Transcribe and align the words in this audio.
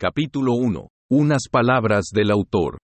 Capítulo 0.00 0.52
1. 0.52 0.90
Unas 1.10 1.48
palabras 1.50 2.10
del 2.14 2.30
autor. 2.30 2.78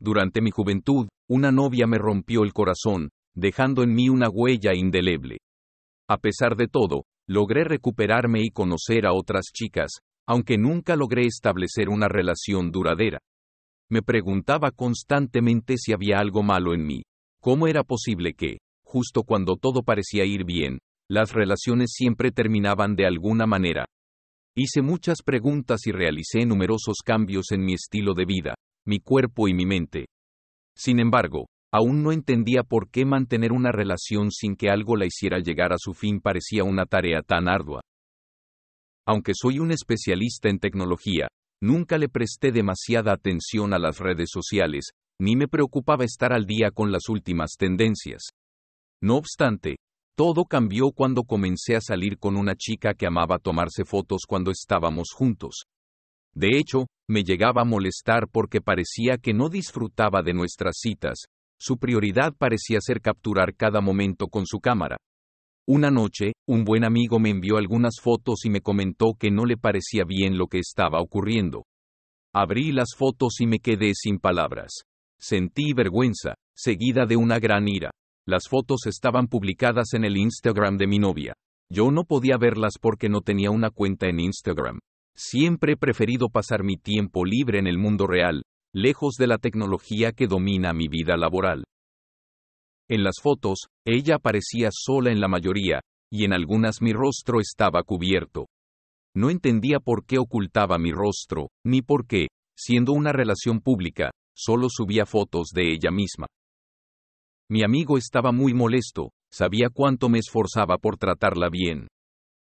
Durante 0.00 0.40
mi 0.40 0.50
juventud, 0.50 1.06
una 1.28 1.52
novia 1.52 1.86
me 1.86 1.98
rompió 1.98 2.42
el 2.42 2.52
corazón, 2.52 3.10
dejando 3.32 3.84
en 3.84 3.94
mí 3.94 4.08
una 4.08 4.28
huella 4.28 4.74
indeleble. 4.74 5.38
A 6.08 6.16
pesar 6.16 6.56
de 6.56 6.66
todo, 6.66 7.04
logré 7.28 7.62
recuperarme 7.62 8.40
y 8.42 8.50
conocer 8.50 9.06
a 9.06 9.12
otras 9.12 9.52
chicas, 9.54 10.00
aunque 10.26 10.58
nunca 10.58 10.96
logré 10.96 11.26
establecer 11.26 11.88
una 11.88 12.08
relación 12.08 12.72
duradera. 12.72 13.20
Me 13.88 14.02
preguntaba 14.02 14.72
constantemente 14.72 15.76
si 15.76 15.92
había 15.92 16.18
algo 16.18 16.42
malo 16.42 16.74
en 16.74 16.84
mí. 16.84 17.02
¿Cómo 17.40 17.68
era 17.68 17.84
posible 17.84 18.34
que, 18.34 18.58
justo 18.82 19.22
cuando 19.22 19.54
todo 19.54 19.84
parecía 19.84 20.24
ir 20.24 20.44
bien, 20.44 20.80
las 21.08 21.34
relaciones 21.34 21.92
siempre 21.92 22.32
terminaban 22.32 22.96
de 22.96 23.06
alguna 23.06 23.46
manera? 23.46 23.86
Hice 24.54 24.82
muchas 24.82 25.22
preguntas 25.24 25.86
y 25.86 25.92
realicé 25.92 26.44
numerosos 26.44 26.98
cambios 27.02 27.52
en 27.52 27.64
mi 27.64 27.72
estilo 27.72 28.12
de 28.12 28.26
vida, 28.26 28.54
mi 28.86 29.00
cuerpo 29.00 29.48
y 29.48 29.54
mi 29.54 29.64
mente. 29.64 30.08
Sin 30.76 31.00
embargo, 31.00 31.46
aún 31.72 32.02
no 32.02 32.12
entendía 32.12 32.62
por 32.62 32.90
qué 32.90 33.06
mantener 33.06 33.52
una 33.52 33.72
relación 33.72 34.30
sin 34.30 34.56
que 34.56 34.68
algo 34.68 34.96
la 34.96 35.06
hiciera 35.06 35.38
llegar 35.38 35.72
a 35.72 35.78
su 35.78 35.94
fin 35.94 36.20
parecía 36.20 36.64
una 36.64 36.84
tarea 36.84 37.22
tan 37.22 37.48
ardua. 37.48 37.80
Aunque 39.06 39.32
soy 39.34 39.58
un 39.58 39.72
especialista 39.72 40.50
en 40.50 40.58
tecnología, 40.58 41.28
nunca 41.62 41.96
le 41.96 42.10
presté 42.10 42.52
demasiada 42.52 43.12
atención 43.12 43.72
a 43.72 43.78
las 43.78 44.00
redes 44.00 44.28
sociales, 44.30 44.90
ni 45.18 45.34
me 45.34 45.48
preocupaba 45.48 46.04
estar 46.04 46.34
al 46.34 46.44
día 46.44 46.70
con 46.70 46.92
las 46.92 47.08
últimas 47.08 47.52
tendencias. 47.56 48.28
No 49.02 49.16
obstante, 49.16 49.76
todo 50.14 50.44
cambió 50.44 50.92
cuando 50.92 51.24
comencé 51.24 51.76
a 51.76 51.80
salir 51.80 52.18
con 52.18 52.36
una 52.36 52.54
chica 52.54 52.94
que 52.94 53.06
amaba 53.06 53.38
tomarse 53.38 53.84
fotos 53.84 54.22
cuando 54.26 54.50
estábamos 54.50 55.08
juntos. 55.14 55.64
De 56.34 56.58
hecho, 56.58 56.86
me 57.08 57.24
llegaba 57.24 57.62
a 57.62 57.66
molestar 57.66 58.28
porque 58.30 58.60
parecía 58.60 59.18
que 59.18 59.34
no 59.34 59.48
disfrutaba 59.48 60.22
de 60.22 60.34
nuestras 60.34 60.76
citas, 60.78 61.26
su 61.58 61.76
prioridad 61.76 62.34
parecía 62.36 62.80
ser 62.80 63.00
capturar 63.00 63.54
cada 63.54 63.80
momento 63.80 64.26
con 64.26 64.46
su 64.46 64.58
cámara. 64.58 64.96
Una 65.66 65.92
noche, 65.92 66.32
un 66.48 66.64
buen 66.64 66.84
amigo 66.84 67.20
me 67.20 67.30
envió 67.30 67.56
algunas 67.56 68.00
fotos 68.02 68.44
y 68.44 68.50
me 68.50 68.60
comentó 68.60 69.14
que 69.16 69.30
no 69.30 69.44
le 69.44 69.56
parecía 69.56 70.02
bien 70.04 70.36
lo 70.36 70.48
que 70.48 70.58
estaba 70.58 71.00
ocurriendo. 71.00 71.64
Abrí 72.34 72.72
las 72.72 72.96
fotos 72.96 73.40
y 73.40 73.46
me 73.46 73.60
quedé 73.60 73.92
sin 73.94 74.18
palabras. 74.18 74.82
Sentí 75.20 75.72
vergüenza, 75.72 76.34
seguida 76.52 77.06
de 77.06 77.16
una 77.16 77.38
gran 77.38 77.68
ira. 77.68 77.90
Las 78.26 78.48
fotos 78.48 78.86
estaban 78.86 79.26
publicadas 79.26 79.94
en 79.94 80.04
el 80.04 80.16
Instagram 80.16 80.76
de 80.76 80.86
mi 80.86 80.98
novia. 80.98 81.34
Yo 81.68 81.90
no 81.90 82.04
podía 82.04 82.36
verlas 82.36 82.74
porque 82.80 83.08
no 83.08 83.20
tenía 83.20 83.50
una 83.50 83.70
cuenta 83.70 84.06
en 84.08 84.20
Instagram. 84.20 84.78
Siempre 85.16 85.72
he 85.72 85.76
preferido 85.76 86.28
pasar 86.28 86.62
mi 86.62 86.76
tiempo 86.76 87.24
libre 87.24 87.58
en 87.58 87.66
el 87.66 87.78
mundo 87.78 88.06
real, 88.06 88.44
lejos 88.72 89.16
de 89.16 89.26
la 89.26 89.38
tecnología 89.38 90.12
que 90.12 90.28
domina 90.28 90.72
mi 90.72 90.86
vida 90.86 91.16
laboral. 91.16 91.64
En 92.88 93.02
las 93.02 93.16
fotos, 93.20 93.66
ella 93.84 94.16
aparecía 94.16 94.68
sola 94.70 95.10
en 95.10 95.20
la 95.20 95.28
mayoría, 95.28 95.80
y 96.10 96.24
en 96.24 96.32
algunas 96.32 96.80
mi 96.80 96.92
rostro 96.92 97.40
estaba 97.40 97.82
cubierto. 97.82 98.46
No 99.16 99.30
entendía 99.30 99.80
por 99.80 100.06
qué 100.06 100.18
ocultaba 100.18 100.78
mi 100.78 100.92
rostro, 100.92 101.48
ni 101.64 101.82
por 101.82 102.06
qué, 102.06 102.28
siendo 102.56 102.92
una 102.92 103.12
relación 103.12 103.60
pública, 103.60 104.10
solo 104.34 104.68
subía 104.70 105.06
fotos 105.06 105.48
de 105.52 105.72
ella 105.72 105.90
misma. 105.90 106.26
Mi 107.52 107.62
amigo 107.62 107.98
estaba 107.98 108.32
muy 108.32 108.54
molesto, 108.54 109.10
sabía 109.30 109.68
cuánto 109.70 110.08
me 110.08 110.18
esforzaba 110.18 110.78
por 110.78 110.96
tratarla 110.96 111.50
bien. 111.50 111.86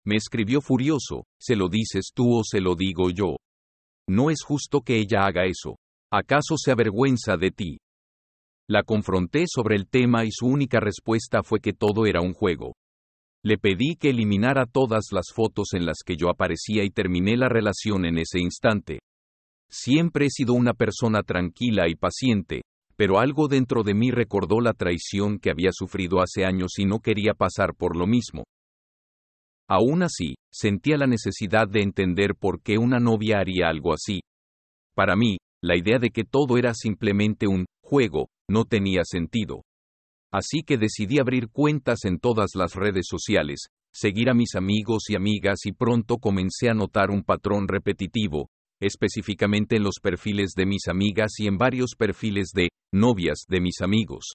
Me 0.04 0.16
escribió 0.16 0.60
furioso, 0.60 1.22
¿se 1.38 1.54
lo 1.54 1.68
dices 1.68 2.10
tú 2.12 2.36
o 2.36 2.42
se 2.42 2.60
lo 2.60 2.74
digo 2.74 3.08
yo? 3.08 3.36
No 4.08 4.28
es 4.28 4.42
justo 4.42 4.80
que 4.80 4.98
ella 4.98 5.24
haga 5.24 5.44
eso. 5.44 5.76
¿Acaso 6.12 6.56
se 6.56 6.72
avergüenza 6.72 7.36
de 7.36 7.52
ti? 7.52 7.78
La 8.68 8.82
confronté 8.82 9.44
sobre 9.46 9.76
el 9.76 9.86
tema 9.86 10.24
y 10.24 10.32
su 10.32 10.46
única 10.46 10.80
respuesta 10.80 11.44
fue 11.44 11.60
que 11.60 11.74
todo 11.74 12.04
era 12.04 12.20
un 12.20 12.32
juego. 12.32 12.74
Le 13.44 13.56
pedí 13.56 13.94
que 13.94 14.10
eliminara 14.10 14.66
todas 14.66 15.12
las 15.12 15.26
fotos 15.32 15.74
en 15.74 15.86
las 15.86 15.98
que 16.04 16.16
yo 16.16 16.28
aparecía 16.28 16.82
y 16.82 16.90
terminé 16.90 17.36
la 17.36 17.48
relación 17.48 18.04
en 18.04 18.18
ese 18.18 18.40
instante. 18.40 18.98
Siempre 19.70 20.26
he 20.26 20.30
sido 20.30 20.54
una 20.54 20.74
persona 20.74 21.22
tranquila 21.22 21.88
y 21.88 21.94
paciente, 21.94 22.62
pero 22.98 23.20
algo 23.20 23.46
dentro 23.46 23.84
de 23.84 23.94
mí 23.94 24.10
recordó 24.10 24.60
la 24.60 24.72
traición 24.72 25.38
que 25.38 25.50
había 25.50 25.70
sufrido 25.72 26.20
hace 26.20 26.44
años 26.44 26.72
y 26.78 26.84
no 26.84 26.98
quería 26.98 27.32
pasar 27.32 27.76
por 27.76 27.96
lo 27.96 28.08
mismo. 28.08 28.42
Aún 29.70 30.02
así, 30.02 30.34
sentía 30.52 30.96
la 30.96 31.06
necesidad 31.06 31.68
de 31.68 31.82
entender 31.82 32.34
por 32.34 32.60
qué 32.60 32.76
una 32.76 32.98
novia 32.98 33.38
haría 33.38 33.68
algo 33.68 33.92
así. 33.92 34.20
Para 34.96 35.14
mí, 35.14 35.36
la 35.62 35.76
idea 35.76 36.00
de 36.00 36.10
que 36.10 36.24
todo 36.24 36.58
era 36.58 36.74
simplemente 36.74 37.46
un 37.46 37.66
juego 37.84 38.30
no 38.50 38.64
tenía 38.64 39.02
sentido. 39.04 39.62
Así 40.32 40.62
que 40.66 40.76
decidí 40.76 41.20
abrir 41.20 41.50
cuentas 41.50 42.04
en 42.04 42.18
todas 42.18 42.50
las 42.56 42.74
redes 42.74 43.06
sociales, 43.08 43.68
seguir 43.92 44.28
a 44.28 44.34
mis 44.34 44.56
amigos 44.56 45.04
y 45.08 45.14
amigas 45.14 45.66
y 45.66 45.72
pronto 45.72 46.16
comencé 46.16 46.68
a 46.68 46.74
notar 46.74 47.10
un 47.10 47.22
patrón 47.22 47.68
repetitivo, 47.68 48.48
específicamente 48.80 49.76
en 49.76 49.82
los 49.82 49.96
perfiles 50.02 50.50
de 50.56 50.66
mis 50.66 50.88
amigas 50.88 51.32
y 51.38 51.46
en 51.46 51.58
varios 51.58 51.94
perfiles 51.96 52.50
de 52.54 52.68
novias 52.92 53.44
de 53.48 53.60
mis 53.60 53.80
amigos. 53.80 54.34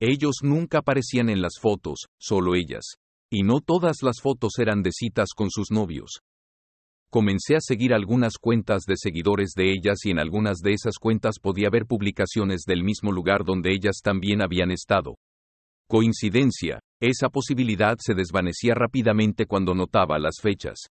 Ellos 0.00 0.36
nunca 0.42 0.78
aparecían 0.78 1.28
en 1.28 1.40
las 1.40 1.58
fotos, 1.60 2.06
solo 2.18 2.54
ellas. 2.54 2.84
Y 3.30 3.42
no 3.42 3.60
todas 3.60 3.96
las 4.02 4.20
fotos 4.20 4.58
eran 4.58 4.82
de 4.82 4.90
citas 4.92 5.30
con 5.34 5.50
sus 5.50 5.70
novios. 5.70 6.20
Comencé 7.10 7.54
a 7.56 7.60
seguir 7.60 7.94
algunas 7.94 8.38
cuentas 8.38 8.82
de 8.86 8.96
seguidores 8.96 9.52
de 9.56 9.70
ellas 9.70 9.98
y 10.04 10.10
en 10.10 10.18
algunas 10.18 10.58
de 10.58 10.72
esas 10.72 10.98
cuentas 10.98 11.36
podía 11.40 11.70
ver 11.70 11.86
publicaciones 11.86 12.62
del 12.66 12.82
mismo 12.82 13.12
lugar 13.12 13.44
donde 13.44 13.72
ellas 13.72 14.00
también 14.02 14.42
habían 14.42 14.70
estado. 14.72 15.16
Coincidencia, 15.88 16.80
esa 17.00 17.28
posibilidad 17.28 17.96
se 18.00 18.14
desvanecía 18.14 18.74
rápidamente 18.74 19.46
cuando 19.46 19.74
notaba 19.74 20.18
las 20.18 20.36
fechas. 20.42 20.88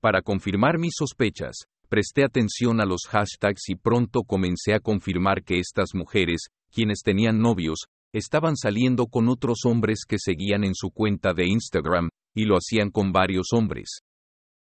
Para 0.00 0.22
confirmar 0.22 0.78
mis 0.78 0.92
sospechas, 0.96 1.64
Presté 1.88 2.24
atención 2.24 2.80
a 2.80 2.86
los 2.86 3.02
hashtags 3.08 3.68
y 3.68 3.76
pronto 3.76 4.22
comencé 4.22 4.74
a 4.74 4.80
confirmar 4.80 5.44
que 5.44 5.58
estas 5.58 5.94
mujeres, 5.94 6.48
quienes 6.72 7.02
tenían 7.02 7.40
novios, 7.40 7.86
estaban 8.12 8.56
saliendo 8.56 9.06
con 9.06 9.28
otros 9.28 9.60
hombres 9.64 10.04
que 10.08 10.18
seguían 10.18 10.64
en 10.64 10.74
su 10.74 10.90
cuenta 10.90 11.34
de 11.34 11.46
Instagram, 11.46 12.08
y 12.34 12.44
lo 12.44 12.56
hacían 12.56 12.90
con 12.90 13.12
varios 13.12 13.48
hombres. 13.52 14.00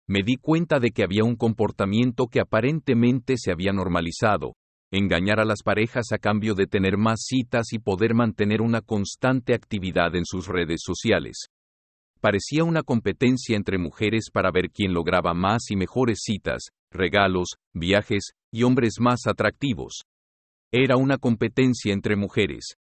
Me 0.08 0.22
di 0.22 0.36
cuenta 0.36 0.80
de 0.80 0.90
que 0.90 1.04
había 1.04 1.24
un 1.24 1.36
comportamiento 1.36 2.26
que 2.26 2.40
aparentemente 2.40 3.36
se 3.36 3.52
había 3.52 3.72
normalizado, 3.72 4.54
engañar 4.90 5.40
a 5.40 5.44
las 5.44 5.62
parejas 5.62 6.12
a 6.12 6.18
cambio 6.18 6.54
de 6.54 6.66
tener 6.66 6.98
más 6.98 7.22
citas 7.24 7.72
y 7.72 7.78
poder 7.78 8.14
mantener 8.14 8.60
una 8.60 8.82
constante 8.82 9.54
actividad 9.54 10.14
en 10.16 10.24
sus 10.24 10.48
redes 10.48 10.80
sociales. 10.84 11.46
Parecía 12.22 12.62
una 12.62 12.84
competencia 12.84 13.56
entre 13.56 13.78
mujeres 13.78 14.30
para 14.32 14.52
ver 14.52 14.70
quién 14.70 14.94
lograba 14.94 15.34
más 15.34 15.72
y 15.72 15.76
mejores 15.76 16.20
citas, 16.22 16.68
regalos, 16.92 17.56
viajes, 17.74 18.30
y 18.52 18.62
hombres 18.62 19.00
más 19.00 19.26
atractivos. 19.26 20.04
Era 20.72 20.96
una 20.96 21.18
competencia 21.18 21.92
entre 21.92 22.14
mujeres. 22.14 22.76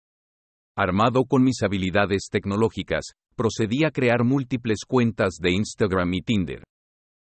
Armado 0.75 1.27
con 1.27 1.45
mis 1.45 1.63
habilidades 1.63 2.29
tecnológicas, 2.31 3.13
procedí 3.35 3.85
a 3.85 3.91
crear 3.91 4.25
múltiples 4.25 4.79
cuentas 4.89 5.35
de 5.39 5.51
Instagram 5.51 6.15
y 6.15 6.23
Tinder. 6.23 6.65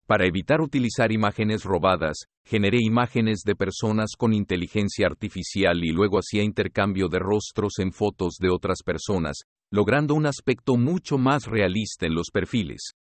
Para 0.05 0.27
evitar 0.27 0.61
utilizar 0.61 1.11
imágenes 1.11 1.63
robadas, 1.63 2.25
generé 2.43 2.77
imágenes 2.83 3.39
de 3.43 3.55
personas 3.55 4.11
con 4.15 4.31
inteligencia 4.31 5.07
artificial 5.07 5.83
y 5.83 5.89
luego 5.89 6.19
hacía 6.19 6.43
intercambio 6.43 7.07
de 7.07 7.17
rostros 7.17 7.79
en 7.79 7.91
fotos 7.91 8.35
de 8.39 8.51
otras 8.51 8.83
personas, 8.85 9.45
logrando 9.75 10.15
un 10.15 10.25
aspecto 10.25 10.77
mucho 10.77 11.17
más 11.17 11.47
realista 11.47 12.05
en 12.05 12.15
los 12.15 12.27
perfiles. 12.31 12.91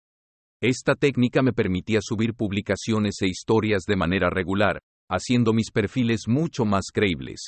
Esta 0.61 0.93
técnica 0.93 1.41
me 1.41 1.53
permitía 1.53 1.99
subir 2.01 2.33
publicaciones 2.33 3.21
e 3.21 3.27
historias 3.27 3.83
de 3.87 3.95
manera 3.95 4.29
regular, 4.29 4.81
haciendo 5.09 5.53
mis 5.53 5.71
perfiles 5.71 6.27
mucho 6.27 6.65
más 6.65 6.87
creíbles. 6.93 7.47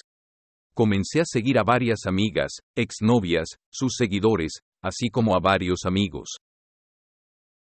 Comencé 0.73 1.19
a 1.19 1.25
seguir 1.25 1.59
a 1.59 1.63
varias 1.63 2.05
amigas, 2.05 2.59
exnovias, 2.73 3.49
sus 3.69 3.95
seguidores, 3.97 4.59
así 4.81 5.09
como 5.09 5.35
a 5.35 5.41
varios 5.41 5.79
amigos. 5.85 6.37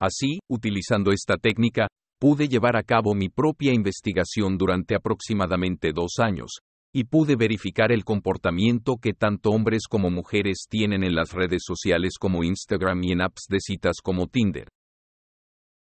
Así, 0.01 0.39
utilizando 0.49 1.13
esta 1.13 1.37
técnica, 1.37 1.87
pude 2.19 2.49
llevar 2.49 2.75
a 2.75 2.83
cabo 2.83 3.15
mi 3.15 3.29
propia 3.29 3.73
investigación 3.73 4.57
durante 4.57 4.95
aproximadamente 4.95 5.93
dos 5.93 6.15
años, 6.19 6.57
y 6.93 7.05
pude 7.05 7.35
verificar 7.35 7.91
el 7.91 8.03
comportamiento 8.03 8.97
que 8.97 9.13
tanto 9.13 9.49
hombres 9.49 9.87
como 9.89 10.11
mujeres 10.11 10.67
tienen 10.69 11.03
en 11.03 11.15
las 11.15 11.33
redes 11.33 11.63
sociales 11.65 12.13
como 12.19 12.43
Instagram 12.43 13.03
y 13.03 13.11
en 13.13 13.21
apps 13.21 13.47
de 13.49 13.59
citas 13.59 13.97
como 14.03 14.27
Tinder. 14.27 14.67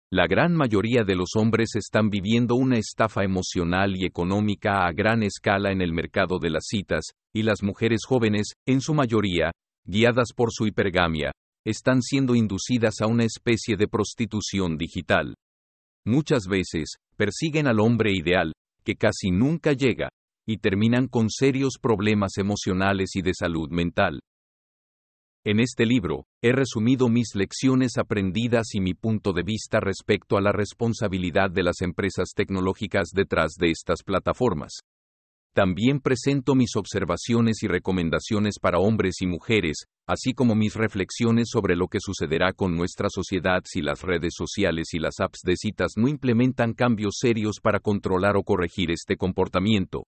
La 0.09 0.25
gran 0.27 0.53
mayoría 0.53 1.03
de 1.03 1.15
los 1.15 1.35
hombres 1.35 1.75
están 1.75 2.09
viviendo 2.09 2.55
una 2.55 2.77
estafa 2.77 3.23
emocional 3.23 3.95
y 3.95 4.05
económica 4.05 4.85
a 4.85 4.91
gran 4.93 5.23
escala 5.23 5.71
en 5.71 5.81
el 5.81 5.93
mercado 5.93 6.39
de 6.39 6.49
las 6.49 6.65
citas, 6.67 7.03
y 7.33 7.43
las 7.43 7.61
mujeres 7.61 8.01
jóvenes, 8.07 8.53
en 8.65 8.81
su 8.81 8.93
mayoría, 8.93 9.51
guiadas 9.85 10.29
por 10.35 10.49
su 10.51 10.65
hipergamia, 10.65 11.31
están 11.65 12.01
siendo 12.01 12.35
inducidas 12.35 13.01
a 13.01 13.07
una 13.07 13.23
especie 13.23 13.75
de 13.75 13.87
prostitución 13.87 14.77
digital. 14.77 15.35
muchas 16.05 16.47
veces, 16.47 16.95
persiguen 17.15 17.67
al 17.67 17.79
hombre 17.79 18.11
ideal, 18.11 18.53
que 18.83 18.95
casi 18.95 19.29
nunca 19.29 19.73
llega, 19.73 20.09
y 20.45 20.57
terminan 20.57 21.07
con 21.07 21.29
serios 21.29 21.77
problemas 21.81 22.37
emocionales 22.37 23.15
y 23.15 23.21
de 23.21 23.33
salud 23.33 23.69
mental. 23.69 24.21
En 25.43 25.59
este 25.59 25.87
libro, 25.87 26.27
he 26.43 26.51
resumido 26.51 27.09
mis 27.09 27.33
lecciones 27.33 27.97
aprendidas 27.97 28.75
y 28.75 28.79
mi 28.79 28.93
punto 28.93 29.33
de 29.33 29.41
vista 29.41 29.79
respecto 29.79 30.37
a 30.37 30.41
la 30.41 30.51
responsabilidad 30.51 31.49
de 31.49 31.63
las 31.63 31.81
empresas 31.81 32.33
tecnológicas 32.35 33.09
detrás 33.11 33.53
de 33.57 33.71
estas 33.71 34.03
plataformas. 34.03 34.81
También 35.53 35.99
presento 35.99 36.53
mis 36.53 36.75
observaciones 36.75 37.63
y 37.63 37.67
recomendaciones 37.67 38.59
para 38.61 38.77
hombres 38.77 39.15
y 39.21 39.27
mujeres, 39.27 39.85
así 40.07 40.33
como 40.33 40.55
mis 40.55 40.75
reflexiones 40.75 41.49
sobre 41.51 41.75
lo 41.75 41.87
que 41.87 41.99
sucederá 41.99 42.53
con 42.53 42.77
nuestra 42.77 43.09
sociedad 43.09 43.61
si 43.65 43.81
las 43.81 44.01
redes 44.03 44.33
sociales 44.37 44.93
y 44.93 44.99
las 44.99 45.19
apps 45.19 45.41
de 45.43 45.57
citas 45.57 45.93
no 45.97 46.07
implementan 46.07 46.73
cambios 46.73 47.15
serios 47.19 47.59
para 47.61 47.79
controlar 47.79 48.37
o 48.37 48.43
corregir 48.43 48.91
este 48.91 49.17
comportamiento. 49.17 50.05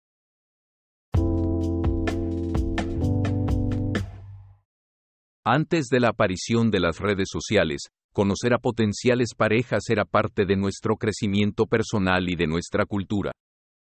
Antes 5.49 5.87
de 5.87 6.01
la 6.01 6.09
aparición 6.09 6.73
de 6.73 6.81
las 6.81 6.99
redes 6.99 7.29
sociales, 7.31 7.91
conocer 8.13 8.53
a 8.53 8.59
potenciales 8.59 9.29
parejas 9.37 9.89
era 9.91 10.05
parte 10.05 10.45
de 10.45 10.57
nuestro 10.57 10.97
crecimiento 10.97 11.67
personal 11.67 12.29
y 12.29 12.35
de 12.35 12.49
nuestra 12.49 12.85
cultura. 12.85 13.31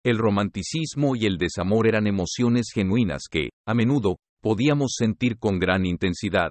El 0.05 0.19
romanticismo 0.19 1.17
y 1.17 1.25
el 1.25 1.39
desamor 1.39 1.89
eran 1.89 2.07
emociones 2.07 2.67
genuinas 2.75 3.23
que, 3.31 3.49
a 3.67 3.73
menudo, 3.73 4.17
podíamos 4.43 4.93
sentir 4.95 5.39
con 5.39 5.59
gran 5.59 5.87
intensidad. 5.87 6.51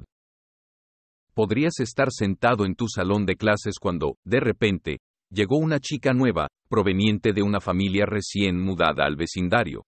Podrías 1.36 1.80
estar 1.80 2.08
sentado 2.10 2.66
en 2.66 2.74
tu 2.74 2.88
salón 2.88 3.28
de 3.28 3.36
clases 3.36 3.76
cuando, 3.80 4.16
de 4.26 4.40
repente, 4.40 4.98
llegó 5.30 5.58
una 5.58 5.80
chica 5.80 6.14
nueva, 6.14 6.48
proveniente 6.70 7.34
de 7.34 7.44
una 7.44 7.60
familia 7.60 8.08
recién 8.08 8.60
mudada 8.60 9.06
al 9.06 9.16
vecindario. 9.16 9.84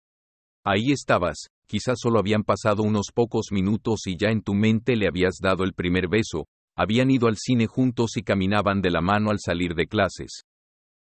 Ahí 0.66 0.92
estabas, 0.92 1.46
quizás 1.68 1.98
solo 2.00 2.18
habían 2.18 2.42
pasado 2.42 2.82
unos 2.82 3.12
pocos 3.14 3.52
minutos 3.52 4.06
y 4.06 4.16
ya 4.16 4.30
en 4.30 4.42
tu 4.42 4.54
mente 4.54 4.96
le 4.96 5.06
habías 5.06 5.36
dado 5.40 5.64
el 5.64 5.74
primer 5.74 6.08
beso, 6.08 6.46
habían 6.76 7.10
ido 7.10 7.28
al 7.28 7.36
cine 7.36 7.66
juntos 7.66 8.16
y 8.16 8.22
caminaban 8.22 8.80
de 8.80 8.90
la 8.90 9.00
mano 9.00 9.30
al 9.30 9.38
salir 9.38 9.74
de 9.74 9.86
clases. 9.86 10.44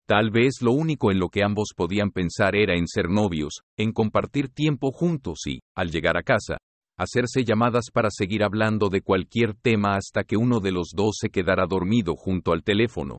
Tal 0.07 0.29
vez 0.29 0.61
lo 0.61 0.73
único 0.73 1.11
en 1.11 1.19
lo 1.19 1.29
que 1.29 1.43
ambos 1.43 1.69
podían 1.75 2.11
pensar 2.11 2.55
era 2.55 2.75
en 2.75 2.87
ser 2.87 3.09
novios, 3.09 3.61
en 3.77 3.91
compartir 3.91 4.49
tiempo 4.49 4.91
juntos 4.91 5.39
y, 5.47 5.61
al 5.75 5.89
llegar 5.89 6.17
a 6.17 6.23
casa, 6.23 6.57
hacerse 6.97 7.43
llamadas 7.43 7.85
para 7.91 8.09
seguir 8.11 8.43
hablando 8.43 8.89
de 8.89 9.01
cualquier 9.01 9.55
tema 9.55 9.95
hasta 9.95 10.23
que 10.23 10.37
uno 10.37 10.59
de 10.59 10.71
los 10.71 10.91
dos 10.95 11.15
se 11.19 11.29
quedara 11.29 11.65
dormido 11.65 12.15
junto 12.15 12.51
al 12.51 12.63
teléfono. 12.63 13.17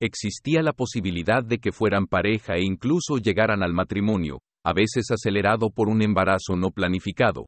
Existía 0.00 0.62
la 0.62 0.72
posibilidad 0.72 1.44
de 1.44 1.58
que 1.58 1.72
fueran 1.72 2.06
pareja 2.06 2.54
e 2.54 2.62
incluso 2.62 3.18
llegaran 3.18 3.62
al 3.62 3.74
matrimonio, 3.74 4.38
a 4.64 4.72
veces 4.72 5.10
acelerado 5.10 5.70
por 5.70 5.88
un 5.88 6.02
embarazo 6.02 6.56
no 6.56 6.70
planificado. 6.70 7.46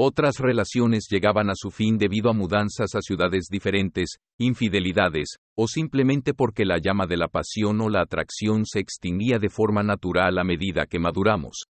Otras 0.00 0.38
relaciones 0.38 1.08
llegaban 1.10 1.50
a 1.50 1.54
su 1.56 1.72
fin 1.72 1.98
debido 1.98 2.30
a 2.30 2.32
mudanzas 2.32 2.94
a 2.94 3.00
ciudades 3.00 3.48
diferentes, 3.50 4.18
infidelidades, 4.38 5.38
o 5.56 5.66
simplemente 5.66 6.34
porque 6.34 6.64
la 6.64 6.78
llama 6.78 7.06
de 7.08 7.16
la 7.16 7.26
pasión 7.26 7.80
o 7.80 7.88
la 7.88 8.02
atracción 8.02 8.64
se 8.64 8.78
extinguía 8.78 9.40
de 9.40 9.48
forma 9.48 9.82
natural 9.82 10.38
a 10.38 10.44
medida 10.44 10.86
que 10.86 11.00
maduramos. 11.00 11.64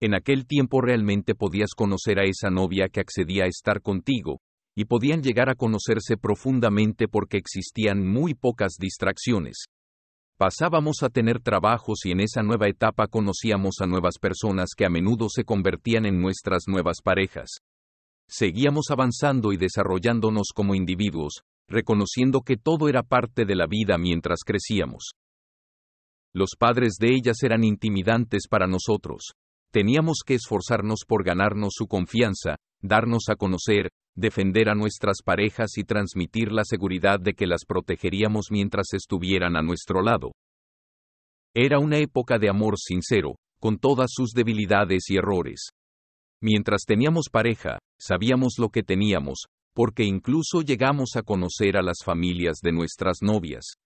En 0.00 0.14
aquel 0.14 0.46
tiempo 0.46 0.80
realmente 0.80 1.34
podías 1.34 1.74
conocer 1.76 2.18
a 2.18 2.24
esa 2.24 2.48
novia 2.48 2.88
que 2.88 3.00
accedía 3.00 3.44
a 3.44 3.48
estar 3.48 3.82
contigo, 3.82 4.40
y 4.74 4.86
podían 4.86 5.22
llegar 5.22 5.50
a 5.50 5.54
conocerse 5.54 6.16
profundamente 6.16 7.08
porque 7.08 7.36
existían 7.36 8.06
muy 8.06 8.34
pocas 8.34 8.76
distracciones. 8.78 9.66
Pasábamos 10.42 11.04
a 11.04 11.08
tener 11.08 11.38
trabajos 11.38 12.04
y 12.04 12.10
en 12.10 12.18
esa 12.18 12.42
nueva 12.42 12.66
etapa 12.66 13.06
conocíamos 13.06 13.76
a 13.80 13.86
nuevas 13.86 14.18
personas 14.20 14.70
que 14.76 14.84
a 14.84 14.90
menudo 14.90 15.28
se 15.28 15.44
convertían 15.44 16.04
en 16.04 16.20
nuestras 16.20 16.64
nuevas 16.66 16.96
parejas. 17.00 17.58
Seguíamos 18.26 18.86
avanzando 18.90 19.52
y 19.52 19.56
desarrollándonos 19.56 20.48
como 20.52 20.74
individuos, 20.74 21.42
reconociendo 21.68 22.40
que 22.40 22.56
todo 22.56 22.88
era 22.88 23.04
parte 23.04 23.44
de 23.44 23.54
la 23.54 23.68
vida 23.68 23.98
mientras 23.98 24.40
crecíamos. 24.44 25.12
Los 26.34 26.56
padres 26.58 26.94
de 26.98 27.14
ellas 27.14 27.40
eran 27.44 27.62
intimidantes 27.62 28.48
para 28.50 28.66
nosotros. 28.66 29.34
Teníamos 29.72 30.18
que 30.26 30.34
esforzarnos 30.34 31.00
por 31.08 31.24
ganarnos 31.24 31.72
su 31.74 31.86
confianza, 31.86 32.56
darnos 32.82 33.30
a 33.30 33.36
conocer, 33.36 33.88
defender 34.14 34.68
a 34.68 34.74
nuestras 34.74 35.22
parejas 35.24 35.78
y 35.78 35.84
transmitir 35.84 36.52
la 36.52 36.64
seguridad 36.64 37.18
de 37.18 37.32
que 37.32 37.46
las 37.46 37.64
protegeríamos 37.66 38.48
mientras 38.50 38.92
estuvieran 38.92 39.56
a 39.56 39.62
nuestro 39.62 40.02
lado. 40.02 40.32
Era 41.54 41.78
una 41.78 41.96
época 41.98 42.38
de 42.38 42.50
amor 42.50 42.78
sincero, 42.78 43.36
con 43.60 43.78
todas 43.78 44.10
sus 44.12 44.32
debilidades 44.32 45.08
y 45.08 45.16
errores. 45.16 45.70
Mientras 46.42 46.82
teníamos 46.86 47.30
pareja, 47.30 47.78
sabíamos 47.98 48.56
lo 48.58 48.68
que 48.68 48.82
teníamos, 48.82 49.46
porque 49.74 50.04
incluso 50.04 50.60
llegamos 50.60 51.16
a 51.16 51.22
conocer 51.22 51.78
a 51.78 51.82
las 51.82 51.98
familias 52.04 52.58
de 52.62 52.72
nuestras 52.72 53.22
novias. 53.22 53.76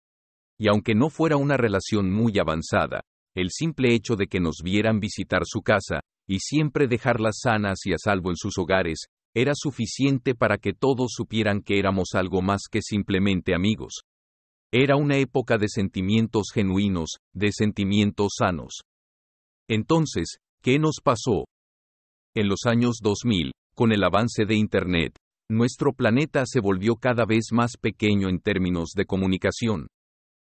Y 0.59 0.69
aunque 0.69 0.97
no 0.97 1.11
fuera 1.11 1.37
una 1.37 1.57
relación 1.57 2.11
muy 2.11 2.39
avanzada, 2.41 3.03
el 3.37 3.51
simple 3.51 3.95
hecho 3.95 4.17
de 4.17 4.27
que 4.27 4.41
nos 4.41 4.63
vieran 4.65 4.99
visitar 4.99 5.43
su 5.45 5.61
casa, 5.61 6.01
y 6.27 6.39
siempre 6.41 6.89
dejarlas 6.89 7.41
sanas 7.43 7.81
y 7.85 7.93
a 7.93 7.99
salvo 7.99 8.31
en 8.31 8.37
sus 8.37 8.57
hogares, 8.59 9.07
era 9.35 9.53
suficiente 9.55 10.35
para 10.35 10.57
que 10.57 10.73
todos 10.73 11.13
supieran 11.13 11.61
que 11.61 11.79
éramos 11.79 12.15
algo 12.15 12.41
más 12.41 12.63
que 12.71 12.81
simplemente 12.81 13.55
amigos. 13.55 14.01
Era 14.73 14.97
una 14.97 15.19
época 15.19 15.59
de 15.59 15.69
sentimientos 15.69 16.47
genuinos, 16.53 17.19
de 17.35 17.53
sentimientos 17.53 18.37
sanos. 18.39 18.81
Entonces, 19.69 20.39
¿qué 20.63 20.79
nos 20.79 21.01
pasó? 21.05 21.45
En 22.35 22.49
los 22.49 22.61
años 22.65 23.01
2000, 23.03 23.53
con 23.75 23.93
el 23.93 24.03
avance 24.03 24.47
de 24.47 24.57
Internet, 24.57 25.15
nuestro 25.51 25.93
planeta 25.93 26.45
se 26.47 26.61
volvió 26.61 26.97
cada 26.97 27.27
vez 27.27 27.49
más 27.53 27.77
pequeño 27.79 28.29
en 28.31 28.41
términos 28.41 28.93
de 28.97 29.05
comunicación. 29.05 29.89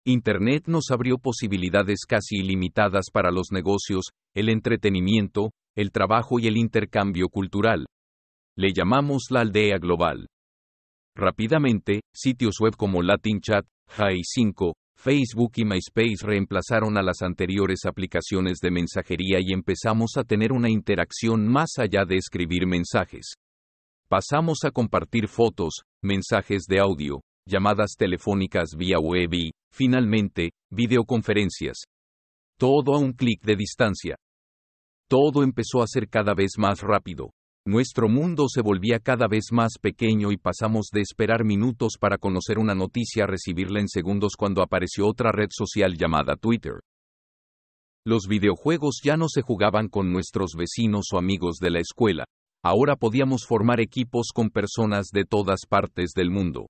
Internet 0.06 0.66
nos 0.68 0.92
abrió 0.92 1.18
posibilidades 1.18 2.02
casi 2.06 2.36
ilimitadas 2.40 3.06
para 3.10 3.32
los 3.32 3.54
negocios, 3.54 4.08
el 4.36 4.50
entretenimiento, 4.50 5.52
el 5.78 5.92
trabajo 5.92 6.40
y 6.40 6.48
el 6.48 6.58
intercambio 6.58 7.30
cultural. 7.30 7.86
Le 8.58 8.74
llamamos 8.74 9.28
la 9.30 9.42
aldea 9.42 9.78
global. 9.78 10.28
Rápidamente, 11.16 12.02
sitios 12.14 12.56
web 12.60 12.76
como 12.76 13.02
LatinChat, 13.02 13.66
Hi5, 13.96 14.74
Facebook 14.98 15.54
y 15.56 15.64
MySpace 15.64 16.26
reemplazaron 16.26 16.98
a 16.98 17.02
las 17.02 17.22
anteriores 17.22 17.86
aplicaciones 17.86 18.58
de 18.62 18.72
mensajería 18.72 19.40
y 19.40 19.54
empezamos 19.54 20.18
a 20.18 20.26
tener 20.26 20.52
una 20.52 20.70
interacción 20.70 21.48
más 21.48 21.78
allá 21.78 22.04
de 22.04 22.18
escribir 22.18 22.68
mensajes. 22.68 23.36
Pasamos 24.10 24.60
a 24.66 24.72
compartir 24.72 25.30
fotos, 25.30 25.84
mensajes 26.02 26.64
de 26.68 26.80
audio, 26.80 27.22
llamadas 27.48 27.96
telefónicas 27.98 28.76
vía 28.78 29.00
web 29.00 29.34
y, 29.34 29.52
finalmente, 29.72 30.52
videoconferencias. 30.72 31.84
Todo 32.58 32.96
a 32.96 33.00
un 33.00 33.14
clic 33.14 33.44
de 33.44 33.56
distancia. 33.56 34.16
Todo 35.10 35.44
empezó 35.44 35.82
a 35.82 35.88
ser 35.88 36.08
cada 36.08 36.34
vez 36.34 36.54
más 36.58 36.82
rápido. 36.82 37.32
Nuestro 37.66 38.10
mundo 38.10 38.48
se 38.50 38.62
volvía 38.62 39.00
cada 39.00 39.28
vez 39.28 39.46
más 39.52 39.74
pequeño 39.82 40.32
y 40.32 40.38
pasamos 40.38 40.88
de 40.92 41.00
esperar 41.00 41.46
minutos 41.46 41.94
para 42.00 42.18
conocer 42.18 42.60
una 42.60 42.76
noticia 42.76 43.24
a 43.24 43.28
recibirla 43.28 43.80
en 43.80 43.88
segundos 43.88 44.34
cuando 44.38 44.62
apareció 44.62 45.08
otra 45.08 45.32
red 45.32 45.48
social 45.50 45.96
llamada 45.98 46.36
Twitter. 46.36 46.82
Los 48.06 48.28
videojuegos 48.28 49.00
ya 49.02 49.16
no 49.16 49.30
se 49.30 49.42
jugaban 49.42 49.88
con 49.88 50.12
nuestros 50.12 50.56
vecinos 50.58 51.06
o 51.14 51.18
amigos 51.18 51.56
de 51.62 51.70
la 51.70 51.80
escuela, 51.80 52.26
ahora 52.62 52.98
podíamos 52.98 53.46
formar 53.46 53.80
equipos 53.80 54.32
con 54.34 54.50
personas 54.50 55.08
de 55.14 55.24
todas 55.24 55.62
partes 55.66 56.12
del 56.14 56.32
mundo. 56.32 56.68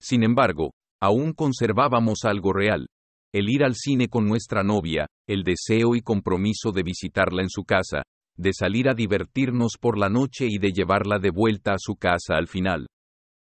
Sin 0.00 0.22
embargo, 0.22 0.72
aún 1.00 1.32
conservábamos 1.32 2.24
algo 2.24 2.52
real, 2.52 2.86
el 3.32 3.48
ir 3.48 3.64
al 3.64 3.74
cine 3.74 4.08
con 4.08 4.26
nuestra 4.26 4.62
novia, 4.62 5.06
el 5.28 5.42
deseo 5.42 5.94
y 5.94 6.00
compromiso 6.00 6.72
de 6.72 6.82
visitarla 6.82 7.42
en 7.42 7.50
su 7.50 7.64
casa, 7.64 8.02
de 8.36 8.52
salir 8.52 8.88
a 8.88 8.94
divertirnos 8.94 9.72
por 9.80 9.98
la 9.98 10.08
noche 10.08 10.46
y 10.48 10.58
de 10.58 10.72
llevarla 10.72 11.18
de 11.18 11.30
vuelta 11.30 11.72
a 11.72 11.78
su 11.78 11.96
casa 11.96 12.36
al 12.36 12.48
final. 12.48 12.86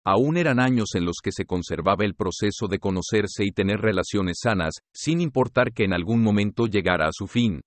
Aún 0.05 0.35
eran 0.35 0.59
años 0.59 0.95
en 0.95 1.05
los 1.05 1.17
que 1.23 1.31
se 1.31 1.45
conservaba 1.45 2.03
el 2.03 2.15
proceso 2.15 2.67
de 2.67 2.79
conocerse 2.79 3.45
y 3.45 3.51
tener 3.51 3.79
relaciones 3.79 4.39
sanas, 4.41 4.73
sin 4.93 5.21
importar 5.21 5.71
que 5.71 5.85
en 5.85 5.93
algún 5.93 6.21
momento 6.21 6.65
llegara 6.67 7.07
a 7.07 7.13
su 7.13 7.27
fin. 7.27 7.61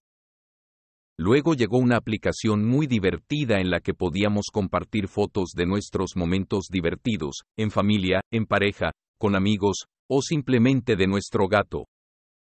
Luego 1.18 1.54
llegó 1.54 1.78
una 1.78 1.96
aplicación 1.96 2.66
muy 2.66 2.86
divertida 2.86 3.58
en 3.58 3.70
la 3.70 3.80
que 3.80 3.94
podíamos 3.94 4.46
compartir 4.52 5.08
fotos 5.08 5.52
de 5.56 5.64
nuestros 5.64 6.14
momentos 6.14 6.66
divertidos, 6.70 7.42
en 7.56 7.70
familia, 7.70 8.20
en 8.30 8.44
pareja, 8.44 8.92
con 9.18 9.34
amigos, 9.34 9.86
o 10.10 10.20
simplemente 10.20 10.94
de 10.94 11.06
nuestro 11.06 11.48
gato. 11.48 11.86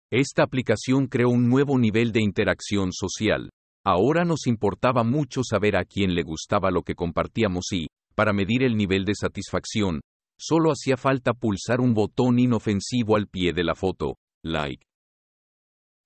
Esta 0.09 0.43
aplicación 0.43 1.07
creó 1.07 1.29
un 1.29 1.49
nuevo 1.49 1.77
nivel 1.77 2.13
de 2.13 2.21
interacción 2.21 2.93
social. 2.93 3.49
Ahora 3.85 4.23
nos 4.23 4.47
importaba 4.47 5.03
mucho 5.03 5.41
saber 5.43 5.75
a 5.75 5.83
quién 5.83 6.15
le 6.15 6.23
gustaba 6.23 6.71
lo 6.71 6.83
que 6.83 6.95
compartíamos 6.95 7.65
y, 7.73 7.87
para 8.15 8.31
medir 8.31 8.63
el 8.63 8.77
nivel 8.77 9.03
de 9.03 9.15
satisfacción, 9.15 9.99
solo 10.39 10.71
hacía 10.71 10.95
falta 10.95 11.33
pulsar 11.33 11.81
un 11.81 11.93
botón 11.93 12.39
inofensivo 12.39 13.17
al 13.17 13.27
pie 13.27 13.51
de 13.53 13.63
la 13.63 13.75
foto, 13.75 14.15
like. 14.43 14.85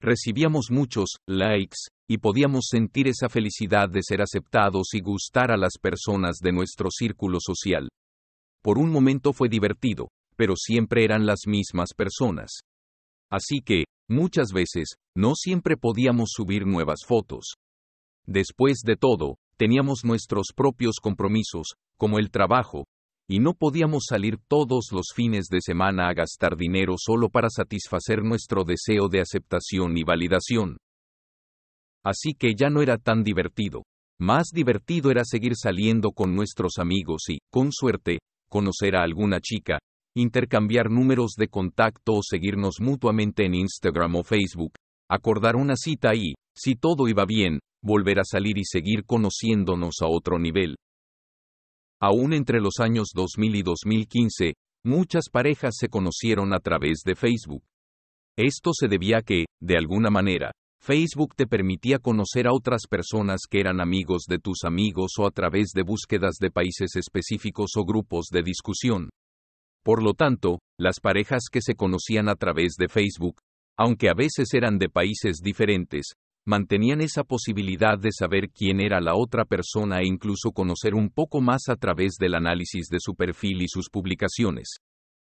Recibíamos 0.05 0.67
muchos 0.69 1.17
likes, 1.27 1.77
y 2.07 2.19
podíamos 2.19 2.65
sentir 2.69 3.07
esa 3.07 3.27
felicidad 3.27 3.89
de 3.89 4.01
ser 4.03 4.21
aceptados 4.21 4.93
y 4.93 5.01
gustar 5.01 5.50
a 5.50 5.57
las 5.57 5.79
personas 5.81 6.38
de 6.43 6.51
nuestro 6.51 6.89
círculo 6.91 7.39
social. 7.41 7.89
Por 8.62 8.77
un 8.77 8.91
momento 8.91 9.33
fue 9.33 9.50
divertido, 9.50 10.09
pero 10.35 10.53
siempre 10.57 11.05
eran 11.05 11.25
las 11.25 11.47
mismas 11.47 11.95
personas. 11.97 12.51
Así 13.31 13.62
que, 13.65 13.85
muchas 14.07 14.50
veces, 14.53 14.93
no 15.17 15.33
siempre 15.33 15.75
podíamos 15.75 16.29
subir 16.33 16.67
nuevas 16.67 17.00
fotos. 17.03 17.55
Después 18.27 18.81
de 18.85 18.97
todo, 18.97 19.38
teníamos 19.57 20.05
nuestros 20.05 20.50
propios 20.55 20.97
compromisos, 21.01 21.74
como 21.97 22.19
el 22.19 22.29
trabajo, 22.29 22.85
y 23.27 23.39
no 23.39 23.53
podíamos 23.53 24.05
salir 24.08 24.38
todos 24.48 24.89
los 24.91 25.08
fines 25.13 25.48
de 25.48 25.60
semana 25.62 26.08
a 26.08 26.13
gastar 26.13 26.55
dinero 26.55 26.96
solo 26.98 27.29
para 27.29 27.50
satisfacer 27.50 28.24
nuestro 28.24 28.63
deseo 28.63 29.08
de 29.10 29.22
aceptación 29.22 29.98
y 29.98 30.03
validación. 30.03 30.77
Así 32.03 32.34
que 32.38 32.53
ya 32.53 32.70
no 32.70 32.82
era 32.82 32.98
tan 32.98 33.24
divertido. 33.24 33.84
Más 34.20 34.50
divertido 34.53 35.10
era 35.10 35.25
seguir 35.25 35.53
saliendo 35.55 36.12
con 36.12 36.36
nuestros 36.36 36.77
amigos 36.77 37.24
y, 37.29 37.39
con 37.51 37.72
suerte, 37.72 38.20
conocer 38.48 38.96
a 38.96 39.03
alguna 39.03 39.41
chica, 39.41 39.79
intercambiar 40.15 40.89
números 40.89 41.34
de 41.36 41.48
contacto 41.48 42.13
o 42.13 42.22
seguirnos 42.22 42.75
mutuamente 42.79 43.46
en 43.46 43.55
Instagram 43.55 44.15
o 44.15 44.24
Facebook, 44.24 44.74
acordar 45.10 45.55
una 45.55 45.75
cita 45.75 46.13
y, 46.15 46.36
si 46.55 46.75
todo 46.75 47.08
iba 47.08 47.25
bien, 47.25 47.60
volver 47.84 48.20
a 48.20 48.24
salir 48.24 48.58
y 48.58 48.63
seguir 48.63 49.03
conociéndonos 49.05 49.96
a 50.01 50.08
otro 50.08 50.39
nivel. 50.39 50.75
Aún 52.07 52.33
entre 52.33 52.62
los 52.62 52.79
años 52.81 53.07
2000 53.15 53.55
y 53.55 53.63
2015, 53.63 54.53
muchas 54.83 55.24
parejas 55.31 55.74
se 55.75 55.89
conocieron 55.89 56.53
a 56.53 56.59
través 56.59 57.00
de 57.03 57.15
Facebook. 57.15 57.63
Esto 58.38 58.74
se 58.79 58.88
debía 58.88 59.17
a 59.17 59.21
que, 59.24 59.45
de 59.59 59.75
alguna 59.75 60.12
manera, 60.12 60.51
Facebook 60.79 61.33
te 61.35 61.47
permitía 61.47 61.97
conocer 61.97 62.45
a 62.45 62.53
otras 62.53 62.83
personas 62.88 63.47
que 63.50 63.59
eran 63.59 63.81
amigos 63.81 64.25
de 64.27 64.38
tus 64.38 64.65
amigos 64.65 65.13
o 65.17 65.25
a 65.25 65.31
través 65.31 65.71
de 65.74 65.81
búsquedas 65.81 66.35
de 66.39 66.51
países 66.51 66.95
específicos 66.95 67.71
o 67.75 67.83
grupos 67.83 68.27
de 68.31 68.43
discusión. 68.43 69.09
Por 69.83 70.03
lo 70.03 70.13
tanto, 70.13 70.59
las 70.79 71.00
parejas 71.00 71.45
que 71.51 71.62
se 71.62 71.74
conocían 71.74 72.29
a 72.29 72.35
través 72.35 72.75
de 72.77 72.88
Facebook, 72.88 73.38
aunque 73.79 74.09
a 74.09 74.13
veces 74.13 74.53
eran 74.53 74.77
de 74.77 74.89
países 74.89 75.38
diferentes, 75.41 76.13
mantenían 76.45 77.01
esa 77.01 77.23
posibilidad 77.23 77.97
de 77.97 78.11
saber 78.11 78.49
quién 78.49 78.79
era 78.79 79.01
la 79.01 79.15
otra 79.15 79.45
persona 79.45 79.99
e 79.99 80.05
incluso 80.05 80.51
conocer 80.51 80.93
un 80.93 81.09
poco 81.09 81.41
más 81.41 81.69
a 81.69 81.75
través 81.75 82.15
del 82.19 82.35
análisis 82.35 82.87
de 82.87 82.99
su 82.99 83.15
perfil 83.15 83.63
y 83.63 83.67
sus 83.67 83.89
publicaciones. 83.89 84.77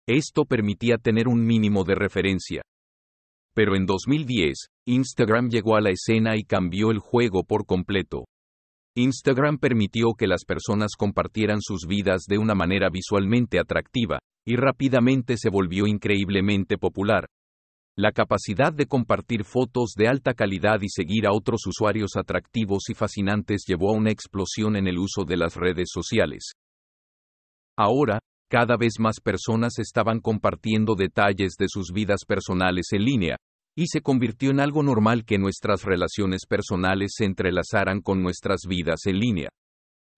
Esto 0.08 0.46
permitía 0.46 0.98
tener 0.98 1.28
un 1.28 1.46
mínimo 1.46 1.84
de 1.84 1.96
referencia. 1.96 2.62
Pero 3.56 3.76
en 3.76 3.86
2010, 3.86 4.68
Instagram 4.88 5.50
llegó 5.50 5.76
a 5.78 5.82
la 5.82 5.92
escena 5.92 6.36
y 6.38 6.44
cambió 6.44 6.92
el 6.92 7.00
juego 7.00 7.44
por 7.44 7.66
completo. 7.66 8.26
Instagram 8.98 9.58
permitió 9.58 10.14
que 10.18 10.28
las 10.28 10.46
personas 10.46 10.92
compartieran 10.98 11.62
sus 11.62 11.86
vidas 11.88 12.24
de 12.28 12.38
una 12.38 12.56
manera 12.56 12.90
visualmente 12.90 13.60
atractiva, 13.60 14.20
y 14.46 14.56
rápidamente 14.56 15.38
se 15.38 15.50
volvió 15.50 15.88
increíblemente 15.88 16.78
popular, 16.78 17.26
la 17.98 18.12
capacidad 18.12 18.74
de 18.74 18.88
compartir 18.88 19.46
fotos 19.46 19.94
de 19.96 20.10
alta 20.10 20.34
calidad 20.34 20.82
y 20.82 20.90
seguir 20.90 21.26
a 21.26 21.32
otros 21.32 21.66
usuarios 21.66 22.18
atractivos 22.18 22.90
y 22.90 22.94
fascinantes 22.94 23.64
llevó 23.66 23.92
a 23.92 23.98
una 23.98 24.12
explosión 24.12 24.76
en 24.76 24.88
el 24.88 24.98
uso 24.98 25.24
de 25.24 25.38
las 25.38 25.56
redes 25.56 25.90
sociales. 25.94 26.52
Ahora, 27.78 28.20
cada 28.50 28.76
vez 28.76 28.96
más 29.00 29.22
personas 29.22 29.80
estaban 29.80 30.20
compartiendo 30.20 30.96
detalles 30.96 31.56
de 31.58 31.68
sus 31.70 31.92
vidas 31.92 32.26
personales 32.28 32.88
en 32.92 33.04
línea, 33.04 33.38
y 33.78 33.88
se 33.88 34.02
convirtió 34.02 34.52
en 34.52 34.60
algo 34.60 34.84
normal 34.84 35.26
que 35.26 35.38
nuestras 35.38 35.84
relaciones 35.84 36.46
personales 36.48 37.14
se 37.16 37.26
entrelazaran 37.26 38.02
con 38.02 38.22
nuestras 38.22 38.62
vidas 38.68 39.06
en 39.06 39.20
línea. 39.20 39.50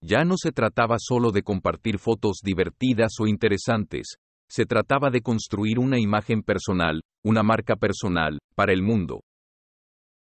Ya 0.04 0.24
no 0.24 0.36
se 0.38 0.52
trataba 0.52 0.98
solo 1.00 1.32
de 1.32 1.42
compartir 1.42 1.98
fotos 1.98 2.42
divertidas 2.44 3.14
o 3.20 3.28
interesantes, 3.28 4.18
se 4.50 4.66
trataba 4.66 5.10
de 5.10 5.22
construir 5.22 5.80
una 5.80 6.00
imagen 6.00 6.42
personal, 6.42 7.02
una 7.24 7.44
marca 7.44 7.76
personal, 7.76 8.40
para 8.56 8.74
el 8.74 8.82
mundo. 8.82 9.22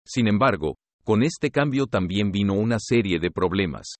Sin 0.04 0.28
embargo, 0.28 0.76
con 1.04 1.22
este 1.22 1.50
cambio 1.50 1.86
también 1.86 2.30
vino 2.30 2.54
una 2.54 2.78
serie 2.78 3.18
de 3.18 3.30
problemas. 3.30 3.94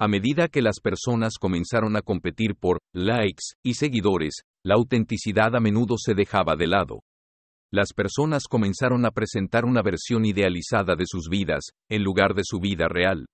A 0.00 0.08
medida 0.08 0.48
que 0.48 0.60
las 0.60 0.80
personas 0.80 1.34
comenzaron 1.38 1.96
a 1.96 2.02
competir 2.02 2.56
por 2.56 2.78
likes 2.92 3.54
y 3.62 3.74
seguidores, 3.74 4.42
la 4.64 4.74
autenticidad 4.74 5.54
a 5.54 5.60
menudo 5.60 5.96
se 5.98 6.14
dejaba 6.14 6.56
de 6.56 6.66
lado. 6.66 7.00
Las 7.72 7.92
personas 7.92 8.44
comenzaron 8.48 9.04
a 9.06 9.10
presentar 9.10 9.64
una 9.64 9.82
versión 9.82 10.24
idealizada 10.24 10.96
de 10.96 11.04
sus 11.06 11.28
vidas, 11.28 11.64
en 11.88 12.02
lugar 12.02 12.34
de 12.34 12.42
su 12.44 12.60
vida 12.60 12.88
real. 12.88 13.26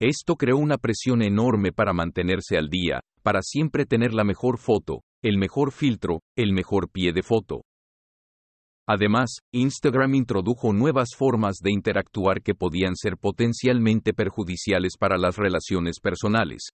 Esto 0.00 0.36
creó 0.36 0.58
una 0.58 0.78
presión 0.78 1.22
enorme 1.22 1.72
para 1.72 1.92
mantenerse 1.92 2.56
al 2.56 2.68
día, 2.68 3.00
para 3.22 3.40
siempre 3.42 3.84
tener 3.84 4.14
la 4.14 4.24
mejor 4.24 4.58
foto, 4.58 5.02
el 5.22 5.38
mejor 5.38 5.72
filtro, 5.72 6.20
el 6.36 6.52
mejor 6.52 6.90
pie 6.90 7.12
de 7.12 7.22
foto. 7.22 7.62
Además, 8.88 9.40
Instagram 9.52 10.14
introdujo 10.14 10.72
nuevas 10.72 11.10
formas 11.16 11.56
de 11.62 11.72
interactuar 11.72 12.40
que 12.42 12.54
podían 12.54 12.96
ser 12.96 13.18
potencialmente 13.18 14.14
perjudiciales 14.14 14.94
para 14.98 15.18
las 15.18 15.36
relaciones 15.36 16.00
personales. 16.00 16.70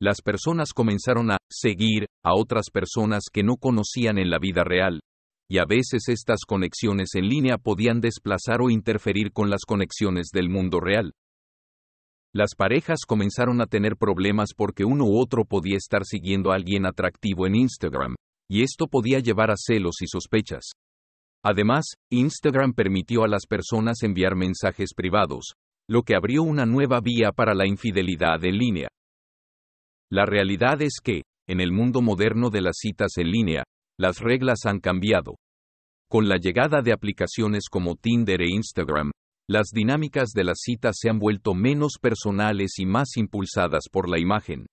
Las 0.00 0.20
personas 0.20 0.72
comenzaron 0.74 1.30
a 1.30 1.38
seguir 1.50 2.06
a 2.22 2.34
otras 2.34 2.66
personas 2.70 3.24
que 3.32 3.42
no 3.42 3.56
conocían 3.56 4.18
en 4.18 4.30
la 4.30 4.38
vida 4.38 4.62
real, 4.62 5.00
y 5.50 5.58
a 5.58 5.64
veces 5.64 6.08
estas 6.08 6.40
conexiones 6.46 7.14
en 7.14 7.28
línea 7.28 7.56
podían 7.56 8.00
desplazar 8.00 8.60
o 8.60 8.68
interferir 8.68 9.32
con 9.32 9.48
las 9.48 9.62
conexiones 9.66 10.28
del 10.32 10.50
mundo 10.50 10.80
real. 10.80 11.12
Las 12.34 12.54
parejas 12.54 13.00
comenzaron 13.06 13.60
a 13.60 13.66
tener 13.66 13.96
problemas 13.96 14.50
porque 14.56 14.84
uno 14.84 15.04
u 15.04 15.18
otro 15.18 15.44
podía 15.44 15.76
estar 15.76 16.04
siguiendo 16.04 16.52
a 16.52 16.56
alguien 16.56 16.84
atractivo 16.84 17.46
en 17.46 17.54
Instagram, 17.54 18.14
y 18.50 18.62
esto 18.62 18.86
podía 18.86 19.18
llevar 19.20 19.50
a 19.50 19.56
celos 19.56 20.02
y 20.02 20.06
sospechas. 20.06 20.72
Además, 21.42 21.86
Instagram 22.10 22.74
permitió 22.74 23.24
a 23.24 23.28
las 23.28 23.46
personas 23.46 24.02
enviar 24.02 24.36
mensajes 24.36 24.90
privados, 24.94 25.54
lo 25.88 26.02
que 26.02 26.14
abrió 26.14 26.42
una 26.42 26.66
nueva 26.66 27.00
vía 27.00 27.32
para 27.32 27.54
la 27.54 27.66
infidelidad 27.66 28.44
en 28.44 28.58
línea. 28.58 28.88
La 30.10 30.26
realidad 30.26 30.82
es 30.82 31.00
que, 31.02 31.22
en 31.48 31.60
el 31.60 31.72
mundo 31.72 32.02
moderno 32.02 32.50
de 32.50 32.60
las 32.60 32.76
citas 32.78 33.16
en 33.16 33.30
línea, 33.30 33.64
las 33.98 34.20
reglas 34.20 34.66
han 34.66 34.80
cambiado. 34.80 35.36
Con 36.10 36.28
la 36.28 36.36
llegada 36.36 36.82
de 36.82 36.92
aplicaciones 36.92 37.68
como 37.70 37.94
Tinder 37.94 38.42
e 38.42 38.50
Instagram, 38.50 39.10
las 39.48 39.68
dinámicas 39.72 40.30
de 40.32 40.44
las 40.44 40.58
citas 40.60 40.96
se 40.98 41.08
han 41.08 41.18
vuelto 41.18 41.54
menos 41.54 41.94
personales 42.00 42.78
y 42.78 42.84
más 42.84 43.16
impulsadas 43.16 43.84
por 43.90 44.08
la 44.08 44.18
imagen. 44.18 44.66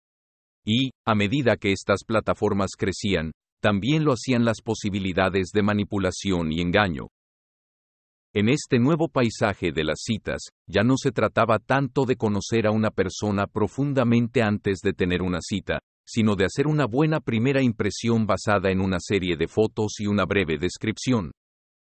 Y, 0.66 0.92
a 1.06 1.16
medida 1.16 1.56
que 1.56 1.72
estas 1.72 2.04
plataformas 2.04 2.72
crecían, 2.78 3.32
también 3.62 4.04
lo 4.04 4.12
hacían 4.12 4.44
las 4.44 4.62
posibilidades 4.62 5.52
de 5.54 5.64
manipulación 5.64 6.52
y 6.52 6.60
engaño. 6.60 7.08
En 8.34 8.50
este 8.50 8.80
nuevo 8.80 9.08
paisaje 9.08 9.72
de 9.72 9.86
las 9.86 10.02
citas, 10.04 10.50
ya 10.68 10.84
no 10.84 10.98
se 10.98 11.14
trataba 11.14 11.60
tanto 11.60 12.04
de 12.04 12.18
conocer 12.18 12.68
a 12.68 12.72
una 12.72 12.92
persona 12.92 13.48
profundamente 13.48 14.42
antes 14.42 14.80
de 14.84 14.92
tener 14.92 15.22
una 15.22 15.40
cita, 15.42 15.80
sino 16.06 16.36
de 16.36 16.44
hacer 16.44 16.68
una 16.68 16.86
buena 16.86 17.22
primera 17.22 17.64
impresión 17.64 18.28
basada 18.28 18.72
en 18.72 18.82
una 18.82 18.98
serie 19.00 19.38
de 19.38 19.48
fotos 19.48 20.00
y 20.00 20.08
una 20.08 20.26
breve 20.26 20.58
descripción. 20.58 21.32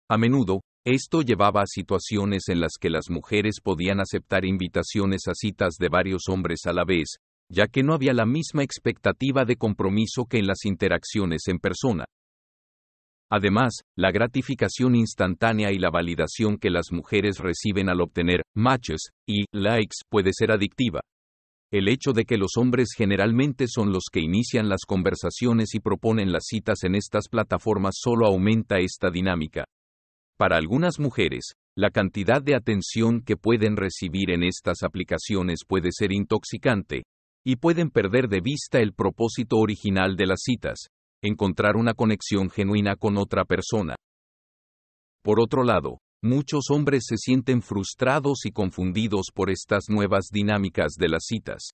A 0.10 0.18
menudo, 0.18 0.62
esto 0.86 1.22
llevaba 1.22 1.62
a 1.62 1.68
situaciones 1.68 2.50
en 2.50 2.60
las 2.60 2.72
que 2.80 2.90
las 2.90 3.10
mujeres 3.10 3.58
podían 3.62 4.00
aceptar 4.00 4.46
invitaciones 4.46 5.28
a 5.28 5.34
citas 5.36 5.76
de 5.80 5.90
varios 5.90 6.24
hombres 6.28 6.66
a 6.66 6.74
la 6.74 6.84
vez, 6.86 7.18
ya 7.50 7.68
que 7.68 7.84
no 7.84 7.94
había 7.94 8.14
la 8.14 8.26
misma 8.26 8.64
expectativa 8.64 9.46
de 9.46 9.58
compromiso 9.58 10.26
que 10.26 10.40
en 10.40 10.48
las 10.48 10.66
interacciones 10.66 11.44
en 11.48 11.60
persona. 11.60 12.06
Además, 13.30 13.82
la 13.96 14.12
gratificación 14.12 14.96
instantánea 14.96 15.72
y 15.72 15.78
la 15.78 15.90
validación 15.90 16.58
que 16.58 16.70
las 16.70 16.92
mujeres 16.92 17.38
reciben 17.38 17.88
al 17.88 18.02
obtener 18.02 18.42
matches 18.56 19.12
y 19.28 19.46
likes 19.54 19.98
puede 20.10 20.32
ser 20.34 20.52
adictiva. 20.52 21.02
El 21.72 21.88
hecho 21.88 22.12
de 22.12 22.26
que 22.26 22.38
los 22.38 22.58
hombres 22.58 22.90
generalmente 22.98 23.68
son 23.68 23.94
los 23.94 24.06
que 24.12 24.20
inician 24.20 24.68
las 24.68 24.82
conversaciones 24.86 25.76
y 25.76 25.80
proponen 25.80 26.32
las 26.32 26.44
citas 26.48 26.84
en 26.84 26.96
estas 26.96 27.30
plataformas 27.30 27.96
solo 27.98 28.26
aumenta 28.26 28.80
esta 28.80 29.10
dinámica. 29.10 29.64
Para 30.42 30.58
algunas 30.58 30.98
mujeres, 30.98 31.54
la 31.78 31.92
cantidad 31.92 32.42
de 32.42 32.56
atención 32.56 33.22
que 33.22 33.38
pueden 33.38 33.78
recibir 33.78 34.32
en 34.32 34.42
estas 34.42 34.82
aplicaciones 34.82 35.60
puede 35.68 35.90
ser 35.92 36.12
intoxicante, 36.12 37.04
y 37.46 37.58
pueden 37.58 37.92
perder 37.92 38.28
de 38.28 38.42
vista 38.42 38.80
el 38.80 38.96
propósito 38.96 39.58
original 39.58 40.16
de 40.16 40.26
las 40.26 40.40
citas, 40.42 40.88
encontrar 41.22 41.76
una 41.76 41.94
conexión 41.94 42.50
genuina 42.50 42.96
con 42.96 43.20
otra 43.20 43.46
persona. 43.46 43.94
Por 45.22 45.40
otro 45.40 45.64
lado, 45.64 46.00
muchos 46.24 46.72
hombres 46.72 47.04
se 47.08 47.18
sienten 47.18 47.62
frustrados 47.62 48.48
y 48.48 48.52
confundidos 48.52 49.28
por 49.32 49.52
estas 49.52 49.90
nuevas 49.90 50.30
dinámicas 50.32 50.94
de 50.98 51.10
las 51.10 51.26
citas. 51.28 51.70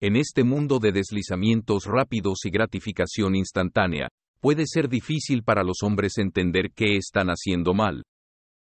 En 0.00 0.16
este 0.16 0.42
mundo 0.42 0.78
de 0.78 0.92
deslizamientos 0.92 1.84
rápidos 1.84 2.46
y 2.46 2.50
gratificación 2.50 3.34
instantánea, 3.36 4.08
puede 4.40 4.66
ser 4.66 4.88
difícil 4.88 5.42
para 5.42 5.62
los 5.62 5.82
hombres 5.82 6.18
entender 6.18 6.72
qué 6.74 6.96
están 6.96 7.28
haciendo 7.28 7.74
mal. 7.74 8.02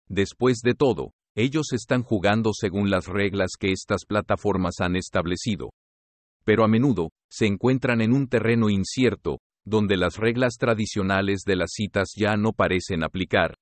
Después 0.08 0.58
de 0.62 0.74
todo, 0.74 1.12
ellos 1.36 1.72
están 1.72 2.02
jugando 2.02 2.52
según 2.52 2.90
las 2.90 3.06
reglas 3.06 3.52
que 3.58 3.72
estas 3.72 4.04
plataformas 4.06 4.74
han 4.80 4.96
establecido. 4.96 5.70
Pero 6.44 6.64
a 6.64 6.68
menudo, 6.68 7.10
se 7.28 7.46
encuentran 7.46 8.00
en 8.00 8.12
un 8.12 8.28
terreno 8.28 8.70
incierto, 8.70 9.38
donde 9.64 9.96
las 9.96 10.18
reglas 10.18 10.54
tradicionales 10.58 11.40
de 11.44 11.56
las 11.56 11.70
citas 11.72 12.10
ya 12.16 12.36
no 12.36 12.52
parecen 12.52 13.02
aplicar. 13.02 13.56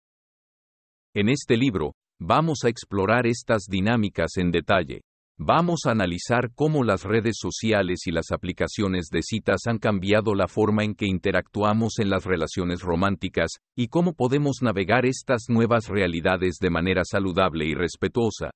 En 1.15 1.29
este 1.29 1.57
libro, 1.57 1.95
vamos 2.21 2.61
a 2.65 2.69
explorar 2.69 3.27
estas 3.27 3.65
dinámicas 3.69 4.37
en 4.37 4.51
detalle. 4.51 5.03
Vamos 5.39 5.81
a 5.87 5.91
analizar 5.91 6.51
cómo 6.55 6.85
las 6.85 7.05
redes 7.05 7.37
sociales 7.41 8.07
y 8.07 8.13
las 8.13 8.31
aplicaciones 8.33 9.07
de 9.11 9.23
citas 9.23 9.63
han 9.67 9.79
cambiado 9.79 10.35
la 10.35 10.47
forma 10.47 10.85
en 10.85 10.95
que 10.95 11.07
interactuamos 11.07 11.99
en 11.99 12.11
las 12.11 12.25
relaciones 12.25 12.83
románticas, 12.83 13.51
y 13.77 13.89
cómo 13.89 14.13
podemos 14.13 14.59
navegar 14.63 15.07
estas 15.07 15.45
nuevas 15.49 15.89
realidades 15.89 16.57
de 16.61 16.71
manera 16.71 17.03
saludable 17.05 17.67
y 17.67 17.75
respetuosa. 17.75 18.51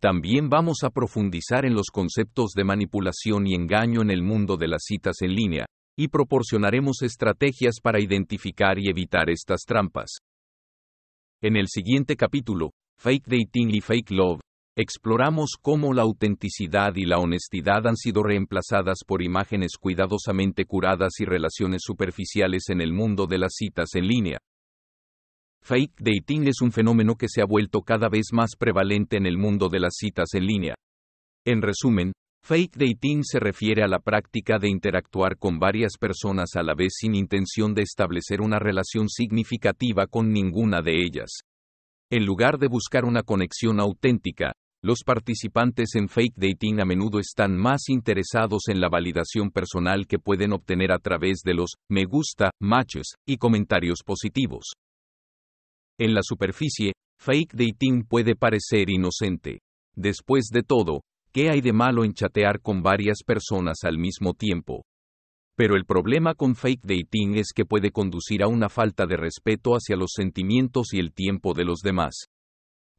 También 0.00 0.48
vamos 0.48 0.84
a 0.84 0.90
profundizar 0.90 1.64
en 1.64 1.74
los 1.74 1.88
conceptos 1.90 2.52
de 2.54 2.64
manipulación 2.64 3.46
y 3.46 3.54
engaño 3.54 4.02
en 4.02 4.10
el 4.10 4.22
mundo 4.22 4.56
de 4.56 4.68
las 4.68 4.84
citas 4.84 5.16
en 5.22 5.34
línea, 5.34 5.66
y 5.98 6.08
proporcionaremos 6.08 7.02
estrategias 7.02 7.80
para 7.82 8.00
identificar 8.00 8.78
y 8.78 8.88
evitar 8.88 9.28
estas 9.30 9.62
trampas. 9.66 10.18
En 11.42 11.56
el 11.56 11.66
siguiente 11.68 12.16
capítulo, 12.16 12.70
Fake 12.98 13.26
Dating 13.26 13.74
y 13.74 13.80
Fake 13.80 14.10
Love, 14.10 14.40
exploramos 14.76 15.56
cómo 15.60 15.94
la 15.94 16.02
autenticidad 16.02 16.94
y 16.96 17.06
la 17.06 17.18
honestidad 17.18 17.86
han 17.86 17.96
sido 17.96 18.22
reemplazadas 18.22 18.98
por 19.06 19.22
imágenes 19.22 19.72
cuidadosamente 19.80 20.66
curadas 20.66 21.18
y 21.18 21.24
relaciones 21.24 21.80
superficiales 21.82 22.68
en 22.68 22.82
el 22.82 22.92
mundo 22.92 23.26
de 23.26 23.38
las 23.38 23.54
citas 23.54 23.94
en 23.94 24.06
línea. 24.06 24.38
Fake 25.62 25.94
dating 25.98 26.46
es 26.46 26.60
un 26.60 26.72
fenómeno 26.72 27.16
que 27.16 27.26
se 27.28 27.40
ha 27.40 27.46
vuelto 27.46 27.80
cada 27.80 28.08
vez 28.10 28.26
más 28.32 28.50
prevalente 28.56 29.16
en 29.16 29.26
el 29.26 29.38
mundo 29.38 29.68
de 29.68 29.80
las 29.80 29.94
citas 29.96 30.34
en 30.34 30.46
línea. 30.46 30.74
En 31.46 31.62
resumen, 31.62 32.12
fake 32.44 32.76
dating 32.76 33.24
se 33.24 33.40
refiere 33.40 33.82
a 33.82 33.88
la 33.88 33.98
práctica 33.98 34.58
de 34.58 34.68
interactuar 34.68 35.38
con 35.38 35.58
varias 35.58 35.96
personas 35.98 36.54
a 36.54 36.62
la 36.62 36.74
vez 36.74 36.92
sin 36.98 37.14
intención 37.14 37.74
de 37.74 37.82
establecer 37.82 38.42
una 38.42 38.58
relación 38.58 39.08
significativa 39.08 40.06
con 40.06 40.32
ninguna 40.32 40.82
de 40.82 41.02
ellas. 41.02 41.40
En 42.10 42.24
lugar 42.24 42.58
de 42.58 42.68
buscar 42.68 43.04
una 43.04 43.22
conexión 43.24 43.80
auténtica, 43.80 44.52
los 44.86 45.02
participantes 45.04 45.96
en 45.96 46.08
fake 46.08 46.36
dating 46.36 46.80
a 46.80 46.84
menudo 46.84 47.18
están 47.18 47.56
más 47.56 47.88
interesados 47.88 48.68
en 48.68 48.80
la 48.80 48.88
validación 48.88 49.50
personal 49.50 50.06
que 50.06 50.20
pueden 50.20 50.52
obtener 50.52 50.92
a 50.92 51.00
través 51.00 51.40
de 51.44 51.54
los 51.54 51.74
me 51.90 52.04
gusta, 52.04 52.52
matches 52.62 53.14
y 53.26 53.36
comentarios 53.36 54.04
positivos. 54.06 54.74
En 55.98 56.14
la 56.14 56.20
superficie, 56.22 56.92
fake 57.18 57.54
dating 57.54 58.04
puede 58.04 58.36
parecer 58.36 58.88
inocente. 58.88 59.58
Después 59.96 60.50
de 60.52 60.62
todo, 60.62 61.00
¿qué 61.32 61.50
hay 61.50 61.62
de 61.62 61.72
malo 61.72 62.04
en 62.04 62.14
chatear 62.14 62.60
con 62.60 62.80
varias 62.80 63.24
personas 63.26 63.78
al 63.82 63.98
mismo 63.98 64.34
tiempo? 64.34 64.84
Pero 65.56 65.74
el 65.74 65.84
problema 65.84 66.34
con 66.34 66.54
fake 66.54 66.84
dating 66.84 67.38
es 67.38 67.48
que 67.52 67.64
puede 67.64 67.90
conducir 67.90 68.40
a 68.40 68.46
una 68.46 68.68
falta 68.68 69.04
de 69.04 69.16
respeto 69.16 69.72
hacia 69.72 69.96
los 69.96 70.12
sentimientos 70.14 70.94
y 70.94 71.00
el 71.00 71.12
tiempo 71.12 71.54
de 71.54 71.64
los 71.64 71.80
demás. 71.80 72.28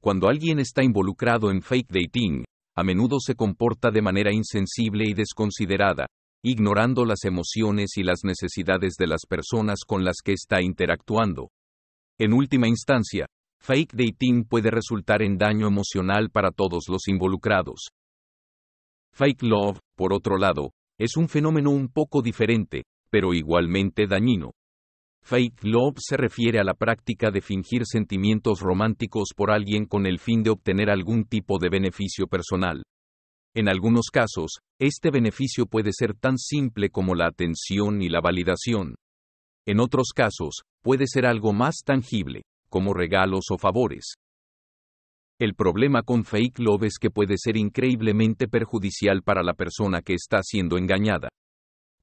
Cuando 0.08 0.30
alguien 0.30 0.58
está 0.60 0.86
involucrado 0.86 1.52
en 1.52 1.62
fake 1.62 1.90
dating, 1.90 2.46
a 2.78 2.84
menudo 2.86 3.18
se 3.20 3.36
comporta 3.36 3.92
de 3.92 4.02
manera 4.02 4.32
insensible 4.34 5.04
y 5.06 5.14
desconsiderada, 5.14 6.06
ignorando 6.42 7.04
las 7.04 7.26
emociones 7.26 7.98
y 7.98 8.04
las 8.04 8.20
necesidades 8.24 8.94
de 8.98 9.06
las 9.06 9.26
personas 9.28 9.80
con 9.86 10.06
las 10.06 10.22
que 10.24 10.32
está 10.32 10.62
interactuando. 10.62 11.50
En 12.18 12.32
última 12.32 12.70
instancia, 12.70 13.26
fake 13.60 13.96
dating 13.96 14.46
puede 14.46 14.72
resultar 14.72 15.22
en 15.22 15.38
daño 15.38 15.68
emocional 15.68 16.30
para 16.30 16.52
todos 16.52 16.86
los 16.88 17.10
involucrados. 17.10 17.90
Fake 19.12 19.43
love, 19.43 19.80
por 19.98 20.13
otro 20.13 20.38
lado, 20.38 20.72
es 20.98 21.17
un 21.17 21.28
fenómeno 21.28 21.72
un 21.72 21.89
poco 21.89 22.22
diferente, 22.22 22.84
pero 23.10 23.34
igualmente 23.34 24.08
dañino. 24.08 24.54
Fake 25.28 25.62
love 25.63 25.98
se 26.00 26.16
refiere 26.16 26.58
a 26.58 26.63
la 26.63 26.74
práctica 26.74 27.32
de 27.32 27.42
fingir 27.42 27.82
sentimientos 27.86 28.62
románticos 28.62 29.32
por 29.36 29.52
alguien 29.52 29.86
con 29.86 30.06
el 30.06 30.20
fin 30.20 30.42
de 30.42 30.52
obtener 30.52 30.90
algún 30.90 31.26
tipo 31.26 31.60
de 31.60 31.68
beneficio 31.68 32.28
personal. 32.28 32.82
En 33.54 33.68
algunos 33.68 34.06
casos, 34.10 34.60
este 34.80 35.12
beneficio 35.12 35.66
puede 35.66 35.92
ser 35.92 36.13
tan 36.13 36.38
simple 36.38 36.90
como 36.92 37.13
la 37.13 37.28
atención 37.28 38.02
y 38.02 38.08
la 38.08 38.22
validación. 38.22 38.96
En 39.66 39.82
otros 39.82 40.13
casos, 40.16 40.62
puede 40.82 41.08
ser 41.08 41.26
algo 41.26 41.52
más 41.52 41.82
tangible, 41.84 42.44
como 42.70 42.94
regalos 42.94 43.48
o 43.52 43.58
favores. 43.58 44.13
El 45.42 45.56
problema 45.56 46.04
con 46.04 46.24
fake 46.24 46.60
love 46.60 46.84
es 46.84 46.98
que 46.98 47.10
puede 47.10 47.36
ser 47.38 47.58
increíblemente 47.58 48.48
perjudicial 48.48 49.24
para 49.24 49.44
la 49.44 49.56
persona 49.56 50.02
que 50.02 50.13
está 50.13 50.42
siendo 50.42 50.78
engañada. 50.78 51.28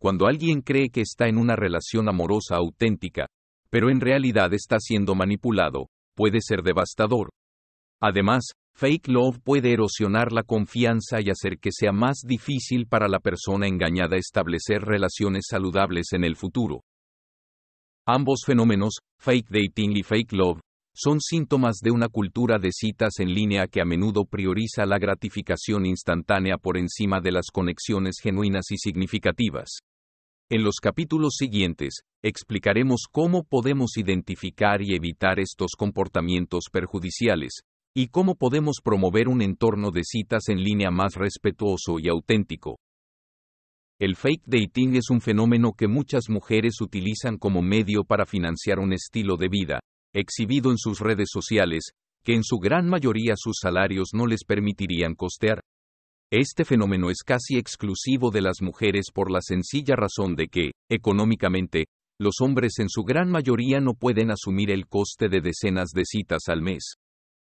Cuando 0.04 0.26
alguien 0.26 0.60
cree 0.60 0.90
que 0.90 1.00
está 1.00 1.28
en 1.28 1.38
una 1.38 1.56
relación 1.56 2.10
amorosa 2.10 2.56
auténtica, 2.56 3.26
pero 3.70 3.88
en 3.88 4.02
realidad 4.02 4.52
está 4.52 4.76
siendo 4.78 5.14
manipulado, 5.14 5.88
puede 6.14 6.42
ser 6.42 6.60
devastador. 6.62 7.30
Además, 8.02 8.52
fake 8.74 9.08
love 9.08 9.38
puede 9.42 9.72
erosionar 9.72 10.30
la 10.30 10.42
confianza 10.42 11.22
y 11.22 11.30
hacer 11.30 11.58
que 11.58 11.70
sea 11.72 11.92
más 11.92 12.18
difícil 12.22 12.86
para 12.86 13.08
la 13.08 13.18
persona 13.18 13.66
engañada 13.66 14.18
establecer 14.18 14.82
relaciones 14.82 15.46
saludables 15.48 16.12
en 16.12 16.24
el 16.24 16.36
futuro. 16.36 16.82
Ambos 18.06 18.42
fenómenos, 18.44 18.98
fake 19.18 19.48
dating 19.48 19.96
y 19.96 20.02
fake 20.02 20.34
love, 20.34 20.60
son 20.94 21.18
síntomas 21.22 21.78
de 21.82 21.92
una 21.92 22.08
cultura 22.10 22.58
de 22.58 22.72
citas 22.72 23.20
en 23.20 23.32
línea 23.32 23.68
que 23.68 23.80
a 23.80 23.86
menudo 23.86 24.26
prioriza 24.26 24.84
la 24.84 24.98
gratificación 24.98 25.86
instantánea 25.86 26.58
por 26.58 26.76
encima 26.76 27.22
de 27.22 27.32
las 27.32 27.46
conexiones 27.50 28.16
genuinas 28.22 28.70
y 28.70 28.76
significativas. 28.76 29.78
En 30.54 30.62
los 30.62 30.76
capítulos 30.80 31.34
siguientes, 31.36 32.02
explicaremos 32.22 33.06
cómo 33.10 33.42
podemos 33.42 33.96
identificar 33.96 34.82
y 34.82 34.94
evitar 34.94 35.40
estos 35.40 35.72
comportamientos 35.76 36.66
perjudiciales, 36.70 37.62
y 37.92 38.06
cómo 38.06 38.36
podemos 38.36 38.76
promover 38.80 39.26
un 39.26 39.42
entorno 39.42 39.90
de 39.90 40.02
citas 40.04 40.48
en 40.50 40.62
línea 40.62 40.92
más 40.92 41.16
respetuoso 41.16 41.96
y 41.98 42.08
auténtico. 42.08 42.78
El 43.98 44.14
fake 44.14 44.44
dating 44.46 44.94
es 44.94 45.10
un 45.10 45.20
fenómeno 45.20 45.72
que 45.72 45.88
muchas 45.88 46.28
mujeres 46.28 46.80
utilizan 46.80 47.36
como 47.36 47.60
medio 47.60 48.04
para 48.04 48.24
financiar 48.24 48.78
un 48.78 48.92
estilo 48.92 49.36
de 49.36 49.48
vida, 49.48 49.80
exhibido 50.12 50.70
en 50.70 50.78
sus 50.78 51.00
redes 51.00 51.30
sociales, 51.32 51.90
que 52.22 52.36
en 52.36 52.44
su 52.44 52.58
gran 52.58 52.88
mayoría 52.88 53.34
sus 53.36 53.56
salarios 53.60 54.10
no 54.12 54.28
les 54.28 54.44
permitirían 54.44 55.16
costear. 55.16 55.62
Este 56.32 56.64
fenómeno 56.64 57.10
es 57.10 57.22
casi 57.22 57.58
exclusivo 57.58 58.30
de 58.30 58.40
las 58.40 58.60
mujeres 58.60 59.06
por 59.12 59.30
la 59.30 59.40
sencilla 59.40 59.94
razón 59.94 60.34
de 60.34 60.48
que, 60.48 60.70
económicamente, 60.90 61.86
los 62.18 62.36
hombres 62.40 62.78
en 62.78 62.88
su 62.88 63.02
gran 63.02 63.30
mayoría 63.30 63.80
no 63.80 63.94
pueden 63.94 64.30
asumir 64.30 64.70
el 64.70 64.86
coste 64.86 65.28
de 65.28 65.40
decenas 65.40 65.90
de 65.90 66.04
citas 66.04 66.42
al 66.48 66.62
mes. 66.62 66.94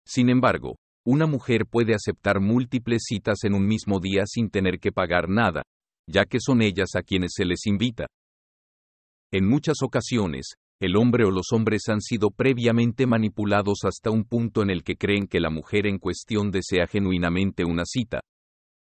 Sin 0.06 0.28
embargo, 0.28 0.76
una 1.06 1.26
mujer 1.26 1.66
puede 1.66 1.94
aceptar 1.94 2.40
múltiples 2.40 3.04
citas 3.06 3.44
en 3.44 3.54
un 3.54 3.66
mismo 3.66 4.00
día 4.00 4.24
sin 4.26 4.50
tener 4.50 4.78
que 4.80 4.92
pagar 4.92 5.28
nada, 5.28 5.62
ya 6.08 6.24
que 6.24 6.38
son 6.40 6.62
ellas 6.62 6.90
a 6.96 7.02
quienes 7.02 7.32
se 7.34 7.44
les 7.44 7.66
invita. 7.66 8.06
En 9.32 9.46
muchas 9.46 9.76
ocasiones, 9.82 10.54
el 10.80 10.96
hombre 10.96 11.24
o 11.24 11.30
los 11.30 11.52
hombres 11.52 11.88
han 11.88 12.00
sido 12.00 12.30
previamente 12.30 13.06
manipulados 13.06 13.80
hasta 13.84 14.10
un 14.10 14.24
punto 14.24 14.62
en 14.62 14.70
el 14.70 14.82
que 14.82 14.96
creen 14.96 15.26
que 15.26 15.40
la 15.40 15.50
mujer 15.50 15.86
en 15.86 15.98
cuestión 15.98 16.50
desea 16.50 16.86
genuinamente 16.86 17.64
una 17.64 17.84
cita. 17.84 18.20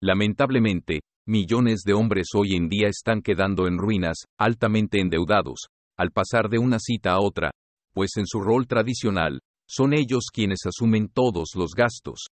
Lamentablemente, 0.06 1.00
millones 1.26 1.82
de 1.84 1.92
hombres 1.92 2.28
hoy 2.36 2.54
en 2.54 2.68
día 2.68 2.86
están 2.86 3.22
quedando 3.22 3.66
en 3.66 3.76
ruinas, 3.76 4.18
altamente 4.38 5.00
endeudados, 5.00 5.66
al 5.98 6.12
pasar 6.12 6.48
de 6.48 6.60
una 6.60 6.78
cita 6.78 7.10
a 7.10 7.18
otra, 7.18 7.50
pues 7.92 8.16
en 8.16 8.24
su 8.24 8.40
rol 8.40 8.68
tradicional, 8.68 9.40
son 9.68 9.92
ellos 9.92 10.26
quienes 10.32 10.60
asumen 10.64 11.08
todos 11.08 11.56
los 11.56 11.72
gastos. 11.72 12.26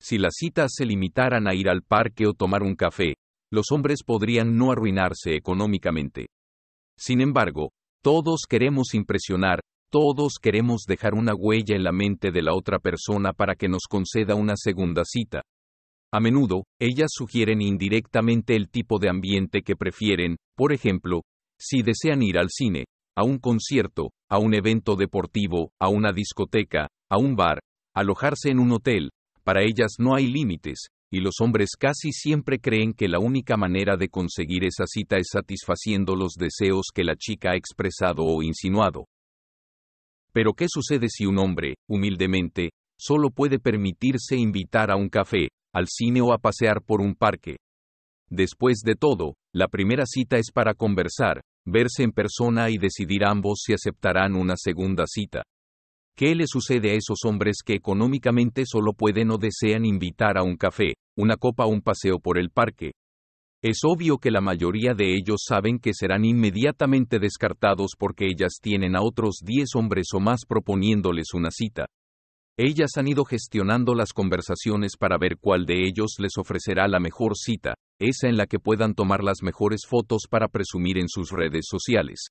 Si 0.00 0.18
las 0.18 0.34
citas 0.36 0.70
se 0.72 0.86
limitaran 0.86 1.48
a 1.48 1.54
ir 1.56 1.68
al 1.68 1.82
parque 1.82 2.28
o 2.28 2.32
tomar 2.32 2.62
un 2.62 2.76
café, 2.76 3.16
los 3.50 3.72
hombres 3.72 4.04
podrían 4.06 4.56
no 4.56 4.70
arruinarse 4.70 5.34
económicamente. 5.34 6.28
Sin 6.96 7.20
embargo, 7.20 7.70
todos 8.04 8.42
queremos 8.48 8.94
impresionar, 8.94 9.58
todos 9.90 10.34
queremos 10.40 10.84
dejar 10.86 11.14
una 11.14 11.34
huella 11.34 11.74
en 11.74 11.82
la 11.82 11.90
mente 11.90 12.30
de 12.30 12.42
la 12.42 12.54
otra 12.54 12.78
persona 12.78 13.32
para 13.32 13.56
que 13.56 13.68
nos 13.68 13.88
conceda 13.90 14.36
una 14.36 14.54
segunda 14.54 15.02
cita. 15.04 15.42
A 16.12 16.18
menudo, 16.18 16.64
ellas 16.80 17.10
sugieren 17.12 17.62
indirectamente 17.62 18.56
el 18.56 18.68
tipo 18.68 18.98
de 18.98 19.08
ambiente 19.08 19.62
que 19.62 19.76
prefieren, 19.76 20.36
por 20.56 20.72
ejemplo, 20.72 21.22
si 21.58 21.82
desean 21.82 22.22
ir 22.22 22.36
al 22.36 22.48
cine, 22.50 22.86
a 23.16 23.22
un 23.22 23.38
concierto, 23.38 24.10
a 24.28 24.38
un 24.38 24.54
evento 24.54 24.96
deportivo, 24.96 25.70
a 25.78 25.88
una 25.88 26.12
discoteca, 26.12 26.88
a 27.08 27.18
un 27.18 27.36
bar, 27.36 27.60
alojarse 27.94 28.50
en 28.50 28.58
un 28.58 28.72
hotel, 28.72 29.10
para 29.44 29.62
ellas 29.62 29.96
no 29.98 30.16
hay 30.16 30.26
límites, 30.26 30.88
y 31.12 31.20
los 31.20 31.34
hombres 31.40 31.70
casi 31.78 32.10
siempre 32.10 32.58
creen 32.58 32.92
que 32.92 33.08
la 33.08 33.20
única 33.20 33.56
manera 33.56 33.96
de 33.96 34.08
conseguir 34.08 34.64
esa 34.64 34.86
cita 34.86 35.16
es 35.16 35.28
satisfaciendo 35.32 36.16
los 36.16 36.32
deseos 36.34 36.86
que 36.92 37.04
la 37.04 37.14
chica 37.16 37.52
ha 37.52 37.56
expresado 37.56 38.24
o 38.24 38.42
insinuado. 38.42 39.06
Pero 40.32 40.54
¿qué 40.54 40.66
sucede 40.68 41.08
si 41.08 41.26
un 41.26 41.38
hombre, 41.38 41.74
humildemente, 41.88 42.70
solo 42.98 43.30
puede 43.30 43.58
permitirse 43.58 44.36
invitar 44.36 44.90
a 44.90 44.96
un 44.96 45.08
café, 45.08 45.48
al 45.72 45.86
cine 45.88 46.20
o 46.20 46.32
a 46.32 46.38
pasear 46.38 46.82
por 46.82 47.00
un 47.00 47.14
parque? 47.14 47.56
Después 48.28 48.80
de 48.84 48.94
todo, 48.94 49.34
la 49.52 49.68
primera 49.68 50.04
cita 50.06 50.38
es 50.38 50.52
para 50.52 50.74
conversar, 50.74 51.40
verse 51.66 52.02
en 52.02 52.12
persona 52.12 52.70
y 52.70 52.78
decidir 52.78 53.24
ambos 53.24 53.62
si 53.64 53.72
aceptarán 53.72 54.36
una 54.36 54.54
segunda 54.56 55.04
cita. 55.06 55.42
¿Qué 56.16 56.34
le 56.34 56.44
sucede 56.46 56.90
a 56.90 56.94
esos 56.94 57.24
hombres 57.24 57.58
que 57.64 57.74
económicamente 57.74 58.64
solo 58.66 58.92
pueden 58.92 59.30
o 59.30 59.38
desean 59.38 59.84
invitar 59.84 60.36
a 60.36 60.42
un 60.42 60.56
café, 60.56 60.94
una 61.16 61.36
copa 61.36 61.64
o 61.64 61.70
un 61.70 61.80
paseo 61.80 62.18
por 62.18 62.38
el 62.38 62.50
parque? 62.50 62.92
Es 63.62 63.80
obvio 63.84 64.18
que 64.18 64.30
la 64.30 64.40
mayoría 64.40 64.94
de 64.94 65.14
ellos 65.14 65.42
saben 65.46 65.78
que 65.78 65.92
serán 65.92 66.24
inmediatamente 66.24 67.18
descartados 67.18 67.92
porque 67.98 68.26
ellas 68.26 68.54
tienen 68.60 68.96
a 68.96 69.02
otros 69.02 69.40
10 69.44 69.74
hombres 69.76 70.06
o 70.14 70.20
más 70.20 70.46
proponiéndoles 70.46 71.34
una 71.34 71.50
cita. 71.50 71.86
Ellas 72.62 72.90
han 72.98 73.08
ido 73.08 73.24
gestionando 73.24 73.94
las 73.94 74.12
conversaciones 74.12 74.98
para 74.98 75.16
ver 75.16 75.38
cuál 75.40 75.64
de 75.64 75.82
ellos 75.82 76.16
les 76.18 76.32
ofrecerá 76.36 76.88
la 76.88 77.00
mejor 77.00 77.34
cita, 77.34 77.72
esa 77.98 78.28
en 78.28 78.36
la 78.36 78.46
que 78.46 78.58
puedan 78.58 78.92
tomar 78.94 79.24
las 79.24 79.38
mejores 79.42 79.86
fotos 79.88 80.24
para 80.28 80.46
presumir 80.46 80.98
en 80.98 81.08
sus 81.08 81.30
redes 81.30 81.64
sociales. 81.66 82.26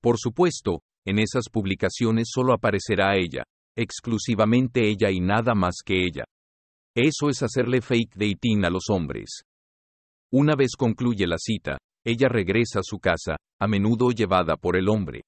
Por 0.00 0.18
supuesto, 0.18 0.80
en 1.06 1.20
esas 1.20 1.44
publicaciones 1.48 2.30
solo 2.32 2.54
aparecerá 2.54 3.14
ella, 3.16 3.44
exclusivamente 3.76 4.88
ella 4.88 5.12
y 5.12 5.20
nada 5.20 5.54
más 5.54 5.76
que 5.84 6.06
ella. 6.06 6.24
Eso 6.96 7.28
es 7.28 7.44
hacerle 7.44 7.82
fake 7.82 8.16
dating 8.16 8.64
a 8.64 8.68
los 8.68 8.90
hombres. 8.90 9.42
Una 10.32 10.56
vez 10.56 10.72
concluye 10.76 11.28
la 11.28 11.38
cita, 11.38 11.78
ella 12.04 12.26
regresa 12.28 12.80
a 12.80 12.82
su 12.82 12.98
casa, 12.98 13.36
a 13.60 13.68
menudo 13.68 14.10
llevada 14.10 14.56
por 14.56 14.76
el 14.76 14.88
hombre. 14.88 15.22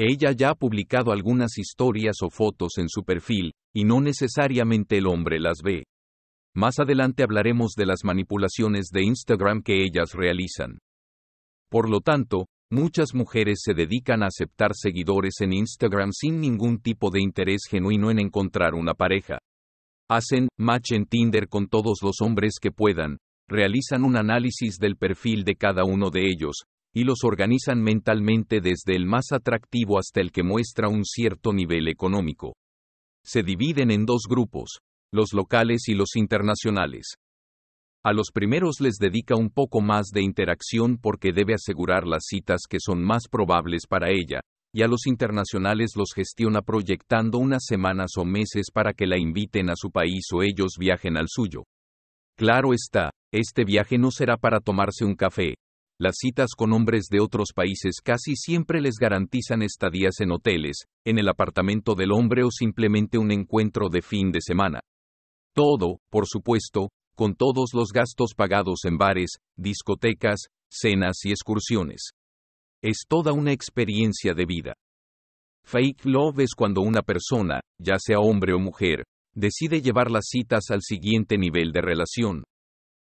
Ella 0.00 0.30
ya 0.30 0.50
ha 0.50 0.54
publicado 0.54 1.10
algunas 1.10 1.58
historias 1.58 2.18
o 2.22 2.30
fotos 2.30 2.78
en 2.78 2.88
su 2.88 3.02
perfil, 3.02 3.52
y 3.74 3.82
no 3.84 4.00
necesariamente 4.00 4.98
el 4.98 5.08
hombre 5.08 5.40
las 5.40 5.58
ve. 5.60 5.86
Más 6.54 6.78
adelante 6.78 7.24
hablaremos 7.24 7.72
de 7.76 7.86
las 7.86 8.04
manipulaciones 8.04 8.90
de 8.92 9.02
Instagram 9.02 9.60
que 9.60 9.82
ellas 9.82 10.12
realizan. 10.12 10.78
Por 11.68 11.90
lo 11.90 12.00
tanto, 12.00 12.46
muchas 12.70 13.12
mujeres 13.12 13.60
se 13.64 13.74
dedican 13.74 14.22
a 14.22 14.26
aceptar 14.26 14.70
seguidores 14.74 15.40
en 15.40 15.52
Instagram 15.52 16.12
sin 16.12 16.40
ningún 16.40 16.80
tipo 16.80 17.10
de 17.10 17.20
interés 17.20 17.62
genuino 17.68 18.12
en 18.12 18.20
encontrar 18.20 18.74
una 18.74 18.94
pareja. 18.94 19.38
Hacen 20.08 20.48
match 20.56 20.92
en 20.92 21.06
Tinder 21.06 21.48
con 21.48 21.66
todos 21.66 21.98
los 22.02 22.20
hombres 22.22 22.54
que 22.60 22.70
puedan, 22.70 23.18
realizan 23.48 24.04
un 24.04 24.16
análisis 24.16 24.78
del 24.78 24.96
perfil 24.96 25.42
de 25.42 25.56
cada 25.56 25.84
uno 25.84 26.10
de 26.10 26.22
ellos, 26.26 26.64
y 26.94 27.04
los 27.04 27.24
organizan 27.24 27.82
mentalmente 27.82 28.60
desde 28.60 28.96
el 28.96 29.06
más 29.06 29.32
atractivo 29.32 29.98
hasta 29.98 30.20
el 30.20 30.32
que 30.32 30.42
muestra 30.42 30.88
un 30.88 31.04
cierto 31.04 31.52
nivel 31.52 31.88
económico. 31.88 32.56
Se 33.24 33.42
dividen 33.42 33.90
en 33.90 34.06
dos 34.06 34.22
grupos, 34.28 34.78
los 35.12 35.32
locales 35.32 35.88
y 35.88 35.94
los 35.94 36.16
internacionales. 36.16 37.14
A 38.04 38.12
los 38.12 38.30
primeros 38.32 38.80
les 38.80 38.96
dedica 38.96 39.34
un 39.36 39.50
poco 39.50 39.80
más 39.80 40.06
de 40.08 40.22
interacción 40.22 40.98
porque 40.98 41.32
debe 41.32 41.54
asegurar 41.54 42.06
las 42.06 42.24
citas 42.26 42.62
que 42.68 42.78
son 42.80 43.02
más 43.02 43.24
probables 43.30 43.86
para 43.88 44.10
ella, 44.10 44.40
y 44.72 44.82
a 44.82 44.88
los 44.88 45.06
internacionales 45.06 45.92
los 45.96 46.12
gestiona 46.14 46.62
proyectando 46.62 47.38
unas 47.38 47.64
semanas 47.66 48.12
o 48.16 48.24
meses 48.24 48.66
para 48.72 48.92
que 48.92 49.06
la 49.06 49.18
inviten 49.18 49.70
a 49.70 49.74
su 49.76 49.90
país 49.90 50.26
o 50.32 50.42
ellos 50.42 50.76
viajen 50.78 51.16
al 51.16 51.26
suyo. 51.28 51.64
Claro 52.36 52.72
está, 52.72 53.10
este 53.32 53.64
viaje 53.64 53.98
no 53.98 54.10
será 54.10 54.36
para 54.36 54.60
tomarse 54.60 55.04
un 55.04 55.16
café, 55.16 55.54
las 56.00 56.16
citas 56.18 56.50
con 56.56 56.72
hombres 56.72 57.06
de 57.10 57.20
otros 57.20 57.48
países 57.52 57.96
casi 58.02 58.36
siempre 58.36 58.80
les 58.80 58.94
garantizan 59.00 59.62
estadías 59.62 60.20
en 60.20 60.30
hoteles, 60.30 60.84
en 61.04 61.18
el 61.18 61.28
apartamento 61.28 61.94
del 61.94 62.12
hombre 62.12 62.44
o 62.44 62.50
simplemente 62.50 63.18
un 63.18 63.32
encuentro 63.32 63.88
de 63.88 64.00
fin 64.00 64.30
de 64.30 64.40
semana. 64.40 64.80
Todo, 65.54 65.98
por 66.08 66.26
supuesto, 66.28 66.90
con 67.16 67.34
todos 67.34 67.70
los 67.74 67.88
gastos 67.92 68.34
pagados 68.36 68.84
en 68.84 68.96
bares, 68.96 69.38
discotecas, 69.56 70.46
cenas 70.70 71.24
y 71.24 71.30
excursiones. 71.30 72.12
Es 72.80 72.98
toda 73.08 73.32
una 73.32 73.52
experiencia 73.52 74.34
de 74.34 74.46
vida. 74.46 74.74
Fake 75.64 76.04
love 76.04 76.38
es 76.38 76.54
cuando 76.54 76.80
una 76.80 77.02
persona, 77.02 77.60
ya 77.76 77.96
sea 77.98 78.20
hombre 78.20 78.54
o 78.54 78.60
mujer, 78.60 79.04
decide 79.34 79.82
llevar 79.82 80.12
las 80.12 80.26
citas 80.28 80.70
al 80.70 80.82
siguiente 80.82 81.38
nivel 81.38 81.72
de 81.72 81.80
relación. 81.80 82.44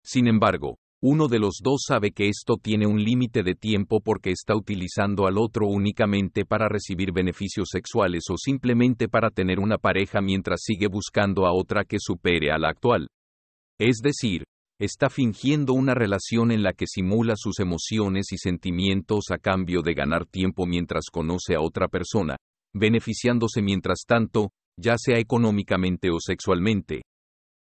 Sin 0.05 0.27
embargo, 0.27 0.77
uno 1.09 1.29
de 1.29 1.39
los 1.39 1.61
dos 1.63 1.83
sabe 1.87 2.11
que 2.11 2.27
esto 2.27 2.57
tiene 2.61 2.85
un 2.85 3.01
límite 3.01 3.41
de 3.41 3.55
tiempo 3.55 4.01
porque 4.01 4.31
está 4.31 4.57
utilizando 4.57 5.25
al 5.25 5.37
otro 5.37 5.65
únicamente 5.65 6.43
para 6.43 6.67
recibir 6.67 7.13
beneficios 7.13 7.69
sexuales 7.71 8.25
o 8.29 8.35
simplemente 8.35 9.07
para 9.07 9.29
tener 9.29 9.59
una 9.59 9.77
pareja 9.77 10.19
mientras 10.19 10.59
sigue 10.63 10.87
buscando 10.87 11.45
a 11.45 11.53
otra 11.53 11.85
que 11.85 11.95
supere 11.97 12.51
a 12.51 12.57
la 12.57 12.67
actual. 12.67 13.07
Es 13.79 13.99
decir, 14.03 14.43
está 14.81 15.09
fingiendo 15.09 15.71
una 15.71 15.93
relación 15.93 16.51
en 16.51 16.61
la 16.61 16.73
que 16.73 16.87
simula 16.87 17.35
sus 17.37 17.61
emociones 17.61 18.33
y 18.33 18.37
sentimientos 18.37 19.31
a 19.31 19.37
cambio 19.37 19.83
de 19.83 19.93
ganar 19.93 20.25
tiempo 20.25 20.65
mientras 20.65 21.05
conoce 21.09 21.55
a 21.55 21.61
otra 21.61 21.87
persona, 21.87 22.35
beneficiándose 22.73 23.61
mientras 23.61 24.01
tanto, 24.05 24.49
ya 24.77 24.95
sea 24.97 25.19
económicamente 25.19 26.09
o 26.11 26.17
sexualmente. 26.19 27.03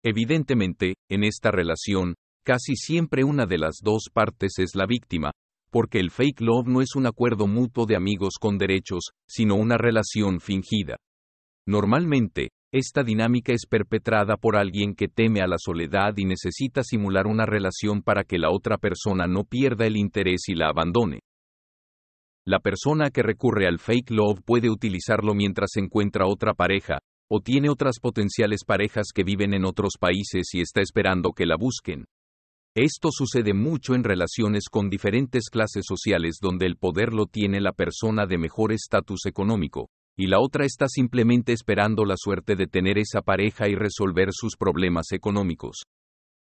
Evidentemente, 0.04 0.96
en 1.08 1.24
esta 1.24 1.52
relación, 1.52 2.16
Casi 2.48 2.78
siempre 2.78 3.26
una 3.26 3.46
de 3.46 3.58
las 3.58 3.82
dos 3.84 4.04
partes 4.14 4.54
es 4.60 4.74
la 4.74 4.86
víctima, 4.86 5.32
porque 5.70 6.00
el 6.00 6.12
fake 6.12 6.40
love 6.40 6.66
no 6.68 6.80
es 6.80 6.96
un 6.96 7.06
acuerdo 7.06 7.46
mutuo 7.46 7.86
de 7.86 7.98
amigos 7.98 8.36
con 8.40 8.58
derechos, 8.58 9.10
sino 9.28 9.56
una 9.56 9.78
relación 9.78 10.40
fingida. 10.40 10.96
Normalmente, 11.68 12.52
esta 12.72 13.04
dinámica 13.04 13.52
es 13.52 13.66
perpetrada 13.70 14.38
por 14.38 14.56
alguien 14.56 14.96
que 14.96 15.10
teme 15.10 15.42
a 15.42 15.48
la 15.48 15.58
soledad 15.60 16.14
y 16.16 16.24
necesita 16.24 16.84
simular 16.84 17.28
una 17.28 17.46
relación 17.46 18.02
para 18.02 18.24
que 18.24 18.40
la 18.40 18.50
otra 18.50 18.78
persona 18.78 19.28
no 19.28 19.44
pierda 19.44 19.86
el 19.86 19.98
interés 19.98 20.48
y 20.48 20.56
la 20.56 20.70
abandone. 20.70 21.20
La 22.46 22.60
persona 22.60 23.10
que 23.10 23.24
recurre 23.24 23.68
al 23.68 23.78
fake 23.80 24.12
love 24.12 24.40
puede 24.46 24.70
utilizarlo 24.70 25.34
mientras 25.34 25.76
encuentra 25.76 26.28
otra 26.28 26.54
pareja, 26.54 27.00
o 27.30 27.42
tiene 27.42 27.70
otras 27.70 28.00
potenciales 28.02 28.62
parejas 28.66 29.08
que 29.14 29.26
viven 29.26 29.54
en 29.54 29.66
otros 29.66 29.96
países 30.00 30.48
y 30.54 30.62
está 30.62 30.80
esperando 30.80 31.34
que 31.34 31.46
la 31.46 31.58
busquen. 31.58 32.06
Esto 32.80 33.10
sucede 33.12 33.56
mucho 33.56 33.96
en 33.96 34.04
relaciones 34.04 34.66
con 34.70 34.88
diferentes 34.88 35.50
clases 35.50 35.84
sociales 35.84 36.38
donde 36.40 36.68
el 36.68 36.78
poder 36.78 37.12
lo 37.12 37.26
tiene 37.26 37.60
la 37.60 37.72
persona 37.72 38.28
de 38.28 38.38
mejor 38.38 38.72
estatus 38.72 39.26
económico, 39.26 39.90
y 40.16 40.28
la 40.28 40.40
otra 40.40 40.64
está 40.64 40.86
simplemente 40.88 41.54
esperando 41.54 42.06
la 42.06 42.14
suerte 42.18 42.56
de 42.56 42.68
tener 42.68 43.00
esa 43.00 43.24
pareja 43.24 43.68
y 43.68 43.74
resolver 43.74 44.28
sus 44.32 44.58
problemas 44.58 45.12
económicos. 45.12 45.86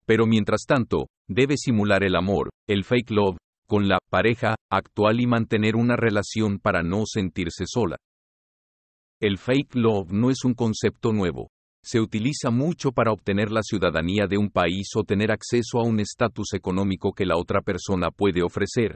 Pero 0.08 0.26
mientras 0.26 0.64
tanto, 0.68 1.10
debe 1.28 1.58
simular 1.58 2.04
el 2.04 2.16
amor, 2.16 2.50
el 2.68 2.86
fake 2.86 3.12
love, 3.12 3.38
con 3.68 3.88
la 3.88 4.00
pareja 4.10 4.56
actual 4.72 5.22
y 5.22 5.28
mantener 5.28 5.76
una 5.76 5.96
relación 5.96 6.58
para 6.58 6.82
no 6.82 7.04
sentirse 7.06 7.66
sola. 7.68 7.98
El 9.22 9.38
fake 9.38 9.76
love 9.76 10.12
no 10.12 10.32
es 10.32 10.44
un 10.44 10.56
concepto 10.56 11.14
nuevo 11.14 11.50
se 11.86 12.02
utiliza 12.02 12.50
mucho 12.50 12.92
para 12.92 13.12
obtener 13.12 13.52
la 13.52 13.62
ciudadanía 13.62 14.26
de 14.26 14.40
un 14.40 14.50
país 14.50 14.90
o 14.96 15.04
tener 15.04 15.32
acceso 15.32 15.80
a 15.80 15.84
un 15.84 16.00
estatus 16.00 16.54
económico 16.54 17.14
que 17.14 17.28
la 17.28 17.38
otra 17.38 17.62
persona 17.62 18.10
puede 18.10 18.42
ofrecer. 18.42 18.96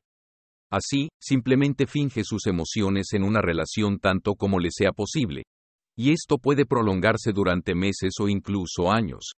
Así, 0.71 1.09
simplemente 1.21 1.85
finge 1.85 2.23
sus 2.23 2.47
emociones 2.47 3.13
en 3.13 3.23
una 3.23 3.41
relación 3.41 3.99
tanto 3.99 4.33
como 4.33 4.59
le 4.59 4.69
sea 4.71 4.91
posible. 4.91 5.43
Y 5.95 6.11
esto 6.11 6.39
puede 6.39 6.65
prolongarse 6.65 7.31
durante 7.31 7.75
meses 7.75 8.13
o 8.19 8.27
incluso 8.27 8.91
años. 8.91 9.33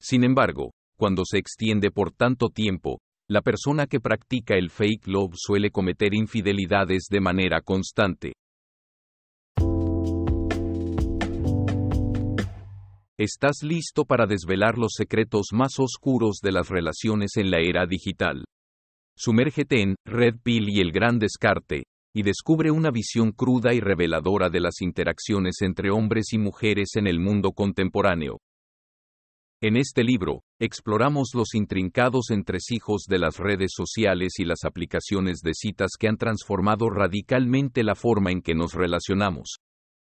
Sin 0.00 0.22
embargo, 0.22 0.70
cuando 0.96 1.24
se 1.24 1.38
extiende 1.38 1.90
por 1.90 2.12
tanto 2.12 2.50
tiempo, 2.50 3.00
la 3.28 3.42
persona 3.42 3.88
que 3.88 3.98
practica 3.98 4.54
el 4.54 4.70
fake 4.70 5.08
love 5.08 5.34
suele 5.34 5.72
cometer 5.72 6.14
infidelidades 6.14 7.06
de 7.10 7.20
manera 7.20 7.62
constante. 7.62 8.34
Estás 13.18 13.62
listo 13.62 14.04
para 14.04 14.26
desvelar 14.26 14.76
los 14.76 14.92
secretos 14.94 15.46
más 15.52 15.78
oscuros 15.78 16.40
de 16.42 16.52
las 16.52 16.68
relaciones 16.68 17.38
en 17.38 17.50
la 17.50 17.60
era 17.60 17.86
digital. 17.86 18.44
Sumérgete 19.16 19.80
en 19.80 19.94
Red 20.04 20.34
Pill 20.42 20.68
y 20.68 20.80
el 20.80 20.92
Gran 20.92 21.18
Descarte, 21.18 21.84
y 22.14 22.22
descubre 22.22 22.70
una 22.70 22.90
visión 22.90 23.32
cruda 23.32 23.72
y 23.72 23.80
reveladora 23.80 24.50
de 24.50 24.60
las 24.60 24.82
interacciones 24.82 25.62
entre 25.62 25.90
hombres 25.90 26.34
y 26.34 26.38
mujeres 26.38 26.90
en 26.96 27.06
el 27.06 27.18
mundo 27.18 27.52
contemporáneo. 27.52 28.36
En 29.62 29.78
este 29.78 30.04
libro, 30.04 30.42
exploramos 30.60 31.30
los 31.32 31.54
intrincados 31.54 32.30
entresijos 32.30 33.04
de 33.08 33.18
las 33.18 33.38
redes 33.38 33.70
sociales 33.74 34.34
y 34.38 34.44
las 34.44 34.64
aplicaciones 34.64 35.38
de 35.40 35.54
citas 35.54 35.92
que 35.98 36.08
han 36.08 36.18
transformado 36.18 36.90
radicalmente 36.90 37.82
la 37.82 37.94
forma 37.94 38.30
en 38.30 38.42
que 38.42 38.54
nos 38.54 38.74
relacionamos. 38.74 39.56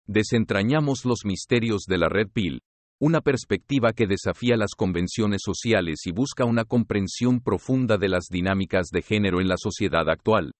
Desentrañamos 0.06 1.04
los 1.04 1.26
misterios 1.26 1.82
de 1.86 1.98
la 1.98 2.08
Red 2.08 2.28
Pill, 2.32 2.62
una 2.98 3.20
perspectiva 3.20 3.92
que 3.92 4.06
desafía 4.06 4.56
las 4.56 4.70
convenciones 4.74 5.42
sociales 5.44 6.00
y 6.06 6.12
busca 6.12 6.46
una 6.46 6.64
comprensión 6.64 7.40
profunda 7.40 7.98
de 7.98 8.08
las 8.08 8.28
dinámicas 8.30 8.88
de 8.90 9.02
género 9.02 9.40
en 9.40 9.48
la 9.48 9.56
sociedad 9.58 10.08
actual. 10.08 10.52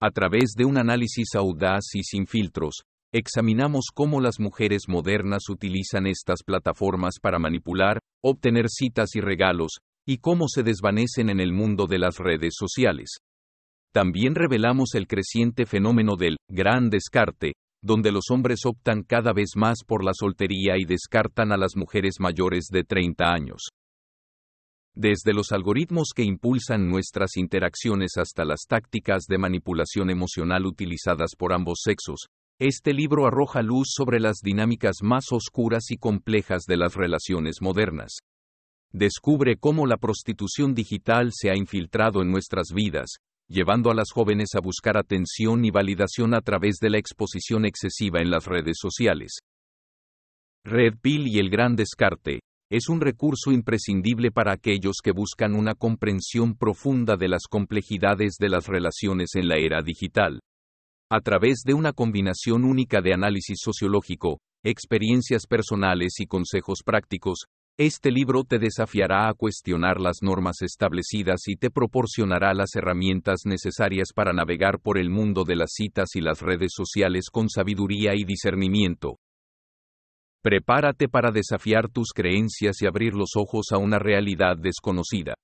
A 0.00 0.10
través 0.10 0.54
de 0.56 0.64
un 0.64 0.78
análisis 0.78 1.36
audaz 1.36 1.94
y 1.94 2.02
sin 2.02 2.26
filtros, 2.26 2.82
examinamos 3.12 3.90
cómo 3.94 4.20
las 4.20 4.40
mujeres 4.40 4.88
modernas 4.88 5.48
utilizan 5.48 6.08
estas 6.08 6.42
plataformas 6.44 7.14
para 7.22 7.38
manipular, 7.38 8.00
obtener 8.20 8.68
citas 8.68 9.14
y 9.14 9.20
regalos, 9.20 9.78
y 10.04 10.18
cómo 10.18 10.48
se 10.48 10.64
desvanecen 10.64 11.30
en 11.30 11.38
el 11.38 11.52
mundo 11.52 11.86
de 11.86 11.98
las 11.98 12.18
redes 12.18 12.54
sociales. 12.58 13.18
También 13.92 14.34
revelamos 14.34 14.94
el 14.94 15.06
creciente 15.06 15.66
fenómeno 15.66 16.16
del 16.16 16.36
gran 16.48 16.90
descarte, 16.90 17.52
donde 17.82 18.12
los 18.12 18.30
hombres 18.30 18.60
optan 18.64 19.02
cada 19.02 19.32
vez 19.32 19.50
más 19.56 19.78
por 19.86 20.04
la 20.04 20.12
soltería 20.14 20.78
y 20.78 20.84
descartan 20.84 21.52
a 21.52 21.56
las 21.56 21.76
mujeres 21.76 22.14
mayores 22.20 22.66
de 22.70 22.84
30 22.84 23.24
años. 23.24 23.68
Desde 24.94 25.32
los 25.32 25.52
algoritmos 25.52 26.10
que 26.14 26.22
impulsan 26.22 26.88
nuestras 26.88 27.36
interacciones 27.36 28.12
hasta 28.18 28.44
las 28.44 28.66
tácticas 28.68 29.24
de 29.26 29.38
manipulación 29.38 30.10
emocional 30.10 30.66
utilizadas 30.66 31.30
por 31.36 31.52
ambos 31.52 31.80
sexos, 31.82 32.26
este 32.58 32.92
libro 32.92 33.26
arroja 33.26 33.62
luz 33.62 33.88
sobre 33.90 34.20
las 34.20 34.36
dinámicas 34.42 34.98
más 35.02 35.32
oscuras 35.32 35.90
y 35.90 35.96
complejas 35.96 36.64
de 36.68 36.76
las 36.76 36.94
relaciones 36.94 37.56
modernas. 37.60 38.18
Descubre 38.92 39.56
cómo 39.56 39.86
la 39.86 39.96
prostitución 39.96 40.74
digital 40.74 41.30
se 41.32 41.50
ha 41.50 41.56
infiltrado 41.56 42.20
en 42.20 42.30
nuestras 42.30 42.68
vidas, 42.74 43.16
llevando 43.48 43.90
a 43.90 43.94
las 43.94 44.10
jóvenes 44.12 44.54
a 44.54 44.60
buscar 44.60 44.96
atención 44.96 45.64
y 45.64 45.70
validación 45.70 46.34
a 46.34 46.40
través 46.40 46.76
de 46.80 46.90
la 46.90 46.98
exposición 46.98 47.64
excesiva 47.64 48.20
en 48.20 48.30
las 48.30 48.46
redes 48.46 48.76
sociales. 48.80 49.38
Red 50.64 50.94
Pill 51.02 51.26
y 51.26 51.38
el 51.38 51.50
gran 51.50 51.74
descarte, 51.76 52.40
es 52.72 52.88
un 52.88 53.02
recurso 53.02 53.52
imprescindible 53.52 54.30
para 54.30 54.52
aquellos 54.52 54.96
que 55.04 55.12
buscan 55.12 55.54
una 55.54 55.74
comprensión 55.74 56.56
profunda 56.56 57.16
de 57.16 57.28
las 57.28 57.42
complejidades 57.50 58.36
de 58.40 58.48
las 58.48 58.66
relaciones 58.66 59.34
en 59.34 59.48
la 59.48 59.56
era 59.58 59.82
digital. 59.82 60.40
A 61.10 61.20
través 61.20 61.64
de 61.66 61.74
una 61.74 61.92
combinación 61.92 62.64
única 62.64 63.02
de 63.02 63.12
análisis 63.12 63.58
sociológico, 63.60 64.38
experiencias 64.64 65.46
personales 65.46 66.18
y 66.20 66.26
consejos 66.26 66.78
prácticos, 66.82 67.44
este 67.78 68.10
libro 68.10 68.44
te 68.44 68.58
desafiará 68.58 69.28
a 69.28 69.34
cuestionar 69.34 69.98
las 69.98 70.18
normas 70.22 70.60
establecidas 70.60 71.48
y 71.48 71.56
te 71.56 71.70
proporcionará 71.70 72.52
las 72.52 72.74
herramientas 72.76 73.40
necesarias 73.46 74.08
para 74.14 74.32
navegar 74.32 74.78
por 74.78 74.98
el 74.98 75.08
mundo 75.08 75.44
de 75.44 75.56
las 75.56 75.70
citas 75.72 76.10
y 76.14 76.20
las 76.20 76.42
redes 76.42 76.72
sociales 76.74 77.30
con 77.32 77.48
sabiduría 77.48 78.14
y 78.14 78.24
discernimiento. 78.24 79.18
Prepárate 80.42 81.08
para 81.08 81.30
desafiar 81.30 81.88
tus 81.88 82.08
creencias 82.14 82.82
y 82.82 82.86
abrir 82.86 83.14
los 83.14 83.30
ojos 83.36 83.66
a 83.72 83.78
una 83.78 83.98
realidad 83.98 84.56
desconocida. 84.58 85.34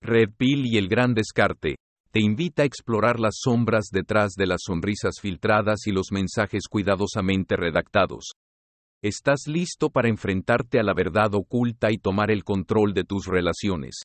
Red 0.00 0.30
Pill 0.38 0.64
y 0.64 0.78
el 0.78 0.88
Gran 0.88 1.12
Descarte, 1.12 1.76
te 2.10 2.20
invita 2.22 2.62
a 2.62 2.66
explorar 2.66 3.20
las 3.20 3.40
sombras 3.42 3.88
detrás 3.92 4.32
de 4.34 4.46
las 4.46 4.62
sonrisas 4.64 5.20
filtradas 5.20 5.86
y 5.86 5.92
los 5.92 6.12
mensajes 6.12 6.62
cuidadosamente 6.70 7.56
redactados. 7.56 8.32
Estás 9.00 9.46
listo 9.46 9.90
para 9.90 10.08
enfrentarte 10.08 10.80
a 10.80 10.82
la 10.82 10.92
verdad 10.92 11.32
oculta 11.34 11.92
y 11.92 11.98
tomar 11.98 12.32
el 12.32 12.42
control 12.42 12.94
de 12.94 13.04
tus 13.04 13.26
relaciones. 13.26 14.02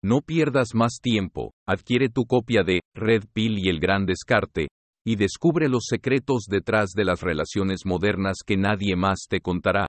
No 0.00 0.20
pierdas 0.20 0.74
más 0.74 1.00
tiempo, 1.02 1.50
adquiere 1.66 2.08
tu 2.08 2.24
copia 2.24 2.62
de 2.62 2.82
Red 2.94 3.24
Pill 3.32 3.58
y 3.58 3.68
el 3.68 3.80
Gran 3.80 4.06
Descarte, 4.06 4.68
y 5.04 5.16
descubre 5.16 5.68
los 5.68 5.86
secretos 5.88 6.44
detrás 6.48 6.90
de 6.90 7.04
las 7.04 7.22
relaciones 7.22 7.84
modernas 7.84 8.38
que 8.46 8.56
nadie 8.56 8.94
más 8.94 9.26
te 9.28 9.40
contará. 9.40 9.88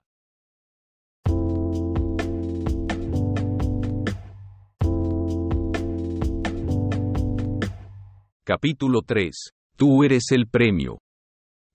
Capítulo 8.44 9.02
3. 9.06 9.50
Tú 9.76 10.02
eres 10.02 10.32
el 10.32 10.48
premio. 10.48 10.98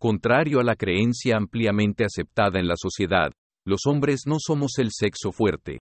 Contrario 0.01 0.59
a 0.59 0.63
la 0.63 0.75
creencia 0.75 1.37
ampliamente 1.37 2.03
aceptada 2.03 2.59
en 2.59 2.67
la 2.67 2.73
sociedad, 2.75 3.31
los 3.63 3.81
hombres 3.85 4.21
no 4.25 4.37
somos 4.39 4.79
el 4.79 4.89
sexo 4.89 5.31
fuerte. 5.31 5.77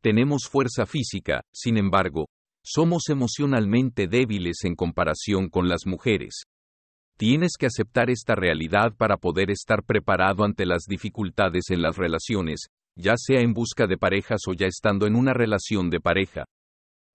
Tenemos 0.00 0.44
fuerza 0.48 0.86
física, 0.86 1.40
sin 1.52 1.76
embargo, 1.76 2.28
somos 2.64 3.08
emocionalmente 3.08 4.06
débiles 4.06 4.58
en 4.62 4.76
comparación 4.76 5.48
con 5.48 5.68
las 5.68 5.84
mujeres. 5.84 6.44
Tienes 7.18 7.54
que 7.58 7.66
aceptar 7.66 8.08
esta 8.08 8.36
realidad 8.36 8.94
para 8.96 9.16
poder 9.16 9.50
estar 9.50 9.82
preparado 9.82 10.44
ante 10.44 10.64
las 10.64 10.84
dificultades 10.86 11.70
en 11.70 11.82
las 11.82 11.96
relaciones, 11.96 12.66
ya 12.94 13.14
sea 13.16 13.40
en 13.40 13.52
busca 13.52 13.88
de 13.88 13.98
parejas 13.98 14.42
o 14.46 14.52
ya 14.52 14.68
estando 14.68 15.08
en 15.08 15.16
una 15.16 15.32
relación 15.32 15.90
de 15.90 15.98
pareja. 15.98 16.44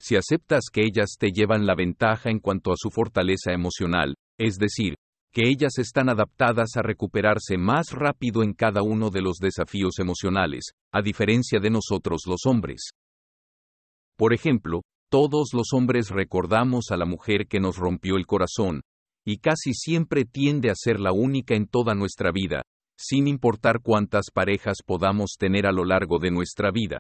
Si 0.02 0.17
aceptas 0.17 0.65
que 0.69 0.82
ellas 0.82 1.15
te 1.17 1.32
llevan 1.32 1.65
la 1.65 1.76
ventaja 1.76 2.30
en 2.30 2.39
cuanto 2.39 2.74
a 2.74 2.76
su 2.76 2.89
fortaleza 2.89 3.54
emocional, 3.54 4.15
es 4.38 4.58
decir, 4.58 4.95
que 5.36 5.50
ellas 5.50 5.80
están 5.80 6.08
adaptadas 6.08 6.78
a 6.78 6.82
recuperarse 6.82 7.58
más 7.58 7.91
rápido 7.91 8.41
en 8.41 8.54
cada 8.54 8.84
uno 8.84 9.10
de 9.10 9.21
los 9.21 9.36
desafíos 9.38 10.00
emocionales, 10.00 10.71
a 10.93 11.02
diferencia 11.02 11.60
de 11.60 11.69
nosotros 11.69 12.21
los 12.26 12.45
hombres. 12.45 12.91
Por 14.15 14.34
ejemplo, 14.34 14.84
todos 15.12 15.50
los 15.52 15.74
hombres 15.74 16.10
recordamos 16.10 16.86
a 16.89 16.95
la 16.95 17.06
mujer 17.06 17.48
que 17.50 17.60
nos 17.60 17.76
rompió 17.76 18.15
el 18.15 18.26
corazón, 18.26 18.80
y 19.26 19.39
casi 19.39 19.74
siempre 19.74 20.24
tiende 20.24 20.69
a 20.69 20.74
ser 20.74 21.02
la 21.02 21.12
única 21.12 21.54
en 21.54 21.67
toda 21.67 21.95
nuestra 21.95 22.32
vida, 22.32 22.62
sin 22.98 23.28
importar 23.28 23.82
cuántas 23.84 24.28
parejas 24.34 24.78
podamos 24.86 25.36
tener 25.38 25.65
a 25.67 25.74
lo 25.74 25.84
largo 25.84 26.17
de 26.17 26.32
nuestra 26.32 26.71
vida. 26.71 27.00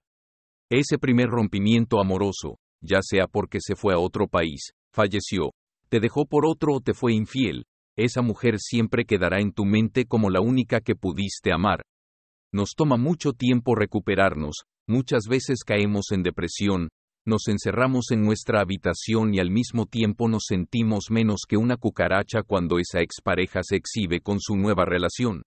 Ese 0.69 0.97
primer 0.97 1.29
rompimiento 1.29 2.01
amoroso, 2.01 2.57
ya 2.81 2.99
sea 3.01 3.27
porque 3.27 3.59
se 3.61 3.77
fue 3.77 3.93
a 3.93 3.99
otro 3.99 4.27
país, 4.27 4.73
falleció, 4.91 5.51
te 5.87 6.01
dejó 6.01 6.25
por 6.25 6.45
otro 6.45 6.73
o 6.73 6.81
te 6.81 6.93
fue 6.93 7.13
infiel, 7.13 7.63
esa 7.97 8.21
mujer 8.21 8.59
siempre 8.59 9.05
quedará 9.05 9.39
en 9.39 9.51
tu 9.51 9.65
mente 9.65 10.05
como 10.05 10.29
la 10.29 10.41
única 10.41 10.81
que 10.81 10.95
pudiste 10.95 11.51
amar. 11.53 11.81
Nos 12.53 12.71
toma 12.75 12.97
mucho 12.97 13.33
tiempo 13.33 13.75
recuperarnos, 13.75 14.63
muchas 14.87 15.23
veces 15.29 15.63
caemos 15.65 16.11
en 16.11 16.23
depresión, 16.23 16.89
nos 17.25 17.47
encerramos 17.47 18.11
en 18.11 18.21
nuestra 18.21 18.61
habitación 18.61 19.33
y 19.33 19.39
al 19.39 19.49
mismo 19.49 19.87
tiempo 19.87 20.27
nos 20.27 20.43
sentimos 20.47 21.05
menos 21.09 21.41
que 21.47 21.57
una 21.57 21.75
cucaracha 21.75 22.43
cuando 22.43 22.77
esa 22.77 23.01
expareja 23.01 23.61
se 23.63 23.77
exhibe 23.77 24.21
con 24.21 24.39
su 24.39 24.55
nueva 24.55 24.85
relación. 24.85 25.41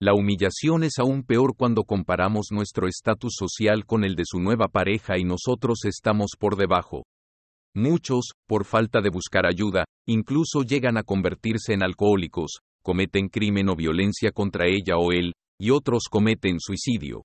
La 0.00 0.14
humillación 0.14 0.84
es 0.84 0.98
aún 0.98 1.24
peor 1.24 1.54
cuando 1.56 1.84
comparamos 1.84 2.48
nuestro 2.50 2.86
estatus 2.88 3.34
social 3.36 3.84
con 3.84 4.04
el 4.04 4.14
de 4.14 4.24
su 4.24 4.40
nueva 4.40 4.68
pareja 4.68 5.18
y 5.18 5.24
nosotros 5.24 5.84
estamos 5.84 6.32
por 6.38 6.56
debajo. 6.56 7.04
Muchos, 7.78 8.32
por 8.48 8.64
falta 8.64 9.00
de 9.00 9.08
buscar 9.08 9.46
ayuda, 9.46 9.84
incluso 10.04 10.62
llegan 10.62 10.96
a 10.96 11.04
convertirse 11.04 11.74
en 11.74 11.84
alcohólicos, 11.84 12.58
cometen 12.82 13.28
crimen 13.28 13.68
o 13.68 13.76
violencia 13.76 14.32
contra 14.32 14.66
ella 14.66 14.96
o 14.96 15.12
él, 15.12 15.32
y 15.60 15.70
otros 15.70 16.08
cometen 16.10 16.58
suicidio. 16.58 17.22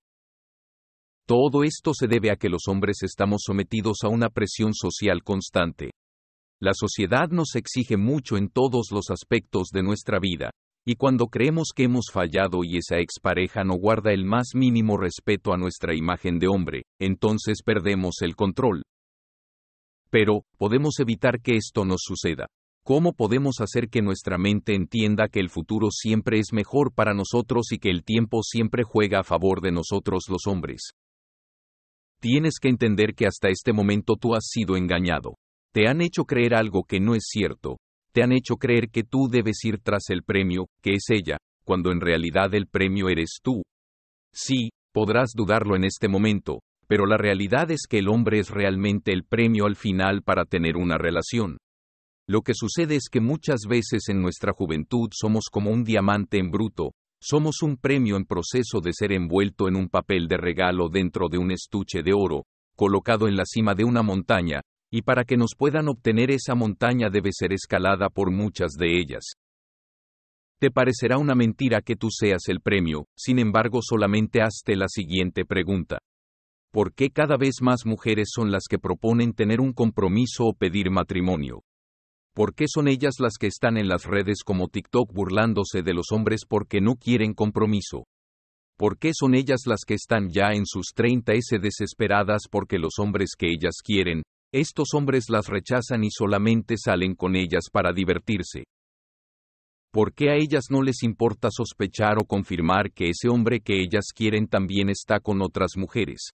Todo 1.26 1.64
esto 1.64 1.92
se 1.92 2.06
debe 2.06 2.30
a 2.30 2.36
que 2.36 2.48
los 2.48 2.68
hombres 2.68 3.02
estamos 3.02 3.42
sometidos 3.44 4.04
a 4.04 4.08
una 4.08 4.28
presión 4.28 4.74
social 4.74 5.24
constante. 5.24 5.90
La 6.62 6.72
sociedad 6.72 7.30
nos 7.30 7.56
exige 7.56 7.96
mucho 7.96 8.36
en 8.36 8.48
todos 8.48 8.92
los 8.92 9.10
aspectos 9.10 9.70
de 9.72 9.82
nuestra 9.82 10.20
vida, 10.20 10.50
y 10.86 10.94
cuando 10.94 11.26
creemos 11.26 11.70
que 11.74 11.82
hemos 11.82 12.12
fallado 12.12 12.62
y 12.62 12.76
esa 12.76 13.00
expareja 13.00 13.64
no 13.64 13.74
guarda 13.74 14.12
el 14.12 14.24
más 14.24 14.50
mínimo 14.54 14.98
respeto 14.98 15.52
a 15.52 15.56
nuestra 15.56 15.96
imagen 15.96 16.38
de 16.38 16.46
hombre, 16.46 16.84
entonces 17.00 17.58
perdemos 17.64 18.22
el 18.22 18.36
control. 18.36 18.84
Pero, 20.14 20.44
podemos 20.58 21.00
evitar 21.00 21.40
que 21.40 21.56
esto 21.56 21.84
nos 21.84 22.02
suceda. 22.04 22.46
¿Cómo 22.84 23.14
podemos 23.14 23.56
hacer 23.58 23.88
que 23.88 24.00
nuestra 24.00 24.38
mente 24.38 24.72
entienda 24.76 25.26
que 25.26 25.40
el 25.40 25.50
futuro 25.50 25.88
siempre 25.90 26.38
es 26.38 26.52
mejor 26.52 26.94
para 26.94 27.14
nosotros 27.14 27.72
y 27.72 27.78
que 27.78 27.90
el 27.90 28.04
tiempo 28.04 28.44
siempre 28.44 28.84
juega 28.84 29.18
a 29.18 29.24
favor 29.24 29.60
de 29.60 29.72
nosotros 29.72 30.26
los 30.28 30.46
hombres? 30.46 30.92
Tienes 32.20 32.60
que 32.60 32.68
entender 32.68 33.16
que 33.16 33.26
hasta 33.26 33.48
este 33.48 33.72
momento 33.72 34.14
tú 34.14 34.36
has 34.36 34.46
sido 34.46 34.76
engañado. 34.76 35.34
Te 35.72 35.88
han 35.88 36.00
hecho 36.00 36.26
creer 36.26 36.54
algo 36.54 36.84
que 36.84 37.00
no 37.00 37.16
es 37.16 37.24
cierto. 37.26 37.78
Te 38.12 38.22
han 38.22 38.30
hecho 38.30 38.54
creer 38.54 38.90
que 38.90 39.02
tú 39.02 39.26
debes 39.28 39.64
ir 39.64 39.80
tras 39.82 40.10
el 40.10 40.22
premio, 40.22 40.68
que 40.80 40.92
es 40.92 41.06
ella, 41.10 41.38
cuando 41.64 41.90
en 41.90 42.00
realidad 42.00 42.54
el 42.54 42.68
premio 42.68 43.08
eres 43.08 43.40
tú. 43.42 43.62
Sí, 44.32 44.68
podrás 44.92 45.32
dudarlo 45.34 45.74
en 45.74 45.82
este 45.82 46.06
momento, 46.06 46.60
pero 46.86 47.06
la 47.06 47.16
realidad 47.16 47.70
es 47.70 47.86
que 47.88 47.98
el 47.98 48.08
hombre 48.08 48.38
es 48.38 48.50
realmente 48.50 49.12
el 49.12 49.24
premio 49.24 49.66
al 49.66 49.76
final 49.76 50.22
para 50.22 50.44
tener 50.44 50.76
una 50.76 50.98
relación. 50.98 51.58
Lo 52.26 52.42
que 52.42 52.54
sucede 52.54 52.96
es 52.96 53.08
que 53.10 53.20
muchas 53.20 53.62
veces 53.68 54.08
en 54.08 54.22
nuestra 54.22 54.52
juventud 54.52 55.10
somos 55.12 55.44
como 55.50 55.70
un 55.70 55.84
diamante 55.84 56.38
en 56.38 56.50
bruto, 56.50 56.92
somos 57.20 57.62
un 57.62 57.76
premio 57.76 58.16
en 58.16 58.24
proceso 58.24 58.80
de 58.82 58.92
ser 58.92 59.12
envuelto 59.12 59.68
en 59.68 59.76
un 59.76 59.88
papel 59.88 60.28
de 60.28 60.36
regalo 60.36 60.88
dentro 60.88 61.28
de 61.30 61.38
un 61.38 61.50
estuche 61.50 62.02
de 62.02 62.12
oro, 62.12 62.44
colocado 62.76 63.28
en 63.28 63.36
la 63.36 63.44
cima 63.46 63.74
de 63.74 63.84
una 63.84 64.02
montaña, 64.02 64.60
y 64.90 65.02
para 65.02 65.24
que 65.24 65.36
nos 65.36 65.54
puedan 65.56 65.88
obtener 65.88 66.30
esa 66.30 66.54
montaña 66.54 67.08
debe 67.10 67.30
ser 67.32 67.52
escalada 67.52 68.10
por 68.10 68.30
muchas 68.30 68.72
de 68.72 68.98
ellas. 68.98 69.34
Te 70.60 70.70
parecerá 70.70 71.18
una 71.18 71.34
mentira 71.34 71.82
que 71.82 71.96
tú 71.96 72.08
seas 72.10 72.48
el 72.48 72.60
premio, 72.60 73.06
sin 73.16 73.38
embargo 73.38 73.80
solamente 73.82 74.40
hazte 74.40 74.76
la 74.76 74.88
siguiente 74.88 75.44
pregunta. 75.44 75.98
¿Por 76.74 76.92
qué 76.92 77.10
cada 77.10 77.36
vez 77.36 77.62
más 77.62 77.86
mujeres 77.86 78.30
son 78.34 78.50
las 78.50 78.64
que 78.68 78.80
proponen 78.80 79.32
tener 79.32 79.60
un 79.60 79.72
compromiso 79.72 80.46
o 80.46 80.54
pedir 80.54 80.90
matrimonio? 80.90 81.62
¿Por 82.34 82.52
qué 82.52 82.64
son 82.66 82.88
ellas 82.88 83.20
las 83.20 83.34
que 83.38 83.46
están 83.46 83.76
en 83.76 83.86
las 83.86 84.06
redes 84.06 84.42
como 84.44 84.66
TikTok 84.66 85.12
burlándose 85.12 85.82
de 85.82 85.94
los 85.94 86.06
hombres 86.10 86.40
porque 86.48 86.80
no 86.80 86.96
quieren 86.96 87.32
compromiso? 87.32 88.08
¿Por 88.76 88.98
qué 88.98 89.12
son 89.14 89.36
ellas 89.36 89.60
las 89.66 89.82
que 89.86 89.94
están 89.94 90.30
ya 90.30 90.52
en 90.52 90.66
sus 90.66 90.86
30 90.96 91.34
s 91.34 91.60
desesperadas 91.60 92.48
porque 92.50 92.80
los 92.80 92.98
hombres 92.98 93.36
que 93.38 93.52
ellas 93.52 93.76
quieren, 93.80 94.24
estos 94.52 94.94
hombres 94.94 95.26
las 95.28 95.46
rechazan 95.46 96.02
y 96.02 96.08
solamente 96.10 96.74
salen 96.76 97.14
con 97.14 97.36
ellas 97.36 97.66
para 97.72 97.92
divertirse? 97.92 98.64
¿Por 99.92 100.12
qué 100.12 100.30
a 100.30 100.34
ellas 100.34 100.64
no 100.70 100.82
les 100.82 101.04
importa 101.04 101.50
sospechar 101.52 102.16
o 102.18 102.24
confirmar 102.24 102.90
que 102.90 103.10
ese 103.10 103.28
hombre 103.28 103.60
que 103.60 103.80
ellas 103.80 104.06
quieren 104.12 104.48
también 104.48 104.88
está 104.88 105.20
con 105.20 105.40
otras 105.40 105.76
mujeres? 105.76 106.32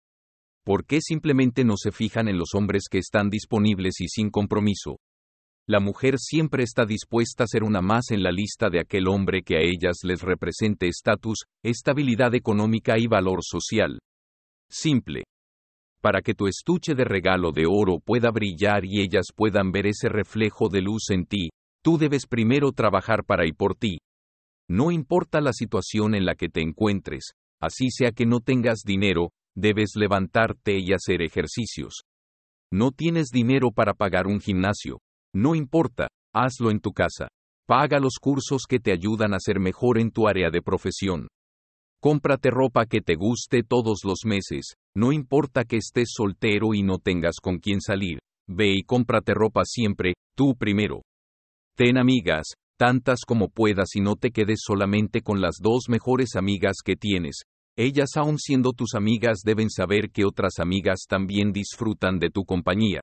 ¿Por 0.65 0.85
qué 0.85 0.99
simplemente 0.99 1.63
no 1.63 1.77
se 1.77 1.91
fijan 1.91 2.27
en 2.27 2.37
los 2.37 2.55
hombres 2.55 2.85
que 2.89 2.97
están 2.97 3.29
disponibles 3.29 4.01
y 4.01 4.07
sin 4.07 4.29
compromiso? 4.29 4.97
La 5.67 5.79
mujer 5.79 6.17
siempre 6.17 6.63
está 6.63 6.85
dispuesta 6.85 7.43
a 7.43 7.47
ser 7.47 7.63
una 7.63 7.81
más 7.81 8.11
en 8.11 8.23
la 8.23 8.31
lista 8.31 8.69
de 8.69 8.79
aquel 8.79 9.07
hombre 9.07 9.43
que 9.43 9.57
a 9.57 9.61
ellas 9.61 9.99
les 10.03 10.21
represente 10.21 10.87
estatus, 10.87 11.45
estabilidad 11.63 12.33
económica 12.35 12.97
y 12.97 13.07
valor 13.07 13.39
social. 13.43 13.99
Simple. 14.69 15.23
Para 16.01 16.21
que 16.21 16.33
tu 16.33 16.47
estuche 16.47 16.95
de 16.95 17.05
regalo 17.05 17.51
de 17.51 17.65
oro 17.67 17.99
pueda 17.99 18.31
brillar 18.31 18.85
y 18.85 19.01
ellas 19.01 19.27
puedan 19.35 19.71
ver 19.71 19.87
ese 19.87 20.09
reflejo 20.09 20.69
de 20.69 20.81
luz 20.81 21.09
en 21.09 21.25
ti, 21.25 21.49
Tú 21.85 21.99
debes 21.99 22.25
primero 22.25 22.71
trabajar 22.71 23.23
para 23.23 23.45
y 23.45 23.53
por 23.53 23.75
ti. 23.75 23.99
No 24.67 24.89
importa 24.89 25.39
la 25.39 25.53
situación 25.53 26.15
en 26.15 26.25
la 26.25 26.33
que 26.33 26.49
te 26.49 26.63
encuentres, 26.63 27.33
así 27.61 27.91
sea 27.91 28.11
que 28.11 28.25
no 28.25 28.39
tengas 28.39 28.79
dinero, 28.83 29.29
debes 29.55 29.91
levantarte 29.95 30.77
y 30.79 30.93
hacer 30.93 31.21
ejercicios. 31.21 32.03
No 32.71 32.91
tienes 32.91 33.29
dinero 33.29 33.71
para 33.71 33.93
pagar 33.93 34.27
un 34.27 34.39
gimnasio. 34.39 34.99
No 35.33 35.55
importa, 35.55 36.07
hazlo 36.33 36.71
en 36.71 36.79
tu 36.79 36.91
casa. 36.91 37.27
Paga 37.67 37.99
los 37.99 38.15
cursos 38.19 38.63
que 38.67 38.79
te 38.79 38.91
ayudan 38.91 39.33
a 39.33 39.39
ser 39.39 39.59
mejor 39.59 39.97
en 39.97 40.11
tu 40.11 40.27
área 40.27 40.49
de 40.49 40.61
profesión. 40.61 41.27
Cómprate 42.01 42.51
ropa 42.51 42.85
que 42.85 43.01
te 43.01 43.15
guste 43.15 43.63
todos 43.63 44.01
los 44.03 44.19
meses, 44.25 44.75
no 44.95 45.11
importa 45.11 45.63
que 45.63 45.77
estés 45.77 46.09
soltero 46.11 46.75
y 46.75 46.83
no 46.83 46.99
tengas 46.99 47.37
con 47.41 47.57
quién 47.57 47.81
salir. 47.81 48.19
Ve 48.47 48.73
y 48.75 48.83
cómprate 48.83 49.33
ropa 49.33 49.63
siempre, 49.65 50.13
tú 50.35 50.55
primero. 50.55 51.01
Ten 51.75 51.97
amigas, 51.97 52.53
tantas 52.77 53.21
como 53.25 53.49
puedas 53.49 53.95
y 53.95 54.01
no 54.01 54.15
te 54.15 54.29
quedes 54.29 54.59
solamente 54.61 55.21
con 55.21 55.41
las 55.41 55.55
dos 55.59 55.85
mejores 55.89 56.35
amigas 56.35 56.75
que 56.85 56.95
tienes. 56.95 57.41
Ellas 57.77 58.11
aun 58.15 58.37
siendo 58.37 58.71
tus 58.71 58.95
amigas 58.95 59.39
deben 59.43 59.69
saber 59.69 60.09
que 60.11 60.23
otras 60.23 60.59
amigas 60.59 61.05
también 61.09 61.51
disfrutan 61.51 62.19
de 62.19 62.29
tu 62.29 62.45
compañía. 62.45 63.01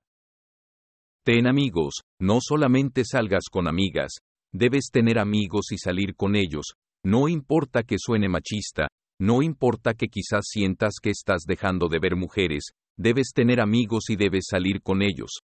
Ten 1.25 1.47
amigos, 1.47 2.01
no 2.21 2.39
solamente 2.41 3.05
salgas 3.05 3.45
con 3.51 3.69
amigas, 3.69 4.13
debes 4.53 4.89
tener 4.91 5.19
amigos 5.19 5.73
y 5.73 5.79
salir 5.79 6.17
con 6.17 6.35
ellos, 6.37 6.73
no 7.05 7.29
importa 7.29 7.83
que 7.83 7.97
suene 7.99 8.29
machista, 8.29 8.89
no 9.21 9.43
importa 9.43 9.95
que 9.95 10.09
quizás 10.09 10.47
sientas 10.49 10.95
que 11.01 11.11
estás 11.11 11.43
dejando 11.47 11.89
de 11.89 11.99
ver 12.01 12.17
mujeres, 12.17 12.71
debes 12.97 13.33
tener 13.35 13.61
amigos 13.61 14.09
y 14.09 14.17
debes 14.17 14.47
salir 14.51 14.83
con 14.83 15.03
ellos. 15.03 15.41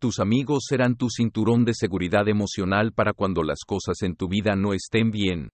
Tus 0.00 0.18
amigos 0.18 0.64
serán 0.68 0.96
tu 0.96 1.08
cinturón 1.10 1.64
de 1.64 1.74
seguridad 1.74 2.28
emocional 2.28 2.92
para 2.92 3.12
cuando 3.12 3.42
las 3.42 3.60
cosas 3.66 4.02
en 4.02 4.14
tu 4.14 4.28
vida 4.28 4.56
no 4.56 4.72
estén 4.72 5.10
bien. 5.10 5.48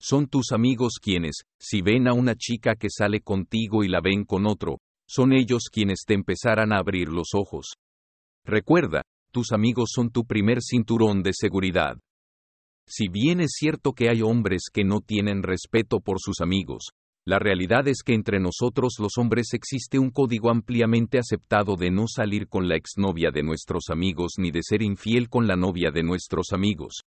Son 0.00 0.28
tus 0.28 0.52
amigos 0.52 0.94
quienes, 1.02 1.42
si 1.58 1.82
ven 1.82 2.06
a 2.06 2.12
una 2.12 2.36
chica 2.36 2.76
que 2.76 2.88
sale 2.88 3.20
contigo 3.20 3.82
y 3.82 3.88
la 3.88 4.00
ven 4.00 4.24
con 4.24 4.46
otro, 4.46 4.78
son 5.08 5.32
ellos 5.32 5.64
quienes 5.72 6.04
te 6.06 6.14
empezarán 6.14 6.72
a 6.72 6.78
abrir 6.78 7.08
los 7.08 7.28
ojos. 7.34 7.74
Recuerda, 8.44 9.02
tus 9.32 9.52
amigos 9.52 9.90
son 9.92 10.10
tu 10.10 10.24
primer 10.24 10.62
cinturón 10.62 11.22
de 11.22 11.32
seguridad. 11.32 11.98
Si 12.86 13.08
bien 13.08 13.40
es 13.40 13.50
cierto 13.54 13.92
que 13.92 14.08
hay 14.08 14.22
hombres 14.22 14.64
que 14.72 14.84
no 14.84 15.00
tienen 15.00 15.42
respeto 15.42 16.00
por 16.00 16.20
sus 16.20 16.40
amigos, 16.40 16.90
la 17.26 17.38
realidad 17.38 17.86
es 17.88 18.02
que 18.02 18.14
entre 18.14 18.40
nosotros 18.40 18.94
los 18.98 19.18
hombres 19.18 19.52
existe 19.52 19.98
un 19.98 20.10
código 20.10 20.50
ampliamente 20.50 21.18
aceptado 21.18 21.76
de 21.76 21.90
no 21.90 22.04
salir 22.06 22.48
con 22.48 22.68
la 22.68 22.76
exnovia 22.76 23.30
de 23.30 23.42
nuestros 23.42 23.90
amigos 23.90 24.34
ni 24.38 24.50
de 24.50 24.62
ser 24.62 24.80
infiel 24.80 25.28
con 25.28 25.46
la 25.46 25.56
novia 25.56 25.90
de 25.90 26.02
nuestros 26.02 26.52
amigos. 26.52 27.02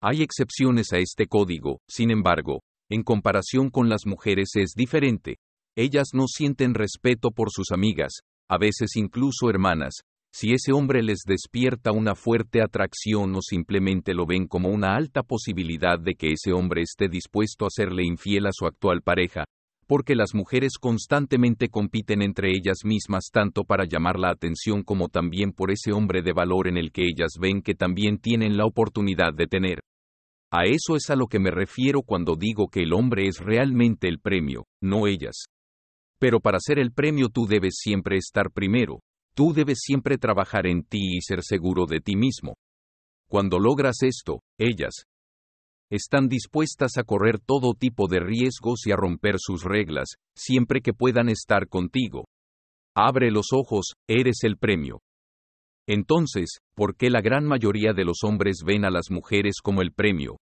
Hay 0.00 0.22
excepciones 0.22 0.92
a 0.92 0.98
este 0.98 1.26
código, 1.26 1.80
sin 1.88 2.12
embargo, 2.12 2.62
en 2.88 3.02
comparación 3.02 3.68
con 3.68 3.88
las 3.88 4.06
mujeres 4.06 4.50
es 4.54 4.74
diferente. 4.76 5.38
Ellas 5.76 6.10
no 6.14 6.28
sienten 6.28 6.74
respeto 6.74 7.32
por 7.32 7.50
sus 7.50 7.72
amigas, 7.72 8.20
a 8.48 8.58
veces 8.58 8.94
incluso 8.94 9.50
hermanas, 9.50 10.02
si 10.32 10.52
ese 10.52 10.70
hombre 10.70 11.02
les 11.02 11.22
despierta 11.26 11.90
una 11.90 12.14
fuerte 12.14 12.62
atracción 12.62 13.34
o 13.34 13.42
simplemente 13.42 14.14
lo 14.14 14.24
ven 14.24 14.46
como 14.46 14.68
una 14.68 14.94
alta 14.94 15.24
posibilidad 15.24 15.98
de 15.98 16.14
que 16.14 16.28
ese 16.28 16.52
hombre 16.52 16.82
esté 16.82 17.08
dispuesto 17.08 17.66
a 17.66 17.70
serle 17.70 18.04
infiel 18.04 18.46
a 18.46 18.52
su 18.52 18.66
actual 18.66 19.02
pareja, 19.02 19.46
porque 19.88 20.14
las 20.14 20.32
mujeres 20.32 20.74
constantemente 20.78 21.70
compiten 21.70 22.22
entre 22.22 22.50
ellas 22.50 22.84
mismas 22.84 23.30
tanto 23.32 23.64
para 23.64 23.84
llamar 23.84 24.16
la 24.16 24.30
atención 24.30 24.84
como 24.84 25.08
también 25.08 25.50
por 25.50 25.72
ese 25.72 25.90
hombre 25.90 26.22
de 26.22 26.34
valor 26.34 26.68
en 26.68 26.76
el 26.76 26.92
que 26.92 27.02
ellas 27.02 27.32
ven 27.40 27.62
que 27.62 27.74
también 27.74 28.18
tienen 28.18 28.56
la 28.56 28.64
oportunidad 28.64 29.34
de 29.34 29.48
tener. 29.48 29.80
A 30.50 30.64
eso 30.64 30.96
es 30.96 31.10
a 31.10 31.16
lo 31.16 31.26
que 31.26 31.38
me 31.38 31.50
refiero 31.50 32.02
cuando 32.02 32.34
digo 32.34 32.68
que 32.68 32.82
el 32.82 32.92
hombre 32.92 33.28
es 33.28 33.38
realmente 33.38 34.08
el 34.08 34.18
premio, 34.18 34.64
no 34.82 35.06
ellas. 35.06 35.44
Pero 36.18 36.40
para 36.40 36.58
ser 36.60 36.78
el 36.78 36.92
premio 36.92 37.28
tú 37.28 37.46
debes 37.46 37.76
siempre 37.78 38.16
estar 38.16 38.50
primero, 38.50 39.00
Tú 39.38 39.52
debes 39.52 39.78
siempre 39.82 40.18
trabajar 40.18 40.66
en 40.66 40.82
ti 40.82 41.16
y 41.16 41.20
ser 41.20 41.44
seguro 41.44 41.86
de 41.86 42.00
ti 42.00 42.16
mismo. 42.16 42.56
Cuando 43.28 43.60
logras 43.60 44.02
esto, 44.02 44.40
ellas 44.58 45.04
están 45.92 46.26
dispuestas 46.26 46.98
a 46.98 47.04
correr 47.04 47.38
todo 47.38 47.74
tipo 47.74 48.08
de 48.08 48.18
riesgos 48.18 48.84
y 48.84 48.90
a 48.90 48.96
romper 48.96 49.36
sus 49.38 49.62
reglas, 49.62 50.08
siempre 50.36 50.80
que 50.80 50.92
puedan 50.92 51.28
estar 51.28 51.68
contigo. 51.68 52.24
Abre 52.96 53.30
los 53.30 53.52
ojos, 53.52 53.92
eres 54.08 54.42
el 54.42 54.56
premio. 54.56 54.98
Entonces, 55.88 56.58
¿por 56.74 56.96
qué 56.96 57.08
la 57.08 57.22
gran 57.22 57.46
mayoría 57.46 57.94
de 57.94 58.04
los 58.04 58.18
hombres 58.22 58.58
ven 58.62 58.84
a 58.84 58.90
las 58.90 59.10
mujeres 59.10 59.56
como 59.62 59.80
el 59.80 59.92
premio? 59.92 60.36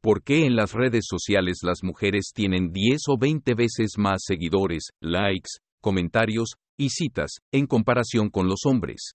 ¿Por 0.00 0.22
qué 0.22 0.46
en 0.46 0.56
las 0.56 0.72
redes 0.72 1.04
sociales 1.06 1.58
las 1.62 1.82
mujeres 1.82 2.32
tienen 2.34 2.72
10 2.72 3.00
o 3.08 3.18
20 3.18 3.54
veces 3.54 3.98
más 3.98 4.22
seguidores, 4.24 4.88
likes, 5.02 5.50
comentarios, 5.82 6.54
y 6.80 6.88
citas, 6.88 7.40
en 7.52 7.66
comparación 7.66 8.30
con 8.30 8.48
los 8.48 8.60
hombres. 8.64 9.12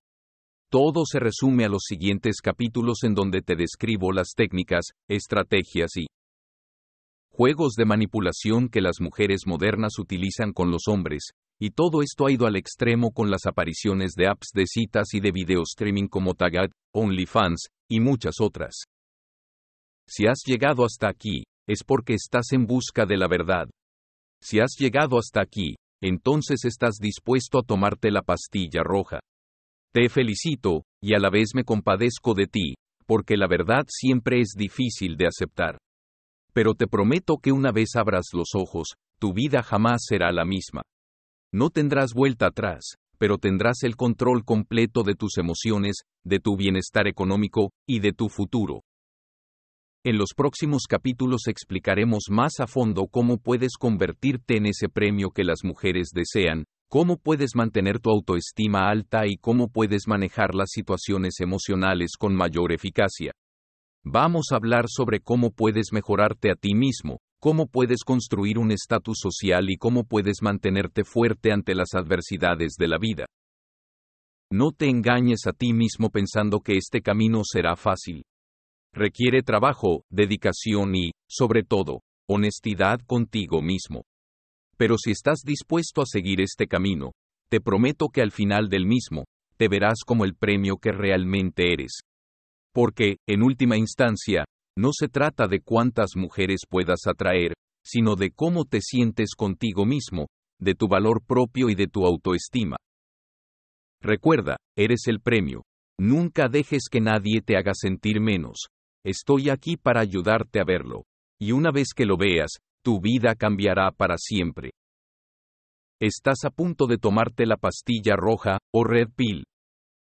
Todo 0.70 1.04
se 1.04 1.20
resume 1.20 1.66
a 1.66 1.70
los 1.70 1.82
siguientes 1.88 2.36
capítulos 2.44 3.04
en 3.04 3.16
donde 3.16 3.42
te 3.42 3.56
describo 3.56 4.12
las 4.12 4.34
técnicas, 4.36 4.92
estrategias 5.10 5.98
y 5.98 6.06
juegos 7.32 7.74
de 7.74 7.86
manipulación 7.86 8.70
que 8.70 8.82
las 8.82 9.02
mujeres 9.02 9.48
modernas 9.48 9.98
utilizan 9.98 10.54
con 10.54 10.70
los 10.70 10.84
hombres, 10.88 11.32
y 11.60 11.72
todo 11.72 12.02
esto 12.02 12.28
ha 12.28 12.32
ido 12.32 12.46
al 12.46 12.56
extremo 12.56 13.12
con 13.12 13.30
las 13.30 13.46
apariciones 13.46 14.14
de 14.16 14.28
apps 14.28 14.50
de 14.54 14.66
citas 14.66 15.14
y 15.14 15.20
de 15.20 15.32
video 15.32 15.62
streaming 15.62 16.08
como 16.08 16.34
Tagad, 16.34 16.70
OnlyFans, 16.94 17.68
y 17.90 18.00
muchas 18.00 18.36
otras. 18.42 18.84
Si 20.08 20.28
has 20.28 20.42
llegado 20.46 20.84
hasta 20.84 21.08
aquí, 21.08 21.44
es 21.68 21.84
porque 21.84 22.14
estás 22.14 22.52
en 22.52 22.66
busca 22.66 23.06
de 23.06 23.18
la 23.18 23.28
verdad. 23.28 23.68
Si 24.42 24.60
has 24.60 24.76
llegado 24.78 25.18
hasta 25.18 25.42
aquí, 25.42 25.76
entonces 26.02 26.66
estás 26.66 26.96
dispuesto 27.00 27.60
a 27.60 27.64
tomarte 27.64 28.12
la 28.12 28.22
pastilla 28.22 28.84
roja. 28.84 29.20
Te 29.94 30.10
felicito, 30.10 30.84
y 31.02 31.16
a 31.16 31.20
la 31.20 31.30
vez 31.30 31.52
me 31.56 31.64
compadezco 31.64 32.34
de 32.34 32.48
ti, 32.48 32.74
porque 33.08 33.38
la 33.38 33.48
verdad 33.48 33.86
siempre 33.88 34.42
es 34.42 34.54
difícil 34.58 35.16
de 35.16 35.28
aceptar. 35.28 35.78
Pero 36.54 36.74
te 36.74 36.88
prometo 36.88 37.38
que 37.38 37.52
una 37.52 37.72
vez 37.72 37.96
abras 37.96 38.28
los 38.34 38.50
ojos, 38.56 38.90
tu 39.20 39.34
vida 39.34 39.64
jamás 39.64 40.04
será 40.06 40.32
la 40.32 40.46
misma. 40.46 40.82
No 41.58 41.70
tendrás 41.70 42.14
vuelta 42.14 42.48
atrás, 42.48 42.98
pero 43.18 43.38
tendrás 43.38 43.84
el 43.84 43.96
control 43.96 44.44
completo 44.44 45.04
de 45.04 45.16
tus 45.16 45.38
emociones, 45.38 46.02
de 46.26 46.42
tu 46.42 46.58
bienestar 46.58 47.08
económico, 47.08 47.72
y 47.88 48.02
de 48.02 48.12
tu 48.12 48.28
futuro. 48.28 48.82
En 50.04 50.18
los 50.18 50.34
próximos 50.36 50.84
capítulos 50.86 51.48
explicaremos 51.48 52.26
más 52.30 52.60
a 52.60 52.68
fondo 52.68 53.08
cómo 53.08 53.38
puedes 53.38 53.78
convertirte 53.80 54.58
en 54.58 54.66
ese 54.66 54.90
premio 54.90 55.30
que 55.30 55.46
las 55.46 55.64
mujeres 55.64 56.10
desean, 56.14 56.66
cómo 56.90 57.16
puedes 57.16 57.56
mantener 57.56 58.02
tu 58.02 58.10
autoestima 58.10 58.90
alta 58.90 59.26
y 59.26 59.38
cómo 59.38 59.70
puedes 59.70 60.10
manejar 60.10 60.56
las 60.56 60.72
situaciones 60.72 61.40
emocionales 61.40 62.18
con 62.20 62.36
mayor 62.36 62.74
eficacia. 62.74 63.32
Vamos 64.04 64.48
a 64.52 64.58
hablar 64.58 64.88
sobre 64.90 65.22
cómo 65.22 65.52
puedes 65.52 65.94
mejorarte 65.94 66.52
a 66.52 66.56
ti 66.56 66.76
mismo, 66.76 67.20
cómo 67.46 67.68
puedes 67.68 68.04
construir 68.04 68.58
un 68.58 68.72
estatus 68.72 69.20
social 69.22 69.70
y 69.70 69.78
cómo 69.78 70.04
puedes 70.04 70.42
mantenerte 70.42 71.04
fuerte 71.04 71.52
ante 71.52 71.76
las 71.76 71.94
adversidades 71.94 72.74
de 72.76 72.88
la 72.88 72.98
vida. 72.98 73.28
No 74.52 74.72
te 74.72 74.90
engañes 74.90 75.46
a 75.46 75.54
ti 75.54 75.72
mismo 75.72 76.10
pensando 76.10 76.62
que 76.62 76.76
este 76.76 77.04
camino 77.04 77.42
será 77.44 77.76
fácil. 77.76 78.24
Requiere 78.96 79.44
trabajo, 79.44 80.06
dedicación 80.10 80.96
y, 80.96 81.12
sobre 81.30 81.62
todo, 81.62 82.00
honestidad 82.28 82.98
contigo 83.06 83.62
mismo. 83.62 84.06
Pero 84.76 84.98
si 84.98 85.12
estás 85.12 85.42
dispuesto 85.46 86.02
a 86.02 86.08
seguir 86.08 86.42
este 86.42 86.66
camino, 86.66 87.12
te 87.50 87.62
prometo 87.62 88.08
que 88.10 88.24
al 88.24 88.32
final 88.32 88.70
del 88.70 88.88
mismo, 88.88 89.26
te 89.58 89.68
verás 89.68 90.00
como 90.04 90.26
el 90.26 90.34
premio 90.34 90.78
que 90.78 90.92
realmente 90.92 91.74
eres. 91.74 92.00
Porque, 92.74 93.18
en 93.28 93.44
última 93.44 93.78
instancia, 93.78 94.46
no 94.78 94.90
se 94.92 95.08
trata 95.08 95.48
de 95.48 95.62
cuántas 95.62 96.16
mujeres 96.16 96.62
puedas 96.70 97.08
atraer, 97.08 97.54
sino 97.84 98.16
de 98.16 98.32
cómo 98.32 98.66
te 98.66 98.82
sientes 98.82 99.36
contigo 99.36 99.86
mismo, 99.86 100.28
de 100.60 100.76
tu 100.76 100.88
valor 100.88 101.24
propio 101.26 101.70
y 101.70 101.76
de 101.76 101.88
tu 101.88 102.06
autoestima. 102.06 102.78
Recuerda, 104.02 104.58
eres 104.78 105.08
el 105.08 105.22
premio. 105.22 105.64
Nunca 106.00 106.50
dejes 106.50 106.90
que 106.92 107.00
nadie 107.00 107.42
te 107.42 107.58
haga 107.58 107.74
sentir 107.74 108.20
menos. 108.20 108.68
Estoy 109.06 109.50
aquí 109.50 109.78
para 109.78 110.02
ayudarte 110.02 110.60
a 110.60 110.66
verlo. 110.66 111.04
Y 111.40 111.52
una 111.52 111.72
vez 111.72 111.90
que 111.96 112.06
lo 112.06 112.18
veas, 112.18 112.58
tu 112.84 113.00
vida 113.00 113.36
cambiará 113.36 113.92
para 113.92 114.18
siempre. 114.18 114.72
Estás 116.02 116.44
a 116.44 116.50
punto 116.50 116.88
de 116.88 116.98
tomarte 116.98 117.46
la 117.46 117.56
pastilla 117.56 118.16
roja, 118.16 118.58
o 118.74 118.84
red 118.84 119.08
pill. 119.16 119.46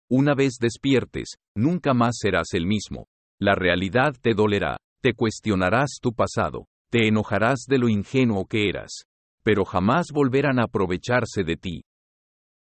Una 0.09 0.35
vez 0.35 0.57
despiertes, 0.59 1.35
nunca 1.55 1.93
más 1.93 2.17
serás 2.19 2.53
el 2.53 2.65
mismo. 2.67 3.07
La 3.41 3.55
realidad 3.55 4.15
te 4.21 4.33
dolerá, 4.33 4.77
te 5.01 5.13
cuestionarás 5.13 5.99
tu 6.01 6.13
pasado, 6.13 6.65
te 6.91 7.07
enojarás 7.07 7.65
de 7.67 7.77
lo 7.77 7.87
ingenuo 7.87 8.45
que 8.45 8.69
eras, 8.69 9.03
pero 9.43 9.65
jamás 9.65 10.07
volverán 10.13 10.59
a 10.59 10.63
aprovecharse 10.63 11.43
de 11.43 11.55
ti. 11.55 11.81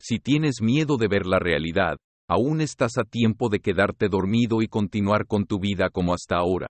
Si 0.00 0.18
tienes 0.18 0.60
miedo 0.60 0.96
de 0.96 1.08
ver 1.08 1.26
la 1.26 1.38
realidad, 1.38 1.96
aún 2.28 2.60
estás 2.60 2.98
a 2.98 3.04
tiempo 3.04 3.48
de 3.48 3.60
quedarte 3.60 4.08
dormido 4.08 4.62
y 4.62 4.68
continuar 4.68 5.26
con 5.26 5.46
tu 5.46 5.58
vida 5.58 5.88
como 5.90 6.12
hasta 6.12 6.36
ahora. 6.36 6.66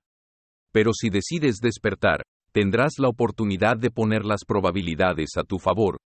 Pero 0.73 0.93
si 0.93 1.11
decides 1.11 1.59
despertar, 1.59 2.23
tendrás 2.53 2.95
la 2.99 3.09
oportunidad 3.09 3.77
de 3.77 3.91
poner 3.91 4.25
las 4.25 4.45
probabilidades 4.45 5.31
a 5.37 5.43
tu 5.43 5.59
favor, 5.59 5.99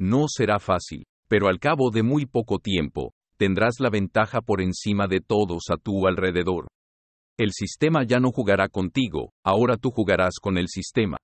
no 0.00 0.28
será 0.28 0.58
fácil, 0.58 1.04
pero 1.28 1.48
al 1.48 1.58
cabo 1.58 1.90
de 1.90 2.02
muy 2.02 2.24
poco 2.24 2.58
tiempo, 2.58 3.12
tendrás 3.36 3.80
la 3.80 3.90
ventaja 3.90 4.40
por 4.40 4.62
encima 4.62 5.06
de 5.06 5.20
todos 5.20 5.64
a 5.70 5.76
tu 5.76 6.06
alrededor. 6.06 6.68
El 7.40 7.52
sistema 7.52 8.04
ya 8.04 8.20
no 8.20 8.32
jugará 8.32 8.68
contigo, 8.68 9.32
ahora 9.42 9.78
tú 9.78 9.90
jugarás 9.90 10.34
con 10.38 10.58
el 10.58 10.68
sistema. 10.68 11.16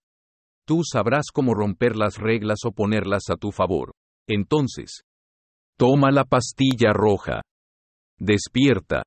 Tú 0.66 0.80
sabrás 0.82 1.26
cómo 1.30 1.52
romper 1.52 1.94
las 1.94 2.16
reglas 2.16 2.60
o 2.64 2.72
ponerlas 2.72 3.24
a 3.28 3.36
tu 3.36 3.52
favor. 3.52 3.92
Entonces, 4.26 5.02
toma 5.76 6.10
la 6.10 6.24
pastilla 6.24 6.94
roja. 6.94 7.42
Despierta. 8.18 9.02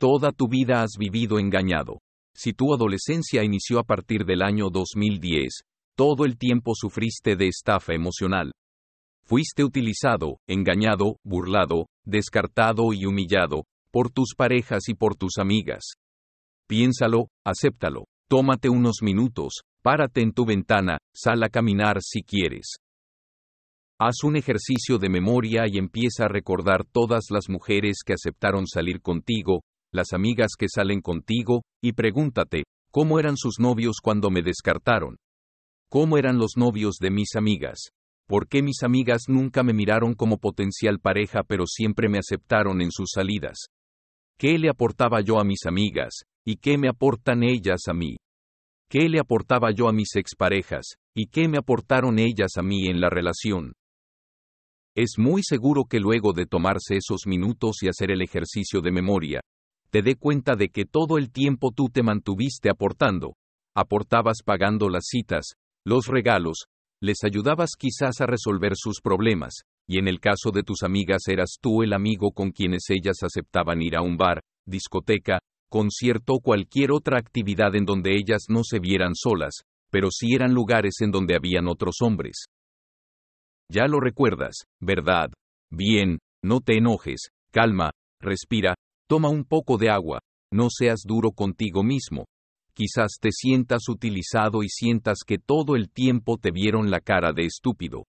Toda 0.00 0.32
tu 0.32 0.48
vida 0.48 0.82
has 0.82 0.96
vivido 0.98 1.38
engañado. 1.38 2.00
Si 2.34 2.52
tu 2.52 2.74
adolescencia 2.74 3.44
inició 3.44 3.78
a 3.78 3.84
partir 3.84 4.24
del 4.24 4.42
año 4.42 4.70
2010, 4.70 5.60
todo 5.96 6.24
el 6.24 6.36
tiempo 6.36 6.72
sufriste 6.74 7.36
de 7.36 7.46
estafa 7.46 7.94
emocional. 7.94 8.50
Fuiste 9.22 9.62
utilizado, 9.62 10.38
engañado, 10.48 11.14
burlado, 11.22 11.86
descartado 12.04 12.92
y 12.92 13.06
humillado, 13.06 13.66
por 13.92 14.10
tus 14.10 14.34
parejas 14.36 14.88
y 14.88 14.94
por 14.94 15.14
tus 15.14 15.38
amigas. 15.38 15.94
Piénsalo, 16.66 17.28
acéptalo, 17.44 18.04
tómate 18.28 18.70
unos 18.70 19.02
minutos, 19.02 19.60
párate 19.82 20.22
en 20.22 20.32
tu 20.32 20.46
ventana, 20.46 20.96
sal 21.14 21.42
a 21.42 21.50
caminar 21.50 21.98
si 22.00 22.22
quieres. 22.22 22.76
Haz 24.00 24.24
un 24.24 24.36
ejercicio 24.36 24.98
de 24.98 25.10
memoria 25.10 25.64
y 25.68 25.76
empieza 25.76 26.24
a 26.24 26.28
recordar 26.28 26.84
todas 26.90 27.24
las 27.30 27.50
mujeres 27.50 27.98
que 28.04 28.14
aceptaron 28.14 28.66
salir 28.66 29.02
contigo, 29.02 29.60
las 29.92 30.14
amigas 30.14 30.52
que 30.58 30.66
salen 30.68 31.02
contigo, 31.02 31.62
y 31.82 31.92
pregúntate, 31.92 32.64
¿cómo 32.90 33.20
eran 33.20 33.36
sus 33.36 33.60
novios 33.60 33.96
cuando 34.02 34.30
me 34.30 34.42
descartaron? 34.42 35.16
¿Cómo 35.90 36.16
eran 36.16 36.38
los 36.38 36.56
novios 36.56 36.96
de 36.98 37.10
mis 37.10 37.36
amigas? 37.36 37.90
¿Por 38.26 38.48
qué 38.48 38.62
mis 38.62 38.82
amigas 38.82 39.24
nunca 39.28 39.62
me 39.62 39.74
miraron 39.74 40.14
como 40.14 40.38
potencial 40.38 40.98
pareja 40.98 41.42
pero 41.46 41.66
siempre 41.66 42.08
me 42.08 42.18
aceptaron 42.18 42.80
en 42.80 42.90
sus 42.90 43.10
salidas? 43.14 43.66
¿Qué 44.38 44.58
le 44.58 44.70
aportaba 44.70 45.20
yo 45.20 45.38
a 45.38 45.44
mis 45.44 45.66
amigas, 45.66 46.24
y 46.44 46.56
qué 46.56 46.78
me 46.78 46.88
aportan 46.88 47.42
ellas 47.42 47.82
a 47.88 47.94
mí? 47.94 48.16
¿Qué 48.90 49.08
le 49.08 49.18
aportaba 49.18 49.70
yo 49.72 49.88
a 49.88 49.92
mis 49.92 50.14
exparejas, 50.16 50.96
y 51.16 51.26
qué 51.26 51.48
me 51.48 51.58
aportaron 51.58 52.18
ellas 52.18 52.52
a 52.56 52.62
mí 52.62 52.86
en 52.86 53.00
la 53.00 53.08
relación? 53.10 53.72
Es 54.94 55.14
muy 55.18 55.42
seguro 55.42 55.84
que 55.84 55.98
luego 55.98 56.32
de 56.32 56.46
tomarse 56.46 56.96
esos 56.96 57.26
minutos 57.26 57.82
y 57.82 57.88
hacer 57.88 58.12
el 58.12 58.22
ejercicio 58.22 58.80
de 58.80 58.92
memoria, 58.92 59.40
te 59.90 60.02
dé 60.02 60.16
cuenta 60.16 60.54
de 60.54 60.68
que 60.68 60.84
todo 60.84 61.18
el 61.18 61.32
tiempo 61.32 61.72
tú 61.74 61.88
te 61.88 62.02
mantuviste 62.02 62.70
aportando, 62.70 63.34
aportabas 63.74 64.38
pagando 64.44 64.88
las 64.88 65.06
citas, 65.06 65.54
los 65.84 66.06
regalos, 66.06 66.66
les 67.02 67.24
ayudabas 67.24 67.70
quizás 67.78 68.20
a 68.20 68.26
resolver 68.26 68.72
sus 68.76 69.00
problemas, 69.00 69.62
y 69.88 69.98
en 69.98 70.08
el 70.08 70.20
caso 70.20 70.50
de 70.52 70.62
tus 70.62 70.82
amigas 70.82 71.28
eras 71.28 71.56
tú 71.60 71.82
el 71.82 71.92
amigo 71.92 72.30
con 72.32 72.50
quienes 72.50 72.84
ellas 72.90 73.22
aceptaban 73.22 73.82
ir 73.82 73.96
a 73.96 74.02
un 74.02 74.16
bar, 74.16 74.40
discoteca, 74.64 75.38
concierto 75.74 76.38
cualquier 76.38 76.92
otra 76.92 77.18
actividad 77.18 77.74
en 77.74 77.84
donde 77.84 78.14
ellas 78.14 78.44
no 78.48 78.62
se 78.62 78.78
vieran 78.78 79.16
solas, 79.16 79.64
pero 79.90 80.12
sí 80.12 80.32
eran 80.32 80.54
lugares 80.54 81.00
en 81.00 81.10
donde 81.10 81.34
habían 81.34 81.66
otros 81.66 81.96
hombres. 82.00 82.44
Ya 83.68 83.88
lo 83.88 83.98
recuerdas, 83.98 84.66
¿verdad? 84.80 85.30
Bien, 85.72 86.20
no 86.44 86.60
te 86.60 86.76
enojes, 86.76 87.22
calma, 87.50 87.90
respira, 88.20 88.76
toma 89.08 89.30
un 89.30 89.42
poco 89.42 89.76
de 89.76 89.90
agua, 89.90 90.20
no 90.52 90.68
seas 90.70 91.00
duro 91.04 91.32
contigo 91.32 91.82
mismo, 91.82 92.26
quizás 92.72 93.18
te 93.20 93.30
sientas 93.32 93.88
utilizado 93.88 94.62
y 94.62 94.68
sientas 94.68 95.24
que 95.26 95.38
todo 95.38 95.74
el 95.74 95.90
tiempo 95.90 96.38
te 96.38 96.52
vieron 96.52 96.88
la 96.88 97.00
cara 97.00 97.32
de 97.32 97.46
estúpido. 97.46 98.04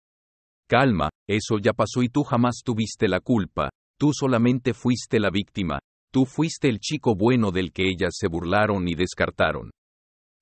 Calma, 0.69 1.09
eso 1.27 1.57
ya 1.59 1.73
pasó 1.73 2.03
y 2.03 2.11
tú 2.11 2.25
jamás 2.25 2.61
tuviste 2.63 3.09
la 3.09 3.21
culpa, 3.21 3.71
tú 3.99 4.11
solamente 4.13 4.75
fuiste 4.75 5.19
la 5.19 5.31
víctima, 5.31 5.79
tú 6.15 6.27
fuiste 6.27 6.69
el 6.69 6.79
chico 6.79 7.17
bueno 7.17 7.51
del 7.51 7.73
que 7.73 7.89
ellas 7.89 8.15
se 8.17 8.29
burlaron 8.29 8.87
y 8.87 8.95
descartaron. 8.95 9.73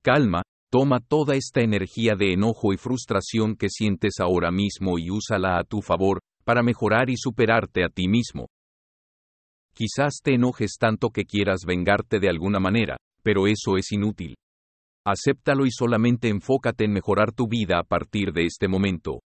Calma, 0.05 0.43
toma 0.71 1.01
toda 1.01 1.35
esta 1.35 1.63
energía 1.63 2.15
de 2.15 2.35
enojo 2.35 2.75
y 2.75 2.77
frustración 2.77 3.57
que 3.57 3.71
sientes 3.71 4.21
ahora 4.21 4.51
mismo 4.51 4.99
y 4.99 5.09
úsala 5.11 5.59
a 5.59 5.65
tu 5.65 5.81
favor, 5.81 6.21
para 6.45 6.63
mejorar 6.63 7.09
y 7.09 7.17
superarte 7.17 7.85
a 7.85 7.89
ti 7.89 8.07
mismo. 8.07 8.49
Quizás 9.73 10.21
te 10.23 10.35
enojes 10.35 10.77
tanto 10.79 11.09
que 11.09 11.25
quieras 11.25 11.61
vengarte 11.67 12.21
de 12.21 12.29
alguna 12.29 12.61
manera, 12.61 12.99
pero 13.23 13.47
eso 13.47 13.79
es 13.79 13.93
inútil. 13.93 14.35
Acéptalo 15.07 15.65
y 15.65 15.71
solamente 15.71 16.29
enfócate 16.29 16.85
en 16.85 16.93
mejorar 16.93 17.33
tu 17.33 17.49
vida 17.49 17.79
a 17.79 17.85
partir 17.85 18.35
de 18.35 18.45
este 18.45 18.69
momento. 18.69 19.21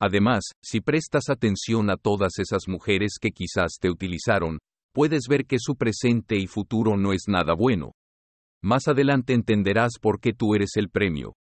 Además, 0.00 0.44
si 0.62 0.80
prestas 0.80 1.28
atención 1.28 1.90
a 1.90 1.96
todas 1.96 2.38
esas 2.38 2.68
mujeres 2.68 3.14
que 3.20 3.30
quizás 3.30 3.78
te 3.80 3.90
utilizaron, 3.90 4.58
puedes 4.92 5.22
ver 5.28 5.46
que 5.46 5.56
su 5.58 5.76
presente 5.76 6.36
y 6.36 6.46
futuro 6.46 6.96
no 6.96 7.12
es 7.12 7.24
nada 7.28 7.54
bueno. 7.54 7.92
Más 8.62 8.86
adelante 8.88 9.34
entenderás 9.34 9.92
por 10.00 10.20
qué 10.20 10.32
tú 10.32 10.54
eres 10.54 10.76
el 10.76 10.88
premio. 10.88 11.34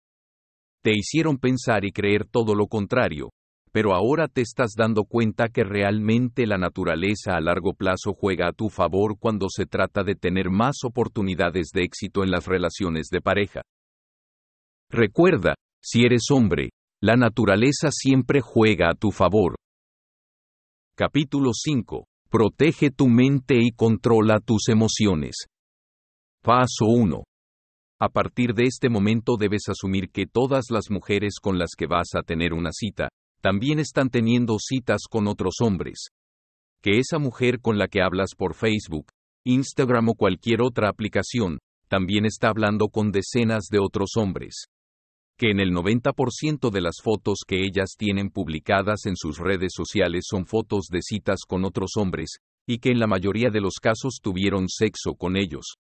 Te 0.83 0.93
hicieron 0.93 1.39
pensar 1.39 1.85
y 1.85 1.91
creer 1.91 2.25
todo 2.25 2.55
lo 2.55 2.69
contrario, 2.69 3.31
pero 3.73 3.95
ahora 3.95 4.29
te 4.29 4.41
estás 4.41 4.73
dando 4.77 5.05
cuenta 5.05 5.49
que 5.49 5.65
realmente 5.65 6.47
la 6.47 6.59
naturaleza 6.59 7.35
a 7.35 7.41
largo 7.41 7.75
plazo 7.75 8.13
juega 8.13 8.49
a 8.49 8.53
tu 8.53 8.69
favor 8.69 9.19
cuando 9.19 9.47
se 9.49 9.67
trata 9.67 10.05
de 10.05 10.15
tener 10.15 10.51
más 10.51 10.79
oportunidades 10.85 11.69
de 11.73 11.83
éxito 11.83 12.23
en 12.23 12.31
las 12.31 12.47
relaciones 12.47 13.09
de 13.11 13.21
pareja. 13.21 13.63
Recuerda, 14.91 15.55
si 15.83 16.05
eres 16.05 16.31
hombre, 16.31 16.71
la 17.03 17.17
naturaleza 17.17 17.91
siempre 17.91 18.41
juega 18.41 18.91
a 18.91 18.95
tu 18.95 19.11
favor. 19.11 19.55
Capítulo 20.97 21.51
5. 21.53 22.08
Protege 22.31 22.91
tu 22.91 23.09
mente 23.09 23.57
y 23.59 23.71
controla 23.71 24.39
tus 24.39 24.69
emociones. 24.69 25.47
Paso 26.43 26.85
1. 26.85 27.23
A 28.01 28.09
partir 28.11 28.53
de 28.53 28.65
este 28.65 28.91
momento 28.91 29.37
debes 29.39 29.63
asumir 29.71 30.11
que 30.11 30.27
todas 30.27 30.67
las 30.71 30.91
mujeres 30.91 31.37
con 31.41 31.59
las 31.59 31.71
que 31.75 31.87
vas 31.87 32.09
a 32.15 32.23
tener 32.23 32.53
una 32.53 32.71
cita, 32.71 33.09
también 33.41 33.79
están 33.79 34.11
teniendo 34.11 34.59
citas 34.59 35.05
con 35.09 35.27
otros 35.27 35.55
hombres. 35.63 36.09
Que 36.83 36.99
esa 36.99 37.19
mujer 37.19 37.61
con 37.63 37.79
la 37.79 37.89
que 37.89 38.03
hablas 38.03 38.35
por 38.37 38.55
Facebook, 38.55 39.07
Instagram 39.45 40.11
o 40.11 40.15
cualquier 40.15 40.61
otra 40.61 40.91
aplicación, 40.91 41.59
también 41.89 42.27
está 42.27 42.51
hablando 42.51 42.89
con 42.89 43.11
decenas 43.11 43.69
de 43.71 43.79
otros 43.79 44.11
hombres. 44.17 44.67
Que 45.39 45.51
en 45.51 45.61
el 45.61 45.71
90% 45.71 46.71
de 46.71 46.81
las 46.81 46.97
fotos 47.03 47.39
que 47.47 47.63
ellas 47.63 47.95
tienen 47.97 48.31
publicadas 48.31 49.07
en 49.07 49.15
sus 49.17 49.39
redes 49.39 49.73
sociales 49.75 50.25
son 50.29 50.47
fotos 50.47 50.89
de 50.91 51.01
citas 51.01 51.41
con 51.47 51.65
otros 51.65 51.93
hombres, 51.97 52.39
y 52.67 52.79
que 52.79 52.91
en 52.91 52.99
la 52.99 53.07
mayoría 53.07 53.51
de 53.51 53.61
los 53.61 53.75
casos 53.81 54.19
tuvieron 54.21 54.69
sexo 54.69 55.15
con 55.15 55.37
ellos. 55.37 55.77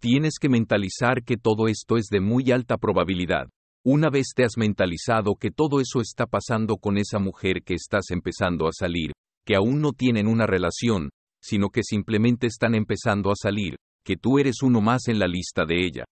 Tienes 0.00 0.34
que 0.40 0.48
mentalizar 0.48 1.22
que 1.22 1.36
todo 1.36 1.68
esto 1.68 1.96
es 1.96 2.06
de 2.10 2.20
muy 2.20 2.50
alta 2.50 2.76
probabilidad, 2.76 3.46
una 3.86 4.08
vez 4.08 4.28
te 4.34 4.44
has 4.44 4.56
mentalizado 4.56 5.34
que 5.34 5.50
todo 5.50 5.78
eso 5.78 6.00
está 6.00 6.24
pasando 6.24 6.78
con 6.78 6.96
esa 6.96 7.18
mujer 7.18 7.62
que 7.62 7.74
estás 7.74 8.06
empezando 8.08 8.66
a 8.66 8.72
salir, 8.72 9.12
que 9.44 9.56
aún 9.56 9.82
no 9.82 9.92
tienen 9.92 10.26
una 10.26 10.46
relación, 10.46 11.10
sino 11.42 11.68
que 11.68 11.82
simplemente 11.82 12.46
están 12.46 12.74
empezando 12.74 13.30
a 13.30 13.34
salir, 13.36 13.76
que 14.02 14.16
tú 14.16 14.38
eres 14.38 14.62
uno 14.62 14.80
más 14.80 15.08
en 15.08 15.18
la 15.18 15.26
lista 15.26 15.66
de 15.66 15.84
ella. 15.84 16.04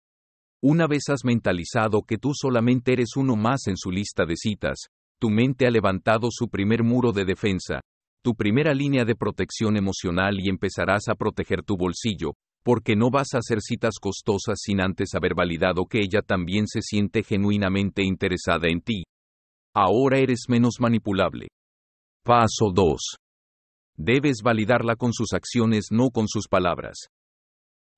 Una 0.63 0.87
vez 0.87 1.05
has 1.09 1.25
mentalizado 1.25 2.03
que 2.03 2.19
tú 2.19 2.33
solamente 2.35 2.93
eres 2.93 3.17
uno 3.17 3.35
más 3.35 3.67
en 3.67 3.79
su 3.79 3.91
lista 3.91 4.27
de 4.27 4.37
citas, 4.37 4.89
tu 5.19 5.31
mente 5.31 5.67
ha 5.67 5.71
levantado 5.71 6.29
su 6.31 6.49
primer 6.49 6.83
muro 6.83 7.13
de 7.13 7.25
defensa, 7.25 7.81
tu 8.23 8.35
primera 8.35 8.75
línea 8.75 9.07
de 9.07 9.17
protección 9.17 9.79
emocional 9.79 10.39
y 10.39 10.51
empezarás 10.51 11.09
a 11.09 11.15
proteger 11.15 11.63
tu 11.63 11.79
bolsillo, 11.79 12.35
porque 12.63 12.95
no 12.95 13.11
vas 13.11 13.29
a 13.33 13.39
hacer 13.39 13.63
citas 13.63 13.95
costosas 13.99 14.59
sin 14.61 14.83
antes 14.83 15.15
haber 15.15 15.35
validado 15.35 15.87
que 15.87 16.01
ella 16.01 16.21
también 16.21 16.67
se 16.67 16.83
siente 16.83 17.23
genuinamente 17.23 18.03
interesada 18.03 18.69
en 18.69 18.83
ti. 18.83 19.05
Ahora 19.75 20.19
eres 20.19 20.45
menos 20.49 20.75
manipulable. 20.79 21.49
Paso 22.23 22.71
2. 22.75 23.17
Debes 23.97 24.43
validarla 24.43 24.97
con 24.97 25.15
sus 25.15 25.33
acciones, 25.33 25.87
no 25.91 26.11
con 26.11 26.29
sus 26.29 26.49
palabras. 26.49 27.09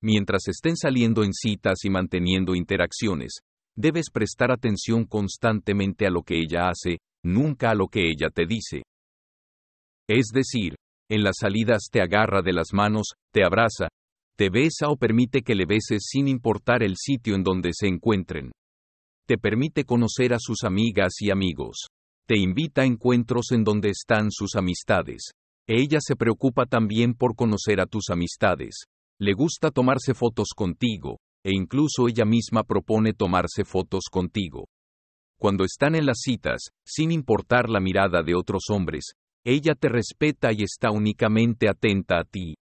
Mientras 0.03 0.49
estén 0.49 0.75
saliendo 0.75 1.23
en 1.23 1.31
citas 1.31 1.85
y 1.85 1.89
manteniendo 1.89 2.55
interacciones, 2.55 3.39
debes 3.73 4.09
prestar 4.11 4.51
atención 4.51 5.05
constantemente 5.05 6.05
a 6.05 6.09
lo 6.09 6.23
que 6.23 6.39
ella 6.39 6.67
hace, 6.67 6.97
nunca 7.23 7.71
a 7.71 7.75
lo 7.75 7.87
que 7.87 8.09
ella 8.09 8.29
te 8.29 8.45
dice. 8.45 8.83
Es 10.09 10.27
decir, 10.33 10.75
en 11.09 11.23
las 11.23 11.37
salidas 11.39 11.83
te 11.89 12.01
agarra 12.01 12.41
de 12.41 12.51
las 12.51 12.73
manos, 12.73 13.13
te 13.31 13.45
abraza, 13.45 13.87
te 14.35 14.49
besa 14.49 14.89
o 14.89 14.97
permite 14.97 15.41
que 15.41 15.55
le 15.55 15.65
beses 15.65 16.03
sin 16.09 16.27
importar 16.27 16.83
el 16.83 16.97
sitio 16.97 17.35
en 17.35 17.43
donde 17.43 17.69
se 17.71 17.87
encuentren. 17.87 18.51
Te 19.25 19.37
permite 19.37 19.85
conocer 19.85 20.33
a 20.33 20.37
sus 20.37 20.65
amigas 20.65 21.13
y 21.21 21.31
amigos. 21.31 21.87
Te 22.27 22.37
invita 22.37 22.81
a 22.81 22.85
encuentros 22.85 23.51
en 23.53 23.63
donde 23.63 23.89
están 23.89 24.31
sus 24.31 24.55
amistades. 24.55 25.31
Ella 25.65 25.99
se 26.01 26.17
preocupa 26.17 26.65
también 26.65 27.13
por 27.13 27.35
conocer 27.35 27.79
a 27.79 27.85
tus 27.85 28.09
amistades. 28.09 28.83
Le 29.19 29.33
gusta 29.33 29.71
tomarse 29.71 30.13
fotos 30.13 30.49
contigo, 30.55 31.19
e 31.45 31.51
incluso 31.53 32.07
ella 32.07 32.25
misma 32.25 32.63
propone 32.63 33.13
tomarse 33.13 33.63
fotos 33.63 34.03
contigo. 34.11 34.67
Cuando 35.37 35.63
están 35.65 35.95
en 35.95 36.05
las 36.05 36.19
citas, 36.21 36.69
sin 36.85 37.11
importar 37.11 37.69
la 37.69 37.79
mirada 37.79 38.23
de 38.23 38.33
otros 38.33 38.63
hombres, 38.69 39.13
ella 39.45 39.75
te 39.75 39.89
respeta 39.89 40.53
y 40.53 40.63
está 40.63 40.89
únicamente 40.89 41.67
atenta 41.67 42.19
a 42.19 42.23
ti. 42.23 42.55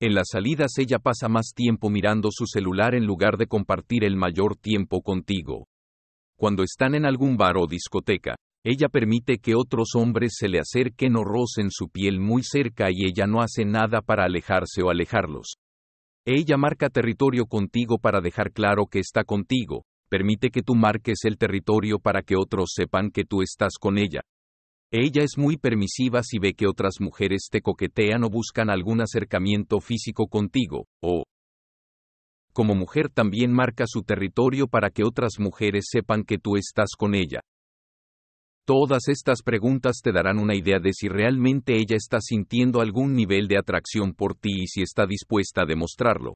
En 0.00 0.14
las 0.14 0.28
salidas 0.32 0.72
ella 0.78 0.98
pasa 0.98 1.28
más 1.28 1.52
tiempo 1.54 1.90
mirando 1.90 2.30
su 2.32 2.46
celular 2.46 2.94
en 2.94 3.06
lugar 3.06 3.36
de 3.36 3.46
compartir 3.46 4.04
el 4.04 4.16
mayor 4.16 4.56
tiempo 4.56 5.00
contigo. 5.00 5.66
Cuando 6.36 6.62
están 6.62 6.94
en 6.94 7.04
algún 7.04 7.36
bar 7.36 7.56
o 7.56 7.66
discoteca, 7.66 8.36
ella 8.64 8.88
permite 8.88 9.38
que 9.38 9.54
otros 9.54 9.90
hombres 9.94 10.34
se 10.36 10.48
le 10.48 10.58
acerquen 10.60 11.16
o 11.16 11.24
rocen 11.24 11.70
su 11.70 11.88
piel 11.88 12.20
muy 12.20 12.42
cerca 12.42 12.90
y 12.90 13.06
ella 13.06 13.26
no 13.26 13.40
hace 13.40 13.64
nada 13.64 14.02
para 14.02 14.24
alejarse 14.24 14.82
o 14.82 14.90
alejarlos. 14.90 15.56
Ella 16.30 16.58
marca 16.58 16.90
territorio 16.90 17.46
contigo 17.46 17.96
para 17.96 18.20
dejar 18.20 18.52
claro 18.52 18.84
que 18.84 18.98
está 18.98 19.24
contigo, 19.24 19.86
permite 20.10 20.50
que 20.50 20.60
tú 20.60 20.74
marques 20.74 21.20
el 21.24 21.38
territorio 21.38 21.98
para 21.98 22.20
que 22.20 22.36
otros 22.36 22.72
sepan 22.74 23.10
que 23.10 23.24
tú 23.24 23.40
estás 23.40 23.78
con 23.80 23.96
ella, 23.96 24.20
ella 24.90 25.22
es 25.22 25.38
muy 25.38 25.56
permisiva 25.56 26.22
si 26.22 26.38
ve 26.38 26.52
que 26.52 26.66
otras 26.66 26.96
mujeres 27.00 27.48
te 27.50 27.62
coquetean 27.62 28.24
o 28.24 28.28
buscan 28.28 28.68
algún 28.68 29.00
acercamiento 29.00 29.80
físico 29.80 30.26
contigo, 30.26 30.84
o 31.02 31.24
como 32.52 32.74
mujer 32.74 33.08
también 33.08 33.50
marca 33.50 33.84
su 33.86 34.02
territorio 34.02 34.68
para 34.68 34.90
que 34.90 35.04
otras 35.04 35.38
mujeres 35.38 35.86
sepan 35.90 36.24
que 36.24 36.36
tú 36.36 36.56
estás 36.56 36.90
con 36.94 37.14
ella. 37.14 37.40
Todas 38.68 39.08
estas 39.08 39.40
preguntas 39.42 40.02
te 40.04 40.12
darán 40.12 40.38
una 40.38 40.54
idea 40.54 40.78
de 40.78 40.92
si 40.92 41.08
realmente 41.08 41.78
ella 41.78 41.96
está 41.96 42.20
sintiendo 42.20 42.82
algún 42.82 43.14
nivel 43.14 43.48
de 43.48 43.56
atracción 43.56 44.12
por 44.12 44.34
ti 44.34 44.64
y 44.64 44.66
si 44.66 44.82
está 44.82 45.06
dispuesta 45.06 45.62
a 45.62 45.64
demostrarlo. 45.64 46.34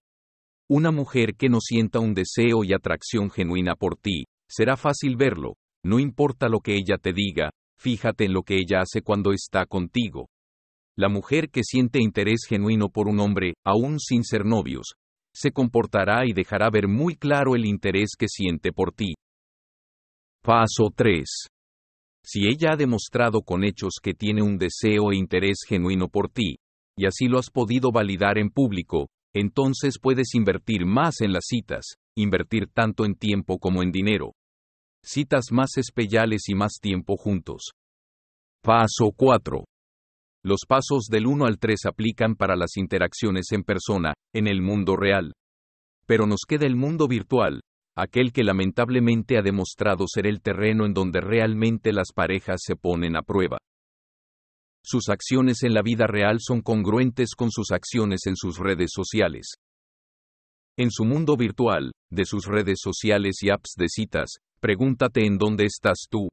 Una 0.67 0.91
mujer 0.91 1.35
que 1.37 1.51
no 1.51 1.61
sienta 1.61 2.01
un 2.01 2.15
deseo 2.15 2.65
y 2.65 2.73
atracción 2.73 3.31
genuina 3.31 3.75
por 3.75 3.99
ti, 3.99 4.25
será 4.49 4.79
fácil 4.79 5.17
verlo, 5.17 5.57
no 5.85 5.99
importa 5.99 6.49
lo 6.49 6.61
que 6.61 6.75
ella 6.75 6.97
te 6.97 7.13
diga, 7.13 7.51
fíjate 7.79 8.25
en 8.25 8.33
lo 8.33 8.45
que 8.45 8.55
ella 8.55 8.81
hace 8.81 9.03
cuando 9.03 9.33
está 9.33 9.67
contigo. 9.67 10.31
La 10.97 11.11
mujer 11.11 11.51
que 11.51 11.61
siente 11.63 12.01
interés 12.01 12.47
genuino 12.49 12.89
por 12.89 13.09
un 13.09 13.21
hombre, 13.21 13.53
aún 13.63 14.01
sin 14.01 14.25
ser 14.25 14.47
novios, 14.47 14.95
se 15.35 15.53
comportará 15.53 16.25
y 16.25 16.33
dejará 16.33 16.71
ver 16.71 16.89
muy 16.89 17.15
claro 17.15 17.57
el 17.57 17.67
interés 17.67 18.13
que 18.19 18.29
siente 18.29 18.73
por 18.73 18.95
ti. 18.95 19.13
Paso 20.41 20.89
3. 20.97 21.27
Si 22.25 22.47
ella 22.47 22.73
ha 22.73 22.77
demostrado 22.77 23.43
con 23.43 23.65
hechos 23.65 23.95
que 24.03 24.15
tiene 24.15 24.43
un 24.43 24.59
deseo 24.59 25.13
e 25.13 25.17
interés 25.17 25.59
genuino 25.67 26.09
por 26.09 26.29
ti, 26.31 26.57
y 26.97 27.07
así 27.07 27.27
lo 27.27 27.39
has 27.39 27.51
podido 27.51 27.91
validar 27.91 28.39
en 28.39 28.51
público, 28.51 29.09
entonces 29.35 29.99
puedes 30.01 30.35
invertir 30.35 30.85
más 30.85 31.21
en 31.21 31.33
las 31.33 31.45
citas, 31.47 31.97
invertir 32.17 32.69
tanto 32.73 33.05
en 33.05 33.15
tiempo 33.15 33.59
como 33.59 33.83
en 33.83 33.91
dinero 33.91 34.33
citas 35.05 35.47
más 35.51 35.77
especiales 35.77 36.43
y 36.49 36.55
más 36.55 36.75
tiempo 36.81 37.17
juntos. 37.17 37.73
Paso 38.63 39.11
4. 39.17 39.65
Los 40.45 40.61
pasos 40.67 41.07
del 41.11 41.27
1 41.27 41.45
al 41.45 41.59
3 41.59 41.87
aplican 41.87 42.37
para 42.37 42.57
las 42.57 42.77
interacciones 42.77 43.47
en 43.51 43.65
persona, 43.65 44.15
en 44.33 44.47
el 44.47 44.63
mundo 44.63 44.97
real. 44.97 45.33
Pero 46.07 46.27
nos 46.27 46.41
queda 46.47 46.67
el 46.67 46.77
mundo 46.77 47.09
virtual, 47.09 47.61
aquel 47.97 48.33
que 48.33 48.45
lamentablemente 48.45 49.39
ha 49.39 49.43
demostrado 49.43 50.07
ser 50.07 50.27
el 50.27 50.41
terreno 50.41 50.87
en 50.87 50.95
donde 50.95 51.21
realmente 51.21 51.93
las 51.93 52.13
parejas 52.15 52.61
se 52.65 52.77
ponen 52.77 53.17
a 53.17 53.23
prueba. 53.23 53.59
Sus 54.85 55.09
acciones 55.09 55.63
en 55.63 55.75
la 55.75 55.83
vida 55.83 56.07
real 56.07 56.39
son 56.41 56.61
congruentes 56.61 57.35
con 57.37 57.51
sus 57.51 57.71
acciones 57.71 58.27
en 58.27 58.37
sus 58.37 58.59
redes 58.59 58.91
sociales. 58.93 59.55
En 60.77 60.91
su 60.91 61.05
mundo 61.05 61.37
virtual, 61.37 61.93
de 62.11 62.25
sus 62.25 62.47
redes 62.47 62.79
sociales 62.83 63.37
y 63.43 63.51
apps 63.51 63.75
de 63.77 63.89
citas, 63.89 64.39
Pregúntate 64.63 65.27
en 65.27 65.39
dónde 65.39 65.65
estás 65.65 66.07
tú. 66.09 66.29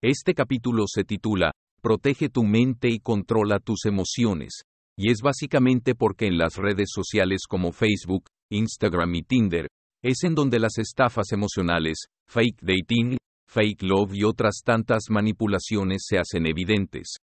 Este 0.00 0.32
capítulo 0.32 0.84
se 0.86 1.02
titula, 1.02 1.50
Protege 1.82 2.28
tu 2.28 2.44
mente 2.44 2.88
y 2.88 3.00
controla 3.00 3.58
tus 3.58 3.84
emociones, 3.84 4.62
y 4.96 5.10
es 5.10 5.18
básicamente 5.20 5.96
porque 5.96 6.28
en 6.28 6.38
las 6.38 6.54
redes 6.54 6.90
sociales 6.94 7.40
como 7.48 7.72
Facebook, 7.72 8.26
Instagram 8.52 9.12
y 9.16 9.22
Tinder, 9.24 9.66
es 10.02 10.24
en 10.24 10.34
donde 10.34 10.58
las 10.58 10.78
estafas 10.78 11.32
emocionales, 11.32 12.06
fake 12.28 12.60
dating, 12.62 13.18
fake 13.48 13.82
love 13.82 14.14
y 14.14 14.24
otras 14.24 14.62
tantas 14.64 15.04
manipulaciones 15.10 16.04
se 16.06 16.18
hacen 16.18 16.46
evidentes. 16.46 17.16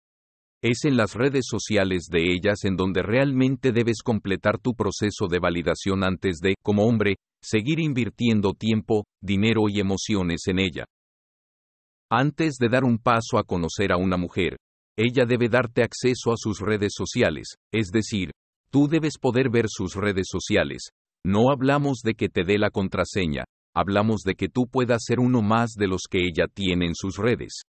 Es 0.62 0.84
en 0.86 0.98
las 0.98 1.14
redes 1.14 1.46
sociales 1.48 2.08
de 2.10 2.34
ellas 2.34 2.64
en 2.64 2.76
donde 2.76 3.04
realmente 3.04 3.72
debes 3.72 4.02
completar 4.04 4.58
tu 4.58 4.74
proceso 4.74 5.28
de 5.30 5.40
validación 5.40 6.04
antes 6.04 6.40
de, 6.40 6.56
como 6.64 6.86
hombre, 6.86 7.18
seguir 7.42 7.80
invirtiendo 7.80 8.54
tiempo, 8.54 9.06
dinero 9.22 9.70
y 9.70 9.80
emociones 9.80 10.48
en 10.48 10.60
ella. 10.60 10.86
Antes 12.10 12.56
de 12.56 12.70
dar 12.70 12.84
un 12.84 12.98
paso 12.98 13.38
a 13.38 13.44
conocer 13.44 13.92
a 13.92 13.98
una 13.98 14.18
mujer, 14.18 14.58
ella 14.98 15.26
debe 15.26 15.50
darte 15.50 15.84
acceso 15.84 16.32
a 16.32 16.38
sus 16.38 16.60
redes 16.60 16.94
sociales, 16.96 17.56
es 17.72 17.90
decir, 17.92 18.32
tú 18.72 18.88
debes 18.88 19.18
poder 19.20 19.50
ver 19.50 19.66
sus 19.68 19.94
redes 19.94 20.28
sociales. 20.30 20.90
No 21.28 21.50
hablamos 21.50 22.02
de 22.04 22.14
que 22.14 22.30
te 22.30 22.44
dé 22.44 22.60
la 22.60 22.70
contraseña, 22.70 23.46
hablamos 23.74 24.22
de 24.22 24.36
que 24.36 24.48
tú 24.48 24.68
puedas 24.68 25.06
ser 25.06 25.20
uno 25.20 25.42
más 25.42 25.72
de 25.72 25.88
los 25.88 26.04
que 26.08 26.20
ella 26.20 26.46
tiene 26.54 26.86
en 26.86 26.94
sus 26.94 27.18
redes. 27.18 27.64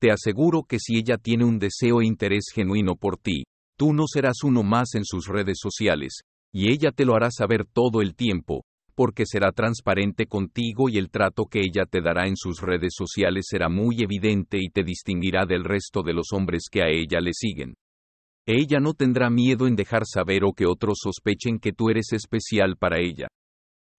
Te 0.00 0.10
aseguro 0.10 0.64
que 0.64 0.80
si 0.80 0.96
ella 0.96 1.16
tiene 1.16 1.44
un 1.44 1.60
deseo 1.60 2.00
e 2.00 2.06
interés 2.06 2.46
genuino 2.52 2.96
por 2.96 3.16
ti, 3.16 3.44
tú 3.78 3.92
no 3.92 4.08
serás 4.08 4.42
uno 4.42 4.64
más 4.64 4.96
en 4.96 5.04
sus 5.04 5.28
redes 5.28 5.58
sociales, 5.60 6.22
y 6.52 6.72
ella 6.72 6.90
te 6.90 7.04
lo 7.04 7.14
hará 7.14 7.30
saber 7.30 7.64
todo 7.64 8.02
el 8.02 8.16
tiempo, 8.16 8.64
porque 8.96 9.22
será 9.24 9.52
transparente 9.52 10.26
contigo 10.26 10.88
y 10.88 10.98
el 10.98 11.10
trato 11.10 11.44
que 11.44 11.60
ella 11.60 11.84
te 11.88 12.00
dará 12.00 12.26
en 12.26 12.36
sus 12.36 12.60
redes 12.60 12.94
sociales 12.96 13.46
será 13.48 13.68
muy 13.68 14.02
evidente 14.02 14.58
y 14.60 14.68
te 14.68 14.82
distinguirá 14.82 15.46
del 15.46 15.62
resto 15.62 16.02
de 16.02 16.14
los 16.14 16.32
hombres 16.32 16.64
que 16.68 16.82
a 16.82 16.88
ella 16.88 17.20
le 17.20 17.34
siguen. 17.34 17.74
Ella 18.46 18.80
no 18.80 18.94
tendrá 18.94 19.30
miedo 19.30 19.66
en 19.66 19.76
dejar 19.76 20.02
saber 20.06 20.44
o 20.44 20.52
que 20.52 20.66
otros 20.66 20.98
sospechen 21.02 21.58
que 21.58 21.72
tú 21.72 21.90
eres 21.90 22.12
especial 22.12 22.76
para 22.76 22.98
ella. 22.98 23.28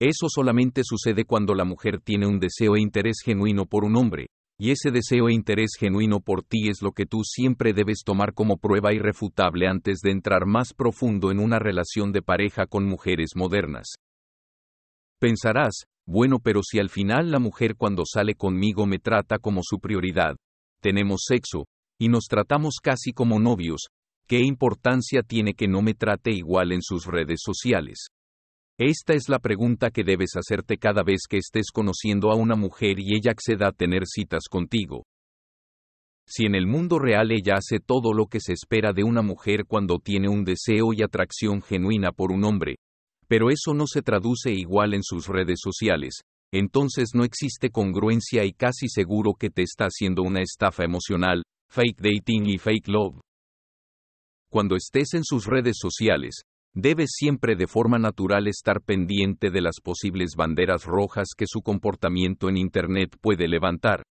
Eso 0.00 0.26
solamente 0.28 0.82
sucede 0.84 1.24
cuando 1.24 1.54
la 1.54 1.64
mujer 1.64 2.00
tiene 2.02 2.26
un 2.26 2.40
deseo 2.40 2.76
e 2.76 2.80
interés 2.80 3.18
genuino 3.24 3.66
por 3.66 3.84
un 3.84 3.96
hombre, 3.96 4.26
y 4.58 4.70
ese 4.70 4.90
deseo 4.90 5.28
e 5.28 5.32
interés 5.32 5.76
genuino 5.78 6.20
por 6.20 6.42
ti 6.42 6.68
es 6.68 6.82
lo 6.82 6.92
que 6.92 7.06
tú 7.06 7.22
siempre 7.24 7.72
debes 7.72 8.02
tomar 8.04 8.34
como 8.34 8.58
prueba 8.58 8.92
irrefutable 8.92 9.66
antes 9.68 10.00
de 10.00 10.10
entrar 10.10 10.46
más 10.46 10.74
profundo 10.74 11.30
en 11.30 11.38
una 11.38 11.58
relación 11.58 12.12
de 12.12 12.22
pareja 12.22 12.66
con 12.66 12.84
mujeres 12.84 13.30
modernas. 13.36 13.94
Pensarás, 15.20 15.84
bueno, 16.04 16.38
pero 16.42 16.62
si 16.62 16.80
al 16.80 16.90
final 16.90 17.30
la 17.30 17.38
mujer 17.38 17.76
cuando 17.76 18.02
sale 18.04 18.34
conmigo 18.34 18.86
me 18.86 18.98
trata 18.98 19.38
como 19.38 19.60
su 19.62 19.78
prioridad, 19.78 20.34
tenemos 20.80 21.22
sexo, 21.26 21.66
y 21.98 22.08
nos 22.08 22.24
tratamos 22.24 22.78
casi 22.82 23.12
como 23.12 23.38
novios, 23.38 23.86
¿qué 24.32 24.40
importancia 24.40 25.22
tiene 25.22 25.52
que 25.52 25.68
no 25.68 25.82
me 25.82 25.92
trate 25.92 26.30
igual 26.30 26.72
en 26.72 26.80
sus 26.80 27.04
redes 27.04 27.40
sociales? 27.44 28.06
Esta 28.78 29.12
es 29.12 29.28
la 29.28 29.38
pregunta 29.38 29.90
que 29.90 30.04
debes 30.04 30.36
hacerte 30.36 30.78
cada 30.78 31.02
vez 31.02 31.24
que 31.28 31.36
estés 31.36 31.66
conociendo 31.70 32.30
a 32.30 32.34
una 32.34 32.56
mujer 32.56 32.98
y 32.98 33.14
ella 33.14 33.32
acceda 33.32 33.68
a 33.68 33.72
tener 33.72 34.06
citas 34.06 34.44
contigo. 34.50 35.04
Si 36.26 36.46
en 36.46 36.54
el 36.54 36.66
mundo 36.66 36.98
real 36.98 37.30
ella 37.30 37.56
hace 37.58 37.78
todo 37.78 38.14
lo 38.14 38.24
que 38.24 38.40
se 38.40 38.54
espera 38.54 38.94
de 38.94 39.04
una 39.04 39.20
mujer 39.20 39.66
cuando 39.68 39.98
tiene 39.98 40.30
un 40.30 40.44
deseo 40.44 40.94
y 40.94 41.02
atracción 41.02 41.60
genuina 41.60 42.10
por 42.10 42.32
un 42.32 42.44
hombre, 42.44 42.76
Pero 43.28 43.50
eso 43.50 43.74
no 43.74 43.86
se 43.86 44.00
traduce 44.00 44.50
igual 44.50 44.94
en 44.94 45.02
sus 45.02 45.26
redes 45.26 45.58
sociales, 45.62 46.22
entonces 46.54 47.10
no 47.12 47.24
existe 47.24 47.68
congruencia 47.68 48.46
y 48.46 48.52
casi 48.54 48.88
seguro 48.88 49.34
que 49.38 49.50
te 49.50 49.60
está 49.60 49.84
haciendo 49.84 50.22
una 50.22 50.40
estafa 50.40 50.84
emocional, 50.84 51.42
fake 51.68 52.00
dating 52.00 52.46
y 52.46 52.56
fake 52.56 52.88
love. 52.88 53.20
Cuando 54.52 54.76
estés 54.76 55.14
en 55.14 55.24
sus 55.24 55.46
redes 55.46 55.78
sociales, 55.80 56.42
debes 56.74 57.12
siempre 57.14 57.56
de 57.56 57.66
forma 57.66 57.98
natural 57.98 58.46
estar 58.48 58.82
pendiente 58.82 59.50
de 59.50 59.62
las 59.62 59.76
posibles 59.82 60.34
banderas 60.36 60.84
rojas 60.84 61.28
que 61.34 61.46
su 61.48 61.62
comportamiento 61.62 62.50
en 62.50 62.58
Internet 62.58 63.16
puede 63.22 63.48
levantar. 63.48 64.02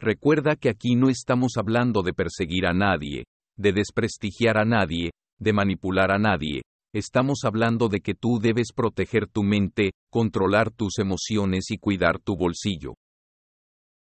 Recuerda 0.00 0.56
que 0.56 0.68
aquí 0.68 0.96
no 0.96 1.08
estamos 1.08 1.52
hablando 1.58 2.02
de 2.02 2.12
perseguir 2.12 2.66
a 2.66 2.72
nadie, 2.72 3.26
de 3.56 3.72
desprestigiar 3.72 4.58
a 4.58 4.64
nadie, 4.64 5.12
de 5.38 5.52
manipular 5.52 6.10
a 6.10 6.18
nadie, 6.18 6.62
estamos 6.92 7.44
hablando 7.44 7.88
de 7.88 8.00
que 8.00 8.14
tú 8.14 8.40
debes 8.40 8.72
proteger 8.74 9.28
tu 9.28 9.44
mente, 9.44 9.92
controlar 10.10 10.72
tus 10.72 10.98
emociones 10.98 11.70
y 11.70 11.78
cuidar 11.78 12.18
tu 12.18 12.36
bolsillo. 12.36 12.94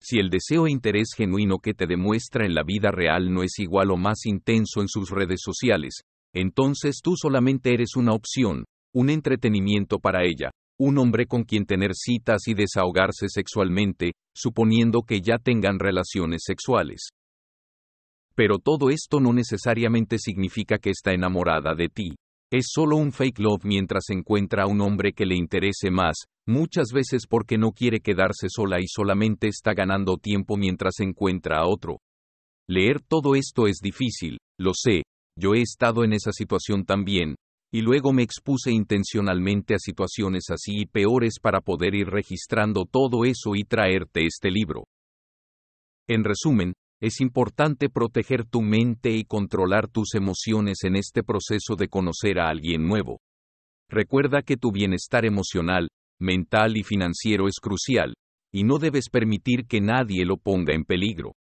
Si 0.01 0.17
el 0.17 0.29
deseo 0.29 0.65
e 0.65 0.71
interés 0.71 1.09
genuino 1.15 1.59
que 1.59 1.73
te 1.73 1.85
demuestra 1.85 2.45
en 2.45 2.53
la 2.53 2.63
vida 2.63 2.89
real 2.91 3.33
no 3.33 3.43
es 3.43 3.59
igual 3.59 3.91
o 3.91 3.97
más 3.97 4.25
intenso 4.25 4.81
en 4.81 4.87
sus 4.87 5.09
redes 5.09 5.41
sociales, 5.43 6.03
entonces 6.33 7.01
tú 7.03 7.15
solamente 7.15 7.73
eres 7.73 7.95
una 7.95 8.13
opción, 8.13 8.65
un 8.93 9.09
entretenimiento 9.09 9.99
para 9.99 10.23
ella, 10.23 10.51
un 10.79 10.97
hombre 10.97 11.25
con 11.25 11.43
quien 11.43 11.65
tener 11.65 11.91
citas 11.93 12.47
y 12.47 12.53
desahogarse 12.53 13.27
sexualmente, 13.27 14.13
suponiendo 14.33 15.01
que 15.01 15.19
ya 15.21 15.37
tengan 15.37 15.79
relaciones 15.79 16.43
sexuales. 16.45 17.09
Pero 18.35 18.57
todo 18.57 18.89
esto 18.89 19.19
no 19.19 19.33
necesariamente 19.33 20.17
significa 20.17 20.77
que 20.77 20.91
está 20.91 21.11
enamorada 21.11 21.75
de 21.75 21.89
ti. 21.89 22.15
Es 22.51 22.69
solo 22.73 22.97
un 22.97 23.11
fake 23.11 23.39
love 23.39 23.63
mientras 23.63 24.09
encuentra 24.09 24.63
a 24.63 24.67
un 24.67 24.81
hombre 24.81 25.13
que 25.13 25.27
le 25.27 25.35
interese 25.35 25.91
más, 25.91 26.15
muchas 26.47 26.87
veces 26.91 27.27
porque 27.29 27.59
no 27.59 27.71
quiere 27.73 27.99
quedarse 27.99 28.47
sola 28.49 28.79
y 28.81 28.87
solamente 28.87 29.47
está 29.47 29.73
ganando 29.75 30.17
tiempo 30.17 30.57
mientras 30.57 30.99
encuentra 30.99 31.59
a 31.59 31.67
otro. 31.67 31.99
Leer 32.67 33.01
todo 33.01 33.35
esto 33.35 33.67
es 33.67 33.77
difícil, 33.81 34.39
lo 34.59 34.71
sé, 34.73 35.03
yo 35.37 35.53
he 35.53 35.61
estado 35.61 36.03
en 36.03 36.13
esa 36.13 36.31
situación 36.31 36.85
también, 36.85 37.35
y 37.71 37.81
luego 37.81 38.13
me 38.13 38.23
expuse 38.23 38.71
intencionalmente 38.71 39.75
a 39.75 39.79
situaciones 39.79 40.45
así 40.49 40.81
y 40.81 40.85
peores 40.87 41.35
para 41.39 41.61
poder 41.61 41.93
ir 41.93 42.07
registrando 42.07 42.85
todo 42.85 43.25
eso 43.25 43.51
y 43.53 43.63
traerte 43.63 44.25
este 44.25 44.49
libro. 44.49 44.85
En 46.07 46.23
resumen, 46.23 46.73
es 47.01 47.21
importante 47.21 47.89
proteger 47.89 48.45
tu 48.45 48.61
mente 48.61 49.11
y 49.11 49.23
controlar 49.23 49.87
tus 49.87 50.15
emociones 50.15 50.83
en 50.83 50.95
este 50.95 51.23
proceso 51.23 51.75
de 51.77 51.87
conocer 51.87 52.39
a 52.39 52.49
alguien 52.49 52.87
nuevo. 52.87 53.19
Recuerda 53.89 54.41
que 54.41 54.57
tu 54.57 54.71
bienestar 54.71 55.25
emocional, 55.25 55.87
mental 56.19 56.77
y 56.77 56.83
financiero 56.83 57.47
es 57.47 57.55
crucial, 57.61 58.13
y 58.53 58.63
no 58.63 58.77
debes 58.77 59.09
permitir 59.09 59.65
que 59.65 59.79
nadie 59.79 60.25
lo 60.25 60.37
ponga 60.37 60.73
en 60.73 60.83
peligro. 60.83 61.33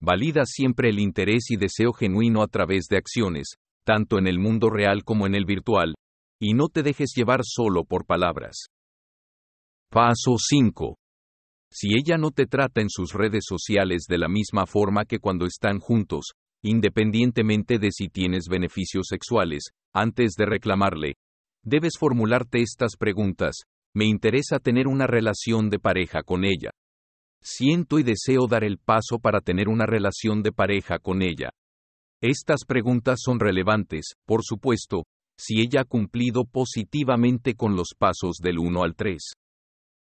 Valida 0.00 0.44
siempre 0.46 0.90
el 0.90 0.98
interés 0.98 1.50
y 1.50 1.56
deseo 1.56 1.92
genuino 1.92 2.42
a 2.42 2.48
través 2.48 2.86
de 2.88 2.96
acciones, 2.96 3.56
tanto 3.84 4.18
en 4.18 4.26
el 4.26 4.38
mundo 4.38 4.70
real 4.70 5.04
como 5.04 5.26
en 5.26 5.34
el 5.34 5.44
virtual, 5.44 5.94
y 6.40 6.54
no 6.54 6.68
te 6.68 6.82
dejes 6.82 7.12
llevar 7.14 7.40
solo 7.44 7.84
por 7.84 8.04
palabras. 8.04 8.66
Paso 9.90 10.36
5. 10.38 10.96
Si 11.70 11.88
ella 11.98 12.16
no 12.16 12.30
te 12.30 12.46
trata 12.46 12.80
en 12.80 12.88
sus 12.88 13.12
redes 13.12 13.44
sociales 13.46 14.04
de 14.08 14.18
la 14.18 14.28
misma 14.28 14.66
forma 14.66 15.04
que 15.04 15.18
cuando 15.18 15.46
están 15.46 15.78
juntos, 15.78 16.32
independientemente 16.62 17.78
de 17.78 17.90
si 17.90 18.08
tienes 18.08 18.48
beneficios 18.48 19.06
sexuales, 19.08 19.70
antes 19.92 20.34
de 20.36 20.46
reclamarle, 20.46 21.14
debes 21.62 21.94
formularte 21.98 22.60
estas 22.60 22.96
preguntas. 22.96 23.56
Me 23.94 24.04
interesa 24.04 24.58
tener 24.58 24.86
una 24.86 25.06
relación 25.06 25.70
de 25.70 25.78
pareja 25.78 26.22
con 26.22 26.44
ella. 26.44 26.70
Siento 27.42 27.98
y 27.98 28.02
deseo 28.02 28.46
dar 28.48 28.64
el 28.64 28.78
paso 28.78 29.18
para 29.18 29.40
tener 29.40 29.68
una 29.68 29.86
relación 29.86 30.42
de 30.42 30.52
pareja 30.52 30.98
con 30.98 31.22
ella. 31.22 31.50
Estas 32.22 32.64
preguntas 32.66 33.20
son 33.22 33.38
relevantes, 33.40 34.14
por 34.26 34.40
supuesto, 34.42 35.04
si 35.38 35.60
ella 35.60 35.82
ha 35.82 35.84
cumplido 35.84 36.44
positivamente 36.44 37.54
con 37.54 37.76
los 37.76 37.88
pasos 37.96 38.36
del 38.42 38.58
1 38.58 38.82
al 38.82 38.94
3. 38.94 39.32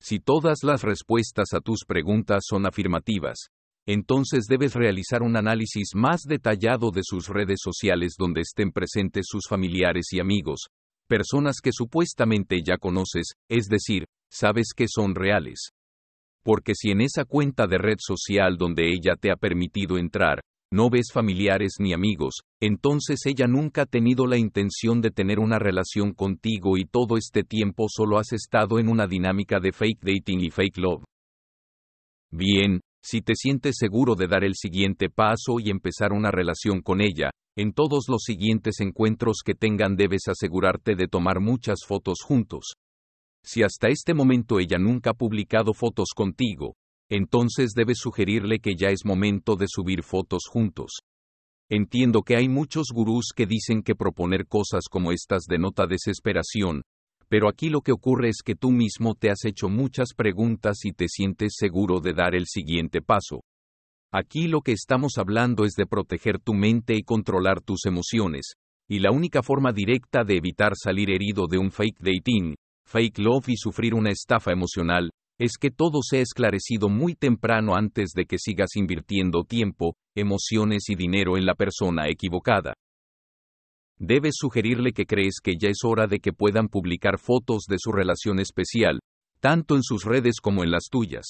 Si 0.05 0.18
todas 0.18 0.64
las 0.64 0.82
respuestas 0.82 1.53
a 1.55 1.61
tus 1.61 1.84
preguntas 1.86 2.42
son 2.44 2.66
afirmativas, 2.66 3.50
entonces 3.86 4.46
debes 4.48 4.74
realizar 4.74 5.22
un 5.22 5.36
análisis 5.36 5.90
más 5.94 6.22
detallado 6.22 6.90
de 6.90 7.03
sus 7.05 7.28
redes 7.28 7.61
sociales 7.62 8.14
donde 8.18 8.40
estén 8.40 8.72
presentes 8.72 9.26
sus 9.28 9.46
familiares 9.48 10.07
y 10.11 10.18
amigos, 10.18 10.66
personas 11.07 11.61
que 11.62 11.70
supuestamente 11.72 12.62
ya 12.66 12.78
conoces, 12.78 13.34
es 13.48 13.66
decir, 13.66 14.07
sabes 14.28 14.72
que 14.74 14.86
son 14.88 15.14
reales. 15.14 15.70
Porque 16.42 16.74
si 16.74 16.90
en 16.90 17.00
esa 17.00 17.24
cuenta 17.24 17.68
de 17.68 17.78
red 17.78 17.98
social 18.00 18.57
donde 18.59 18.88
ella 18.88 19.14
te 19.14 19.30
ha 19.30 19.36
permitido 19.36 19.98
entrar, 19.98 20.40
no 20.73 20.89
ves 20.89 21.12
familiares 21.12 21.75
ni 21.79 21.93
amigos, 21.93 22.41
entonces 22.61 23.20
ella 23.27 23.47
nunca 23.47 23.83
ha 23.83 23.87
tenido 23.87 24.27
la 24.27 24.39
intención 24.39 25.03
de 25.03 25.11
tener 25.11 25.39
una 25.39 25.59
relación 25.59 26.14
contigo 26.14 26.79
y 26.79 26.87
todo 26.87 27.18
este 27.18 27.45
tiempo 27.45 27.87
solo 27.89 28.18
has 28.18 28.33
estado 28.33 28.79
en 28.79 28.89
una 28.89 29.07
dinámica 29.07 29.61
de 29.61 29.73
fake 29.73 30.01
dating 30.01 30.41
y 30.41 30.51
fake 30.51 30.79
love. 30.79 31.05
Bien, 32.31 32.81
si 33.05 33.20
te 33.20 33.35
sientes 33.35 33.77
seguro 33.79 34.14
de 34.14 34.29
dar 34.29 34.45
el 34.45 34.55
siguiente 34.55 35.11
paso 35.11 35.61
y 35.61 35.68
empezar 35.70 36.12
una 36.12 36.31
relación 36.31 36.81
con 36.81 37.03
ella, 37.03 37.31
en 37.55 37.75
todos 37.75 38.07
los 38.09 38.23
siguientes 38.23 38.81
encuentros 38.81 39.43
que 39.45 39.55
tengan 39.55 39.97
debes 39.97 40.29
asegurarte 40.29 40.95
de 40.95 41.07
tomar 41.07 41.41
muchas 41.41 41.81
fotos 41.87 42.20
juntos. 42.25 42.77
Si 43.45 43.62
hasta 43.62 43.89
este 43.89 44.14
momento 44.14 44.59
ella 44.59 44.79
nunca 44.79 45.11
ha 45.11 45.14
publicado 45.14 45.75
fotos 45.75 46.11
contigo, 46.14 46.77
entonces 47.15 47.75
debes 47.75 47.99
sugerirle 47.99 48.59
que 48.59 48.75
ya 48.75 48.89
es 48.89 49.05
momento 49.05 49.55
de 49.55 49.67
subir 49.69 50.03
fotos 50.03 50.45
juntos. 50.49 51.01
Entiendo 51.71 52.23
que 52.23 52.37
hay 52.37 52.49
muchos 52.49 52.87
gurús 52.91 53.33
que 53.37 53.45
dicen 53.45 53.83
que 53.83 53.95
proponer 53.95 54.47
cosas 54.47 54.85
como 54.91 55.13
estas 55.13 55.45
denota 55.45 55.87
desesperación, 55.87 56.81
pero 57.29 57.51
aquí 57.51 57.69
lo 57.69 57.83
que 57.83 57.93
ocurre 57.93 58.31
es 58.31 58.39
que 58.43 58.55
tú 58.55 58.71
mismo 58.71 59.15
te 59.15 59.29
has 59.29 59.45
hecho 59.45 59.69
muchas 59.69 60.15
preguntas 60.17 60.85
y 60.85 60.93
te 60.93 61.07
sientes 61.07 61.53
seguro 61.59 62.01
de 62.01 62.15
dar 62.15 62.35
el 62.35 62.47
siguiente 62.47 63.03
paso. 63.03 63.43
Aquí 64.11 64.49
lo 64.49 64.63
que 64.63 64.73
estamos 64.73 65.19
hablando 65.19 65.67
es 65.67 65.73
de 65.75 65.85
proteger 65.85 66.39
tu 66.39 66.55
mente 66.55 66.95
y 66.95 67.03
controlar 67.03 67.61
tus 67.61 67.85
emociones, 67.85 68.55
y 68.89 69.01
la 69.01 69.11
única 69.11 69.43
forma 69.43 69.73
directa 69.73 70.25
de 70.25 70.39
evitar 70.39 70.73
salir 70.77 71.11
herido 71.11 71.47
de 71.47 71.59
un 71.59 71.71
fake 71.71 72.01
dating, 72.01 72.55
fake 72.87 73.19
love 73.19 73.51
y 73.51 73.57
sufrir 73.57 73.93
una 73.93 74.11
estafa 74.11 74.51
emocional, 74.51 75.11
es 75.43 75.59
que 75.59 75.72
todo 75.72 76.03
sea 76.09 76.20
esclarecido 76.20 76.88
muy 76.88 77.16
temprano 77.16 77.74
antes 77.74 78.11
de 78.14 78.26
que 78.26 78.38
sigas 78.38 78.76
invirtiendo 78.76 79.43
tiempo, 79.43 79.97
emociones 80.14 80.88
y 80.88 80.95
dinero 80.95 81.36
en 81.36 81.47
la 81.47 81.57
persona 81.57 82.09
equivocada. 82.09 82.74
Debes 83.99 84.34
sugerirle 84.36 84.93
que 84.93 85.05
crees 85.05 85.40
que 85.43 85.57
ya 85.61 85.68
es 85.68 85.78
hora 85.82 86.07
de 86.07 86.20
que 86.20 86.32
puedan 86.32 86.68
publicar 86.68 87.18
fotos 87.18 87.64
de 87.68 87.78
su 87.80 87.90
relación 87.90 88.38
especial, 88.38 89.01
tanto 89.40 89.74
en 89.74 89.82
sus 89.82 90.05
redes 90.05 90.36
como 90.40 90.62
en 90.62 90.70
las 90.70 90.84
tuyas. 90.88 91.24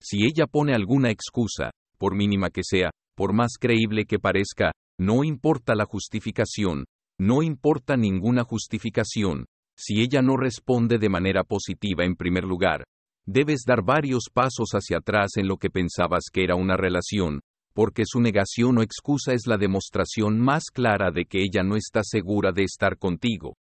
Si 0.00 0.26
ella 0.26 0.48
pone 0.48 0.74
alguna 0.74 1.12
excusa, 1.12 1.70
por 1.98 2.16
mínima 2.16 2.50
que 2.50 2.62
sea, 2.64 2.90
por 3.14 3.32
más 3.32 3.58
creíble 3.60 4.06
que 4.06 4.18
parezca, 4.18 4.72
no 4.98 5.22
importa 5.22 5.76
la 5.76 5.84
justificación, 5.84 6.86
no 7.16 7.44
importa 7.44 7.96
ninguna 7.96 8.42
justificación, 8.42 9.44
si 9.76 10.00
ella 10.00 10.22
no 10.22 10.36
responde 10.36 10.98
de 10.98 11.08
manera 11.08 11.44
positiva 11.44 12.04
en 12.04 12.16
primer 12.16 12.44
lugar, 12.44 12.84
debes 13.26 13.62
dar 13.66 13.82
varios 13.82 14.24
pasos 14.32 14.70
hacia 14.72 14.98
atrás 14.98 15.36
en 15.36 15.48
lo 15.48 15.56
que 15.56 15.70
pensabas 15.70 16.24
que 16.32 16.44
era 16.44 16.56
una 16.56 16.76
relación, 16.76 17.40
porque 17.74 18.02
su 18.04 18.20
negación 18.20 18.78
o 18.78 18.82
excusa 18.82 19.32
es 19.32 19.46
la 19.46 19.56
demostración 19.56 20.38
más 20.38 20.64
clara 20.72 21.10
de 21.10 21.24
que 21.24 21.42
ella 21.42 21.62
no 21.62 21.76
está 21.76 22.02
segura 22.02 22.52
de 22.52 22.64
estar 22.64 22.98
contigo. 22.98 23.54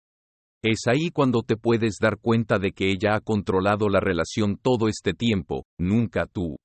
Es 0.63 0.81
ahí 0.89 1.11
cuando 1.11 1.43
te 1.43 1.57
puedes 1.57 1.97
dar 2.01 2.19
cuenta 2.19 2.59
de 2.59 2.73
que 2.73 2.91
ella 2.91 3.15
ha 3.15 3.21
controlado 3.21 3.89
la 3.89 4.01
relación 4.01 4.59
todo 4.59 4.89
este 4.89 5.15
tiempo, 5.15 5.65
nunca 5.79 6.27
tú. 6.27 6.57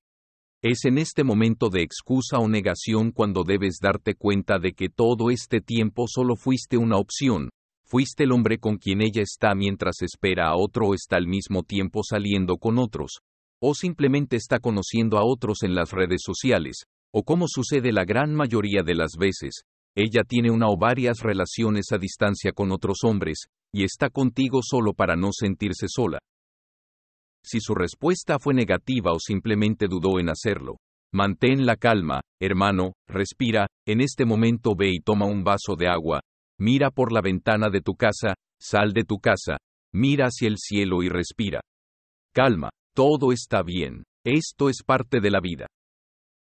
Es 0.62 0.84
en 0.86 0.98
este 0.98 1.24
momento 1.24 1.70
de 1.70 1.84
excusa 1.84 2.40
o 2.40 2.50
negación 2.50 3.12
cuando 3.12 3.44
debes 3.44 3.78
darte 3.82 4.16
cuenta 4.16 4.58
de 4.58 4.74
que 4.74 4.90
todo 4.90 5.30
este 5.30 5.62
tiempo 5.62 6.06
solo 6.08 6.36
fuiste 6.36 6.76
una 6.76 6.98
opción, 6.98 7.50
Fuiste 7.88 8.24
el 8.24 8.32
hombre 8.32 8.58
con 8.58 8.78
quien 8.78 9.02
ella 9.02 9.22
está 9.22 9.54
mientras 9.54 10.02
espera 10.02 10.48
a 10.48 10.56
otro 10.56 10.88
o 10.88 10.94
está 10.96 11.18
al 11.18 11.28
mismo 11.28 11.62
tiempo 11.62 12.02
saliendo 12.04 12.58
con 12.58 12.80
otros, 12.80 13.20
o 13.62 13.76
simplemente 13.76 14.36
está 14.36 14.60
conociendo 14.60 15.20
a 15.20 15.24
otros 15.24 15.62
en 15.62 15.76
las 15.76 15.92
redes 15.92 16.22
sociales, 16.26 16.86
o 17.14 17.22
como 17.24 17.46
sucede 17.48 17.92
la 17.92 18.04
gran 18.04 18.34
mayoría 18.34 18.82
de 18.84 18.96
las 18.96 19.12
veces, 19.20 19.62
ella 19.96 20.24
tiene 20.28 20.50
una 20.50 20.68
o 20.68 20.78
varias 20.78 21.20
relaciones 21.20 21.92
a 21.92 22.00
distancia 22.00 22.52
con 22.54 22.72
otros 22.72 23.04
hombres, 23.04 23.46
y 23.72 23.84
está 23.84 24.10
contigo 24.10 24.62
solo 24.64 24.94
para 24.94 25.16
no 25.16 25.30
sentirse 25.32 25.86
sola. 25.88 26.18
Si 27.44 27.60
su 27.60 27.76
respuesta 27.76 28.40
fue 28.40 28.56
negativa 28.56 29.12
o 29.14 29.20
simplemente 29.20 29.86
dudó 29.88 30.20
en 30.20 30.30
hacerlo, 30.30 30.78
mantén 31.14 31.68
la 31.68 31.76
calma, 31.76 32.22
hermano, 32.42 32.94
respira, 33.08 33.68
en 33.86 34.02
este 34.02 34.26
momento 34.26 34.76
ve 34.76 34.90
y 34.92 35.00
toma 35.02 35.28
un 35.28 35.44
vaso 35.44 35.76
de 35.78 35.88
agua, 35.88 36.22
mira 36.60 36.92
por 36.92 37.12
la 37.12 37.22
ventana 37.22 37.70
de 37.70 37.82
tu 37.82 37.96
casa, 37.96 38.36
Sal 38.60 38.94
de 38.94 39.04
tu 39.04 39.20
casa, 39.20 39.58
mira 39.94 40.26
hacia 40.26 40.48
el 40.48 40.58
cielo 40.58 41.04
y 41.04 41.10
respira. 41.10 41.62
Calma, 42.34 42.70
todo 42.96 43.32
está 43.32 43.62
bien, 43.64 44.04
esto 44.26 44.70
es 44.70 44.82
parte 44.84 45.20
de 45.20 45.32
la 45.32 45.40
vida. 45.40 45.68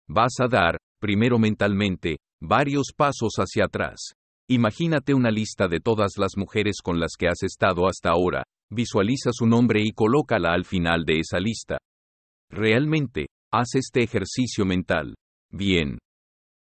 Vas 0.07 0.39
a 0.39 0.47
dar, 0.47 0.77
primero 0.99 1.39
mentalmente, 1.39 2.17
varios 2.41 2.93
pasos 2.95 3.33
hacia 3.37 3.65
atrás. 3.65 4.13
Imagínate 4.47 5.13
una 5.15 5.31
lista 5.31 5.67
de 5.67 5.79
todas 5.79 6.17
las 6.17 6.37
mujeres 6.37 6.77
con 6.83 6.99
las 6.99 7.13
que 7.17 7.27
has 7.27 7.41
estado 7.41 7.87
hasta 7.87 8.11
ahora, 8.11 8.43
visualiza 8.71 9.31
su 9.33 9.47
nombre 9.47 9.81
y 9.83 9.91
colócala 9.91 10.53
al 10.53 10.65
final 10.65 11.03
de 11.03 11.19
esa 11.19 11.39
lista. 11.39 11.79
Realmente, 12.51 13.27
haz 13.51 13.73
este 13.73 14.03
ejercicio 14.03 14.65
mental. 14.65 15.15
Bien. 15.51 15.97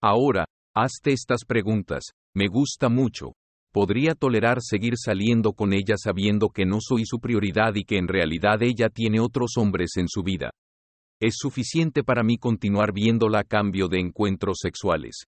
Ahora, 0.01 0.45
hazte 0.75 1.11
estas 1.11 1.45
preguntas. 1.45 2.03
Me 2.35 2.47
gusta 2.47 2.89
mucho. 2.89 3.33
¿Podría 3.71 4.13
tolerar 4.13 4.59
seguir 4.61 4.93
saliendo 4.97 5.53
con 5.53 5.73
ella 5.73 5.95
sabiendo 5.97 6.49
que 6.49 6.65
no 6.65 6.77
soy 6.79 7.05
su 7.05 7.19
prioridad 7.19 7.73
y 7.75 7.85
que 7.85 7.97
en 7.97 8.07
realidad 8.07 8.61
ella 8.61 8.89
tiene 8.89 9.19
otros 9.19 9.57
hombres 9.57 9.97
en 9.97 10.07
su 10.07 10.21
vida? 10.21 10.51
¿Es 11.19 11.35
suficiente 11.37 12.03
para 12.03 12.23
mí 12.23 12.37
continuar 12.37 12.93
viéndola 12.93 13.39
a 13.39 13.43
cambio 13.43 13.87
de 13.87 13.99
encuentros 13.99 14.57
sexuales? 14.61 15.23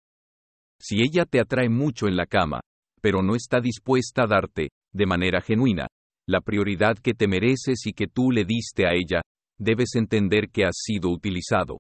Si 0.80 1.02
ella 1.02 1.26
te 1.26 1.39
atrae 1.39 1.70
mucho 1.70 2.08
en 2.08 2.16
la 2.16 2.26
cama, 2.26 2.62
pero 3.02 3.22
no 3.22 3.36
está 3.36 3.60
dispuesta 3.60 4.24
a 4.24 4.28
darte, 4.28 4.70
de 4.92 5.06
manera 5.06 5.42
genuina, 5.42 5.88
la 6.28 6.42
prioridad 6.42 6.98
que 6.98 7.14
te 7.14 7.28
mereces 7.28 7.86
y 7.86 7.94
que 7.94 8.08
tú 8.08 8.32
le 8.32 8.46
diste 8.46 8.86
a 8.88 8.94
ella, 8.94 9.22
debes 9.60 9.96
entender 9.96 10.50
que 10.52 10.66
has 10.66 10.78
sido 10.78 11.10
utilizado. 11.10 11.78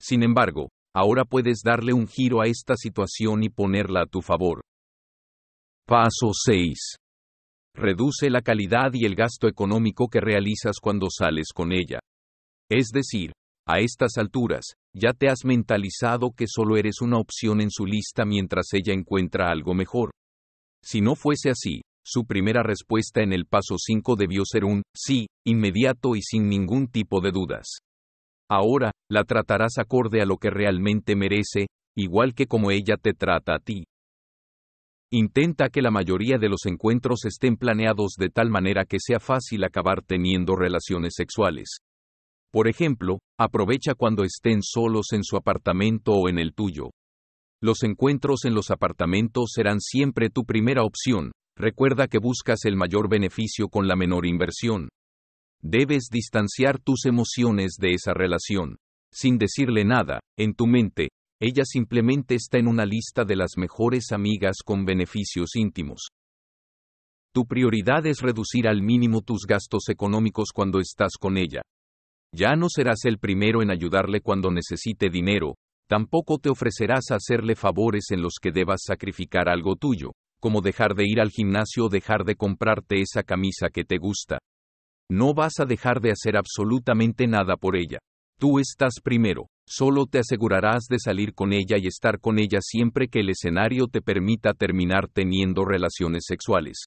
Sin 0.00 0.22
embargo, 0.22 0.70
ahora 0.94 1.24
puedes 1.24 1.60
darle 1.64 1.92
un 1.92 2.06
giro 2.06 2.40
a 2.40 2.46
esta 2.46 2.76
situación 2.76 3.42
y 3.42 3.48
ponerla 3.48 4.02
a 4.02 4.06
tu 4.06 4.20
favor. 4.20 4.62
Paso 5.86 6.30
6. 6.32 6.96
Reduce 7.74 8.30
la 8.30 8.42
calidad 8.42 8.90
y 8.92 9.06
el 9.06 9.14
gasto 9.14 9.48
económico 9.48 10.08
que 10.08 10.20
realizas 10.20 10.76
cuando 10.80 11.08
sales 11.10 11.48
con 11.54 11.72
ella. 11.72 12.00
Es 12.70 12.88
decir, 12.92 13.32
a 13.66 13.78
estas 13.78 14.18
alturas, 14.18 14.64
ya 14.94 15.12
te 15.12 15.28
has 15.28 15.44
mentalizado 15.44 16.32
que 16.36 16.46
solo 16.46 16.76
eres 16.76 17.00
una 17.00 17.18
opción 17.18 17.60
en 17.60 17.70
su 17.70 17.86
lista 17.86 18.24
mientras 18.24 18.66
ella 18.72 18.92
encuentra 18.92 19.50
algo 19.50 19.74
mejor. 19.74 20.10
Si 20.84 21.00
no 21.00 21.14
fuese 21.14 21.50
así, 21.50 21.82
su 22.04 22.24
primera 22.24 22.62
respuesta 22.62 23.22
en 23.22 23.32
el 23.32 23.46
paso 23.46 23.76
5 23.78 24.16
debió 24.16 24.42
ser 24.44 24.64
un 24.64 24.82
sí, 24.94 25.26
inmediato 25.46 26.16
y 26.16 26.22
sin 26.22 26.48
ningún 26.48 26.88
tipo 26.88 27.20
de 27.20 27.30
dudas. 27.30 27.78
Ahora, 28.54 28.90
la 29.10 29.24
tratarás 29.24 29.78
acorde 29.78 30.20
a 30.20 30.26
lo 30.26 30.36
que 30.36 30.50
realmente 30.50 31.16
merece, 31.16 31.68
igual 31.96 32.34
que 32.34 32.44
como 32.44 32.70
ella 32.70 32.98
te 33.00 33.14
trata 33.14 33.54
a 33.54 33.58
ti. 33.58 33.84
Intenta 35.10 35.70
que 35.70 35.80
la 35.80 35.90
mayoría 35.90 36.36
de 36.36 36.50
los 36.50 36.66
encuentros 36.66 37.24
estén 37.24 37.56
planeados 37.56 38.12
de 38.18 38.28
tal 38.28 38.50
manera 38.50 38.84
que 38.84 38.98
sea 39.00 39.20
fácil 39.20 39.64
acabar 39.64 40.02
teniendo 40.02 40.54
relaciones 40.54 41.14
sexuales. 41.16 41.78
Por 42.52 42.68
ejemplo, 42.68 43.20
aprovecha 43.40 43.94
cuando 43.94 44.22
estén 44.22 44.62
solos 44.62 45.12
en 45.12 45.24
su 45.24 45.38
apartamento 45.38 46.12
o 46.12 46.28
en 46.28 46.38
el 46.38 46.52
tuyo. 46.52 46.90
Los 47.62 47.82
encuentros 47.84 48.44
en 48.44 48.52
los 48.52 48.70
apartamentos 48.70 49.52
serán 49.54 49.80
siempre 49.80 50.28
tu 50.28 50.44
primera 50.44 50.82
opción, 50.82 51.32
recuerda 51.56 52.06
que 52.06 52.18
buscas 52.18 52.66
el 52.66 52.76
mayor 52.76 53.08
beneficio 53.08 53.70
con 53.70 53.88
la 53.88 53.96
menor 53.96 54.26
inversión. 54.26 54.90
Debes 55.64 56.08
distanciar 56.10 56.80
tus 56.80 57.06
emociones 57.06 57.76
de 57.78 57.92
esa 57.92 58.12
relación. 58.14 58.78
Sin 59.12 59.38
decirle 59.38 59.84
nada, 59.84 60.18
en 60.36 60.54
tu 60.54 60.66
mente, 60.66 61.10
ella 61.40 61.64
simplemente 61.64 62.34
está 62.34 62.58
en 62.58 62.66
una 62.66 62.84
lista 62.84 63.24
de 63.24 63.36
las 63.36 63.52
mejores 63.56 64.10
amigas 64.10 64.56
con 64.64 64.84
beneficios 64.84 65.54
íntimos. 65.54 66.08
Tu 67.32 67.46
prioridad 67.46 68.04
es 68.06 68.20
reducir 68.20 68.66
al 68.66 68.82
mínimo 68.82 69.22
tus 69.22 69.46
gastos 69.46 69.88
económicos 69.88 70.50
cuando 70.52 70.80
estás 70.80 71.12
con 71.18 71.36
ella. 71.36 71.62
Ya 72.34 72.56
no 72.56 72.66
serás 72.68 73.04
el 73.04 73.18
primero 73.18 73.62
en 73.62 73.70
ayudarle 73.70 74.20
cuando 74.20 74.50
necesite 74.50 75.10
dinero, 75.10 75.54
tampoco 75.88 76.38
te 76.38 76.50
ofrecerás 76.50 77.10
a 77.10 77.16
hacerle 77.16 77.54
favores 77.54 78.06
en 78.10 78.20
los 78.20 78.34
que 78.40 78.50
debas 78.50 78.80
sacrificar 78.84 79.48
algo 79.48 79.76
tuyo, 79.76 80.12
como 80.40 80.60
dejar 80.60 80.94
de 80.94 81.04
ir 81.06 81.20
al 81.20 81.30
gimnasio 81.30 81.86
o 81.86 81.88
dejar 81.88 82.24
de 82.24 82.34
comprarte 82.34 83.00
esa 83.00 83.22
camisa 83.22 83.68
que 83.72 83.84
te 83.84 83.98
gusta. 83.98 84.38
No 85.10 85.34
vas 85.34 85.54
a 85.58 85.64
dejar 85.64 86.00
de 86.00 86.10
hacer 86.10 86.36
absolutamente 86.36 87.26
nada 87.26 87.56
por 87.56 87.76
ella. 87.76 87.98
Tú 88.38 88.58
estás 88.58 88.94
primero. 89.02 89.46
Solo 89.66 90.06
te 90.06 90.18
asegurarás 90.18 90.84
de 90.88 90.98
salir 90.98 91.32
con 91.32 91.52
ella 91.52 91.76
y 91.78 91.86
estar 91.86 92.18
con 92.18 92.38
ella 92.38 92.58
siempre 92.60 93.08
que 93.08 93.20
el 93.20 93.30
escenario 93.30 93.86
te 93.86 94.02
permita 94.02 94.52
terminar 94.52 95.08
teniendo 95.08 95.64
relaciones 95.64 96.24
sexuales. 96.26 96.86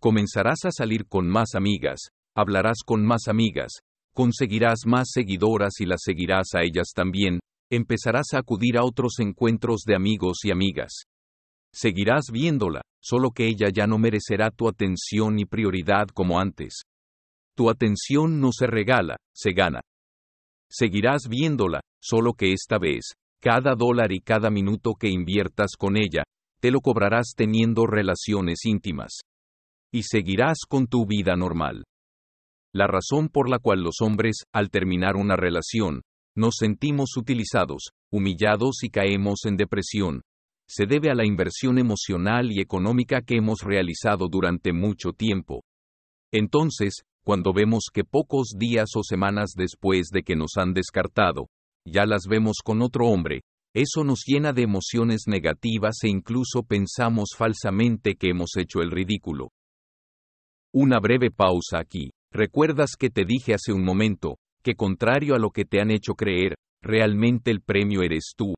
Comenzarás 0.00 0.64
a 0.64 0.70
salir 0.70 1.06
con 1.06 1.28
más 1.28 1.54
amigas, 1.54 2.10
hablarás 2.36 2.78
con 2.84 3.04
más 3.04 3.26
amigas, 3.26 3.80
conseguirás 4.14 4.80
más 4.86 5.08
seguidoras 5.10 5.80
y 5.80 5.86
las 5.86 6.02
seguirás 6.04 6.54
a 6.54 6.62
ellas 6.62 6.92
también, 6.94 7.40
empezarás 7.70 8.34
a 8.34 8.38
acudir 8.38 8.78
a 8.78 8.84
otros 8.84 9.14
encuentros 9.18 9.82
de 9.86 9.96
amigos 9.96 10.38
y 10.44 10.50
amigas. 10.50 11.04
Seguirás 11.72 12.26
viéndola, 12.32 12.82
solo 13.00 13.30
que 13.30 13.46
ella 13.46 13.68
ya 13.72 13.86
no 13.86 13.98
merecerá 13.98 14.50
tu 14.50 14.68
atención 14.68 15.38
y 15.38 15.44
prioridad 15.44 16.08
como 16.08 16.40
antes. 16.40 16.82
Tu 17.54 17.70
atención 17.70 18.40
no 18.40 18.50
se 18.52 18.66
regala, 18.66 19.16
se 19.34 19.52
gana. 19.52 19.80
Seguirás 20.70 21.28
viéndola, 21.28 21.80
solo 22.00 22.34
que 22.34 22.52
esta 22.52 22.78
vez, 22.78 23.12
cada 23.40 23.74
dólar 23.74 24.12
y 24.12 24.20
cada 24.20 24.50
minuto 24.50 24.94
que 24.94 25.08
inviertas 25.08 25.72
con 25.78 25.96
ella, 25.96 26.24
te 26.60 26.70
lo 26.70 26.80
cobrarás 26.80 27.34
teniendo 27.36 27.86
relaciones 27.86 28.64
íntimas. 28.64 29.20
Y 29.92 30.02
seguirás 30.02 30.58
con 30.68 30.86
tu 30.86 31.06
vida 31.06 31.36
normal. 31.36 31.84
La 32.74 32.86
razón 32.86 33.28
por 33.28 33.48
la 33.48 33.58
cual 33.58 33.80
los 33.80 34.00
hombres, 34.00 34.42
al 34.52 34.70
terminar 34.70 35.16
una 35.16 35.36
relación, 35.36 36.02
nos 36.36 36.56
sentimos 36.58 37.16
utilizados, 37.16 37.88
humillados 38.12 38.82
y 38.82 38.90
caemos 38.90 39.46
en 39.46 39.56
depresión, 39.56 40.22
se 40.68 40.86
debe 40.86 41.10
a 41.10 41.14
la 41.14 41.26
inversión 41.26 41.78
emocional 41.78 42.52
y 42.52 42.60
económica 42.60 43.22
que 43.22 43.36
hemos 43.36 43.62
realizado 43.62 44.28
durante 44.28 44.72
mucho 44.72 45.12
tiempo. 45.12 45.64
Entonces, 46.30 47.04
cuando 47.24 47.52
vemos 47.52 47.84
que 47.92 48.04
pocos 48.04 48.54
días 48.58 48.90
o 48.94 49.02
semanas 49.02 49.52
después 49.56 50.08
de 50.12 50.22
que 50.22 50.36
nos 50.36 50.56
han 50.56 50.74
descartado, 50.74 51.48
ya 51.86 52.04
las 52.04 52.26
vemos 52.28 52.58
con 52.62 52.82
otro 52.82 53.06
hombre, 53.06 53.42
eso 53.74 54.04
nos 54.04 54.24
llena 54.26 54.52
de 54.52 54.62
emociones 54.62 55.22
negativas 55.26 55.96
e 56.02 56.08
incluso 56.08 56.62
pensamos 56.62 57.30
falsamente 57.36 58.14
que 58.16 58.30
hemos 58.30 58.56
hecho 58.56 58.80
el 58.80 58.90
ridículo. 58.90 59.50
Una 60.72 61.00
breve 61.00 61.30
pausa 61.30 61.78
aquí. 61.78 62.10
¿Recuerdas 62.30 62.90
que 62.98 63.08
te 63.08 63.24
dije 63.24 63.54
hace 63.54 63.72
un 63.72 63.84
momento, 63.84 64.36
que 64.62 64.74
contrario 64.74 65.34
a 65.34 65.38
lo 65.38 65.50
que 65.50 65.64
te 65.64 65.80
han 65.80 65.90
hecho 65.90 66.14
creer, 66.14 66.56
realmente 66.82 67.50
el 67.50 67.62
premio 67.62 68.02
eres 68.02 68.32
tú? 68.36 68.54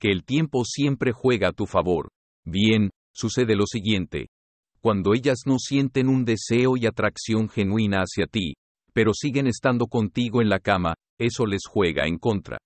Que 0.00 0.10
el 0.10 0.24
tiempo 0.24 0.64
siempre 0.64 1.12
juega 1.12 1.48
a 1.48 1.52
tu 1.52 1.66
favor. 1.66 2.08
Bien, 2.44 2.90
sucede 3.12 3.56
lo 3.56 3.66
siguiente, 3.66 4.28
cuando 4.80 5.12
ellas 5.12 5.40
no 5.44 5.58
sienten 5.58 6.08
un 6.08 6.24
deseo 6.24 6.76
y 6.76 6.86
atracción 6.86 7.48
genuina 7.48 7.98
hacia 7.98 8.26
ti, 8.26 8.54
pero 8.92 9.12
siguen 9.12 9.48
estando 9.48 9.86
contigo 9.86 10.40
en 10.40 10.48
la 10.48 10.60
cama, 10.60 10.94
eso 11.18 11.46
les 11.46 11.62
juega 11.68 12.06
en 12.06 12.18
contra. 12.18 12.58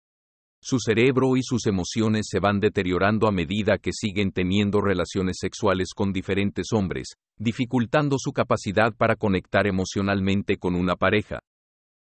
Su 0.62 0.78
cerebro 0.78 1.37
y 1.37 1.43
sus 1.43 1.66
emociones 1.66 2.26
se 2.28 2.39
van 2.39 2.61
deteriorando 2.61 3.26
a 3.26 3.33
medida 3.33 3.78
que 3.78 3.91
siguen 3.93 4.30
teniendo 4.30 4.80
relaciones 4.80 5.39
sexuales 5.41 5.89
con 5.97 6.12
diferentes 6.12 6.68
hombres, 6.72 7.14
dificultando 7.39 8.16
su 8.18 8.33
capacidad 8.33 8.95
para 8.95 9.16
conectar 9.16 9.66
emocionalmente 9.66 10.59
con 10.59 10.74
una 10.74 10.97
pareja. 10.97 11.41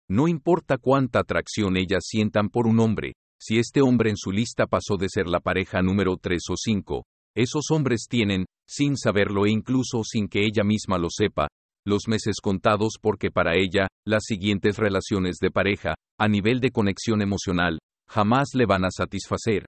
No 0.10 0.28
importa 0.28 0.78
cuánta 0.78 1.20
atracción 1.20 1.78
ellas 1.78 2.04
sientan 2.06 2.50
por 2.50 2.68
un 2.68 2.82
hombre, 2.82 3.14
si 3.44 3.58
este 3.58 3.82
hombre 3.82 4.12
en 4.12 4.18
su 4.18 4.32
lista 4.32 4.68
pasó 4.68 4.98
de 4.98 5.10
ser 5.10 5.28
la 5.28 5.40
pareja 5.40 5.82
número 5.82 6.16
3 6.16 6.40
o 6.52 6.54
5, 6.56 7.04
esos 7.36 7.72
hombres 7.72 8.06
tienen, 8.08 8.46
sin 8.68 8.96
saberlo 8.96 9.48
e 9.48 9.50
incluso 9.50 10.04
sin 10.04 10.28
que 10.28 10.46
ella 10.46 10.64
misma 10.64 11.00
lo 11.00 11.08
sepa, 11.10 11.48
los 11.84 12.08
meses 12.08 12.36
contados 12.40 13.00
porque 13.02 13.32
para 13.32 13.56
ella, 13.56 13.88
las 14.06 14.26
siguientes 14.28 14.78
relaciones 14.78 15.38
de 15.42 15.50
pareja, 15.50 15.96
a 16.20 16.28
nivel 16.28 16.60
de 16.60 16.70
conexión 16.70 17.24
emocional, 17.24 17.80
jamás 18.08 18.50
le 18.54 18.68
van 18.68 18.86
a 18.86 18.92
satisfacer. 18.92 19.66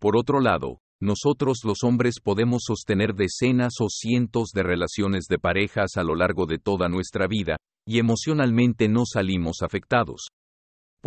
Por 0.00 0.16
otro 0.16 0.40
lado, 0.40 0.78
nosotros 1.02 1.58
los 1.64 1.84
hombres 1.84 2.14
podemos 2.24 2.62
sostener 2.64 3.12
decenas 3.12 3.74
o 3.80 3.88
cientos 3.90 4.52
de 4.54 4.62
relaciones 4.62 5.26
de 5.28 5.38
parejas 5.38 5.98
a 5.98 6.02
lo 6.02 6.14
largo 6.14 6.46
de 6.46 6.58
toda 6.58 6.88
nuestra 6.88 7.26
vida, 7.26 7.56
y 7.86 7.98
emocionalmente 7.98 8.88
no 8.88 9.02
salimos 9.04 9.58
afectados 9.60 10.28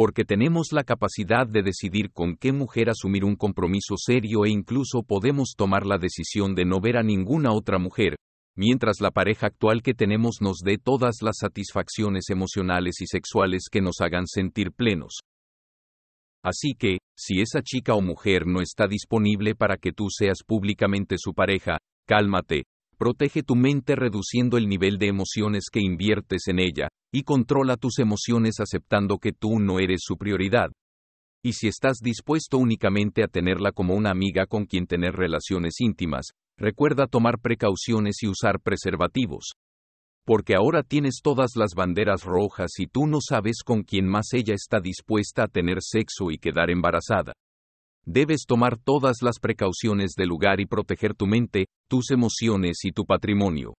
porque 0.02 0.26
tenemos 0.26 0.70
la 0.72 0.84
capacidad 0.84 1.46
de 1.46 1.62
decidir 1.62 2.12
con 2.12 2.36
qué 2.36 2.52
mujer 2.52 2.90
asumir 2.90 3.24
un 3.24 3.36
compromiso 3.36 3.98
serio 3.98 4.46
e 4.46 4.50
incluso 4.50 5.04
podemos 5.04 5.54
tomar 5.56 5.86
la 5.86 6.00
decisión 6.00 6.56
de 6.56 6.66
no 6.66 6.82
ver 6.82 6.98
a 6.98 7.04
ninguna 7.04 7.52
otra 7.52 7.78
mujer, 7.78 8.16
mientras 8.58 9.00
la 9.00 9.12
pareja 9.12 9.46
actual 9.46 9.84
que 9.84 9.94
tenemos 9.94 10.38
nos 10.42 10.58
dé 10.66 10.80
todas 10.80 11.18
las 11.22 11.38
satisfacciones 11.38 12.32
emocionales 12.32 13.00
y 13.00 13.06
sexuales 13.06 13.66
que 13.72 13.80
nos 13.80 14.02
hagan 14.02 14.26
sentir 14.26 14.72
plenos. 14.72 15.20
Así 16.44 16.74
que, 16.74 16.98
si 17.16 17.40
esa 17.40 17.62
chica 17.62 17.94
o 17.94 18.02
mujer 18.02 18.48
no 18.48 18.60
está 18.60 18.88
disponible 18.88 19.54
para 19.54 19.78
que 19.78 19.92
tú 19.92 20.08
seas 20.10 20.40
públicamente 20.44 21.18
su 21.20 21.36
pareja, 21.36 21.78
cálmate, 22.08 22.64
Protege 23.02 23.42
tu 23.42 23.56
mente 23.56 23.96
reduciendo 23.96 24.58
el 24.58 24.70
nivel 24.70 25.00
de 25.00 25.08
emociones 25.08 25.72
que 25.72 25.80
inviertes 25.82 26.44
en 26.46 26.60
ella, 26.60 26.88
y 27.12 27.24
controla 27.24 27.76
tus 27.76 27.98
emociones 27.98 28.60
aceptando 28.60 29.18
que 29.18 29.32
tú 29.32 29.60
no 29.60 29.80
eres 29.80 30.02
su 30.04 30.18
prioridad. 30.18 30.68
Y 31.44 31.54
si 31.54 31.68
estás 31.68 31.98
dispuesto 31.98 32.60
únicamente 32.60 33.24
a 33.24 33.28
tenerla 33.28 33.72
como 33.72 33.96
una 33.96 34.12
amiga 34.12 34.46
con 34.46 34.68
quien 34.68 34.86
tener 34.86 35.16
relaciones 35.16 35.82
íntimas, 35.82 36.28
recuerda 36.60 37.08
tomar 37.08 37.40
precauciones 37.40 38.22
y 38.22 38.28
usar 38.28 38.60
preservativos. 38.60 39.54
Porque 40.24 40.54
ahora 40.54 40.84
tienes 40.84 41.22
todas 41.24 41.56
las 41.56 41.74
banderas 41.76 42.24
rojas 42.24 42.70
y 42.78 42.86
tú 42.86 43.08
no 43.08 43.18
sabes 43.20 43.64
con 43.66 43.82
quién 43.82 44.08
más 44.08 44.32
ella 44.34 44.54
está 44.54 44.80
dispuesta 44.80 45.46
a 45.46 45.48
tener 45.48 45.78
sexo 45.82 46.30
y 46.30 46.38
quedar 46.38 46.70
embarazada. 46.70 47.34
Debes 48.06 48.46
tomar 48.48 48.78
todas 48.78 49.18
las 49.22 49.40
precauciones 49.40 50.14
del 50.18 50.30
lugar 50.30 50.60
y 50.60 50.66
proteger 50.66 51.14
tu 51.14 51.28
mente, 51.28 51.68
tus 51.88 52.10
emociones 52.12 52.80
y 52.84 52.92
tu 52.92 53.06
patrimonio. 53.06 53.76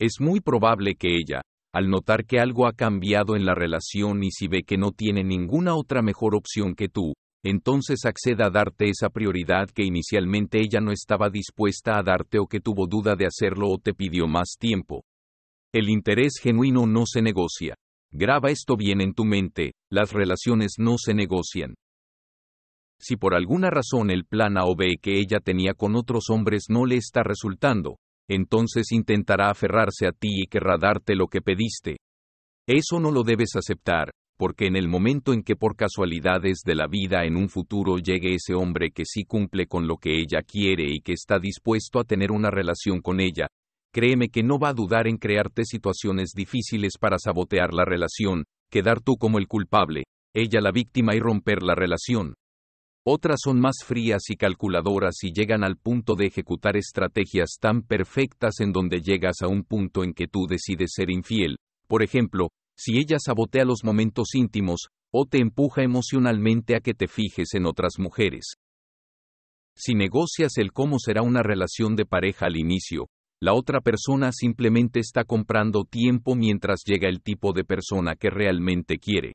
Es 0.00 0.20
muy 0.20 0.40
probable 0.40 0.94
que 0.94 1.16
ella, 1.16 1.42
al 1.72 1.90
notar 1.90 2.24
que 2.24 2.40
algo 2.40 2.66
ha 2.66 2.72
cambiado 2.72 3.36
en 3.36 3.44
la 3.44 3.54
relación 3.54 4.22
y 4.24 4.30
si 4.30 4.48
ve 4.48 4.62
que 4.62 4.78
no 4.78 4.92
tiene 4.92 5.22
ninguna 5.22 5.74
otra 5.74 6.02
mejor 6.02 6.34
opción 6.34 6.74
que 6.74 6.88
tú, 6.88 7.12
entonces 7.44 8.06
acceda 8.06 8.46
a 8.46 8.50
darte 8.50 8.88
esa 8.88 9.10
prioridad 9.10 9.68
que 9.68 9.84
inicialmente 9.84 10.60
ella 10.60 10.80
no 10.80 10.92
estaba 10.92 11.28
dispuesta 11.28 11.98
a 11.98 12.02
darte 12.02 12.38
o 12.38 12.46
que 12.46 12.60
tuvo 12.60 12.86
duda 12.86 13.16
de 13.16 13.26
hacerlo 13.26 13.68
o 13.68 13.78
te 13.78 13.92
pidió 13.92 14.26
más 14.26 14.56
tiempo. 14.58 15.04
El 15.72 15.90
interés 15.90 16.38
genuino 16.40 16.86
no 16.86 17.04
se 17.04 17.20
negocia. 17.20 17.74
Graba 18.10 18.50
esto 18.50 18.76
bien 18.76 19.02
en 19.02 19.12
tu 19.12 19.24
mente, 19.24 19.72
las 19.90 20.12
relaciones 20.12 20.76
no 20.78 20.96
se 20.96 21.12
negocian. 21.12 21.74
Si 23.06 23.16
por 23.16 23.34
alguna 23.34 23.68
razón 23.68 24.10
el 24.10 24.24
plan 24.24 24.56
A 24.56 24.64
o 24.64 24.74
B 24.74 24.96
que 24.96 25.18
ella 25.18 25.38
tenía 25.38 25.74
con 25.74 25.94
otros 25.94 26.30
hombres 26.30 26.68
no 26.70 26.86
le 26.86 26.96
está 26.96 27.22
resultando, 27.22 27.98
entonces 28.30 28.92
intentará 28.92 29.50
aferrarse 29.50 30.06
a 30.06 30.12
ti 30.12 30.44
y 30.44 30.46
querrá 30.46 30.78
darte 30.80 31.14
lo 31.14 31.26
que 31.26 31.42
pediste. 31.42 31.98
Eso 32.66 33.00
no 33.00 33.10
lo 33.10 33.22
debes 33.22 33.56
aceptar, 33.56 34.10
porque 34.38 34.68
en 34.68 34.76
el 34.76 34.88
momento 34.88 35.34
en 35.34 35.42
que 35.42 35.54
por 35.54 35.76
casualidades 35.76 36.62
de 36.64 36.76
la 36.76 36.86
vida 36.86 37.26
en 37.26 37.36
un 37.36 37.50
futuro 37.50 37.98
llegue 37.98 38.36
ese 38.36 38.54
hombre 38.54 38.90
que 38.90 39.04
sí 39.04 39.24
cumple 39.26 39.66
con 39.66 39.86
lo 39.86 39.98
que 39.98 40.18
ella 40.18 40.40
quiere 40.40 40.86
y 40.88 41.00
que 41.00 41.12
está 41.12 41.38
dispuesto 41.38 42.00
a 42.00 42.04
tener 42.04 42.32
una 42.32 42.50
relación 42.50 43.02
con 43.02 43.20
ella, 43.20 43.48
créeme 43.92 44.30
que 44.30 44.42
no 44.42 44.58
va 44.58 44.70
a 44.70 44.74
dudar 44.74 45.08
en 45.08 45.18
crearte 45.18 45.66
situaciones 45.66 46.30
difíciles 46.34 46.94
para 46.98 47.18
sabotear 47.18 47.74
la 47.74 47.84
relación, 47.84 48.44
quedar 48.70 49.02
tú 49.02 49.18
como 49.18 49.36
el 49.36 49.46
culpable, 49.46 50.04
ella 50.34 50.62
la 50.62 50.72
víctima 50.72 51.14
y 51.14 51.20
romper 51.20 51.62
la 51.62 51.74
relación. 51.74 52.32
Otras 53.06 53.40
son 53.44 53.60
más 53.60 53.84
frías 53.84 54.30
y 54.30 54.36
calculadoras 54.36 55.16
y 55.22 55.32
llegan 55.32 55.62
al 55.62 55.76
punto 55.76 56.14
de 56.14 56.26
ejecutar 56.26 56.76
estrategias 56.76 57.58
tan 57.60 57.82
perfectas 57.82 58.60
en 58.60 58.72
donde 58.72 59.02
llegas 59.02 59.42
a 59.42 59.48
un 59.48 59.62
punto 59.62 60.04
en 60.04 60.14
que 60.14 60.26
tú 60.26 60.46
decides 60.48 60.92
ser 60.94 61.10
infiel. 61.10 61.58
Por 61.86 62.02
ejemplo, 62.02 62.48
si 62.76 62.98
ella 62.98 63.18
sabotea 63.18 63.66
los 63.66 63.84
momentos 63.84 64.34
íntimos, 64.34 64.88
o 65.12 65.26
te 65.26 65.38
empuja 65.38 65.82
emocionalmente 65.82 66.74
a 66.74 66.80
que 66.80 66.94
te 66.94 67.06
fijes 67.06 67.54
en 67.54 67.66
otras 67.66 67.98
mujeres. 67.98 68.54
Si 69.76 69.94
negocias 69.94 70.56
el 70.56 70.72
cómo 70.72 70.98
será 70.98 71.22
una 71.22 71.42
relación 71.42 71.94
de 71.94 72.06
pareja 72.06 72.46
al 72.46 72.56
inicio, 72.56 73.08
la 73.40 73.52
otra 73.52 73.80
persona 73.80 74.32
simplemente 74.32 74.98
está 74.98 75.24
comprando 75.24 75.84
tiempo 75.84 76.34
mientras 76.34 76.80
llega 76.86 77.08
el 77.08 77.20
tipo 77.22 77.52
de 77.52 77.64
persona 77.64 78.16
que 78.16 78.30
realmente 78.30 78.98
quiere. 78.98 79.34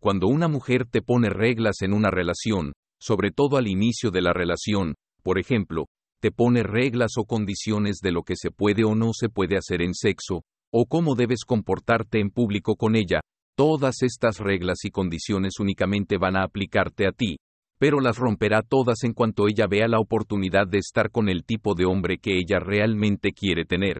Cuando 0.00 0.26
una 0.26 0.48
mujer 0.48 0.84
te 0.84 1.00
pone 1.00 1.30
reglas 1.30 1.82
en 1.82 1.92
una 1.92 2.10
relación, 2.10 2.72
sobre 3.00 3.30
todo 3.30 3.56
al 3.56 3.68
inicio 3.68 4.10
de 4.10 4.22
la 4.22 4.32
relación, 4.32 4.94
por 5.22 5.38
ejemplo, 5.38 5.86
te 6.20 6.30
pone 6.30 6.62
reglas 6.62 7.12
o 7.16 7.24
condiciones 7.24 7.98
de 8.02 8.12
lo 8.12 8.22
que 8.22 8.34
se 8.36 8.50
puede 8.50 8.84
o 8.84 8.94
no 8.94 9.12
se 9.12 9.28
puede 9.28 9.56
hacer 9.56 9.82
en 9.82 9.94
sexo, 9.94 10.42
o 10.72 10.86
cómo 10.86 11.14
debes 11.14 11.44
comportarte 11.44 12.20
en 12.20 12.30
público 12.30 12.76
con 12.76 12.96
ella, 12.96 13.20
todas 13.56 14.02
estas 14.02 14.38
reglas 14.38 14.84
y 14.84 14.90
condiciones 14.90 15.54
únicamente 15.60 16.18
van 16.18 16.36
a 16.36 16.44
aplicarte 16.44 17.06
a 17.06 17.12
ti, 17.12 17.36
pero 17.78 18.00
las 18.00 18.16
romperá 18.16 18.62
todas 18.62 19.04
en 19.04 19.12
cuanto 19.12 19.46
ella 19.48 19.66
vea 19.68 19.86
la 19.86 20.00
oportunidad 20.00 20.66
de 20.66 20.78
estar 20.78 21.10
con 21.10 21.28
el 21.28 21.44
tipo 21.44 21.74
de 21.74 21.84
hombre 21.84 22.18
que 22.18 22.36
ella 22.36 22.58
realmente 22.58 23.30
quiere 23.32 23.64
tener. 23.64 23.98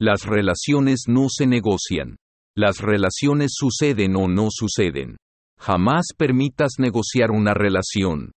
Las 0.00 0.24
relaciones 0.24 1.04
no 1.08 1.26
se 1.28 1.46
negocian. 1.46 2.16
Las 2.56 2.78
relaciones 2.78 3.52
suceden 3.54 4.16
o 4.16 4.28
no 4.28 4.48
suceden. 4.50 5.16
Jamás 5.58 6.08
permitas 6.16 6.72
negociar 6.78 7.30
una 7.30 7.54
relación. 7.54 8.32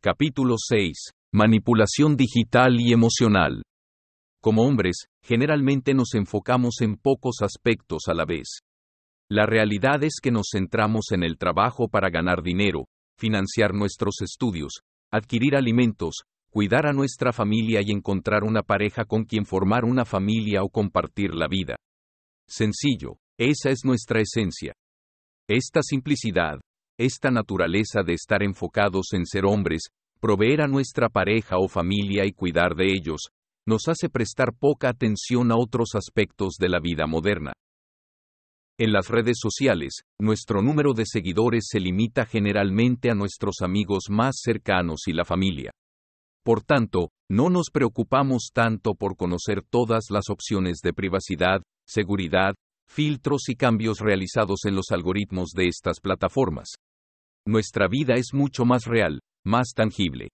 Capítulo 0.00 0.56
6. 0.58 1.10
Manipulación 1.32 2.16
digital 2.16 2.80
y 2.80 2.92
emocional. 2.92 3.62
Como 4.42 4.64
hombres, 4.64 5.06
generalmente 5.22 5.94
nos 5.94 6.14
enfocamos 6.14 6.80
en 6.80 6.96
pocos 6.96 7.36
aspectos 7.42 8.02
a 8.08 8.14
la 8.14 8.24
vez. 8.24 8.58
La 9.30 9.46
realidad 9.46 10.02
es 10.04 10.16
que 10.22 10.30
nos 10.30 10.48
centramos 10.52 11.12
en 11.12 11.22
el 11.22 11.38
trabajo 11.38 11.88
para 11.88 12.10
ganar 12.10 12.42
dinero, 12.42 12.86
financiar 13.16 13.72
nuestros 13.72 14.16
estudios, 14.20 14.80
adquirir 15.10 15.56
alimentos, 15.56 16.24
cuidar 16.50 16.86
a 16.86 16.92
nuestra 16.92 17.32
familia 17.32 17.80
y 17.82 17.90
encontrar 17.90 18.44
una 18.44 18.62
pareja 18.62 19.04
con 19.04 19.24
quien 19.24 19.46
formar 19.46 19.84
una 19.84 20.04
familia 20.04 20.62
o 20.62 20.68
compartir 20.68 21.34
la 21.34 21.48
vida. 21.48 21.76
Sencillo, 22.48 23.16
esa 23.38 23.70
es 23.70 23.84
nuestra 23.84 24.20
esencia. 24.20 24.74
Esta 25.48 25.82
simplicidad, 25.82 26.60
esta 26.98 27.30
naturaleza 27.30 28.02
de 28.02 28.14
estar 28.14 28.42
enfocados 28.42 29.12
en 29.12 29.26
ser 29.26 29.44
hombres, 29.44 29.88
proveer 30.20 30.62
a 30.62 30.68
nuestra 30.68 31.08
pareja 31.08 31.58
o 31.58 31.68
familia 31.68 32.24
y 32.24 32.32
cuidar 32.32 32.74
de 32.74 32.92
ellos, 32.92 33.28
nos 33.66 33.88
hace 33.88 34.08
prestar 34.08 34.54
poca 34.58 34.88
atención 34.88 35.50
a 35.50 35.56
otros 35.56 35.90
aspectos 35.94 36.54
de 36.58 36.68
la 36.68 36.80
vida 36.80 37.06
moderna. 37.06 37.52
En 38.78 38.92
las 38.92 39.08
redes 39.08 39.38
sociales, 39.40 40.02
nuestro 40.18 40.60
número 40.60 40.94
de 40.94 41.06
seguidores 41.06 41.66
se 41.68 41.80
limita 41.80 42.26
generalmente 42.26 43.10
a 43.10 43.14
nuestros 43.14 43.56
amigos 43.62 44.04
más 44.10 44.36
cercanos 44.42 45.02
y 45.06 45.12
la 45.12 45.24
familia. 45.24 45.70
Por 46.44 46.62
tanto, 46.62 47.08
no 47.30 47.48
nos 47.48 47.70
preocupamos 47.72 48.50
tanto 48.52 48.94
por 48.94 49.16
conocer 49.16 49.62
todas 49.62 50.04
las 50.10 50.28
opciones 50.28 50.80
de 50.82 50.92
privacidad, 50.92 51.62
seguridad, 51.86 52.54
filtros 52.86 53.48
y 53.48 53.56
cambios 53.56 53.98
realizados 54.00 54.66
en 54.66 54.76
los 54.76 54.90
algoritmos 54.90 55.50
de 55.56 55.68
estas 55.68 56.00
plataformas. 56.00 56.74
Nuestra 57.46 57.88
vida 57.88 58.14
es 58.14 58.34
mucho 58.34 58.66
más 58.66 58.84
real, 58.84 59.20
más 59.42 59.72
tangible. 59.74 60.28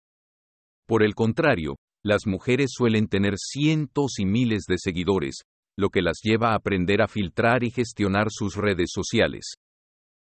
Por 0.87 1.05
el 1.05 1.15
contrario, 1.15 1.77
las 2.05 2.27
mujeres 2.27 2.71
suelen 2.73 3.07
tener 3.07 3.35
cientos 3.37 4.19
y 4.19 4.27
miles 4.27 4.65
de 4.67 4.79
seguidores, 4.79 5.43
lo 5.79 5.91
que 5.91 6.03
las 6.03 6.19
lleva 6.23 6.51
a 6.51 6.57
aprender 6.57 7.03
a 7.03 7.09
filtrar 7.09 7.63
y 7.63 7.71
gestionar 7.71 8.29
sus 8.31 8.57
redes 8.57 8.91
sociales. 8.93 9.55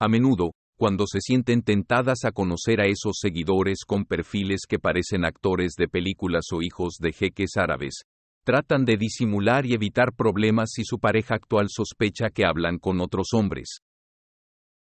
A 0.01 0.09
menudo, 0.09 0.53
cuando 0.76 1.06
se 1.06 1.20
sienten 1.20 1.62
tentadas 1.62 2.24
a 2.24 2.32
conocer 2.32 2.80
a 2.80 2.86
esos 2.86 3.18
seguidores 3.20 3.84
con 3.86 4.04
perfiles 4.04 4.62
que 4.68 4.78
parecen 4.78 5.24
actores 5.24 5.74
de 5.76 5.88
películas 5.88 6.46
o 6.52 6.62
hijos 6.62 6.96
de 7.00 7.12
jeques 7.12 7.56
árabes, 7.56 8.02
tratan 8.44 8.84
de 8.84 8.96
disimular 8.96 9.66
y 9.66 9.74
evitar 9.74 10.12
problemas 10.12 10.70
si 10.72 10.84
su 10.84 10.98
pareja 10.98 11.36
actual 11.36 11.66
sospecha 11.68 12.30
que 12.30 12.44
hablan 12.44 12.78
con 12.78 13.00
otros 13.00 13.28
hombres. 13.32 13.78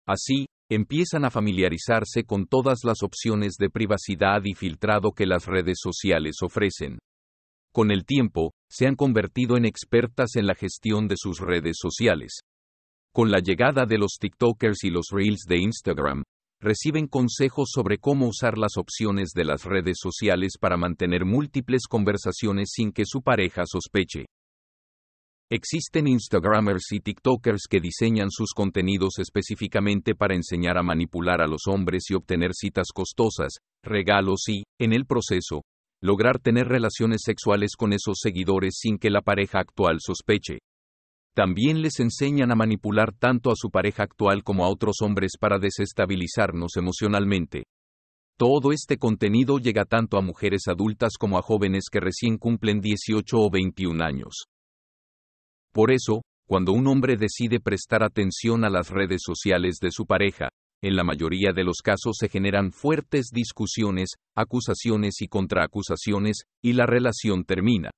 Así, 0.06 0.46
empiezan 0.70 1.26
a 1.26 1.32
familiarizarse 1.32 2.24
con 2.24 2.46
todas 2.46 2.80
las 2.84 3.02
opciones 3.02 3.56
de 3.60 3.70
privacidad 3.70 4.42
y 4.44 4.54
filtrado 4.54 5.12
que 5.12 5.26
las 5.26 5.46
redes 5.46 5.78
sociales 5.82 6.38
ofrecen. 6.42 7.00
Con 7.72 7.92
el 7.92 8.06
tiempo, 8.06 8.54
se 8.70 8.88
han 8.88 8.96
convertido 8.96 9.56
en 9.58 9.66
expertas 9.66 10.36
en 10.36 10.48
la 10.48 10.56
gestión 10.56 11.08
de 11.08 11.16
sus 11.18 11.40
redes 11.40 11.78
sociales. 11.80 12.40
Con 13.20 13.32
la 13.32 13.40
llegada 13.40 13.86
de 13.86 13.98
los 13.98 14.14
TikTokers 14.18 14.86
y 14.86 14.92
los 14.92 15.08
Reels 15.12 15.44
de 15.46 15.58
Instagram, 15.58 16.24
reciben 16.62 17.08
consejos 17.08 17.70
sobre 17.70 17.98
cómo 17.98 18.30
usar 18.30 18.58
las 18.58 18.78
opciones 18.78 19.32
de 19.36 19.44
las 19.44 19.66
redes 19.66 19.98
sociales 20.00 20.54
para 20.58 20.78
mantener 20.78 21.26
múltiples 21.26 21.82
conversaciones 21.90 22.70
sin 22.72 22.94
que 22.94 23.04
su 23.06 23.22
pareja 23.22 23.64
sospeche. 23.66 24.24
Existen 25.52 26.08
Instagramers 26.08 26.94
y 26.94 27.02
TikTokers 27.02 27.64
que 27.70 27.82
diseñan 27.82 28.32
sus 28.32 28.54
contenidos 28.56 29.20
específicamente 29.20 30.16
para 30.16 30.34
enseñar 30.34 30.78
a 30.78 30.82
manipular 30.82 31.42
a 31.42 31.48
los 31.48 31.64
hombres 31.68 32.06
y 32.12 32.14
obtener 32.14 32.52
citas 32.54 32.88
costosas, 32.94 33.58
regalos 33.84 34.48
y, 34.48 34.64
en 34.80 34.94
el 34.94 35.06
proceso, 35.06 35.64
lograr 36.02 36.40
tener 36.40 36.70
relaciones 36.70 37.24
sexuales 37.26 37.72
con 37.78 37.92
esos 37.92 38.20
seguidores 38.22 38.78
sin 38.80 38.98
que 38.98 39.10
la 39.10 39.20
pareja 39.20 39.60
actual 39.60 39.98
sospeche. 40.00 40.60
También 41.36 41.82
les 41.82 42.00
enseñan 42.00 42.52
a 42.52 42.56
manipular 42.56 43.14
tanto 43.14 43.52
a 43.52 43.56
su 43.56 43.70
pareja 43.70 44.04
actual 44.04 44.44
como 44.44 44.66
a 44.66 44.70
otros 44.70 44.98
hombres 45.02 45.34
para 45.40 45.60
desestabilizarnos 45.60 46.76
emocionalmente. 46.76 47.64
Todo 48.38 48.72
este 48.72 48.98
contenido 48.98 49.58
llega 49.58 49.86
tanto 49.86 50.18
a 50.18 50.22
mujeres 50.22 50.64
adultas 50.68 51.14
como 51.20 51.38
a 51.38 51.42
jóvenes 51.42 51.86
que 51.92 52.00
recién 52.00 52.38
cumplen 52.38 52.80
18 52.80 53.38
o 53.38 53.50
21 53.50 54.04
años. 54.04 54.46
Por 55.74 55.92
eso, 55.92 56.22
cuando 56.48 56.72
un 56.72 56.88
hombre 56.88 57.16
decide 57.16 57.60
prestar 57.60 58.02
atención 58.02 58.64
a 58.64 58.70
las 58.70 58.90
redes 58.90 59.22
sociales 59.24 59.78
de 59.82 59.92
su 59.92 60.06
pareja, 60.06 60.50
en 60.82 60.96
la 60.96 61.04
mayoría 61.04 61.52
de 61.54 61.66
los 61.66 61.82
casos 61.84 62.16
se 62.18 62.30
generan 62.30 62.72
fuertes 62.72 63.32
discusiones, 63.32 64.12
acusaciones 64.36 65.22
y 65.22 65.28
contraacusaciones, 65.28 66.44
y 66.64 66.74
la 66.74 66.86
relación 66.86 67.44
termina. 67.44 67.92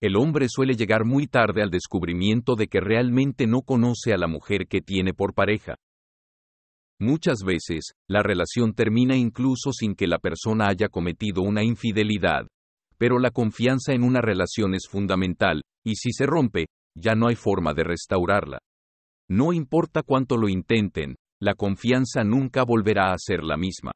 El 0.00 0.16
hombre 0.16 0.46
suele 0.48 0.74
llegar 0.74 1.04
muy 1.04 1.26
tarde 1.26 1.60
al 1.60 1.70
descubrimiento 1.70 2.54
de 2.54 2.68
que 2.68 2.80
realmente 2.80 3.48
no 3.48 3.62
conoce 3.62 4.12
a 4.12 4.16
la 4.16 4.28
mujer 4.28 4.68
que 4.68 4.80
tiene 4.80 5.12
por 5.12 5.34
pareja. 5.34 5.74
Muchas 7.00 7.40
veces, 7.44 7.94
la 8.08 8.22
relación 8.22 8.74
termina 8.74 9.16
incluso 9.16 9.72
sin 9.72 9.94
que 9.94 10.06
la 10.06 10.18
persona 10.18 10.68
haya 10.68 10.88
cometido 10.88 11.42
una 11.42 11.64
infidelidad. 11.64 12.46
Pero 12.96 13.18
la 13.18 13.30
confianza 13.30 13.92
en 13.92 14.04
una 14.04 14.20
relación 14.20 14.74
es 14.74 14.88
fundamental, 14.88 15.62
y 15.84 15.96
si 15.96 16.12
se 16.12 16.26
rompe, 16.26 16.66
ya 16.96 17.14
no 17.14 17.28
hay 17.28 17.36
forma 17.36 17.74
de 17.74 17.84
restaurarla. 17.84 18.58
No 19.28 19.52
importa 19.52 20.02
cuánto 20.02 20.36
lo 20.36 20.48
intenten, 20.48 21.16
la 21.40 21.54
confianza 21.54 22.24
nunca 22.24 22.64
volverá 22.64 23.12
a 23.12 23.18
ser 23.18 23.44
la 23.44 23.56
misma. 23.56 23.92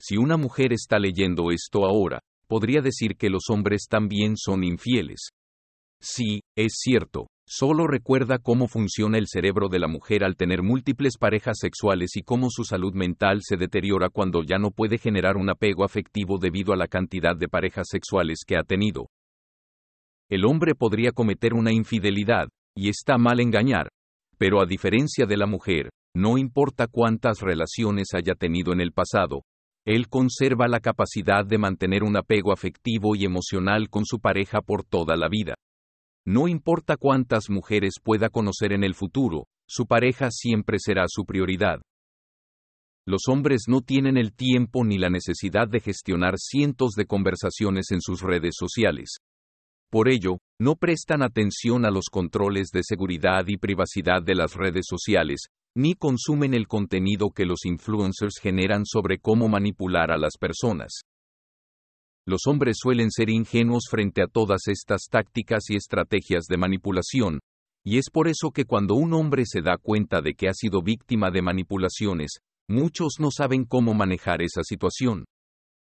Si 0.00 0.16
una 0.16 0.36
mujer 0.36 0.72
está 0.72 0.98
leyendo 0.98 1.50
esto 1.50 1.84
ahora, 1.84 2.20
podría 2.52 2.82
decir 2.82 3.16
que 3.16 3.30
los 3.30 3.44
hombres 3.48 3.86
también 3.88 4.36
son 4.36 4.62
infieles. 4.62 5.30
Sí, 6.02 6.42
es 6.54 6.74
cierto, 6.76 7.28
Solo 7.48 7.86
recuerda 7.86 8.38
cómo 8.38 8.68
funciona 8.68 9.16
el 9.16 9.26
cerebro 9.26 9.70
de 9.70 9.78
la 9.78 9.88
mujer 9.88 10.22
al 10.22 10.36
tener 10.36 10.62
múltiples 10.62 11.16
parejas 11.18 11.56
sexuales 11.58 12.14
y 12.16 12.22
cómo 12.22 12.48
su 12.50 12.64
salud 12.64 12.92
mental 12.92 13.38
se 13.40 13.56
deteriora 13.56 14.10
cuando 14.10 14.42
ya 14.42 14.58
no 14.58 14.70
puede 14.70 14.98
generar 14.98 15.38
un 15.38 15.48
apego 15.48 15.82
afectivo 15.82 16.36
debido 16.38 16.74
a 16.74 16.76
la 16.76 16.88
cantidad 16.88 17.34
de 17.34 17.48
parejas 17.48 17.86
sexuales 17.90 18.40
que 18.46 18.58
ha 18.58 18.64
tenido. 18.64 19.08
El 20.28 20.44
hombre 20.44 20.74
podría 20.74 21.12
cometer 21.12 21.54
una 21.54 21.72
infidelidad, 21.72 22.48
y 22.76 22.90
está 22.90 23.16
mal 23.16 23.40
engañar, 23.40 23.88
pero 24.36 24.60
a 24.60 24.66
diferencia 24.66 25.24
de 25.24 25.38
la 25.38 25.46
mujer, 25.46 25.88
no 26.14 26.36
importa 26.36 26.86
cuántas 26.86 27.40
relaciones 27.40 28.08
haya 28.12 28.34
tenido 28.34 28.74
en 28.74 28.82
el 28.82 28.92
pasado, 28.92 29.42
él 29.84 30.08
conserva 30.08 30.68
la 30.68 30.80
capacidad 30.80 31.44
de 31.44 31.58
mantener 31.58 32.04
un 32.04 32.16
apego 32.16 32.52
afectivo 32.52 33.16
y 33.16 33.24
emocional 33.24 33.88
con 33.88 34.04
su 34.04 34.20
pareja 34.20 34.60
por 34.60 34.84
toda 34.84 35.16
la 35.16 35.28
vida. 35.28 35.54
No 36.24 36.46
importa 36.46 36.96
cuántas 36.96 37.50
mujeres 37.50 37.94
pueda 38.02 38.28
conocer 38.28 38.72
en 38.72 38.84
el 38.84 38.94
futuro, 38.94 39.46
su 39.66 39.86
pareja 39.86 40.30
siempre 40.30 40.78
será 40.78 41.06
su 41.08 41.24
prioridad. 41.24 41.80
Los 43.04 43.22
hombres 43.28 43.62
no 43.66 43.80
tienen 43.80 44.16
el 44.16 44.32
tiempo 44.32 44.84
ni 44.84 44.98
la 44.98 45.10
necesidad 45.10 45.66
de 45.66 45.80
gestionar 45.80 46.34
cientos 46.38 46.92
de 46.92 47.06
conversaciones 47.06 47.90
en 47.90 48.00
sus 48.00 48.22
redes 48.22 48.54
sociales. 48.56 49.16
Por 49.90 50.08
ello, 50.08 50.38
no 50.60 50.76
prestan 50.76 51.22
atención 51.22 51.84
a 51.84 51.90
los 51.90 52.04
controles 52.08 52.68
de 52.72 52.82
seguridad 52.84 53.44
y 53.48 53.56
privacidad 53.56 54.22
de 54.22 54.36
las 54.36 54.54
redes 54.54 54.86
sociales, 54.88 55.48
ni 55.74 55.94
consumen 55.94 56.54
el 56.54 56.66
contenido 56.66 57.30
que 57.30 57.46
los 57.46 57.64
influencers 57.64 58.38
generan 58.40 58.84
sobre 58.84 59.18
cómo 59.18 59.48
manipular 59.48 60.10
a 60.10 60.18
las 60.18 60.36
personas. 60.38 61.02
Los 62.26 62.46
hombres 62.46 62.76
suelen 62.78 63.10
ser 63.10 63.30
ingenuos 63.30 63.84
frente 63.90 64.22
a 64.22 64.26
todas 64.26 64.68
estas 64.68 65.02
tácticas 65.10 65.70
y 65.70 65.76
estrategias 65.76 66.44
de 66.44 66.56
manipulación, 66.56 67.40
y 67.84 67.98
es 67.98 68.10
por 68.10 68.28
eso 68.28 68.52
que 68.52 68.64
cuando 68.64 68.94
un 68.94 69.12
hombre 69.12 69.44
se 69.44 69.60
da 69.60 69.76
cuenta 69.76 70.20
de 70.20 70.34
que 70.34 70.48
ha 70.48 70.54
sido 70.54 70.82
víctima 70.82 71.30
de 71.30 71.42
manipulaciones, 71.42 72.38
muchos 72.68 73.14
no 73.18 73.30
saben 73.30 73.64
cómo 73.64 73.92
manejar 73.92 74.40
esa 74.40 74.62
situación. 74.62 75.24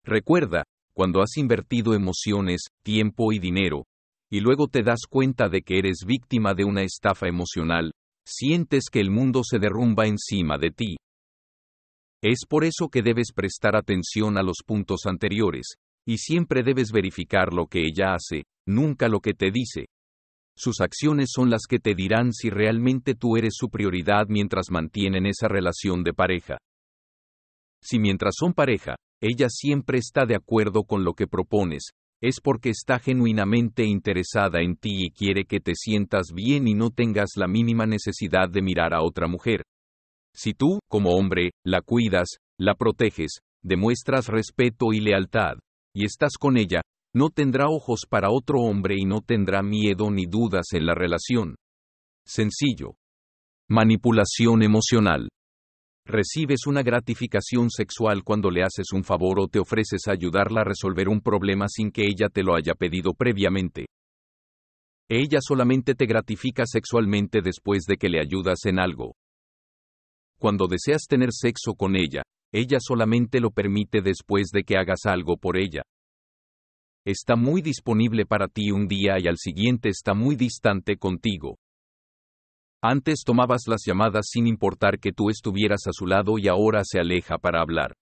Recuerda, 0.05 0.63
cuando 0.93 1.21
has 1.21 1.35
invertido 1.37 1.93
emociones, 1.93 2.67
tiempo 2.83 3.33
y 3.33 3.39
dinero, 3.39 3.85
y 4.29 4.39
luego 4.39 4.67
te 4.67 4.83
das 4.83 5.01
cuenta 5.09 5.49
de 5.49 5.61
que 5.61 5.79
eres 5.79 6.05
víctima 6.05 6.53
de 6.53 6.63
una 6.63 6.83
estafa 6.83 7.27
emocional, 7.27 7.91
sientes 8.31 8.85
que 8.91 8.99
el 8.99 9.11
mundo 9.11 9.41
se 9.43 9.59
derrumba 9.59 10.07
encima 10.07 10.57
de 10.57 10.71
ti. 10.71 10.95
Es 12.23 12.45
por 12.47 12.63
eso 12.63 12.89
que 12.89 13.01
debes 13.01 13.31
prestar 13.33 13.75
atención 13.75 14.37
a 14.37 14.43
los 14.43 14.57
puntos 14.65 15.05
anteriores, 15.05 15.75
y 16.05 16.17
siempre 16.17 16.63
debes 16.63 16.91
verificar 16.91 17.53
lo 17.53 17.67
que 17.67 17.81
ella 17.81 18.13
hace, 18.13 18.43
nunca 18.67 19.07
lo 19.07 19.19
que 19.19 19.33
te 19.33 19.51
dice. 19.51 19.85
Sus 20.55 20.81
acciones 20.81 21.29
son 21.33 21.49
las 21.49 21.63
que 21.67 21.79
te 21.79 21.95
dirán 21.95 22.33
si 22.33 22.49
realmente 22.49 23.15
tú 23.15 23.37
eres 23.37 23.53
su 23.55 23.69
prioridad 23.69 24.27
mientras 24.27 24.69
mantienen 24.69 25.25
esa 25.25 25.47
relación 25.47 26.03
de 26.03 26.13
pareja. 26.13 26.57
Si 27.81 27.97
mientras 27.97 28.35
son 28.37 28.53
pareja, 28.53 28.95
ella 29.21 29.47
siempre 29.49 29.97
está 29.97 30.25
de 30.25 30.35
acuerdo 30.35 30.83
con 30.83 31.03
lo 31.03 31.13
que 31.13 31.27
propones, 31.27 31.89
es 32.21 32.39
porque 32.39 32.69
está 32.69 32.99
genuinamente 32.99 33.83
interesada 33.83 34.61
en 34.61 34.75
ti 34.75 35.05
y 35.05 35.11
quiere 35.11 35.45
que 35.45 35.59
te 35.59 35.73
sientas 35.73 36.27
bien 36.33 36.67
y 36.67 36.75
no 36.75 36.91
tengas 36.91 37.31
la 37.35 37.47
mínima 37.47 37.85
necesidad 37.85 38.47
de 38.49 38.61
mirar 38.61 38.93
a 38.93 39.01
otra 39.01 39.27
mujer. 39.27 39.63
Si 40.33 40.53
tú, 40.53 40.79
como 40.87 41.11
hombre, 41.15 41.51
la 41.65 41.81
cuidas, 41.81 42.37
la 42.59 42.75
proteges, 42.75 43.39
demuestras 43.63 44.27
respeto 44.27 44.93
y 44.93 44.99
lealtad, 44.99 45.55
y 45.93 46.05
estás 46.05 46.33
con 46.39 46.57
ella, 46.57 46.81
no 47.13 47.29
tendrá 47.29 47.67
ojos 47.67 48.01
para 48.07 48.29
otro 48.29 48.61
hombre 48.61 48.95
y 48.97 49.05
no 49.05 49.21
tendrá 49.21 49.61
miedo 49.61 50.09
ni 50.11 50.25
dudas 50.25 50.67
en 50.73 50.85
la 50.85 50.93
relación. 50.93 51.55
Sencillo. 52.25 52.95
Manipulación 53.67 54.63
emocional. 54.63 55.27
Recibes 56.11 56.67
una 56.67 56.83
gratificación 56.83 57.69
sexual 57.69 58.25
cuando 58.25 58.51
le 58.51 58.63
haces 58.63 58.91
un 58.91 59.05
favor 59.05 59.39
o 59.39 59.47
te 59.47 59.59
ofreces 59.59 60.09
a 60.09 60.11
ayudarla 60.11 60.59
a 60.59 60.65
resolver 60.65 61.07
un 61.07 61.21
problema 61.21 61.67
sin 61.69 61.89
que 61.89 62.01
ella 62.01 62.27
te 62.27 62.43
lo 62.43 62.53
haya 62.53 62.73
pedido 62.75 63.13
previamente. 63.13 63.85
Ella 65.09 65.39
solamente 65.39 65.95
te 65.95 66.05
gratifica 66.05 66.65
sexualmente 66.65 67.39
después 67.41 67.85
de 67.85 67.95
que 67.95 68.09
le 68.09 68.19
ayudas 68.19 68.65
en 68.65 68.79
algo. 68.79 69.15
Cuando 70.37 70.67
deseas 70.67 71.03
tener 71.07 71.29
sexo 71.31 71.75
con 71.75 71.95
ella, 71.95 72.23
ella 72.51 72.79
solamente 72.81 73.39
lo 73.39 73.51
permite 73.51 74.01
después 74.01 74.49
de 74.51 74.63
que 74.65 74.75
hagas 74.75 75.05
algo 75.05 75.37
por 75.37 75.57
ella. 75.57 75.83
Está 77.05 77.37
muy 77.37 77.61
disponible 77.61 78.25
para 78.25 78.49
ti 78.49 78.71
un 78.71 78.89
día 78.89 79.13
y 79.17 79.29
al 79.29 79.37
siguiente 79.37 79.87
está 79.87 80.13
muy 80.13 80.35
distante 80.35 80.97
contigo. 80.97 81.55
Antes 82.83 83.21
tomabas 83.23 83.67
las 83.67 83.83
llamadas 83.85 84.29
sin 84.29 84.47
importar 84.47 84.99
que 84.99 85.11
tú 85.11 85.29
estuvieras 85.29 85.81
a 85.85 85.91
su 85.93 86.07
lado 86.07 86.39
y 86.39 86.47
ahora 86.47 86.81
se 86.83 86.99
aleja 86.99 87.37
para 87.37 87.61
hablar. 87.61 87.93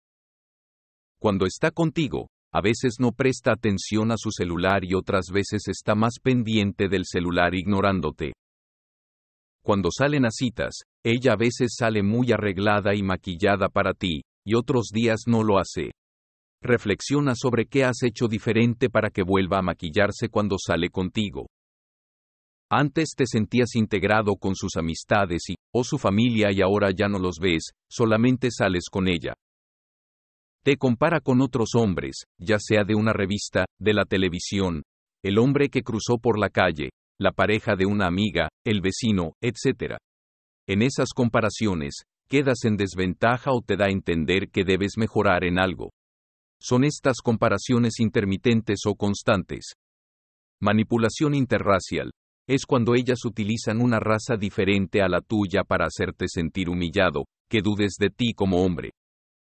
Cuando 1.20 1.46
está 1.46 1.72
contigo, 1.72 2.30
a 2.54 2.62
veces 2.62 2.96
no 2.98 3.12
presta 3.12 3.52
atención 3.52 4.12
a 4.12 4.16
su 4.18 4.32
celular 4.32 4.86
y 4.86 4.94
otras 4.94 5.26
veces 5.34 5.68
está 5.68 5.96
más 5.96 6.14
pendiente 6.24 6.88
del 6.88 7.04
celular 7.06 7.56
ignorándote. 7.56 8.32
Cuando 9.62 9.90
salen 9.92 10.26
a 10.26 10.32
citas, 10.32 10.84
ella 11.04 11.34
a 11.34 11.36
veces 11.36 11.76
sale 11.78 12.02
muy 12.02 12.32
arreglada 12.32 12.96
y 12.96 13.04
maquillada 13.04 13.68
para 13.68 13.94
ti, 13.94 14.22
y 14.46 14.56
otros 14.56 14.92
días 14.94 15.24
no 15.28 15.44
lo 15.44 15.60
hace. 15.60 15.92
Reflexiona 16.62 17.34
sobre 17.36 17.66
qué 17.66 17.84
has 17.84 18.02
hecho 18.02 18.28
diferente 18.28 18.90
para 18.90 19.10
que 19.10 19.24
vuelva 19.24 19.60
a 19.60 19.62
maquillarse 19.62 20.30
cuando 20.30 20.56
sale 20.58 20.90
contigo. 20.90 21.48
Antes 22.72 23.16
te 23.18 23.26
sentías 23.26 23.76
integrado 23.76 24.36
con 24.36 24.54
sus 24.56 24.76
amistades 24.76 25.42
y, 25.50 25.56
o 25.74 25.84
su 25.84 25.98
familia 25.98 26.52
y 26.52 26.62
ahora 26.62 26.92
ya 26.96 27.08
no 27.08 27.18
los 27.18 27.38
ves, 27.42 27.72
solamente 27.90 28.50
sales 28.52 28.86
con 28.92 29.08
ella. 29.08 29.34
Te 30.64 30.78
compara 30.78 31.20
con 31.20 31.42
otros 31.42 31.70
hombres, 31.74 32.26
ya 32.38 32.58
sea 32.60 32.84
de 32.84 32.94
una 32.94 33.12
revista, 33.12 33.66
de 33.80 33.94
la 33.94 34.06
televisión, 34.06 34.84
el 35.24 35.40
hombre 35.40 35.70
que 35.70 35.82
cruzó 35.82 36.20
por 36.20 36.38
la 36.38 36.50
calle, 36.50 36.92
la 37.20 37.32
pareja 37.32 37.76
de 37.76 37.88
una 37.88 38.06
amiga, 38.06 38.50
el 38.64 38.82
vecino, 38.82 39.34
etc. 39.42 39.96
En 40.68 40.84
esas 40.84 41.10
comparaciones, 41.16 42.04
quedas 42.30 42.66
en 42.66 42.78
desventaja 42.78 43.52
o 43.52 43.62
te 43.66 43.78
da 43.78 43.86
a 43.86 43.92
entender 43.92 44.50
que 44.52 44.64
debes 44.64 44.92
mejorar 44.96 45.44
en 45.44 45.58
algo. 45.58 45.90
Son 46.62 46.84
estas 46.84 47.18
comparaciones 47.24 48.00
intermitentes 48.00 48.82
o 48.86 48.94
constantes. 48.94 49.74
Manipulación 50.62 51.34
interracial. 51.34 52.12
Es 52.50 52.66
cuando 52.66 52.95
ellas 52.95 53.26
utilizan 53.26 53.80
una 53.80 54.00
raza 54.00 54.36
diferente 54.36 55.04
a 55.04 55.08
la 55.08 55.22
tuya 55.22 55.64
para 55.64 55.86
hacerte 55.86 56.26
sentir 56.28 56.68
humillado, 56.68 57.26
que 57.47 57.62
dudes 57.62 57.93
de 58.00 58.10
ti 58.10 58.34
como 58.34 58.66
hombre. 58.66 58.93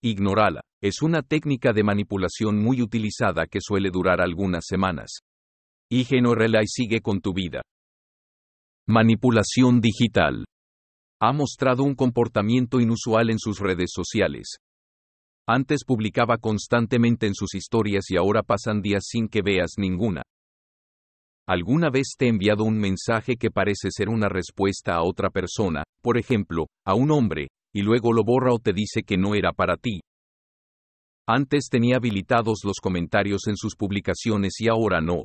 Ignorala. 0.01 0.61
Es 0.81 1.03
una 1.03 1.21
técnica 1.21 1.71
de 1.71 1.83
manipulación 1.83 2.57
muy 2.57 2.81
utilizada 2.81 3.45
que 3.45 3.59
suele 3.61 3.91
durar 3.91 4.21
algunas 4.21 4.65
semanas. 4.65 5.19
Y 5.87 5.99
y 5.99 6.67
sigue 6.67 7.01
con 7.01 7.21
tu 7.21 7.31
vida. 7.31 7.61
Manipulación 8.87 9.81
digital 9.81 10.45
ha 11.21 11.31
mostrado 11.31 11.83
un 11.83 11.93
comportamiento 11.93 12.79
inusual 12.79 13.29
en 13.29 13.37
sus 13.37 13.59
redes 13.59 13.91
sociales. 13.93 14.55
Antes 15.47 15.83
publicaba 15.85 16.37
constantemente 16.37 17.27
en 17.27 17.35
sus 17.35 17.53
historias 17.53 18.09
y 18.09 18.17
ahora 18.17 18.41
pasan 18.41 18.81
días 18.81 19.03
sin 19.05 19.27
que 19.27 19.43
veas 19.43 19.73
ninguna. 19.77 20.23
¿Alguna 21.49 21.89
vez 21.89 22.09
te 22.15 22.25
he 22.25 22.29
enviado 22.29 22.63
un 22.63 22.77
mensaje 22.77 23.35
que 23.35 23.49
parece 23.49 23.89
ser 23.89 24.07
una 24.07 24.29
respuesta 24.29 24.93
a 24.93 25.01
otra 25.01 25.31
persona, 25.31 25.81
por 26.03 26.19
ejemplo, 26.19 26.67
a 26.85 26.93
un 26.93 27.09
hombre, 27.09 27.47
y 27.73 27.81
luego 27.81 28.13
lo 28.13 28.23
borra 28.23 28.53
o 28.53 28.59
te 28.59 28.71
dice 28.71 29.01
que 29.01 29.17
no 29.17 29.33
era 29.33 29.51
para 29.51 29.75
ti? 29.75 30.01
Antes 31.27 31.69
tenía 31.71 31.95
habilitados 31.95 32.59
los 32.63 32.75
comentarios 32.79 33.47
en 33.47 33.57
sus 33.57 33.75
publicaciones 33.75 34.61
y 34.61 34.67
ahora 34.67 35.01
no. 35.01 35.23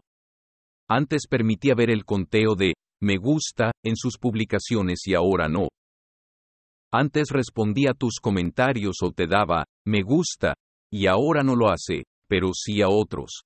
Antes 0.88 1.26
permitía 1.28 1.74
ver 1.74 1.90
el 1.90 2.06
conteo 2.06 2.54
de 2.54 2.72
me 3.02 3.18
gusta 3.18 3.72
en 3.84 3.94
sus 3.94 4.16
publicaciones 4.16 5.06
y 5.06 5.12
ahora 5.12 5.50
no. 5.50 5.68
Antes 6.90 7.28
respondía 7.32 7.90
a 7.90 7.94
tus 7.94 8.14
comentarios 8.18 8.96
o 9.02 9.12
te 9.12 9.26
daba, 9.26 9.66
me 9.84 10.00
gusta, 10.00 10.54
y 10.90 11.06
ahora 11.06 11.42
no 11.42 11.54
lo 11.54 11.68
hace, 11.68 12.04
pero 12.28 12.54
sí 12.54 12.80
a 12.80 12.88
otros. 12.88 13.42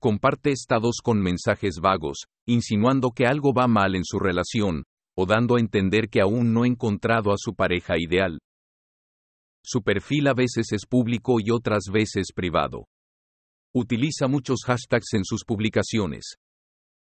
Comparte 0.00 0.50
estados 0.50 0.96
con 1.02 1.20
mensajes 1.20 1.76
vagos, 1.80 2.26
insinuando 2.46 3.10
que 3.10 3.26
algo 3.26 3.54
va 3.54 3.66
mal 3.66 3.94
en 3.94 4.04
su 4.04 4.18
relación, 4.18 4.84
o 5.16 5.24
dando 5.24 5.56
a 5.56 5.60
entender 5.60 6.08
que 6.10 6.20
aún 6.20 6.52
no 6.52 6.64
ha 6.64 6.66
encontrado 6.66 7.32
a 7.32 7.36
su 7.38 7.54
pareja 7.54 7.94
ideal. 7.98 8.38
Su 9.64 9.82
perfil 9.82 10.28
a 10.28 10.34
veces 10.34 10.72
es 10.72 10.86
público 10.86 11.38
y 11.40 11.50
otras 11.50 11.84
veces 11.90 12.26
privado. 12.34 12.86
Utiliza 13.74 14.28
muchos 14.28 14.60
hashtags 14.64 15.14
en 15.14 15.24
sus 15.24 15.44
publicaciones. 15.44 16.36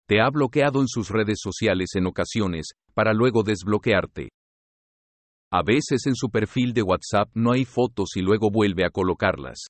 Te 0.07 0.21
ha 0.21 0.29
bloqueado 0.29 0.79
en 0.79 0.87
sus 0.87 1.09
redes 1.09 1.39
sociales 1.41 1.89
en 1.95 2.05
ocasiones, 2.05 2.67
para 2.93 3.11
luego 3.13 3.43
desbloquearte. 3.43 4.29
A 5.51 5.63
veces 5.63 6.05
en 6.05 6.15
su 6.15 6.29
perfil 6.29 6.73
de 6.73 6.83
WhatsApp 6.83 7.29
no 7.33 7.51
hay 7.51 7.65
fotos 7.65 8.11
y 8.15 8.21
luego 8.21 8.49
vuelve 8.51 8.85
a 8.85 8.89
colocarlas. 8.89 9.67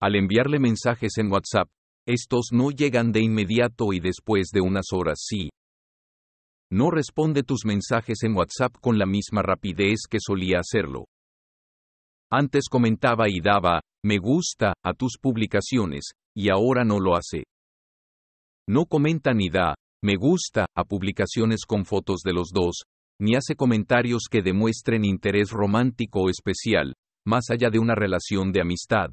Al 0.00 0.14
enviarle 0.14 0.58
mensajes 0.58 1.16
en 1.16 1.32
WhatsApp, 1.32 1.68
estos 2.06 2.48
no 2.52 2.70
llegan 2.70 3.12
de 3.12 3.20
inmediato 3.20 3.92
y 3.92 4.00
después 4.00 4.50
de 4.52 4.60
unas 4.60 4.86
horas 4.92 5.18
sí. 5.22 5.48
No 6.70 6.90
responde 6.90 7.42
tus 7.42 7.64
mensajes 7.64 8.22
en 8.22 8.36
WhatsApp 8.36 8.74
con 8.80 8.98
la 8.98 9.06
misma 9.06 9.42
rapidez 9.42 10.00
que 10.08 10.18
solía 10.20 10.58
hacerlo. 10.58 11.06
Antes 12.30 12.68
comentaba 12.68 13.28
y 13.28 13.40
daba, 13.40 13.80
me 14.04 14.18
gusta, 14.18 14.74
a 14.84 14.92
tus 14.92 15.16
publicaciones, 15.20 16.10
y 16.36 16.50
ahora 16.50 16.84
no 16.84 17.00
lo 17.00 17.16
hace. 17.16 17.44
No 18.68 18.86
comenta 18.86 19.32
ni 19.32 19.48
da, 19.48 19.74
me 20.02 20.16
gusta, 20.16 20.66
a 20.76 20.84
publicaciones 20.84 21.64
con 21.66 21.84
fotos 21.84 22.20
de 22.24 22.32
los 22.32 22.50
dos, 22.52 22.82
ni 23.20 23.36
hace 23.36 23.54
comentarios 23.54 24.24
que 24.30 24.42
demuestren 24.42 25.04
interés 25.04 25.50
romántico 25.50 26.22
o 26.22 26.30
especial, 26.30 26.94
más 27.24 27.50
allá 27.50 27.70
de 27.70 27.78
una 27.78 27.94
relación 27.94 28.52
de 28.52 28.60
amistad. 28.60 29.10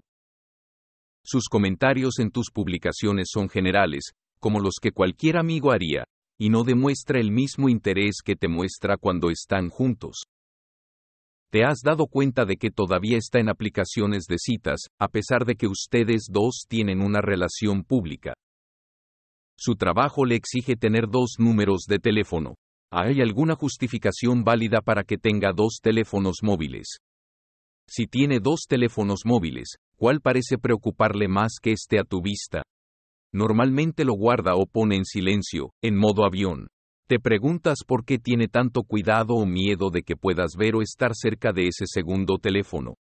Sus 1.26 1.46
comentarios 1.50 2.20
en 2.20 2.32
tus 2.32 2.52
publicaciones 2.52 3.30
son 3.32 3.48
generales, 3.48 4.12
como 4.40 4.60
los 4.60 4.76
que 4.82 4.92
cualquier 4.92 5.38
amigo 5.38 5.72
haría, 5.72 6.04
y 6.38 6.50
no 6.50 6.64
demuestra 6.64 7.20
el 7.20 7.32
mismo 7.32 7.70
interés 7.70 8.18
que 8.24 8.36
te 8.36 8.50
muestra 8.50 8.98
cuando 8.98 9.30
están 9.30 9.70
juntos. 9.70 10.24
¿Te 11.50 11.64
has 11.64 11.80
dado 11.84 12.08
cuenta 12.08 12.46
de 12.46 12.58
que 12.58 12.72
todavía 12.72 13.18
está 13.18 13.40
en 13.40 13.48
aplicaciones 13.48 14.26
de 14.26 14.38
citas, 14.38 14.88
a 15.00 15.08
pesar 15.08 15.46
de 15.46 15.56
que 15.56 15.68
ustedes 15.68 16.28
dos 16.30 16.66
tienen 16.68 17.00
una 17.02 17.22
relación 17.22 17.84
pública? 17.84 18.34
Su 19.56 19.76
trabajo 19.76 20.26
le 20.26 20.36
exige 20.36 20.76
tener 20.76 21.08
dos 21.08 21.36
números 21.38 21.86
de 21.88 22.00
teléfono. 22.00 22.56
¿Hay 22.92 23.22
alguna 23.22 23.56
justificación 23.56 24.44
válida 24.44 24.82
para 24.82 25.04
que 25.04 25.18
tenga 25.18 25.54
dos 25.54 25.78
teléfonos 25.82 26.38
móviles? 26.42 26.98
Si 27.96 28.08
tiene 28.08 28.40
dos 28.40 28.62
teléfonos 28.68 29.20
móviles, 29.24 29.76
¿cuál 29.98 30.20
parece 30.20 30.58
preocuparle 30.58 31.28
más 31.28 31.60
que 31.62 31.74
esté 31.74 32.00
a 32.00 32.04
tu 32.04 32.24
vista? 32.24 32.64
Normalmente 33.32 34.04
lo 34.04 34.16
guarda 34.16 34.56
o 34.56 34.66
pone 34.66 34.96
en 34.96 35.06
silencio, 35.06 35.74
en 35.80 35.96
modo 35.96 36.26
avión. 36.26 36.70
Te 37.08 37.20
preguntas 37.20 37.84
por 37.86 38.04
qué 38.04 38.18
tiene 38.18 38.48
tanto 38.48 38.82
cuidado 38.82 39.36
o 39.36 39.46
miedo 39.46 39.92
de 39.92 40.02
que 40.02 40.16
puedas 40.16 40.56
ver 40.58 40.74
o 40.74 40.82
estar 40.82 41.12
cerca 41.14 41.54
de 41.54 41.68
ese 41.68 41.86
segundo 41.86 42.40
teléfono. 42.40 42.96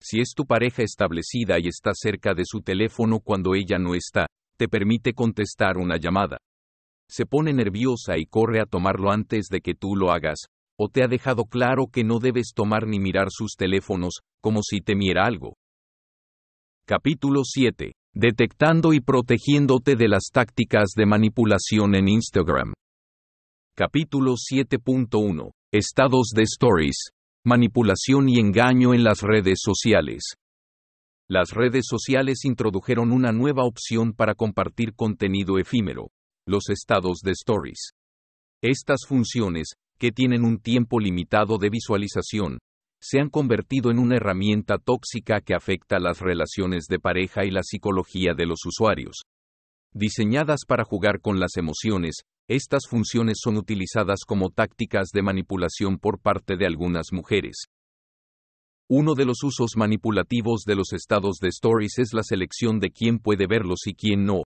Si 0.00 0.20
es 0.20 0.32
tu 0.34 0.46
pareja 0.46 0.82
establecida 0.82 1.58
y 1.58 1.68
está 1.68 1.90
cerca 1.92 2.32
de 2.32 2.44
su 2.46 2.62
teléfono 2.62 3.20
cuando 3.20 3.54
ella 3.54 3.76
no 3.78 3.94
está, 3.94 4.24
te 4.56 4.68
permite 4.68 5.12
contestar 5.12 5.76
una 5.76 5.98
llamada. 5.98 6.38
Se 7.10 7.26
pone 7.26 7.52
nerviosa 7.52 8.16
y 8.16 8.24
corre 8.24 8.58
a 8.58 8.64
tomarlo 8.64 9.10
antes 9.10 9.48
de 9.50 9.60
que 9.60 9.74
tú 9.74 9.96
lo 9.96 10.12
hagas, 10.12 10.46
o 10.78 10.88
te 10.88 11.02
ha 11.02 11.08
dejado 11.08 11.44
claro 11.44 11.86
que 11.90 12.04
no 12.04 12.18
debes 12.18 12.52
tomar 12.54 12.86
ni 12.86 12.98
mirar 12.98 13.28
sus 13.30 13.54
teléfonos, 13.56 14.20
como 14.40 14.62
si 14.62 14.80
temiera 14.80 15.24
algo. 15.24 15.56
Capítulo 16.86 17.42
7. 17.44 17.92
Detectando 18.14 18.92
y 18.92 19.00
protegiéndote 19.00 19.96
de 19.96 20.08
las 20.08 20.30
tácticas 20.32 20.90
de 20.96 21.06
manipulación 21.06 21.94
en 21.94 22.08
Instagram. 22.08 22.74
Capítulo 23.74 24.34
7.1. 24.34 25.50
Estados 25.72 26.28
de 26.34 26.42
Stories. 26.44 27.10
Manipulación 27.44 28.28
y 28.28 28.38
engaño 28.38 28.94
en 28.94 29.04
las 29.04 29.22
redes 29.22 29.58
sociales. 29.62 30.34
Las 31.28 31.50
redes 31.50 31.86
sociales 31.88 32.44
introdujeron 32.44 33.10
una 33.10 33.32
nueva 33.32 33.64
opción 33.64 34.12
para 34.12 34.34
compartir 34.34 34.94
contenido 34.94 35.58
efímero, 35.58 36.08
los 36.46 36.70
estados 36.70 37.18
de 37.24 37.32
Stories. 37.32 37.90
Estas 38.62 39.00
funciones, 39.06 39.74
que 39.98 40.12
tienen 40.12 40.44
un 40.44 40.58
tiempo 40.58 41.00
limitado 41.00 41.58
de 41.58 41.70
visualización, 41.70 42.58
se 43.00 43.20
han 43.20 43.28
convertido 43.28 43.90
en 43.90 43.98
una 43.98 44.16
herramienta 44.16 44.78
tóxica 44.78 45.40
que 45.40 45.54
afecta 45.54 45.98
las 45.98 46.20
relaciones 46.20 46.86
de 46.88 46.98
pareja 46.98 47.44
y 47.44 47.50
la 47.50 47.62
psicología 47.62 48.34
de 48.34 48.46
los 48.46 48.60
usuarios. 48.66 49.22
Diseñadas 49.92 50.60
para 50.66 50.84
jugar 50.84 51.20
con 51.20 51.40
las 51.40 51.56
emociones, 51.56 52.22
estas 52.48 52.86
funciones 52.88 53.38
son 53.42 53.56
utilizadas 53.56 54.20
como 54.26 54.50
tácticas 54.50 55.08
de 55.12 55.22
manipulación 55.22 55.98
por 55.98 56.20
parte 56.20 56.56
de 56.56 56.66
algunas 56.66 57.12
mujeres. 57.12 57.64
Uno 58.88 59.14
de 59.14 59.24
los 59.24 59.42
usos 59.42 59.72
manipulativos 59.76 60.62
de 60.64 60.76
los 60.76 60.92
estados 60.92 61.38
de 61.40 61.48
stories 61.48 61.98
es 61.98 62.12
la 62.12 62.22
selección 62.22 62.78
de 62.78 62.90
quién 62.90 63.18
puede 63.18 63.46
verlos 63.48 63.86
y 63.86 63.94
quién 63.94 64.24
no. 64.24 64.42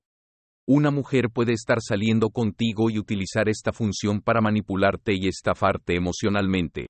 Una 0.73 0.93
mujer 0.93 1.31
puede 1.35 1.53
estar 1.53 1.79
saliendo 1.81 2.31
contigo 2.31 2.91
y 2.91 2.99
utilizar 3.01 3.49
esta 3.49 3.73
función 3.73 4.21
para 4.21 4.41
manipularte 4.41 5.15
y 5.17 5.27
estafarte 5.27 5.97
emocionalmente. 5.97 6.87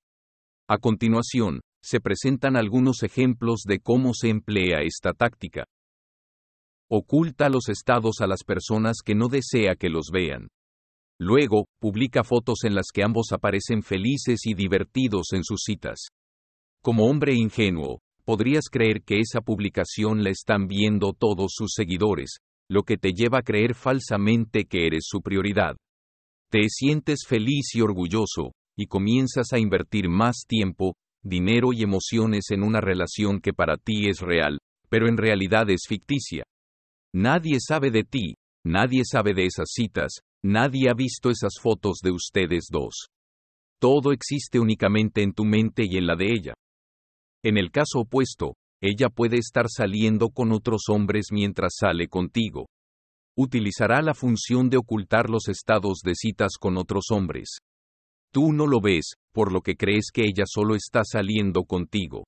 A 0.68 0.76
continuación, 0.76 1.62
se 1.82 1.98
presentan 1.98 2.58
algunos 2.58 3.02
ejemplos 3.02 3.62
de 3.66 3.80
cómo 3.80 4.12
se 4.12 4.28
emplea 4.28 4.82
esta 4.82 5.14
táctica. 5.14 5.64
Oculta 6.90 7.48
los 7.48 7.70
estados 7.70 8.20
a 8.20 8.26
las 8.26 8.44
personas 8.44 8.98
que 9.02 9.14
no 9.14 9.28
desea 9.28 9.76
que 9.76 9.88
los 9.88 10.10
vean. 10.12 10.48
Luego, 11.18 11.64
publica 11.80 12.22
fotos 12.22 12.64
en 12.64 12.74
las 12.74 12.88
que 12.92 13.02
ambos 13.02 13.32
aparecen 13.32 13.82
felices 13.82 14.40
y 14.44 14.52
divertidos 14.52 15.32
en 15.32 15.42
sus 15.42 15.62
citas. 15.64 16.08
Como 16.82 17.06
hombre 17.06 17.32
ingenuo, 17.32 18.00
podrías 18.26 18.66
creer 18.70 19.00
que 19.02 19.20
esa 19.20 19.40
publicación 19.40 20.22
la 20.22 20.28
están 20.28 20.66
viendo 20.66 21.14
todos 21.14 21.52
sus 21.54 21.72
seguidores, 21.74 22.40
lo 22.70 22.84
que 22.84 22.96
te 22.96 23.12
lleva 23.12 23.38
a 23.38 23.42
creer 23.42 23.74
falsamente 23.74 24.64
que 24.64 24.86
eres 24.86 25.02
su 25.04 25.20
prioridad. 25.22 25.76
Te 26.50 26.68
sientes 26.68 27.24
feliz 27.26 27.74
y 27.74 27.80
orgulloso, 27.80 28.52
y 28.78 28.86
comienzas 28.86 29.52
a 29.52 29.58
invertir 29.58 30.08
más 30.08 30.44
tiempo, 30.46 30.94
dinero 31.20 31.72
y 31.72 31.82
emociones 31.82 32.50
en 32.50 32.62
una 32.62 32.80
relación 32.80 33.40
que 33.40 33.52
para 33.52 33.76
ti 33.76 34.08
es 34.08 34.20
real, 34.20 34.58
pero 34.88 35.08
en 35.08 35.16
realidad 35.16 35.68
es 35.68 35.82
ficticia. 35.88 36.44
Nadie 37.12 37.58
sabe 37.58 37.90
de 37.90 38.04
ti, 38.04 38.34
nadie 38.64 39.02
sabe 39.04 39.34
de 39.34 39.46
esas 39.46 39.70
citas, 39.72 40.20
nadie 40.44 40.88
ha 40.90 40.94
visto 40.94 41.28
esas 41.30 41.54
fotos 41.60 41.98
de 42.04 42.12
ustedes 42.12 42.68
dos. 42.70 43.08
Todo 43.80 44.12
existe 44.12 44.60
únicamente 44.60 45.22
en 45.22 45.32
tu 45.32 45.44
mente 45.44 45.84
y 45.86 45.96
en 45.96 46.06
la 46.06 46.14
de 46.14 46.32
ella. 46.32 46.54
En 47.42 47.58
el 47.58 47.72
caso 47.72 48.00
opuesto, 48.00 48.54
ella 48.82 49.08
puede 49.08 49.36
estar 49.36 49.66
saliendo 49.68 50.30
con 50.30 50.52
otros 50.52 50.82
hombres 50.88 51.26
mientras 51.30 51.74
sale 51.78 52.08
contigo. 52.08 52.66
Utilizará 53.36 54.02
la 54.02 54.14
función 54.14 54.70
de 54.70 54.78
ocultar 54.78 55.30
los 55.30 55.48
estados 55.48 56.00
de 56.02 56.14
citas 56.14 56.52
con 56.58 56.76
otros 56.76 57.06
hombres. 57.10 57.58
Tú 58.32 58.52
no 58.52 58.66
lo 58.66 58.80
ves, 58.80 59.14
por 59.32 59.52
lo 59.52 59.60
que 59.60 59.76
crees 59.76 60.06
que 60.12 60.22
ella 60.22 60.44
solo 60.46 60.74
está 60.74 61.02
saliendo 61.04 61.64
contigo. 61.64 62.24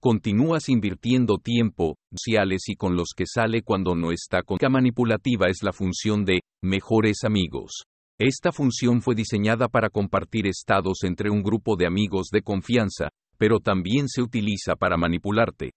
Continúas 0.00 0.68
invirtiendo 0.68 1.38
tiempo, 1.38 1.96
sociales 2.10 2.64
y 2.68 2.76
con 2.76 2.94
los 2.94 3.08
que 3.16 3.24
sale 3.26 3.62
cuando 3.62 3.94
no 3.94 4.12
está 4.12 4.42
con. 4.42 4.58
La 4.60 4.68
manipulativa 4.68 5.46
es 5.48 5.62
la 5.62 5.72
función 5.72 6.24
de 6.24 6.40
mejores 6.62 7.24
amigos. 7.24 7.84
Esta 8.18 8.52
función 8.52 9.02
fue 9.02 9.14
diseñada 9.14 9.68
para 9.68 9.90
compartir 9.90 10.46
estados 10.46 11.02
entre 11.04 11.30
un 11.30 11.42
grupo 11.42 11.74
de 11.76 11.86
amigos 11.86 12.28
de 12.30 12.42
confianza, 12.42 13.08
pero 13.44 13.60
también 13.60 14.08
se 14.08 14.22
utiliza 14.22 14.74
para 14.74 14.96
manipularte. 14.96 15.72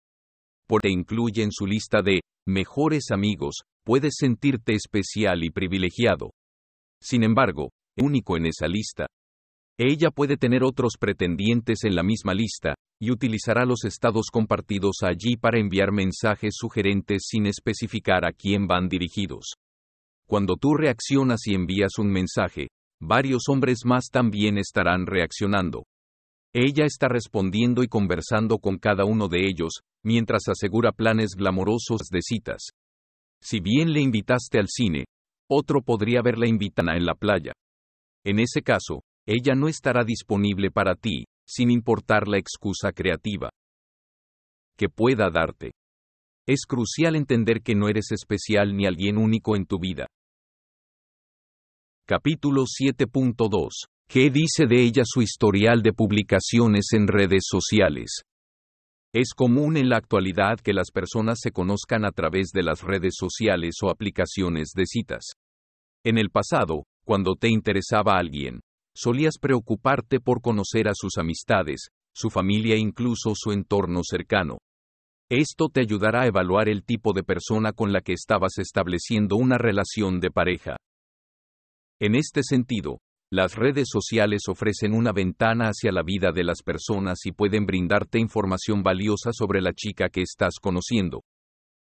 Porque 0.69 0.87
incluye 0.89 1.43
en 1.43 1.51
su 1.51 1.65
lista 1.65 2.01
de 2.01 2.21
mejores 2.47 3.11
amigos, 3.11 3.63
puedes 3.83 4.15
sentirte 4.19 4.71
especial 4.73 5.43
y 5.43 5.49
privilegiado. 5.49 6.31
Sin 7.01 7.23
embargo, 7.25 7.71
único 7.97 8.37
en 8.37 8.45
esa 8.45 8.69
lista, 8.69 9.07
ella 9.77 10.11
puede 10.11 10.37
tener 10.37 10.63
otros 10.63 10.93
pretendientes 10.97 11.83
en 11.83 11.95
la 11.95 12.03
misma 12.03 12.33
lista, 12.33 12.75
y 13.01 13.11
utilizará 13.11 13.65
los 13.65 13.83
estados 13.83 14.27
compartidos 14.31 14.99
allí 15.03 15.35
para 15.35 15.59
enviar 15.59 15.91
mensajes 15.91 16.53
sugerentes 16.55 17.23
sin 17.27 17.47
especificar 17.47 18.23
a 18.25 18.31
quién 18.31 18.65
van 18.65 18.87
dirigidos. 18.87 19.55
Cuando 20.25 20.55
tú 20.55 20.73
reaccionas 20.73 21.45
y 21.47 21.53
envías 21.53 21.97
un 21.97 22.13
mensaje, 22.13 22.69
varios 23.01 23.49
hombres 23.49 23.79
más 23.83 24.05
también 24.09 24.57
estarán 24.57 25.05
reaccionando. 25.05 25.83
Ella 26.53 26.85
está 26.85 27.07
respondiendo 27.07 27.83
y 27.83 27.87
conversando 27.87 28.57
con 28.57 28.77
cada 28.77 29.05
uno 29.05 29.27
de 29.27 29.47
ellos, 29.47 29.81
mientras 30.03 30.47
asegura 30.47 30.91
planes 30.91 31.35
glamorosos 31.35 32.07
de 32.09 32.21
citas. 32.21 32.69
Si 33.41 33.59
bien 33.59 33.93
le 33.93 34.01
invitaste 34.01 34.59
al 34.59 34.67
cine, 34.67 35.05
otro 35.49 35.81
podría 35.81 36.21
verla 36.21 36.47
invitada 36.47 36.95
en 36.95 37.05
la 37.05 37.15
playa. 37.15 37.53
En 38.25 38.39
ese 38.39 38.61
caso, 38.61 39.01
ella 39.27 39.55
no 39.55 39.67
estará 39.67 40.03
disponible 40.03 40.71
para 40.71 40.95
ti, 40.95 41.25
sin 41.45 41.69
importar 41.69 42.27
la 42.27 42.37
excusa 42.37 42.91
creativa 42.91 43.49
que 44.77 44.89
pueda 44.89 45.29
darte. 45.31 45.71
Es 46.47 46.65
crucial 46.65 47.15
entender 47.15 47.61
que 47.61 47.75
no 47.75 47.89
eres 47.89 48.11
especial 48.11 48.75
ni 48.75 48.85
alguien 48.85 49.17
único 49.17 49.55
en 49.55 49.65
tu 49.65 49.79
vida. 49.79 50.07
Capítulo 52.05 52.63
7.2. 52.63 53.96
¿Qué 54.09 54.29
dice 54.29 54.67
de 54.67 54.81
ella 54.81 55.03
su 55.05 55.21
historial 55.21 55.81
de 55.81 55.91
publicaciones 55.91 56.93
en 56.93 57.09
redes 57.09 57.43
sociales? 57.45 58.21
Es 59.13 59.33
común 59.35 59.75
en 59.75 59.89
la 59.89 59.97
actualidad 59.97 60.61
que 60.61 60.71
las 60.71 60.91
personas 60.91 61.39
se 61.41 61.51
conozcan 61.51 62.05
a 62.05 62.11
través 62.11 62.51
de 62.53 62.63
las 62.63 62.83
redes 62.83 63.15
sociales 63.17 63.75
o 63.83 63.89
aplicaciones 63.89 64.69
de 64.73 64.85
citas. 64.85 65.33
En 66.05 66.17
el 66.17 66.29
pasado, 66.29 66.85
cuando 67.03 67.35
te 67.35 67.49
interesaba 67.49 68.17
alguien, 68.17 68.61
solías 68.95 69.37
preocuparte 69.41 70.21
por 70.21 70.39
conocer 70.39 70.87
a 70.87 70.93
sus 70.93 71.17
amistades, 71.17 71.89
su 72.15 72.29
familia 72.29 72.75
e 72.75 72.79
incluso 72.79 73.33
su 73.35 73.51
entorno 73.51 74.03
cercano. 74.03 74.59
Esto 75.29 75.67
te 75.67 75.81
ayudará 75.81 76.21
a 76.21 76.27
evaluar 76.27 76.69
el 76.69 76.85
tipo 76.85 77.11
de 77.11 77.23
persona 77.23 77.73
con 77.73 77.91
la 77.91 77.99
que 77.99 78.13
estabas 78.13 78.57
estableciendo 78.57 79.35
una 79.35 79.57
relación 79.57 80.21
de 80.21 80.31
pareja. 80.31 80.77
En 81.99 82.15
este 82.15 82.41
sentido, 82.43 82.99
las 83.29 83.55
redes 83.55 83.89
sociales 83.91 84.43
ofrecen 84.47 84.93
una 84.93 85.11
ventana 85.11 85.65
hacia 85.65 85.91
la 85.91 86.01
vida 86.01 86.31
de 86.31 86.45
las 86.45 86.63
personas 86.63 87.25
y 87.25 87.33
pueden 87.33 87.65
brindarte 87.65 88.19
información 88.19 88.83
valiosa 88.83 89.31
sobre 89.33 89.59
la 89.61 89.73
chica 89.73 90.07
que 90.07 90.21
estás 90.21 90.59
conociendo. 90.61 91.23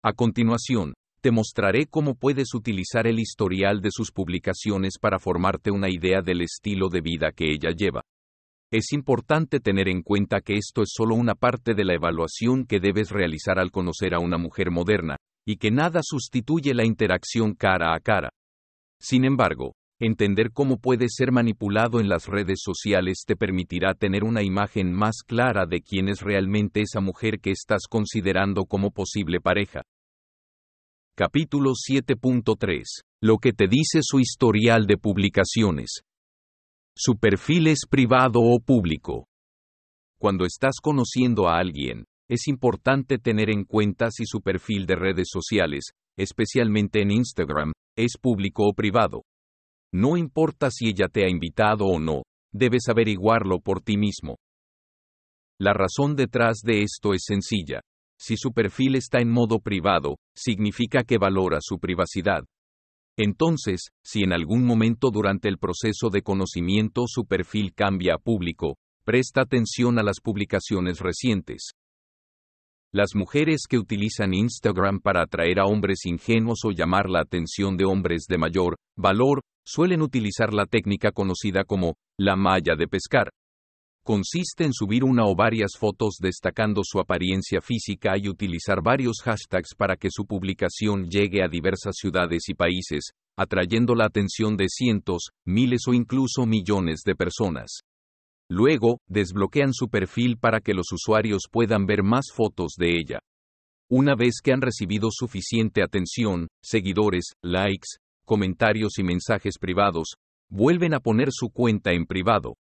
A 0.03 0.15
continuación, 0.15 0.95
te 1.21 1.31
mostraré 1.31 1.87
cómo 1.87 2.17
puedes 2.17 2.55
utilizar 2.55 3.07
el 3.07 3.21
historial 3.21 3.81
de 3.81 3.91
sus 3.93 4.11
publicaciones 4.11 4.99
para 5.01 5.21
formarte 5.21 5.71
una 5.71 5.89
idea 5.89 6.23
del 6.23 6.41
estilo 6.41 6.89
de 6.89 7.03
vida 7.03 7.31
que 7.31 7.53
ella 7.53 7.71
lleva. 7.71 8.03
Es 8.73 8.93
importante 8.93 9.61
tener 9.61 9.89
en 9.89 10.03
cuenta 10.03 10.41
que 10.41 10.55
esto 10.55 10.83
es 10.83 10.91
solo 10.93 11.15
una 11.15 11.37
parte 11.37 11.75
de 11.75 11.85
la 11.85 11.95
evaluación 11.95 12.67
que 12.67 12.81
debes 12.81 13.11
realizar 13.11 13.61
al 13.61 13.71
conocer 13.71 14.13
a 14.13 14.19
una 14.19 14.39
mujer 14.39 14.73
moderna, 14.73 15.17
y 15.47 15.57
que 15.57 15.71
nada 15.71 16.01
sustituye 16.03 16.75
la 16.75 16.85
interacción 16.85 17.55
cara 17.55 17.95
a 17.95 18.01
cara. 18.01 18.31
Sin 19.01 19.25
embargo, 19.25 19.75
entender 20.01 20.53
cómo 20.53 20.79
puedes 20.79 21.15
ser 21.17 21.33
manipulado 21.33 22.01
en 22.01 22.09
las 22.09 22.27
redes 22.27 22.61
sociales 22.63 23.25
te 23.27 23.37
permitirá 23.37 23.95
tener 23.95 24.23
una 24.25 24.43
imagen 24.43 24.93
más 24.93 25.23
clara 25.27 25.67
de 25.67 25.81
quién 25.81 26.09
es 26.09 26.21
realmente 26.21 26.83
esa 26.83 27.01
mujer 27.01 27.41
que 27.41 27.51
estás 27.51 27.83
considerando 27.89 28.65
como 28.65 28.91
posible 28.91 29.41
pareja. 29.41 29.83
Capítulo 31.17 31.73
7.3. 31.73 32.83
Lo 33.21 33.39
que 33.39 33.53
te 33.53 33.67
dice 33.67 34.01
su 34.03 34.21
historial 34.21 34.87
de 34.87 34.99
publicaciones. 34.99 36.03
Su 36.95 37.19
perfil 37.19 37.67
es 37.67 37.81
privado 37.91 38.41
o 38.41 38.61
público. 38.61 39.27
Cuando 40.19 40.45
estás 40.45 40.77
conociendo 40.81 41.49
a 41.49 41.59
alguien, 41.59 42.05
es 42.29 42.47
importante 42.47 43.19
tener 43.19 43.51
en 43.51 43.65
cuenta 43.65 44.11
si 44.11 44.27
su 44.27 44.43
perfil 44.43 44.87
de 44.87 44.95
redes 44.95 45.29
sociales, 45.31 45.93
especialmente 46.17 47.03
en 47.03 47.11
Instagram, 47.11 47.73
es 47.97 48.13
público 48.21 48.69
o 48.69 48.75
privado. 48.75 49.23
No 49.93 50.17
importa 50.17 50.71
si 50.71 50.89
ella 50.89 51.09
te 51.09 51.25
ha 51.25 51.29
invitado 51.29 51.87
o 51.87 51.99
no, 51.99 52.23
debes 52.53 52.89
averiguarlo 52.89 53.61
por 53.61 53.81
ti 53.81 53.97
mismo. 53.97 54.37
La 55.59 55.73
razón 55.73 56.15
detrás 56.15 56.59
de 56.63 56.83
esto 56.83 57.15
es 57.15 57.23
sencilla. 57.27 57.81
Si 58.19 58.37
su 58.37 58.53
perfil 58.53 58.97
está 58.97 59.21
en 59.21 59.31
modo 59.31 59.61
privado, 59.61 60.17
significa 60.35 61.05
que 61.05 61.19
valora 61.19 61.59
su 61.61 61.79
privacidad. 61.79 62.45
Entonces, 63.17 63.89
si 64.05 64.23
en 64.23 64.33
algún 64.33 64.65
momento 64.65 65.11
durante 65.11 65.49
el 65.49 65.59
proceso 65.59 66.11
de 66.11 66.23
conocimiento 66.23 67.05
su 67.07 67.27
perfil 67.27 67.75
cambia 67.75 68.15
a 68.15 68.19
público, 68.19 68.77
presta 69.05 69.43
atención 69.43 69.99
a 69.99 70.03
las 70.03 70.21
publicaciones 70.21 71.01
recientes. 71.01 71.73
Las 72.93 73.15
mujeres 73.15 73.63
que 73.69 73.79
utilizan 73.79 74.35
Instagram 74.35 75.01
para 75.01 75.23
atraer 75.23 75.59
a 75.59 75.65
hombres 75.65 76.07
ingenuos 76.07 76.61
o 76.65 76.71
llamar 76.71 77.11
la 77.11 77.21
atención 77.21 77.77
de 77.77 77.85
hombres 77.85 78.27
de 78.29 78.39
mayor 78.39 78.77
valor, 78.97 79.43
suelen 79.69 80.01
utilizar 80.01 80.55
la 80.55 80.65
técnica 80.65 81.13
conocida 81.13 81.65
como 81.65 81.97
la 82.19 82.37
malla 82.37 82.75
de 82.75 82.89
pescar 82.89 83.31
consiste 84.09 84.65
en 84.65 84.73
subir 84.73 85.05
una 85.05 85.27
o 85.27 85.37
varias 85.37 85.73
fotos 85.79 86.17
destacando 86.19 86.81
su 86.83 86.99
apariencia 86.99 87.61
física 87.61 88.17
y 88.17 88.27
utilizar 88.27 88.83
varios 88.83 89.21
hashtags 89.23 89.75
para 89.77 89.99
que 89.99 90.09
su 90.11 90.25
publicación 90.25 91.11
llegue 91.11 91.43
a 91.45 91.49
diversas 91.49 91.97
ciudades 91.99 92.49
y 92.49 92.55
países, 92.55 93.11
atrayendo 93.37 93.95
la 93.95 94.07
atención 94.07 94.57
de 94.57 94.69
cientos, 94.71 95.29
miles 95.45 95.83
o 95.89 95.93
incluso 95.93 96.47
millones 96.47 97.03
de 97.05 97.17
personas. 97.17 97.83
Luego, 98.49 98.99
desbloquean 99.07 99.75
su 99.75 99.91
perfil 99.91 100.39
para 100.39 100.61
que 100.61 100.73
los 100.73 100.91
usuarios 100.91 101.43
puedan 101.53 101.85
ver 101.85 102.03
más 102.03 102.29
fotos 102.35 102.77
de 102.79 102.97
ella. 102.99 103.19
Una 103.91 104.15
vez 104.15 104.41
que 104.43 104.55
han 104.55 104.63
recibido 104.63 105.11
suficiente 105.11 105.83
atención, 105.83 106.49
seguidores, 106.63 107.33
likes, 107.43 107.99
comentarios 108.29 108.99
y 108.99 109.03
mensajes 109.03 109.59
privados, 109.59 110.17
vuelven 110.51 110.93
a 110.93 111.01
poner 111.01 111.31
su 111.33 111.49
cuenta 111.49 111.93
en 111.93 112.05
privado. 112.05 112.57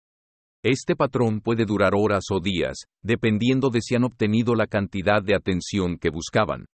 Este 0.64 0.94
patrón 0.94 1.40
puede 1.40 1.64
durar 1.66 1.92
horas 1.94 2.24
o 2.30 2.40
días, 2.40 2.84
dependiendo 3.02 3.68
de 3.68 3.80
si 3.82 3.96
han 3.96 4.04
obtenido 4.04 4.54
la 4.54 4.66
cantidad 4.66 5.22
de 5.22 5.34
atención 5.34 5.98
que 5.98 6.10
buscaban. 6.10 6.66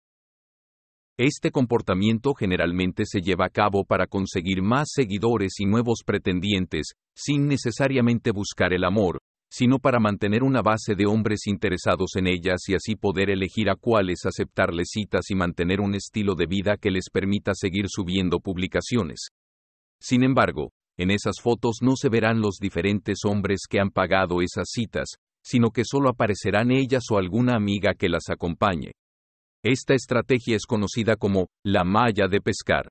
Este 1.17 1.51
comportamiento 1.51 2.33
generalmente 2.33 3.03
se 3.05 3.21
lleva 3.21 3.45
a 3.45 3.49
cabo 3.49 3.83
para 3.83 4.07
conseguir 4.07 4.61
más 4.61 4.89
seguidores 4.91 5.59
y 5.59 5.65
nuevos 5.65 6.01
pretendientes, 6.05 6.93
sin 7.15 7.47
necesariamente 7.47 8.31
buscar 8.31 8.73
el 8.73 8.83
amor, 8.83 9.19
sino 9.55 9.77
para 9.77 9.99
mantener 9.99 10.41
una 10.41 10.63
base 10.63 10.95
de 10.95 11.05
hombres 11.05 11.45
interesados 11.45 12.15
en 12.15 12.25
ellas 12.25 12.61
y 12.67 12.73
así 12.73 12.95
poder 12.95 13.29
elegir 13.29 13.69
a 13.69 13.75
cuáles 13.75 14.25
aceptarles 14.25 14.87
citas 14.89 15.29
y 15.29 15.35
mantener 15.35 15.79
un 15.79 15.93
estilo 15.93 16.33
de 16.33 16.47
vida 16.47 16.75
que 16.75 16.89
les 16.89 17.11
permita 17.13 17.51
seguir 17.53 17.85
subiendo 17.87 18.39
publicaciones. 18.39 19.27
Sin 20.01 20.23
embargo, 20.23 20.71
en 20.97 21.11
esas 21.11 21.35
fotos 21.39 21.77
no 21.83 21.95
se 21.95 22.09
verán 22.09 22.41
los 22.41 22.55
diferentes 22.59 23.19
hombres 23.25 23.67
que 23.69 23.79
han 23.79 23.91
pagado 23.91 24.41
esas 24.41 24.69
citas, 24.71 25.17
sino 25.43 25.69
que 25.69 25.83
solo 25.85 26.09
aparecerán 26.09 26.71
ellas 26.71 27.03
o 27.11 27.19
alguna 27.19 27.55
amiga 27.55 27.93
que 27.93 28.09
las 28.09 28.29
acompañe. 28.29 28.93
Esta 29.63 29.93
estrategia 29.93 30.55
es 30.55 30.65
conocida 30.65 31.15
como 31.15 31.45
la 31.63 31.83
malla 31.83 32.27
de 32.27 32.41
pescar. 32.41 32.89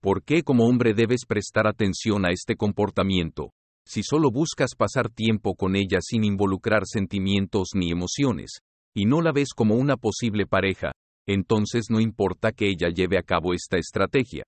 ¿Por 0.00 0.22
qué 0.22 0.44
como 0.44 0.68
hombre 0.68 0.94
debes 0.94 1.26
prestar 1.26 1.66
atención 1.66 2.24
a 2.26 2.30
este 2.30 2.54
comportamiento? 2.54 3.50
Si 3.86 4.02
solo 4.02 4.30
buscas 4.30 4.74
pasar 4.76 5.10
tiempo 5.10 5.54
con 5.54 5.76
ella 5.76 5.98
sin 6.00 6.24
involucrar 6.24 6.82
sentimientos 6.86 7.70
ni 7.74 7.90
emociones, 7.90 8.60
y 8.94 9.04
no 9.04 9.20
la 9.20 9.32
ves 9.32 9.50
como 9.54 9.74
una 9.74 9.96
posible 9.96 10.46
pareja, 10.46 10.92
entonces 11.26 11.86
no 11.90 12.00
importa 12.00 12.52
que 12.52 12.68
ella 12.68 12.88
lleve 12.88 13.18
a 13.18 13.22
cabo 13.22 13.52
esta 13.52 13.76
estrategia. 13.76 14.44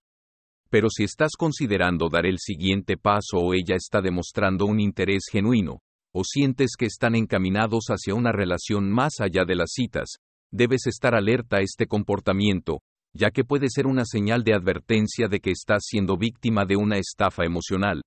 Pero 0.70 0.88
si 0.90 1.04
estás 1.04 1.32
considerando 1.38 2.08
dar 2.08 2.26
el 2.26 2.38
siguiente 2.38 2.96
paso 2.96 3.38
o 3.38 3.54
ella 3.54 3.76
está 3.76 4.00
demostrando 4.00 4.66
un 4.66 4.80
interés 4.80 5.24
genuino, 5.30 5.80
o 6.12 6.22
sientes 6.24 6.72
que 6.78 6.86
están 6.86 7.14
encaminados 7.14 7.86
hacia 7.88 8.14
una 8.14 8.32
relación 8.32 8.90
más 8.90 9.20
allá 9.20 9.44
de 9.44 9.54
las 9.54 9.70
citas, 9.72 10.16
debes 10.50 10.86
estar 10.86 11.14
alerta 11.14 11.58
a 11.58 11.60
este 11.60 11.86
comportamiento, 11.86 12.80
ya 13.14 13.30
que 13.30 13.44
puede 13.44 13.68
ser 13.68 13.86
una 13.86 14.04
señal 14.04 14.42
de 14.42 14.54
advertencia 14.54 15.28
de 15.28 15.40
que 15.40 15.50
estás 15.50 15.84
siendo 15.84 16.16
víctima 16.16 16.64
de 16.64 16.76
una 16.76 16.98
estafa 16.98 17.44
emocional. 17.44 18.02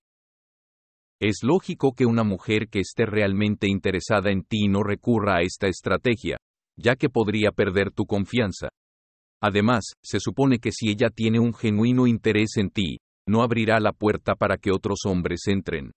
Es 1.21 1.39
lógico 1.43 1.93
que 1.93 2.05
una 2.05 2.23
mujer 2.23 2.69
que 2.69 2.79
esté 2.79 3.05
realmente 3.05 3.67
interesada 3.67 4.31
en 4.31 4.43
ti 4.43 4.69
no 4.69 4.83
recurra 4.83 5.37
a 5.37 5.41
esta 5.41 5.67
estrategia, 5.67 6.37
ya 6.77 6.95
que 6.95 7.09
podría 7.09 7.51
perder 7.51 7.91
tu 7.91 8.05
confianza. 8.05 8.69
Además, 9.41 9.83
se 10.01 10.19
supone 10.19 10.59
que 10.59 10.71
si 10.71 10.89
ella 10.89 11.09
tiene 11.09 11.39
un 11.39 11.53
genuino 11.53 12.07
interés 12.07 12.55
en 12.55 12.69
ti, 12.69 12.99
no 13.27 13.41
abrirá 13.41 13.79
la 13.81 13.91
puerta 13.91 14.35
para 14.35 14.57
que 14.57 14.71
otros 14.71 14.99
hombres 15.05 15.41
entren. 15.47 15.91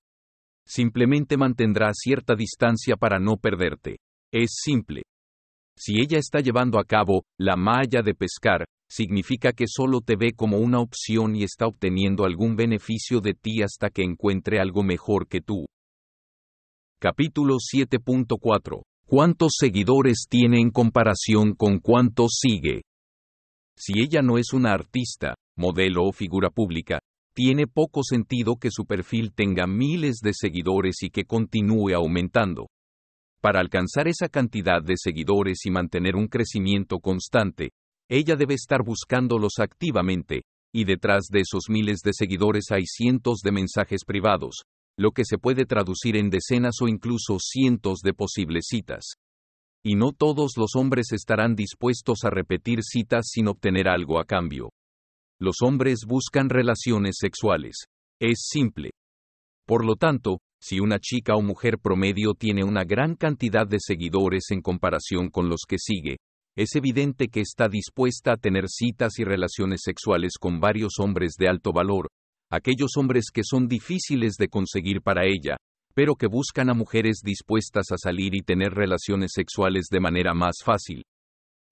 Simplemente 0.66 1.36
mantendrá 1.36 1.92
cierta 1.94 2.34
distancia 2.34 2.96
para 2.96 3.18
no 3.20 3.36
perderte. 3.36 3.98
Es 4.32 4.50
simple. 4.60 5.02
Si 5.76 6.00
ella 6.00 6.18
está 6.18 6.40
llevando 6.40 6.78
a 6.78 6.84
cabo 6.84 7.24
la 7.38 7.56
malla 7.56 8.02
de 8.02 8.14
pescar, 8.14 8.64
significa 8.88 9.52
que 9.52 9.64
solo 9.66 10.00
te 10.00 10.16
ve 10.16 10.32
como 10.36 10.58
una 10.58 10.80
opción 10.80 11.34
y 11.34 11.44
está 11.44 11.66
obteniendo 11.66 12.24
algún 12.24 12.56
beneficio 12.56 13.20
de 13.20 13.34
ti 13.34 13.62
hasta 13.62 13.88
que 13.90 14.02
encuentre 14.02 14.60
algo 14.60 14.82
mejor 14.82 15.26
que 15.28 15.40
tú. 15.40 15.64
Capítulo 17.00 17.56
7.4. 17.56 18.82
¿Cuántos 19.06 19.52
seguidores 19.58 20.26
tiene 20.28 20.60
en 20.60 20.70
comparación 20.70 21.54
con 21.54 21.78
cuántos 21.78 22.38
sigue? 22.40 22.82
Si 23.76 24.00
ella 24.00 24.22
no 24.22 24.38
es 24.38 24.52
una 24.52 24.72
artista, 24.72 25.34
modelo 25.56 26.04
o 26.04 26.12
figura 26.12 26.50
pública, 26.50 27.00
tiene 27.34 27.66
poco 27.66 28.02
sentido 28.04 28.56
que 28.56 28.70
su 28.70 28.84
perfil 28.84 29.32
tenga 29.34 29.66
miles 29.66 30.18
de 30.22 30.32
seguidores 30.34 31.02
y 31.02 31.10
que 31.10 31.24
continúe 31.24 31.94
aumentando. 31.94 32.68
Para 33.42 33.58
alcanzar 33.58 34.06
esa 34.06 34.28
cantidad 34.28 34.80
de 34.80 34.94
seguidores 34.96 35.66
y 35.66 35.70
mantener 35.72 36.14
un 36.14 36.28
crecimiento 36.28 37.00
constante, 37.00 37.72
ella 38.08 38.36
debe 38.36 38.54
estar 38.54 38.84
buscándolos 38.84 39.54
activamente, 39.58 40.42
y 40.72 40.84
detrás 40.84 41.24
de 41.28 41.40
esos 41.40 41.64
miles 41.68 42.02
de 42.04 42.12
seguidores 42.14 42.70
hay 42.70 42.86
cientos 42.86 43.40
de 43.42 43.50
mensajes 43.50 44.04
privados, 44.06 44.62
lo 44.96 45.10
que 45.10 45.24
se 45.24 45.38
puede 45.38 45.66
traducir 45.66 46.16
en 46.16 46.30
decenas 46.30 46.76
o 46.82 46.86
incluso 46.86 47.38
cientos 47.40 47.98
de 48.04 48.14
posibles 48.14 48.66
citas. 48.68 49.14
Y 49.84 49.96
no 49.96 50.12
todos 50.12 50.52
los 50.56 50.76
hombres 50.76 51.10
estarán 51.12 51.56
dispuestos 51.56 52.22
a 52.22 52.30
repetir 52.30 52.84
citas 52.84 53.26
sin 53.28 53.48
obtener 53.48 53.88
algo 53.88 54.20
a 54.20 54.24
cambio. 54.24 54.70
Los 55.40 55.56
hombres 55.62 56.04
buscan 56.06 56.48
relaciones 56.48 57.16
sexuales. 57.18 57.86
Es 58.20 58.46
simple. 58.48 58.90
Por 59.66 59.84
lo 59.84 59.96
tanto, 59.96 60.38
si 60.62 60.78
una 60.78 61.00
chica 61.00 61.34
o 61.34 61.42
mujer 61.42 61.78
promedio 61.78 62.34
tiene 62.34 62.62
una 62.62 62.84
gran 62.84 63.16
cantidad 63.16 63.66
de 63.66 63.78
seguidores 63.80 64.44
en 64.50 64.60
comparación 64.60 65.28
con 65.28 65.48
los 65.48 65.62
que 65.66 65.76
sigue, 65.76 66.18
es 66.56 66.76
evidente 66.76 67.26
que 67.26 67.40
está 67.40 67.68
dispuesta 67.68 68.34
a 68.34 68.36
tener 68.36 68.68
citas 68.68 69.18
y 69.18 69.24
relaciones 69.24 69.80
sexuales 69.82 70.34
con 70.38 70.60
varios 70.60 71.00
hombres 71.00 71.34
de 71.36 71.48
alto 71.48 71.72
valor, 71.72 72.06
aquellos 72.48 72.96
hombres 72.96 73.30
que 73.34 73.42
son 73.42 73.66
difíciles 73.66 74.34
de 74.36 74.46
conseguir 74.46 75.02
para 75.02 75.26
ella, 75.26 75.56
pero 75.94 76.14
que 76.14 76.28
buscan 76.28 76.70
a 76.70 76.74
mujeres 76.74 77.22
dispuestas 77.24 77.90
a 77.90 77.96
salir 77.98 78.36
y 78.36 78.42
tener 78.42 78.72
relaciones 78.72 79.32
sexuales 79.34 79.86
de 79.90 79.98
manera 79.98 80.32
más 80.32 80.58
fácil. 80.64 81.02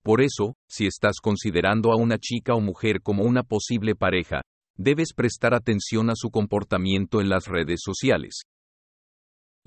Por 0.02 0.20
eso, 0.20 0.54
si 0.68 0.86
estás 0.86 1.18
considerando 1.22 1.92
a 1.92 1.96
una 1.96 2.18
chica 2.18 2.54
o 2.54 2.60
mujer 2.60 3.02
como 3.02 3.22
una 3.22 3.44
posible 3.44 3.94
pareja, 3.94 4.40
debes 4.76 5.12
prestar 5.14 5.54
atención 5.54 6.10
a 6.10 6.14
su 6.16 6.30
comportamiento 6.30 7.20
en 7.20 7.28
las 7.28 7.46
redes 7.46 7.80
sociales. 7.84 8.42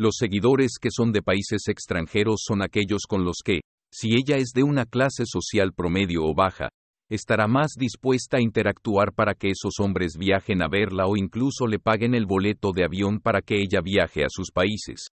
Los 0.04 0.18
seguidores 0.18 0.80
que 0.82 0.90
son 0.92 1.14
de 1.14 1.22
países 1.22 1.70
extranjeros 1.70 2.42
son 2.46 2.62
aquellos 2.62 3.04
con 3.08 3.24
los 3.24 3.38
que, 3.42 3.62
si 3.90 4.16
ella 4.16 4.36
es 4.36 4.50
de 4.54 4.62
una 4.62 4.86
clase 4.86 5.24
social 5.26 5.72
promedio 5.72 6.26
o 6.26 6.36
baja, 6.36 6.68
estará 7.10 7.48
más 7.48 7.76
dispuesta 7.78 8.36
a 8.36 8.42
interactuar 8.42 9.14
para 9.14 9.34
que 9.34 9.48
esos 9.48 9.80
hombres 9.80 10.18
viajen 10.18 10.62
a 10.62 10.68
verla 10.68 11.06
o 11.08 11.16
incluso 11.16 11.68
le 11.68 11.80
paguen 11.80 12.16
el 12.16 12.26
boleto 12.26 12.74
de 12.74 12.84
avión 12.84 13.22
para 13.22 13.42
que 13.42 13.62
ella 13.62 13.80
viaje 13.80 14.26
a 14.26 14.30
sus 14.30 14.52
países. 14.52 15.08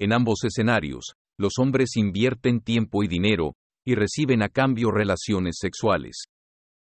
En 0.00 0.14
ambos 0.14 0.42
escenarios, 0.44 1.12
los 1.38 1.58
hombres 1.58 1.94
invierten 1.96 2.60
tiempo 2.60 3.02
y 3.02 3.08
dinero, 3.08 3.52
y 3.86 3.94
reciben 3.94 4.42
a 4.42 4.48
cambio 4.48 4.90
relaciones 4.90 5.56
sexuales. 5.60 6.28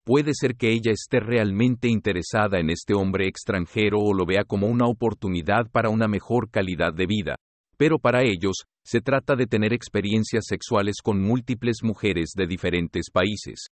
Puede 0.03 0.32
ser 0.34 0.56
que 0.56 0.72
ella 0.72 0.91
esté 0.91 1.19
realmente 1.19 1.88
interesada 1.88 2.60
en 2.60 2.72
este 2.72 2.95
hombre 2.95 3.28
extranjero 3.28 3.99
o 3.99 4.15
lo 4.15 4.26
vea 4.26 4.44
como 4.44 4.65
una 4.65 4.88
oportunidad 4.88 5.69
para 5.72 5.90
una 5.90 6.07
mejor 6.07 6.49
calidad 6.49 6.91
de 6.91 7.06
vida, 7.06 7.36
pero 7.78 7.99
para 7.99 8.23
ellos, 8.23 8.64
se 8.84 9.02
trata 9.02 9.36
de 9.36 9.45
tener 9.45 9.73
experiencias 9.73 10.45
sexuales 10.48 10.98
con 11.03 11.22
múltiples 11.22 11.84
mujeres 11.84 12.32
de 12.36 12.48
diferentes 12.48 13.11
países. 13.11 13.68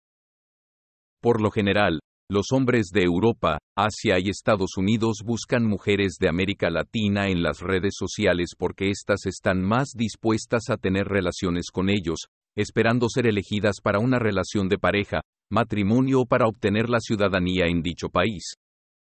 Por 1.21 1.41
lo 1.41 1.49
general, 1.49 1.99
los 2.29 2.47
hombres 2.51 2.89
de 2.91 3.03
Europa, 3.03 3.57
Asia 3.77 4.19
y 4.19 4.29
Estados 4.29 4.75
Unidos 4.75 5.21
buscan 5.25 5.65
mujeres 5.65 6.17
de 6.19 6.27
América 6.27 6.69
Latina 6.69 7.29
en 7.29 7.41
las 7.41 7.61
redes 7.61 7.93
sociales 7.97 8.49
porque 8.57 8.89
éstas 8.89 9.25
están 9.25 9.61
más 9.61 9.91
dispuestas 9.95 10.69
a 10.69 10.75
tener 10.75 11.07
relaciones 11.07 11.67
con 11.71 11.89
ellos, 11.89 12.27
esperando 12.57 13.07
ser 13.07 13.27
elegidas 13.27 13.77
para 13.81 13.99
una 13.99 14.19
relación 14.19 14.67
de 14.67 14.77
pareja, 14.77 15.21
matrimonio 15.49 16.25
para 16.25 16.47
obtener 16.47 16.89
la 16.89 16.99
ciudadanía 16.99 17.67
en 17.67 17.81
dicho 17.81 18.09
país. 18.09 18.55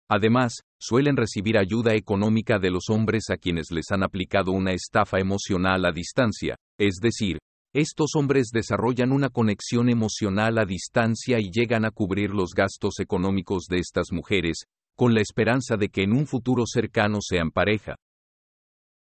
Además, 0.10 0.62
suelen 0.80 1.16
recibir 1.16 1.58
ayuda 1.58 1.94
económica 1.94 2.60
de 2.60 2.70
los 2.70 2.90
hombres 2.90 3.30
a 3.30 3.38
quienes 3.38 3.72
les 3.72 3.91
han 3.91 4.03
aplicado 4.03 4.52
una 4.52 4.74
estafa 4.74 5.20
emocional 5.20 5.86
a 5.86 5.91
distancia, 5.91 6.56
es 6.78 6.95
decir, 7.02 7.38
estos 7.74 8.16
hombres 8.18 8.49
desarrollan 8.52 9.14
una 9.14 9.30
conexión 9.30 9.88
emocional 9.88 10.58
a 10.58 10.66
distancia 10.66 11.40
y 11.40 11.49
llegan 11.49 11.86
a 11.86 11.91
cubrir 11.91 12.32
los 12.32 12.52
gastos 12.53 12.99
económicos 12.99 13.68
de 13.70 13.78
estas 13.78 14.12
mujeres, 14.12 14.66
con 14.98 15.14
la 15.14 15.22
esperanza 15.22 15.78
de 15.78 15.88
que 15.88 16.03
en 16.03 16.12
un 16.12 16.28
futuro 16.28 16.66
cercano 16.66 17.20
sean 17.22 17.49
pareja. 17.49 17.95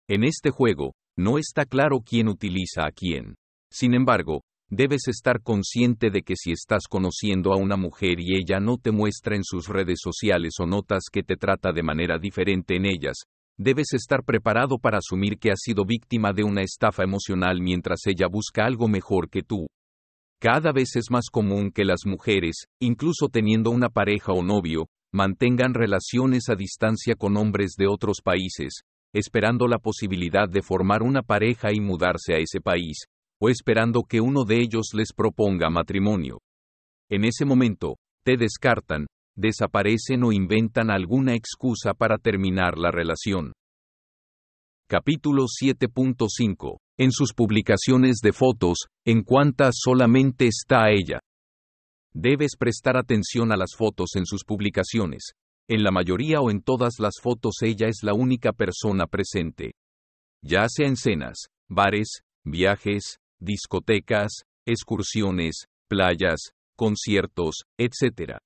En 0.07 0.25
este 0.25 0.51
juego, 0.51 0.93
no 1.17 1.39
está 1.39 1.65
claro 1.65 2.01
quién 2.05 2.29
utiliza 2.29 2.85
a 2.85 2.93
quién. 2.93 3.37
Sin 3.73 3.95
embargo, 3.95 4.43
debes 4.71 5.09
estar 5.09 5.43
consciente 5.43 6.11
de 6.11 6.23
que 6.23 6.35
si 6.37 6.53
estás 6.53 6.85
conociendo 6.89 7.53
a 7.53 7.57
una 7.57 7.77
mujer 7.77 8.21
y 8.21 8.37
ella 8.37 8.61
no 8.61 8.79
te 8.79 8.93
muestra 8.93 9.35
en 9.35 9.43
sus 9.43 9.67
redes 9.67 9.99
sociales 10.01 10.55
o 10.61 10.67
notas 10.67 11.05
que 11.13 11.25
te 11.25 11.37
trata 11.37 11.73
de 11.73 11.83
manera 11.83 12.19
diferente 12.19 12.77
en 12.77 12.87
ellas, 12.87 13.17
debes 13.59 13.93
estar 13.93 14.23
preparado 14.25 14.79
para 14.79 14.99
asumir 14.99 15.39
que 15.39 15.51
has 15.51 15.59
sido 15.61 15.85
víctima 15.85 16.33
de 16.33 16.45
una 16.45 16.63
estafa 16.63 17.03
emocional 17.03 17.61
mientras 17.61 18.07
ella 18.07 18.29
busca 18.29 18.65
algo 18.65 18.87
mejor 18.87 19.29
que 19.29 19.43
tú. 19.43 19.67
Cada 20.41 20.73
vez 20.73 20.95
es 20.97 21.11
más 21.11 21.27
común 21.31 21.71
que 21.73 21.85
las 21.85 22.07
mujeres, 22.07 22.65
incluso 22.81 23.29
teniendo 23.29 23.71
una 23.71 23.91
pareja 23.91 24.33
o 24.33 24.43
novio, 24.43 24.87
mantengan 25.13 25.75
relaciones 25.75 26.49
a 26.49 26.55
distancia 26.55 27.17
con 27.17 27.37
hombres 27.37 27.73
de 27.77 27.89
otros 27.89 28.21
países, 28.23 28.83
esperando 29.13 29.67
la 29.67 29.79
posibilidad 29.79 30.49
de 30.49 30.63
formar 30.63 31.03
una 31.03 31.23
pareja 31.23 31.73
y 31.73 31.81
mudarse 31.81 32.35
a 32.35 32.39
ese 32.39 32.61
país, 32.61 33.07
o 33.41 33.49
esperando 33.49 34.03
que 34.03 34.21
uno 34.21 34.45
de 34.45 34.61
ellos 34.61 34.91
les 34.93 35.13
proponga 35.13 35.71
matrimonio. 35.71 36.41
En 37.11 37.25
ese 37.25 37.45
momento, 37.45 37.97
te 38.25 38.37
descartan, 38.37 39.07
desaparecen 39.37 40.23
o 40.25 40.33
inventan 40.33 40.91
alguna 40.91 41.35
excusa 41.35 41.95
para 41.95 42.19
terminar 42.19 42.77
la 42.77 42.91
relación. 42.91 43.53
Capítulo 44.89 45.45
7.5. 45.45 46.77
En 46.99 47.13
sus 47.13 47.33
publicaciones 47.33 48.19
de 48.23 48.33
fotos, 48.33 48.87
en 49.07 49.23
cuántas 49.23 49.77
solamente 49.79 50.47
está 50.47 50.91
ella. 50.91 51.21
Debes 52.13 52.57
prestar 52.59 52.97
atención 52.97 53.53
a 53.53 53.57
las 53.57 53.71
fotos 53.77 54.17
en 54.17 54.27
sus 54.27 54.45
publicaciones. 54.45 55.33
En 55.69 55.85
la 55.85 55.93
mayoría 55.93 56.41
o 56.41 56.51
en 56.51 56.61
todas 56.61 56.95
las 56.99 57.15
fotos 57.23 57.63
ella 57.63 57.87
es 57.87 58.01
la 58.03 58.13
única 58.13 58.53
persona 58.53 59.07
presente. 59.07 59.73
Ya 60.43 60.67
sea 60.69 60.89
en 60.89 60.97
cenas, 60.97 61.47
bares, 61.69 62.23
viajes, 62.45 63.19
discotecas, 63.41 64.45
excursiones, 64.67 65.65
playas, 65.89 66.53
conciertos, 66.77 67.65
etc. 67.79 68.39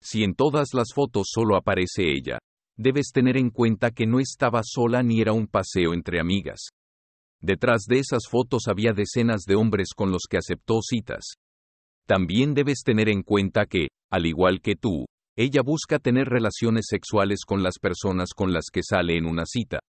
Si 0.00 0.24
en 0.24 0.34
todas 0.34 0.74
las 0.74 0.92
fotos 0.94 1.28
solo 1.30 1.56
aparece 1.56 2.10
ella, 2.10 2.38
debes 2.76 3.12
tener 3.12 3.36
en 3.36 3.50
cuenta 3.50 3.90
que 3.90 4.06
no 4.06 4.18
estaba 4.18 4.62
sola 4.64 5.02
ni 5.02 5.20
era 5.20 5.32
un 5.32 5.46
paseo 5.46 5.94
entre 5.94 6.20
amigas. 6.20 6.70
Detrás 7.40 7.82
de 7.88 7.98
esas 7.98 8.22
fotos 8.30 8.68
había 8.68 8.92
decenas 8.92 9.42
de 9.46 9.56
hombres 9.56 9.88
con 9.94 10.10
los 10.10 10.22
que 10.28 10.38
aceptó 10.38 10.80
citas. 10.80 11.34
También 12.06 12.54
debes 12.54 12.82
tener 12.84 13.08
en 13.08 13.22
cuenta 13.22 13.66
que, 13.66 13.88
al 14.10 14.26
igual 14.26 14.60
que 14.60 14.76
tú, 14.76 15.06
ella 15.36 15.62
busca 15.62 15.98
tener 15.98 16.28
relaciones 16.28 16.86
sexuales 16.88 17.40
con 17.46 17.62
las 17.62 17.78
personas 17.80 18.30
con 18.34 18.52
las 18.52 18.66
que 18.72 18.82
sale 18.82 19.16
en 19.16 19.26
una 19.26 19.44
cita. 19.46 19.80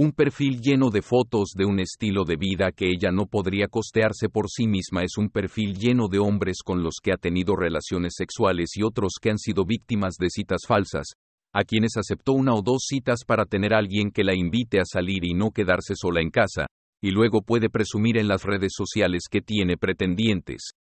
Un 0.00 0.12
perfil 0.12 0.60
lleno 0.60 0.90
de 0.90 1.02
fotos 1.02 1.54
de 1.56 1.64
un 1.64 1.80
estilo 1.80 2.22
de 2.22 2.36
vida 2.36 2.70
que 2.70 2.88
ella 2.88 3.10
no 3.10 3.26
podría 3.26 3.66
costearse 3.66 4.28
por 4.28 4.48
sí 4.48 4.68
misma 4.68 5.02
es 5.02 5.18
un 5.18 5.28
perfil 5.28 5.74
lleno 5.74 6.06
de 6.06 6.20
hombres 6.20 6.58
con 6.64 6.84
los 6.84 6.98
que 7.02 7.10
ha 7.10 7.16
tenido 7.16 7.56
relaciones 7.56 8.12
sexuales 8.16 8.76
y 8.76 8.84
otros 8.84 9.14
que 9.20 9.30
han 9.30 9.38
sido 9.38 9.64
víctimas 9.64 10.14
de 10.16 10.30
citas 10.30 10.60
falsas, 10.68 11.14
a 11.52 11.64
quienes 11.64 11.96
aceptó 11.96 12.34
una 12.34 12.54
o 12.54 12.62
dos 12.62 12.84
citas 12.86 13.24
para 13.26 13.44
tener 13.44 13.74
a 13.74 13.78
alguien 13.78 14.12
que 14.12 14.22
la 14.22 14.36
invite 14.36 14.78
a 14.78 14.84
salir 14.84 15.24
y 15.24 15.34
no 15.34 15.50
quedarse 15.50 15.94
sola 15.96 16.20
en 16.20 16.30
casa, 16.30 16.66
y 17.02 17.10
luego 17.10 17.42
puede 17.42 17.68
presumir 17.68 18.18
en 18.18 18.28
las 18.28 18.44
redes 18.44 18.74
sociales 18.76 19.24
que 19.28 19.40
tiene 19.40 19.76
pretendientes. 19.76 20.74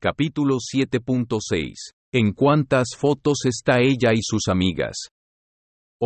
Capítulo 0.00 0.56
7.6. 0.56 1.92
¿En 2.10 2.32
cuántas 2.32 2.96
fotos 2.98 3.44
está 3.44 3.78
ella 3.78 4.12
y 4.12 4.20
sus 4.20 4.48
amigas? 4.48 5.13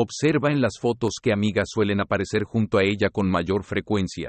Observa 0.01 0.53
en 0.53 0.61
las 0.61 0.79
fotos 0.79 1.15
qué 1.21 1.33
amigas 1.33 1.71
suelen 1.75 2.01
aparecer 2.01 2.45
junto 2.45 2.79
a 2.79 2.85
ella 2.85 3.11
con 3.11 3.29
mayor 3.29 3.65
frecuencia. 3.65 4.29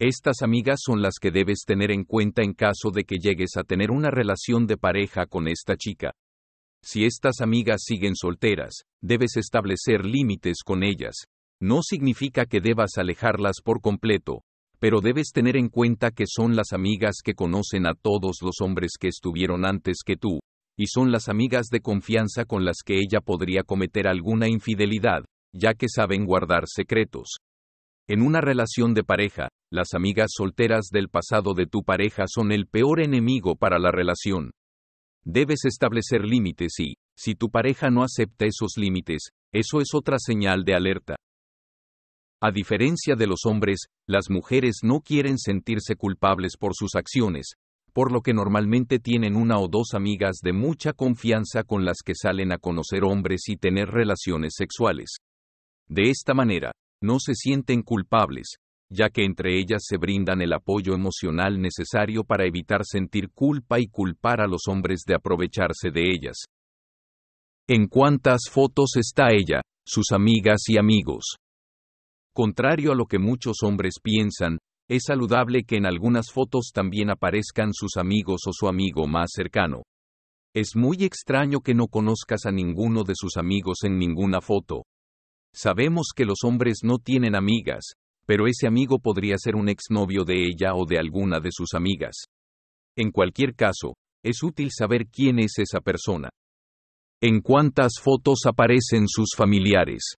Estas 0.00 0.42
amigas 0.42 0.80
son 0.84 1.02
las 1.02 1.20
que 1.20 1.30
debes 1.30 1.60
tener 1.64 1.92
en 1.92 2.02
cuenta 2.02 2.42
en 2.42 2.52
caso 2.52 2.90
de 2.92 3.04
que 3.04 3.18
llegues 3.18 3.50
a 3.56 3.62
tener 3.62 3.92
una 3.92 4.10
relación 4.10 4.66
de 4.66 4.76
pareja 4.76 5.26
con 5.26 5.46
esta 5.46 5.76
chica. 5.76 6.10
Si 6.82 7.04
estas 7.04 7.40
amigas 7.42 7.82
siguen 7.84 8.16
solteras, 8.16 8.86
debes 9.00 9.36
establecer 9.36 10.04
límites 10.04 10.64
con 10.64 10.82
ellas. 10.82 11.14
No 11.60 11.82
significa 11.82 12.44
que 12.44 12.60
debas 12.60 12.98
alejarlas 12.98 13.60
por 13.62 13.80
completo, 13.80 14.42
pero 14.80 15.00
debes 15.00 15.30
tener 15.32 15.56
en 15.56 15.68
cuenta 15.68 16.10
que 16.10 16.24
son 16.26 16.56
las 16.56 16.72
amigas 16.72 17.18
que 17.22 17.34
conocen 17.34 17.86
a 17.86 17.94
todos 17.94 18.38
los 18.42 18.56
hombres 18.60 18.94
que 18.98 19.06
estuvieron 19.06 19.64
antes 19.64 19.98
que 20.04 20.16
tú, 20.16 20.40
y 20.78 20.86
son 20.86 21.10
las 21.10 21.28
amigas 21.28 21.66
de 21.66 21.80
confianza 21.80 22.44
con 22.44 22.64
las 22.64 22.76
que 22.84 23.00
ella 23.00 23.20
podría 23.20 23.64
cometer 23.64 24.06
alguna 24.06 24.48
infidelidad, 24.48 25.24
ya 25.52 25.74
que 25.74 25.88
saben 25.88 26.24
guardar 26.24 26.64
secretos. 26.66 27.38
En 28.06 28.22
una 28.22 28.40
relación 28.40 28.94
de 28.94 29.02
pareja, 29.02 29.48
las 29.70 29.92
amigas 29.92 30.30
solteras 30.34 30.86
del 30.90 31.08
pasado 31.08 31.52
de 31.52 31.66
tu 31.66 31.82
pareja 31.82 32.24
son 32.26 32.52
el 32.52 32.66
peor 32.68 33.00
enemigo 33.00 33.56
para 33.56 33.80
la 33.80 33.90
relación. 33.90 34.52
Debes 35.24 35.64
establecer 35.64 36.24
límites 36.24 36.72
y, 36.78 36.94
si 37.16 37.34
tu 37.34 37.50
pareja 37.50 37.90
no 37.90 38.04
acepta 38.04 38.46
esos 38.46 38.78
límites, 38.78 39.30
eso 39.52 39.80
es 39.80 39.88
otra 39.94 40.18
señal 40.18 40.64
de 40.64 40.74
alerta. 40.74 41.16
A 42.40 42.52
diferencia 42.52 43.16
de 43.16 43.26
los 43.26 43.40
hombres, 43.46 43.86
las 44.06 44.30
mujeres 44.30 44.78
no 44.84 45.00
quieren 45.00 45.38
sentirse 45.38 45.96
culpables 45.96 46.56
por 46.56 46.72
sus 46.74 46.94
acciones, 46.94 47.54
por 47.98 48.12
lo 48.12 48.20
que 48.20 48.32
normalmente 48.32 49.00
tienen 49.00 49.34
una 49.34 49.58
o 49.58 49.66
dos 49.66 49.92
amigas 49.92 50.36
de 50.40 50.52
mucha 50.52 50.92
confianza 50.92 51.64
con 51.64 51.84
las 51.84 51.96
que 52.04 52.14
salen 52.14 52.52
a 52.52 52.58
conocer 52.58 53.02
hombres 53.02 53.48
y 53.48 53.56
tener 53.56 53.88
relaciones 53.88 54.52
sexuales. 54.56 55.16
De 55.88 56.08
esta 56.08 56.32
manera, 56.32 56.70
no 57.02 57.18
se 57.18 57.34
sienten 57.34 57.82
culpables, 57.82 58.54
ya 58.88 59.10
que 59.10 59.24
entre 59.24 59.58
ellas 59.58 59.82
se 59.84 59.96
brindan 59.96 60.40
el 60.42 60.52
apoyo 60.52 60.94
emocional 60.94 61.60
necesario 61.60 62.22
para 62.22 62.46
evitar 62.46 62.82
sentir 62.84 63.30
culpa 63.34 63.80
y 63.80 63.88
culpar 63.88 64.40
a 64.42 64.46
los 64.46 64.68
hombres 64.68 65.00
de 65.04 65.16
aprovecharse 65.16 65.90
de 65.90 66.02
ellas. 66.08 66.44
¿En 67.66 67.88
cuántas 67.88 68.42
fotos 68.48 68.92
está 68.94 69.32
ella, 69.32 69.60
sus 69.84 70.12
amigas 70.12 70.60
y 70.68 70.78
amigos? 70.78 71.34
Contrario 72.32 72.92
a 72.92 72.94
lo 72.94 73.06
que 73.06 73.18
muchos 73.18 73.56
hombres 73.64 73.94
piensan, 74.00 74.58
es 74.88 75.04
saludable 75.06 75.64
que 75.64 75.76
en 75.76 75.86
algunas 75.86 76.32
fotos 76.32 76.70
también 76.72 77.10
aparezcan 77.10 77.74
sus 77.74 77.96
amigos 77.96 78.42
o 78.46 78.52
su 78.52 78.68
amigo 78.68 79.06
más 79.06 79.30
cercano. 79.34 79.82
Es 80.54 80.74
muy 80.74 81.04
extraño 81.04 81.60
que 81.60 81.74
no 81.74 81.88
conozcas 81.88 82.46
a 82.46 82.50
ninguno 82.50 83.04
de 83.04 83.12
sus 83.14 83.36
amigos 83.36 83.84
en 83.84 83.98
ninguna 83.98 84.40
foto. 84.40 84.84
Sabemos 85.54 86.08
que 86.16 86.24
los 86.24 86.38
hombres 86.42 86.78
no 86.82 86.98
tienen 86.98 87.34
amigas, 87.34 87.92
pero 88.26 88.46
ese 88.46 88.66
amigo 88.66 88.98
podría 88.98 89.36
ser 89.38 89.56
un 89.56 89.68
exnovio 89.68 90.24
de 90.24 90.46
ella 90.46 90.74
o 90.74 90.86
de 90.86 90.98
alguna 90.98 91.38
de 91.40 91.50
sus 91.52 91.74
amigas. 91.74 92.24
En 92.96 93.10
cualquier 93.10 93.54
caso, 93.54 93.94
es 94.22 94.42
útil 94.42 94.70
saber 94.70 95.06
quién 95.06 95.38
es 95.38 95.58
esa 95.58 95.80
persona. 95.80 96.30
¿En 97.20 97.40
cuántas 97.40 97.94
fotos 98.00 98.40
aparecen 98.46 99.06
sus 99.06 99.30
familiares? 99.36 100.14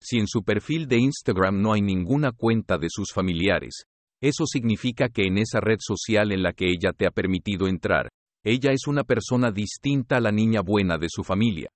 Si 0.00 0.18
en 0.18 0.26
su 0.26 0.42
perfil 0.42 0.86
de 0.86 0.98
Instagram 0.98 1.60
no 1.60 1.72
hay 1.72 1.82
ninguna 1.82 2.32
cuenta 2.32 2.78
de 2.78 2.88
sus 2.88 3.12
familiares, 3.12 3.84
eso 4.20 4.46
significa 4.46 5.08
que 5.08 5.26
en 5.26 5.38
esa 5.38 5.60
red 5.60 5.78
social 5.80 6.32
en 6.32 6.42
la 6.42 6.52
que 6.52 6.66
ella 6.66 6.92
te 6.92 7.06
ha 7.06 7.10
permitido 7.10 7.68
entrar, 7.68 8.08
ella 8.44 8.72
es 8.72 8.86
una 8.86 9.04
persona 9.04 9.50
distinta 9.50 10.16
a 10.16 10.20
la 10.20 10.32
niña 10.32 10.60
buena 10.60 10.98
de 10.98 11.08
su 11.08 11.24
familia. 11.24 11.68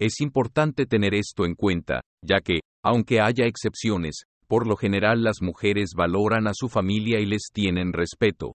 Es 0.00 0.20
importante 0.20 0.86
tener 0.86 1.14
esto 1.14 1.44
en 1.44 1.54
cuenta, 1.54 2.00
ya 2.24 2.40
que, 2.40 2.60
aunque 2.84 3.20
haya 3.20 3.46
excepciones, 3.46 4.22
por 4.46 4.66
lo 4.66 4.76
general 4.76 5.22
las 5.22 5.42
mujeres 5.42 5.90
valoran 5.96 6.46
a 6.46 6.52
su 6.54 6.68
familia 6.68 7.20
y 7.20 7.26
les 7.26 7.50
tienen 7.52 7.92
respeto. 7.92 8.54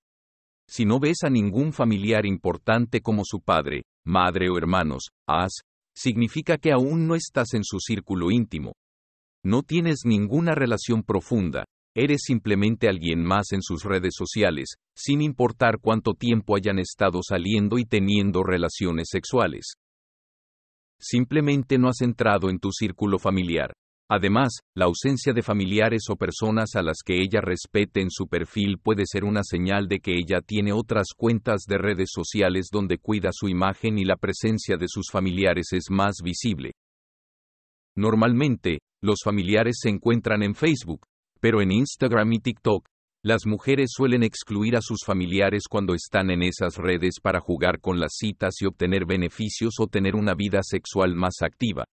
Si 0.68 0.86
no 0.86 1.00
ves 1.00 1.24
a 1.24 1.30
ningún 1.30 1.74
familiar 1.74 2.26
importante 2.26 3.02
como 3.02 3.24
su 3.26 3.42
padre, 3.42 3.84
madre 4.06 4.50
o 4.50 4.58
hermanos, 4.58 5.10
as, 5.28 5.62
significa 5.94 6.58
que 6.58 6.72
aún 6.72 7.08
no 7.08 7.16
estás 7.16 7.54
en 7.54 7.64
su 7.64 7.80
círculo 7.80 8.32
íntimo. 8.32 8.74
No 9.46 9.62
tienes 9.62 10.02
ninguna 10.06 10.56
relación 10.56 11.04
profunda, 11.04 11.66
eres 11.96 12.22
simplemente 12.24 12.88
alguien 12.88 13.24
más 13.24 13.52
en 13.52 13.62
sus 13.62 13.84
redes 13.84 14.14
sociales, 14.18 14.76
sin 14.96 15.22
importar 15.22 15.80
cuánto 15.82 16.14
tiempo 16.14 16.56
hayan 16.56 16.80
estado 16.80 17.20
saliendo 17.22 17.78
y 17.78 17.86
teniendo 17.86 18.44
relaciones 18.44 19.10
sexuales 19.12 19.76
simplemente 21.04 21.78
no 21.78 21.90
has 21.90 22.02
entrado 22.02 22.50
en 22.50 22.60
tu 22.60 22.72
círculo 22.72 23.20
familiar. 23.20 23.74
Además, 24.10 24.60
la 24.76 24.86
ausencia 24.86 25.34
de 25.34 25.42
familiares 25.42 26.04
o 26.10 26.16
personas 26.16 26.76
a 26.76 26.84
las 26.84 26.98
que 27.04 27.20
ella 27.20 27.42
respete 27.42 28.02
en 28.02 28.10
su 28.10 28.28
perfil 28.28 28.78
puede 28.78 29.04
ser 29.06 29.24
una 29.24 29.42
señal 29.44 29.88
de 29.88 30.00
que 30.00 30.14
ella 30.14 30.40
tiene 30.46 30.72
otras 30.72 31.08
cuentas 31.16 31.64
de 31.68 31.78
redes 31.78 32.10
sociales 32.14 32.68
donde 32.72 32.98
cuida 32.98 33.30
su 33.32 33.48
imagen 33.48 33.98
y 33.98 34.06
la 34.06 34.18
presencia 34.18 34.78
de 34.78 34.88
sus 34.88 35.10
familiares 35.12 35.68
es 35.72 35.86
más 35.90 36.18
visible. 36.24 36.74
Normalmente, 37.96 38.80
los 39.02 39.20
familiares 39.24 39.78
se 39.82 39.90
encuentran 39.90 40.44
en 40.44 40.56
Facebook, 40.56 41.06
pero 41.40 41.62
en 41.62 41.72
Instagram 41.72 42.34
y 42.34 42.40
TikTok, 42.40 42.86
las 43.26 43.46
mujeres 43.46 43.92
suelen 43.94 44.24
excluir 44.24 44.76
a 44.76 44.82
sus 44.82 45.00
familiares 45.06 45.64
cuando 45.70 45.94
están 45.94 46.30
en 46.30 46.44
esas 46.44 46.76
redes 46.78 47.16
para 47.22 47.40
jugar 47.40 47.80
con 47.80 48.00
las 48.00 48.16
citas 48.18 48.56
y 48.62 48.66
obtener 48.66 49.06
beneficios 49.06 49.76
o 49.80 49.88
tener 49.88 50.16
una 50.16 50.34
vida 50.34 50.60
sexual 50.62 51.16
más 51.16 51.36
activa. 51.42 51.86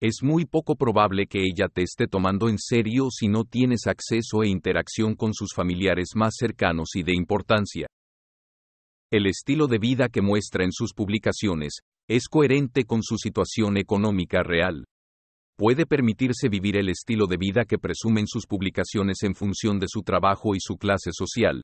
Es 0.00 0.22
muy 0.22 0.44
poco 0.44 0.76
probable 0.76 1.26
que 1.26 1.42
ella 1.42 1.68
te 1.68 1.82
esté 1.82 2.06
tomando 2.06 2.48
en 2.48 2.58
serio 2.58 3.08
si 3.10 3.28
no 3.28 3.44
tienes 3.44 3.86
acceso 3.86 4.42
e 4.42 4.48
interacción 4.48 5.14
con 5.14 5.34
sus 5.34 5.52
familiares 5.54 6.10
más 6.14 6.34
cercanos 6.36 6.90
y 6.94 7.02
de 7.02 7.14
importancia. 7.14 7.86
El 9.10 9.26
estilo 9.26 9.66
de 9.66 9.78
vida 9.78 10.08
que 10.08 10.22
muestra 10.22 10.64
en 10.64 10.72
sus 10.72 10.92
publicaciones 10.94 11.80
es 12.08 12.28
coherente 12.28 12.84
con 12.84 13.02
su 13.02 13.18
situación 13.18 13.76
económica 13.76 14.42
real 14.42 14.84
puede 15.58 15.86
permitirse 15.86 16.48
vivir 16.48 16.76
el 16.76 16.88
estilo 16.88 17.26
de 17.26 17.36
vida 17.36 17.64
que 17.64 17.78
presumen 17.78 18.28
sus 18.28 18.46
publicaciones 18.46 19.24
en 19.24 19.34
función 19.34 19.80
de 19.80 19.86
su 19.88 20.02
trabajo 20.02 20.54
y 20.54 20.58
su 20.60 20.76
clase 20.76 21.10
social. 21.12 21.62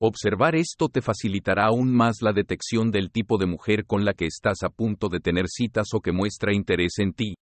Observar 0.00 0.56
esto 0.56 0.88
te 0.88 1.00
facilitará 1.00 1.66
aún 1.66 1.94
más 1.94 2.16
la 2.20 2.32
detección 2.32 2.90
del 2.90 3.12
tipo 3.12 3.38
de 3.38 3.46
mujer 3.46 3.86
con 3.86 4.04
la 4.04 4.12
que 4.12 4.26
estás 4.26 4.64
a 4.64 4.70
punto 4.70 5.08
de 5.08 5.20
tener 5.20 5.46
citas 5.46 5.86
o 5.94 6.00
que 6.00 6.10
muestra 6.10 6.52
interés 6.52 6.98
en 6.98 7.12
ti. 7.12 7.36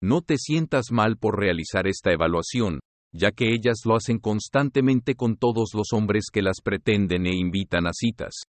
No 0.00 0.22
te 0.22 0.36
sientas 0.38 0.92
mal 0.92 1.16
por 1.16 1.36
realizar 1.36 1.88
esta 1.88 2.12
evaluación, 2.12 2.78
ya 3.12 3.32
que 3.32 3.52
ellas 3.52 3.80
lo 3.84 3.96
hacen 3.96 4.20
constantemente 4.20 5.16
con 5.16 5.36
todos 5.36 5.70
los 5.74 5.88
hombres 5.92 6.26
que 6.32 6.42
las 6.42 6.60
pretenden 6.62 7.26
e 7.26 7.34
invitan 7.34 7.88
a 7.88 7.92
citas. 7.92 8.44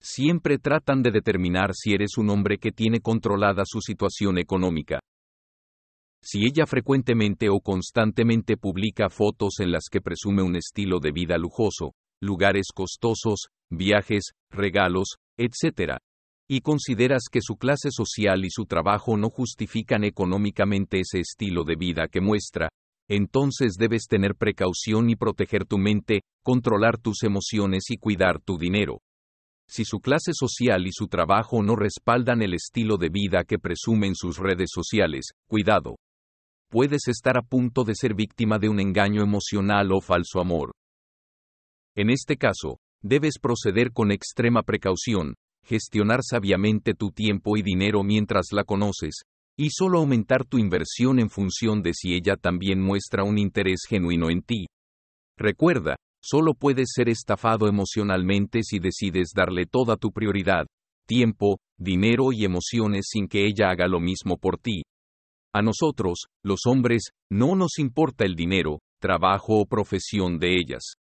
Siempre 0.00 0.58
tratan 0.58 1.02
de 1.02 1.10
determinar 1.10 1.74
si 1.74 1.92
eres 1.92 2.16
un 2.18 2.30
hombre 2.30 2.58
que 2.58 2.72
tiene 2.72 3.00
controlada 3.00 3.62
su 3.66 3.80
situación 3.80 4.38
económica. 4.38 5.00
Si 6.22 6.44
ella 6.44 6.66
frecuentemente 6.66 7.48
o 7.48 7.60
constantemente 7.60 8.56
publica 8.56 9.08
fotos 9.10 9.60
en 9.60 9.70
las 9.70 9.84
que 9.90 10.00
presume 10.00 10.42
un 10.42 10.56
estilo 10.56 10.98
de 10.98 11.12
vida 11.12 11.38
lujoso, 11.38 11.92
lugares 12.20 12.66
costosos, 12.74 13.46
viajes, 13.70 14.32
regalos, 14.50 15.16
etc., 15.36 15.98
y 16.48 16.60
consideras 16.60 17.24
que 17.30 17.40
su 17.42 17.56
clase 17.56 17.90
social 17.90 18.44
y 18.44 18.50
su 18.50 18.66
trabajo 18.66 19.16
no 19.16 19.30
justifican 19.30 20.04
económicamente 20.04 21.00
ese 21.00 21.18
estilo 21.18 21.64
de 21.64 21.74
vida 21.74 22.06
que 22.08 22.20
muestra, 22.20 22.68
entonces 23.08 23.74
debes 23.78 24.06
tener 24.08 24.34
precaución 24.34 25.10
y 25.10 25.16
proteger 25.16 25.64
tu 25.64 25.78
mente, 25.78 26.22
controlar 26.42 26.98
tus 26.98 27.22
emociones 27.22 27.90
y 27.90 27.98
cuidar 27.98 28.40
tu 28.40 28.58
dinero. 28.58 29.00
Si 29.68 29.84
su 29.84 30.00
clase 30.00 30.32
social 30.32 30.86
y 30.86 30.92
su 30.92 31.08
trabajo 31.08 31.62
no 31.62 31.76
respaldan 31.76 32.42
el 32.42 32.54
estilo 32.54 32.96
de 32.96 33.08
vida 33.08 33.44
que 33.44 33.58
presume 33.58 34.06
en 34.06 34.14
sus 34.14 34.38
redes 34.38 34.70
sociales, 34.72 35.30
cuidado 35.48 35.96
puedes 36.68 37.08
estar 37.08 37.38
a 37.38 37.42
punto 37.42 37.84
de 37.84 37.94
ser 37.94 38.14
víctima 38.14 38.58
de 38.58 38.68
un 38.68 38.80
engaño 38.80 39.22
emocional 39.22 39.92
o 39.92 40.00
falso 40.00 40.40
amor. 40.40 40.72
En 41.94 42.10
este 42.10 42.36
caso, 42.36 42.78
debes 43.02 43.38
proceder 43.40 43.92
con 43.92 44.10
extrema 44.10 44.62
precaución, 44.62 45.34
gestionar 45.64 46.20
sabiamente 46.22 46.94
tu 46.94 47.10
tiempo 47.10 47.56
y 47.56 47.62
dinero 47.62 48.02
mientras 48.02 48.46
la 48.52 48.64
conoces, 48.64 49.22
y 49.56 49.70
solo 49.70 49.98
aumentar 49.98 50.44
tu 50.44 50.58
inversión 50.58 51.18
en 51.18 51.30
función 51.30 51.82
de 51.82 51.94
si 51.94 52.14
ella 52.14 52.36
también 52.36 52.82
muestra 52.82 53.24
un 53.24 53.38
interés 53.38 53.80
genuino 53.88 54.28
en 54.28 54.42
ti. 54.42 54.66
Recuerda, 55.38 55.96
solo 56.26 56.54
puedes 56.54 56.88
ser 56.92 57.08
estafado 57.08 57.68
emocionalmente 57.68 58.62
si 58.64 58.80
decides 58.80 59.30
darle 59.32 59.64
toda 59.66 59.96
tu 59.96 60.10
prioridad, 60.10 60.66
tiempo, 61.06 61.58
dinero 61.78 62.32
y 62.32 62.44
emociones 62.44 63.06
sin 63.08 63.28
que 63.28 63.46
ella 63.46 63.70
haga 63.70 63.86
lo 63.86 64.00
mismo 64.00 64.36
por 64.36 64.58
ti. 64.58 64.82
A 65.54 65.62
nosotros, 65.62 66.26
los 66.42 66.66
hombres, 66.66 67.10
no 67.30 67.54
nos 67.54 67.78
importa 67.78 68.24
el 68.24 68.34
dinero, 68.34 68.80
trabajo 69.00 69.60
o 69.60 69.66
profesión 69.66 70.38
de 70.38 70.56
ellas. 70.56 70.94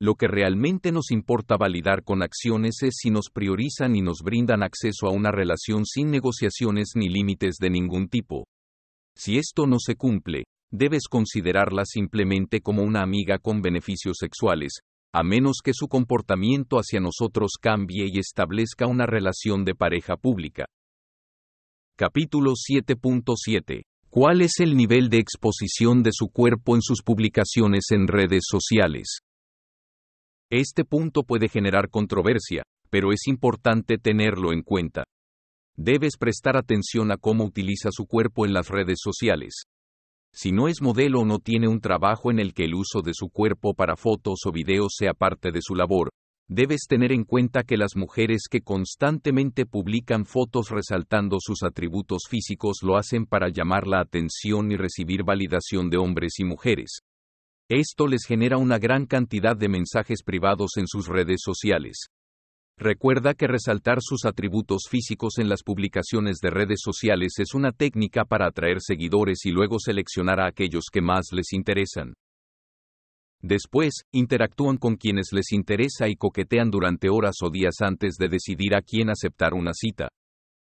Lo 0.00 0.14
que 0.14 0.28
realmente 0.28 0.92
nos 0.92 1.10
importa 1.10 1.56
validar 1.56 2.04
con 2.04 2.22
acciones 2.22 2.82
es 2.82 2.94
si 2.98 3.10
nos 3.10 3.30
priorizan 3.32 3.96
y 3.96 4.00
nos 4.00 4.18
brindan 4.22 4.62
acceso 4.62 5.06
a 5.06 5.10
una 5.10 5.32
relación 5.32 5.84
sin 5.86 6.10
negociaciones 6.10 6.92
ni 6.94 7.08
límites 7.08 7.56
de 7.60 7.70
ningún 7.70 8.08
tipo. 8.08 8.46
Si 9.16 9.38
esto 9.38 9.66
no 9.66 9.78
se 9.78 9.96
cumple, 9.96 10.44
debes 10.72 11.02
considerarla 11.08 11.84
simplemente 11.84 12.60
como 12.60 12.82
una 12.82 13.02
amiga 13.02 13.38
con 13.38 13.60
beneficios 13.60 14.16
sexuales, 14.18 14.80
a 15.12 15.22
menos 15.22 15.58
que 15.62 15.74
su 15.74 15.86
comportamiento 15.86 16.78
hacia 16.78 16.98
nosotros 16.98 17.52
cambie 17.60 18.06
y 18.10 18.18
establezca 18.18 18.86
una 18.86 19.04
relación 19.04 19.64
de 19.64 19.74
pareja 19.74 20.16
pública. 20.16 20.64
Capítulo 21.96 22.52
7.7. 22.52 23.82
¿Cuál 24.08 24.40
es 24.40 24.60
el 24.60 24.76
nivel 24.76 25.10
de 25.10 25.18
exposición 25.18 26.02
de 26.02 26.10
su 26.12 26.28
cuerpo 26.28 26.74
en 26.74 26.82
sus 26.82 27.02
publicaciones 27.02 27.90
en 27.90 28.08
redes 28.08 28.44
sociales? 28.50 29.18
Este 30.50 30.84
punto 30.84 31.22
puede 31.22 31.48
generar 31.48 31.90
controversia, 31.90 32.62
pero 32.90 33.12
es 33.12 33.26
importante 33.26 33.98
tenerlo 33.98 34.52
en 34.52 34.62
cuenta. 34.62 35.04
Debes 35.76 36.16
prestar 36.18 36.56
atención 36.56 37.10
a 37.10 37.16
cómo 37.16 37.44
utiliza 37.44 37.90
su 37.90 38.06
cuerpo 38.06 38.44
en 38.46 38.52
las 38.52 38.68
redes 38.68 38.98
sociales. 39.02 39.64
Si 40.34 40.50
no 40.50 40.66
es 40.68 40.80
modelo 40.80 41.20
o 41.20 41.24
no 41.24 41.38
tiene 41.38 41.68
un 41.68 41.80
trabajo 41.80 42.30
en 42.30 42.38
el 42.38 42.54
que 42.54 42.64
el 42.64 42.74
uso 42.74 43.02
de 43.02 43.12
su 43.12 43.28
cuerpo 43.28 43.74
para 43.74 43.96
fotos 43.96 44.40
o 44.46 44.52
videos 44.52 44.94
sea 44.96 45.12
parte 45.12 45.52
de 45.52 45.60
su 45.62 45.74
labor, 45.74 46.10
debes 46.48 46.86
tener 46.88 47.12
en 47.12 47.24
cuenta 47.24 47.64
que 47.64 47.76
las 47.76 47.96
mujeres 47.96 48.42
que 48.50 48.62
constantemente 48.62 49.66
publican 49.66 50.24
fotos 50.24 50.70
resaltando 50.70 51.36
sus 51.38 51.62
atributos 51.62 52.22
físicos 52.28 52.78
lo 52.82 52.96
hacen 52.96 53.26
para 53.26 53.50
llamar 53.50 53.86
la 53.86 54.00
atención 54.00 54.72
y 54.72 54.76
recibir 54.76 55.22
validación 55.22 55.90
de 55.90 55.98
hombres 55.98 56.38
y 56.38 56.44
mujeres. 56.44 57.00
Esto 57.68 58.06
les 58.06 58.24
genera 58.26 58.56
una 58.56 58.78
gran 58.78 59.06
cantidad 59.06 59.56
de 59.56 59.68
mensajes 59.68 60.22
privados 60.22 60.76
en 60.76 60.86
sus 60.86 61.08
redes 61.08 61.40
sociales. 61.42 62.06
Recuerda 62.84 63.34
que 63.34 63.46
resaltar 63.46 63.98
sus 64.00 64.24
atributos 64.24 64.88
físicos 64.90 65.38
en 65.38 65.48
las 65.48 65.62
publicaciones 65.62 66.38
de 66.42 66.50
redes 66.50 66.80
sociales 66.82 67.34
es 67.38 67.54
una 67.54 67.70
técnica 67.70 68.24
para 68.24 68.48
atraer 68.48 68.78
seguidores 68.80 69.46
y 69.46 69.52
luego 69.52 69.78
seleccionar 69.78 70.40
a 70.40 70.48
aquellos 70.48 70.86
que 70.92 71.00
más 71.00 71.26
les 71.30 71.52
interesan. 71.52 72.14
Después, 73.40 74.02
interactúan 74.10 74.78
con 74.78 74.96
quienes 74.96 75.28
les 75.32 75.52
interesa 75.52 76.08
y 76.08 76.16
coquetean 76.16 76.72
durante 76.72 77.08
horas 77.08 77.36
o 77.44 77.50
días 77.50 77.76
antes 77.82 78.16
de 78.16 78.28
decidir 78.28 78.74
a 78.74 78.82
quién 78.82 79.10
aceptar 79.10 79.54
una 79.54 79.74
cita. 79.74 80.08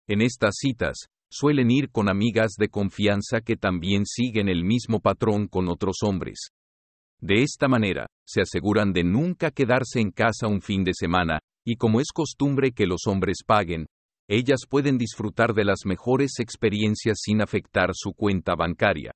En 0.07 0.23
estas 0.23 0.56
citas, 0.57 1.10
suelen 1.30 1.69
ir 1.69 1.91
con 1.91 2.10
amigas 2.10 2.53
de 2.57 2.69
confianza 2.69 3.41
que 3.41 3.56
también 3.56 4.07
siguen 4.07 4.49
el 4.49 4.64
mismo 4.64 4.99
patrón 4.99 5.48
con 5.48 5.69
otros 5.69 5.98
hombres. 6.02 6.48
De 7.22 7.44
esta 7.44 7.68
manera, 7.68 8.07
se 8.26 8.41
aseguran 8.41 8.94
de 8.94 9.03
nunca 9.03 9.52
quedarse 9.52 9.99
en 9.99 10.10
casa 10.10 10.48
un 10.48 10.61
fin 10.61 10.84
de 10.84 10.95
semana, 10.95 11.40
y 11.69 11.75
como 11.75 11.99
es 11.99 12.07
costumbre 12.11 12.71
que 12.71 12.87
los 12.87 13.05
hombres 13.05 13.43
paguen, 13.45 13.85
ellas 14.27 14.61
pueden 14.67 14.97
disfrutar 14.97 15.53
de 15.53 15.65
las 15.65 15.85
mejores 15.85 16.39
experiencias 16.39 17.19
sin 17.21 17.43
afectar 17.43 17.91
su 17.93 18.13
cuenta 18.13 18.55
bancaria. 18.55 19.11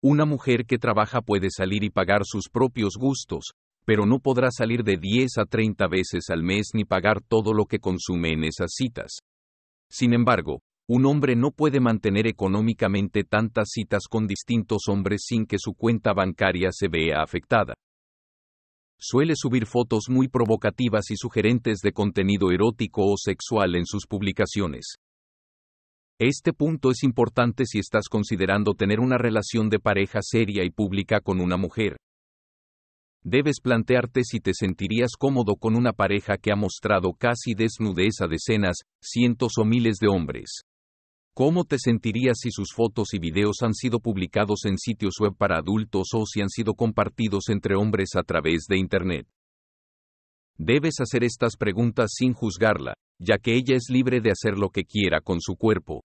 Una 0.00 0.26
mujer 0.26 0.64
que 0.64 0.78
trabaja 0.78 1.22
puede 1.22 1.48
salir 1.50 1.82
y 1.82 1.90
pagar 1.90 2.20
sus 2.24 2.48
propios 2.48 2.94
gustos, 2.96 3.50
pero 3.84 4.06
no 4.06 4.20
podrá 4.20 4.52
salir 4.52 4.84
de 4.84 4.96
10 4.96 5.38
a 5.38 5.44
30 5.44 5.88
veces 5.88 6.30
al 6.30 6.44
mes 6.44 6.68
ni 6.72 6.84
pagar 6.84 7.20
todo 7.20 7.52
lo 7.52 7.64
que 7.64 7.80
consume 7.80 8.32
en 8.32 8.44
esas 8.44 8.70
citas. 8.72 9.18
Sin 9.90 10.14
embargo, 10.14 10.60
un 10.88 11.04
hombre 11.04 11.34
no 11.34 11.50
puede 11.50 11.80
mantener 11.80 12.28
económicamente 12.28 13.24
tantas 13.24 13.70
citas 13.72 14.04
con 14.08 14.28
distintos 14.28 14.82
hombres 14.86 15.22
sin 15.26 15.46
que 15.46 15.58
su 15.58 15.74
cuenta 15.74 16.12
bancaria 16.12 16.68
se 16.70 16.86
vea 16.86 17.22
afectada. 17.24 17.74
Suele 18.98 19.34
subir 19.36 19.66
fotos 19.66 20.04
muy 20.08 20.28
provocativas 20.28 21.10
y 21.10 21.16
sugerentes 21.16 21.80
de 21.80 21.92
contenido 21.92 22.50
erótico 22.50 23.04
o 23.04 23.16
sexual 23.16 23.74
en 23.74 23.86
sus 23.86 24.06
publicaciones. 24.06 24.96
Este 26.20 26.52
punto 26.52 26.90
es 26.90 27.02
importante 27.02 27.66
si 27.66 27.80
estás 27.80 28.08
considerando 28.08 28.74
tener 28.74 29.00
una 29.00 29.18
relación 29.18 29.68
de 29.68 29.80
pareja 29.80 30.20
seria 30.22 30.64
y 30.64 30.70
pública 30.70 31.20
con 31.20 31.40
una 31.40 31.56
mujer. 31.56 31.96
Debes 33.22 33.60
plantearte 33.60 34.22
si 34.22 34.38
te 34.38 34.52
sentirías 34.54 35.12
cómodo 35.18 35.56
con 35.56 35.76
una 35.76 35.92
pareja 35.92 36.36
que 36.36 36.52
ha 36.52 36.56
mostrado 36.56 37.14
casi 37.14 37.54
desnudez 37.54 38.20
a 38.20 38.28
decenas, 38.28 38.76
cientos 39.00 39.54
o 39.58 39.64
miles 39.64 39.96
de 39.96 40.08
hombres. 40.08 40.62
¿Cómo 41.36 41.64
te 41.64 41.78
sentirías 41.80 42.36
si 42.40 42.52
sus 42.52 42.72
fotos 42.72 43.12
y 43.12 43.18
videos 43.18 43.56
han 43.62 43.74
sido 43.74 43.98
publicados 43.98 44.66
en 44.66 44.78
sitios 44.78 45.14
web 45.20 45.34
para 45.36 45.58
adultos 45.58 46.10
o 46.14 46.26
si 46.26 46.40
han 46.40 46.48
sido 46.48 46.74
compartidos 46.74 47.48
entre 47.48 47.74
hombres 47.74 48.10
a 48.14 48.22
través 48.22 48.66
de 48.68 48.78
Internet? 48.78 49.26
Debes 50.56 51.00
hacer 51.00 51.24
estas 51.24 51.56
preguntas 51.56 52.12
sin 52.14 52.34
juzgarla, 52.34 52.94
ya 53.18 53.38
que 53.38 53.56
ella 53.56 53.74
es 53.74 53.86
libre 53.90 54.20
de 54.20 54.30
hacer 54.30 54.56
lo 54.56 54.70
que 54.70 54.84
quiera 54.84 55.20
con 55.20 55.40
su 55.40 55.56
cuerpo. 55.56 56.04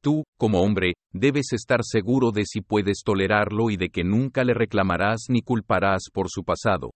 Tú, 0.00 0.22
como 0.38 0.60
hombre, 0.60 0.92
debes 1.12 1.52
estar 1.52 1.80
seguro 1.82 2.30
de 2.30 2.44
si 2.44 2.60
puedes 2.60 3.02
tolerarlo 3.04 3.68
y 3.68 3.76
de 3.76 3.88
que 3.88 4.04
nunca 4.04 4.44
le 4.44 4.54
reclamarás 4.54 5.22
ni 5.28 5.42
culparás 5.42 6.02
por 6.12 6.30
su 6.30 6.44
pasado. 6.44 6.92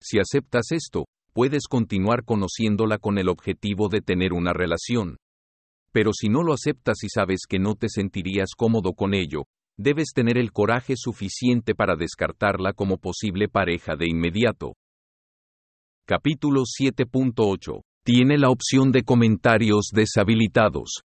Si 0.00 0.20
aceptas 0.20 0.70
esto, 0.70 1.06
puedes 1.32 1.66
continuar 1.68 2.22
conociéndola 2.24 2.98
con 2.98 3.18
el 3.18 3.28
objetivo 3.28 3.88
de 3.88 4.00
tener 4.00 4.32
una 4.32 4.52
relación. 4.52 5.16
Pero 5.96 6.10
si 6.12 6.28
no 6.28 6.42
lo 6.42 6.52
aceptas 6.52 7.02
y 7.04 7.08
sabes 7.08 7.46
que 7.48 7.58
no 7.58 7.74
te 7.74 7.88
sentirías 7.88 8.50
cómodo 8.54 8.92
con 8.92 9.14
ello, 9.14 9.44
debes 9.78 10.08
tener 10.14 10.36
el 10.36 10.52
coraje 10.52 10.92
suficiente 10.94 11.74
para 11.74 11.96
descartarla 11.96 12.74
como 12.74 12.98
posible 12.98 13.48
pareja 13.48 13.96
de 13.96 14.04
inmediato. 14.06 14.74
Capítulo 16.04 16.64
7.8. 16.64 17.80
Tiene 18.04 18.36
la 18.36 18.50
opción 18.50 18.92
de 18.92 19.04
comentarios 19.04 19.88
deshabilitados. 19.90 21.00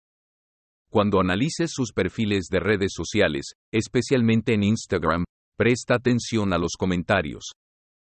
Cuando 0.90 1.20
analices 1.20 1.70
sus 1.72 1.92
perfiles 1.92 2.46
de 2.50 2.58
redes 2.58 2.90
sociales, 2.92 3.52
especialmente 3.72 4.54
en 4.54 4.64
Instagram, 4.64 5.22
presta 5.56 5.94
atención 5.94 6.52
a 6.52 6.58
los 6.58 6.72
comentarios. 6.76 7.52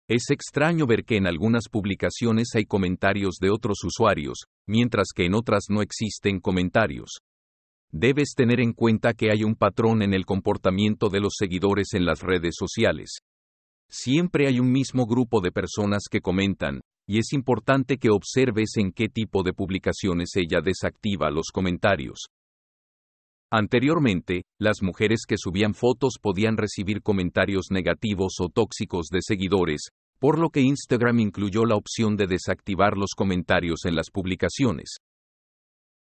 Es 0.08 0.28
extraño 0.28 0.86
ver 0.86 1.04
que 1.04 1.16
en 1.16 1.26
algunas 1.26 1.68
publicaciones 1.70 2.48
hay 2.54 2.66
comentarios 2.66 3.36
de 3.40 3.50
otros 3.50 3.78
usuarios, 3.84 4.44
mientras 4.66 5.08
que 5.14 5.24
en 5.24 5.34
otras 5.34 5.64
no 5.70 5.80
existen 5.80 6.40
comentarios. 6.40 7.20
Debes 7.90 8.34
tener 8.36 8.60
en 8.60 8.74
cuenta 8.74 9.14
que 9.14 9.30
hay 9.30 9.44
un 9.44 9.54
patrón 9.54 10.02
en 10.02 10.12
el 10.12 10.26
comportamiento 10.26 11.08
de 11.08 11.20
los 11.20 11.34
seguidores 11.38 11.94
en 11.94 12.04
las 12.04 12.20
redes 12.20 12.54
sociales. 12.58 13.20
Siempre 13.88 14.46
hay 14.46 14.60
un 14.60 14.70
mismo 14.70 15.06
grupo 15.06 15.40
de 15.40 15.52
personas 15.52 16.02
que 16.10 16.20
comentan, 16.20 16.80
y 17.06 17.18
es 17.18 17.32
importante 17.32 17.96
que 17.96 18.10
observes 18.10 18.72
en 18.76 18.92
qué 18.92 19.08
tipo 19.08 19.42
de 19.42 19.54
publicaciones 19.54 20.30
ella 20.34 20.60
desactiva 20.62 21.30
los 21.30 21.46
comentarios. 21.50 22.26
Anteriormente, 23.56 24.42
las 24.58 24.82
mujeres 24.82 25.26
que 25.28 25.36
subían 25.38 25.74
fotos 25.74 26.14
podían 26.20 26.56
recibir 26.56 27.02
comentarios 27.02 27.66
negativos 27.70 28.34
o 28.40 28.48
tóxicos 28.48 29.06
de 29.12 29.20
seguidores, 29.22 29.90
por 30.18 30.40
lo 30.40 30.50
que 30.50 30.62
Instagram 30.62 31.20
incluyó 31.20 31.64
la 31.64 31.76
opción 31.76 32.16
de 32.16 32.26
desactivar 32.26 32.96
los 32.96 33.10
comentarios 33.16 33.84
en 33.84 33.94
las 33.94 34.10
publicaciones. 34.10 34.96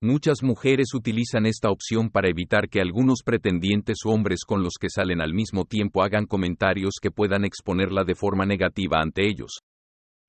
Muchas 0.01 0.45
mujeres 0.45 0.95
utilizan 0.95 1.45
esta 1.47 1.73
opción 1.73 2.09
para 2.09 2.29
evitar 2.29 2.69
que 2.69 2.81
algunos 2.81 3.25
pretendientes 3.25 3.97
o 4.05 4.11
hombres 4.11 4.45
con 4.47 4.63
los 4.63 4.75
que 4.81 4.89
salen 4.89 5.21
al 5.21 5.35
mismo 5.35 5.65
tiempo 5.65 6.05
hagan 6.05 6.27
comentarios 6.27 7.01
que 7.03 7.11
puedan 7.11 7.45
exponerla 7.45 8.05
de 8.05 8.15
forma 8.15 8.47
negativa 8.47 9.01
ante 9.01 9.27
ellos. 9.27 9.59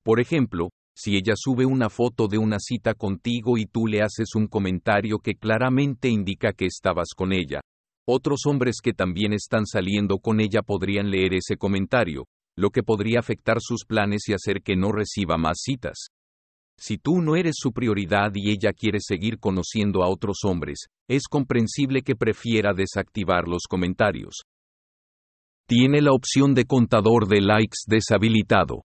Por 0.04 0.20
ejemplo, 0.20 0.70
si 0.96 1.18
ella 1.18 1.34
sube 1.36 1.66
una 1.66 1.90
foto 1.90 2.28
de 2.28 2.38
una 2.38 2.58
cita 2.60 2.94
contigo 2.94 3.58
y 3.58 3.66
tú 3.66 3.86
le 3.86 4.02
haces 4.02 4.34
un 4.36 4.48
comentario 4.48 5.20
que 5.20 5.36
claramente 5.36 6.08
indica 6.08 6.54
que 6.54 6.66
estabas 6.66 7.10
con 7.16 7.34
ella, 7.34 7.60
otros 8.08 8.46
hombres 8.46 8.78
que 8.82 8.94
también 8.94 9.34
están 9.34 9.66
saliendo 9.66 10.20
con 10.20 10.40
ella 10.40 10.62
podrían 10.62 11.10
leer 11.10 11.34
ese 11.34 11.58
comentario, 11.58 12.26
lo 12.56 12.70
que 12.70 12.84
podría 12.84 13.20
afectar 13.20 13.58
sus 13.60 13.84
planes 13.84 14.30
y 14.30 14.34
hacer 14.34 14.62
que 14.62 14.76
no 14.76 14.92
reciba 14.92 15.38
más 15.38 15.58
citas. 15.62 16.08
Si 16.78 16.98
tú 16.98 17.22
no 17.22 17.36
eres 17.36 17.56
su 17.58 17.72
prioridad 17.72 18.32
y 18.34 18.52
ella 18.52 18.72
quiere 18.74 19.00
seguir 19.02 19.40
conociendo 19.40 20.04
a 20.04 20.10
otros 20.10 20.40
hombres, 20.44 20.88
es 21.10 21.24
comprensible 21.30 22.02
que 22.02 22.16
prefiera 22.16 22.74
desactivar 22.74 23.48
los 23.48 23.64
comentarios. 23.68 24.44
Tiene 25.68 26.02
la 26.02 26.12
opción 26.12 26.54
de 26.54 26.66
contador 26.66 27.28
de 27.28 27.42
likes 27.42 27.80
deshabilitado. 27.88 28.84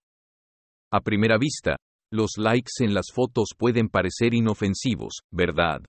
A 0.91 0.99
primera 1.01 1.37
vista, 1.37 1.75
los 2.11 2.37
likes 2.37 2.71
en 2.79 2.93
las 2.93 3.07
fotos 3.13 3.49
pueden 3.57 3.87
parecer 3.87 4.33
inofensivos, 4.33 5.21
¿verdad? 5.31 5.81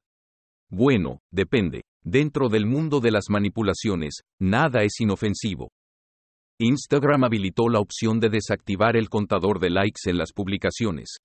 Bueno, 0.71 1.19
depende. 1.33 1.83
Dentro 2.05 2.49
del 2.49 2.67
mundo 2.67 3.01
de 3.01 3.11
las 3.11 3.25
manipulaciones, 3.29 4.21
nada 4.41 4.83
es 4.83 5.01
inofensivo. 5.01 5.71
Instagram 6.59 7.25
habilitó 7.25 7.69
la 7.69 7.81
opción 7.81 8.21
de 8.21 8.29
desactivar 8.29 8.97
el 8.97 9.09
contador 9.09 9.59
de 9.59 9.71
likes 9.71 10.09
en 10.09 10.17
las 10.17 10.33
publicaciones. 10.33 11.17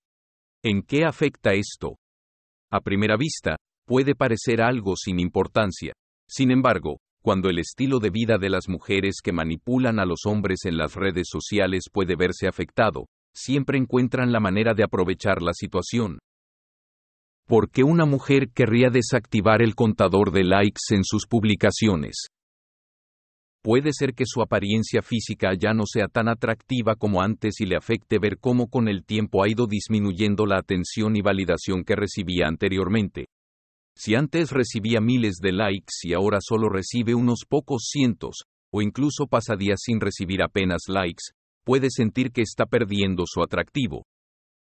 ¿En 0.64 0.82
qué 0.82 1.06
afecta 1.06 1.54
esto? 1.54 1.98
A 2.72 2.82
primera 2.82 3.18
vista, 3.18 3.56
puede 3.86 4.16
parecer 4.16 4.62
algo 4.62 4.96
sin 4.96 5.20
importancia. 5.20 5.94
Sin 6.28 6.52
embargo, 6.52 6.98
cuando 7.24 7.50
el 7.50 7.60
estilo 7.60 8.00
de 8.00 8.10
vida 8.10 8.38
de 8.38 8.50
las 8.50 8.68
mujeres 8.68 9.18
que 9.24 9.32
manipulan 9.32 10.00
a 10.00 10.06
los 10.06 10.26
hombres 10.26 10.66
en 10.66 10.78
las 10.78 10.96
redes 10.96 11.28
sociales 11.30 11.86
puede 11.92 12.16
verse 12.16 12.48
afectado, 12.48 13.06
siempre 13.38 13.78
encuentran 13.78 14.32
la 14.32 14.40
manera 14.40 14.74
de 14.74 14.84
aprovechar 14.84 15.42
la 15.42 15.54
situación. 15.54 16.18
¿Por 17.46 17.70
qué 17.70 17.84
una 17.84 18.06
mujer 18.06 18.50
querría 18.54 18.90
desactivar 18.90 19.62
el 19.62 19.76
contador 19.76 20.32
de 20.32 20.44
likes 20.44 20.82
en 20.90 21.04
sus 21.04 21.28
publicaciones? 21.28 22.28
Puede 23.64 23.92
ser 23.94 24.14
que 24.14 24.26
su 24.26 24.42
apariencia 24.42 25.02
física 25.02 25.52
ya 25.58 25.74
no 25.74 25.84
sea 25.86 26.08
tan 26.08 26.30
atractiva 26.30 26.96
como 26.96 27.22
antes 27.22 27.60
y 27.60 27.66
le 27.66 27.76
afecte 27.76 28.18
ver 28.20 28.38
cómo 28.40 28.68
con 28.70 28.88
el 28.88 29.06
tiempo 29.06 29.44
ha 29.44 29.50
ido 29.50 29.68
disminuyendo 29.68 30.46
la 30.46 30.58
atención 30.58 31.16
y 31.16 31.22
validación 31.22 31.84
que 31.84 31.96
recibía 31.96 32.48
anteriormente. 32.48 33.28
Si 33.96 34.16
antes 34.16 34.52
recibía 34.52 35.00
miles 35.02 35.38
de 35.42 35.52
likes 35.52 35.94
y 36.04 36.14
ahora 36.14 36.40
solo 36.42 36.70
recibe 36.70 37.16
unos 37.16 37.46
pocos 37.48 37.88
cientos, 37.90 38.44
o 38.72 38.82
incluso 38.82 39.28
pasa 39.28 39.56
días 39.56 39.80
sin 39.84 40.00
recibir 40.00 40.44
apenas 40.44 40.84
likes, 40.88 41.32
puede 41.68 41.90
sentir 41.90 42.32
que 42.32 42.42
está 42.42 42.66
perdiendo 42.66 43.26
su 43.26 43.44
atractivo. 43.44 44.06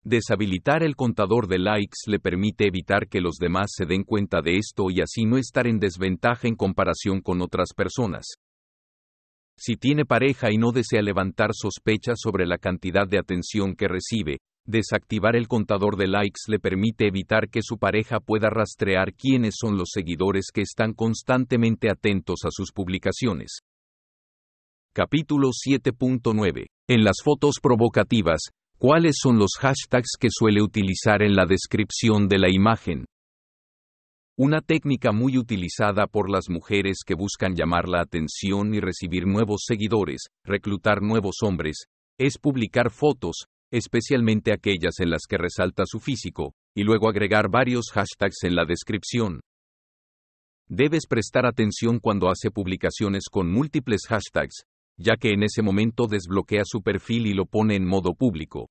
Deshabilitar 0.03 0.81
el 0.81 0.95
contador 0.95 1.47
de 1.47 1.59
likes 1.59 2.07
le 2.07 2.17
permite 2.17 2.65
evitar 2.65 3.07
que 3.07 3.21
los 3.21 3.35
demás 3.35 3.67
se 3.69 3.85
den 3.85 4.03
cuenta 4.03 4.41
de 4.41 4.55
esto 4.57 4.85
y 4.89 5.01
así 5.01 5.25
no 5.25 5.37
estar 5.37 5.67
en 5.67 5.77
desventaja 5.77 6.47
en 6.47 6.55
comparación 6.55 7.21
con 7.21 7.43
otras 7.43 7.75
personas. 7.75 8.25
Si 9.55 9.75
tiene 9.75 10.05
pareja 10.05 10.51
y 10.51 10.57
no 10.57 10.71
desea 10.71 11.03
levantar 11.03 11.51
sospechas 11.53 12.17
sobre 12.19 12.47
la 12.47 12.57
cantidad 12.57 13.07
de 13.07 13.19
atención 13.19 13.75
que 13.75 13.87
recibe, 13.87 14.39
desactivar 14.65 15.35
el 15.35 15.47
contador 15.47 15.97
de 15.97 16.07
likes 16.07 16.41
le 16.47 16.57
permite 16.57 17.05
evitar 17.07 17.47
que 17.49 17.61
su 17.61 17.77
pareja 17.77 18.19
pueda 18.19 18.49
rastrear 18.49 19.13
quiénes 19.13 19.53
son 19.55 19.77
los 19.77 19.89
seguidores 19.93 20.47
que 20.51 20.61
están 20.61 20.93
constantemente 20.93 21.91
atentos 21.91 22.39
a 22.43 22.49
sus 22.49 22.71
publicaciones. 22.71 23.59
Capítulo 24.93 25.49
7.9. 25.49 26.65
En 26.89 27.03
las 27.03 27.17
fotos 27.23 27.55
provocativas, 27.61 28.39
¿Cuáles 28.79 29.15
son 29.19 29.39
los 29.39 29.53
hashtags 29.59 30.11
que 30.19 30.27
suele 30.29 30.61
utilizar 30.61 31.23
en 31.23 31.35
la 31.35 31.47
descripción 31.47 32.27
de 32.27 32.37
la 32.37 32.47
imagen? 32.47 33.05
Una 34.37 34.61
técnica 34.61 35.11
muy 35.11 35.35
utilizada 35.39 36.05
por 36.05 36.29
las 36.29 36.47
mujeres 36.47 36.97
que 37.03 37.15
buscan 37.15 37.55
llamar 37.55 37.89
la 37.89 38.01
atención 38.01 38.75
y 38.75 38.79
recibir 38.79 39.25
nuevos 39.25 39.63
seguidores, 39.65 40.27
reclutar 40.45 41.01
nuevos 41.01 41.37
hombres, 41.41 41.85
es 42.19 42.37
publicar 42.37 42.91
fotos, 42.91 43.47
especialmente 43.71 44.53
aquellas 44.53 44.99
en 44.99 45.09
las 45.09 45.23
que 45.27 45.39
resalta 45.39 45.85
su 45.87 45.99
físico, 45.99 46.53
y 46.75 46.83
luego 46.83 47.09
agregar 47.09 47.49
varios 47.49 47.85
hashtags 47.91 48.43
en 48.43 48.55
la 48.55 48.65
descripción. 48.65 49.41
Debes 50.67 51.07
prestar 51.07 51.47
atención 51.47 51.97
cuando 51.97 52.29
hace 52.29 52.51
publicaciones 52.51 53.23
con 53.31 53.51
múltiples 53.51 54.01
hashtags, 54.07 54.65
ya 54.97 55.15
que 55.15 55.31
en 55.31 55.43
ese 55.43 55.61
momento 55.61 56.07
desbloquea 56.07 56.63
su 56.65 56.81
perfil 56.81 57.27
y 57.27 57.33
lo 57.33 57.45
pone 57.45 57.75
en 57.75 57.85
modo 57.85 58.13
público. 58.13 58.69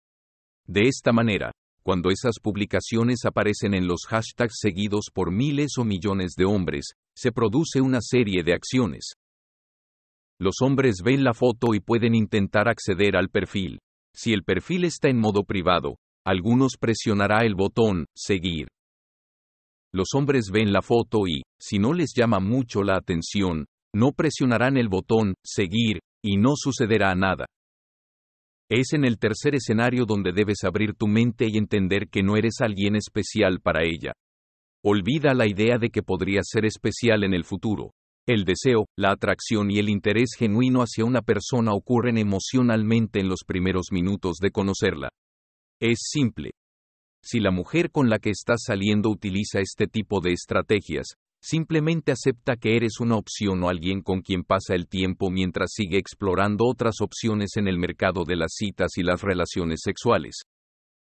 De 0.67 0.83
esta 0.83 1.13
manera, 1.13 1.53
cuando 1.83 2.11
esas 2.11 2.41
publicaciones 2.43 3.25
aparecen 3.25 3.73
en 3.73 3.87
los 3.87 4.07
hashtags 4.09 4.59
seguidos 4.61 5.07
por 5.15 5.31
miles 5.31 5.79
o 5.79 5.85
millones 5.85 6.33
de 6.37 6.45
hombres, 6.45 6.95
se 7.15 7.31
produce 7.31 7.81
una 7.81 8.01
serie 8.01 8.43
de 8.43 8.55
acciones. 8.55 9.13
Los 10.39 10.57
hombres 10.63 10.97
ven 11.05 11.23
la 11.23 11.33
foto 11.33 11.75
y 11.75 11.81
pueden 11.81 12.15
intentar 12.15 12.69
acceder 12.69 13.17
al 13.17 13.29
perfil. 13.31 13.79
Si 14.13 14.33
el 14.33 14.43
perfil 14.43 14.85
está 14.85 15.09
en 15.09 15.19
modo 15.19 15.45
privado, 15.45 15.97
algunos 16.27 16.73
presionará 16.79 17.47
el 17.47 17.55
botón 17.55 18.07
Seguir. 18.17 18.67
Los 19.93 20.09
hombres 20.15 20.51
ven 20.53 20.73
la 20.73 20.83
foto 20.83 21.29
y, 21.29 21.43
si 21.59 21.79
no 21.79 21.93
les 21.93 22.13
llama 22.17 22.41
mucho 22.41 22.83
la 22.83 22.97
atención, 22.97 23.67
no 23.95 24.11
presionarán 24.11 24.77
el 24.77 24.89
botón 24.89 25.35
Seguir, 25.45 26.01
y 26.27 26.37
no 26.37 26.55
sucederá 26.57 27.15
nada. 27.15 27.47
Es 28.69 28.93
en 28.95 29.05
el 29.05 29.17
tercer 29.17 29.55
escenario 29.55 30.07
donde 30.07 30.33
debes 30.33 30.65
abrir 30.65 30.95
tu 30.95 31.07
mente 31.07 31.47
y 31.49 31.57
entender 31.57 32.09
que 32.09 32.25
no 32.25 32.37
eres 32.37 32.61
alguien 32.61 32.97
especial 32.97 33.61
para 33.61 33.85
ella. 33.85 34.13
Olvida 34.85 35.35
la 35.35 35.47
idea 35.47 35.79
de 35.79 35.89
que 35.89 36.03
podrías 36.03 36.47
ser 36.49 36.65
especial 36.65 37.23
en 37.23 37.33
el 37.33 37.45
futuro. 37.45 37.93
El 38.27 38.45
deseo, 38.45 38.87
la 38.99 39.13
atracción 39.13 39.71
y 39.71 39.79
el 39.79 39.89
interés 39.89 40.31
genuino 40.37 40.81
hacia 40.81 41.05
una 41.05 41.23
persona 41.23 41.73
ocurren 41.73 42.19
emocionalmente 42.19 43.21
en 43.21 43.29
los 43.29 43.45
primeros 43.47 43.93
minutos 43.93 44.39
de 44.41 44.51
conocerla. 44.51 45.11
Es 45.81 45.99
simple. 46.11 46.51
Si 47.23 47.39
la 47.39 47.53
mujer 47.53 47.93
con 47.93 48.11
la 48.11 48.19
que 48.19 48.31
estás 48.31 48.65
saliendo 48.67 49.11
utiliza 49.11 49.61
este 49.61 49.87
tipo 49.87 50.21
de 50.21 50.33
estrategias, 50.33 51.15
Simplemente 51.49 52.11
acepta 52.11 52.57
que 52.57 52.75
eres 52.75 52.99
una 52.99 53.15
opción 53.15 53.63
o 53.63 53.69
alguien 53.69 54.03
con 54.03 54.21
quien 54.21 54.43
pasa 54.43 54.75
el 54.75 54.89
tiempo 54.89 55.31
mientras 55.31 55.71
sigue 55.73 55.97
explorando 55.97 56.67
otras 56.67 56.97
opciones 57.01 57.51
en 57.55 57.69
el 57.69 57.79
mercado 57.79 58.25
de 58.25 58.35
las 58.35 58.55
citas 58.57 58.97
y 58.97 59.05
las 59.05 59.23
relaciones 59.23 59.79
sexuales. 59.85 60.41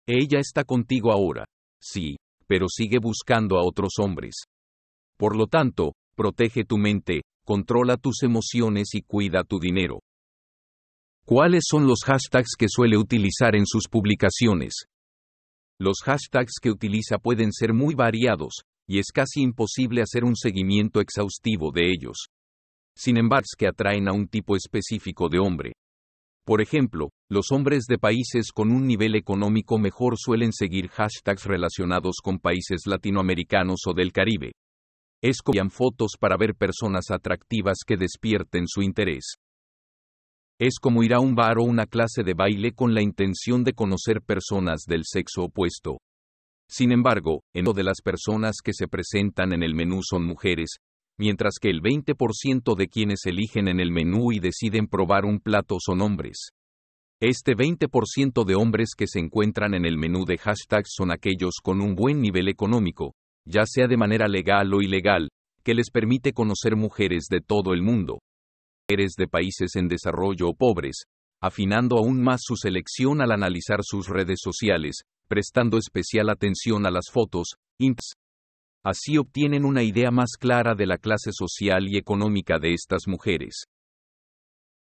Ella 0.08 0.40
está 0.40 0.64
contigo 0.64 1.12
ahora, 1.12 1.44
sí, 1.82 2.16
pero 2.48 2.68
sigue 2.70 3.00
buscando 3.00 3.58
a 3.58 3.66
otros 3.66 3.96
hombres. 4.00 4.44
Por 5.18 5.36
lo 5.36 5.48
tanto, 5.48 5.92
protege 6.16 6.64
tu 6.64 6.78
mente, 6.78 7.24
controla 7.44 7.98
tus 7.98 8.24
emociones 8.24 8.94
y 8.94 9.02
cuida 9.02 9.44
tu 9.44 9.60
dinero. 9.60 10.00
¿Cuáles 11.26 11.66
son 11.68 11.86
los 11.86 12.00
hashtags 12.06 12.56
que 12.58 12.68
suele 12.70 12.96
utilizar 12.96 13.58
en 13.58 13.66
sus 13.66 13.90
publicaciones? 13.90 14.86
Los 15.78 15.98
hashtags 16.06 16.62
que 16.62 16.72
utiliza 16.72 17.18
pueden 17.18 17.52
ser 17.52 17.74
muy 17.74 17.94
variados, 17.94 18.64
y 18.90 18.98
es 18.98 19.12
casi 19.14 19.42
imposible 19.44 20.02
hacer 20.02 20.24
un 20.26 20.36
seguimiento 20.36 21.00
exhaustivo 21.00 21.72
de 21.72 21.92
ellos. 21.92 22.30
Sin 22.98 23.18
embargo, 23.20 23.46
que 23.56 23.68
atraen 23.68 24.08
a 24.10 24.14
un 24.14 24.28
tipo 24.28 24.56
específico 24.56 25.30
de 25.30 25.38
hombre. 25.38 25.74
Por 26.44 26.60
ejemplo, 26.60 27.12
los 27.30 27.52
hombres 27.52 27.84
de 27.88 28.00
países 28.00 28.52
con 28.52 28.72
un 28.72 28.88
nivel 28.88 29.14
económico 29.14 29.78
mejor 29.78 30.16
suelen 30.18 30.52
seguir 30.52 30.88
hashtags 30.88 31.46
relacionados 31.46 32.16
con 32.24 32.40
países 32.40 32.88
latinoamericanos 32.88 33.82
o 33.86 33.94
del 33.94 34.12
Caribe. 34.12 34.54
Escogian 35.22 35.70
fotos 35.70 36.14
para 36.20 36.36
ver 36.36 36.56
personas 36.56 37.12
atractivas 37.12 37.78
que 37.86 37.96
despierten 37.96 38.68
su 38.68 38.82
interés. 38.82 39.36
Es 40.60 40.80
como 40.82 41.04
ir 41.04 41.14
a 41.14 41.20
un 41.20 41.36
bar 41.36 41.60
o 41.60 41.64
una 41.64 41.86
clase 41.86 42.24
de 42.24 42.34
baile 42.34 42.72
con 42.72 42.96
la 42.96 43.04
intención 43.04 43.64
de 43.64 43.74
conocer 43.74 44.24
personas 44.24 44.82
del 44.88 45.04
sexo 45.06 45.44
opuesto. 45.44 46.00
Sin 46.70 46.92
embargo, 46.92 47.42
en 47.54 47.66
de 47.66 47.84
las 47.84 48.02
personas 48.04 48.58
que 48.64 48.74
se 48.74 48.88
presentan 48.88 49.54
en 49.54 49.64
el 49.64 49.74
menú 49.74 50.02
son 50.04 50.24
mujeres, 50.24 50.78
mientras 51.18 51.56
que 51.60 51.70
el 51.70 51.82
20% 51.82 52.76
de 52.76 52.88
quienes 52.88 53.26
eligen 53.26 53.68
en 53.68 53.80
el 53.80 53.92
menú 53.92 54.32
y 54.32 54.40
deciden 54.40 54.88
probar 54.88 55.26
un 55.26 55.40
plato 55.40 55.78
son 55.80 56.02
hombres. 56.02 56.52
Este 57.20 57.56
20% 57.56 58.46
de 58.46 58.56
hombres 58.56 58.92
que 58.96 59.08
se 59.08 59.20
encuentran 59.20 59.74
en 59.74 59.86
el 59.86 59.98
menú 59.98 60.26
de 60.26 60.38
hashtags 60.38 60.92
son 60.96 61.12
aquellos 61.12 61.56
con 61.62 61.82
un 61.82 61.96
buen 61.96 62.22
nivel 62.22 62.48
económico, 62.48 63.16
ya 63.46 63.66
sea 63.66 63.88
de 63.88 63.98
manera 63.98 64.28
legal 64.28 64.72
o 64.74 64.82
ilegal, 64.82 65.28
que 65.64 65.74
les 65.74 65.90
permite 65.90 66.34
conocer 66.34 66.76
mujeres 66.76 67.26
de 67.30 67.42
todo 67.42 67.74
el 67.74 67.82
mundo. 67.82 68.20
Mujeres 68.88 69.14
de 69.18 69.28
países 69.28 69.76
en 69.76 69.88
desarrollo 69.88 70.50
o 70.50 70.54
pobres, 70.54 71.04
afinando 71.42 71.98
aún 71.98 72.22
más 72.22 72.42
su 72.44 72.56
selección 72.56 73.22
al 73.22 73.32
analizar 73.32 73.80
sus 73.82 74.08
redes 74.08 74.40
sociales, 74.42 75.02
prestando 75.30 75.78
especial 75.78 76.30
atención 76.30 76.86
a 76.86 76.92
las 76.92 77.06
fotos, 77.10 77.56
imps. 77.80 78.16
Así 78.84 79.18
obtienen 79.18 79.64
una 79.64 79.84
idea 79.84 80.10
más 80.10 80.32
clara 80.40 80.74
de 80.74 80.88
la 80.88 80.98
clase 80.98 81.32
social 81.32 81.88
y 81.88 81.98
económica 81.98 82.58
de 82.60 82.74
estas 82.74 83.08
mujeres. 83.08 83.64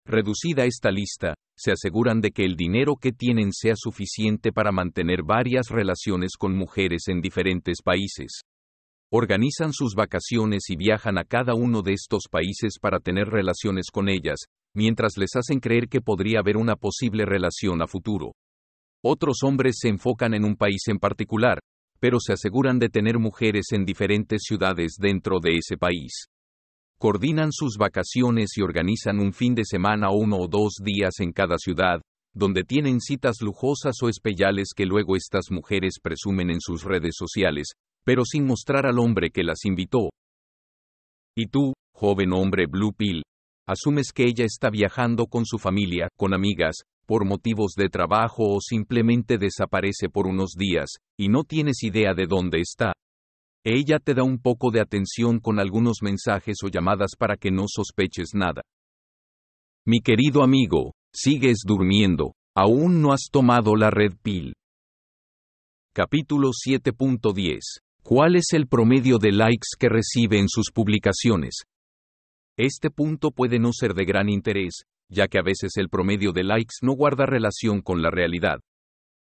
Reducida 0.05 0.65
esta 0.65 0.91
lista, 0.91 1.33
se 1.57 1.71
aseguran 1.71 2.21
de 2.21 2.29
que 2.31 2.45
el 2.45 2.55
dinero 2.55 2.95
que 2.95 3.11
tienen 3.11 3.51
sea 3.51 3.73
suficiente 3.75 4.51
para 4.51 4.71
mantener 4.71 5.23
varias 5.23 5.69
relaciones 5.69 6.33
con 6.37 6.55
mujeres 6.55 7.07
en 7.07 7.21
diferentes 7.21 7.81
países. 7.83 8.41
Organizan 9.11 9.73
sus 9.73 9.95
vacaciones 9.95 10.69
y 10.69 10.75
viajan 10.75 11.17
a 11.17 11.23
cada 11.23 11.55
uno 11.55 11.81
de 11.81 11.93
estos 11.93 12.25
países 12.29 12.77
para 12.79 12.99
tener 12.99 13.29
relaciones 13.29 13.85
con 13.91 14.09
ellas, 14.09 14.45
mientras 14.75 15.17
les 15.17 15.35
hacen 15.35 15.59
creer 15.59 15.87
que 15.87 16.01
podría 16.01 16.39
haber 16.39 16.57
una 16.57 16.75
posible 16.75 17.25
relación 17.25 17.81
a 17.81 17.87
futuro. 17.87 18.33
Otros 19.07 19.43
hombres 19.43 19.75
se 19.79 19.89
enfocan 19.89 20.33
en 20.33 20.43
un 20.43 20.55
país 20.55 20.87
en 20.87 20.97
particular, 20.97 21.59
pero 21.99 22.17
se 22.19 22.33
aseguran 22.33 22.79
de 22.79 22.89
tener 22.89 23.19
mujeres 23.19 23.65
en 23.71 23.85
diferentes 23.85 24.41
ciudades 24.41 24.95
dentro 24.99 25.37
de 25.39 25.57
ese 25.57 25.77
país. 25.77 26.25
Coordinan 26.97 27.51
sus 27.51 27.77
vacaciones 27.77 28.57
y 28.57 28.63
organizan 28.63 29.19
un 29.19 29.31
fin 29.31 29.53
de 29.53 29.61
semana 29.63 30.09
uno 30.09 30.37
o 30.37 30.47
dos 30.47 30.77
días 30.83 31.19
en 31.19 31.33
cada 31.33 31.59
ciudad, 31.59 32.01
donde 32.33 32.63
tienen 32.63 32.99
citas 32.99 33.41
lujosas 33.41 33.93
o 34.01 34.09
especiales 34.09 34.69
que 34.75 34.87
luego 34.87 35.15
estas 35.15 35.51
mujeres 35.51 35.99
presumen 36.01 36.49
en 36.49 36.59
sus 36.59 36.83
redes 36.83 37.13
sociales, 37.15 37.73
pero 38.03 38.25
sin 38.25 38.47
mostrar 38.47 38.87
al 38.87 38.97
hombre 38.97 39.29
que 39.29 39.43
las 39.43 39.65
invitó. 39.65 40.09
Y 41.37 41.45
tú, 41.45 41.73
joven 41.93 42.33
hombre 42.33 42.65
Blue 42.65 42.91
Pill, 42.91 43.21
asumes 43.67 44.11
que 44.11 44.23
ella 44.23 44.45
está 44.45 44.71
viajando 44.71 45.27
con 45.27 45.45
su 45.45 45.59
familia, 45.59 46.07
con 46.17 46.33
amigas, 46.33 46.77
por 47.05 47.25
motivos 47.25 47.73
de 47.75 47.89
trabajo 47.89 48.43
o 48.55 48.59
simplemente 48.59 49.37
desaparece 49.37 50.09
por 50.09 50.27
unos 50.27 50.51
días, 50.57 50.89
y 51.17 51.29
no 51.29 51.43
tienes 51.43 51.83
idea 51.83 52.13
de 52.13 52.25
dónde 52.27 52.59
está. 52.59 52.93
Ella 53.63 53.99
te 53.99 54.13
da 54.13 54.23
un 54.23 54.39
poco 54.39 54.71
de 54.71 54.81
atención 54.81 55.39
con 55.39 55.59
algunos 55.59 55.97
mensajes 56.01 56.57
o 56.63 56.67
llamadas 56.67 57.11
para 57.17 57.35
que 57.35 57.51
no 57.51 57.65
sospeches 57.67 58.29
nada. 58.33 58.61
Mi 59.85 60.01
querido 60.01 60.43
amigo, 60.43 60.93
sigues 61.13 61.59
durmiendo, 61.65 62.33
aún 62.55 63.01
no 63.01 63.13
has 63.13 63.29
tomado 63.31 63.75
la 63.75 63.89
red 63.89 64.13
pill. 64.21 64.53
Capítulo 65.93 66.49
7.10. 66.49 67.59
¿Cuál 68.03 68.35
es 68.35 68.53
el 68.53 68.67
promedio 68.67 69.17
de 69.17 69.31
likes 69.31 69.69
que 69.79 69.89
recibe 69.89 70.39
en 70.39 70.47
sus 70.47 70.71
publicaciones? 70.71 71.63
Este 72.57 72.89
punto 72.91 73.31
puede 73.31 73.59
no 73.59 73.71
ser 73.73 73.93
de 73.93 74.05
gran 74.05 74.29
interés, 74.29 74.83
ya 75.09 75.27
que 75.27 75.37
a 75.37 75.43
veces 75.43 75.77
el 75.77 75.89
promedio 75.89 76.31
de 76.31 76.43
likes 76.43 76.75
no 76.81 76.93
guarda 76.93 77.25
relación 77.25 77.81
con 77.81 78.01
la 78.01 78.09
realidad. 78.09 78.59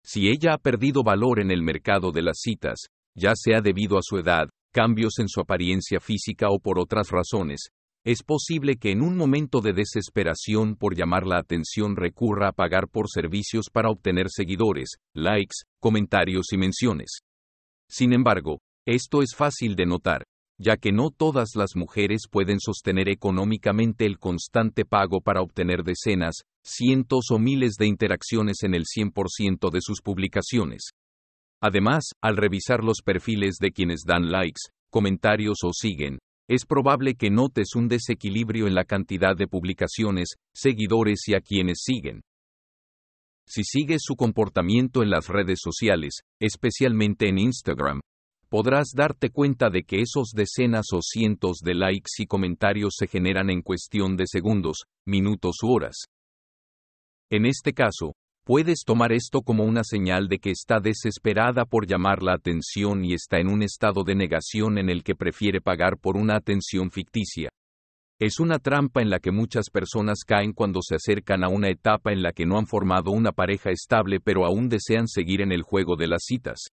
Si 0.03 0.29
ella 0.29 0.55
ha 0.55 0.59
perdido 0.59 1.03
valor 1.03 1.41
en 1.41 1.51
el 1.51 1.63
mercado 1.63 2.13
de 2.13 2.23
las 2.23 2.39
citas, 2.41 2.89
ya 3.15 3.33
sea 3.35 3.61
debido 3.61 3.99
a 3.99 4.03
su 4.03 4.19
edad, 4.19 4.49
cambios 4.73 5.19
en 5.19 5.29
su 5.29 5.41
apariencia 5.41 6.01
física 6.01 6.49
o 6.51 6.59
por 6.61 6.79
otras 6.79 7.11
razones, 7.11 7.71
es 8.05 8.23
posible 8.23 8.77
que 8.77 8.91
en 8.91 9.03
un 9.03 9.17
momento 9.17 9.61
de 9.61 9.73
desesperación 9.73 10.77
por 10.77 10.97
llamar 10.97 11.27
la 11.27 11.39
atención 11.39 11.97
recurra 11.97 12.49
a 12.49 12.53
pagar 12.53 12.89
por 12.89 13.09
servicios 13.09 13.67
para 13.73 13.91
obtener 13.91 14.27
seguidores, 14.31 14.97
likes, 15.15 15.57
comentarios 15.81 16.47
y 16.53 16.59
menciones. 16.59 17.21
Sin 17.89 18.13
embargo, 18.13 18.61
esto 18.87 19.21
es 19.21 19.35
fácil 19.35 19.75
de 19.77 19.87
notar, 19.87 20.25
ya 20.61 20.77
que 20.77 20.93
no 20.93 21.11
todas 21.11 21.51
las 21.55 21.77
mujeres 21.77 22.23
pueden 22.31 22.59
sostener 22.61 23.09
económicamente 23.09 24.05
el 24.07 24.19
constante 24.19 24.85
pago 24.85 25.21
para 25.21 25.41
obtener 25.41 25.85
decenas, 25.85 26.43
cientos 26.65 27.31
o 27.31 27.39
miles 27.39 27.75
de 27.79 27.87
interacciones 27.87 28.63
en 28.63 28.75
el 28.75 28.85
100% 28.85 29.71
de 29.71 29.79
sus 29.81 30.03
publicaciones. 30.03 30.91
Además, 31.61 32.11
al 32.21 32.37
revisar 32.37 32.83
los 32.83 33.03
perfiles 33.05 33.57
de 33.61 33.71
quienes 33.71 34.03
dan 34.07 34.31
likes, 34.31 34.61
comentarios 34.91 35.59
o 35.65 35.73
siguen, 35.73 36.19
es 36.49 36.65
probable 36.65 37.15
que 37.15 37.31
notes 37.31 37.75
un 37.75 37.89
desequilibrio 37.89 38.67
en 38.67 38.75
la 38.75 38.85
cantidad 38.85 39.37
de 39.37 39.47
publicaciones, 39.47 40.35
seguidores 40.55 41.21
y 41.29 41.35
a 41.35 41.41
quienes 41.41 41.83
siguen. 41.85 42.23
Si 43.47 43.65
sigues 43.65 44.03
su 44.03 44.17
comportamiento 44.17 45.03
en 45.03 45.11
las 45.11 45.29
redes 45.29 45.59
sociales, 45.63 46.21
especialmente 46.41 47.29
en 47.29 47.39
Instagram, 47.39 48.01
podrás 48.49 48.93
darte 48.95 49.31
cuenta 49.31 49.69
de 49.71 49.83
que 49.83 50.01
esos 50.01 50.31
decenas 50.35 50.87
o 50.93 51.01
cientos 51.03 51.59
de 51.63 51.75
likes 51.75 52.11
y 52.19 52.27
comentarios 52.27 52.95
se 52.97 53.07
generan 53.07 53.51
en 53.51 53.63
cuestión 53.63 54.17
de 54.17 54.25
segundos, 54.27 54.85
minutos 55.07 55.57
u 55.63 55.73
horas. 55.73 56.05
En 57.31 57.45
este 57.45 57.75
caso, 57.75 58.15
puedes 58.45 58.85
tomar 58.87 59.13
esto 59.13 59.43
como 59.43 59.65
una 59.65 59.85
señal 59.85 60.29
de 60.29 60.39
que 60.39 60.51
está 60.51 60.81
desesperada 60.81 61.67
por 61.67 61.87
llamar 61.87 62.23
la 62.23 62.33
atención 62.33 63.05
y 63.05 63.13
está 63.13 63.39
en 63.39 63.49
un 63.49 63.63
estado 63.63 64.03
de 64.03 64.15
negación 64.15 64.79
en 64.79 64.89
el 64.89 65.03
que 65.03 65.15
prefiere 65.15 65.61
pagar 65.61 65.99
por 65.99 66.17
una 66.17 66.37
atención 66.37 66.91
ficticia. 66.91 67.51
Es 68.19 68.41
una 68.41 68.59
trampa 68.59 69.03
en 69.03 69.11
la 69.11 69.21
que 69.21 69.31
muchas 69.31 69.71
personas 69.71 70.25
caen 70.27 70.53
cuando 70.53 70.81
se 70.83 70.97
acercan 70.97 71.45
a 71.45 71.49
una 71.49 71.69
etapa 71.69 72.13
en 72.13 72.23
la 72.23 72.33
que 72.33 72.47
no 72.47 72.59
han 72.59 72.67
formado 72.67 73.11
una 73.11 73.33
pareja 73.33 73.71
estable 73.71 74.19
pero 74.19 74.47
aún 74.47 74.69
desean 74.69 75.07
seguir 75.07 75.43
en 75.43 75.53
el 75.53 75.63
juego 75.63 75.95
de 75.95 76.09
las 76.09 76.23
citas. 76.25 76.71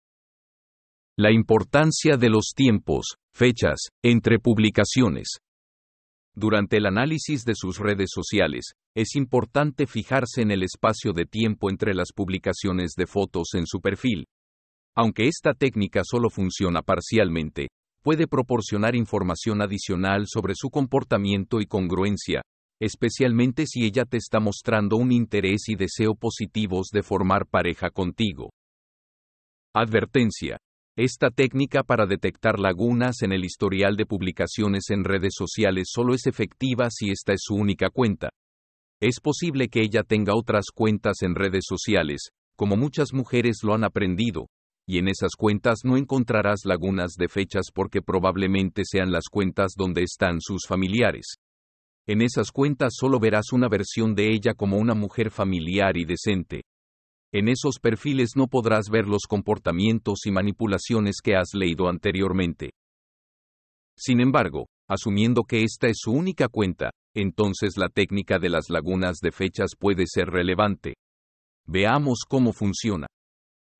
La 1.17 1.31
importancia 1.31 2.17
de 2.17 2.29
los 2.29 2.51
tiempos, 2.53 3.15
fechas, 3.33 3.87
entre 4.03 4.37
publicaciones. 4.37 5.37
Durante 6.33 6.75
el 6.75 6.85
análisis 6.87 7.45
de 7.45 7.53
sus 7.55 7.79
redes 7.79 8.09
sociales, 8.13 8.73
es 8.93 9.15
importante 9.15 9.87
fijarse 9.87 10.41
en 10.41 10.51
el 10.51 10.61
espacio 10.61 11.13
de 11.13 11.25
tiempo 11.25 11.69
entre 11.69 11.93
las 11.93 12.11
publicaciones 12.13 12.95
de 12.97 13.07
fotos 13.07 13.53
en 13.53 13.65
su 13.65 13.79
perfil. 13.79 14.25
Aunque 14.93 15.29
esta 15.29 15.53
técnica 15.53 16.01
solo 16.03 16.29
funciona 16.29 16.81
parcialmente, 16.81 17.69
puede 18.03 18.27
proporcionar 18.27 18.93
información 18.93 19.61
adicional 19.61 20.25
sobre 20.27 20.53
su 20.53 20.69
comportamiento 20.69 21.61
y 21.61 21.65
congruencia, 21.65 22.41
especialmente 22.81 23.67
si 23.67 23.85
ella 23.85 24.03
te 24.03 24.17
está 24.17 24.41
mostrando 24.41 24.97
un 24.97 25.13
interés 25.13 25.69
y 25.69 25.75
deseo 25.75 26.13
positivos 26.13 26.89
de 26.91 27.03
formar 27.03 27.47
pareja 27.47 27.89
contigo. 27.89 28.49
Advertencia. 29.73 30.57
Esta 30.97 31.29
técnica 31.29 31.83
para 31.83 32.05
detectar 32.05 32.57
lagunas 32.57 33.21
en 33.21 33.33
el 33.33 33.43
historial 33.43 33.97
de 33.97 34.05
publicaciones 34.05 34.89
en 34.91 35.03
redes 35.03 35.33
sociales 35.35 35.89
solo 35.91 36.13
es 36.13 36.25
efectiva 36.25 36.87
si 36.89 37.11
esta 37.11 37.33
es 37.33 37.41
su 37.43 37.55
única 37.55 37.89
cuenta. 37.89 38.29
Es 39.01 39.19
posible 39.19 39.67
que 39.67 39.81
ella 39.81 40.03
tenga 40.03 40.33
otras 40.33 40.67
cuentas 40.73 41.21
en 41.21 41.35
redes 41.35 41.65
sociales, 41.67 42.29
como 42.55 42.77
muchas 42.77 43.11
mujeres 43.11 43.57
lo 43.63 43.73
han 43.73 43.83
aprendido, 43.83 44.47
y 44.87 44.97
en 44.99 45.09
esas 45.09 45.31
cuentas 45.37 45.79
no 45.83 45.97
encontrarás 45.97 46.61
lagunas 46.63 47.15
de 47.17 47.27
fechas 47.27 47.65
porque 47.73 48.01
probablemente 48.01 48.83
sean 48.85 49.11
las 49.11 49.25
cuentas 49.29 49.73
donde 49.75 50.01
están 50.01 50.39
sus 50.39 50.65
familiares. 50.65 51.35
En 52.07 52.21
esas 52.21 52.51
cuentas 52.51 52.93
solo 52.97 53.19
verás 53.19 53.51
una 53.51 53.67
versión 53.67 54.15
de 54.15 54.31
ella 54.31 54.53
como 54.53 54.77
una 54.77 54.93
mujer 54.93 55.29
familiar 55.29 55.97
y 55.97 56.05
decente. 56.05 56.61
En 57.33 57.47
esos 57.49 57.79
perfiles 57.79 58.31
no 58.35 58.47
podrás 58.47 58.89
ver 58.89 59.07
los 59.07 59.23
comportamientos 59.27 60.25
y 60.25 60.31
manipulaciones 60.31 61.17
que 61.23 61.35
has 61.35 61.53
leído 61.53 61.89
anteriormente. 61.89 62.71
Sin 63.97 64.19
embargo, 64.19 64.67
asumiendo 64.89 65.43
que 65.43 65.63
esta 65.63 65.87
es 65.87 65.97
su 65.99 66.11
única 66.11 66.47
cuenta, 66.47 66.91
entonces 67.15 67.77
la 67.77 67.89
técnica 67.89 68.39
de 68.39 68.49
las 68.49 68.69
lagunas 68.69 69.17
de 69.21 69.31
fechas 69.31 69.71
puede 69.77 70.05
ser 70.05 70.27
relevante. 70.27 70.95
Veamos 71.65 72.19
cómo 72.27 72.53
funciona. 72.53 73.07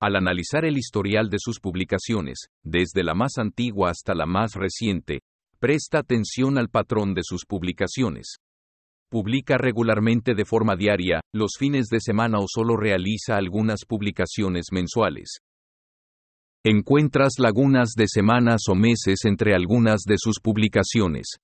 Al 0.02 0.16
analizar 0.16 0.66
el 0.66 0.78
historial 0.78 1.30
de 1.30 1.38
sus 1.40 1.60
publicaciones, 1.60 2.48
desde 2.64 3.04
la 3.04 3.14
más 3.14 3.38
antigua 3.38 3.92
hasta 3.92 4.14
la 4.14 4.26
más 4.26 4.54
reciente, 4.56 5.20
presta 5.60 6.00
atención 6.00 6.58
al 6.58 6.70
patrón 6.70 7.14
de 7.14 7.22
sus 7.24 7.46
publicaciones. 7.46 8.38
Publica 9.10 9.58
regularmente 9.58 10.34
de 10.34 10.46
forma 10.46 10.76
diaria, 10.76 11.22
los 11.34 11.52
fines 11.58 11.88
de 11.88 12.00
semana 12.00 12.40
o 12.40 12.46
solo 12.48 12.76
realiza 12.76 13.38
algunas 13.38 13.86
publicaciones 13.86 14.66
mensuales. 14.72 15.40
Encuentras 16.64 17.34
lagunas 17.38 17.92
de 17.96 18.08
semanas 18.08 18.64
o 18.68 18.76
meses 18.76 19.26
entre 19.26 19.54
algunas 19.54 20.02
de 20.08 20.16
sus 20.18 20.40
publicaciones. 20.42 21.38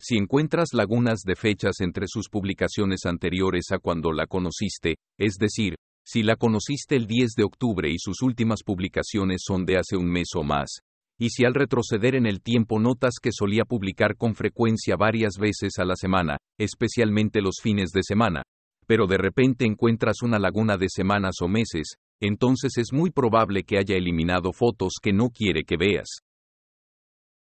Si 0.00 0.16
encuentras 0.16 0.70
lagunas 0.72 1.20
de 1.24 1.36
fechas 1.36 1.80
entre 1.80 2.06
sus 2.08 2.28
publicaciones 2.28 3.06
anteriores 3.06 3.66
a 3.70 3.78
cuando 3.78 4.12
la 4.12 4.26
conociste, 4.26 4.96
es 5.18 5.36
decir, 5.36 5.76
si 6.04 6.22
la 6.22 6.36
conociste 6.36 6.96
el 6.96 7.06
10 7.06 7.34
de 7.36 7.44
octubre 7.44 7.88
y 7.88 7.98
sus 7.98 8.20
últimas 8.22 8.62
publicaciones 8.64 9.42
son 9.46 9.64
de 9.64 9.78
hace 9.78 9.96
un 9.96 10.10
mes 10.10 10.28
o 10.34 10.42
más, 10.42 10.80
y 11.18 11.30
si 11.30 11.44
al 11.44 11.54
retroceder 11.54 12.14
en 12.14 12.26
el 12.26 12.40
tiempo 12.40 12.78
notas 12.80 13.14
que 13.22 13.30
solía 13.32 13.64
publicar 13.64 14.16
con 14.16 14.34
frecuencia 14.34 14.96
varias 14.96 15.34
veces 15.38 15.78
a 15.78 15.84
la 15.84 15.94
semana, 15.96 16.36
especialmente 16.58 17.40
los 17.40 17.56
fines 17.62 17.90
de 17.90 18.02
semana, 18.02 18.42
pero 18.86 19.06
de 19.06 19.18
repente 19.18 19.64
encuentras 19.64 20.22
una 20.22 20.38
laguna 20.38 20.76
de 20.76 20.88
semanas 20.88 21.36
o 21.40 21.48
meses, 21.48 21.94
entonces 22.20 22.76
es 22.78 22.92
muy 22.92 23.10
probable 23.10 23.64
que 23.64 23.78
haya 23.78 23.96
eliminado 23.96 24.52
fotos 24.52 24.94
que 25.02 25.12
no 25.12 25.30
quiere 25.30 25.64
que 25.64 25.76
veas. 25.76 26.20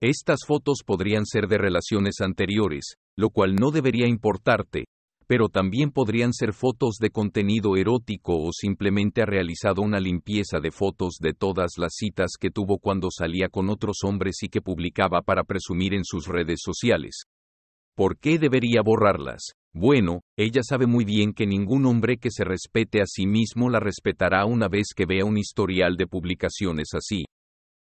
Estas 0.01 0.41
fotos 0.47 0.79
podrían 0.85 1.25
ser 1.27 1.47
de 1.47 1.59
relaciones 1.59 2.21
anteriores, 2.21 2.95
lo 3.17 3.31
cual 3.31 3.55
no 3.55 3.71
debería 3.71 4.09
importarte, 4.09 4.85
pero 5.33 5.49
también 5.49 5.93
podrían 5.93 6.35
ser 6.35 6.53
fotos 6.53 6.97
de 7.01 7.09
contenido 7.09 7.79
erótico 7.79 8.37
o 8.37 8.53
simplemente 8.53 9.23
ha 9.23 9.25
realizado 9.25 9.81
una 9.81 9.99
limpieza 9.99 10.61
de 10.61 10.71
fotos 10.71 11.15
de 11.23 11.33
todas 11.33 11.79
las 11.79 11.95
citas 11.95 12.33
que 12.39 12.51
tuvo 12.51 12.77
cuando 12.77 13.09
salía 13.11 13.49
con 13.49 13.71
otros 13.71 14.01
hombres 14.05 14.43
y 14.43 14.51
que 14.51 14.61
publicaba 14.61 15.23
para 15.23 15.45
presumir 15.45 15.95
en 15.95 16.05
sus 16.05 16.27
redes 16.27 16.61
sociales. 16.63 17.25
¿Por 17.97 18.19
qué 18.19 18.39
debería 18.39 18.83
borrarlas? 18.83 19.55
Bueno, 19.73 20.21
ella 20.37 20.61
sabe 20.63 20.87
muy 20.87 21.07
bien 21.07 21.33
que 21.33 21.47
ningún 21.47 21.87
hombre 21.87 22.19
que 22.19 22.31
se 22.31 22.45
respete 22.45 23.01
a 23.01 23.07
sí 23.07 23.27
mismo 23.27 23.71
la 23.71 23.81
respetará 23.81 24.45
una 24.45 24.69
vez 24.69 24.89
que 24.95 25.07
vea 25.07 25.25
un 25.25 25.39
historial 25.39 25.97
de 25.97 26.09
publicaciones 26.09 26.89
así. 26.93 27.25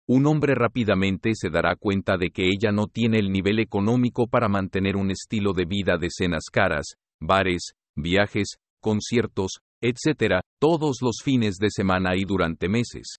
Un 0.09 0.27
hombre 0.27 0.55
rápidamente 0.55 1.33
se 1.35 1.51
dará 1.51 1.77
cuenta 1.77 2.17
de 2.17 2.31
que 2.31 2.47
ella 2.47 2.73
no 2.73 2.87
tiene 2.87 3.19
el 3.19 3.31
nivel 3.31 3.59
económico 3.59 4.29
para 4.29 4.49
mantener 4.49 4.97
un 4.97 5.11
estilo 5.11 5.53
de 5.53 5.67
vida 5.67 5.99
de 5.99 6.09
cenas 6.09 6.45
caras, 6.51 6.95
bares, 7.27 7.73
viajes, 7.97 8.57
conciertos, 8.81 9.61
etc., 9.81 10.41
todos 10.61 10.99
los 11.01 11.17
fines 11.23 11.57
de 11.57 11.71
semana 11.71 12.17
y 12.17 12.25
durante 12.25 12.69
meses. 12.69 13.17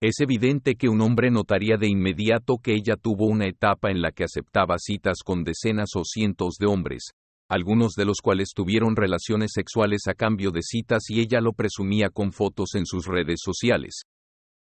Es 0.00 0.18
evidente 0.20 0.74
que 0.74 0.88
un 0.88 1.00
hombre 1.00 1.30
notaría 1.30 1.76
de 1.76 1.88
inmediato 1.88 2.58
que 2.60 2.74
ella 2.74 2.96
tuvo 2.96 3.26
una 3.26 3.46
etapa 3.46 3.90
en 3.90 4.02
la 4.02 4.10
que 4.10 4.24
aceptaba 4.24 4.76
citas 4.78 5.18
con 5.24 5.44
decenas 5.44 5.90
o 5.94 6.02
cientos 6.04 6.56
de 6.58 6.66
hombres, 6.66 7.12
algunos 7.48 7.92
de 7.92 8.04
los 8.04 8.18
cuales 8.20 8.48
tuvieron 8.52 8.96
relaciones 8.96 9.52
sexuales 9.54 10.08
a 10.08 10.14
cambio 10.14 10.50
de 10.50 10.62
citas 10.62 11.04
y 11.08 11.20
ella 11.20 11.40
lo 11.40 11.52
presumía 11.52 12.10
con 12.10 12.32
fotos 12.32 12.74
en 12.74 12.84
sus 12.84 13.06
redes 13.06 13.40
sociales. 13.44 14.02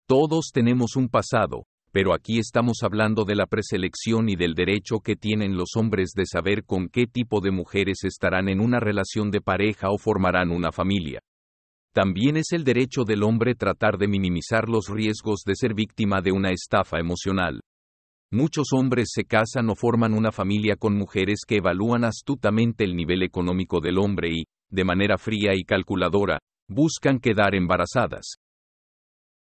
Todos 0.06 0.50
tenemos 0.52 0.94
un 0.94 1.08
pasado, 1.08 1.64
pero 1.94 2.12
aquí 2.12 2.40
estamos 2.40 2.78
hablando 2.82 3.24
de 3.24 3.36
la 3.36 3.46
preselección 3.46 4.28
y 4.28 4.34
del 4.34 4.54
derecho 4.54 4.98
que 4.98 5.14
tienen 5.14 5.56
los 5.56 5.76
hombres 5.76 6.10
de 6.16 6.26
saber 6.26 6.64
con 6.64 6.88
qué 6.88 7.06
tipo 7.06 7.40
de 7.40 7.52
mujeres 7.52 8.02
estarán 8.02 8.48
en 8.48 8.60
una 8.60 8.80
relación 8.80 9.30
de 9.30 9.40
pareja 9.40 9.90
o 9.90 9.96
formarán 9.96 10.50
una 10.50 10.72
familia. 10.72 11.20
También 11.94 12.36
es 12.36 12.50
el 12.50 12.64
derecho 12.64 13.04
del 13.04 13.22
hombre 13.22 13.54
tratar 13.54 13.96
de 13.96 14.08
minimizar 14.08 14.68
los 14.68 14.88
riesgos 14.88 15.42
de 15.46 15.54
ser 15.54 15.72
víctima 15.72 16.20
de 16.20 16.32
una 16.32 16.50
estafa 16.50 16.98
emocional. 16.98 17.60
Muchos 18.32 18.72
hombres 18.72 19.10
se 19.12 19.22
casan 19.22 19.70
o 19.70 19.76
forman 19.76 20.14
una 20.14 20.32
familia 20.32 20.74
con 20.74 20.96
mujeres 20.96 21.42
que 21.46 21.58
evalúan 21.58 22.02
astutamente 22.02 22.82
el 22.82 22.96
nivel 22.96 23.22
económico 23.22 23.78
del 23.80 23.98
hombre 23.98 24.30
y, 24.32 24.44
de 24.68 24.84
manera 24.84 25.16
fría 25.16 25.54
y 25.54 25.62
calculadora, 25.62 26.40
buscan 26.68 27.20
quedar 27.20 27.54
embarazadas. 27.54 28.38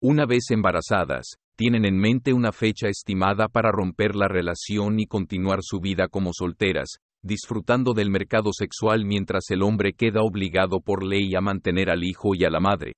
Una 0.02 0.26
vez 0.26 0.50
embarazadas, 0.50 1.38
tienen 1.56 1.86
en 1.86 1.98
mente 1.98 2.34
una 2.34 2.52
fecha 2.52 2.88
estimada 2.88 3.48
para 3.48 3.72
romper 3.72 4.14
la 4.14 4.28
relación 4.28 5.00
y 5.00 5.06
continuar 5.06 5.60
su 5.62 5.80
vida 5.80 6.06
como 6.08 6.32
solteras, 6.34 6.98
disfrutando 7.22 7.94
del 7.94 8.10
mercado 8.10 8.52
sexual 8.52 9.06
mientras 9.06 9.50
el 9.50 9.62
hombre 9.62 9.94
queda 9.94 10.20
obligado 10.22 10.80
por 10.80 11.02
ley 11.02 11.34
a 11.34 11.40
mantener 11.40 11.90
al 11.90 12.04
hijo 12.04 12.34
y 12.34 12.44
a 12.44 12.50
la 12.50 12.60
madre. 12.60 12.92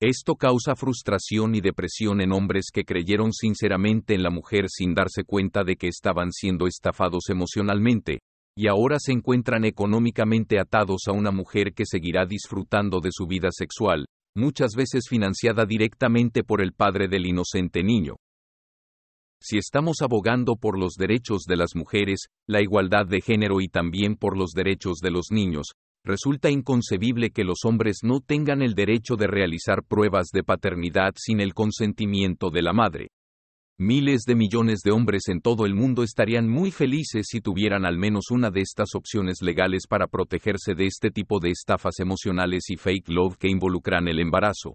Esto 0.00 0.34
causa 0.34 0.74
frustración 0.74 1.54
y 1.54 1.60
depresión 1.60 2.20
en 2.20 2.32
hombres 2.32 2.70
que 2.72 2.84
creyeron 2.84 3.32
sinceramente 3.32 4.14
en 4.14 4.22
la 4.22 4.30
mujer 4.30 4.64
sin 4.68 4.94
darse 4.94 5.22
cuenta 5.22 5.62
de 5.62 5.76
que 5.76 5.86
estaban 5.86 6.32
siendo 6.32 6.66
estafados 6.66 7.28
emocionalmente, 7.28 8.18
y 8.56 8.66
ahora 8.66 8.96
se 8.98 9.12
encuentran 9.12 9.64
económicamente 9.64 10.58
atados 10.58 11.02
a 11.06 11.12
una 11.12 11.30
mujer 11.30 11.72
que 11.72 11.84
seguirá 11.86 12.26
disfrutando 12.26 13.00
de 13.00 13.10
su 13.12 13.26
vida 13.26 13.50
sexual, 13.52 14.06
muchas 14.34 14.74
veces 14.74 15.04
financiada 15.08 15.66
directamente 15.66 16.44
por 16.44 16.62
el 16.62 16.72
padre 16.72 17.08
del 17.08 17.26
inocente 17.26 17.82
niño. 17.82 18.16
Si 19.40 19.58
estamos 19.58 20.02
abogando 20.02 20.56
por 20.56 20.78
los 20.78 20.94
derechos 20.94 21.42
de 21.48 21.56
las 21.56 21.74
mujeres, 21.74 22.26
la 22.46 22.62
igualdad 22.62 23.06
de 23.06 23.20
género 23.20 23.60
y 23.60 23.68
también 23.68 24.16
por 24.16 24.38
los 24.38 24.52
derechos 24.52 24.98
de 24.98 25.10
los 25.10 25.32
niños, 25.32 25.72
resulta 26.04 26.50
inconcebible 26.50 27.30
que 27.30 27.44
los 27.44 27.64
hombres 27.64 27.98
no 28.02 28.20
tengan 28.20 28.62
el 28.62 28.74
derecho 28.74 29.16
de 29.16 29.26
realizar 29.26 29.82
pruebas 29.84 30.28
de 30.32 30.44
paternidad 30.44 31.14
sin 31.16 31.40
el 31.40 31.54
consentimiento 31.54 32.50
de 32.50 32.62
la 32.62 32.72
madre. 32.72 33.08
Miles 33.78 34.22
de 34.26 34.34
millones 34.34 34.80
de 34.84 34.92
hombres 34.92 35.28
en 35.28 35.40
todo 35.40 35.64
el 35.64 35.74
mundo 35.74 36.02
estarían 36.02 36.48
muy 36.48 36.70
felices 36.70 37.26
si 37.28 37.40
tuvieran 37.40 37.86
al 37.86 37.96
menos 37.96 38.30
una 38.30 38.50
de 38.50 38.60
estas 38.60 38.94
opciones 38.94 39.40
legales 39.40 39.86
para 39.88 40.06
protegerse 40.06 40.74
de 40.74 40.86
este 40.86 41.10
tipo 41.10 41.40
de 41.40 41.50
estafas 41.50 41.98
emocionales 41.98 42.68
y 42.68 42.76
fake 42.76 43.08
love 43.08 43.36
que 43.38 43.48
involucran 43.48 44.08
el 44.08 44.20
embarazo. 44.20 44.74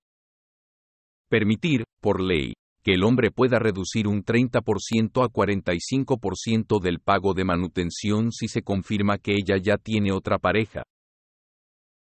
Permitir, 1.30 1.84
por 2.02 2.22
ley, 2.22 2.54
que 2.84 2.94
el 2.94 3.04
hombre 3.04 3.32
pueda 3.32 3.60
reducir 3.60 4.08
un 4.08 4.24
30% 4.24 5.24
a 5.24 5.28
45% 5.28 6.82
del 6.82 7.00
pago 7.00 7.34
de 7.34 7.44
manutención 7.44 8.32
si 8.32 8.48
se 8.48 8.62
confirma 8.62 9.18
que 9.20 9.34
ella 9.34 9.58
ya 9.62 9.78
tiene 9.78 10.12
otra 10.12 10.40
pareja. 10.40 10.84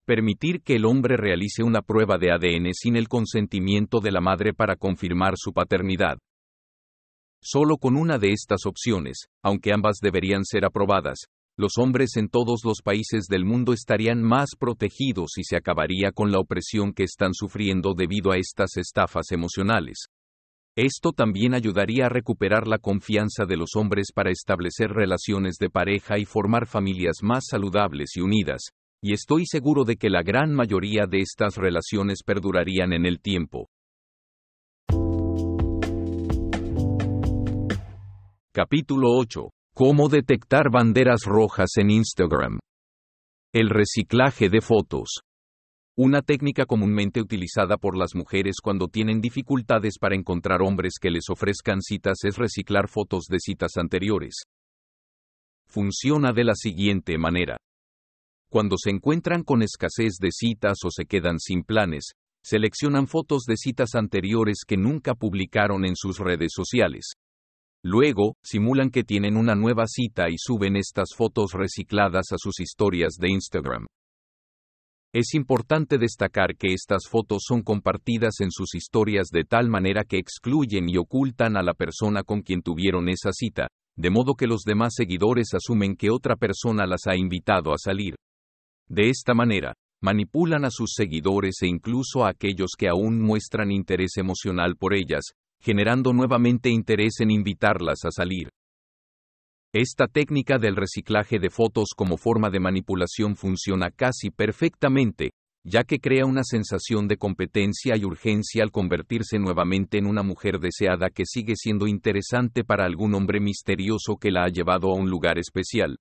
Permitir 0.06 0.62
que 0.62 0.76
el 0.76 0.86
hombre 0.86 1.16
realice 1.18 1.64
una 1.64 1.82
prueba 1.82 2.18
de 2.18 2.32
ADN 2.32 2.74
sin 2.74 2.98
el 2.98 3.08
consentimiento 3.08 4.00
de 4.00 4.12
la 4.12 4.20
madre 4.22 4.54
para 4.54 4.76
confirmar 4.76 5.36
su 5.38 5.54
paternidad. 5.54 6.18
Solo 7.46 7.76
con 7.78 7.98
una 7.98 8.18
de 8.20 8.32
estas 8.32 8.66
opciones, 8.66 9.28
aunque 9.44 9.74
ambas 9.74 9.98
deberían 10.02 10.46
ser 10.46 10.64
aprobadas, 10.64 11.26
los 11.58 11.74
hombres 11.78 12.16
en 12.16 12.30
todos 12.30 12.62
los 12.64 12.82
países 12.82 13.26
del 13.28 13.44
mundo 13.44 13.74
estarían 13.74 14.24
más 14.24 14.52
protegidos 14.58 15.38
y 15.38 15.44
se 15.44 15.58
acabaría 15.58 16.14
con 16.14 16.32
la 16.32 16.40
opresión 16.40 16.94
que 16.94 17.04
están 17.04 17.34
sufriendo 17.34 17.96
debido 17.96 18.32
a 18.32 18.38
estas 18.38 18.78
estafas 18.78 19.32
emocionales. 19.32 20.06
Esto 20.78 21.12
también 21.12 21.54
ayudaría 21.54 22.06
a 22.06 22.10
recuperar 22.10 22.66
la 22.66 22.78
confianza 22.78 23.44
de 23.46 23.58
los 23.58 23.76
hombres 23.76 24.14
para 24.16 24.32
establecer 24.32 24.92
relaciones 24.92 25.58
de 25.58 25.70
pareja 25.70 26.18
y 26.18 26.24
formar 26.24 26.66
familias 26.66 27.18
más 27.22 27.44
saludables 27.50 28.16
y 28.16 28.22
unidas, 28.22 28.70
y 29.02 29.12
estoy 29.12 29.46
seguro 29.46 29.84
de 29.84 29.98
que 29.98 30.10
la 30.10 30.24
gran 30.24 30.54
mayoría 30.54 31.08
de 31.08 31.20
estas 31.20 31.58
relaciones 31.58 32.24
perdurarían 32.26 32.94
en 32.94 33.06
el 33.06 33.20
tiempo. 33.20 33.68
Capítulo 38.56 39.08
8. 39.18 39.50
Cómo 39.74 40.10
detectar 40.10 40.70
banderas 40.72 41.22
rojas 41.26 41.72
en 41.78 41.90
Instagram. 41.90 42.60
El 43.52 43.72
reciclaje 43.72 44.48
de 44.48 44.62
fotos. 44.62 45.22
Una 45.98 46.22
técnica 46.22 46.68
comúnmente 46.68 47.20
utilizada 47.20 47.78
por 47.78 47.98
las 47.98 48.14
mujeres 48.14 48.58
cuando 48.62 48.90
tienen 48.90 49.22
dificultades 49.22 49.98
para 50.00 50.16
encontrar 50.16 50.62
hombres 50.62 51.00
que 51.02 51.10
les 51.10 51.32
ofrezcan 51.32 51.82
citas 51.82 52.20
es 52.26 52.38
reciclar 52.38 52.90
fotos 52.90 53.24
de 53.28 53.40
citas 53.40 53.72
anteriores. 53.78 54.44
Funciona 55.66 56.32
de 56.32 56.44
la 56.44 56.54
siguiente 56.54 57.18
manera. 57.18 57.58
Cuando 58.52 58.76
se 58.78 58.92
encuentran 58.92 59.42
con 59.42 59.64
escasez 59.64 60.18
de 60.22 60.30
citas 60.32 60.78
o 60.86 60.92
se 60.92 61.06
quedan 61.06 61.40
sin 61.40 61.64
planes, 61.64 62.12
seleccionan 62.44 63.08
fotos 63.08 63.46
de 63.48 63.58
citas 63.58 63.96
anteriores 63.96 64.60
que 64.68 64.78
nunca 64.78 65.16
publicaron 65.16 65.86
en 65.86 65.96
sus 65.96 66.20
redes 66.20 66.52
sociales. 66.54 67.14
Luego, 67.86 68.38
simulan 68.42 68.90
que 68.90 69.04
tienen 69.04 69.36
una 69.36 69.56
nueva 69.56 69.88
cita 69.88 70.30
y 70.30 70.36
suben 70.38 70.78
estas 70.78 71.10
fotos 71.16 71.52
recicladas 71.52 72.32
a 72.32 72.38
sus 72.38 72.62
historias 72.62 73.16
de 73.20 73.30
Instagram. 73.30 73.86
Es 75.14 75.34
importante 75.36 75.98
destacar 75.98 76.56
que 76.56 76.74
estas 76.74 77.10
fotos 77.10 77.44
son 77.46 77.62
compartidas 77.62 78.40
en 78.40 78.52
sus 78.52 78.74
historias 78.74 79.28
de 79.32 79.44
tal 79.44 79.70
manera 79.70 80.06
que 80.06 80.18
excluyen 80.18 80.88
y 80.88 80.98
ocultan 80.98 81.58
a 81.58 81.62
la 81.62 81.74
persona 81.74 82.24
con 82.24 82.42
quien 82.42 82.62
tuvieron 82.62 83.10
esa 83.10 83.32
cita, 83.34 83.68
de 83.96 84.10
modo 84.10 84.34
que 84.34 84.48
los 84.48 84.64
demás 84.64 84.94
seguidores 84.96 85.54
asumen 85.54 85.96
que 85.96 86.10
otra 86.10 86.38
persona 86.38 86.88
las 86.88 87.06
ha 87.06 87.16
invitado 87.16 87.74
a 87.74 87.78
salir. 87.78 88.16
De 88.88 89.10
esta 89.10 89.34
manera, 89.34 89.74
manipulan 90.02 90.66
a 90.66 90.72
sus 90.72 90.94
seguidores 90.96 91.62
e 91.62 91.68
incluso 91.68 92.26
a 92.26 92.30
aquellos 92.30 92.72
que 92.78 92.88
aún 92.88 93.22
muestran 93.22 93.72
interés 93.72 94.18
emocional 94.18 94.78
por 94.78 94.94
ellas, 94.94 95.26
generando 95.64 96.12
nuevamente 96.12 96.70
interés 96.70 97.22
en 97.22 97.32
invitarlas 97.32 98.00
a 98.04 98.12
salir. 98.12 98.50
Esta 99.74 100.08
técnica 100.08 100.60
del 100.60 100.76
reciclaje 100.76 101.40
de 101.40 101.50
fotos 101.50 101.90
como 101.96 102.18
forma 102.18 102.50
de 102.50 102.60
manipulación 102.60 103.36
funciona 103.36 103.90
casi 103.90 104.30
perfectamente, 104.30 105.32
ya 105.66 105.86
que 105.86 106.00
crea 106.00 106.26
una 106.26 106.44
sensación 106.44 107.08
de 107.08 107.16
competencia 107.16 107.96
y 107.96 108.04
urgencia 108.04 108.62
al 108.62 108.72
convertirse 108.72 109.40
nuevamente 109.40 109.98
en 109.98 110.06
una 110.06 110.22
mujer 110.22 110.60
deseada 110.60 111.10
que 111.10 111.24
sigue 111.26 111.56
siendo 111.56 111.88
interesante 111.88 112.66
para 112.66 112.86
algún 112.86 113.16
hombre 113.16 113.40
misterioso 113.40 114.18
que 114.18 114.32
la 114.32 114.44
ha 114.44 114.50
llevado 114.50 114.92
a 114.92 114.96
un 114.96 115.10
lugar 115.10 115.40
especial. 115.40 115.98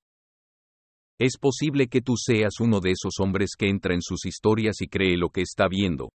Es 1.21 1.39
posible 1.39 1.87
que 1.87 2.01
tú 2.01 2.17
seas 2.17 2.59
uno 2.59 2.81
de 2.81 2.91
esos 2.91 3.21
hombres 3.21 3.51
que 3.57 3.69
entra 3.69 3.95
en 3.95 4.03
sus 4.03 4.27
historias 4.27 4.81
y 4.81 4.89
cree 4.89 5.17
lo 5.17 5.31
que 5.31 5.43
está 5.43 5.69
viendo. 5.69 6.11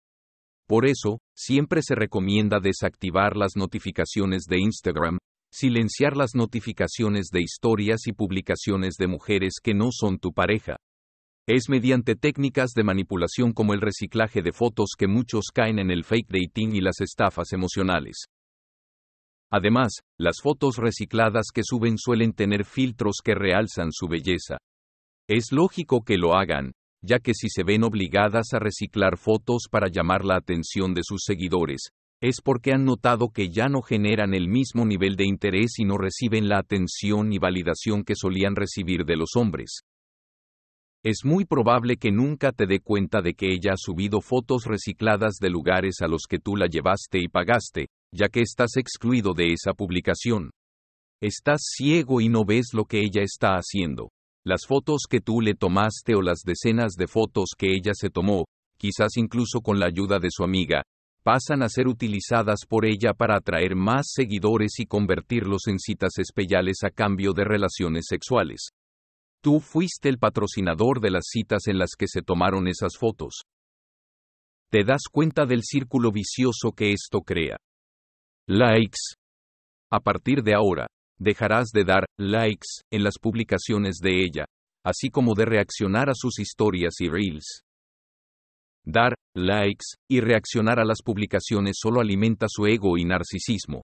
Por 0.68 0.86
eso, 0.86 1.20
siempre 1.34 1.82
se 1.82 1.96
recomienda 1.96 2.60
desactivar 2.60 3.38
las 3.38 3.56
notificaciones 3.56 4.44
de 4.50 4.60
Instagram, 4.60 5.18
silenciar 5.50 6.18
las 6.18 6.36
notificaciones 6.36 7.28
de 7.32 7.42
historias 7.42 8.06
y 8.06 8.12
publicaciones 8.12 8.96
de 9.00 9.08
mujeres 9.08 9.56
que 9.64 9.74
no 9.74 9.90
son 9.92 10.20
tu 10.20 10.34
pareja. 10.34 10.76
Es 11.48 11.70
mediante 11.70 12.16
técnicas 12.16 12.72
de 12.76 12.84
manipulación 12.84 13.54
como 13.54 13.74
el 13.74 13.80
reciclaje 13.80 14.42
de 14.42 14.52
fotos 14.52 14.90
que 14.98 15.08
muchos 15.08 15.46
caen 15.54 15.80
en 15.80 15.90
el 15.90 16.04
fake 16.04 16.28
dating 16.30 16.76
y 16.76 16.82
las 16.82 17.00
estafas 17.00 17.54
emocionales. 17.54 18.26
Además, 19.50 19.94
las 20.20 20.42
fotos 20.44 20.76
recicladas 20.76 21.46
que 21.54 21.62
suben 21.64 21.98
suelen 21.98 22.34
tener 22.34 22.66
filtros 22.66 23.22
que 23.24 23.34
realzan 23.34 23.94
su 23.94 24.10
belleza. 24.10 24.58
Es 25.30 25.54
lógico 25.54 26.02
que 26.04 26.18
lo 26.18 26.36
hagan, 26.36 26.74
ya 27.02 27.20
que 27.20 27.34
si 27.34 27.50
se 27.50 27.64
ven 27.64 27.84
obligadas 27.84 28.54
a 28.54 28.60
reciclar 28.60 29.18
fotos 29.18 29.64
para 29.70 29.88
llamar 29.90 30.26
la 30.26 30.36
atención 30.36 30.94
de 30.94 31.02
sus 31.04 31.22
seguidores, 31.26 31.92
es 32.22 32.42
porque 32.42 32.72
han 32.72 32.84
notado 32.84 33.30
que 33.30 33.50
ya 33.50 33.68
no 33.70 33.82
generan 33.82 34.34
el 34.34 34.48
mismo 34.48 34.86
nivel 34.86 35.16
de 35.16 35.26
interés 35.26 35.78
y 35.78 35.86
no 35.86 35.98
reciben 35.98 36.50
la 36.50 36.58
atención 36.58 37.32
y 37.32 37.38
validación 37.38 38.04
que 38.04 38.16
solían 38.16 38.56
recibir 38.56 39.06
de 39.06 39.18
los 39.18 39.36
hombres. 39.36 39.82
Es 41.04 41.24
muy 41.24 41.46
probable 41.46 41.98
que 41.98 42.12
nunca 42.12 42.52
te 42.52 42.66
dé 42.66 42.80
cuenta 42.80 43.22
de 43.22 43.36
que 43.36 43.54
ella 43.54 43.74
ha 43.74 43.78
subido 43.78 44.20
fotos 44.20 44.66
recicladas 44.66 45.36
de 45.40 45.50
lugares 45.50 46.02
a 46.02 46.08
los 46.08 46.24
que 46.28 46.40
tú 46.40 46.56
la 46.56 46.66
llevaste 46.66 47.20
y 47.20 47.28
pagaste, 47.28 47.88
ya 48.12 48.30
que 48.30 48.42
estás 48.42 48.78
excluido 48.78 49.34
de 49.34 49.54
esa 49.54 49.74
publicación. 49.74 50.50
Estás 51.22 51.62
ciego 51.64 52.20
y 52.20 52.30
no 52.30 52.46
ves 52.46 52.74
lo 52.74 52.86
que 52.86 53.00
ella 53.00 53.22
está 53.22 53.56
haciendo. 53.56 54.10
Las 54.48 54.66
fotos 54.66 55.08
que 55.10 55.20
tú 55.20 55.42
le 55.42 55.56
tomaste 55.56 56.16
o 56.16 56.22
las 56.22 56.40
decenas 56.46 56.94
de 56.94 57.08
fotos 57.08 57.50
que 57.58 57.74
ella 57.74 57.92
se 57.94 58.10
tomó, 58.10 58.46
quizás 58.78 59.18
incluso 59.18 59.60
con 59.60 59.78
la 59.78 59.88
ayuda 59.88 60.20
de 60.20 60.30
su 60.32 60.42
amiga, 60.46 60.84
pasan 61.22 61.64
a 61.64 61.68
ser 61.68 61.90
utilizadas 61.90 62.62
por 62.66 62.86
ella 62.86 63.14
para 63.14 63.36
atraer 63.36 63.76
más 63.76 64.06
seguidores 64.10 64.80
y 64.80 64.86
convertirlos 64.86 65.68
en 65.68 65.80
citas 65.80 66.12
especiales 66.18 66.78
a 66.86 66.92
cambio 66.92 67.34
de 67.34 67.44
relaciones 67.44 68.06
sexuales. 68.08 68.70
Tú 69.44 69.60
fuiste 69.60 70.08
el 70.08 70.18
patrocinador 70.18 71.02
de 71.02 71.12
las 71.12 71.26
citas 71.28 71.68
en 71.68 71.78
las 71.78 71.90
que 72.00 72.08
se 72.08 72.22
tomaron 72.22 72.70
esas 72.70 72.96
fotos. 72.98 73.42
Te 74.72 74.86
das 74.86 75.10
cuenta 75.12 75.46
del 75.46 75.64
círculo 75.64 76.10
vicioso 76.14 76.72
que 76.72 76.94
esto 76.94 77.20
crea. 77.20 77.58
Likes. 78.48 79.18
A 79.92 80.00
partir 80.00 80.42
de 80.42 80.54
ahora, 80.54 80.88
dejarás 81.20 81.70
de 81.74 81.84
dar 81.84 82.06
likes 82.18 82.68
en 82.92 83.04
las 83.04 83.18
publicaciones 83.20 83.98
de 83.98 84.24
ella, 84.24 84.46
así 84.86 85.10
como 85.10 85.34
de 85.34 85.46
reaccionar 85.46 86.10
a 86.10 86.14
sus 86.16 86.40
historias 86.40 86.96
y 87.00 87.10
reels. 87.10 87.64
Dar 88.86 89.16
likes 89.36 89.86
y 90.10 90.22
reaccionar 90.22 90.80
a 90.80 90.86
las 90.86 91.02
publicaciones 91.04 91.78
solo 91.78 92.00
alimenta 92.00 92.48
su 92.50 92.66
ego 92.68 92.98
y 92.98 93.04
narcisismo. 93.04 93.82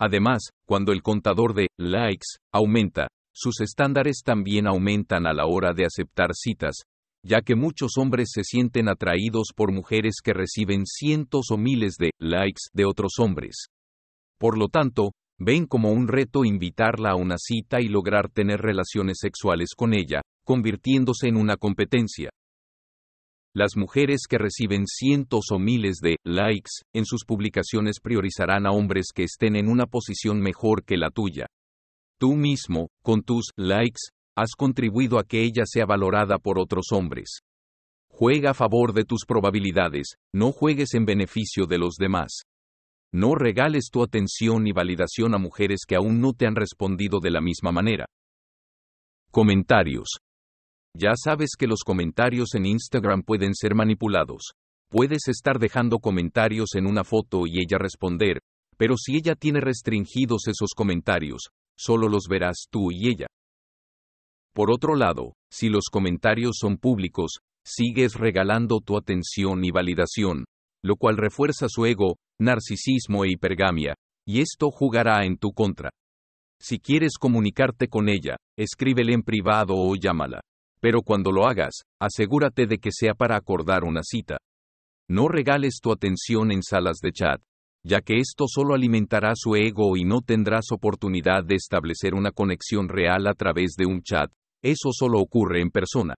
Además, 0.00 0.50
cuando 0.66 0.92
el 0.92 1.02
contador 1.02 1.54
de 1.54 1.68
likes 1.78 2.26
aumenta, 2.52 3.06
sus 3.32 3.60
estándares 3.60 4.22
también 4.24 4.66
aumentan 4.66 5.26
a 5.26 5.32
la 5.32 5.46
hora 5.46 5.72
de 5.72 5.84
aceptar 5.84 6.30
citas, 6.34 6.82
ya 7.24 7.42
que 7.42 7.54
muchos 7.54 7.92
hombres 7.96 8.30
se 8.32 8.42
sienten 8.44 8.88
atraídos 8.88 9.48
por 9.54 9.72
mujeres 9.72 10.16
que 10.22 10.32
reciben 10.32 10.84
cientos 10.84 11.46
o 11.50 11.56
miles 11.56 11.94
de 11.96 12.10
likes 12.20 12.62
de 12.72 12.84
otros 12.84 13.14
hombres. 13.18 13.68
Por 14.38 14.58
lo 14.58 14.68
tanto, 14.68 15.12
ven 15.38 15.66
como 15.66 15.90
un 15.90 16.08
reto 16.08 16.44
invitarla 16.44 17.10
a 17.10 17.16
una 17.16 17.36
cita 17.38 17.80
y 17.80 17.88
lograr 17.88 18.28
tener 18.28 18.60
relaciones 18.60 19.18
sexuales 19.20 19.70
con 19.76 19.94
ella, 19.94 20.22
convirtiéndose 20.44 21.28
en 21.28 21.36
una 21.36 21.56
competencia. 21.56 22.30
Las 23.56 23.76
mujeres 23.76 24.22
que 24.28 24.38
reciben 24.38 24.84
cientos 24.86 25.46
o 25.52 25.58
miles 25.58 25.98
de 26.02 26.16
likes 26.24 26.70
en 26.92 27.04
sus 27.04 27.24
publicaciones 27.24 28.00
priorizarán 28.02 28.66
a 28.66 28.72
hombres 28.72 29.06
que 29.14 29.22
estén 29.22 29.54
en 29.54 29.68
una 29.68 29.86
posición 29.86 30.40
mejor 30.40 30.84
que 30.84 30.96
la 30.96 31.10
tuya. 31.10 31.46
Tú 32.18 32.34
mismo, 32.34 32.88
con 33.02 33.22
tus 33.22 33.50
likes, 33.56 34.00
has 34.36 34.56
contribuido 34.56 35.20
a 35.20 35.24
que 35.24 35.42
ella 35.42 35.64
sea 35.66 35.86
valorada 35.86 36.38
por 36.38 36.58
otros 36.58 36.86
hombres. 36.90 37.42
Juega 38.08 38.50
a 38.50 38.54
favor 38.54 38.92
de 38.92 39.04
tus 39.04 39.24
probabilidades, 39.26 40.14
no 40.32 40.50
juegues 40.50 40.94
en 40.94 41.04
beneficio 41.04 41.66
de 41.66 41.78
los 41.78 41.94
demás. 41.94 42.42
No 43.14 43.36
regales 43.36 43.90
tu 43.92 44.02
atención 44.02 44.66
y 44.66 44.72
validación 44.72 45.36
a 45.36 45.38
mujeres 45.38 45.82
que 45.86 45.94
aún 45.94 46.20
no 46.20 46.32
te 46.32 46.48
han 46.48 46.56
respondido 46.56 47.20
de 47.20 47.30
la 47.30 47.40
misma 47.40 47.70
manera. 47.70 48.06
Comentarios. 49.30 50.18
Ya 50.96 51.12
sabes 51.14 51.50
que 51.56 51.68
los 51.68 51.84
comentarios 51.86 52.56
en 52.56 52.66
Instagram 52.66 53.22
pueden 53.22 53.54
ser 53.54 53.76
manipulados. 53.76 54.54
Puedes 54.90 55.28
estar 55.28 55.60
dejando 55.60 56.00
comentarios 56.00 56.74
en 56.74 56.88
una 56.88 57.04
foto 57.04 57.46
y 57.46 57.60
ella 57.60 57.78
responder, 57.78 58.40
Pero 58.76 58.96
si 58.96 59.14
ella 59.14 59.36
tiene 59.36 59.60
restringidos 59.60 60.48
esos 60.48 60.70
comentarios, 60.74 61.50
solo 61.78 62.08
los 62.08 62.26
verás 62.28 62.66
tú 62.68 62.90
y 62.90 63.06
ella. 63.06 63.28
Por 64.52 64.72
otro 64.72 64.96
lado, 64.96 65.34
si 65.52 65.68
los 65.68 65.84
comentarios 65.88 66.56
son 66.58 66.78
públicos, 66.78 67.38
sigues 67.64 68.14
regalando 68.14 68.80
tu 68.80 68.96
atención 68.96 69.64
y 69.64 69.70
validación, 69.70 70.46
lo 70.82 70.96
cual 70.96 71.16
refuerza 71.16 71.66
su 71.68 71.86
ego, 71.86 72.16
narcisismo 72.40 73.24
e 73.24 73.30
hipergamia, 73.30 73.94
y 74.26 74.40
esto 74.40 74.70
jugará 74.70 75.24
en 75.24 75.36
tu 75.36 75.52
contra. 75.52 75.90
Si 76.60 76.78
quieres 76.78 77.18
comunicarte 77.18 77.88
con 77.88 78.08
ella, 78.08 78.36
escríbele 78.56 79.12
en 79.12 79.22
privado 79.22 79.74
o 79.76 79.94
llámala. 79.96 80.40
Pero 80.80 81.02
cuando 81.02 81.30
lo 81.30 81.46
hagas, 81.46 81.82
asegúrate 82.00 82.66
de 82.66 82.78
que 82.78 82.90
sea 82.92 83.14
para 83.14 83.36
acordar 83.36 83.84
una 83.84 84.02
cita. 84.02 84.38
No 85.08 85.28
regales 85.28 85.80
tu 85.82 85.92
atención 85.92 86.50
en 86.52 86.62
salas 86.62 86.98
de 87.02 87.12
chat, 87.12 87.40
ya 87.84 88.00
que 88.00 88.18
esto 88.18 88.46
solo 88.48 88.74
alimentará 88.74 89.32
su 89.34 89.56
ego 89.56 89.96
y 89.96 90.04
no 90.04 90.20
tendrás 90.22 90.72
oportunidad 90.72 91.44
de 91.44 91.56
establecer 91.56 92.14
una 92.14 92.30
conexión 92.30 92.88
real 92.88 93.26
a 93.26 93.34
través 93.34 93.74
de 93.76 93.86
un 93.86 94.02
chat, 94.02 94.30
eso 94.62 94.90
solo 94.92 95.20
ocurre 95.20 95.60
en 95.60 95.70
persona. 95.70 96.14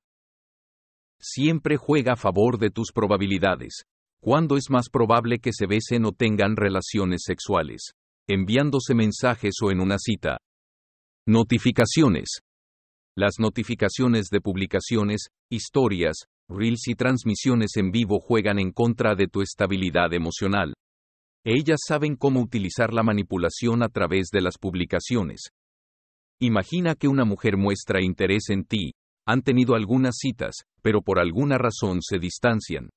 Siempre 1.19 1.77
juega 1.77 2.13
a 2.13 2.17
favor 2.17 2.59
de 2.59 2.71
tus 2.71 2.93
probabilidades. 2.93 3.85
¿Cuándo 4.27 4.57
es 4.57 4.71
más 4.71 4.89
probable 4.91 5.39
que 5.39 5.53
se 5.53 5.69
besen 5.69 6.05
o 6.05 6.11
tengan 6.11 6.57
relaciones 6.57 7.21
sexuales? 7.25 7.93
Enviándose 8.29 8.93
mensajes 8.93 9.55
o 9.63 9.71
en 9.71 9.79
una 9.79 9.99
cita. 10.01 10.39
Notificaciones. 11.29 12.41
Las 13.17 13.35
notificaciones 13.39 14.27
de 14.33 14.41
publicaciones, 14.41 15.29
historias, 15.49 16.25
reels 16.49 16.89
y 16.89 16.97
transmisiones 16.97 17.77
en 17.77 17.93
vivo 17.93 18.19
juegan 18.19 18.59
en 18.59 18.73
contra 18.73 19.15
de 19.15 19.29
tu 19.29 19.43
estabilidad 19.43 20.13
emocional. 20.13 20.75
Ellas 21.45 21.79
saben 21.87 22.17
cómo 22.17 22.41
utilizar 22.41 22.93
la 22.93 23.05
manipulación 23.05 23.85
a 23.85 23.89
través 23.91 24.31
de 24.33 24.41
las 24.41 24.59
publicaciones. 24.59 25.51
Imagina 26.41 26.97
que 26.97 27.07
una 27.07 27.25
mujer 27.25 27.57
muestra 27.57 28.03
interés 28.03 28.51
en 28.51 28.65
ti, 28.65 28.91
han 29.25 29.43
tenido 29.43 29.77
algunas 29.77 30.17
citas, 30.19 30.65
pero 30.83 31.01
por 31.01 31.21
alguna 31.21 31.59
razón 31.59 32.01
se 32.03 32.19
distancian. 32.19 32.89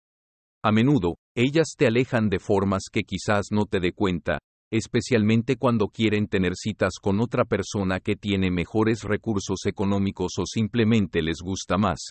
A 0.61 0.73
menudo, 0.73 1.15
ellas 1.37 1.69
te 1.77 1.87
alejan 1.87 2.29
de 2.29 2.37
formas 2.37 2.89
que 2.91 3.03
quizás 3.03 3.47
no 3.49 3.65
te 3.65 3.79
dé 3.79 3.93
cuenta, 3.93 4.39
especialmente 4.71 5.55
cuando 5.55 5.87
quieren 5.87 6.27
tener 6.27 6.55
citas 6.55 6.95
con 7.01 7.21
otra 7.21 7.45
persona 7.45 8.01
que 8.01 8.17
tiene 8.17 8.51
mejores 8.51 9.03
recursos 9.03 9.65
económicos 9.65 10.33
o 10.37 10.45
simplemente 10.45 11.21
les 11.21 11.37
gusta 11.41 11.77
más. 11.77 12.09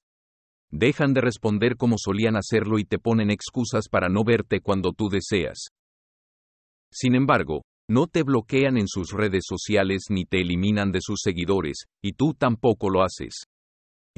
Dejan 0.71 1.13
de 1.13 1.21
responder 1.21 1.77
como 1.77 1.97
solían 1.99 2.37
hacerlo 2.37 2.79
y 2.79 2.85
te 2.85 2.99
ponen 2.99 3.31
excusas 3.31 3.89
para 3.91 4.09
no 4.09 4.25
verte 4.25 4.61
cuando 4.61 4.93
tú 4.93 5.11
deseas. 5.11 5.69
Sin 6.91 7.15
embargo, 7.15 7.65
no 7.87 8.07
te 8.07 8.23
bloquean 8.23 8.79
en 8.79 8.89
sus 8.89 9.13
redes 9.13 9.45
sociales 9.47 10.05
ni 10.09 10.25
te 10.25 10.41
eliminan 10.41 10.91
de 10.91 11.01
sus 11.03 11.21
seguidores, 11.23 11.85
y 12.03 12.15
tú 12.15 12.33
tampoco 12.33 12.89
lo 12.89 13.03
haces. 13.03 13.45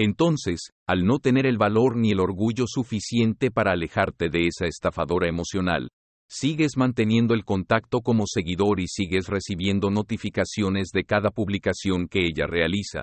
Entonces, 0.02 0.70
al 0.88 1.04
no 1.04 1.18
tener 1.18 1.44
el 1.44 1.58
valor 1.58 1.94
ni 1.94 2.12
el 2.12 2.20
orgullo 2.20 2.64
suficiente 2.66 3.50
para 3.50 3.72
alejarte 3.72 4.30
de 4.30 4.46
esa 4.46 4.64
estafadora 4.64 5.28
emocional, 5.28 5.90
sigues 6.26 6.78
manteniendo 6.78 7.34
el 7.34 7.44
contacto 7.44 8.00
como 8.00 8.24
seguidor 8.26 8.80
y 8.80 8.86
sigues 8.86 9.26
recibiendo 9.26 9.90
notificaciones 9.90 10.88
de 10.94 11.04
cada 11.04 11.28
publicación 11.30 12.08
que 12.08 12.20
ella 12.24 12.46
realiza. 12.46 13.02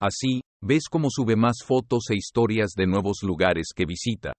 Así, 0.00 0.40
ves 0.60 0.88
cómo 0.90 1.10
sube 1.10 1.36
más 1.36 1.58
fotos 1.64 2.10
e 2.10 2.16
historias 2.16 2.72
de 2.76 2.88
nuevos 2.88 3.18
lugares 3.22 3.68
que 3.72 3.86
visita. 3.86 4.32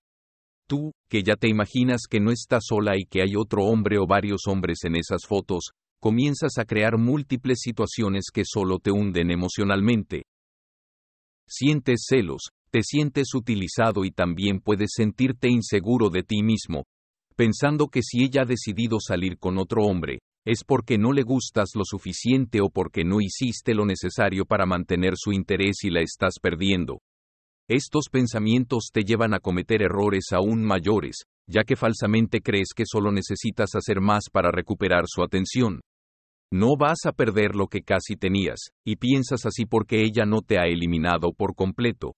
Tú, 0.68 0.92
que 1.10 1.24
ya 1.24 1.38
te 1.38 1.48
imaginas 1.48 2.02
que 2.10 2.20
no 2.20 2.32
estás 2.32 2.66
sola 2.68 2.98
y 2.98 3.06
que 3.06 3.22
hay 3.22 3.38
otro 3.38 3.64
hombre 3.64 3.98
o 3.98 4.06
varios 4.06 4.42
hombres 4.48 4.80
en 4.84 4.98
esas 4.98 5.22
fotos, 5.26 5.70
comienzas 6.02 6.58
a 6.58 6.66
crear 6.66 6.98
múltiples 6.98 7.60
situaciones 7.62 8.26
que 8.34 8.44
solo 8.44 8.80
te 8.80 8.92
hunden 8.92 9.32
emocionalmente, 9.32 10.24
Sientes 11.50 12.06
celos, 12.08 12.50
te 12.72 12.82
sientes 12.84 13.34
utilizado 13.34 14.04
y 14.04 14.12
también 14.12 14.60
puedes 14.60 14.92
sentirte 14.94 15.50
inseguro 15.50 16.10
de 16.10 16.24
ti 16.24 16.44
mismo, 16.44 16.84
pensando 17.36 17.88
que 17.88 18.02
si 18.04 18.24
ella 18.24 18.42
ha 18.42 18.46
decidido 18.46 18.98
salir 19.00 19.38
con 19.38 19.58
otro 19.58 19.84
hombre, 19.84 20.20
es 20.46 20.64
porque 20.66 20.98
no 20.98 21.14
le 21.14 21.24
gustas 21.24 21.70
lo 21.76 21.84
suficiente 21.86 22.62
o 22.62 22.70
porque 22.70 23.04
no 23.04 23.22
hiciste 23.22 23.74
lo 23.74 23.86
necesario 23.86 24.46
para 24.46 24.66
mantener 24.66 25.14
su 25.16 25.32
interés 25.32 25.84
y 25.84 25.90
la 25.90 26.02
estás 26.02 26.36
perdiendo. 26.42 27.00
Estos 27.70 28.06
pensamientos 28.10 28.90
te 28.94 29.04
llevan 29.04 29.34
a 29.34 29.40
cometer 29.40 29.82
errores 29.82 30.28
aún 30.32 30.64
mayores, 30.64 31.24
ya 31.50 31.64
que 31.64 31.76
falsamente 31.76 32.42
crees 32.42 32.70
que 32.76 32.86
solo 32.86 33.12
necesitas 33.12 33.76
hacer 33.76 34.00
más 34.00 34.26
para 34.32 34.52
recuperar 34.52 35.04
su 35.08 35.22
atención. 35.22 35.82
No 36.52 36.78
vas 36.78 37.00
a 37.06 37.12
perder 37.12 37.56
lo 37.56 37.68
que 37.68 37.82
casi 37.82 38.16
tenías, 38.16 38.72
y 38.86 38.96
piensas 38.96 39.46
así 39.46 39.66
porque 39.66 40.04
ella 40.04 40.26
no 40.26 40.42
te 40.42 40.58
ha 40.60 40.64
eliminado 40.64 41.34
por 41.34 41.56
completo. 41.56 42.16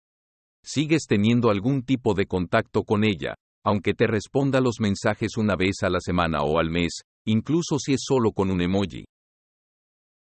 Sigues 0.62 1.06
teniendo 1.08 1.50
algún 1.50 1.82
tipo 1.82 2.12
de 2.12 2.26
contacto 2.26 2.82
con 2.82 3.04
ella, 3.04 3.34
aunque 3.64 3.94
te 3.94 4.06
responda 4.06 4.60
los 4.60 4.80
mensajes 4.80 5.36
una 5.38 5.56
vez 5.56 5.82
a 5.82 5.88
la 5.88 6.00
semana 6.00 6.42
o 6.42 6.58
al 6.58 6.70
mes, 6.70 7.00
incluso 7.26 7.78
si 7.78 7.94
es 7.94 8.00
solo 8.04 8.32
con 8.32 8.50
un 8.50 8.60
emoji. 8.60 9.04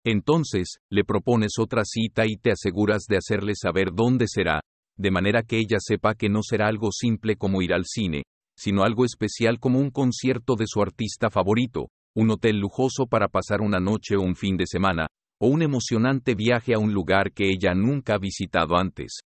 Entonces, 0.04 0.76
le 0.90 1.04
propones 1.04 1.52
otra 1.58 1.82
cita 1.84 2.26
y 2.26 2.36
te 2.36 2.50
aseguras 2.52 3.04
de 3.08 3.16
hacerle 3.16 3.54
saber 3.54 3.88
dónde 3.94 4.26
será, 4.28 4.60
de 4.98 5.10
manera 5.10 5.42
que 5.42 5.58
ella 5.58 5.78
sepa 5.80 6.14
que 6.14 6.28
no 6.28 6.42
será 6.42 6.68
algo 6.68 6.90
simple 6.92 7.36
como 7.36 7.62
ir 7.62 7.72
al 7.72 7.86
cine, 7.86 8.24
sino 8.54 8.82
algo 8.82 9.06
especial 9.06 9.58
como 9.58 9.78
un 9.78 9.90
concierto 9.90 10.56
de 10.56 10.66
su 10.66 10.82
artista 10.82 11.30
favorito, 11.30 11.88
un 12.14 12.30
hotel 12.30 12.58
lujoso 12.58 13.06
para 13.06 13.28
pasar 13.28 13.60
una 13.60 13.80
noche 13.80 14.16
o 14.16 14.20
un 14.22 14.36
fin 14.36 14.56
de 14.56 14.66
semana, 14.66 15.08
o 15.40 15.48
un 15.48 15.62
emocionante 15.62 16.34
viaje 16.34 16.74
a 16.74 16.78
un 16.78 16.92
lugar 16.92 17.32
que 17.32 17.48
ella 17.48 17.74
nunca 17.74 18.14
ha 18.14 18.18
visitado 18.18 18.76
antes. 18.76 19.20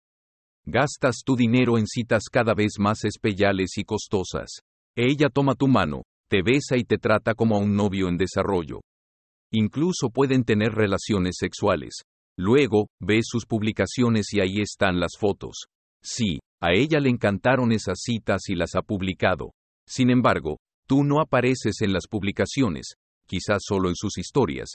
Gastas 0.65 1.21
tu 1.25 1.35
dinero 1.35 1.77
en 1.77 1.87
citas 1.87 2.23
cada 2.31 2.53
vez 2.53 2.73
más 2.79 3.05
especiales 3.05 3.77
y 3.77 3.83
costosas. 3.83 4.59
Ella 4.95 5.29
toma 5.29 5.55
tu 5.55 5.67
mano, 5.67 6.03
te 6.29 6.41
besa 6.41 6.75
y 6.75 6.83
te 6.83 6.97
trata 6.97 7.35
como 7.35 7.55
a 7.55 7.59
un 7.59 7.75
novio 7.75 8.09
en 8.09 8.17
desarrollo. 8.17 8.81
Incluso 9.51 10.09
pueden 10.09 10.43
tener 10.43 10.73
relaciones 10.73 11.35
sexuales. 11.39 12.01
Luego, 12.37 12.87
ves 12.99 13.25
sus 13.27 13.45
publicaciones 13.45 14.33
y 14.33 14.41
ahí 14.41 14.59
están 14.59 14.99
las 14.99 15.13
fotos. 15.17 15.67
Sí, 16.03 16.39
a 16.61 16.73
ella 16.73 16.99
le 16.99 17.09
encantaron 17.09 17.71
esas 17.71 17.99
citas 18.01 18.49
y 18.49 18.55
las 18.55 18.75
ha 18.75 18.81
publicado. 18.81 19.51
Sin 19.87 20.09
embargo, 20.09 20.57
Tú 20.87 21.03
no 21.03 21.19
apareces 21.19 21.81
en 21.81 21.91
las 21.91 22.07
publicaciones, 22.09 22.93
quizás 23.27 23.59
solo 23.67 23.89
en 23.89 23.95
sus 23.95 24.17
historias, 24.17 24.69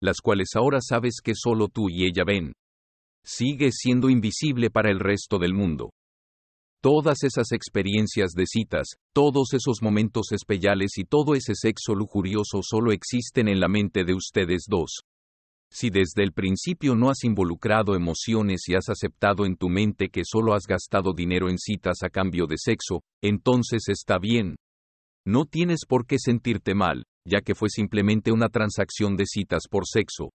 las 0.00 0.22
cuales 0.22 0.48
ahora 0.54 0.78
sabes 0.80 1.16
que 1.22 1.34
solo 1.34 1.68
tú 1.68 1.90
y 1.90 2.06
ella 2.06 2.24
ven. 2.26 2.54
Sigues 3.22 3.76
siendo 3.76 4.08
invisible 4.08 4.70
para 4.70 4.90
el 4.90 4.98
resto 4.98 5.38
del 5.38 5.52
mundo. 5.52 5.90
Todas 6.80 7.22
esas 7.22 7.52
experiencias 7.52 8.30
de 8.30 8.46
citas, 8.46 8.86
todos 9.12 9.52
esos 9.52 9.82
momentos 9.82 10.32
especiales 10.32 10.92
y 10.96 11.04
todo 11.04 11.34
ese 11.34 11.54
sexo 11.54 11.94
lujurioso 11.94 12.60
solo 12.62 12.92
existen 12.92 13.48
en 13.48 13.60
la 13.60 13.68
mente 13.68 14.04
de 14.04 14.14
ustedes 14.14 14.62
dos. 14.68 15.00
Si 15.70 15.90
desde 15.90 16.22
el 16.22 16.32
principio 16.32 16.94
no 16.94 17.10
has 17.10 17.24
involucrado 17.24 17.94
emociones 17.94 18.62
y 18.68 18.74
has 18.74 18.88
aceptado 18.88 19.44
en 19.44 19.56
tu 19.56 19.68
mente 19.68 20.08
que 20.08 20.22
solo 20.24 20.54
has 20.54 20.66
gastado 20.66 21.12
dinero 21.12 21.50
en 21.50 21.58
citas 21.58 21.98
a 22.02 22.08
cambio 22.08 22.46
de 22.46 22.56
sexo, 22.56 23.02
entonces 23.22 23.88
está 23.88 24.18
bien, 24.18 24.54
no 25.28 25.44
tienes 25.44 25.80
por 25.86 26.06
qué 26.06 26.16
sentirte 26.18 26.74
mal, 26.74 27.04
ya 27.26 27.42
que 27.42 27.54
fue 27.54 27.68
simplemente 27.68 28.32
una 28.32 28.48
transacción 28.48 29.14
de 29.14 29.26
citas 29.26 29.64
por 29.70 29.86
sexo. 29.86 30.30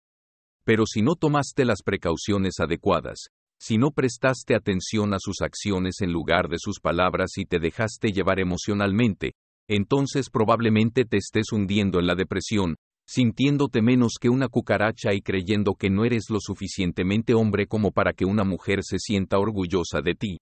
Pero 0.65 0.87
si 0.87 1.03
no 1.03 1.13
tomaste 1.13 1.63
las 1.63 1.83
precauciones 1.85 2.55
adecuadas, 2.59 3.27
si 3.61 3.77
no 3.77 3.91
prestaste 3.91 4.55
atención 4.55 5.13
a 5.13 5.17
sus 5.19 5.41
acciones 5.41 6.01
en 6.01 6.11
lugar 6.11 6.49
de 6.49 6.57
sus 6.57 6.79
palabras 6.79 7.37
y 7.37 7.45
te 7.45 7.59
dejaste 7.59 8.11
llevar 8.11 8.39
emocionalmente, 8.39 9.33
entonces 9.69 10.31
probablemente 10.31 11.05
te 11.05 11.17
estés 11.17 11.51
hundiendo 11.51 11.99
en 11.99 12.07
la 12.07 12.15
depresión, 12.15 12.75
sintiéndote 13.07 13.83
menos 13.83 14.13
que 14.19 14.29
una 14.29 14.47
cucaracha 14.47 15.13
y 15.13 15.21
creyendo 15.21 15.75
que 15.75 15.91
no 15.91 16.03
eres 16.03 16.31
lo 16.31 16.39
suficientemente 16.39 17.35
hombre 17.35 17.67
como 17.67 17.91
para 17.91 18.13
que 18.13 18.25
una 18.25 18.43
mujer 18.43 18.79
se 18.81 18.97
sienta 18.97 19.37
orgullosa 19.37 20.01
de 20.01 20.15
ti. 20.15 20.37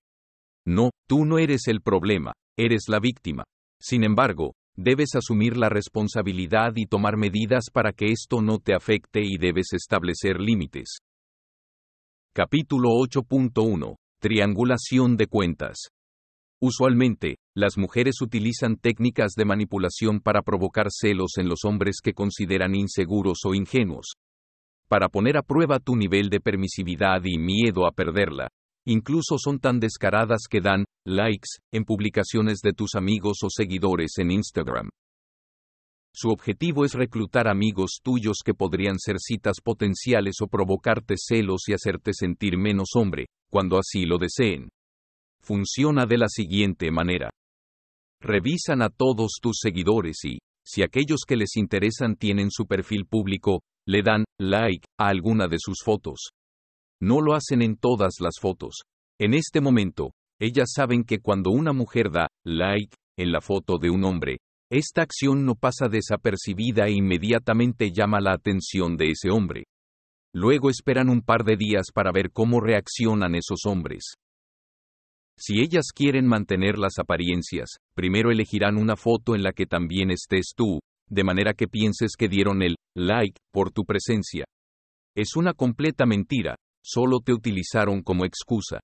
No, 0.65 0.91
tú 1.05 1.25
no 1.25 1.37
eres 1.37 1.67
el 1.67 1.81
problema, 1.81 2.31
eres 2.57 2.83
la 2.87 3.01
víctima. 3.01 3.43
Sin 3.79 4.03
embargo, 4.03 4.55
debes 4.75 5.15
asumir 5.15 5.57
la 5.57 5.69
responsabilidad 5.69 6.73
y 6.75 6.85
tomar 6.85 7.17
medidas 7.17 7.65
para 7.71 7.93
que 7.93 8.11
esto 8.11 8.41
no 8.41 8.59
te 8.59 8.73
afecte 8.73 9.21
y 9.23 9.37
debes 9.37 9.73
establecer 9.73 10.39
límites. 10.39 10.99
Capítulo 12.33 12.89
8.1. 12.89 13.95
Triangulación 14.19 15.17
de 15.17 15.27
cuentas. 15.27 15.89
Usualmente, 16.59 17.37
las 17.55 17.77
mujeres 17.77 18.21
utilizan 18.21 18.77
técnicas 18.77 19.33
de 19.35 19.45
manipulación 19.45 20.19
para 20.19 20.41
provocar 20.41 20.87
celos 20.89 21.37
en 21.37 21.49
los 21.49 21.65
hombres 21.65 21.97
que 22.03 22.13
consideran 22.13 22.73
inseguros 22.73 23.39
o 23.45 23.53
ingenuos. 23.53 24.13
Para 24.87 25.09
poner 25.09 25.37
a 25.37 25.43
prueba 25.43 25.79
tu 25.79 25.95
nivel 25.95 26.29
de 26.29 26.39
permisividad 26.39 27.21
y 27.25 27.37
miedo 27.37 27.85
a 27.85 27.91
perderla, 27.91 28.49
Incluso 28.89 29.35
son 29.37 29.59
tan 29.59 29.81
descaradas 29.81 30.43
que 30.49 30.61
dan 30.61 30.85
likes 31.05 31.59
en 31.73 31.83
publicaciones 31.83 32.59
de 32.61 32.71
tus 32.71 32.95
amigos 32.95 33.39
o 33.43 33.49
seguidores 33.49 34.13
en 34.17 34.31
Instagram. 34.31 34.87
Su 36.13 36.29
objetivo 36.29 36.85
es 36.85 36.93
reclutar 36.93 37.49
amigos 37.49 37.99
tuyos 38.01 38.37
que 38.45 38.53
podrían 38.53 38.97
ser 38.97 39.17
citas 39.19 39.57
potenciales 39.61 40.35
o 40.41 40.47
provocarte 40.47 41.15
celos 41.17 41.63
y 41.67 41.73
hacerte 41.73 42.13
sentir 42.13 42.57
menos 42.57 42.91
hombre, 42.95 43.25
cuando 43.51 43.77
así 43.77 44.05
lo 44.05 44.17
deseen. 44.17 44.69
Funciona 45.41 46.05
de 46.05 46.17
la 46.19 46.29
siguiente 46.29 46.89
manera. 46.89 47.29
Revisan 48.21 48.81
a 48.81 48.89
todos 48.89 49.33
tus 49.41 49.57
seguidores 49.61 50.23
y, 50.23 50.39
si 50.65 50.81
aquellos 50.81 51.19
que 51.27 51.35
les 51.35 51.57
interesan 51.57 52.15
tienen 52.15 52.49
su 52.51 52.65
perfil 52.65 53.05
público, 53.05 53.63
le 53.85 54.01
dan 54.01 54.23
like 54.39 54.87
a 54.97 55.09
alguna 55.09 55.47
de 55.49 55.57
sus 55.59 55.79
fotos. 55.83 56.31
No 57.01 57.21
lo 57.21 57.35
hacen 57.35 57.61
en 57.61 57.77
todas 57.77 58.15
las 58.19 58.39
fotos. 58.39 58.81
En 59.19 59.33
este 59.33 59.61
momento, 59.61 60.11
ellas 60.39 60.69
saben 60.75 61.03
que 61.03 61.19
cuando 61.19 61.51
una 61.51 61.73
mujer 61.73 62.11
da 62.11 62.27
like 62.45 62.95
en 63.17 63.31
la 63.31 63.41
foto 63.41 63.77
de 63.77 63.89
un 63.89 64.03
hombre, 64.03 64.37
esta 64.71 65.01
acción 65.01 65.45
no 65.45 65.55
pasa 65.55 65.87
desapercibida 65.87 66.87
e 66.87 66.91
inmediatamente 66.91 67.91
llama 67.91 68.19
la 68.19 68.33
atención 68.33 68.97
de 68.97 69.11
ese 69.11 69.29
hombre. 69.29 69.63
Luego 70.33 70.69
esperan 70.69 71.09
un 71.09 71.21
par 71.21 71.43
de 71.43 71.55
días 71.55 71.87
para 71.93 72.11
ver 72.11 72.31
cómo 72.31 72.59
reaccionan 72.59 73.33
esos 73.35 73.65
hombres. 73.65 74.13
Si 75.39 75.61
ellas 75.61 75.85
quieren 75.95 76.27
mantener 76.27 76.77
las 76.77 76.99
apariencias, 76.99 77.69
primero 77.95 78.31
elegirán 78.31 78.75
una 78.75 78.95
foto 78.95 79.35
en 79.35 79.43
la 79.43 79.53
que 79.53 79.67
también 79.67 80.11
estés 80.11 80.53
tú, 80.55 80.79
de 81.09 81.23
manera 81.23 81.53
que 81.53 81.67
pienses 81.67 82.15
que 82.17 82.27
dieron 82.27 82.61
el 82.61 82.75
like 82.95 83.39
por 83.51 83.71
tu 83.71 83.85
presencia. 83.85 84.45
Es 85.15 85.35
una 85.35 85.53
completa 85.53 86.05
mentira, 86.05 86.55
solo 86.87 87.19
te 87.19 87.33
utilizaron 87.33 88.01
como 88.01 88.23
excusa. 88.23 88.79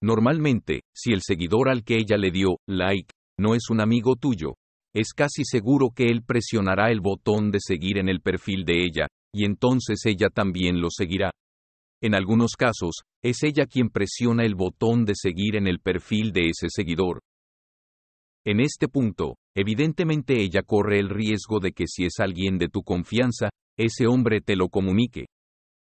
Normalmente, 0.00 0.82
si 0.94 1.12
el 1.12 1.22
seguidor 1.22 1.68
al 1.68 1.82
que 1.82 1.96
ella 1.96 2.16
le 2.16 2.30
dio 2.30 2.58
like 2.68 3.12
no 3.38 3.54
es 3.54 3.70
un 3.70 3.80
amigo 3.80 4.14
tuyo, 4.14 4.54
es 4.94 5.12
casi 5.12 5.44
seguro 5.44 5.90
que 5.94 6.04
él 6.06 6.22
presionará 6.22 6.90
el 6.90 7.00
botón 7.00 7.50
de 7.50 7.58
seguir 7.60 7.98
en 7.98 8.08
el 8.08 8.20
perfil 8.20 8.64
de 8.64 8.84
ella, 8.84 9.06
y 9.34 9.44
entonces 9.44 9.98
ella 10.06 10.28
también 10.32 10.80
lo 10.80 10.88
seguirá. 10.90 11.30
En 12.00 12.14
algunos 12.14 12.52
casos, 12.52 13.02
es 13.22 13.42
ella 13.42 13.66
quien 13.66 13.90
presiona 13.90 14.44
el 14.44 14.54
botón 14.54 15.04
de 15.04 15.14
seguir 15.16 15.56
en 15.56 15.66
el 15.66 15.80
perfil 15.80 16.32
de 16.32 16.50
ese 16.50 16.68
seguidor. 16.70 17.20
En 18.46 18.60
este 18.60 18.88
punto, 18.88 19.34
evidentemente 19.56 20.40
ella 20.40 20.62
corre 20.62 21.00
el 21.00 21.08
riesgo 21.08 21.58
de 21.58 21.72
que 21.72 21.84
si 21.88 22.04
es 22.04 22.20
alguien 22.20 22.58
de 22.58 22.68
tu 22.68 22.82
confianza, 22.82 23.50
ese 23.76 24.06
hombre 24.06 24.40
te 24.40 24.54
lo 24.54 24.68
comunique. 24.68 25.26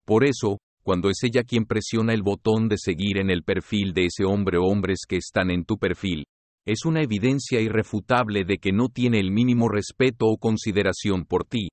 Por 0.07 0.25
eso, 0.25 0.59
cuando 0.85 1.09
es 1.09 1.24
ella 1.24 1.43
quien 1.43 1.65
presiona 1.65 2.12
el 2.12 2.23
botón 2.23 2.69
de 2.69 2.77
seguir 2.78 3.19
en 3.19 3.31
el 3.31 3.43
perfil 3.43 3.94
de 3.94 4.05
ese 4.05 4.24
hombre 4.24 4.59
o 4.59 4.65
hombres 4.65 5.01
que 5.09 5.16
están 5.16 5.51
en 5.51 5.65
tu 5.65 5.78
perfil, 5.78 6.27
es 6.66 6.85
una 6.85 7.02
evidencia 7.02 7.61
irrefutable 7.61 8.44
de 8.44 8.59
que 8.59 8.70
no 8.70 8.89
tiene 8.89 9.19
el 9.19 9.31
mínimo 9.31 9.69
respeto 9.69 10.27
o 10.27 10.36
consideración 10.36 11.24
por 11.24 11.44
ti. 11.44 11.69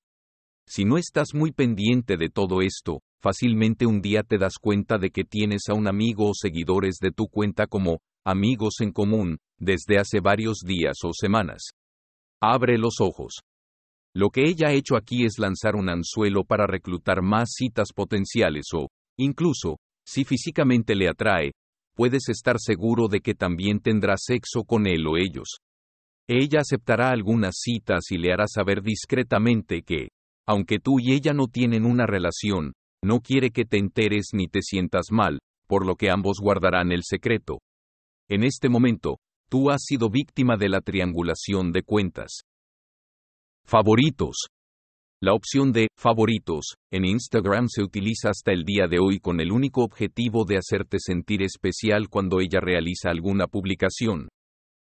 Si 0.65 0.85
no 0.85 0.97
estás 0.97 1.33
muy 1.33 1.51
pendiente 1.51 2.15
de 2.15 2.29
todo 2.29 2.61
esto, 2.61 3.01
fácilmente 3.21 3.85
un 3.85 4.01
día 4.01 4.23
te 4.23 4.37
das 4.37 4.53
cuenta 4.59 4.97
de 4.97 5.09
que 5.09 5.25
tienes 5.25 5.63
a 5.69 5.73
un 5.73 5.87
amigo 5.87 6.29
o 6.29 6.33
seguidores 6.33 6.95
de 7.01 7.11
tu 7.11 7.27
cuenta 7.27 7.67
como 7.67 7.99
amigos 8.25 8.75
en 8.79 8.91
común, 8.91 9.37
desde 9.59 9.97
hace 9.97 10.21
varios 10.21 10.59
días 10.65 10.97
o 11.03 11.11
semanas. 11.13 11.71
Abre 12.41 12.77
los 12.77 13.01
ojos. 13.01 13.41
Lo 14.13 14.29
que 14.29 14.45
ella 14.45 14.69
ha 14.69 14.73
hecho 14.73 14.95
aquí 14.95 15.25
es 15.25 15.37
lanzar 15.37 15.75
un 15.75 15.89
anzuelo 15.89 16.43
para 16.43 16.67
reclutar 16.67 17.21
más 17.21 17.51
citas 17.53 17.93
potenciales 17.93 18.65
o, 18.73 18.89
incluso, 19.21 19.77
si 20.05 20.23
físicamente 20.23 20.95
le 20.95 21.07
atrae, 21.09 21.51
puedes 21.95 22.29
estar 22.29 22.57
seguro 22.59 23.07
de 23.07 23.21
que 23.21 23.33
también 23.33 23.79
tendrá 23.79 24.15
sexo 24.17 24.63
con 24.63 24.87
él 24.87 25.05
o 25.07 25.17
ellos. 25.17 25.59
Ella 26.27 26.61
aceptará 26.61 27.11
algunas 27.11 27.55
citas 27.59 28.11
y 28.11 28.17
le 28.17 28.31
hará 28.31 28.45
saber 28.47 28.81
discretamente 28.81 29.81
que, 29.83 30.09
aunque 30.47 30.79
tú 30.79 30.99
y 30.99 31.13
ella 31.13 31.33
no 31.33 31.47
tienen 31.47 31.85
una 31.85 32.05
relación, 32.05 32.73
no 33.03 33.19
quiere 33.19 33.51
que 33.51 33.65
te 33.65 33.77
enteres 33.77 34.29
ni 34.33 34.47
te 34.47 34.61
sientas 34.61 35.07
mal, 35.11 35.39
por 35.67 35.85
lo 35.85 35.95
que 35.95 36.09
ambos 36.09 36.37
guardarán 36.41 36.91
el 36.91 37.01
secreto. 37.03 37.59
En 38.29 38.43
este 38.43 38.69
momento, 38.69 39.17
tú 39.49 39.69
has 39.69 39.83
sido 39.83 40.09
víctima 40.09 40.55
de 40.57 40.69
la 40.69 40.81
triangulación 40.81 41.71
de 41.71 41.83
cuentas. 41.83 42.41
Favoritos. 43.65 44.47
La 45.23 45.35
opción 45.35 45.71
de 45.71 45.87
favoritos 45.95 46.77
en 46.91 47.05
Instagram 47.05 47.67
se 47.69 47.83
utiliza 47.83 48.31
hasta 48.31 48.51
el 48.51 48.63
día 48.63 48.87
de 48.87 48.97
hoy 48.97 49.19
con 49.19 49.39
el 49.39 49.51
único 49.51 49.83
objetivo 49.83 50.45
de 50.45 50.57
hacerte 50.57 50.97
sentir 50.99 51.43
especial 51.43 52.09
cuando 52.09 52.39
ella 52.39 52.59
realiza 52.59 53.11
alguna 53.11 53.45
publicación. 53.45 54.29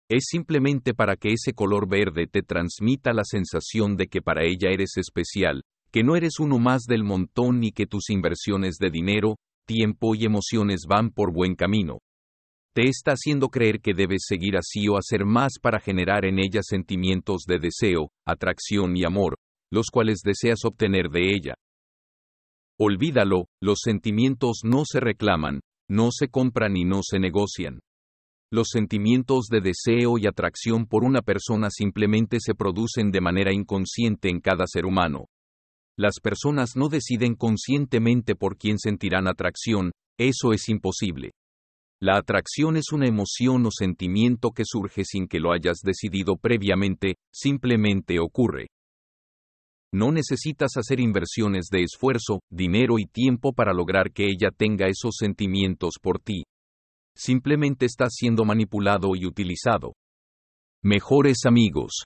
Es 0.09 0.25
simplemente 0.31 0.95
para 0.95 1.17
que 1.17 1.35
ese 1.35 1.53
color 1.53 1.87
verde 1.87 2.29
te 2.29 2.43
transmita 2.43 3.13
la 3.13 3.25
sensación 3.25 3.95
de 3.97 4.07
que 4.07 4.23
para 4.23 4.43
ella 4.43 4.71
eres 4.71 4.97
especial, 4.97 5.65
que 5.91 6.03
no 6.03 6.17
eres 6.17 6.41
uno 6.41 6.59
más 6.59 6.85
del 6.89 7.05
montón 7.05 7.63
y 7.63 7.71
que 7.71 7.85
tus 7.85 8.09
inversiones 8.09 8.77
de 8.81 8.89
dinero, 8.89 9.37
tiempo 9.67 10.15
y 10.15 10.25
emociones 10.25 10.87
van 10.89 11.11
por 11.11 11.31
buen 11.31 11.57
camino. 11.57 11.99
Te 12.75 12.89
está 12.89 13.13
haciendo 13.13 13.51
creer 13.51 13.81
que 13.83 13.93
debes 13.93 14.23
seguir 14.27 14.57
así 14.57 14.89
o 14.89 14.97
hacer 14.97 15.27
más 15.27 15.59
para 15.61 15.79
generar 15.79 16.25
en 16.25 16.39
ella 16.39 16.63
sentimientos 16.63 17.43
de 17.47 17.59
deseo, 17.59 18.09
atracción 18.25 18.97
y 18.97 19.05
amor, 19.05 19.37
los 19.73 19.87
cuales 19.91 20.21
deseas 20.23 20.65
obtener 20.65 21.09
de 21.09 21.35
ella. 21.35 21.55
Olvídalo, 22.79 23.47
los 23.61 23.79
sentimientos 23.83 24.61
no 24.65 24.83
se 24.85 25.01
reclaman, 25.01 25.61
no 25.89 26.11
se 26.11 26.29
compran 26.29 26.77
y 26.77 26.85
no 26.85 27.01
se 27.03 27.19
negocian. 27.19 27.81
Los 28.53 28.69
sentimientos 28.71 29.47
de 29.51 29.63
deseo 29.63 30.19
y 30.19 30.27
atracción 30.27 30.85
por 30.87 31.05
una 31.05 31.23
persona 31.23 31.71
simplemente 31.71 32.37
se 32.39 32.55
producen 32.55 33.11
de 33.11 33.23
manera 33.23 33.53
inconsciente 33.53 34.29
en 34.29 34.41
cada 34.41 34.67
ser 34.67 34.85
humano. 34.85 35.27
Las 35.97 36.21
personas 36.23 36.77
no 36.77 36.89
deciden 36.89 37.35
conscientemente 37.35 38.35
por 38.35 38.59
quién 38.59 38.79
sentirán 38.79 39.27
atracción, 39.27 39.93
eso 40.19 40.53
es 40.53 40.69
imposible. 40.69 41.31
La 41.99 42.19
atracción 42.19 42.77
es 42.77 42.93
una 42.93 43.07
emoción 43.07 43.65
o 43.65 43.71
sentimiento 43.71 44.51
que 44.51 44.65
surge 44.67 45.05
sin 45.05 45.29
que 45.29 45.41
lo 45.41 45.53
hayas 45.53 45.79
decidido 45.83 46.37
previamente, 46.37 47.15
simplemente 47.33 48.19
ocurre. 48.19 48.67
No 49.95 50.11
necesitas 50.11 50.79
hacer 50.79 51.01
inversiones 51.01 51.67
de 51.71 51.83
esfuerzo, 51.83 52.41
dinero 52.51 52.99
y 52.99 53.05
tiempo 53.05 53.53
para 53.53 53.75
lograr 53.75 54.11
que 54.11 54.25
ella 54.25 54.51
tenga 54.51 54.87
esos 54.87 55.17
sentimientos 55.19 55.97
por 56.01 56.19
ti. 56.19 56.45
Simplemente 57.15 57.85
estás 57.85 58.15
siendo 58.15 58.47
manipulado 58.47 59.11
y 59.15 59.27
utilizado. 59.27 59.93
Mejores 60.83 61.45
amigos. 61.45 62.05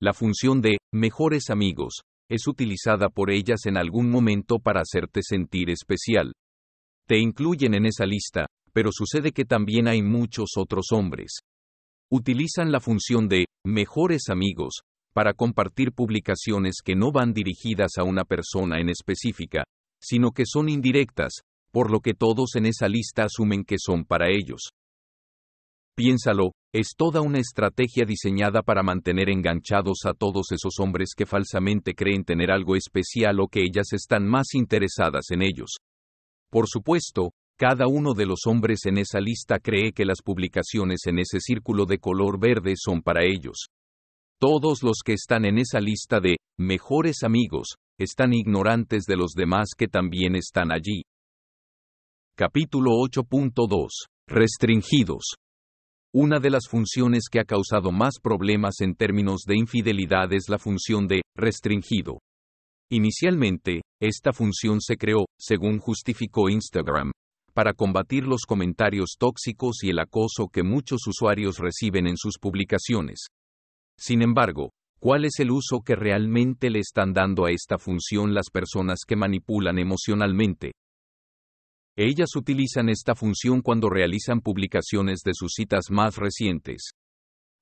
La 0.00 0.12
función 0.12 0.60
de 0.60 0.78
mejores 0.94 1.50
amigos 1.50 2.02
es 2.30 2.46
utilizada 2.46 3.08
por 3.08 3.32
ellas 3.32 3.66
en 3.66 3.76
algún 3.76 4.08
momento 4.08 4.60
para 4.60 4.80
hacerte 4.80 5.20
sentir 5.24 5.68
especial. 5.68 6.32
Te 7.08 7.18
incluyen 7.18 7.74
en 7.74 7.86
esa 7.86 8.06
lista, 8.06 8.46
pero 8.72 8.90
sucede 8.92 9.32
que 9.32 9.44
también 9.44 9.88
hay 9.88 10.00
muchos 10.00 10.50
otros 10.56 10.92
hombres. 10.92 11.40
Utilizan 12.08 12.70
la 12.70 12.78
función 12.78 13.26
de 13.26 13.46
mejores 13.66 14.28
amigos 14.28 14.82
para 15.12 15.34
compartir 15.34 15.92
publicaciones 15.92 16.76
que 16.84 16.94
no 16.94 17.12
van 17.12 17.32
dirigidas 17.32 17.92
a 17.98 18.04
una 18.04 18.24
persona 18.24 18.80
en 18.80 18.88
específica, 18.88 19.64
sino 20.00 20.30
que 20.30 20.44
son 20.46 20.68
indirectas, 20.68 21.42
por 21.72 21.90
lo 21.90 22.00
que 22.00 22.14
todos 22.14 22.56
en 22.56 22.66
esa 22.66 22.88
lista 22.88 23.24
asumen 23.24 23.64
que 23.64 23.76
son 23.78 24.04
para 24.04 24.28
ellos. 24.28 24.70
Piénsalo, 25.96 26.52
es 26.72 26.94
toda 26.96 27.20
una 27.20 27.38
estrategia 27.38 28.04
diseñada 28.06 28.62
para 28.62 28.82
mantener 28.82 29.28
enganchados 29.28 30.06
a 30.06 30.14
todos 30.14 30.52
esos 30.52 30.78
hombres 30.78 31.10
que 31.16 31.26
falsamente 31.26 31.94
creen 31.94 32.24
tener 32.24 32.50
algo 32.50 32.76
especial 32.76 33.40
o 33.40 33.48
que 33.48 33.60
ellas 33.60 33.92
están 33.92 34.26
más 34.26 34.54
interesadas 34.54 35.30
en 35.30 35.42
ellos. 35.42 35.76
Por 36.48 36.68
supuesto, 36.68 37.32
cada 37.58 37.86
uno 37.86 38.14
de 38.14 38.24
los 38.24 38.46
hombres 38.46 38.86
en 38.86 38.96
esa 38.96 39.20
lista 39.20 39.58
cree 39.58 39.92
que 39.92 40.06
las 40.06 40.22
publicaciones 40.24 41.00
en 41.06 41.18
ese 41.18 41.40
círculo 41.40 41.84
de 41.84 41.98
color 41.98 42.40
verde 42.40 42.74
son 42.76 43.02
para 43.02 43.24
ellos. 43.24 43.66
Todos 44.40 44.82
los 44.82 45.00
que 45.04 45.12
están 45.12 45.44
en 45.44 45.58
esa 45.58 45.80
lista 45.80 46.18
de 46.18 46.36
mejores 46.58 47.24
amigos 47.24 47.74
están 47.98 48.32
ignorantes 48.32 49.04
de 49.04 49.14
los 49.14 49.32
demás 49.32 49.68
que 49.76 49.86
también 49.86 50.34
están 50.34 50.72
allí. 50.72 51.02
Capítulo 52.38 52.92
8.2. 52.92 53.88
Restringidos. 54.26 55.34
Una 56.14 56.40
de 56.40 56.48
las 56.48 56.68
funciones 56.70 57.24
que 57.30 57.38
ha 57.38 57.44
causado 57.44 57.92
más 57.92 58.14
problemas 58.18 58.80
en 58.80 58.94
términos 58.94 59.42
de 59.46 59.58
infidelidad 59.58 60.32
es 60.32 60.48
la 60.48 60.56
función 60.56 61.06
de 61.06 61.20
restringido. 61.36 62.20
Inicialmente, 62.90 63.82
esta 64.00 64.32
función 64.32 64.80
se 64.80 64.96
creó, 64.96 65.26
según 65.38 65.80
justificó 65.80 66.48
Instagram, 66.48 67.12
para 67.52 67.74
combatir 67.74 68.24
los 68.24 68.46
comentarios 68.48 69.16
tóxicos 69.18 69.84
y 69.84 69.90
el 69.90 69.98
acoso 69.98 70.48
que 70.50 70.62
muchos 70.62 71.00
usuarios 71.06 71.58
reciben 71.58 72.06
en 72.06 72.16
sus 72.16 72.38
publicaciones. 72.40 73.26
Sin 74.00 74.22
embargo, 74.22 74.72
¿cuál 74.98 75.26
es 75.26 75.40
el 75.40 75.50
uso 75.50 75.82
que 75.84 75.94
realmente 75.94 76.70
le 76.70 76.78
están 76.78 77.12
dando 77.12 77.44
a 77.44 77.50
esta 77.50 77.76
función 77.76 78.32
las 78.32 78.46
personas 78.50 79.00
que 79.06 79.14
manipulan 79.14 79.78
emocionalmente? 79.78 80.72
Ellas 81.98 82.34
utilizan 82.34 82.88
esta 82.88 83.14
función 83.14 83.60
cuando 83.60 83.90
realizan 83.90 84.40
publicaciones 84.40 85.20
de 85.22 85.32
sus 85.34 85.52
citas 85.54 85.90
más 85.90 86.16
recientes. 86.16 86.92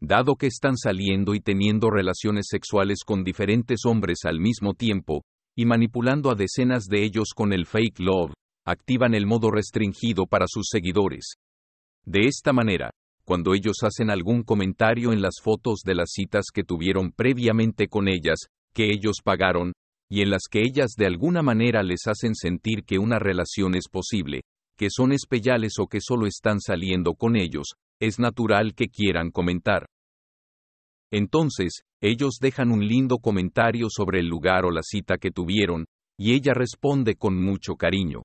Dado 0.01 0.37
que 0.37 0.47
están 0.47 0.77
saliendo 0.77 1.35
y 1.35 1.41
teniendo 1.41 1.91
relaciones 1.91 2.47
sexuales 2.49 2.99
con 3.05 3.25
diferentes 3.25 3.81
hombres 3.85 4.19
al 4.25 4.39
mismo 4.39 4.75
tiempo, 4.75 5.25
y 5.57 5.67
manipulando 5.67 6.31
a 6.31 6.37
decenas 6.37 6.85
de 6.85 7.03
ellos 7.03 7.31
con 7.35 7.53
el 7.53 7.67
fake 7.67 7.99
love, 7.99 8.33
activan 8.65 9.15
el 9.15 9.27
modo 9.27 9.51
restringido 9.51 10.27
para 10.27 10.47
sus 10.47 10.69
seguidores. 10.71 11.35
De 12.05 12.27
esta 12.27 12.53
manera, 12.53 12.93
cuando 13.29 13.53
ellos 13.53 13.83
hacen 13.83 14.09
algún 14.09 14.43
comentario 14.43 15.13
en 15.13 15.21
las 15.21 15.35
fotos 15.43 15.81
de 15.85 15.95
las 15.95 16.13
citas 16.13 16.47
que 16.51 16.65
tuvieron 16.65 17.13
previamente 17.13 17.87
con 17.87 18.09
ellas, 18.09 18.39
que 18.73 18.87
ellos 18.87 19.17
pagaron, 19.23 19.75
y 20.11 20.23
en 20.23 20.31
las 20.31 20.45
que 20.51 20.63
ellas 20.63 20.93
de 20.97 21.05
alguna 21.05 21.43
manera 21.43 21.83
les 21.83 22.07
hacen 22.07 22.35
sentir 22.35 22.85
que 22.87 22.99
una 22.99 23.19
relación 23.19 23.75
es 23.75 23.91
posible, 23.91 24.45
que 24.79 24.89
son 24.89 25.13
especiales 25.13 25.75
o 25.79 25.89
que 25.89 26.01
solo 26.01 26.27
están 26.27 26.59
saliendo 26.59 27.13
con 27.13 27.37
ellos, 27.37 27.75
es 28.01 28.19
natural 28.19 28.73
que 28.75 28.89
quieran 28.89 29.31
comentar. 29.31 29.85
Entonces, 31.13 31.83
ellos 32.01 32.39
dejan 32.41 32.71
un 32.71 32.87
lindo 32.87 33.19
comentario 33.19 33.89
sobre 33.91 34.21
el 34.21 34.27
lugar 34.27 34.65
o 34.65 34.71
la 34.71 34.83
cita 34.83 35.19
que 35.19 35.33
tuvieron, 35.33 35.85
y 36.19 36.33
ella 36.33 36.55
responde 36.55 37.17
con 37.17 37.39
mucho 37.39 37.77
cariño. 37.77 38.23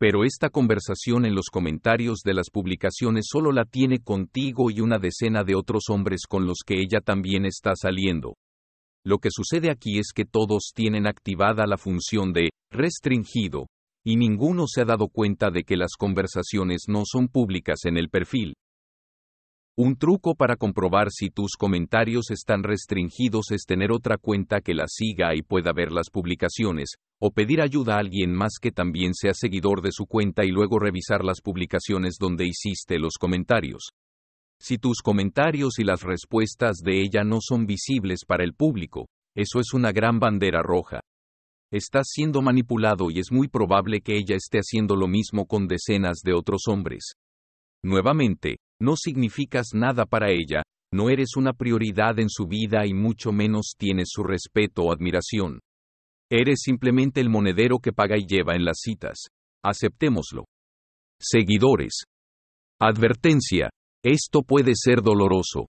Pero 0.00 0.24
esta 0.24 0.48
conversación 0.48 1.26
en 1.26 1.34
los 1.34 1.50
comentarios 1.52 2.20
de 2.24 2.32
las 2.32 2.48
publicaciones 2.50 3.26
solo 3.28 3.52
la 3.52 3.66
tiene 3.66 3.98
contigo 3.98 4.70
y 4.70 4.80
una 4.80 4.98
decena 4.98 5.44
de 5.44 5.54
otros 5.54 5.90
hombres 5.90 6.22
con 6.26 6.46
los 6.46 6.60
que 6.64 6.80
ella 6.80 7.02
también 7.02 7.44
está 7.44 7.72
saliendo. 7.76 8.36
Lo 9.04 9.18
que 9.18 9.28
sucede 9.30 9.70
aquí 9.70 9.98
es 9.98 10.12
que 10.14 10.24
todos 10.24 10.72
tienen 10.74 11.06
activada 11.06 11.66
la 11.66 11.76
función 11.76 12.32
de 12.32 12.48
restringido, 12.70 13.66
y 14.02 14.16
ninguno 14.16 14.64
se 14.66 14.80
ha 14.80 14.84
dado 14.86 15.08
cuenta 15.08 15.50
de 15.50 15.64
que 15.64 15.76
las 15.76 15.92
conversaciones 15.98 16.84
no 16.88 17.02
son 17.04 17.28
públicas 17.28 17.80
en 17.84 17.98
el 17.98 18.08
perfil. 18.08 18.54
Un 19.82 19.96
truco 19.96 20.34
para 20.34 20.56
comprobar 20.56 21.06
si 21.10 21.30
tus 21.30 21.52
comentarios 21.58 22.30
están 22.30 22.62
restringidos 22.62 23.50
es 23.50 23.64
tener 23.66 23.92
otra 23.92 24.18
cuenta 24.18 24.60
que 24.60 24.74
la 24.74 24.84
siga 24.86 25.34
y 25.34 25.40
pueda 25.40 25.72
ver 25.72 25.90
las 25.90 26.10
publicaciones, 26.10 26.96
o 27.18 27.30
pedir 27.30 27.62
ayuda 27.62 27.94
a 27.94 28.00
alguien 28.00 28.30
más 28.30 28.58
que 28.60 28.72
también 28.72 29.14
sea 29.14 29.32
seguidor 29.32 29.80
de 29.80 29.88
su 29.90 30.04
cuenta 30.04 30.44
y 30.44 30.50
luego 30.50 30.78
revisar 30.78 31.24
las 31.24 31.40
publicaciones 31.40 32.16
donde 32.20 32.46
hiciste 32.46 32.98
los 32.98 33.14
comentarios. 33.18 33.88
Si 34.60 34.76
tus 34.76 35.00
comentarios 35.00 35.78
y 35.78 35.84
las 35.84 36.02
respuestas 36.02 36.82
de 36.84 37.00
ella 37.00 37.24
no 37.24 37.38
son 37.40 37.64
visibles 37.64 38.26
para 38.26 38.44
el 38.44 38.52
público, 38.52 39.08
eso 39.34 39.60
es 39.60 39.72
una 39.72 39.92
gran 39.92 40.20
bandera 40.20 40.60
roja. 40.62 41.00
Estás 41.72 42.08
siendo 42.10 42.42
manipulado 42.42 43.10
y 43.10 43.18
es 43.18 43.32
muy 43.32 43.48
probable 43.48 44.02
que 44.02 44.18
ella 44.18 44.36
esté 44.36 44.58
haciendo 44.58 44.94
lo 44.94 45.08
mismo 45.08 45.46
con 45.46 45.66
decenas 45.66 46.18
de 46.22 46.34
otros 46.34 46.64
hombres. 46.68 47.14
Nuevamente, 47.82 48.58
no 48.80 48.96
significas 48.96 49.68
nada 49.74 50.06
para 50.06 50.30
ella, 50.30 50.62
no 50.92 51.08
eres 51.10 51.36
una 51.36 51.52
prioridad 51.52 52.18
en 52.18 52.28
su 52.28 52.46
vida 52.46 52.86
y 52.86 52.94
mucho 52.94 53.30
menos 53.30 53.74
tienes 53.78 54.08
su 54.10 54.24
respeto 54.24 54.82
o 54.82 54.92
admiración. 54.92 55.60
Eres 56.30 56.60
simplemente 56.62 57.20
el 57.20 57.28
monedero 57.28 57.78
que 57.78 57.92
paga 57.92 58.16
y 58.16 58.26
lleva 58.26 58.54
en 58.54 58.64
las 58.64 58.78
citas. 58.80 59.28
Aceptémoslo. 59.64 60.46
Seguidores. 61.20 62.04
Advertencia. 62.80 63.70
Esto 64.02 64.42
puede 64.42 64.72
ser 64.74 65.02
doloroso. 65.02 65.66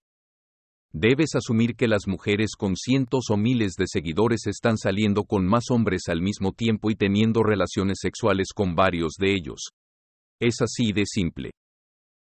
Debes 0.94 1.36
asumir 1.36 1.76
que 1.76 1.88
las 1.88 2.08
mujeres 2.08 2.52
con 2.58 2.76
cientos 2.76 3.26
o 3.30 3.38
miles 3.38 3.74
de 3.78 3.86
seguidores 3.88 4.46
están 4.48 4.78
saliendo 4.78 5.24
con 5.24 5.46
más 5.46 5.66
hombres 5.70 6.04
al 6.10 6.22
mismo 6.22 6.52
tiempo 6.52 6.92
y 6.92 6.96
teniendo 6.96 7.44
relaciones 7.44 8.00
sexuales 8.02 8.48
con 8.54 8.76
varios 8.76 9.14
de 9.18 9.34
ellos. 9.34 9.70
Es 10.40 10.62
así 10.62 10.92
de 10.92 11.06
simple. 11.06 11.52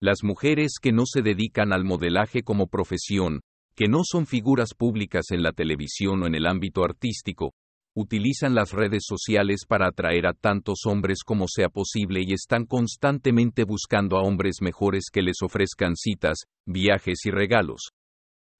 Las 0.01 0.23
mujeres 0.23 0.75
que 0.81 0.93
no 0.93 1.05
se 1.07 1.23
dedican 1.23 1.73
al 1.73 1.85
modelaje 1.85 2.43
como 2.43 2.69
profesión, 2.69 3.41
que 3.75 3.89
no 3.89 4.03
son 4.05 4.27
figuras 4.27 4.71
públicas 4.77 5.27
en 5.31 5.43
la 5.43 5.51
televisión 5.51 6.23
o 6.23 6.27
en 6.29 6.37
el 6.37 6.47
ámbito 6.47 6.85
artístico, 6.85 7.53
utilizan 7.97 8.55
las 8.55 8.71
redes 8.71 9.03
sociales 9.05 9.63
para 9.67 9.89
atraer 9.89 10.29
a 10.29 10.35
tantos 10.35 10.83
hombres 10.87 11.25
como 11.25 11.47
sea 11.49 11.69
posible 11.69 12.21
y 12.25 12.33
están 12.33 12.65
constantemente 12.65 13.65
buscando 13.65 14.17
a 14.17 14.23
hombres 14.23 14.59
mejores 14.61 15.07
que 15.13 15.21
les 15.21 15.43
ofrezcan 15.43 15.97
citas, 15.97 16.37
viajes 16.65 17.19
y 17.25 17.33
regalos. 17.33 17.89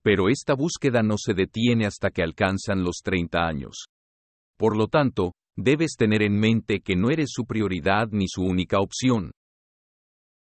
Pero 0.03 0.29
esta 0.29 0.55
búsqueda 0.55 1.05
no 1.05 1.19
se 1.19 1.35
detiene 1.35 1.87
hasta 1.87 2.11
que 2.11 2.25
alcanzan 2.25 2.83
los 2.83 2.97
30 3.05 3.47
años. 3.47 3.87
Por 4.57 4.77
lo 4.77 4.89
tanto, 4.89 5.35
debes 5.57 5.95
tener 5.97 6.23
en 6.23 6.37
mente 6.37 6.81
que 6.81 6.97
no 6.97 7.11
eres 7.11 7.29
su 7.31 7.45
prioridad 7.45 8.09
ni 8.11 8.27
su 8.27 8.43
única 8.43 8.81
opción. 8.81 9.31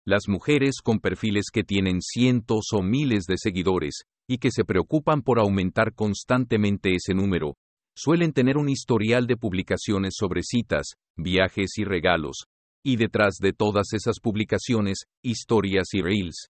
Las 0.08 0.28
mujeres 0.28 0.76
con 0.84 1.00
perfiles 1.00 1.46
que 1.52 1.64
tienen 1.64 2.00
cientos 2.00 2.66
o 2.72 2.80
miles 2.80 3.24
de 3.24 3.34
seguidores, 3.38 4.02
y 4.28 4.38
que 4.38 4.52
se 4.52 4.64
preocupan 4.64 5.20
por 5.20 5.40
aumentar 5.40 5.94
constantemente 5.94 6.94
ese 6.94 7.12
número, 7.12 7.56
suelen 7.96 8.32
tener 8.32 8.56
un 8.56 8.68
historial 8.68 9.26
de 9.26 9.36
publicaciones 9.36 10.14
sobre 10.16 10.42
citas, 10.44 10.92
viajes 11.16 11.76
y 11.78 11.84
regalos, 11.84 12.44
y 12.84 12.94
detrás 12.94 13.38
de 13.40 13.52
todas 13.52 13.94
esas 13.94 14.20
publicaciones, 14.22 15.06
historias 15.24 15.88
y 15.92 16.02
reels. 16.02 16.50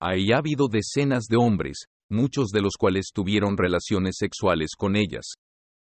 Ahí 0.00 0.32
ha 0.32 0.38
habido 0.38 0.66
decenas 0.66 1.26
de 1.26 1.36
hombres, 1.36 1.84
muchos 2.10 2.48
de 2.48 2.60
los 2.60 2.72
cuales 2.76 3.10
tuvieron 3.14 3.56
relaciones 3.56 4.16
sexuales 4.18 4.70
con 4.76 4.96
ellas. 4.96 5.34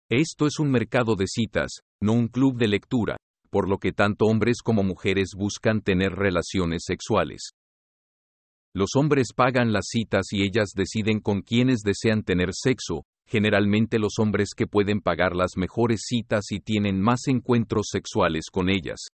Esto 0.09 0.47
es 0.47 0.59
un 0.59 0.71
mercado 0.71 1.15
de 1.17 1.27
citas, 1.27 1.81
no 2.01 2.13
un 2.13 2.29
club 2.29 2.57
de 2.57 2.69
lectura, 2.69 3.17
por 3.51 3.69
lo 3.69 3.77
que 3.77 3.91
tanto 3.91 4.25
hombres 4.25 4.61
como 4.63 4.81
mujeres 4.81 5.31
buscan 5.35 5.81
tener 5.81 6.13
relaciones 6.13 6.83
sexuales. 6.85 7.51
Los 8.73 8.91
hombres 8.95 9.33
pagan 9.35 9.73
las 9.73 9.87
citas 9.89 10.27
y 10.31 10.43
ellas 10.43 10.69
deciden 10.73 11.19
con 11.19 11.41
quienes 11.41 11.81
desean 11.81 12.23
tener 12.23 12.51
sexo, 12.53 13.03
generalmente 13.27 13.99
los 13.99 14.13
hombres 14.17 14.51
que 14.55 14.65
pueden 14.65 15.01
pagar 15.01 15.35
las 15.35 15.57
mejores 15.57 16.03
citas 16.05 16.45
y 16.51 16.61
tienen 16.61 17.01
más 17.01 17.27
encuentros 17.27 17.87
sexuales 17.91 18.45
con 18.49 18.69
ellas. 18.69 19.07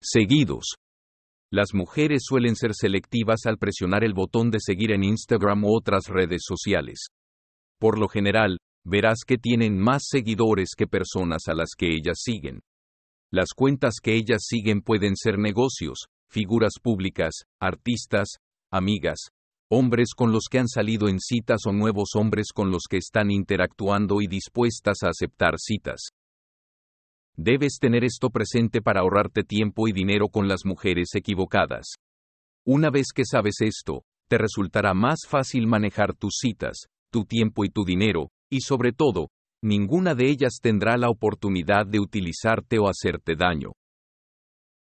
Seguidos. 0.00 0.76
Las 1.50 1.74
mujeres 1.74 2.22
suelen 2.24 2.54
ser 2.54 2.74
selectivas 2.74 3.46
al 3.46 3.58
presionar 3.58 4.04
el 4.04 4.14
botón 4.14 4.50
de 4.50 4.58
seguir 4.60 4.92
en 4.92 5.02
Instagram 5.02 5.64
u 5.64 5.76
otras 5.76 6.06
redes 6.06 6.42
sociales. 6.46 7.08
Por 7.80 7.98
lo 7.98 8.06
general, 8.06 8.58
verás 8.84 9.18
que 9.26 9.38
tienen 9.38 9.78
más 9.78 10.02
seguidores 10.06 10.70
que 10.76 10.86
personas 10.86 11.48
a 11.48 11.54
las 11.54 11.70
que 11.76 11.88
ellas 11.88 12.18
siguen. 12.22 12.60
Las 13.30 13.48
cuentas 13.54 13.96
que 14.02 14.14
ellas 14.14 14.44
siguen 14.46 14.80
pueden 14.80 15.14
ser 15.14 15.38
negocios, 15.38 16.06
figuras 16.28 16.74
públicas, 16.82 17.44
artistas, 17.60 18.36
amigas, 18.70 19.18
hombres 19.70 20.14
con 20.16 20.32
los 20.32 20.44
que 20.50 20.58
han 20.58 20.68
salido 20.68 21.08
en 21.08 21.20
citas 21.20 21.66
o 21.66 21.72
nuevos 21.72 22.10
hombres 22.14 22.52
con 22.54 22.70
los 22.70 22.84
que 22.88 22.96
están 22.96 23.30
interactuando 23.30 24.22
y 24.22 24.28
dispuestas 24.28 25.02
a 25.02 25.08
aceptar 25.08 25.58
citas. 25.58 26.08
Debes 27.36 27.78
tener 27.78 28.02
esto 28.02 28.30
presente 28.30 28.80
para 28.80 29.00
ahorrarte 29.00 29.44
tiempo 29.44 29.88
y 29.88 29.92
dinero 29.92 30.28
con 30.28 30.48
las 30.48 30.64
mujeres 30.64 31.14
equivocadas. 31.14 31.96
Una 32.64 32.88
vez 32.88 33.08
que 33.14 33.24
sabes 33.26 33.60
esto, 33.60 34.04
te 34.28 34.38
resultará 34.38 34.94
más 34.94 35.20
fácil 35.28 35.66
manejar 35.66 36.14
tus 36.14 36.38
citas, 36.40 36.86
tu 37.12 37.26
tiempo 37.26 37.64
y 37.64 37.68
tu 37.68 37.84
dinero, 37.84 38.30
y 38.50 38.62
sobre 38.62 38.92
todo, 38.92 39.28
ninguna 39.62 40.14
de 40.14 40.30
ellas 40.30 40.58
tendrá 40.62 40.96
la 40.96 41.08
oportunidad 41.08 41.86
de 41.86 42.00
utilizarte 42.00 42.78
o 42.78 42.88
hacerte 42.88 43.34
daño. 43.36 43.72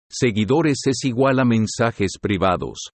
Seguidores 0.08 0.78
es 0.86 1.04
igual 1.04 1.38
a 1.38 1.44
mensajes 1.44 2.12
privados. 2.20 2.90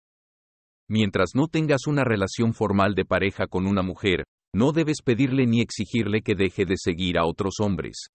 Mientras 0.89 1.31
no 1.33 1.47
tengas 1.47 1.87
una 1.87 2.03
relación 2.03 2.53
formal 2.53 2.93
de 2.93 3.05
pareja 3.05 3.47
con 3.47 3.65
una 3.65 3.81
mujer, 3.81 4.25
no 4.53 4.71
debes 4.71 4.97
pedirle 5.03 5.45
ni 5.45 5.61
exigirle 5.61 6.21
que 6.21 6.35
deje 6.35 6.65
de 6.65 6.75
seguir 6.77 7.17
a 7.17 7.25
otros 7.25 7.55
hombres. 7.59 8.07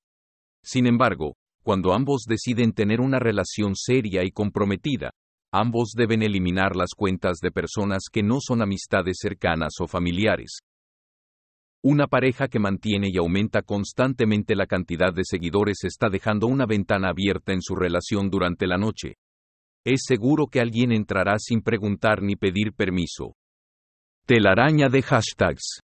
Sin 0.63 0.87
embargo, 0.87 1.35
cuando 1.63 1.93
ambos 1.93 2.25
deciden 2.27 2.73
tener 2.73 3.01
una 3.01 3.19
relación 3.19 3.75
seria 3.75 4.25
y 4.25 4.31
comprometida, 4.31 5.11
ambos 5.53 5.93
deben 5.97 6.23
eliminar 6.23 6.77
las 6.77 6.91
cuentas 6.97 7.39
de 7.43 7.51
personas 7.51 8.05
que 8.11 8.23
no 8.23 8.39
son 8.41 8.63
amistades 8.63 9.19
cercanas 9.21 9.75
o 9.81 9.87
familiares. 9.87 10.61
Una 11.83 12.09
pareja 12.09 12.49
que 12.49 12.59
mantiene 12.59 13.09
y 13.11 13.17
aumenta 13.17 13.63
constantemente 13.63 14.55
la 14.55 14.67
cantidad 14.67 15.15
de 15.15 15.25
seguidores 15.25 15.79
está 15.85 16.11
dejando 16.11 16.47
una 16.47 16.67
ventana 16.67 17.09
abierta 17.09 17.55
en 17.55 17.63
su 17.63 17.75
relación 17.75 18.29
durante 18.29 18.67
la 18.67 18.77
noche. 18.77 19.15
Es 19.83 20.03
seguro 20.07 20.47
que 20.47 20.61
alguien 20.61 20.93
entrará 20.93 21.39
sin 21.39 21.63
preguntar 21.63 22.21
ni 22.21 22.37
pedir 22.37 22.75
permiso. 22.75 23.35
Telaraña 24.27 24.91
de 24.91 25.01
hashtags. 25.01 25.81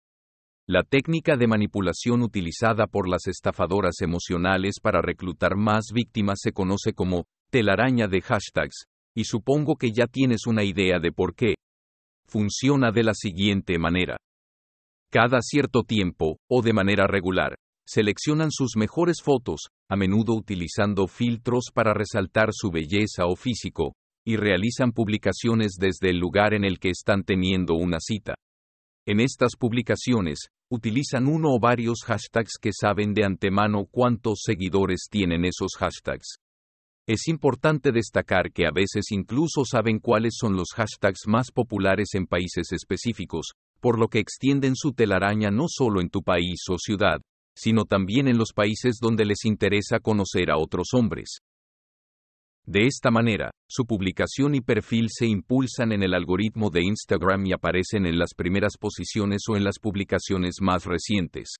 La 0.65 0.84
técnica 0.84 1.35
de 1.35 1.47
manipulación 1.47 2.22
utilizada 2.22 2.88
por 2.88 3.09
las 3.09 3.27
estafadoras 3.27 3.99
emocionales 3.99 4.76
para 4.81 5.01
reclutar 5.01 5.57
más 5.57 5.88
víctimas 5.93 6.39
se 6.41 6.53
conoce 6.53 6.93
como 6.93 7.26
telaraña 7.49 8.07
de 8.07 8.22
hashtags, 8.22 8.85
y 9.13 9.26
supongo 9.26 9.76
que 9.76 9.91
ya 9.91 10.07
tienes 10.07 10.47
una 10.47 10.63
idea 10.63 10.99
de 10.99 11.11
por 11.11 11.35
qué. 11.35 11.55
Funciona 12.27 12.91
de 12.93 13.03
la 13.03 13.13
siguiente 13.13 13.77
manera. 13.77 14.15
Cada 15.11 15.41
cierto 15.41 15.83
tiempo, 15.83 16.39
o 16.49 16.61
de 16.61 16.71
manera 16.71 17.05
regular, 17.05 17.57
seleccionan 17.85 18.49
sus 18.49 18.77
mejores 18.77 19.21
fotos, 19.21 19.67
a 19.89 19.97
menudo 19.97 20.33
utilizando 20.33 21.05
filtros 21.07 21.65
para 21.73 21.93
resaltar 21.93 22.51
su 22.53 22.71
belleza 22.71 23.25
o 23.25 23.35
físico, 23.35 23.91
y 24.25 24.38
realizan 24.38 24.93
publicaciones 24.93 25.73
desde 25.77 26.11
el 26.11 26.17
lugar 26.17 26.53
en 26.53 26.63
el 26.63 26.79
que 26.79 26.91
están 26.91 27.23
teniendo 27.23 27.73
una 27.73 27.97
cita. 27.99 28.35
En 29.05 29.19
estas 29.19 29.57
publicaciones, 29.59 30.47
utilizan 30.69 31.27
uno 31.27 31.55
o 31.55 31.59
varios 31.59 32.03
hashtags 32.05 32.53
que 32.57 32.71
saben 32.71 33.13
de 33.13 33.25
antemano 33.25 33.88
cuántos 33.91 34.43
seguidores 34.45 35.07
tienen 35.11 35.43
esos 35.43 35.71
hashtags. 35.77 36.38
Es 37.05 37.27
importante 37.27 37.91
destacar 37.91 38.53
que 38.53 38.65
a 38.65 38.71
veces 38.71 39.11
incluso 39.11 39.65
saben 39.65 39.99
cuáles 39.99 40.35
son 40.39 40.55
los 40.55 40.69
hashtags 40.73 41.27
más 41.27 41.51
populares 41.51 42.13
en 42.13 42.27
países 42.27 42.71
específicos, 42.71 43.51
por 43.81 43.99
lo 43.99 44.07
que 44.07 44.19
extienden 44.19 44.75
su 44.75 44.93
telaraña 44.93 45.51
no 45.51 45.65
solo 45.67 45.99
en 45.99 46.09
tu 46.09 46.21
país 46.21 46.61
o 46.69 46.77
ciudad, 46.77 47.19
sino 47.55 47.85
también 47.85 48.27
en 48.27 48.37
los 48.37 48.53
países 48.53 48.97
donde 49.01 49.25
les 49.25 49.43
interesa 49.43 49.99
conocer 49.99 50.49
a 50.51 50.57
otros 50.57 50.89
hombres. 50.93 51.39
De 52.65 52.85
esta 52.85 53.09
manera, 53.09 53.49
su 53.67 53.85
publicación 53.85 54.53
y 54.53 54.61
perfil 54.61 55.07
se 55.09 55.25
impulsan 55.25 55.91
en 55.91 56.03
el 56.03 56.13
algoritmo 56.13 56.69
de 56.69 56.83
Instagram 56.83 57.47
y 57.47 57.53
aparecen 57.53 58.05
en 58.05 58.19
las 58.19 58.33
primeras 58.35 58.77
posiciones 58.79 59.41
o 59.49 59.57
en 59.57 59.63
las 59.63 59.79
publicaciones 59.79 60.61
más 60.61 60.85
recientes. 60.85 61.55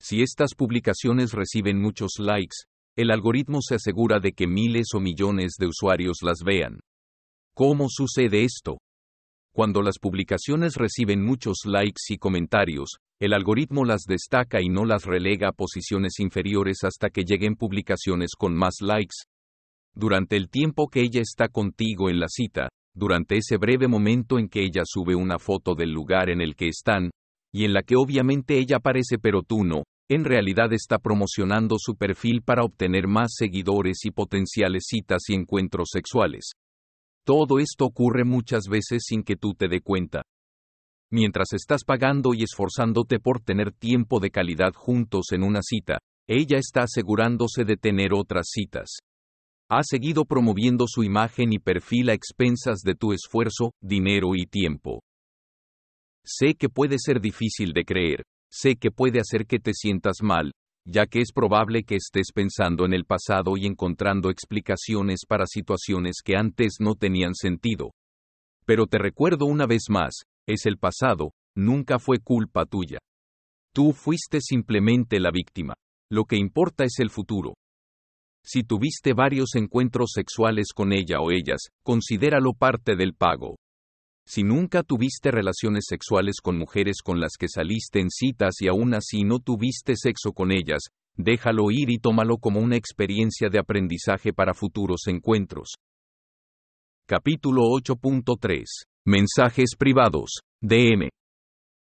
Si 0.00 0.22
estas 0.22 0.54
publicaciones 0.56 1.32
reciben 1.32 1.80
muchos 1.80 2.18
likes, 2.18 2.56
el 2.96 3.10
algoritmo 3.10 3.60
se 3.62 3.76
asegura 3.76 4.18
de 4.18 4.32
que 4.32 4.46
miles 4.46 4.88
o 4.94 5.00
millones 5.00 5.54
de 5.58 5.66
usuarios 5.66 6.18
las 6.22 6.40
vean. 6.44 6.80
¿Cómo 7.54 7.86
sucede 7.88 8.44
esto? 8.44 8.78
Cuando 9.54 9.82
las 9.82 10.00
publicaciones 10.00 10.74
reciben 10.74 11.24
muchos 11.24 11.58
likes 11.64 12.00
y 12.08 12.18
comentarios, 12.18 12.96
el 13.20 13.32
algoritmo 13.32 13.84
las 13.84 14.02
destaca 14.02 14.60
y 14.60 14.68
no 14.68 14.84
las 14.84 15.04
relega 15.04 15.50
a 15.50 15.52
posiciones 15.52 16.18
inferiores 16.18 16.78
hasta 16.82 17.08
que 17.08 17.22
lleguen 17.22 17.54
publicaciones 17.54 18.30
con 18.36 18.56
más 18.56 18.78
likes. 18.80 19.14
Durante 19.94 20.36
el 20.36 20.50
tiempo 20.50 20.88
que 20.88 21.02
ella 21.02 21.20
está 21.20 21.46
contigo 21.46 22.10
en 22.10 22.18
la 22.18 22.26
cita, 22.28 22.68
durante 22.96 23.36
ese 23.36 23.56
breve 23.56 23.86
momento 23.86 24.40
en 24.40 24.48
que 24.48 24.64
ella 24.64 24.82
sube 24.84 25.14
una 25.14 25.38
foto 25.38 25.76
del 25.76 25.92
lugar 25.92 26.30
en 26.30 26.40
el 26.40 26.56
que 26.56 26.66
están, 26.66 27.12
y 27.52 27.64
en 27.64 27.74
la 27.74 27.84
que 27.84 27.94
obviamente 27.94 28.58
ella 28.58 28.78
aparece 28.78 29.20
pero 29.20 29.42
tú 29.42 29.62
no, 29.62 29.84
en 30.10 30.24
realidad 30.24 30.72
está 30.72 30.98
promocionando 30.98 31.76
su 31.78 31.94
perfil 31.94 32.42
para 32.42 32.64
obtener 32.64 33.06
más 33.06 33.34
seguidores 33.36 34.04
y 34.04 34.10
potenciales 34.10 34.86
citas 34.88 35.22
y 35.28 35.34
encuentros 35.34 35.90
sexuales. 35.92 36.54
Todo 37.24 37.58
esto 37.58 37.86
ocurre 37.86 38.24
muchas 38.24 38.64
veces 38.68 39.04
sin 39.06 39.22
que 39.22 39.36
tú 39.36 39.54
te 39.54 39.66
dé 39.68 39.80
cuenta. 39.80 40.22
Mientras 41.10 41.52
estás 41.52 41.84
pagando 41.84 42.34
y 42.34 42.42
esforzándote 42.42 43.18
por 43.18 43.40
tener 43.40 43.72
tiempo 43.72 44.20
de 44.20 44.30
calidad 44.30 44.72
juntos 44.74 45.26
en 45.32 45.42
una 45.42 45.60
cita, 45.62 45.98
ella 46.28 46.58
está 46.58 46.82
asegurándose 46.82 47.64
de 47.64 47.76
tener 47.76 48.12
otras 48.12 48.48
citas. 48.50 48.98
Ha 49.70 49.82
seguido 49.82 50.24
promoviendo 50.24 50.84
su 50.86 51.02
imagen 51.02 51.52
y 51.52 51.58
perfil 51.58 52.10
a 52.10 52.12
expensas 52.12 52.80
de 52.80 52.94
tu 52.94 53.12
esfuerzo, 53.12 53.72
dinero 53.80 54.34
y 54.34 54.44
tiempo. 54.46 55.02
Sé 56.24 56.54
que 56.54 56.68
puede 56.68 56.96
ser 56.98 57.20
difícil 57.20 57.72
de 57.72 57.84
creer, 57.84 58.22
sé 58.50 58.76
que 58.76 58.90
puede 58.90 59.20
hacer 59.20 59.46
que 59.46 59.58
te 59.58 59.72
sientas 59.72 60.16
mal, 60.22 60.52
ya 60.86 61.06
que 61.06 61.20
es 61.20 61.32
probable 61.32 61.84
que 61.84 61.96
estés 61.96 62.32
pensando 62.34 62.84
en 62.84 62.92
el 62.92 63.04
pasado 63.04 63.56
y 63.56 63.66
encontrando 63.66 64.30
explicaciones 64.30 65.20
para 65.26 65.46
situaciones 65.46 66.16
que 66.24 66.36
antes 66.36 66.76
no 66.80 66.94
tenían 66.94 67.34
sentido. 67.34 67.92
Pero 68.66 68.86
te 68.86 68.98
recuerdo 68.98 69.46
una 69.46 69.66
vez 69.66 69.84
más, 69.88 70.24
es 70.46 70.66
el 70.66 70.78
pasado, 70.78 71.32
nunca 71.56 71.98
fue 71.98 72.18
culpa 72.18 72.66
tuya. 72.66 72.98
Tú 73.72 73.92
fuiste 73.92 74.40
simplemente 74.40 75.18
la 75.20 75.30
víctima. 75.30 75.74
Lo 76.10 76.24
que 76.24 76.36
importa 76.36 76.84
es 76.84 76.98
el 76.98 77.10
futuro. 77.10 77.54
Si 78.44 78.62
tuviste 78.62 79.14
varios 79.14 79.54
encuentros 79.54 80.10
sexuales 80.12 80.68
con 80.74 80.92
ella 80.92 81.20
o 81.20 81.30
ellas, 81.30 81.68
considéralo 81.82 82.52
parte 82.52 82.94
del 82.94 83.14
pago. 83.14 83.56
Si 84.26 84.42
nunca 84.42 84.82
tuviste 84.82 85.30
relaciones 85.30 85.84
sexuales 85.86 86.36
con 86.42 86.56
mujeres 86.56 87.02
con 87.04 87.20
las 87.20 87.32
que 87.38 87.46
saliste 87.48 88.00
en 88.00 88.08
citas 88.10 88.54
y 88.60 88.68
aún 88.68 88.94
así 88.94 89.22
no 89.22 89.38
tuviste 89.38 89.96
sexo 89.96 90.32
con 90.32 90.50
ellas, 90.50 90.80
déjalo 91.14 91.70
ir 91.70 91.90
y 91.90 91.98
tómalo 91.98 92.38
como 92.38 92.60
una 92.60 92.76
experiencia 92.76 93.48
de 93.50 93.58
aprendizaje 93.58 94.32
para 94.32 94.54
futuros 94.54 95.02
encuentros. 95.08 95.74
Capítulo 97.06 97.64
8.3. 97.64 98.64
Mensajes 99.04 99.76
privados. 99.78 100.40
DM. 100.62 101.10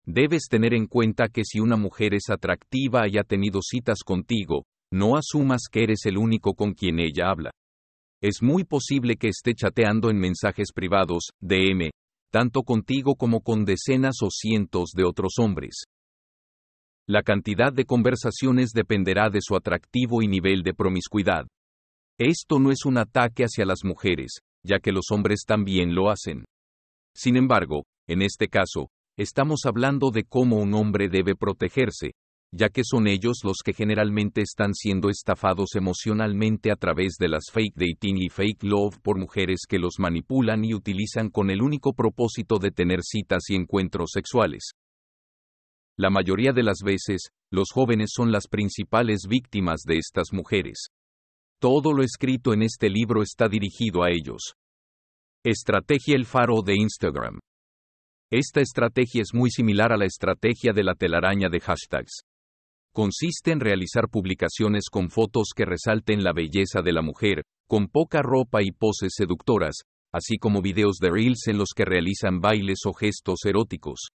Debes 0.07 0.49
tener 0.49 0.73
en 0.73 0.87
cuenta 0.87 1.29
que 1.29 1.45
si 1.45 1.61
una 1.61 1.77
mujer 1.77 2.15
es 2.15 2.31
atractiva 2.31 3.07
y 3.07 3.19
ha 3.19 3.25
tenido 3.25 3.61
citas 3.63 3.99
contigo, 4.03 4.65
no 4.91 5.17
asumas 5.17 5.63
que 5.71 5.83
eres 5.83 6.07
el 6.07 6.17
único 6.17 6.55
con 6.55 6.73
quien 6.73 7.01
ella 7.01 7.29
habla. 7.29 7.51
Es 8.23 8.43
muy 8.43 8.65
posible 8.65 9.17
que 9.17 9.29
esté 9.29 9.55
chateando 9.55 10.09
en 10.09 10.19
mensajes 10.19 10.73
privados, 10.75 11.29
DM, 11.43 11.91
tanto 12.35 12.65
contigo 12.65 13.15
como 13.15 13.43
con 13.43 13.65
decenas 13.65 14.17
o 14.21 14.29
cientos 14.29 14.91
de 14.93 15.05
otros 15.05 15.35
hombres. 15.39 15.85
La 17.07 17.23
cantidad 17.23 17.73
de 17.73 17.85
conversaciones 17.85 18.71
dependerá 18.73 19.31
de 19.31 19.39
su 19.41 19.55
atractivo 19.55 20.21
y 20.21 20.27
nivel 20.27 20.65
de 20.65 20.75
promiscuidad. 20.75 21.47
Esto 22.19 22.59
no 22.59 22.73
es 22.73 22.87
un 22.87 22.99
ataque 22.99 23.45
hacia 23.45 23.65
las 23.65 23.85
mujeres, 23.85 24.39
ya 24.65 24.81
que 24.81 24.91
los 24.91 25.13
hombres 25.13 25.45
también 25.47 25.95
lo 25.95 26.11
hacen. 26.11 26.45
Sin 27.15 27.37
embargo, 27.37 27.85
en 28.09 28.21
este 28.21 28.49
caso, 28.49 28.89
estamos 29.17 29.61
hablando 29.65 30.11
de 30.11 30.25
cómo 30.25 30.57
un 30.57 30.75
hombre 30.75 31.09
debe 31.09 31.37
protegerse, 31.37 32.15
ya 32.57 32.69
que 32.69 32.83
son 32.85 33.09
ellos 33.09 33.39
los 33.43 33.57
que 33.65 33.73
generalmente 33.73 34.41
están 34.41 34.75
siendo 34.75 35.11
estafados 35.11 35.75
emocionalmente 35.75 36.71
a 36.71 36.77
través 36.77 37.17
de 37.19 37.29
las 37.29 37.47
fake 37.53 37.75
dating 37.75 38.17
y 38.17 38.29
fake 38.29 38.63
love 38.63 38.97
por 39.01 39.19
mujeres 39.19 39.63
que 39.69 39.81
los 39.81 39.95
manipulan 39.99 40.65
y 40.65 40.73
utilizan 40.73 41.31
con 41.31 41.51
el 41.51 41.63
único 41.63 41.95
propósito 41.95 42.59
de 42.61 42.71
tener 42.71 43.01
citas 43.03 43.51
y 43.51 43.57
encuentros 43.57 44.11
sexuales. 44.13 44.71
La 45.99 46.11
mayoría 46.11 46.53
de 46.53 46.63
las 46.63 46.79
veces, 46.85 47.31
los 47.51 47.73
jóvenes 47.73 48.11
son 48.15 48.31
las 48.31 48.47
principales 48.47 49.23
víctimas 49.29 49.81
de 49.85 49.99
estas 49.99 50.33
mujeres. 50.33 50.91
Todo 51.61 51.93
lo 51.93 52.05
escrito 52.05 52.53
en 52.53 52.63
este 52.63 52.89
libro 52.89 53.23
está 53.23 53.49
dirigido 53.49 54.05
a 54.05 54.11
ellos. 54.11 54.55
Estrategia 55.45 56.15
El 56.15 56.25
Faro 56.25 56.63
de 56.65 56.75
Instagram. 56.77 57.41
Esta 58.31 58.61
estrategia 58.61 59.23
es 59.23 59.35
muy 59.35 59.51
similar 59.51 59.93
a 59.93 59.97
la 59.97 60.07
estrategia 60.07 60.73
de 60.73 60.85
la 60.85 60.95
telaraña 60.95 61.49
de 61.49 61.59
hashtags 61.59 62.23
consiste 62.95 63.51
en 63.51 63.59
realizar 63.59 64.09
publicaciones 64.09 64.85
con 64.89 65.11
fotos 65.11 65.49
que 65.55 65.65
resalten 65.65 66.23
la 66.23 66.33
belleza 66.33 66.81
de 66.81 66.93
la 66.93 67.03
mujer, 67.03 67.43
con 67.69 67.89
poca 67.89 68.23
ropa 68.23 68.63
y 68.63 68.71
poses 68.71 69.15
seductoras, 69.17 69.83
así 70.13 70.39
como 70.39 70.63
videos 70.63 70.99
de 70.99 71.11
reels 71.11 71.49
en 71.49 71.59
los 71.59 71.71
que 71.75 71.85
realizan 71.85 72.41
bailes 72.41 72.87
o 72.87 72.93
gestos 72.93 73.41
eróticos. 73.45 74.11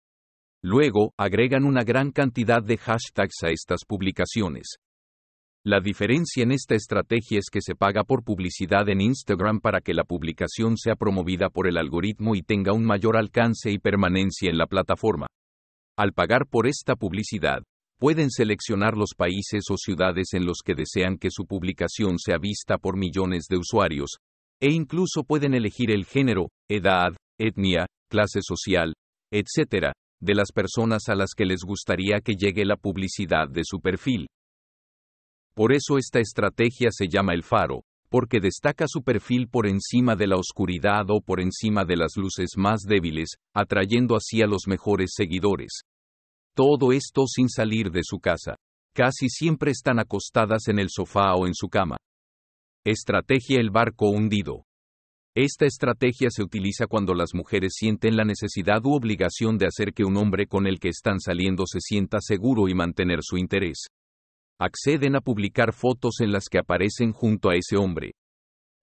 Luego, 0.62 1.12
agregan 1.18 1.64
una 1.64 1.82
gran 1.82 2.12
cantidad 2.12 2.62
de 2.62 2.76
hashtags 2.76 3.42
a 3.42 3.50
estas 3.50 3.80
publicaciones. 3.84 4.76
La 5.64 5.80
diferencia 5.80 6.44
en 6.44 6.52
esta 6.52 6.76
estrategia 6.76 7.40
es 7.40 7.50
que 7.50 7.60
se 7.60 7.74
paga 7.74 8.04
por 8.04 8.22
publicidad 8.22 8.88
en 8.88 9.00
Instagram 9.00 9.60
para 9.60 9.80
que 9.80 9.92
la 9.92 10.04
publicación 10.04 10.76
sea 10.76 10.94
promovida 10.94 11.50
por 11.50 11.66
el 11.66 11.78
algoritmo 11.78 12.36
y 12.36 12.42
tenga 12.42 12.72
un 12.72 12.84
mayor 12.84 13.16
alcance 13.16 13.72
y 13.72 13.78
permanencia 13.78 14.50
en 14.50 14.56
la 14.56 14.66
plataforma. 14.66 15.26
Al 15.96 16.12
pagar 16.12 16.46
por 16.46 16.68
esta 16.68 16.94
publicidad, 16.94 17.64
Pueden 17.98 18.30
seleccionar 18.30 18.96
los 18.96 19.10
países 19.16 19.64
o 19.70 19.76
ciudades 19.76 20.28
en 20.32 20.46
los 20.46 20.58
que 20.64 20.74
desean 20.76 21.18
que 21.18 21.30
su 21.32 21.46
publicación 21.46 22.18
sea 22.18 22.38
vista 22.38 22.78
por 22.78 22.96
millones 22.96 23.46
de 23.50 23.56
usuarios, 23.56 24.18
e 24.60 24.70
incluso 24.70 25.24
pueden 25.24 25.52
elegir 25.52 25.90
el 25.90 26.04
género, 26.04 26.48
edad, 26.70 27.16
etnia, 27.40 27.86
clase 28.08 28.38
social, 28.42 28.94
etc., 29.32 29.92
de 30.20 30.34
las 30.34 30.52
personas 30.52 31.08
a 31.08 31.16
las 31.16 31.30
que 31.36 31.44
les 31.44 31.62
gustaría 31.64 32.20
que 32.20 32.34
llegue 32.34 32.64
la 32.64 32.76
publicidad 32.76 33.48
de 33.48 33.62
su 33.64 33.80
perfil. 33.80 34.28
Por 35.54 35.72
eso 35.72 35.98
esta 35.98 36.20
estrategia 36.20 36.90
se 36.92 37.08
llama 37.08 37.34
el 37.34 37.42
faro, 37.42 37.82
porque 38.10 38.38
destaca 38.38 38.86
su 38.86 39.02
perfil 39.02 39.48
por 39.48 39.66
encima 39.66 40.14
de 40.14 40.28
la 40.28 40.36
oscuridad 40.36 41.10
o 41.10 41.20
por 41.20 41.40
encima 41.40 41.84
de 41.84 41.96
las 41.96 42.16
luces 42.16 42.50
más 42.56 42.82
débiles, 42.82 43.30
atrayendo 43.54 44.14
así 44.14 44.40
a 44.40 44.46
los 44.46 44.68
mejores 44.68 45.10
seguidores. 45.16 45.82
Todo 46.58 46.90
esto 46.90 47.28
sin 47.28 47.48
salir 47.48 47.92
de 47.92 48.00
su 48.02 48.18
casa. 48.18 48.56
Casi 48.92 49.28
siempre 49.28 49.70
están 49.70 50.00
acostadas 50.00 50.66
en 50.66 50.80
el 50.80 50.88
sofá 50.90 51.36
o 51.36 51.46
en 51.46 51.54
su 51.54 51.68
cama. 51.68 51.96
Estrategia 52.84 53.60
El 53.60 53.70
barco 53.70 54.08
hundido. 54.10 54.64
Esta 55.36 55.66
estrategia 55.66 56.30
se 56.32 56.42
utiliza 56.42 56.88
cuando 56.88 57.14
las 57.14 57.32
mujeres 57.32 57.74
sienten 57.76 58.16
la 58.16 58.24
necesidad 58.24 58.84
u 58.84 58.92
obligación 58.92 59.56
de 59.56 59.66
hacer 59.66 59.92
que 59.94 60.02
un 60.02 60.16
hombre 60.16 60.48
con 60.48 60.66
el 60.66 60.80
que 60.80 60.88
están 60.88 61.20
saliendo 61.20 61.62
se 61.64 61.78
sienta 61.78 62.18
seguro 62.20 62.66
y 62.66 62.74
mantener 62.74 63.20
su 63.22 63.38
interés. 63.38 63.86
Acceden 64.58 65.14
a 65.14 65.20
publicar 65.20 65.72
fotos 65.72 66.16
en 66.18 66.32
las 66.32 66.46
que 66.50 66.58
aparecen 66.58 67.12
junto 67.12 67.50
a 67.50 67.54
ese 67.54 67.76
hombre. 67.76 68.14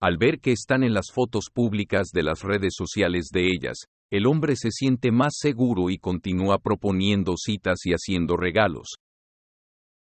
Al 0.00 0.16
ver 0.16 0.40
que 0.40 0.52
están 0.52 0.82
en 0.82 0.94
las 0.94 1.12
fotos 1.12 1.50
públicas 1.52 2.08
de 2.10 2.22
las 2.22 2.40
redes 2.40 2.72
sociales 2.74 3.28
de 3.30 3.48
ellas, 3.48 3.84
el 4.10 4.26
hombre 4.26 4.54
se 4.56 4.70
siente 4.70 5.10
más 5.10 5.34
seguro 5.36 5.90
y 5.90 5.98
continúa 5.98 6.58
proponiendo 6.58 7.34
citas 7.36 7.80
y 7.84 7.92
haciendo 7.92 8.36
regalos. 8.36 8.96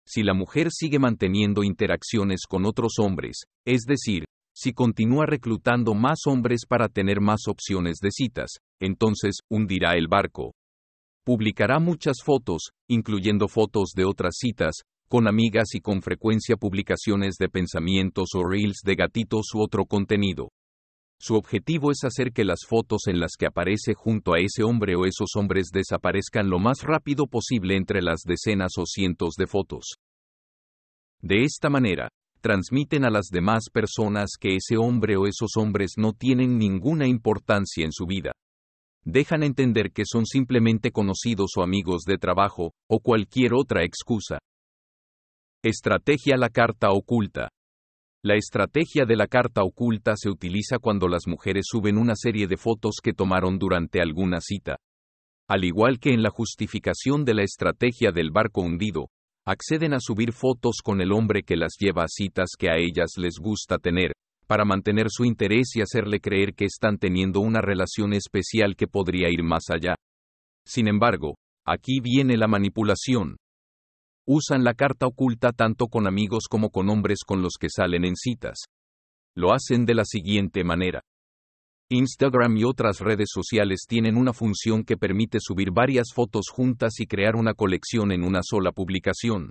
Si 0.06 0.24
la 0.24 0.34
mujer 0.34 0.68
sigue 0.72 1.00
manteniendo 1.00 1.64
interacciones 1.64 2.42
con 2.48 2.66
otros 2.66 2.94
hombres, 3.00 3.44
es 3.66 3.84
decir, 3.84 4.26
si 4.56 4.74
continúa 4.74 5.26
reclutando 5.26 5.94
más 5.94 6.20
hombres 6.28 6.66
para 6.68 6.90
tener 6.90 7.22
más 7.22 7.48
opciones 7.48 7.98
de 8.02 8.12
citas, 8.12 8.50
entonces 8.80 9.38
hundirá 9.50 9.96
el 9.96 10.08
barco. 10.08 10.54
Publicará 11.24 11.80
muchas 11.80 12.18
fotos, 12.24 12.72
incluyendo 12.88 13.48
fotos 13.48 13.92
de 13.96 14.06
otras 14.06 14.36
citas, 14.38 14.82
con 15.08 15.28
amigas 15.28 15.74
y 15.74 15.80
con 15.80 16.02
frecuencia 16.02 16.58
publicaciones 16.58 17.36
de 17.40 17.48
pensamientos 17.48 18.30
o 18.36 18.44
reels 18.44 18.82
de 18.84 18.96
gatitos 18.96 19.54
u 19.54 19.62
otro 19.62 19.86
contenido. 19.86 20.50
Su 21.26 21.36
objetivo 21.36 21.90
es 21.90 22.04
hacer 22.04 22.34
que 22.34 22.44
las 22.44 22.66
fotos 22.68 23.08
en 23.08 23.18
las 23.18 23.38
que 23.40 23.46
aparece 23.46 23.94
junto 23.94 24.34
a 24.34 24.40
ese 24.40 24.62
hombre 24.62 24.98
o 24.98 25.06
esos 25.06 25.38
hombres 25.38 25.70
desaparezcan 25.72 26.50
lo 26.50 26.60
más 26.60 26.82
rápido 26.82 27.28
posible 27.28 27.78
entre 27.78 28.02
las 28.02 28.24
decenas 28.26 28.74
o 28.78 28.86
cientos 28.86 29.36
de 29.38 29.48
fotos. 29.48 29.94
De 31.22 31.44
esta 31.44 31.70
manera, 31.70 32.10
transmiten 32.42 33.06
a 33.06 33.10
las 33.10 33.28
demás 33.32 33.70
personas 33.72 34.32
que 34.38 34.58
ese 34.58 34.76
hombre 34.76 35.16
o 35.16 35.26
esos 35.26 35.52
hombres 35.56 35.94
no 35.96 36.12
tienen 36.12 36.58
ninguna 36.58 37.08
importancia 37.08 37.86
en 37.86 37.94
su 37.94 38.06
vida. 38.06 38.34
Dejan 39.06 39.44
entender 39.44 39.94
que 39.94 40.04
son 40.06 40.26
simplemente 40.26 40.92
conocidos 40.92 41.52
o 41.56 41.64
amigos 41.64 42.02
de 42.06 42.18
trabajo, 42.18 42.74
o 42.90 43.00
cualquier 43.00 43.54
otra 43.54 43.86
excusa. 43.86 44.40
Estrategia 45.64 46.36
La 46.36 46.50
carta 46.50 46.90
oculta. 46.92 47.48
La 48.26 48.36
estrategia 48.36 49.04
de 49.04 49.18
la 49.18 49.28
carta 49.28 49.64
oculta 49.64 50.14
se 50.16 50.30
utiliza 50.30 50.80
cuando 50.80 51.10
las 51.10 51.28
mujeres 51.28 51.66
suben 51.68 51.98
una 51.98 52.16
serie 52.16 52.48
de 52.48 52.56
fotos 52.56 53.02
que 53.04 53.12
tomaron 53.12 53.60
durante 53.60 54.00
alguna 54.00 54.40
cita. 54.40 54.78
Al 55.50 55.66
igual 55.66 56.00
que 56.00 56.14
en 56.14 56.24
la 56.24 56.30
justificación 56.30 57.26
de 57.26 57.34
la 57.34 57.44
estrategia 57.44 58.14
del 58.14 58.32
barco 58.32 58.62
hundido, 58.62 59.10
acceden 59.46 59.94
a 59.94 60.00
subir 60.00 60.32
fotos 60.32 60.78
con 60.82 61.02
el 61.02 61.12
hombre 61.12 61.44
que 61.44 61.58
las 61.58 61.74
lleva 61.78 62.06
a 62.06 62.08
citas 62.08 62.52
que 62.58 62.70
a 62.70 62.78
ellas 62.78 63.16
les 63.18 63.34
gusta 63.42 63.78
tener, 63.78 64.14
para 64.48 64.64
mantener 64.64 65.08
su 65.10 65.26
interés 65.26 65.76
y 65.76 65.82
hacerle 65.82 66.22
creer 66.22 66.54
que 66.54 66.64
están 66.64 66.98
teniendo 66.98 67.42
una 67.42 67.60
relación 67.60 68.14
especial 68.14 68.78
que 68.78 68.88
podría 68.88 69.28
ir 69.30 69.44
más 69.44 69.64
allá. 69.70 69.96
Sin 70.66 70.88
embargo, 70.88 71.36
aquí 71.66 72.00
viene 72.00 72.38
la 72.38 72.48
manipulación. 72.48 73.36
Usan 74.26 74.64
la 74.64 74.74
carta 74.74 75.06
oculta 75.06 75.52
tanto 75.52 75.88
con 75.88 76.08
amigos 76.08 76.46
como 76.50 76.70
con 76.70 76.90
hombres 76.90 77.20
con 77.26 77.42
los 77.42 77.54
que 77.60 77.68
salen 77.70 78.06
en 78.06 78.16
citas. 78.16 78.58
Lo 79.36 79.54
hacen 79.54 79.86
de 79.86 79.96
la 79.96 80.06
siguiente 80.06 80.64
manera. 80.64 81.02
Instagram 81.90 82.56
y 82.56 82.64
otras 82.64 83.00
redes 83.00 83.30
sociales 83.32 83.82
tienen 83.88 84.16
una 84.16 84.32
función 84.32 84.86
que 84.86 84.96
permite 84.96 85.40
subir 85.42 85.72
varias 85.72 86.14
fotos 86.14 86.46
juntas 86.50 87.00
y 87.00 87.06
crear 87.06 87.36
una 87.36 87.54
colección 87.54 88.14
en 88.14 88.24
una 88.24 88.40
sola 88.44 88.72
publicación. 88.72 89.50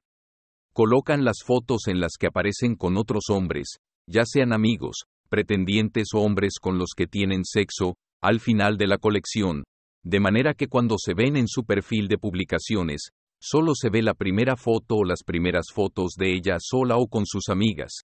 Colocan 0.72 1.22
las 1.22 1.42
fotos 1.44 1.88
en 1.88 2.00
las 2.00 2.12
que 2.18 2.28
aparecen 2.28 2.74
con 2.74 2.96
otros 2.96 3.24
hombres, 3.28 3.76
ya 4.08 4.22
sean 4.24 4.54
amigos, 4.54 5.02
pretendientes 5.28 6.08
o 6.14 6.20
hombres 6.20 6.54
con 6.60 6.78
los 6.78 6.92
que 6.96 7.06
tienen 7.06 7.44
sexo, 7.44 7.96
al 8.22 8.40
final 8.40 8.78
de 8.78 8.86
la 8.86 8.96
colección, 8.96 9.64
de 10.02 10.18
manera 10.18 10.54
que 10.54 10.68
cuando 10.68 10.96
se 10.98 11.12
ven 11.12 11.36
en 11.36 11.46
su 11.46 11.64
perfil 11.64 12.08
de 12.08 12.16
publicaciones, 12.16 13.10
solo 13.42 13.72
se 13.74 13.90
ve 13.90 14.02
la 14.02 14.14
primera 14.14 14.56
foto 14.56 14.96
o 14.96 15.04
las 15.04 15.24
primeras 15.26 15.66
fotos 15.74 16.12
de 16.16 16.32
ella 16.32 16.58
sola 16.60 16.96
o 16.96 17.08
con 17.08 17.26
sus 17.26 17.48
amigas. 17.48 18.02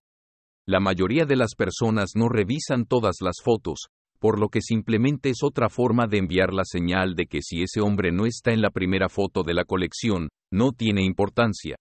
La 0.67 0.81
mayoría 0.81 1.25
de 1.25 1.37
las 1.37 1.55
personas 1.55 2.11
no 2.17 2.29
revisan 2.29 2.85
todas 2.85 3.17
las 3.21 3.37
fotos, 3.43 3.87
por 4.19 4.41
lo 4.41 4.49
que 4.49 4.61
simplemente 4.61 5.31
es 5.31 5.39
otra 5.43 5.69
forma 5.69 6.07
de 6.09 6.19
enviar 6.19 6.53
la 6.53 6.65
señal 6.65 7.15
de 7.15 7.27
que 7.27 7.41
si 7.41 7.63
ese 7.63 7.81
hombre 7.81 8.11
no 8.11 8.27
está 8.27 8.53
en 8.53 8.61
la 8.61 8.71
primera 8.71 9.09
foto 9.09 9.45
de 9.45 9.55
la 9.55 9.65
colección, 9.65 10.29
no 10.53 10.73
tiene 10.73 11.05
importancia. 11.05 11.77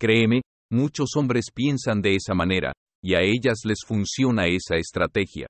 Créeme, 0.00 0.40
muchos 0.70 1.10
hombres 1.16 1.46
piensan 1.54 2.00
de 2.00 2.14
esa 2.14 2.34
manera, 2.34 2.72
y 3.02 3.14
a 3.14 3.20
ellas 3.20 3.58
les 3.64 3.80
funciona 3.86 4.46
esa 4.46 4.76
estrategia. 4.76 5.46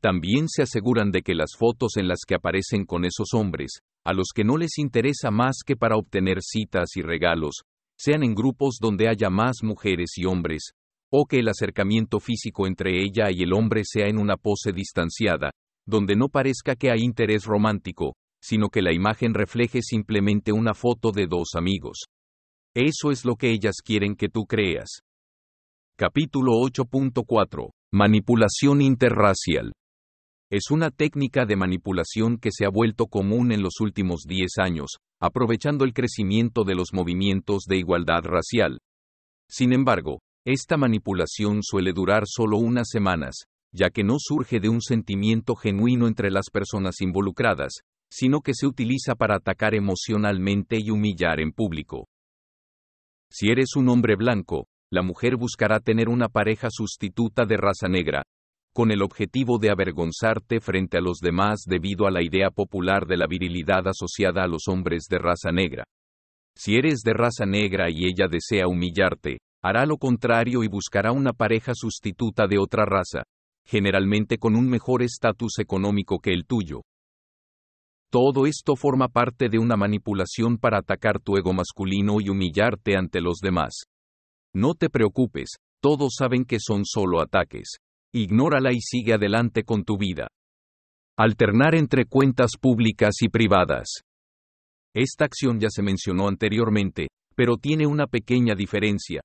También 0.00 0.48
se 0.48 0.62
aseguran 0.62 1.10
de 1.10 1.22
que 1.22 1.34
las 1.34 1.56
fotos 1.58 1.96
en 1.96 2.06
las 2.06 2.20
que 2.26 2.34
aparecen 2.36 2.84
con 2.84 3.04
esos 3.04 3.34
hombres, 3.34 3.78
a 4.04 4.12
los 4.12 4.28
que 4.34 4.44
no 4.44 4.56
les 4.56 4.78
interesa 4.78 5.30
más 5.30 5.58
que 5.64 5.76
para 5.76 5.96
obtener 5.96 6.38
citas 6.42 6.96
y 6.96 7.02
regalos, 7.02 7.62
sean 7.98 8.22
en 8.22 8.34
grupos 8.34 8.76
donde 8.80 9.08
haya 9.08 9.30
más 9.30 9.62
mujeres 9.62 10.12
y 10.16 10.26
hombres, 10.26 10.72
o 11.10 11.26
que 11.26 11.38
el 11.38 11.48
acercamiento 11.48 12.20
físico 12.20 12.66
entre 12.66 13.02
ella 13.02 13.30
y 13.30 13.42
el 13.42 13.52
hombre 13.52 13.82
sea 13.84 14.08
en 14.08 14.18
una 14.18 14.36
pose 14.36 14.72
distanciada, 14.72 15.50
donde 15.86 16.16
no 16.16 16.28
parezca 16.28 16.76
que 16.76 16.90
hay 16.90 17.00
interés 17.00 17.44
romántico, 17.44 18.14
sino 18.42 18.68
que 18.68 18.82
la 18.82 18.92
imagen 18.92 19.32
refleje 19.32 19.80
simplemente 19.80 20.52
una 20.52 20.74
foto 20.74 21.12
de 21.12 21.26
dos 21.26 21.50
amigos. 21.54 22.04
Eso 22.74 23.10
es 23.10 23.24
lo 23.24 23.36
que 23.36 23.50
ellas 23.50 23.76
quieren 23.82 24.16
que 24.16 24.28
tú 24.28 24.44
creas. 24.44 25.00
Capítulo 25.96 26.52
8.4. 26.54 27.70
Manipulación 27.92 28.82
interracial 28.82 29.72
es 30.54 30.70
una 30.70 30.92
técnica 30.92 31.46
de 31.46 31.56
manipulación 31.56 32.38
que 32.38 32.50
se 32.52 32.64
ha 32.64 32.68
vuelto 32.68 33.08
común 33.08 33.50
en 33.50 33.60
los 33.60 33.80
últimos 33.80 34.22
10 34.24 34.58
años, 34.58 34.98
aprovechando 35.20 35.84
el 35.84 35.92
crecimiento 35.92 36.62
de 36.62 36.76
los 36.76 36.92
movimientos 36.92 37.64
de 37.66 37.78
igualdad 37.78 38.22
racial. 38.22 38.78
Sin 39.50 39.72
embargo, 39.72 40.20
esta 40.46 40.76
manipulación 40.76 41.64
suele 41.64 41.92
durar 41.92 42.22
solo 42.26 42.58
unas 42.58 42.88
semanas, 42.88 43.34
ya 43.72 43.90
que 43.90 44.04
no 44.04 44.14
surge 44.20 44.60
de 44.60 44.68
un 44.68 44.80
sentimiento 44.80 45.56
genuino 45.56 46.06
entre 46.06 46.30
las 46.30 46.50
personas 46.52 47.00
involucradas, 47.00 47.80
sino 48.08 48.40
que 48.40 48.54
se 48.54 48.68
utiliza 48.68 49.16
para 49.16 49.34
atacar 49.34 49.74
emocionalmente 49.74 50.78
y 50.78 50.90
humillar 50.90 51.40
en 51.40 51.50
público. 51.50 52.06
Si 53.28 53.50
eres 53.50 53.74
un 53.74 53.88
hombre 53.88 54.14
blanco, 54.14 54.68
la 54.92 55.02
mujer 55.02 55.36
buscará 55.36 55.80
tener 55.80 56.08
una 56.08 56.28
pareja 56.28 56.68
sustituta 56.70 57.44
de 57.44 57.56
raza 57.56 57.88
negra, 57.88 58.22
con 58.74 58.90
el 58.90 59.02
objetivo 59.02 59.58
de 59.58 59.70
avergonzarte 59.70 60.58
frente 60.58 60.98
a 60.98 61.00
los 61.00 61.18
demás 61.18 61.60
debido 61.64 62.08
a 62.08 62.10
la 62.10 62.24
idea 62.24 62.50
popular 62.50 63.06
de 63.06 63.16
la 63.16 63.28
virilidad 63.28 63.86
asociada 63.86 64.42
a 64.42 64.48
los 64.48 64.66
hombres 64.66 65.04
de 65.08 65.18
raza 65.18 65.52
negra. 65.52 65.84
Si 66.56 66.74
eres 66.74 67.02
de 67.02 67.12
raza 67.12 67.46
negra 67.46 67.88
y 67.88 68.04
ella 68.04 68.26
desea 68.28 68.66
humillarte, 68.66 69.38
hará 69.62 69.86
lo 69.86 69.96
contrario 69.96 70.64
y 70.64 70.68
buscará 70.68 71.12
una 71.12 71.32
pareja 71.32 71.72
sustituta 71.72 72.48
de 72.48 72.58
otra 72.58 72.84
raza, 72.84 73.22
generalmente 73.64 74.38
con 74.38 74.56
un 74.56 74.68
mejor 74.68 75.02
estatus 75.02 75.60
económico 75.60 76.18
que 76.18 76.32
el 76.32 76.44
tuyo. 76.44 76.82
Todo 78.10 78.44
esto 78.44 78.74
forma 78.74 79.06
parte 79.06 79.48
de 79.48 79.60
una 79.60 79.76
manipulación 79.76 80.58
para 80.58 80.78
atacar 80.78 81.20
tu 81.20 81.36
ego 81.36 81.52
masculino 81.52 82.20
y 82.20 82.28
humillarte 82.28 82.96
ante 82.96 83.20
los 83.20 83.38
demás. 83.38 83.84
No 84.52 84.74
te 84.74 84.90
preocupes, 84.90 85.58
todos 85.80 86.14
saben 86.18 86.44
que 86.44 86.58
son 86.58 86.84
solo 86.84 87.20
ataques 87.20 87.78
ignórala 88.14 88.72
y 88.72 88.80
sigue 88.80 89.12
adelante 89.14 89.64
con 89.64 89.84
tu 89.84 89.98
vida. 89.98 90.28
Alternar 91.18 91.74
entre 91.74 92.06
cuentas 92.06 92.52
públicas 92.60 93.16
y 93.20 93.28
privadas. 93.28 94.02
Esta 94.94 95.24
acción 95.24 95.58
ya 95.58 95.68
se 95.68 95.82
mencionó 95.82 96.28
anteriormente, 96.28 97.08
pero 97.34 97.56
tiene 97.56 97.86
una 97.88 98.06
pequeña 98.06 98.54
diferencia. 98.54 99.20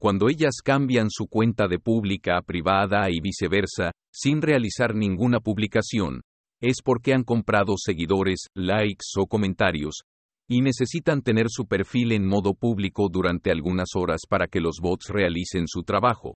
Cuando 0.00 0.28
ellas 0.28 0.56
cambian 0.64 1.10
su 1.10 1.26
cuenta 1.28 1.68
de 1.68 1.78
pública 1.78 2.38
a 2.38 2.42
privada 2.42 3.08
y 3.08 3.20
viceversa, 3.20 3.92
sin 4.12 4.42
realizar 4.42 4.94
ninguna 4.96 5.38
publicación, 5.38 6.20
es 6.60 6.82
porque 6.84 7.14
han 7.14 7.22
comprado 7.22 7.74
seguidores, 7.76 8.46
likes 8.56 9.06
o 9.16 9.26
comentarios, 9.26 10.02
y 10.48 10.60
necesitan 10.60 11.22
tener 11.22 11.46
su 11.48 11.66
perfil 11.66 12.12
en 12.12 12.26
modo 12.26 12.54
público 12.54 13.08
durante 13.08 13.52
algunas 13.52 13.90
horas 13.94 14.22
para 14.28 14.48
que 14.48 14.60
los 14.60 14.78
bots 14.80 15.08
realicen 15.08 15.68
su 15.68 15.84
trabajo. 15.84 16.34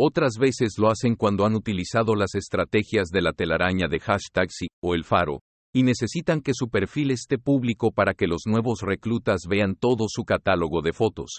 Otras 0.00 0.34
veces 0.38 0.74
lo 0.78 0.90
hacen 0.90 1.16
cuando 1.16 1.44
han 1.44 1.56
utilizado 1.56 2.14
las 2.14 2.36
estrategias 2.36 3.08
de 3.08 3.20
la 3.20 3.32
telaraña 3.32 3.88
de 3.88 3.98
hashtags 3.98 4.68
o 4.80 4.94
el 4.94 5.02
faro, 5.02 5.40
y 5.74 5.82
necesitan 5.82 6.40
que 6.40 6.52
su 6.54 6.68
perfil 6.68 7.10
esté 7.10 7.36
público 7.36 7.90
para 7.90 8.14
que 8.14 8.28
los 8.28 8.42
nuevos 8.46 8.82
reclutas 8.82 9.40
vean 9.48 9.74
todo 9.74 10.06
su 10.08 10.24
catálogo 10.24 10.82
de 10.82 10.92
fotos. 10.92 11.38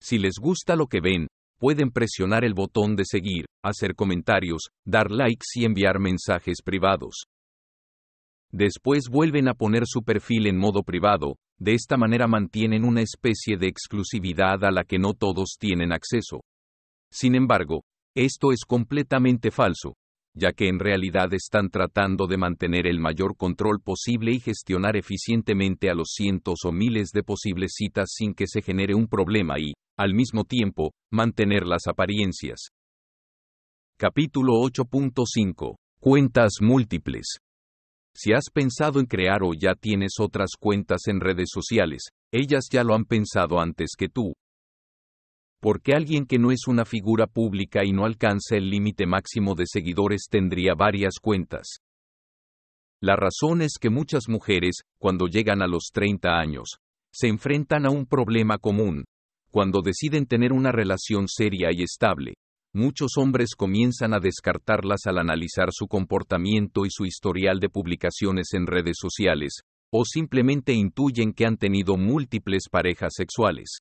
Si 0.00 0.18
les 0.18 0.34
gusta 0.40 0.76
lo 0.76 0.86
que 0.86 1.00
ven, 1.00 1.26
pueden 1.58 1.90
presionar 1.90 2.44
el 2.44 2.54
botón 2.54 2.94
de 2.94 3.04
seguir, 3.04 3.46
hacer 3.60 3.96
comentarios, 3.96 4.68
dar 4.86 5.10
likes 5.10 5.46
y 5.56 5.64
enviar 5.64 5.98
mensajes 5.98 6.62
privados. 6.64 7.24
Después 8.52 9.08
vuelven 9.10 9.48
a 9.48 9.54
poner 9.54 9.82
su 9.86 10.04
perfil 10.04 10.46
en 10.46 10.56
modo 10.56 10.84
privado, 10.84 11.38
de 11.58 11.74
esta 11.74 11.96
manera 11.96 12.28
mantienen 12.28 12.84
una 12.84 13.02
especie 13.02 13.56
de 13.56 13.66
exclusividad 13.66 14.64
a 14.64 14.70
la 14.70 14.84
que 14.84 15.00
no 15.00 15.12
todos 15.12 15.56
tienen 15.58 15.92
acceso. 15.92 16.40
Sin 17.12 17.34
embargo, 17.34 17.82
esto 18.16 18.52
es 18.52 18.64
completamente 18.66 19.50
falso, 19.50 19.94
ya 20.34 20.52
que 20.52 20.68
en 20.68 20.78
realidad 20.78 21.32
están 21.34 21.70
tratando 21.70 22.26
de 22.26 22.36
mantener 22.36 22.86
el 22.86 23.00
mayor 23.00 23.36
control 23.36 23.80
posible 23.80 24.32
y 24.32 24.40
gestionar 24.40 24.96
eficientemente 24.96 25.90
a 25.90 25.94
los 25.94 26.10
cientos 26.12 26.60
o 26.64 26.72
miles 26.72 27.10
de 27.10 27.22
posibles 27.22 27.72
citas 27.74 28.10
sin 28.12 28.34
que 28.34 28.46
se 28.46 28.62
genere 28.62 28.94
un 28.94 29.08
problema 29.08 29.58
y, 29.58 29.72
al 29.98 30.14
mismo 30.14 30.44
tiempo, 30.44 30.92
mantener 31.10 31.66
las 31.66 31.86
apariencias. 31.86 32.68
Capítulo 33.98 34.54
8.5. 34.62 35.76
Cuentas 36.00 36.52
múltiples. 36.60 37.38
Si 38.14 38.32
has 38.32 38.44
pensado 38.52 38.98
en 38.98 39.06
crear 39.06 39.42
o 39.42 39.52
ya 39.52 39.74
tienes 39.74 40.14
otras 40.18 40.50
cuentas 40.58 41.02
en 41.06 41.20
redes 41.20 41.50
sociales, 41.52 42.04
ellas 42.32 42.64
ya 42.70 42.82
lo 42.82 42.94
han 42.94 43.04
pensado 43.04 43.60
antes 43.60 43.90
que 43.98 44.08
tú, 44.08 44.32
porque 45.60 45.92
alguien 45.94 46.26
que 46.26 46.38
no 46.38 46.50
es 46.50 46.66
una 46.66 46.84
figura 46.84 47.26
pública 47.26 47.84
y 47.84 47.92
no 47.92 48.06
alcanza 48.06 48.56
el 48.56 48.70
límite 48.70 49.06
máximo 49.06 49.54
de 49.54 49.64
seguidores 49.66 50.26
tendría 50.30 50.74
varias 50.74 51.14
cuentas. 51.20 51.80
La 53.02 53.16
razón 53.16 53.62
es 53.62 53.74
que 53.80 53.90
muchas 53.90 54.28
mujeres, 54.28 54.82
cuando 54.98 55.26
llegan 55.26 55.62
a 55.62 55.66
los 55.66 55.90
30 55.92 56.38
años, 56.38 56.78
se 57.12 57.28
enfrentan 57.28 57.86
a 57.86 57.90
un 57.90 58.06
problema 58.06 58.58
común. 58.58 59.04
Cuando 59.50 59.80
deciden 59.82 60.26
tener 60.26 60.52
una 60.52 60.70
relación 60.70 61.26
seria 61.26 61.70
y 61.72 61.82
estable, 61.82 62.34
muchos 62.72 63.12
hombres 63.16 63.54
comienzan 63.56 64.14
a 64.14 64.20
descartarlas 64.20 65.06
al 65.06 65.18
analizar 65.18 65.68
su 65.72 65.88
comportamiento 65.88 66.86
y 66.86 66.90
su 66.90 67.04
historial 67.04 67.58
de 67.58 67.68
publicaciones 67.68 68.48
en 68.52 68.66
redes 68.66 68.96
sociales, 69.00 69.60
o 69.92 70.04
simplemente 70.04 70.72
intuyen 70.72 71.32
que 71.32 71.46
han 71.46 71.56
tenido 71.56 71.96
múltiples 71.96 72.68
parejas 72.70 73.14
sexuales. 73.16 73.78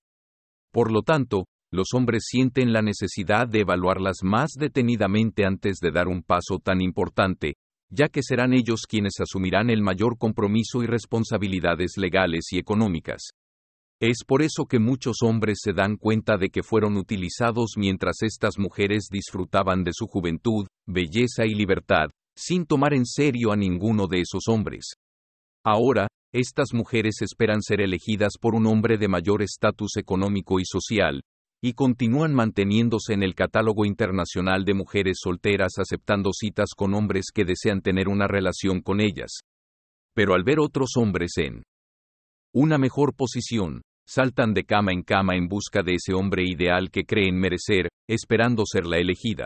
Por 0.71 0.91
lo 0.91 1.03
tanto, 1.03 1.45
los 1.71 1.93
hombres 1.93 2.23
sienten 2.27 2.73
la 2.73 2.81
necesidad 2.81 3.47
de 3.47 3.61
evaluarlas 3.61 4.17
más 4.23 4.51
detenidamente 4.57 5.45
antes 5.45 5.77
de 5.79 5.91
dar 5.91 6.07
un 6.07 6.23
paso 6.23 6.59
tan 6.63 6.81
importante, 6.81 7.55
ya 7.89 8.07
que 8.07 8.21
serán 8.23 8.53
ellos 8.53 8.81
quienes 8.87 9.19
asumirán 9.19 9.69
el 9.69 9.81
mayor 9.81 10.17
compromiso 10.17 10.83
y 10.83 10.87
responsabilidades 10.87 11.97
legales 11.97 12.47
y 12.51 12.57
económicas. 12.57 13.31
Es 14.01 14.23
por 14.25 14.41
eso 14.41 14.65
que 14.65 14.79
muchos 14.79 15.17
hombres 15.23 15.59
se 15.61 15.73
dan 15.73 15.97
cuenta 15.97 16.37
de 16.37 16.49
que 16.49 16.63
fueron 16.63 16.95
utilizados 16.95 17.73
mientras 17.75 18.21
estas 18.21 18.57
mujeres 18.57 19.07
disfrutaban 19.11 19.83
de 19.83 19.91
su 19.93 20.07
juventud, 20.07 20.67
belleza 20.87 21.45
y 21.45 21.53
libertad, 21.53 22.09
sin 22.35 22.65
tomar 22.65 22.93
en 22.93 23.05
serio 23.05 23.51
a 23.51 23.57
ninguno 23.57 24.07
de 24.07 24.21
esos 24.21 24.47
hombres. 24.47 24.93
Ahora, 25.65 26.07
estas 26.33 26.73
mujeres 26.73 27.21
esperan 27.21 27.61
ser 27.61 27.81
elegidas 27.81 28.33
por 28.39 28.55
un 28.55 28.67
hombre 28.67 28.97
de 28.97 29.09
mayor 29.09 29.41
estatus 29.41 29.97
económico 29.97 30.59
y 30.61 30.63
social, 30.63 31.21
y 31.61 31.73
continúan 31.73 32.33
manteniéndose 32.33 33.13
en 33.13 33.23
el 33.23 33.35
catálogo 33.35 33.85
internacional 33.85 34.63
de 34.63 34.73
mujeres 34.73 35.17
solteras 35.21 35.73
aceptando 35.77 36.31
citas 36.33 36.69
con 36.75 36.93
hombres 36.93 37.27
que 37.33 37.43
desean 37.43 37.81
tener 37.81 38.07
una 38.07 38.27
relación 38.27 38.81
con 38.81 39.01
ellas. 39.01 39.41
Pero 40.15 40.33
al 40.33 40.43
ver 40.43 40.59
otros 40.59 40.91
hombres 40.95 41.31
en 41.37 41.63
una 42.53 42.77
mejor 42.77 43.13
posición, 43.15 43.81
saltan 44.07 44.53
de 44.53 44.63
cama 44.63 44.91
en 44.91 45.03
cama 45.03 45.35
en 45.35 45.47
busca 45.47 45.83
de 45.83 45.95
ese 45.95 46.13
hombre 46.13 46.43
ideal 46.47 46.89
que 46.89 47.03
creen 47.03 47.37
merecer, 47.37 47.89
esperando 48.07 48.63
ser 48.65 48.85
la 48.85 48.97
elegida. 48.97 49.45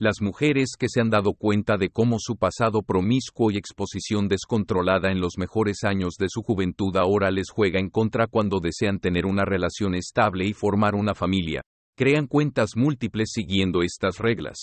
Las 0.00 0.20
mujeres 0.20 0.76
que 0.78 0.88
se 0.88 1.00
han 1.00 1.10
dado 1.10 1.34
cuenta 1.34 1.76
de 1.76 1.90
cómo 1.90 2.18
su 2.20 2.36
pasado 2.36 2.82
promiscuo 2.82 3.50
y 3.50 3.56
exposición 3.56 4.28
descontrolada 4.28 5.10
en 5.10 5.20
los 5.20 5.38
mejores 5.38 5.82
años 5.82 6.14
de 6.20 6.28
su 6.28 6.42
juventud 6.42 6.96
ahora 6.96 7.32
les 7.32 7.50
juega 7.50 7.80
en 7.80 7.90
contra 7.90 8.28
cuando 8.28 8.60
desean 8.60 9.00
tener 9.00 9.26
una 9.26 9.44
relación 9.44 9.96
estable 9.96 10.46
y 10.46 10.52
formar 10.52 10.94
una 10.94 11.16
familia, 11.16 11.62
crean 11.96 12.28
cuentas 12.28 12.76
múltiples 12.76 13.30
siguiendo 13.32 13.82
estas 13.82 14.18
reglas. 14.18 14.58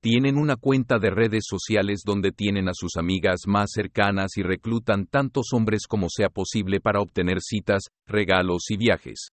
Tienen 0.00 0.38
una 0.38 0.56
cuenta 0.56 0.98
de 0.98 1.10
redes 1.10 1.44
sociales 1.46 2.00
donde 2.02 2.32
tienen 2.32 2.70
a 2.70 2.72
sus 2.72 2.96
amigas 2.96 3.40
más 3.46 3.72
cercanas 3.74 4.38
y 4.38 4.42
reclutan 4.42 5.04
tantos 5.04 5.48
hombres 5.52 5.86
como 5.86 6.08
sea 6.08 6.30
posible 6.30 6.80
para 6.80 7.02
obtener 7.02 7.42
citas, 7.42 7.82
regalos 8.06 8.70
y 8.70 8.78
viajes 8.78 9.32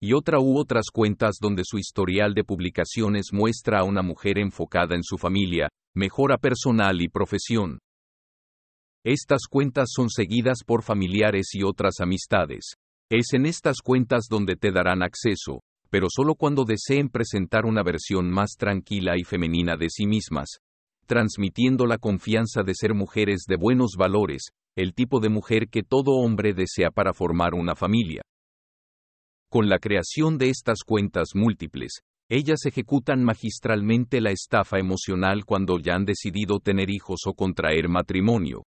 y 0.00 0.12
otra 0.12 0.38
u 0.38 0.58
otras 0.58 0.86
cuentas 0.92 1.36
donde 1.40 1.62
su 1.64 1.78
historial 1.78 2.34
de 2.34 2.44
publicaciones 2.44 3.28
muestra 3.32 3.80
a 3.80 3.84
una 3.84 4.02
mujer 4.02 4.38
enfocada 4.38 4.94
en 4.94 5.02
su 5.02 5.16
familia, 5.16 5.68
mejora 5.94 6.36
personal 6.36 7.00
y 7.00 7.08
profesión. 7.08 7.78
Estas 9.04 9.42
cuentas 9.48 9.88
son 9.94 10.10
seguidas 10.10 10.58
por 10.66 10.82
familiares 10.82 11.54
y 11.54 11.62
otras 11.62 12.00
amistades. 12.00 12.74
Es 13.10 13.32
en 13.32 13.46
estas 13.46 13.80
cuentas 13.80 14.26
donde 14.28 14.56
te 14.56 14.72
darán 14.72 15.02
acceso, 15.02 15.60
pero 15.90 16.08
solo 16.10 16.34
cuando 16.34 16.64
deseen 16.64 17.08
presentar 17.08 17.64
una 17.64 17.82
versión 17.82 18.28
más 18.30 18.56
tranquila 18.58 19.16
y 19.16 19.22
femenina 19.22 19.76
de 19.76 19.88
sí 19.88 20.06
mismas, 20.06 20.58
transmitiendo 21.06 21.86
la 21.86 21.98
confianza 21.98 22.62
de 22.64 22.74
ser 22.74 22.94
mujeres 22.94 23.44
de 23.48 23.56
buenos 23.56 23.92
valores, 23.96 24.48
el 24.76 24.92
tipo 24.92 25.20
de 25.20 25.28
mujer 25.28 25.68
que 25.70 25.82
todo 25.82 26.16
hombre 26.16 26.52
desea 26.52 26.90
para 26.90 27.14
formar 27.14 27.54
una 27.54 27.74
familia. 27.76 28.22
Con 29.48 29.68
la 29.68 29.78
creación 29.78 30.38
de 30.38 30.48
estas 30.48 30.80
cuentas 30.84 31.30
múltiples, 31.34 32.00
ellas 32.28 32.66
ejecutan 32.66 33.22
magistralmente 33.22 34.20
la 34.20 34.32
estafa 34.32 34.78
emocional 34.78 35.44
cuando 35.44 35.78
ya 35.78 35.94
han 35.94 36.04
decidido 36.04 36.58
tener 36.58 36.90
hijos 36.90 37.20
o 37.26 37.34
contraer 37.34 37.88
matrimonio. 37.88 38.64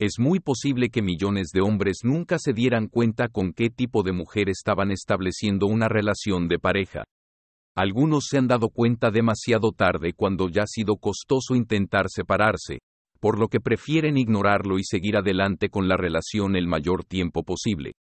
Es 0.00 0.20
muy 0.20 0.38
posible 0.38 0.90
que 0.90 1.02
millones 1.02 1.48
de 1.52 1.60
hombres 1.60 2.02
nunca 2.04 2.38
se 2.38 2.52
dieran 2.52 2.86
cuenta 2.86 3.26
con 3.26 3.52
qué 3.52 3.68
tipo 3.68 4.04
de 4.04 4.12
mujer 4.12 4.48
estaban 4.48 4.92
estableciendo 4.92 5.66
una 5.66 5.88
relación 5.88 6.46
de 6.46 6.60
pareja. 6.60 7.02
Algunos 7.76 8.26
se 8.28 8.38
han 8.38 8.46
dado 8.46 8.68
cuenta 8.68 9.10
demasiado 9.10 9.72
tarde 9.72 10.12
cuando 10.12 10.48
ya 10.48 10.62
ha 10.62 10.66
sido 10.68 10.96
costoso 10.98 11.56
intentar 11.56 12.06
separarse, 12.08 12.78
por 13.18 13.40
lo 13.40 13.48
que 13.48 13.58
prefieren 13.58 14.16
ignorarlo 14.16 14.78
y 14.78 14.84
seguir 14.84 15.16
adelante 15.16 15.68
con 15.68 15.88
la 15.88 15.96
relación 15.96 16.54
el 16.54 16.68
mayor 16.68 17.04
tiempo 17.04 17.42
posible. 17.42 17.94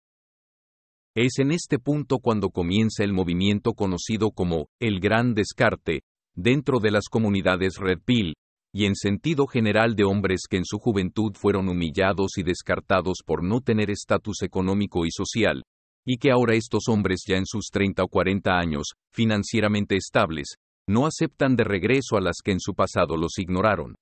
Es 1.20 1.40
en 1.40 1.52
este 1.52 1.80
punto 1.80 2.20
cuando 2.20 2.52
comienza 2.52 3.04
el 3.04 3.12
movimiento 3.12 3.74
conocido 3.74 4.30
como 4.30 4.68
el 4.80 5.00
Gran 5.00 5.34
Descarte, 5.34 6.02
dentro 6.36 6.80
de 6.80 6.92
las 6.92 7.06
comunidades 7.10 7.78
Red 7.80 8.02
Pill, 8.06 8.36
y 8.72 8.86
en 8.86 8.94
sentido 8.94 9.48
general 9.48 9.96
de 9.96 10.04
hombres 10.04 10.42
que 10.48 10.58
en 10.58 10.64
su 10.64 10.78
juventud 10.78 11.34
fueron 11.34 11.70
humillados 11.70 12.38
y 12.38 12.44
descartados 12.44 13.24
por 13.26 13.44
no 13.44 13.62
tener 13.62 13.90
estatus 13.90 14.44
económico 14.44 15.08
y 15.08 15.10
social, 15.10 15.64
y 16.06 16.18
que 16.18 16.30
ahora 16.30 16.54
estos 16.54 16.84
hombres 16.88 17.24
ya 17.28 17.38
en 17.38 17.48
sus 17.48 17.70
30 17.72 18.04
o 18.04 18.08
40 18.10 18.52
años, 18.52 18.92
financieramente 19.12 19.96
estables, 19.96 20.54
no 20.88 21.08
aceptan 21.08 21.56
de 21.56 21.64
regreso 21.64 22.18
a 22.18 22.22
las 22.22 22.36
que 22.44 22.52
en 22.52 22.60
su 22.60 22.76
pasado 22.76 23.18
los 23.18 23.40
ignoraron. 23.40 23.96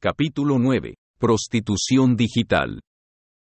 Capítulo 0.00 0.58
9. 0.58 0.96
Prostitución 1.18 2.16
digital. 2.16 2.80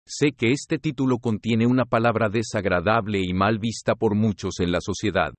Sé 0.06 0.34
que 0.34 0.52
este 0.52 0.80
título 0.80 1.18
contiene 1.18 1.66
una 1.66 1.86
palabra 1.86 2.28
desagradable 2.28 3.22
y 3.24 3.34
mal 3.34 3.58
vista 3.58 3.96
por 3.96 4.16
muchos 4.16 4.60
en 4.60 4.72
la 4.74 4.80
sociedad. 4.82 5.34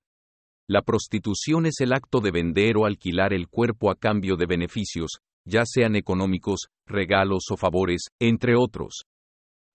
La 0.67 0.81
prostitución 0.81 1.67
es 1.67 1.81
el 1.81 1.93
acto 1.93 2.21
de 2.21 2.31
vender 2.31 2.77
o 2.77 2.87
alquilar 2.87 3.31
el 3.31 3.47
cuerpo 3.47 3.91
a 3.91 3.95
cambio 3.95 4.37
de 4.37 4.47
beneficios, 4.47 5.19
ya 5.45 5.65
sean 5.65 5.95
económicos, 5.95 6.61
regalos 6.87 7.43
o 7.51 7.57
favores, 7.57 8.07
entre 8.19 8.55
otros. 8.55 9.03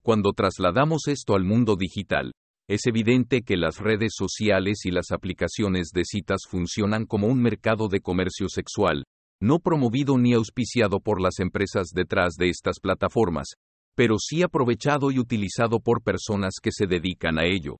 Cuando 0.03 0.33
trasladamos 0.33 1.07
esto 1.07 1.35
al 1.35 1.45
mundo 1.45 1.77
digital, 1.77 2.33
es 2.67 2.85
evidente 2.85 3.43
que 3.43 3.55
las 3.55 3.77
redes 3.79 4.11
sociales 4.13 4.85
y 4.85 4.91
las 4.91 5.11
aplicaciones 5.11 5.91
de 5.93 6.03
citas 6.03 6.41
funcionan 6.49 7.05
como 7.05 7.27
un 7.27 7.41
mercado 7.41 7.87
de 7.87 8.01
comercio 8.01 8.49
sexual, 8.49 9.05
no 9.41 9.59
promovido 9.59 10.17
ni 10.17 10.33
auspiciado 10.33 10.99
por 10.99 11.19
las 11.19 11.39
empresas 11.39 11.89
detrás 11.93 12.35
de 12.35 12.49
estas 12.49 12.79
plataformas, 12.79 13.55
pero 13.95 14.17
sí 14.19 14.43
aprovechado 14.43 15.11
y 15.11 15.19
utilizado 15.19 15.79
por 15.79 16.03
personas 16.03 16.55
que 16.61 16.71
se 16.71 16.85
dedican 16.85 17.39
a 17.39 17.45
ello. 17.45 17.77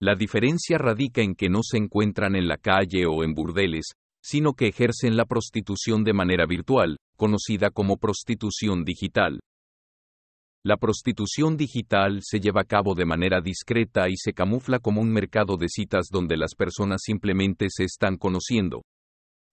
La 0.00 0.14
diferencia 0.14 0.78
radica 0.78 1.20
en 1.20 1.34
que 1.34 1.48
no 1.48 1.60
se 1.62 1.78
encuentran 1.78 2.36
en 2.36 2.46
la 2.46 2.58
calle 2.58 3.06
o 3.06 3.24
en 3.24 3.34
burdeles, 3.34 3.92
sino 4.22 4.54
que 4.54 4.68
ejercen 4.68 5.16
la 5.16 5.26
prostitución 5.26 6.04
de 6.04 6.12
manera 6.12 6.46
virtual, 6.46 6.96
conocida 7.16 7.70
como 7.70 7.96
prostitución 7.96 8.84
digital. 8.84 9.40
La 10.64 10.76
prostitución 10.76 11.56
digital 11.56 12.20
se 12.22 12.40
lleva 12.40 12.62
a 12.62 12.64
cabo 12.64 12.94
de 12.94 13.04
manera 13.04 13.40
discreta 13.42 14.08
y 14.08 14.16
se 14.16 14.32
camufla 14.32 14.78
como 14.78 15.02
un 15.02 15.12
mercado 15.12 15.56
de 15.56 15.68
citas 15.68 16.06
donde 16.10 16.38
las 16.38 16.54
personas 16.54 17.02
simplemente 17.04 17.66
se 17.68 17.84
están 17.84 18.16
conociendo, 18.16 18.82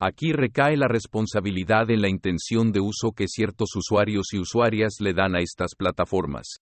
Aquí 0.03 0.33
recae 0.33 0.77
la 0.77 0.87
responsabilidad 0.87 1.91
en 1.91 2.01
la 2.01 2.09
intención 2.09 2.71
de 2.71 2.79
uso 2.79 3.11
que 3.11 3.27
ciertos 3.27 3.75
usuarios 3.75 4.33
y 4.33 4.39
usuarias 4.39 4.95
le 4.99 5.13
dan 5.13 5.35
a 5.35 5.41
estas 5.41 5.75
plataformas. 5.77 6.57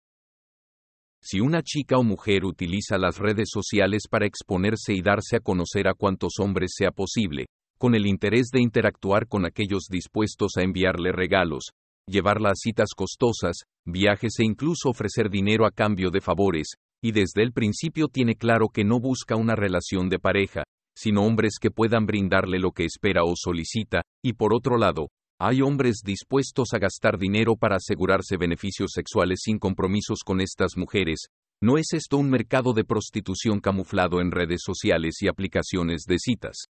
Si 1.22 1.40
una 1.40 1.61
chica 1.64 1.98
o 1.98 2.03
mujer 2.03 2.44
utiliza 2.44 2.98
las 2.98 3.18
redes 3.18 3.48
sociales 3.49 4.10
para 4.10 4.26
exponerse 4.26 4.94
y 4.94 5.02
darse 5.02 5.38
a 5.38 5.40
conocer 5.40 5.88
a 5.88 5.94
cuantos 5.94 6.34
hombres 6.40 6.74
sea 6.76 6.91
posible, 6.91 7.45
con 7.78 7.95
el 7.95 8.07
interés 8.07 8.49
de 8.52 8.60
interactuar 8.61 9.26
con 9.26 9.45
aquellos 9.45 9.86
dispuestos 9.90 10.57
a 10.57 10.64
enviarle 10.64 11.14
regalos, 11.14 11.70
llevarla 12.07 12.49
a 12.49 12.56
citas 12.56 12.90
costosas, 12.94 13.60
viajes 13.86 14.34
e 14.40 14.44
incluso 14.44 14.90
ofrecer 14.90 15.30
dinero 15.30 15.66
a 15.66 15.72
cambio 15.72 16.11
de 16.11 16.20
favores, 16.20 16.74
y 17.02 17.14
desde 17.14 17.41
el 17.44 17.53
principio 17.53 18.10
tiene 18.10 18.36
claro 18.36 18.68
que 18.68 18.84
no 18.84 18.99
busca 18.99 19.38
una 19.38 19.56
relación 19.56 20.10
de 20.10 20.20
pareja, 20.20 20.64
sino 21.00 21.24
hombres 21.24 21.60
que 21.62 21.72
puedan 21.72 22.06
brindarle 22.06 22.60
lo 22.60 22.72
que 22.72 22.84
espera 22.84 23.24
o 23.24 23.34
solicita, 23.36 24.02
y 24.22 24.34
por 24.34 24.54
otro 24.54 24.78
lado, 24.78 25.08
hay 25.40 25.62
hombres 25.62 26.02
dispuestos 26.04 26.74
a 26.74 26.80
gastar 26.80 27.18
dinero 27.18 27.56
para 27.56 27.78
asegurarse 27.78 28.36
beneficios 28.36 28.92
sexuales 28.94 29.40
sin 29.44 29.60
compromisos 29.60 30.20
con 30.26 30.42
estas 30.42 30.76
mujeres. 30.76 31.28
¿No 31.64 31.78
es 31.78 31.94
esto 31.94 32.18
un 32.18 32.30
mercado 32.30 32.74
de 32.74 32.84
prostitución 32.84 33.62
camuflado 33.62 34.20
en 34.20 34.32
redes 34.32 34.60
sociales 34.62 35.22
y 35.22 35.30
aplicaciones 35.30 36.04
de 36.06 36.18
citas? 36.20 36.66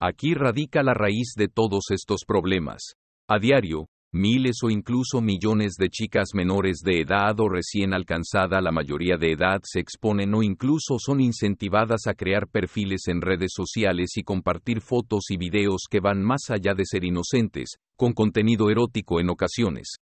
Aquí 0.00 0.34
radica 0.34 0.84
la 0.84 0.94
raíz 0.94 1.32
de 1.36 1.48
todos 1.48 1.90
estos 1.90 2.20
problemas. 2.24 2.94
A 3.28 3.40
diario, 3.40 3.88
miles 4.12 4.56
o 4.64 4.70
incluso 4.70 5.20
millones 5.20 5.74
de 5.78 5.88
chicas 5.88 6.30
menores 6.34 6.78
de 6.84 7.00
edad 7.00 7.38
o 7.38 7.48
recién 7.48 7.94
alcanzada 7.94 8.60
la 8.60 8.72
mayoría 8.72 9.16
de 9.16 9.32
edad 9.32 9.60
se 9.62 9.78
exponen 9.78 10.34
o 10.34 10.42
incluso 10.42 10.98
son 10.98 11.20
incentivadas 11.20 12.08
a 12.08 12.14
crear 12.14 12.48
perfiles 12.48 13.06
en 13.06 13.20
redes 13.20 13.52
sociales 13.54 14.16
y 14.16 14.22
compartir 14.22 14.80
fotos 14.80 15.30
y 15.30 15.36
videos 15.36 15.82
que 15.88 16.00
van 16.00 16.22
más 16.22 16.50
allá 16.50 16.74
de 16.74 16.84
ser 16.84 17.04
inocentes, 17.04 17.76
con 17.96 18.12
contenido 18.12 18.68
erótico 18.68 19.20
en 19.20 19.30
ocasiones. 19.30 19.94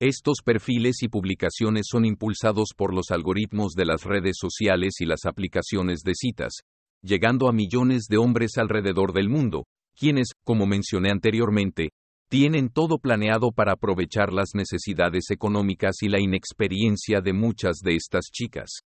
Estos 0.00 0.38
perfiles 0.42 1.02
y 1.02 1.08
publicaciones 1.08 1.86
son 1.90 2.04
impulsados 2.06 2.70
por 2.74 2.94
los 2.94 3.10
algoritmos 3.10 3.74
de 3.74 3.84
las 3.84 4.04
redes 4.04 4.36
sociales 4.40 5.00
y 5.00 5.04
las 5.04 5.26
aplicaciones 5.26 6.00
de 6.00 6.14
citas, 6.14 6.60
llegando 7.02 7.48
a 7.48 7.52
millones 7.52 8.06
de 8.08 8.16
hombres 8.16 8.56
alrededor 8.56 9.12
del 9.12 9.28
mundo, 9.28 9.64
quienes, 9.94 10.32
como 10.44 10.66
mencioné 10.66 11.10
anteriormente, 11.10 11.90
tienen 12.28 12.68
todo 12.68 12.98
planeado 12.98 13.52
para 13.52 13.72
aprovechar 13.72 14.32
las 14.32 14.50
necesidades 14.54 15.30
económicas 15.30 15.96
y 16.02 16.08
la 16.08 16.20
inexperiencia 16.20 17.20
de 17.20 17.32
muchas 17.32 17.78
de 17.78 17.94
estas 17.96 18.26
chicas. 18.32 18.80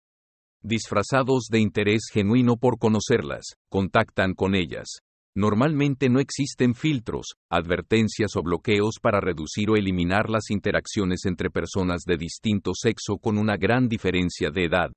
Disfrazados 0.62 1.48
de 1.50 1.60
interés 1.60 2.08
genuino 2.12 2.56
por 2.56 2.78
conocerlas, 2.78 3.54
contactan 3.68 4.34
con 4.34 4.54
ellas. 4.54 5.00
Normalmente 5.36 6.08
no 6.08 6.20
existen 6.20 6.74
filtros, 6.74 7.34
advertencias 7.50 8.36
o 8.36 8.42
bloqueos 8.42 8.98
para 9.02 9.20
reducir 9.20 9.68
o 9.68 9.76
eliminar 9.76 10.30
las 10.30 10.50
interacciones 10.50 11.26
entre 11.26 11.50
personas 11.50 12.02
de 12.06 12.16
distinto 12.16 12.70
sexo 12.72 13.18
con 13.18 13.36
una 13.36 13.56
gran 13.56 13.88
diferencia 13.88 14.50
de 14.50 14.64
edad. 14.64 14.90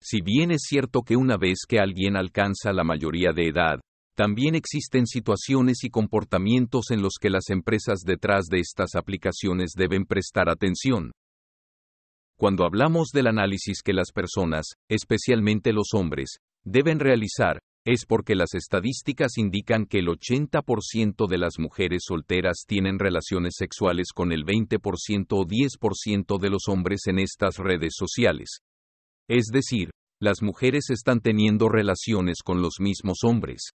Si 0.00 0.20
bien 0.20 0.52
es 0.52 0.62
cierto 0.62 1.02
que 1.02 1.16
una 1.16 1.36
vez 1.36 1.58
que 1.68 1.80
alguien 1.80 2.16
alcanza 2.16 2.72
la 2.72 2.84
mayoría 2.84 3.32
de 3.32 3.48
edad, 3.48 3.80
también 4.18 4.56
existen 4.56 5.06
situaciones 5.06 5.84
y 5.84 5.90
comportamientos 5.90 6.90
en 6.90 7.02
los 7.02 7.18
que 7.20 7.30
las 7.30 7.50
empresas 7.50 8.00
detrás 8.00 8.46
de 8.46 8.58
estas 8.58 8.96
aplicaciones 8.96 9.74
deben 9.76 10.06
prestar 10.06 10.48
atención. 10.48 11.12
Cuando 12.36 12.64
hablamos 12.64 13.10
del 13.14 13.28
análisis 13.28 13.80
que 13.80 13.92
las 13.92 14.10
personas, 14.10 14.72
especialmente 14.90 15.72
los 15.72 15.94
hombres, 15.94 16.38
deben 16.64 16.98
realizar, 16.98 17.60
es 17.86 18.06
porque 18.06 18.34
las 18.34 18.54
estadísticas 18.54 19.38
indican 19.38 19.86
que 19.86 20.00
el 20.00 20.08
80% 20.08 21.28
de 21.28 21.38
las 21.38 21.60
mujeres 21.60 22.02
solteras 22.04 22.64
tienen 22.66 22.98
relaciones 22.98 23.54
sexuales 23.56 24.08
con 24.12 24.32
el 24.32 24.44
20% 24.44 25.26
o 25.30 25.46
10% 25.46 26.40
de 26.40 26.50
los 26.50 26.62
hombres 26.66 27.02
en 27.06 27.20
estas 27.20 27.58
redes 27.58 27.92
sociales. 27.96 28.62
Es 29.28 29.46
decir, 29.52 29.90
las 30.20 30.42
mujeres 30.42 30.90
están 30.90 31.20
teniendo 31.20 31.68
relaciones 31.68 32.38
con 32.44 32.60
los 32.60 32.80
mismos 32.80 33.18
hombres. 33.22 33.70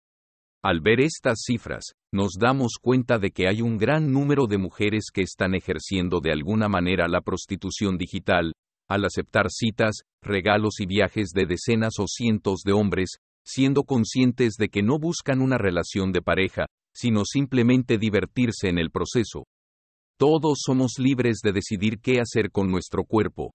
Al 0.62 0.81
ver 0.82 1.01
estas 1.01 1.41
cifras, 1.47 1.95
nos 2.12 2.35
damos 2.39 2.74
cuenta 2.78 3.19
de 3.19 3.31
que 3.31 3.49
hay 3.49 3.62
un 3.62 3.78
gran 3.78 4.12
número 4.12 4.47
de 4.47 4.59
mujeres 4.59 5.07
que 5.11 5.23
están 5.23 5.55
ejerciendo 5.55 6.20
de 6.20 6.32
alguna 6.32 6.69
manera 6.69 7.09
la 7.09 7.23
prostitución 7.23 7.97
digital, 7.97 8.53
al 8.87 9.07
aceptar 9.07 9.47
citas, 9.51 10.03
regalos 10.23 10.81
y 10.81 10.87
viajes 10.87 11.31
de 11.31 11.47
decenas 11.47 11.95
o 11.99 12.05
cientos 12.07 12.61
de 12.62 12.73
hombres, 12.73 13.16
siendo 13.43 13.85
conscientes 13.85 14.57
de 14.59 14.69
que 14.69 14.82
no 14.82 14.99
buscan 14.99 15.41
una 15.41 15.57
relación 15.57 16.12
de 16.12 16.20
pareja, 16.20 16.66
sino 16.95 17.24
simplemente 17.24 17.97
divertirse 17.97 18.69
en 18.69 18.78
el 18.78 18.91
proceso. 18.91 19.47
Todos 20.19 20.59
somos 20.62 20.99
libres 20.99 21.39
de 21.43 21.53
decidir 21.53 22.01
qué 22.03 22.20
hacer 22.20 22.51
con 22.51 22.70
nuestro 22.70 23.05
cuerpo. 23.05 23.55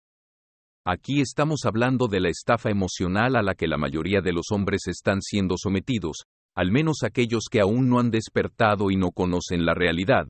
Aquí 0.88 1.22
estamos 1.22 1.65
hablando 1.65 2.07
de 2.07 2.19
la 2.19 2.30
estafa 2.30 2.72
emocional 2.72 3.36
a 3.36 3.44
la 3.44 3.53
que 3.53 3.68
la 3.68 3.77
mayoría 3.77 4.22
de 4.22 4.34
los 4.34 4.45
hombres 4.52 4.88
están 4.88 5.22
siendo 5.22 5.56
sometidos, 5.57 6.26
al 6.56 6.72
menos 6.72 7.03
aquellos 7.03 7.45
que 7.52 7.60
aún 7.60 7.90
no 7.90 7.99
han 7.99 8.11
despertado 8.11 8.90
y 8.90 8.95
no 8.95 9.11
conocen 9.11 9.65
la 9.65 9.73
realidad. 9.73 10.27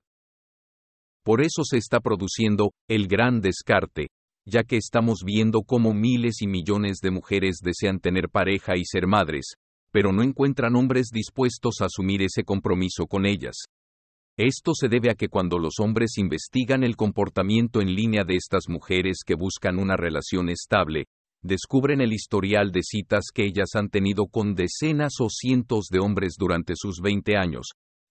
Por 1.23 1.41
eso 1.41 1.64
se 1.64 1.77
está 1.77 1.99
produciendo 1.99 2.72
el 2.89 3.07
gran 3.07 3.41
descarte, 3.41 4.10
ya 4.45 4.64
que 4.64 4.77
estamos 4.77 5.19
viendo 5.26 5.61
cómo 5.61 5.93
miles 5.93 6.41
y 6.41 6.47
millones 6.47 6.97
de 7.02 7.11
mujeres 7.11 7.57
desean 7.64 7.99
tener 7.99 8.30
pareja 8.30 8.77
y 8.77 8.85
ser 8.85 9.07
madres, 9.07 9.53
pero 9.91 10.11
no 10.11 10.23
encuentran 10.23 10.76
hombres 10.76 11.07
dispuestos 11.11 11.81
a 11.81 11.85
asumir 11.85 12.22
ese 12.22 12.43
compromiso 12.43 13.07
con 13.07 13.26
ellas. 13.26 13.56
Esto 14.38 14.73
se 14.73 14.89
debe 14.89 15.10
a 15.10 15.15
que 15.15 15.30
cuando 15.30 15.57
los 15.57 15.80
hombres 15.80 16.18
investigan 16.18 16.84
el 16.84 16.95
comportamiento 16.97 17.81
en 17.81 17.95
línea 17.95 18.23
de 18.26 18.35
estas 18.35 18.68
mujeres 18.68 19.19
que 19.26 19.35
buscan 19.35 19.80
una 19.80 19.95
relación 19.95 20.49
estable, 20.49 21.06
descubren 21.45 22.01
el 22.01 22.11
historial 22.11 22.72
de 22.72 22.81
citas 22.81 23.26
que 23.31 23.45
ellas 23.45 23.76
han 23.76 23.89
tenido 23.89 24.26
con 24.26 24.55
decenas 24.55 25.13
o 25.19 25.30
cientos 25.30 25.89
de 25.91 25.99
hombres 25.99 26.35
durante 26.39 26.73
sus 26.76 27.01
20 27.01 27.38
años, 27.38 27.67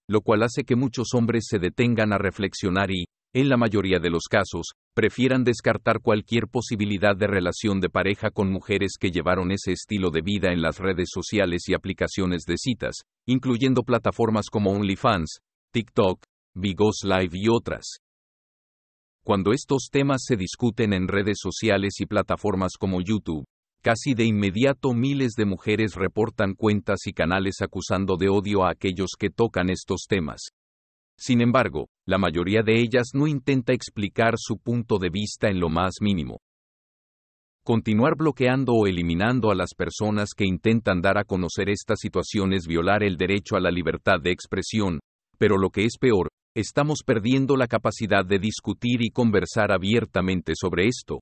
lo 0.09 0.20
cual 0.20 0.44
hace 0.44 0.62
que 0.62 0.77
muchos 0.77 1.15
hombres 1.15 1.47
se 1.48 1.59
detengan 1.59 2.12
a 2.12 2.19
reflexionar 2.19 2.93
y, 2.93 3.06
en 3.35 3.48
la 3.48 3.56
mayoría 3.56 3.98
de 3.98 4.11
los 4.11 4.28
casos, 4.31 4.74
prefieran 4.94 5.43
descartar 5.43 6.01
cualquier 6.01 6.47
posibilidad 6.47 7.16
de 7.16 7.27
relación 7.27 7.81
de 7.81 7.90
pareja 7.90 8.31
con 8.31 8.52
mujeres 8.52 8.93
que 9.01 9.11
llevaron 9.11 9.51
ese 9.51 9.73
estilo 9.73 10.11
de 10.11 10.23
vida 10.23 10.53
en 10.53 10.63
las 10.63 10.79
redes 10.79 11.09
sociales 11.13 11.69
y 11.69 11.74
aplicaciones 11.74 12.45
de 12.46 12.56
citas, 12.56 13.03
incluyendo 13.27 13.82
plataformas 13.82 14.46
como 14.48 14.71
OnlyFans, 14.71 15.40
TikTok, 15.72 16.22
Vigos 16.54 17.01
Live 17.03 17.32
y 17.32 17.48
otras. 17.48 18.04
Cuando 19.24 19.53
estos 19.53 19.88
temas 19.90 20.22
se 20.27 20.36
discuten 20.36 20.93
en 20.93 21.09
redes 21.09 21.38
sociales 21.40 21.94
y 21.98 22.04
plataformas 22.04 22.72
como 22.78 23.01
YouTube, 23.01 23.46
casi 23.82 24.12
de 24.12 24.27
inmediato 24.27 24.93
miles 24.93 25.32
de 25.32 25.46
mujeres 25.46 25.94
reportan 25.94 26.53
cuentas 26.53 27.06
y 27.06 27.14
canales 27.14 27.62
acusando 27.62 28.19
de 28.19 28.28
odio 28.28 28.64
a 28.64 28.70
aquellos 28.70 29.12
que 29.19 29.30
tocan 29.30 29.70
estos 29.70 30.04
temas. 30.06 30.51
Sin 31.16 31.40
embargo, 31.40 31.88
la 32.06 32.19
mayoría 32.19 32.62
de 32.62 32.78
ellas 32.78 33.12
no 33.14 33.27
intenta 33.27 33.72
explicar 33.72 34.35
su 34.36 34.59
punto 34.59 34.98
de 34.98 35.09
vista 35.09 35.48
en 35.48 35.59
lo 35.59 35.70
más 35.70 35.94
mínimo. 36.03 36.40
Continuar 37.64 38.16
bloqueando 38.19 38.74
o 38.74 38.86
eliminando 38.86 39.51
a 39.51 39.54
las 39.54 39.70
personas 39.74 40.35
que 40.36 40.44
intentan 40.44 41.01
dar 41.01 41.16
a 41.16 41.24
conocer 41.24 41.70
esta 41.70 41.96
situación 41.96 42.53
es 42.53 42.66
violar 42.66 43.03
el 43.03 43.16
derecho 43.16 43.56
a 43.56 43.61
la 43.61 43.70
libertad 43.70 44.20
de 44.22 44.32
expresión, 44.32 45.01
pero 45.38 45.56
lo 45.56 45.70
que 45.70 45.86
es 45.86 45.96
peor, 45.98 46.28
estamos 46.55 47.01
perdiendo 47.05 47.57
la 47.57 47.66
capacidad 47.66 48.24
de 48.24 48.39
discutir 48.39 49.03
y 49.03 49.11
conversar 49.11 49.73
abiertamente 49.73 50.53
sobre 50.55 50.87
esto. 50.87 51.21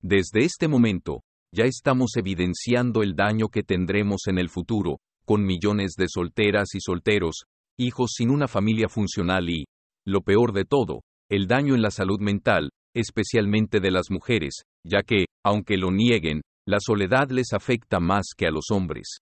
Desde 0.00 0.44
este 0.44 0.68
momento, 0.68 1.20
ya 1.54 1.64
estamos 1.64 2.16
evidenciando 2.16 3.02
el 3.02 3.14
daño 3.14 3.48
que 3.48 3.62
tendremos 3.62 4.22
en 4.26 4.38
el 4.38 4.48
futuro, 4.48 4.98
con 5.26 5.44
millones 5.44 5.92
de 5.96 6.06
solteras 6.08 6.74
y 6.74 6.80
solteros, 6.80 7.44
hijos 7.78 8.12
sin 8.14 8.30
una 8.30 8.48
familia 8.48 8.88
funcional 8.88 9.50
y, 9.50 9.66
lo 10.06 10.22
peor 10.22 10.52
de 10.52 10.64
todo, 10.64 11.02
el 11.30 11.46
daño 11.46 11.74
en 11.74 11.82
la 11.82 11.90
salud 11.90 12.20
mental, 12.20 12.70
especialmente 12.94 13.80
de 13.80 13.90
las 13.90 14.10
mujeres, 14.10 14.62
ya 14.86 15.02
que, 15.02 15.26
aunque 15.44 15.76
lo 15.76 15.90
nieguen, 15.90 16.40
la 16.66 16.78
soledad 16.80 17.30
les 17.30 17.52
afecta 17.52 18.00
más 18.00 18.28
que 18.36 18.46
a 18.46 18.50
los 18.50 18.70
hombres. 18.70 19.18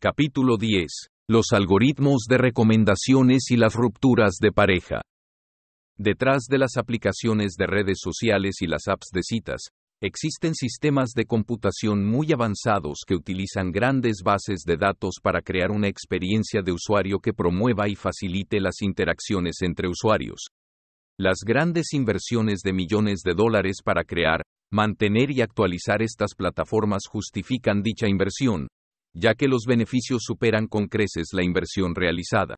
Capítulo 0.00 0.56
10 0.56 1.10
los 1.30 1.52
algoritmos 1.52 2.24
de 2.28 2.38
recomendaciones 2.38 3.52
y 3.52 3.56
las 3.56 3.76
rupturas 3.76 4.38
de 4.40 4.50
pareja. 4.50 5.00
Detrás 5.96 6.46
de 6.50 6.58
las 6.58 6.76
aplicaciones 6.76 7.52
de 7.56 7.68
redes 7.68 7.98
sociales 8.02 8.56
y 8.62 8.66
las 8.66 8.88
apps 8.88 9.10
de 9.12 9.22
citas, 9.22 9.68
existen 10.02 10.56
sistemas 10.56 11.10
de 11.14 11.26
computación 11.26 12.04
muy 12.04 12.32
avanzados 12.32 13.02
que 13.06 13.14
utilizan 13.14 13.70
grandes 13.70 14.22
bases 14.24 14.64
de 14.66 14.76
datos 14.76 15.20
para 15.22 15.40
crear 15.40 15.70
una 15.70 15.86
experiencia 15.86 16.62
de 16.62 16.72
usuario 16.72 17.20
que 17.20 17.32
promueva 17.32 17.88
y 17.88 17.94
facilite 17.94 18.58
las 18.58 18.82
interacciones 18.82 19.58
entre 19.60 19.86
usuarios. 19.86 20.48
Las 21.16 21.44
grandes 21.46 21.92
inversiones 21.92 22.58
de 22.64 22.72
millones 22.72 23.20
de 23.24 23.34
dólares 23.34 23.82
para 23.84 24.02
crear, 24.02 24.42
mantener 24.72 25.30
y 25.30 25.42
actualizar 25.42 26.02
estas 26.02 26.34
plataformas 26.34 27.02
justifican 27.08 27.82
dicha 27.84 28.08
inversión, 28.08 28.66
ya 29.14 29.34
que 29.34 29.48
los 29.48 29.64
beneficios 29.66 30.22
superan 30.24 30.66
con 30.66 30.86
creces 30.86 31.28
la 31.32 31.44
inversión 31.44 31.94
realizada. 31.94 32.56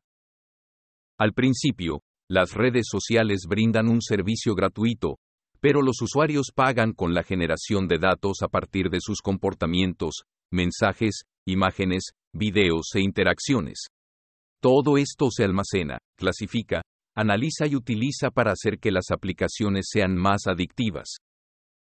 Al 1.18 1.32
principio, 1.32 2.02
las 2.28 2.54
redes 2.54 2.86
sociales 2.90 3.42
brindan 3.48 3.88
un 3.88 4.00
servicio 4.00 4.54
gratuito, 4.54 5.18
pero 5.60 5.82
los 5.82 6.02
usuarios 6.02 6.50
pagan 6.54 6.92
con 6.92 7.14
la 7.14 7.22
generación 7.22 7.86
de 7.86 7.98
datos 7.98 8.42
a 8.42 8.48
partir 8.48 8.90
de 8.90 8.98
sus 9.00 9.20
comportamientos, 9.20 10.22
mensajes, 10.50 11.22
imágenes, 11.46 12.10
videos 12.32 12.86
e 12.94 13.00
interacciones. 13.00 13.86
Todo 14.60 14.96
esto 14.96 15.30
se 15.30 15.44
almacena, 15.44 15.98
clasifica, 16.16 16.82
analiza 17.16 17.66
y 17.66 17.76
utiliza 17.76 18.30
para 18.30 18.52
hacer 18.52 18.78
que 18.78 18.90
las 18.90 19.10
aplicaciones 19.10 19.86
sean 19.90 20.16
más 20.16 20.46
adictivas. 20.46 21.16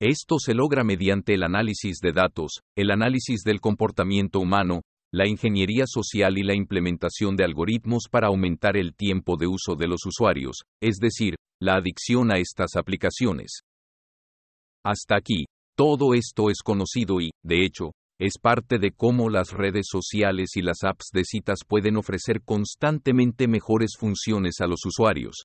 Esto 0.00 0.36
se 0.38 0.54
logra 0.54 0.82
mediante 0.82 1.34
el 1.34 1.44
análisis 1.44 1.98
de 2.00 2.12
datos, 2.12 2.60
el 2.76 2.90
análisis 2.90 3.42
del 3.42 3.60
comportamiento 3.60 4.40
humano, 4.40 4.82
la 5.12 5.28
ingeniería 5.28 5.84
social 5.86 6.36
y 6.36 6.42
la 6.42 6.56
implementación 6.56 7.36
de 7.36 7.44
algoritmos 7.44 8.08
para 8.10 8.26
aumentar 8.26 8.76
el 8.76 8.96
tiempo 8.96 9.36
de 9.36 9.46
uso 9.46 9.76
de 9.76 9.86
los 9.86 10.04
usuarios, 10.04 10.62
es 10.82 10.96
decir, 10.96 11.36
la 11.60 11.76
adicción 11.76 12.32
a 12.32 12.38
estas 12.38 12.74
aplicaciones. 12.74 13.60
Hasta 14.84 15.16
aquí, 15.16 15.46
todo 15.76 16.14
esto 16.14 16.50
es 16.50 16.62
conocido 16.62 17.20
y, 17.20 17.30
de 17.44 17.64
hecho, 17.64 17.92
es 18.20 18.38
parte 18.40 18.78
de 18.78 18.90
cómo 18.90 19.30
las 19.30 19.52
redes 19.52 19.86
sociales 19.88 20.56
y 20.56 20.62
las 20.62 20.82
apps 20.82 21.10
de 21.12 21.24
citas 21.24 21.60
pueden 21.66 21.96
ofrecer 21.96 22.42
constantemente 22.44 23.48
mejores 23.48 23.92
funciones 23.98 24.60
a 24.60 24.66
los 24.66 24.84
usuarios, 24.84 25.44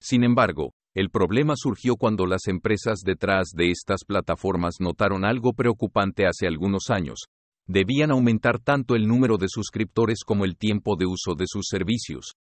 Sin 0.00 0.24
embargo, 0.24 0.72
el 0.94 1.08
problema 1.08 1.54
surgió 1.56 1.96
cuando 1.96 2.26
las 2.26 2.48
empresas 2.48 3.00
detrás 3.00 3.52
de 3.54 3.70
estas 3.70 4.04
plataformas 4.06 4.74
notaron 4.78 5.24
algo 5.24 5.54
preocupante 5.54 6.26
hace 6.26 6.46
algunos 6.46 6.90
años. 6.90 7.24
Debían 7.66 8.10
aumentar 8.10 8.58
tanto 8.58 8.94
el 8.94 9.06
número 9.06 9.38
de 9.38 9.48
suscriptores 9.48 10.24
como 10.24 10.44
el 10.44 10.56
tiempo 10.58 10.96
de 10.96 11.06
uso 11.06 11.34
de 11.34 11.46
sus 11.46 11.66
servicios. 11.68 12.32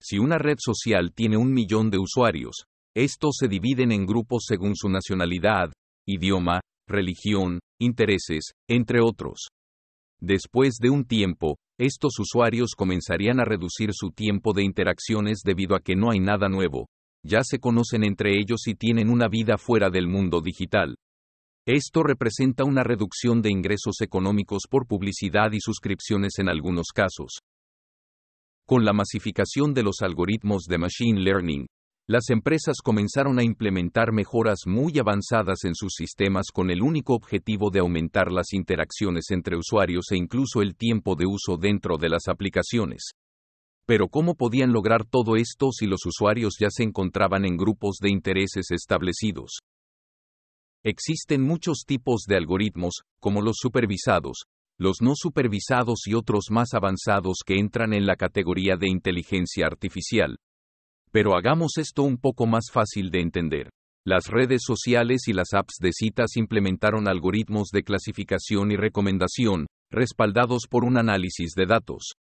Si 0.00 0.18
una 0.18 0.38
red 0.38 0.58
social 0.60 1.12
tiene 1.12 1.36
un 1.36 1.52
millón 1.52 1.90
de 1.90 1.98
usuarios, 1.98 2.66
estos 2.94 3.36
se 3.40 3.48
dividen 3.48 3.90
en 3.90 4.06
grupos 4.06 4.44
según 4.46 4.76
su 4.76 4.88
nacionalidad, 4.88 5.72
idioma, 6.06 6.60
religión, 6.86 7.58
intereses, 7.80 8.52
entre 8.68 9.00
otros. 9.00 9.48
Después 10.20 10.76
de 10.80 10.90
un 10.90 11.04
tiempo, 11.04 11.56
estos 11.80 12.20
usuarios 12.20 12.74
comenzarían 12.76 13.40
a 13.40 13.44
reducir 13.44 13.90
su 13.92 14.10
tiempo 14.12 14.52
de 14.52 14.62
interacciones 14.62 15.40
debido 15.44 15.74
a 15.74 15.80
que 15.80 15.96
no 15.96 16.10
hay 16.10 16.20
nada 16.20 16.48
nuevo. 16.48 16.86
Ya 17.26 17.42
se 17.42 17.58
conocen 17.58 18.04
entre 18.04 18.38
ellos 18.38 18.66
y 18.66 18.74
tienen 18.74 19.08
una 19.08 19.28
vida 19.28 19.56
fuera 19.56 19.88
del 19.88 20.06
mundo 20.06 20.42
digital. 20.42 20.96
Esto 21.66 22.02
representa 22.02 22.64
una 22.64 22.84
reducción 22.84 23.40
de 23.40 23.50
ingresos 23.50 24.02
económicos 24.02 24.64
por 24.68 24.86
publicidad 24.86 25.52
y 25.52 25.60
suscripciones 25.60 26.38
en 26.38 26.50
algunos 26.50 26.88
casos. 26.94 27.38
Con 28.66 28.84
la 28.84 28.92
masificación 28.92 29.72
de 29.72 29.82
los 29.82 30.02
algoritmos 30.02 30.64
de 30.64 30.76
Machine 30.76 31.20
Learning, 31.20 31.66
las 32.06 32.28
empresas 32.28 32.76
comenzaron 32.84 33.38
a 33.38 33.42
implementar 33.42 34.12
mejoras 34.12 34.60
muy 34.66 34.98
avanzadas 34.98 35.64
en 35.64 35.74
sus 35.74 35.94
sistemas 35.94 36.48
con 36.52 36.70
el 36.70 36.82
único 36.82 37.14
objetivo 37.14 37.70
de 37.70 37.78
aumentar 37.78 38.30
las 38.30 38.52
interacciones 38.52 39.30
entre 39.30 39.56
usuarios 39.56 40.12
e 40.12 40.18
incluso 40.18 40.60
el 40.60 40.76
tiempo 40.76 41.16
de 41.16 41.24
uso 41.24 41.56
dentro 41.56 41.96
de 41.96 42.10
las 42.10 42.28
aplicaciones. 42.28 43.12
Pero 43.86 44.08
¿cómo 44.08 44.34
podían 44.34 44.72
lograr 44.72 45.04
todo 45.04 45.36
esto 45.36 45.70
si 45.70 45.86
los 45.86 46.06
usuarios 46.06 46.56
ya 46.58 46.68
se 46.70 46.82
encontraban 46.82 47.44
en 47.44 47.56
grupos 47.56 47.98
de 48.00 48.10
intereses 48.10 48.70
establecidos? 48.70 49.58
Existen 50.82 51.42
muchos 51.42 51.84
tipos 51.86 52.24
de 52.26 52.36
algoritmos, 52.36 53.02
como 53.20 53.42
los 53.42 53.56
supervisados, 53.58 54.44
los 54.78 55.02
no 55.02 55.12
supervisados 55.14 56.06
y 56.06 56.14
otros 56.14 56.46
más 56.50 56.74
avanzados 56.74 57.38
que 57.44 57.58
entran 57.58 57.92
en 57.92 58.06
la 58.06 58.16
categoría 58.16 58.76
de 58.76 58.88
inteligencia 58.88 59.66
artificial. 59.66 60.36
Pero 61.10 61.36
hagamos 61.36 61.78
esto 61.78 62.02
un 62.02 62.18
poco 62.18 62.46
más 62.46 62.64
fácil 62.72 63.10
de 63.10 63.20
entender. 63.20 63.70
Las 64.06 64.26
redes 64.26 64.62
sociales 64.64 65.28
y 65.28 65.32
las 65.32 65.54
apps 65.54 65.76
de 65.80 65.92
citas 65.92 66.36
implementaron 66.36 67.08
algoritmos 67.08 67.68
de 67.68 67.82
clasificación 67.82 68.72
y 68.72 68.76
recomendación, 68.76 69.66
respaldados 69.90 70.64
por 70.68 70.84
un 70.84 70.98
análisis 70.98 71.52
de 71.54 71.66
datos. 71.66 72.14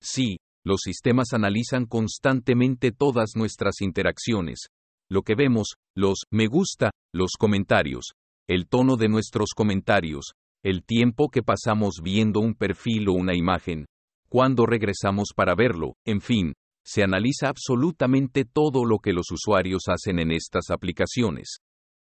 Sí, 0.00 0.38
los 0.64 0.80
sistemas 0.82 1.32
analizan 1.32 1.86
constantemente 1.86 2.92
todas 2.92 3.32
nuestras 3.36 3.80
interacciones. 3.80 4.68
Lo 5.10 5.22
que 5.22 5.34
vemos, 5.34 5.74
los 5.96 6.20
me 6.30 6.46
gusta, 6.46 6.90
los 7.12 7.32
comentarios, 7.38 8.12
el 8.48 8.68
tono 8.68 8.96
de 8.96 9.08
nuestros 9.08 9.50
comentarios, 9.54 10.32
el 10.62 10.84
tiempo 10.84 11.28
que 11.28 11.42
pasamos 11.42 11.96
viendo 12.02 12.40
un 12.40 12.54
perfil 12.54 13.08
o 13.08 13.12
una 13.12 13.34
imagen, 13.34 13.86
cuándo 14.28 14.64
regresamos 14.64 15.30
para 15.34 15.54
verlo, 15.54 15.94
en 16.06 16.20
fin, 16.20 16.54
se 16.84 17.02
analiza 17.02 17.48
absolutamente 17.48 18.44
todo 18.44 18.84
lo 18.84 18.98
que 18.98 19.12
los 19.12 19.30
usuarios 19.30 19.82
hacen 19.88 20.18
en 20.18 20.32
estas 20.32 20.70
aplicaciones. 20.70 21.58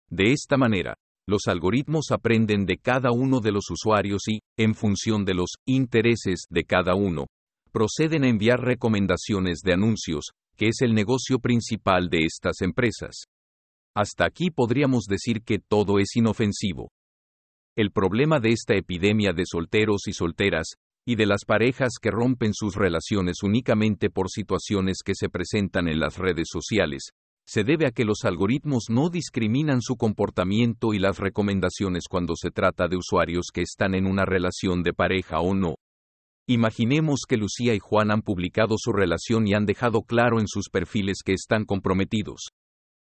De 0.10 0.32
esta 0.32 0.58
manera, 0.58 0.96
los 1.28 1.48
algoritmos 1.48 2.12
aprenden 2.12 2.66
de 2.66 2.78
cada 2.78 3.12
uno 3.12 3.40
de 3.40 3.52
los 3.52 3.72
usuarios 3.72 4.28
y, 4.28 4.40
en 4.58 4.76
función 4.76 5.26
de 5.26 5.34
los 5.34 5.52
intereses 5.66 6.46
de 6.50 6.66
cada 6.66 6.96
uno, 6.96 7.28
proceden 7.74 8.24
a 8.24 8.30
enviar 8.30 8.62
recomendaciones 8.62 9.62
de 9.64 9.74
anuncios, 9.74 10.34
que 10.56 10.68
es 10.68 10.82
el 10.82 10.94
negocio 10.94 11.40
principal 11.40 12.08
de 12.08 12.20
estas 12.20 12.62
empresas. 12.62 13.26
Hasta 13.96 14.26
aquí 14.26 14.52
podríamos 14.52 15.06
decir 15.06 15.42
que 15.42 15.58
todo 15.58 15.98
es 15.98 16.16
inofensivo. 16.16 16.92
El 17.76 17.92
problema 17.92 18.40
de 18.40 18.50
esta 18.50 18.76
epidemia 18.76 19.34
de 19.34 19.46
solteros 19.48 20.08
y 20.08 20.14
solteras 20.14 20.76
y 21.04 21.16
de 21.16 21.26
las 21.26 21.46
parejas 21.46 21.94
que 22.00 22.12
rompen 22.12 22.54
sus 22.54 22.76
relaciones 22.76 23.42
únicamente 23.42 24.12
por 24.12 24.30
situaciones 24.30 25.00
que 25.04 25.16
se 25.16 25.30
presentan 25.30 25.88
en 25.88 26.00
las 26.00 26.20
redes 26.20 26.50
sociales, 26.52 27.10
se 27.46 27.64
debe 27.64 27.88
a 27.88 27.92
que 27.92 28.06
los 28.06 28.24
algoritmos 28.24 28.86
no 28.90 29.10
discriminan 29.10 29.82
su 29.82 29.96
comportamiento 29.96 30.94
y 30.94 31.00
las 31.00 31.18
recomendaciones 31.18 32.04
cuando 32.08 32.36
se 32.36 32.52
trata 32.52 32.88
de 32.88 32.98
usuarios 32.98 33.48
que 33.52 33.62
están 33.62 33.96
en 33.96 34.06
una 34.06 34.26
relación 34.26 34.84
de 34.84 34.94
pareja 34.94 35.40
o 35.40 35.56
no. 35.56 35.76
Imaginemos 36.48 37.22
que 37.28 37.38
Lucía 37.38 37.74
y 37.74 37.80
Juan 37.80 38.12
han 38.12 38.22
publicado 38.22 38.76
su 38.78 38.92
relación 38.92 39.48
y 39.48 39.54
han 39.54 39.66
dejado 39.66 40.02
claro 40.02 40.42
en 40.42 40.48
sus 40.48 40.70
perfiles 40.70 41.20
que 41.24 41.32
están 41.32 41.64
comprometidos. 41.64 42.50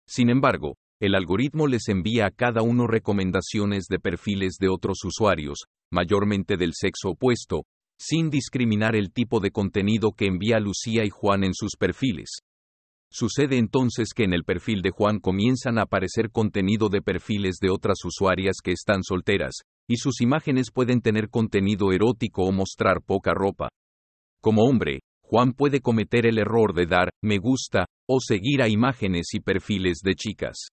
Sin 0.05 0.29
embargo, 0.29 0.75
el 0.99 1.15
algoritmo 1.15 1.67
les 1.67 1.87
envía 1.87 2.25
a 2.25 2.31
cada 2.31 2.61
uno 2.61 2.87
recomendaciones 2.87 3.85
de 3.89 3.99
perfiles 3.99 4.57
de 4.59 4.67
otros 4.67 4.99
usuarios, 5.05 5.63
mayormente 5.91 6.57
del 6.57 6.73
sexo 6.73 7.11
opuesto, 7.11 7.63
sin 7.97 8.29
discriminar 8.29 8.97
el 8.97 9.13
tipo 9.13 9.39
de 9.39 9.51
contenido 9.51 10.11
que 10.11 10.25
envía 10.25 10.59
Lucía 10.59 11.05
y 11.05 11.09
Juan 11.09 11.45
en 11.45 11.53
sus 11.53 11.77
perfiles. 11.79 12.39
Sucede 13.09 13.57
entonces 13.57 14.09
que 14.13 14.23
en 14.23 14.33
el 14.33 14.43
perfil 14.43 14.81
de 14.81 14.91
Juan 14.91 15.19
comienzan 15.19 15.77
a 15.77 15.83
aparecer 15.83 16.31
contenido 16.31 16.89
de 16.89 17.01
perfiles 17.01 17.57
de 17.61 17.69
otras 17.69 18.03
usuarias 18.03 18.57
que 18.63 18.71
están 18.71 19.03
solteras, 19.03 19.53
y 19.87 19.97
sus 19.97 20.21
imágenes 20.21 20.71
pueden 20.71 21.01
tener 21.01 21.29
contenido 21.29 21.91
erótico 21.91 22.43
o 22.43 22.51
mostrar 22.51 23.01
poca 23.01 23.33
ropa. 23.33 23.69
Como 24.41 24.63
hombre, 24.63 25.01
Juan 25.21 25.53
puede 25.53 25.81
cometer 25.81 26.25
el 26.25 26.39
error 26.39 26.73
de 26.73 26.85
dar 26.85 27.09
me 27.23 27.37
gusta 27.37 27.85
o 28.07 28.19
seguir 28.19 28.61
a 28.61 28.67
imágenes 28.67 29.33
y 29.33 29.39
perfiles 29.39 29.99
de 30.03 30.15
chicas. 30.15 30.67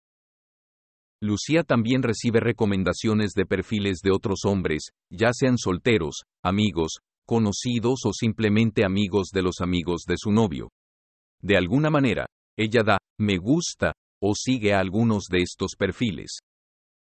Lucía 1.21 1.65
también 1.65 2.03
recibe 2.03 2.41
recomendaciones 2.41 3.33
de 3.33 3.45
perfiles 3.45 3.99
de 4.03 4.13
otros 4.13 4.41
hombres, 4.45 4.91
ya 5.11 5.31
sean 5.33 5.59
solteros, 5.59 6.23
amigos, 6.45 6.99
conocidos 7.27 8.01
o 8.05 8.13
simplemente 8.13 8.85
amigos 8.85 9.29
de 9.33 9.43
los 9.43 9.61
amigos 9.61 10.03
de 10.07 10.15
su 10.17 10.31
novio. 10.31 10.71
De 11.41 11.57
alguna 11.57 11.91
manera, 11.91 12.27
ella 12.57 12.83
da 12.85 12.99
me 13.19 13.37
gusta 13.37 13.93
o 14.21 14.35
sigue 14.35 14.75
a 14.75 14.81
algunos 14.81 15.25
de 15.31 15.43
estos 15.43 15.73
perfiles. 15.77 16.39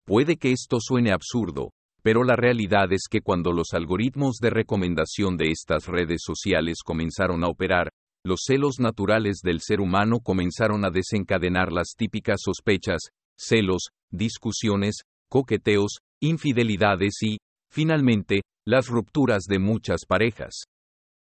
Puede 0.05 0.37
que 0.37 0.51
esto 0.51 0.79
suene 0.79 1.11
absurdo, 1.11 1.71
pero 2.03 2.23
la 2.23 2.35
realidad 2.35 2.91
es 2.91 3.03
que 3.09 3.21
cuando 3.21 3.51
los 3.51 3.73
algoritmos 3.73 4.37
de 4.37 4.49
recomendación 4.49 5.37
de 5.37 5.49
estas 5.49 5.87
redes 5.87 6.21
sociales 6.23 6.79
comenzaron 6.83 7.43
a 7.43 7.47
operar, 7.47 7.89
los 8.23 8.41
celos 8.45 8.79
naturales 8.79 9.39
del 9.43 9.61
ser 9.61 9.81
humano 9.81 10.19
comenzaron 10.19 10.85
a 10.85 10.91
desencadenar 10.91 11.71
las 11.71 11.95
típicas 11.97 12.41
sospechas, 12.43 13.01
celos, 13.37 13.89
discusiones, 14.11 15.01
coqueteos, 15.29 15.99
infidelidades 16.19 17.13
y, 17.23 17.37
finalmente, 17.71 18.41
las 18.65 18.87
rupturas 18.87 19.43
de 19.45 19.59
muchas 19.59 20.01
parejas. 20.07 20.65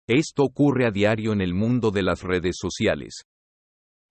Esto 0.07 0.45
ocurre 0.45 0.87
a 0.87 0.91
diario 0.91 1.33
en 1.33 1.41
el 1.41 1.55
mundo 1.55 1.91
de 1.91 2.03
las 2.03 2.23
redes 2.23 2.57
sociales. 2.61 3.23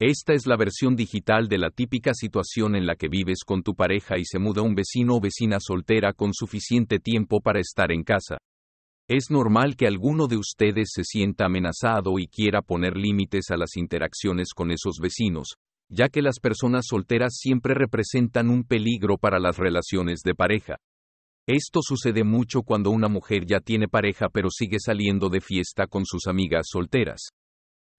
Esta 0.05 0.33
es 0.33 0.47
la 0.47 0.57
versión 0.57 0.97
digital 0.97 1.47
de 1.47 1.57
la 1.57 1.69
típica 1.69 2.13
situación 2.13 2.75
en 2.75 2.85
la 2.85 2.95
que 2.95 3.07
vives 3.07 3.45
con 3.45 3.63
tu 3.63 3.73
pareja 3.73 4.17
y 4.17 4.25
se 4.25 4.37
muda 4.37 4.61
un 4.61 4.75
vecino 4.75 5.15
o 5.15 5.21
vecina 5.21 5.59
soltera 5.61 6.11
con 6.11 6.33
suficiente 6.33 6.99
tiempo 6.99 7.39
para 7.39 7.61
estar 7.61 7.89
en 7.89 8.03
casa. 8.03 8.35
Es 9.07 9.31
normal 9.31 9.77
que 9.77 9.87
alguno 9.87 10.27
de 10.27 10.35
ustedes 10.35 10.89
se 10.91 11.05
sienta 11.05 11.45
amenazado 11.45 12.19
y 12.19 12.27
quiera 12.27 12.61
poner 12.61 12.97
límites 12.97 13.45
a 13.49 13.55
las 13.55 13.77
interacciones 13.77 14.49
con 14.53 14.71
esos 14.71 14.97
vecinos, 15.01 15.53
ya 15.87 16.09
que 16.09 16.21
las 16.21 16.41
personas 16.41 16.83
solteras 16.89 17.37
siempre 17.37 17.73
representan 17.73 18.49
un 18.49 18.65
peligro 18.65 19.17
para 19.17 19.39
las 19.39 19.57
relaciones 19.57 20.19
de 20.25 20.35
pareja. 20.35 20.75
Esto 21.47 21.79
sucede 21.81 22.25
mucho 22.25 22.63
cuando 22.63 22.89
una 22.89 23.07
mujer 23.07 23.45
ya 23.45 23.61
tiene 23.61 23.87
pareja 23.87 24.27
pero 24.27 24.49
sigue 24.49 24.79
saliendo 24.81 25.29
de 25.29 25.39
fiesta 25.39 25.87
con 25.87 26.03
sus 26.05 26.27
amigas 26.27 26.65
solteras. 26.69 27.29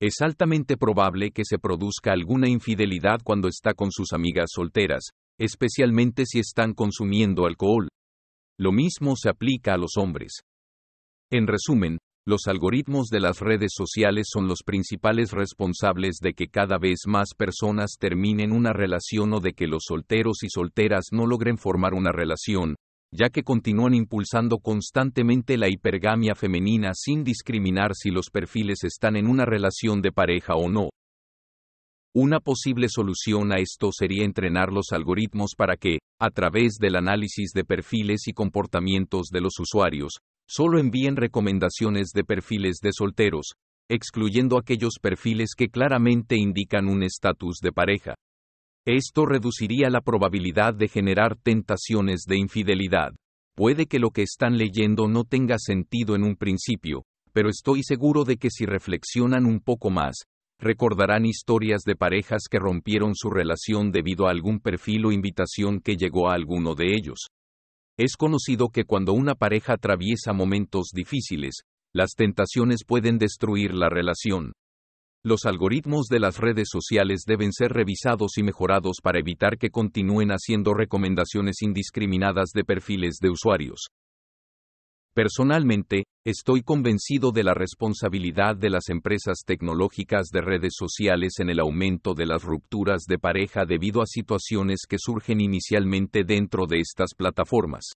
Es 0.04 0.20
altamente 0.20 0.76
probable 0.76 1.30
que 1.30 1.46
se 1.46 1.58
produzca 1.58 2.12
alguna 2.12 2.46
infidelidad 2.46 3.20
cuando 3.24 3.48
está 3.48 3.72
con 3.72 3.90
sus 3.90 4.12
amigas 4.12 4.50
solteras, 4.52 5.02
especialmente 5.40 6.26
si 6.26 6.40
están 6.40 6.74
consumiendo 6.74 7.46
alcohol. 7.46 7.88
Lo 8.58 8.70
mismo 8.70 9.16
se 9.16 9.30
aplica 9.30 9.72
a 9.72 9.78
los 9.78 9.96
hombres. 9.96 10.42
En 11.32 11.46
resumen, 11.46 11.96
los 12.26 12.48
algoritmos 12.48 13.06
de 13.08 13.20
las 13.20 13.40
redes 13.40 13.72
sociales 13.74 14.26
son 14.30 14.46
los 14.46 14.58
principales 14.62 15.30
responsables 15.30 16.16
de 16.20 16.34
que 16.34 16.48
cada 16.48 16.76
vez 16.76 17.04
más 17.06 17.30
personas 17.34 17.92
terminen 17.98 18.52
una 18.52 18.74
relación 18.74 19.32
o 19.32 19.40
de 19.40 19.54
que 19.54 19.66
los 19.66 19.84
solteros 19.88 20.42
y 20.42 20.50
solteras 20.50 21.06
no 21.12 21.26
logren 21.26 21.56
formar 21.56 21.94
una 21.94 22.12
relación, 22.12 22.76
ya 23.16 23.30
que 23.30 23.44
continúan 23.44 23.94
impulsando 23.94 24.58
constantemente 24.58 25.56
la 25.56 25.68
hipergamia 25.68 26.34
femenina 26.34 26.90
sin 26.94 27.22
discriminar 27.22 27.94
si 27.94 28.10
los 28.10 28.28
perfiles 28.28 28.82
están 28.82 29.14
en 29.14 29.28
una 29.28 29.44
relación 29.44 30.02
de 30.02 30.10
pareja 30.10 30.56
o 30.56 30.68
no. 30.68 30.88
Una 32.12 32.40
posible 32.40 32.88
solución 32.88 33.52
a 33.52 33.58
esto 33.58 33.90
sería 33.92 34.24
entrenar 34.24 34.72
los 34.72 34.86
algoritmos 34.90 35.52
para 35.56 35.76
que, 35.76 35.98
a 36.20 36.30
través 36.30 36.74
del 36.80 36.96
análisis 36.96 37.52
de 37.52 37.64
perfiles 37.64 38.26
y 38.26 38.32
comportamientos 38.32 39.28
de 39.28 39.40
los 39.40 39.60
usuarios, 39.60 40.18
solo 40.48 40.80
envíen 40.80 41.14
recomendaciones 41.14 42.08
de 42.14 42.24
perfiles 42.24 42.78
de 42.82 42.90
solteros, 42.92 43.54
excluyendo 43.88 44.58
aquellos 44.58 44.94
perfiles 45.00 45.50
que 45.56 45.68
claramente 45.68 46.36
indican 46.36 46.88
un 46.88 47.04
estatus 47.04 47.58
de 47.62 47.72
pareja. 47.72 48.14
Esto 48.86 49.24
reduciría 49.24 49.88
la 49.88 50.02
probabilidad 50.02 50.74
de 50.74 50.88
generar 50.88 51.36
tentaciones 51.36 52.24
de 52.26 52.36
infidelidad. 52.36 53.12
Puede 53.56 53.86
que 53.86 53.98
lo 53.98 54.10
que 54.10 54.20
están 54.20 54.58
leyendo 54.58 55.08
no 55.08 55.24
tenga 55.24 55.58
sentido 55.58 56.14
en 56.14 56.22
un 56.22 56.36
principio, 56.36 57.04
pero 57.32 57.48
estoy 57.48 57.82
seguro 57.82 58.24
de 58.24 58.36
que 58.36 58.50
si 58.50 58.66
reflexionan 58.66 59.46
un 59.46 59.60
poco 59.60 59.88
más, 59.88 60.24
recordarán 60.58 61.24
historias 61.24 61.80
de 61.86 61.96
parejas 61.96 62.42
que 62.50 62.58
rompieron 62.58 63.14
su 63.14 63.30
relación 63.30 63.90
debido 63.90 64.26
a 64.26 64.30
algún 64.30 64.60
perfil 64.60 65.06
o 65.06 65.12
invitación 65.12 65.80
que 65.80 65.96
llegó 65.96 66.28
a 66.28 66.34
alguno 66.34 66.74
de 66.74 66.94
ellos. 66.94 67.28
Es 67.96 68.16
conocido 68.16 68.68
que 68.68 68.84
cuando 68.84 69.14
una 69.14 69.34
pareja 69.34 69.74
atraviesa 69.74 70.34
momentos 70.34 70.90
difíciles, 70.92 71.62
las 71.94 72.10
tentaciones 72.16 72.84
pueden 72.86 73.16
destruir 73.16 73.72
la 73.72 73.88
relación. 73.88 74.52
Los 75.26 75.46
algoritmos 75.46 76.08
de 76.08 76.20
las 76.20 76.36
redes 76.36 76.68
sociales 76.70 77.22
deben 77.26 77.50
ser 77.50 77.72
revisados 77.72 78.36
y 78.36 78.42
mejorados 78.42 78.98
para 79.02 79.18
evitar 79.18 79.56
que 79.56 79.70
continúen 79.70 80.28
haciendo 80.28 80.74
recomendaciones 80.74 81.62
indiscriminadas 81.62 82.50
de 82.54 82.62
perfiles 82.62 83.16
de 83.22 83.30
usuarios. 83.30 83.86
Personalmente, 85.14 86.04
estoy 86.26 86.60
convencido 86.60 87.32
de 87.32 87.42
la 87.42 87.54
responsabilidad 87.54 88.54
de 88.54 88.68
las 88.68 88.90
empresas 88.90 89.44
tecnológicas 89.46 90.28
de 90.28 90.42
redes 90.42 90.74
sociales 90.76 91.38
en 91.38 91.48
el 91.48 91.60
aumento 91.60 92.12
de 92.12 92.26
las 92.26 92.42
rupturas 92.42 93.04
de 93.08 93.18
pareja 93.18 93.64
debido 93.64 94.02
a 94.02 94.06
situaciones 94.06 94.80
que 94.86 94.98
surgen 94.98 95.40
inicialmente 95.40 96.24
dentro 96.24 96.66
de 96.66 96.80
estas 96.80 97.14
plataformas. 97.16 97.94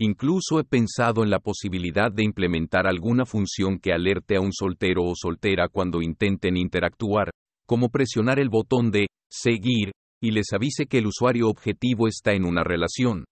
Incluso 0.00 0.60
he 0.60 0.64
pensado 0.64 1.24
en 1.24 1.30
la 1.30 1.40
posibilidad 1.40 2.12
de 2.12 2.22
implementar 2.22 2.86
alguna 2.86 3.26
función 3.26 3.80
que 3.80 3.92
alerte 3.92 4.36
a 4.36 4.40
un 4.40 4.52
soltero 4.52 5.02
o 5.02 5.14
soltera 5.16 5.68
cuando 5.68 6.02
intenten 6.02 6.56
interactuar, 6.56 7.30
como 7.66 7.88
presionar 7.88 8.38
el 8.38 8.48
botón 8.48 8.92
de 8.92 9.08
seguir 9.28 9.90
y 10.22 10.30
les 10.30 10.52
avise 10.52 10.86
que 10.86 10.98
el 10.98 11.06
usuario 11.06 11.48
objetivo 11.48 12.06
está 12.06 12.32
en 12.32 12.44
una 12.44 12.62
relación. 12.62 13.24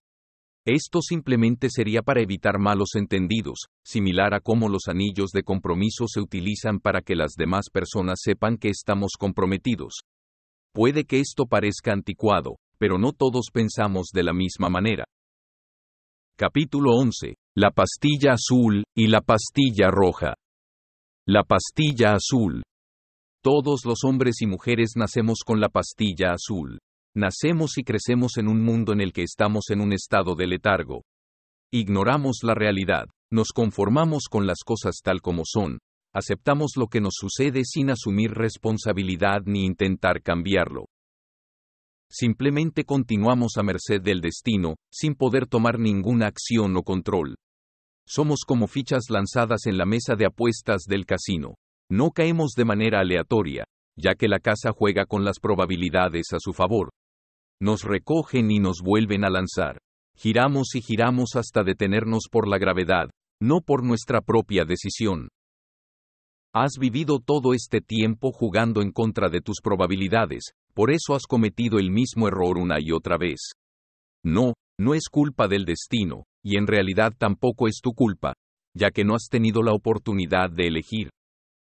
Esto 0.65 1.01
simplemente 1.01 1.69
sería 1.69 2.01
para 2.01 2.21
evitar 2.21 2.59
malos 2.59 2.95
entendidos, 2.95 3.67
similar 3.85 4.33
a 4.33 4.41
cómo 4.41 4.67
los 4.67 4.89
anillos 4.89 5.31
de 5.31 5.43
compromiso 5.43 6.07
se 6.09 6.19
utilizan 6.19 6.79
para 6.81 7.01
que 7.01 7.15
las 7.15 7.31
demás 7.37 7.67
personas 7.71 8.19
sepan 8.21 8.57
que 8.57 8.67
estamos 8.67 9.13
comprometidos. 9.17 10.01
Puede 10.73 11.05
que 11.05 11.21
esto 11.21 11.45
parezca 11.45 11.93
anticuado, 11.93 12.57
pero 12.77 12.97
no 12.97 13.13
todos 13.13 13.45
pensamos 13.53 14.07
de 14.13 14.23
la 14.23 14.33
misma 14.33 14.67
manera. 14.67 15.05
Capítulo 16.39 16.91
11. 16.91 17.33
La 17.55 17.71
pastilla 17.71 18.33
azul 18.33 18.83
y 18.95 19.07
la 19.07 19.21
pastilla 19.21 19.89
roja. 19.89 20.35
La 21.27 21.41
pastilla 21.41 22.13
azul. 22.13 22.61
Todos 23.43 23.85
los 23.85 24.03
hombres 24.03 24.43
y 24.43 24.45
mujeres 24.45 24.91
nacemos 24.95 25.39
con 25.43 25.59
la 25.59 25.69
pastilla 25.69 26.33
azul. 26.33 26.77
Nacemos 27.15 27.79
y 27.79 27.83
crecemos 27.83 28.37
en 28.37 28.49
un 28.49 28.63
mundo 28.63 28.93
en 28.93 29.01
el 29.01 29.13
que 29.13 29.23
estamos 29.23 29.71
en 29.71 29.81
un 29.81 29.93
estado 29.93 30.35
de 30.35 30.45
letargo. 30.45 31.01
Ignoramos 31.73 32.41
la 32.43 32.53
realidad, 32.53 33.07
nos 33.31 33.47
conformamos 33.47 34.25
con 34.29 34.45
las 34.45 34.59
cosas 34.63 34.97
tal 35.03 35.21
como 35.21 35.41
son, 35.43 35.79
aceptamos 36.13 36.73
lo 36.77 36.85
que 36.85 37.01
nos 37.01 37.15
sucede 37.15 37.63
sin 37.63 37.89
asumir 37.89 38.29
responsabilidad 38.29 39.41
ni 39.47 39.65
intentar 39.65 40.21
cambiarlo. 40.21 40.85
Simplemente 42.09 42.83
continuamos 42.83 43.57
a 43.57 43.63
merced 43.63 44.01
del 44.01 44.21
destino, 44.21 44.75
sin 44.91 45.15
poder 45.15 45.47
tomar 45.47 45.79
ninguna 45.79 46.27
acción 46.27 46.75
o 46.77 46.83
control. 46.83 47.35
Somos 48.05 48.41
como 48.47 48.67
fichas 48.67 49.09
lanzadas 49.09 49.65
en 49.65 49.77
la 49.77 49.85
mesa 49.85 50.15
de 50.15 50.25
apuestas 50.25 50.83
del 50.87 51.05
casino. 51.05 51.55
No 51.89 52.11
caemos 52.11 52.53
de 52.55 52.65
manera 52.65 53.01
aleatoria, 53.01 53.65
ya 53.97 54.15
que 54.15 54.27
la 54.27 54.39
casa 54.39 54.71
juega 54.71 55.05
con 55.05 55.25
las 55.25 55.39
probabilidades 55.39 56.27
a 56.33 56.37
su 56.39 56.53
favor 56.53 56.91
nos 57.59 57.83
recogen 57.83 58.51
y 58.51 58.59
nos 58.59 58.81
vuelven 58.81 59.25
a 59.25 59.29
lanzar. 59.29 59.79
Giramos 60.15 60.75
y 60.75 60.81
giramos 60.81 61.35
hasta 61.35 61.63
detenernos 61.63 62.27
por 62.31 62.47
la 62.47 62.57
gravedad, 62.57 63.09
no 63.41 63.61
por 63.61 63.83
nuestra 63.83 64.21
propia 64.21 64.63
decisión. 64.65 65.29
Has 66.53 66.73
vivido 66.79 67.19
todo 67.19 67.53
este 67.53 67.81
tiempo 67.81 68.31
jugando 68.31 68.81
en 68.81 68.91
contra 68.91 69.29
de 69.29 69.41
tus 69.41 69.57
probabilidades, 69.61 70.53
por 70.77 70.91
eso 70.91 71.15
has 71.15 71.25
cometido 71.25 71.79
el 71.79 71.89
mismo 71.89 72.27
error 72.27 72.59
una 72.59 72.75
y 72.79 72.91
otra 72.91 73.17
vez. 73.17 73.53
No, 74.23 74.53
no 74.79 74.93
es 74.93 75.09
culpa 75.09 75.47
del 75.47 75.65
destino, 75.65 76.25
y 76.43 76.55
en 76.55 76.67
realidad 76.67 77.13
tampoco 77.17 77.67
es 77.67 77.79
tu 77.81 77.95
culpa, 77.95 78.35
ya 78.75 78.91
que 78.91 79.03
no 79.03 79.15
has 79.15 79.27
tenido 79.27 79.63
la 79.63 79.73
oportunidad 79.73 80.51
de 80.51 80.67
elegir. 80.67 81.09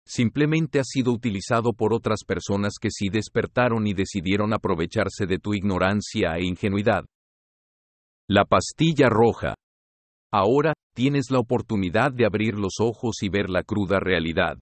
Simplemente 0.07 0.79
ha 0.79 0.85
sido 0.85 1.11
utilizado 1.11 1.73
por 1.73 1.93
otras 1.93 2.21
personas 2.25 2.75
que 2.81 2.91
sí 2.93 3.09
despertaron 3.09 3.89
y 3.89 3.93
decidieron 3.93 4.53
aprovecharse 4.53 5.27
de 5.27 5.41
tu 5.41 5.53
ignorancia 5.53 6.37
e 6.37 6.45
ingenuidad. 6.45 7.05
La 8.29 8.45
pastilla 8.45 9.09
roja. 9.09 9.57
Ahora, 10.33 10.75
tienes 10.95 11.33
la 11.33 11.41
oportunidad 11.41 12.13
de 12.13 12.25
abrir 12.25 12.55
los 12.55 12.75
ojos 12.79 13.17
y 13.23 13.29
ver 13.29 13.51
la 13.51 13.65
cruda 13.65 13.99
realidad. 13.99 14.61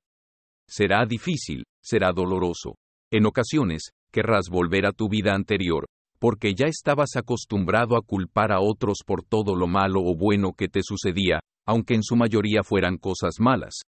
Será 0.67 1.05
difícil, 1.05 1.65
será 1.83 2.11
doloroso. 2.13 2.77
En 3.13 3.27
ocasiones, 3.27 3.91
querrás 4.11 4.49
volver 4.51 4.87
a 4.87 4.93
tu 4.93 5.09
vida 5.09 5.35
anterior, 5.35 5.87
porque 6.19 6.55
ya 6.55 6.67
estabas 6.67 7.17
acostumbrado 7.17 7.97
a 7.97 8.03
culpar 8.03 8.53
a 8.53 8.61
otros 8.61 8.99
por 9.07 9.23
todo 9.25 9.57
lo 9.57 9.67
malo 9.67 10.01
o 10.03 10.15
bueno 10.15 10.53
que 10.53 10.69
te 10.69 10.83
sucedía, 10.83 11.41
aunque 11.67 11.95
en 11.95 12.03
su 12.03 12.17
mayoría 12.17 12.63
fueran 12.63 12.99
cosas 12.99 13.37
malas. 13.39 13.83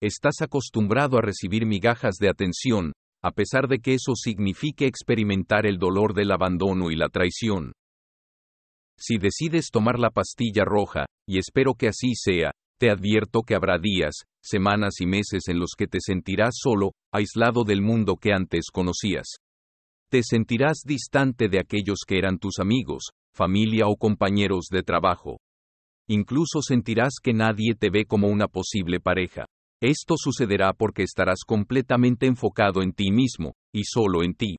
Estás 0.00 0.40
acostumbrado 0.40 1.18
a 1.18 1.22
recibir 1.22 1.66
migajas 1.66 2.16
de 2.20 2.28
atención, 2.28 2.92
a 3.22 3.32
pesar 3.32 3.68
de 3.68 3.80
que 3.80 3.94
eso 3.94 4.14
signifique 4.14 4.86
experimentar 4.86 5.66
el 5.66 5.78
dolor 5.78 6.14
del 6.14 6.30
abandono 6.30 6.90
y 6.90 6.96
la 6.96 7.08
traición. 7.08 7.72
Si 8.96 9.18
decides 9.18 9.70
tomar 9.70 9.98
la 9.98 10.10
pastilla 10.10 10.64
roja, 10.64 11.06
y 11.26 11.38
espero 11.38 11.74
que 11.74 11.88
así 11.88 12.14
sea, 12.14 12.52
te 12.78 12.90
advierto 12.90 13.42
que 13.42 13.56
habrá 13.56 13.78
días, 13.78 14.14
semanas 14.40 15.00
y 15.00 15.06
meses 15.06 15.48
en 15.48 15.58
los 15.58 15.72
que 15.76 15.88
te 15.88 15.98
sentirás 16.00 16.54
solo, 16.56 16.92
aislado 17.12 17.64
del 17.64 17.82
mundo 17.82 18.16
que 18.16 18.32
antes 18.32 18.66
conocías. 18.72 19.38
Te 20.10 20.22
sentirás 20.22 20.78
distante 20.86 21.50
de 21.50 21.60
aquellos 21.60 21.98
que 22.06 22.16
eran 22.16 22.38
tus 22.38 22.60
amigos, 22.60 23.10
familia 23.34 23.88
o 23.88 23.96
compañeros 23.96 24.68
de 24.70 24.82
trabajo. 24.82 25.38
Incluso 26.08 26.62
sentirás 26.62 27.16
que 27.22 27.34
nadie 27.34 27.74
te 27.78 27.90
ve 27.90 28.06
como 28.06 28.28
una 28.28 28.48
posible 28.48 29.00
pareja. 29.00 29.44
Esto 29.82 30.14
sucederá 30.16 30.72
porque 30.72 31.02
estarás 31.02 31.40
completamente 31.46 32.26
enfocado 32.26 32.80
en 32.80 32.92
ti 32.92 33.10
mismo, 33.10 33.52
y 33.70 33.82
solo 33.84 34.22
en 34.22 34.32
ti. 34.32 34.56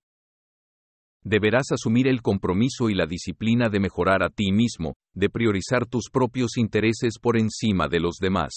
Deberás 1.23 1.71
asumir 1.71 2.07
el 2.07 2.21
compromiso 2.21 2.91
y 2.91 2.93
la 2.93 3.07
disciplina 3.07 3.69
de 3.69 3.79
mejorar 3.79 4.21
a 4.21 4.29
ti 4.29 4.51
mismo, 4.51 4.93
de 5.15 5.29
priorizar 5.31 5.87
tus 5.87 6.11
propios 6.11 6.57
intereses 6.57 7.15
por 7.19 7.37
encima 7.37 7.87
de 7.87 7.99
los 7.99 8.17
demás. 8.21 8.51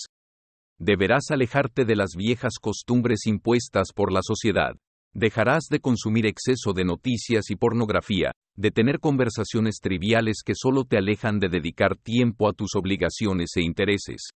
Deberás 0.78 1.30
alejarte 1.30 1.86
de 1.86 1.96
las 1.96 2.10
viejas 2.14 2.58
costumbres 2.60 3.26
impuestas 3.26 3.88
por 3.94 4.12
la 4.12 4.20
sociedad. 4.22 4.74
Dejarás 5.14 5.64
de 5.70 5.80
consumir 5.80 6.26
exceso 6.26 6.72
de 6.72 6.84
noticias 6.84 7.50
y 7.50 7.56
pornografía, 7.56 8.32
de 8.56 8.70
tener 8.70 8.98
conversaciones 8.98 9.78
triviales 9.80 10.42
que 10.44 10.54
solo 10.54 10.84
te 10.84 10.96
alejan 10.96 11.38
de 11.38 11.48
dedicar 11.48 11.96
tiempo 11.96 12.48
a 12.48 12.52
tus 12.52 12.74
obligaciones 12.74 13.50
e 13.56 13.62
intereses. 13.62 14.30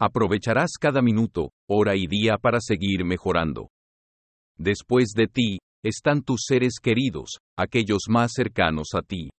Aprovecharás 0.00 0.72
cada 0.80 1.00
minuto, 1.02 1.50
hora 1.68 1.94
y 1.94 2.06
día 2.06 2.38
para 2.38 2.60
seguir 2.60 3.04
mejorando. 3.04 3.68
Después 4.56 5.10
de 5.14 5.26
ti, 5.26 5.58
están 5.84 6.22
tus 6.22 6.42
seres 6.46 6.74
queridos, 6.82 7.38
aquellos 7.56 8.02
más 8.08 8.32
cercanos 8.34 8.88
a 8.94 9.02
ti. 9.02 9.30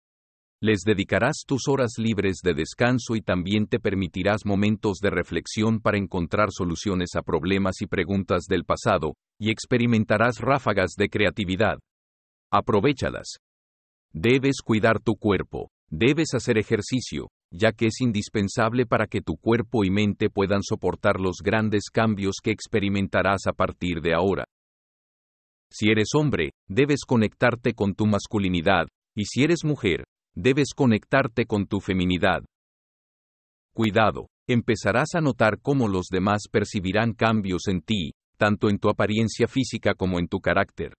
Les 0.63 0.81
dedicarás 0.85 1.43
tus 1.47 1.67
horas 1.67 1.93
libres 1.97 2.37
de 2.43 2.53
descanso 2.53 3.15
y 3.15 3.21
también 3.21 3.65
te 3.65 3.79
permitirás 3.79 4.45
momentos 4.45 4.99
de 4.99 5.09
reflexión 5.09 5.81
para 5.81 5.97
encontrar 5.97 6.49
soluciones 6.51 7.15
a 7.15 7.23
problemas 7.23 7.81
y 7.81 7.87
preguntas 7.87 8.43
del 8.47 8.63
pasado, 8.63 9.15
y 9.39 9.49
experimentarás 9.49 10.37
ráfagas 10.37 10.91
de 10.95 11.09
creatividad. 11.09 11.79
Aprovechalas. 12.51 13.37
Debes 14.13 14.57
cuidar 14.63 14.99
tu 14.99 15.15
cuerpo, 15.15 15.71
debes 15.89 16.35
hacer 16.35 16.59
ejercicio, 16.59 17.29
ya 17.51 17.71
que 17.71 17.87
es 17.87 17.99
indispensable 17.99 18.85
para 18.85 19.07
que 19.07 19.21
tu 19.21 19.37
cuerpo 19.37 19.83
y 19.83 19.89
mente 19.89 20.29
puedan 20.29 20.61
soportar 20.61 21.19
los 21.19 21.37
grandes 21.43 21.89
cambios 21.91 22.35
que 22.43 22.51
experimentarás 22.51 23.47
a 23.47 23.53
partir 23.53 23.99
de 24.01 24.13
ahora. 24.13 24.45
Si 25.71 25.89
eres 25.89 26.09
hombre, 26.13 26.51
debes 26.67 26.99
conectarte 27.07 27.73
con 27.73 27.95
tu 27.95 28.05
masculinidad, 28.05 28.85
y 29.15 29.25
si 29.25 29.43
eres 29.43 29.63
mujer, 29.63 30.03
debes 30.35 30.73
conectarte 30.75 31.45
con 31.45 31.67
tu 31.67 31.79
feminidad. 31.79 32.43
Cuidado, 33.73 34.27
empezarás 34.47 35.15
a 35.15 35.21
notar 35.21 35.59
cómo 35.61 35.87
los 35.87 36.07
demás 36.09 36.43
percibirán 36.51 37.13
cambios 37.13 37.67
en 37.67 37.81
ti, 37.81 38.11
tanto 38.37 38.69
en 38.69 38.79
tu 38.79 38.89
apariencia 38.89 39.47
física 39.47 39.93
como 39.93 40.19
en 40.19 40.27
tu 40.27 40.39
carácter. 40.39 40.93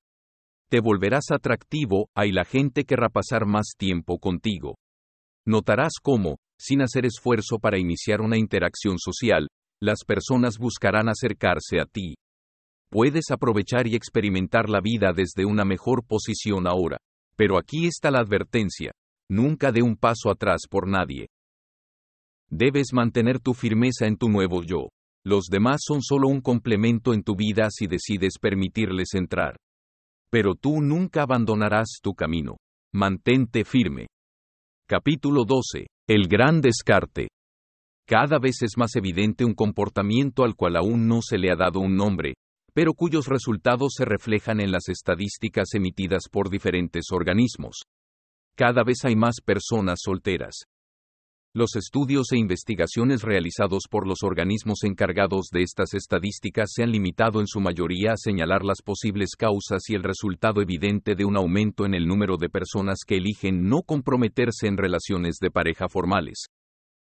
Te 0.71 0.81
volverás 0.81 1.31
atractivo, 1.31 2.09
y 2.17 2.33
la 2.33 2.45
gente 2.45 2.85
querrá 2.85 3.09
pasar 3.09 3.47
más 3.47 3.75
tiempo 3.77 4.19
contigo. 4.19 4.77
Notarás 5.47 5.95
cómo, 6.01 6.39
sin 6.59 6.81
hacer 6.81 7.05
esfuerzo 7.05 7.59
para 7.59 7.79
iniciar 7.79 8.21
una 8.21 8.39
interacción 8.39 8.99
social, 8.99 9.49
las 9.81 10.05
personas 10.07 10.59
buscarán 10.59 11.09
acercarse 11.09 11.81
a 11.81 11.85
ti. 11.85 12.15
Puedes 12.89 13.31
aprovechar 13.31 13.87
y 13.87 13.97
experimentar 13.97 14.69
la 14.69 14.81
vida 14.81 15.13
desde 15.13 15.45
una 15.45 15.65
mejor 15.65 16.05
posición 16.07 16.67
ahora. 16.67 16.99
Pero 17.37 17.59
aquí 17.59 17.87
está 17.87 18.11
la 18.11 18.21
advertencia. 18.21 18.93
Nunca 19.33 19.73
dé 19.73 19.81
un 19.81 19.97
paso 19.97 20.31
atrás 20.31 20.67
por 20.69 20.87
nadie. 20.87 21.29
Debes 22.51 22.93
mantener 22.93 23.41
tu 23.41 23.55
firmeza 23.55 24.07
en 24.07 24.19
tu 24.19 24.29
nuevo 24.29 24.63
yo. 24.63 24.91
Los 25.25 25.47
demás 25.47 25.81
son 25.83 26.03
solo 26.03 26.29
un 26.29 26.43
complemento 26.43 27.15
en 27.15 27.23
tu 27.23 27.35
vida 27.35 27.69
si 27.71 27.87
decides 27.87 28.35
permitirles 28.39 29.15
entrar. 29.15 29.57
Pero 30.31 30.55
tú 30.55 30.83
nunca 30.83 31.23
abandonarás 31.23 32.01
tu 32.03 32.13
camino. 32.13 32.59
Mantente 32.93 33.65
firme. 33.65 34.09
Capítulo 34.87 35.47
12. 35.47 35.87
El 36.07 36.29
gran 36.29 36.61
descarte. 36.61 37.29
Cada 38.07 38.39
vez 38.39 38.61
es 38.61 38.77
más 38.77 38.97
evidente 38.97 39.47
un 39.47 39.55
comportamiento 39.55 40.45
al 40.45 40.57
cual 40.57 40.77
aún 40.77 41.09
no 41.09 41.23
se 41.23 41.39
le 41.39 41.51
ha 41.51 41.57
dado 41.57 41.81
un 41.81 41.97
nombre, 41.97 42.35
pero 42.75 42.93
cuyos 42.93 43.29
resultados 43.29 43.95
se 43.97 44.05
reflejan 44.05 44.61
en 44.61 44.73
las 44.73 44.91
estadísticas 44.91 45.73
emitidas 45.73 46.25
por 46.31 46.51
diferentes 46.51 47.07
organismos. 47.13 47.85
Cada 48.57 48.85
vez 48.85 49.05
hay 49.05 49.17
más 49.17 49.37
personas 49.43 50.01
solteras. 50.03 50.67
Los 51.55 51.77
estudios 51.77 52.33
e 52.33 52.39
investigaciones 52.39 53.23
realizados 53.23 53.85
por 53.91 54.07
los 54.07 54.23
organismos 54.23 54.85
encargados 54.85 55.49
de 55.53 55.63
estas 55.63 55.95
estadísticas 55.95 56.71
se 56.73 56.83
han 56.83 56.91
limitado 56.91 57.41
en 57.41 57.47
su 57.47 57.61
mayoría 57.61 58.13
a 58.13 58.17
señalar 58.17 58.65
las 58.65 58.83
posibles 58.83 59.37
causas 59.37 59.83
y 59.89 59.95
el 59.95 60.03
resultado 60.03 60.63
evidente 60.63 61.15
de 61.15 61.25
un 61.25 61.37
aumento 61.37 61.85
en 61.85 61.95
el 61.95 62.07
número 62.07 62.37
de 62.39 62.49
personas 62.49 63.01
que 63.07 63.17
eligen 63.17 63.69
no 63.69 63.83
comprometerse 63.83 64.67
en 64.67 64.77
relaciones 64.77 65.37
de 65.41 65.51
pareja 65.51 65.89
formales. 65.89 66.47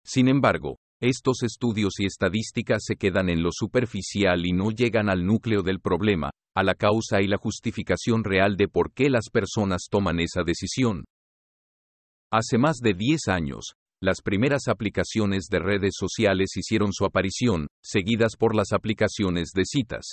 Sin 0.05 0.27
embargo, 0.29 0.77
estos 1.01 1.43
estudios 1.43 1.99
y 1.99 2.05
estadísticas 2.05 2.83
se 2.85 2.95
quedan 2.95 3.29
en 3.29 3.43
lo 3.43 3.51
superficial 3.51 4.45
y 4.45 4.51
no 4.51 4.71
llegan 4.71 5.09
al 5.09 5.25
núcleo 5.25 5.63
del 5.63 5.79
problema, 5.79 6.31
a 6.55 6.63
la 6.63 6.75
causa 6.75 7.21
y 7.21 7.27
la 7.27 7.37
justificación 7.37 8.23
real 8.25 8.57
de 8.57 8.67
por 8.67 8.93
qué 8.93 9.09
las 9.09 9.29
personas 9.29 9.87
toman 9.89 10.19
esa 10.19 10.43
decisión. 10.43 11.05
Hace 12.31 12.59
más 12.59 12.77
de 12.77 12.93
10 12.93 13.27
años, 13.29 13.73
las 13.99 14.21
primeras 14.21 14.67
aplicaciones 14.67 15.47
de 15.49 15.57
redes 15.57 15.93
sociales 15.97 16.51
hicieron 16.55 16.93
su 16.93 17.03
aparición, 17.05 17.67
seguidas 17.83 18.35
por 18.37 18.55
las 18.55 18.71
aplicaciones 18.71 19.49
de 19.55 19.63
citas. 19.65 20.05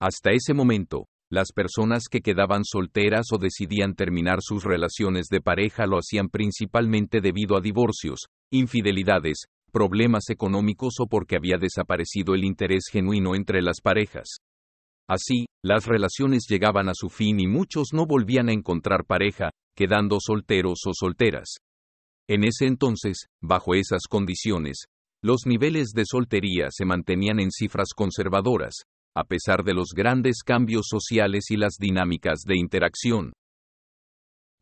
Hasta 0.00 0.30
ese 0.30 0.54
momento, 0.54 1.04
las 1.30 1.52
personas 1.52 2.04
que 2.10 2.22
quedaban 2.22 2.64
solteras 2.64 3.26
o 3.30 3.36
decidían 3.36 3.94
terminar 3.94 4.38
sus 4.40 4.64
relaciones 4.64 5.26
de 5.26 5.42
pareja 5.42 5.86
lo 5.86 5.98
hacían 5.98 6.30
principalmente 6.30 7.20
debido 7.20 7.58
a 7.58 7.60
divorcios, 7.60 8.20
infidelidades, 8.50 9.44
problemas 9.70 10.30
económicos 10.30 10.94
o 10.98 11.06
porque 11.06 11.36
había 11.36 11.58
desaparecido 11.58 12.34
el 12.34 12.44
interés 12.44 12.84
genuino 12.90 13.34
entre 13.34 13.60
las 13.60 13.82
parejas. 13.82 14.38
Así, 15.08 15.46
las 15.62 15.86
relaciones 15.86 16.46
llegaban 16.48 16.88
a 16.88 16.94
su 16.94 17.08
fin 17.08 17.40
y 17.40 17.46
muchos 17.46 17.88
no 17.92 18.06
volvían 18.06 18.48
a 18.48 18.52
encontrar 18.52 19.04
pareja, 19.04 19.50
quedando 19.76 20.18
solteros 20.20 20.80
o 20.86 20.92
solteras. 20.94 21.56
En 22.28 22.44
ese 22.44 22.66
entonces, 22.66 23.26
bajo 23.42 23.74
esas 23.74 24.02
condiciones, 24.08 24.84
los 25.22 25.46
niveles 25.46 25.92
de 25.94 26.04
soltería 26.06 26.68
se 26.70 26.84
mantenían 26.84 27.38
en 27.38 27.50
cifras 27.50 27.88
conservadoras, 27.94 28.84
a 29.14 29.24
pesar 29.24 29.62
de 29.62 29.74
los 29.74 29.90
grandes 29.94 30.42
cambios 30.42 30.86
sociales 30.88 31.50
y 31.50 31.56
las 31.56 31.74
dinámicas 31.78 32.40
de 32.46 32.56
interacción. 32.58 33.32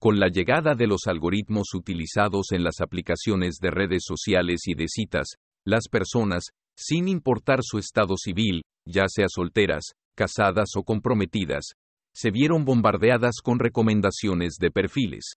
Con 0.00 0.18
la 0.18 0.28
llegada 0.28 0.74
de 0.74 0.88
los 0.88 1.06
algoritmos 1.06 1.74
utilizados 1.74 2.50
en 2.50 2.64
las 2.64 2.80
aplicaciones 2.80 3.58
de 3.60 3.70
redes 3.70 4.02
sociales 4.04 4.62
y 4.66 4.74
de 4.74 4.88
citas, 4.88 5.36
las 5.64 5.84
personas, 5.88 6.46
sin 6.76 7.06
importar 7.06 7.60
su 7.62 7.78
estado 7.78 8.16
civil, 8.16 8.62
ya 8.84 9.04
sea 9.06 9.26
solteras, 9.28 9.92
casadas 10.14 10.70
o 10.76 10.82
comprometidas, 10.82 11.74
se 12.14 12.30
vieron 12.30 12.64
bombardeadas 12.64 13.36
con 13.42 13.58
recomendaciones 13.58 14.56
de 14.60 14.70
perfiles. 14.70 15.34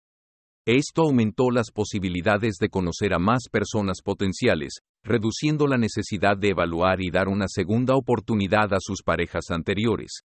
Esto 0.68 1.04
aumentó 1.04 1.52
las 1.52 1.72
posibilidades 1.72 2.56
de 2.60 2.70
conocer 2.70 3.14
a 3.14 3.20
más 3.20 3.44
personas 3.52 4.02
potenciales, 4.04 4.80
reduciendo 5.04 5.68
la 5.68 5.78
necesidad 5.78 6.38
de 6.38 6.50
evaluar 6.50 7.02
y 7.02 7.12
dar 7.12 7.28
una 7.28 7.48
segunda 7.48 7.96
oportunidad 7.96 8.74
a 8.74 8.80
sus 8.80 9.04
parejas 9.04 9.52
anteriores. 9.52 10.22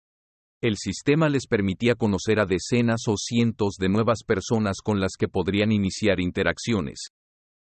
El 0.62 0.76
sistema 0.76 1.28
les 1.28 1.46
permitía 1.46 1.94
conocer 1.94 2.38
a 2.38 2.46
decenas 2.46 3.02
o 3.08 3.16
cientos 3.16 3.76
de 3.78 3.88
nuevas 3.88 4.24
personas 4.26 4.76
con 4.82 5.00
las 5.00 5.12
que 5.18 5.28
podrían 5.28 5.72
iniciar 5.72 6.20
interacciones. 6.20 7.10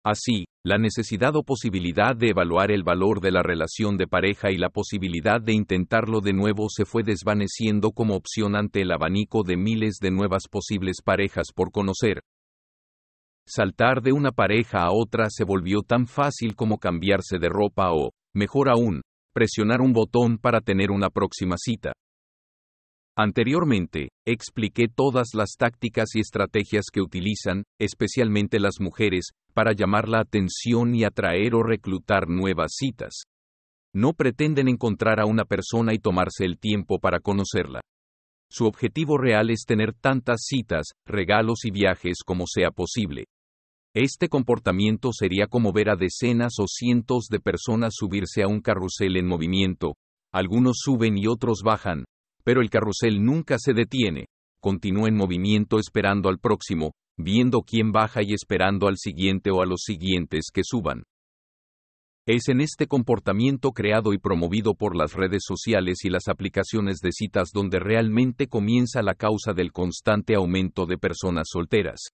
Así, 0.03 0.45
la 0.65 0.77
necesidad 0.77 1.35
o 1.35 1.43
posibilidad 1.43 2.15
de 2.15 2.29
evaluar 2.29 2.71
el 2.71 2.83
valor 2.83 3.21
de 3.21 3.31
la 3.31 3.43
relación 3.43 3.97
de 3.97 4.07
pareja 4.07 4.51
y 4.51 4.57
la 4.57 4.69
posibilidad 4.69 5.39
de 5.39 5.53
intentarlo 5.53 6.21
de 6.21 6.33
nuevo 6.33 6.69
se 6.69 6.85
fue 6.85 7.03
desvaneciendo 7.03 7.91
como 7.91 8.15
opción 8.15 8.55
ante 8.55 8.81
el 8.81 8.91
abanico 8.91 9.43
de 9.43 9.57
miles 9.57 9.97
de 10.01 10.11
nuevas 10.11 10.47
posibles 10.49 11.01
parejas 11.03 11.47
por 11.53 11.71
conocer, 11.71 12.21
Saltar 13.45 14.01
de 14.01 14.13
una 14.13 14.31
pareja 14.31 14.83
a 14.83 14.91
otra 14.91 15.27
se 15.29 15.43
volvió 15.43 15.81
tan 15.81 16.07
fácil 16.07 16.55
como 16.55 16.77
cambiarse 16.77 17.37
de 17.39 17.49
ropa 17.49 17.91
o, 17.91 18.11
mejor 18.33 18.69
aún, 18.69 19.01
presionar 19.33 19.81
un 19.81 19.93
botón 19.93 20.37
para 20.37 20.61
tener 20.61 20.91
una 20.91 21.09
próxima 21.09 21.55
cita. 21.57 21.91
Anteriormente, 23.17 24.09
expliqué 24.25 24.87
todas 24.87 25.29
las 25.33 25.55
tácticas 25.57 26.15
y 26.15 26.21
estrategias 26.21 26.85
que 26.91 27.01
utilizan, 27.01 27.63
especialmente 27.79 28.59
las 28.59 28.79
mujeres, 28.79 29.31
para 29.53 29.73
llamar 29.73 30.07
la 30.07 30.19
atención 30.21 30.95
y 30.95 31.03
atraer 31.03 31.55
o 31.55 31.63
reclutar 31.63 32.29
nuevas 32.29 32.71
citas. 32.77 33.23
No 33.93 34.13
pretenden 34.13 34.69
encontrar 34.69 35.19
a 35.19 35.25
una 35.25 35.43
persona 35.43 35.93
y 35.93 35.99
tomarse 35.99 36.45
el 36.45 36.57
tiempo 36.57 36.99
para 36.99 37.19
conocerla. 37.19 37.81
Su 38.49 38.65
objetivo 38.65 39.17
real 39.17 39.49
es 39.49 39.65
tener 39.65 39.93
tantas 39.93 40.45
citas, 40.45 40.87
regalos 41.05 41.65
y 41.65 41.71
viajes 41.71 42.19
como 42.25 42.45
sea 42.47 42.71
posible. 42.71 43.25
Este 43.93 44.29
comportamiento 44.29 45.11
sería 45.11 45.47
como 45.47 45.73
ver 45.73 45.89
a 45.89 45.97
decenas 45.97 46.53
o 46.59 46.65
cientos 46.67 47.25
de 47.29 47.41
personas 47.41 47.93
subirse 47.93 48.41
a 48.41 48.47
un 48.47 48.61
carrusel 48.61 49.17
en 49.17 49.27
movimiento. 49.27 49.95
Algunos 50.33 50.77
suben 50.79 51.17
y 51.17 51.27
otros 51.27 51.61
bajan, 51.63 52.05
pero 52.43 52.61
el 52.61 52.69
carrusel 52.69 53.23
nunca 53.23 53.57
se 53.59 53.73
detiene. 53.73 54.27
Continúa 54.59 55.07
en 55.07 55.15
movimiento 55.15 55.79
esperando 55.79 56.29
al 56.29 56.39
próximo, 56.39 56.91
viendo 57.17 57.61
quién 57.61 57.91
baja 57.91 58.21
y 58.23 58.33
esperando 58.33 58.87
al 58.87 58.97
siguiente 58.97 59.51
o 59.51 59.61
a 59.61 59.65
los 59.65 59.81
siguientes 59.83 60.45
que 60.53 60.61
suban. 60.63 61.03
Es 62.27 62.49
en 62.49 62.61
este 62.61 62.85
comportamiento 62.85 63.71
creado 63.71 64.13
y 64.13 64.19
promovido 64.19 64.75
por 64.75 64.95
las 64.95 65.13
redes 65.13 65.41
sociales 65.43 66.05
y 66.05 66.09
las 66.09 66.27
aplicaciones 66.27 66.99
de 66.99 67.11
citas 67.11 67.49
donde 67.51 67.79
realmente 67.79 68.47
comienza 68.47 69.01
la 69.01 69.15
causa 69.15 69.53
del 69.53 69.71
constante 69.71 70.35
aumento 70.35 70.85
de 70.85 70.99
personas 70.99 71.47
solteras. 71.51 72.11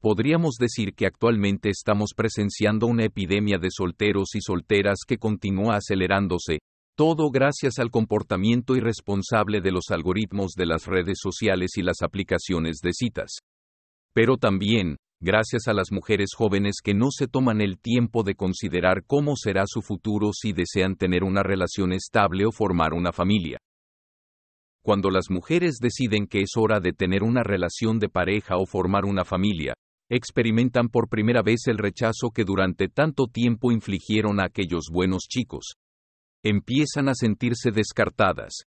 Podríamos 0.00 0.56
decir 0.58 0.94
que 0.94 1.06
actualmente 1.06 1.70
estamos 1.70 2.10
presenciando 2.16 2.86
una 2.86 3.04
epidemia 3.04 3.58
de 3.58 3.68
solteros 3.70 4.34
y 4.34 4.40
solteras 4.40 4.98
que 5.06 5.18
continúa 5.18 5.76
acelerándose, 5.76 6.58
todo 6.98 7.30
gracias 7.30 7.78
al 7.78 7.92
comportamiento 7.92 8.74
irresponsable 8.74 9.60
de 9.60 9.70
los 9.70 9.84
algoritmos 9.90 10.54
de 10.56 10.66
las 10.66 10.86
redes 10.86 11.18
sociales 11.22 11.76
y 11.76 11.82
las 11.82 12.02
aplicaciones 12.02 12.78
de 12.82 12.92
citas. 12.92 13.38
Pero 14.12 14.36
también, 14.36 14.96
gracias 15.20 15.68
a 15.68 15.74
las 15.74 15.92
mujeres 15.92 16.30
jóvenes 16.36 16.80
que 16.82 16.94
no 16.94 17.12
se 17.12 17.28
toman 17.28 17.60
el 17.60 17.78
tiempo 17.78 18.24
de 18.24 18.34
considerar 18.34 19.04
cómo 19.06 19.36
será 19.36 19.62
su 19.68 19.80
futuro 19.80 20.30
si 20.32 20.52
desean 20.52 20.96
tener 20.96 21.22
una 21.22 21.44
relación 21.44 21.92
estable 21.92 22.46
o 22.46 22.50
formar 22.50 22.92
una 22.94 23.12
familia. 23.12 23.58
Cuando 24.82 25.10
las 25.10 25.30
mujeres 25.30 25.76
deciden 25.80 26.26
que 26.26 26.40
es 26.40 26.56
hora 26.56 26.80
de 26.80 26.92
tener 26.94 27.22
una 27.22 27.44
relación 27.44 28.00
de 28.00 28.08
pareja 28.08 28.56
o 28.56 28.66
formar 28.66 29.04
una 29.04 29.24
familia, 29.24 29.74
experimentan 30.10 30.88
por 30.88 31.08
primera 31.08 31.42
vez 31.42 31.68
el 31.68 31.78
rechazo 31.78 32.30
que 32.34 32.42
durante 32.42 32.88
tanto 32.88 33.28
tiempo 33.28 33.70
infligieron 33.70 34.40
a 34.40 34.46
aquellos 34.46 34.86
buenos 34.90 35.28
chicos. 35.28 35.76
Empiezan 36.44 37.08
a 37.08 37.14
sentirse 37.14 37.70
descartadas, 37.70 38.64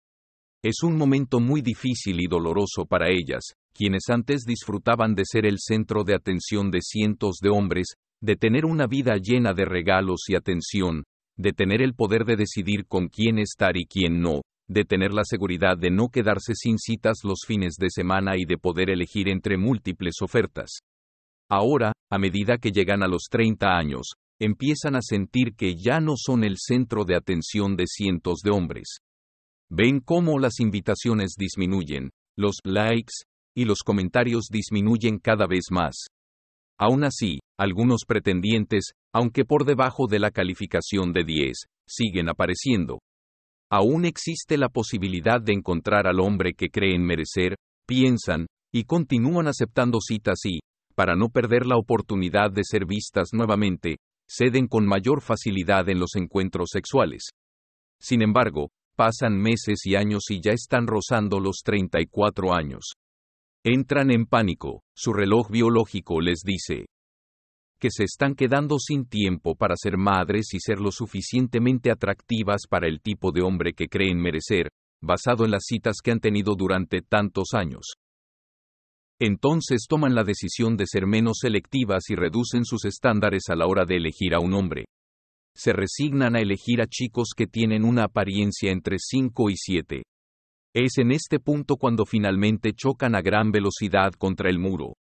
es 0.65 0.83
un 0.83 0.97
momento 0.97 1.41
muy 1.41 1.61
difícil 1.61 2.23
y 2.23 2.27
doloroso 2.27 2.87
para 2.89 3.11
ellas, 3.11 3.53
quienes 3.75 4.09
antes 4.09 4.45
disfrutaban 4.47 5.15
de 5.15 5.25
ser 5.27 5.45
el 5.45 5.59
centro 5.59 6.05
de 6.05 6.15
atención 6.15 6.71
de 6.71 6.81
cientos 6.81 7.37
de 7.43 7.51
hombres, 7.51 7.89
de 8.23 8.37
tener 8.37 8.65
una 8.65 8.87
vida 8.87 9.17
llena 9.17 9.53
de 9.53 9.67
regalos 9.67 10.23
y 10.29 10.37
atención, 10.37 11.05
de 11.37 11.53
tener 11.53 11.83
el 11.83 11.93
poder 11.93 12.25
de 12.25 12.37
decidir 12.37 12.87
con 12.87 13.09
quién 13.09 13.39
estar 13.39 13.77
y 13.77 13.85
quién 13.85 14.23
no, 14.23 14.41
de 14.67 14.87
tener 14.87 15.13
la 15.13 15.25
seguridad 15.25 15.77
de 15.77 15.91
no 15.91 16.09
quedarse 16.09 16.55
sin 16.55 16.79
citas 16.79 17.19
los 17.25 17.41
fines 17.47 17.75
de 17.79 17.91
semana 17.91 18.39
y 18.39 18.47
de 18.47 18.57
poder 18.57 18.89
elegir 18.89 19.29
entre 19.29 19.59
múltiples 19.59 20.15
ofertas. 20.23 20.79
Ahora, 21.51 21.93
a 22.11 22.19
medida 22.19 22.57
que 22.57 22.71
llegan 22.71 23.03
a 23.03 23.07
los 23.07 23.25
30 23.31 23.67
años, 23.67 24.15
empiezan 24.41 24.97
a 24.97 25.03
sentir 25.03 25.55
que 25.57 25.75
ya 25.77 26.01
no 26.01 26.15
son 26.17 26.45
el 26.45 26.57
centro 26.59 27.05
de 27.05 27.17
atención 27.17 27.77
de 27.77 27.87
cientos 27.87 28.41
de 28.43 28.51
hombres. 28.51 28.99
Ven 29.71 30.01
cómo 30.01 30.39
las 30.39 30.61
invitaciones 30.61 31.35
disminuyen, 31.37 32.11
los 32.37 32.57
likes 32.65 33.13
y 33.57 33.65
los 33.65 33.81
comentarios 33.81 34.49
disminuyen 34.51 35.19
cada 35.19 35.47
vez 35.47 35.65
más. 35.71 36.07
Aún 36.79 37.05
así, 37.05 37.39
algunos 37.59 38.03
pretendientes, 38.07 38.93
aunque 39.13 39.45
por 39.45 39.65
debajo 39.65 40.07
de 40.09 40.19
la 40.19 40.31
calificación 40.31 41.13
de 41.13 41.25
10, 41.25 41.57
siguen 41.87 42.29
apareciendo. 42.29 42.99
Aún 43.71 44.05
existe 44.05 44.59
la 44.59 44.69
posibilidad 44.69 45.41
de 45.41 45.53
encontrar 45.53 46.07
al 46.07 46.21
hombre 46.21 46.55
que 46.55 46.69
creen 46.69 47.05
merecer, 47.05 47.57
piensan, 47.87 48.47
y 48.73 48.85
continúan 48.85 49.47
aceptando 49.47 50.01
citas 50.01 50.41
y, 50.45 50.59
para 50.97 51.15
no 51.15 51.29
perder 51.29 51.65
la 51.67 51.77
oportunidad 51.77 52.51
de 52.51 52.63
ser 52.65 52.87
vistas 52.87 53.29
nuevamente, 53.33 53.99
ceden 54.29 54.67
con 54.67 54.87
mayor 54.87 55.21
facilidad 55.21 55.89
en 55.89 55.99
los 55.99 56.15
encuentros 56.17 56.71
sexuales. 56.73 57.31
Sin 58.01 58.23
embargo, 58.23 58.71
pasan 58.97 59.37
meses 59.37 59.87
y 59.87 59.97
años 59.97 60.31
y 60.31 60.41
ya 60.41 60.53
están 60.53 60.87
rozando 60.87 61.41
los 61.41 61.63
34 61.65 62.55
años. 62.55 62.95
Entran 63.65 64.11
en 64.11 64.27
pánico, 64.27 64.83
su 64.95 65.13
reloj 65.13 65.51
biológico 65.51 66.21
les 66.21 66.41
dice 66.45 66.87
que 67.79 67.91
se 67.91 68.05
están 68.05 68.35
quedando 68.35 68.79
sin 68.79 69.07
tiempo 69.07 69.57
para 69.57 69.75
ser 69.77 69.99
madres 69.99 70.55
y 70.55 70.61
ser 70.61 70.81
lo 70.81 70.91
suficientemente 70.91 71.91
atractivas 71.91 72.63
para 72.69 72.89
el 72.89 73.01
tipo 73.01 73.31
de 73.31 73.43
hombre 73.43 73.75
que 73.75 73.89
creen 73.89 74.19
merecer, 74.19 74.71
basado 75.03 75.45
en 75.45 75.51
las 75.51 75.65
citas 75.67 75.97
que 76.03 76.11
han 76.11 76.21
tenido 76.21 76.55
durante 76.57 77.03
tantos 77.03 77.49
años. 77.53 77.95
Entonces 79.21 79.87
toman 79.89 80.15
la 80.15 80.25
decisión 80.25 80.77
de 80.77 80.87
ser 80.87 81.07
menos 81.07 81.39
selectivas 81.41 82.11
y 82.11 82.17
reducen 82.17 82.65
sus 82.65 82.85
estándares 82.85 83.45
a 83.49 83.55
la 83.55 83.67
hora 83.67 83.85
de 83.85 83.97
elegir 83.97 84.35
a 84.35 84.41
un 84.41 84.55
hombre. 84.55 84.87
Se 85.57 85.73
resignan 85.73 86.35
a 86.35 86.41
elegir 86.41 86.81
a 86.81 86.87
chicos 86.87 87.29
que 87.37 87.47
tienen 87.47 87.85
una 87.85 88.05
apariencia 88.05 88.73
entre 88.73 88.97
5 88.99 89.51
y 89.51 89.57
7. 89.57 90.03
Es 90.75 90.99
en 90.99 91.13
este 91.13 91.39
punto 91.39 91.77
cuando 91.77 92.05
finalmente 92.05 92.73
chocan 92.75 93.15
a 93.15 93.23
gran 93.23 93.53
velocidad 93.53 94.13
contra 94.15 94.51
el 94.51 94.59
muro. 94.59 94.95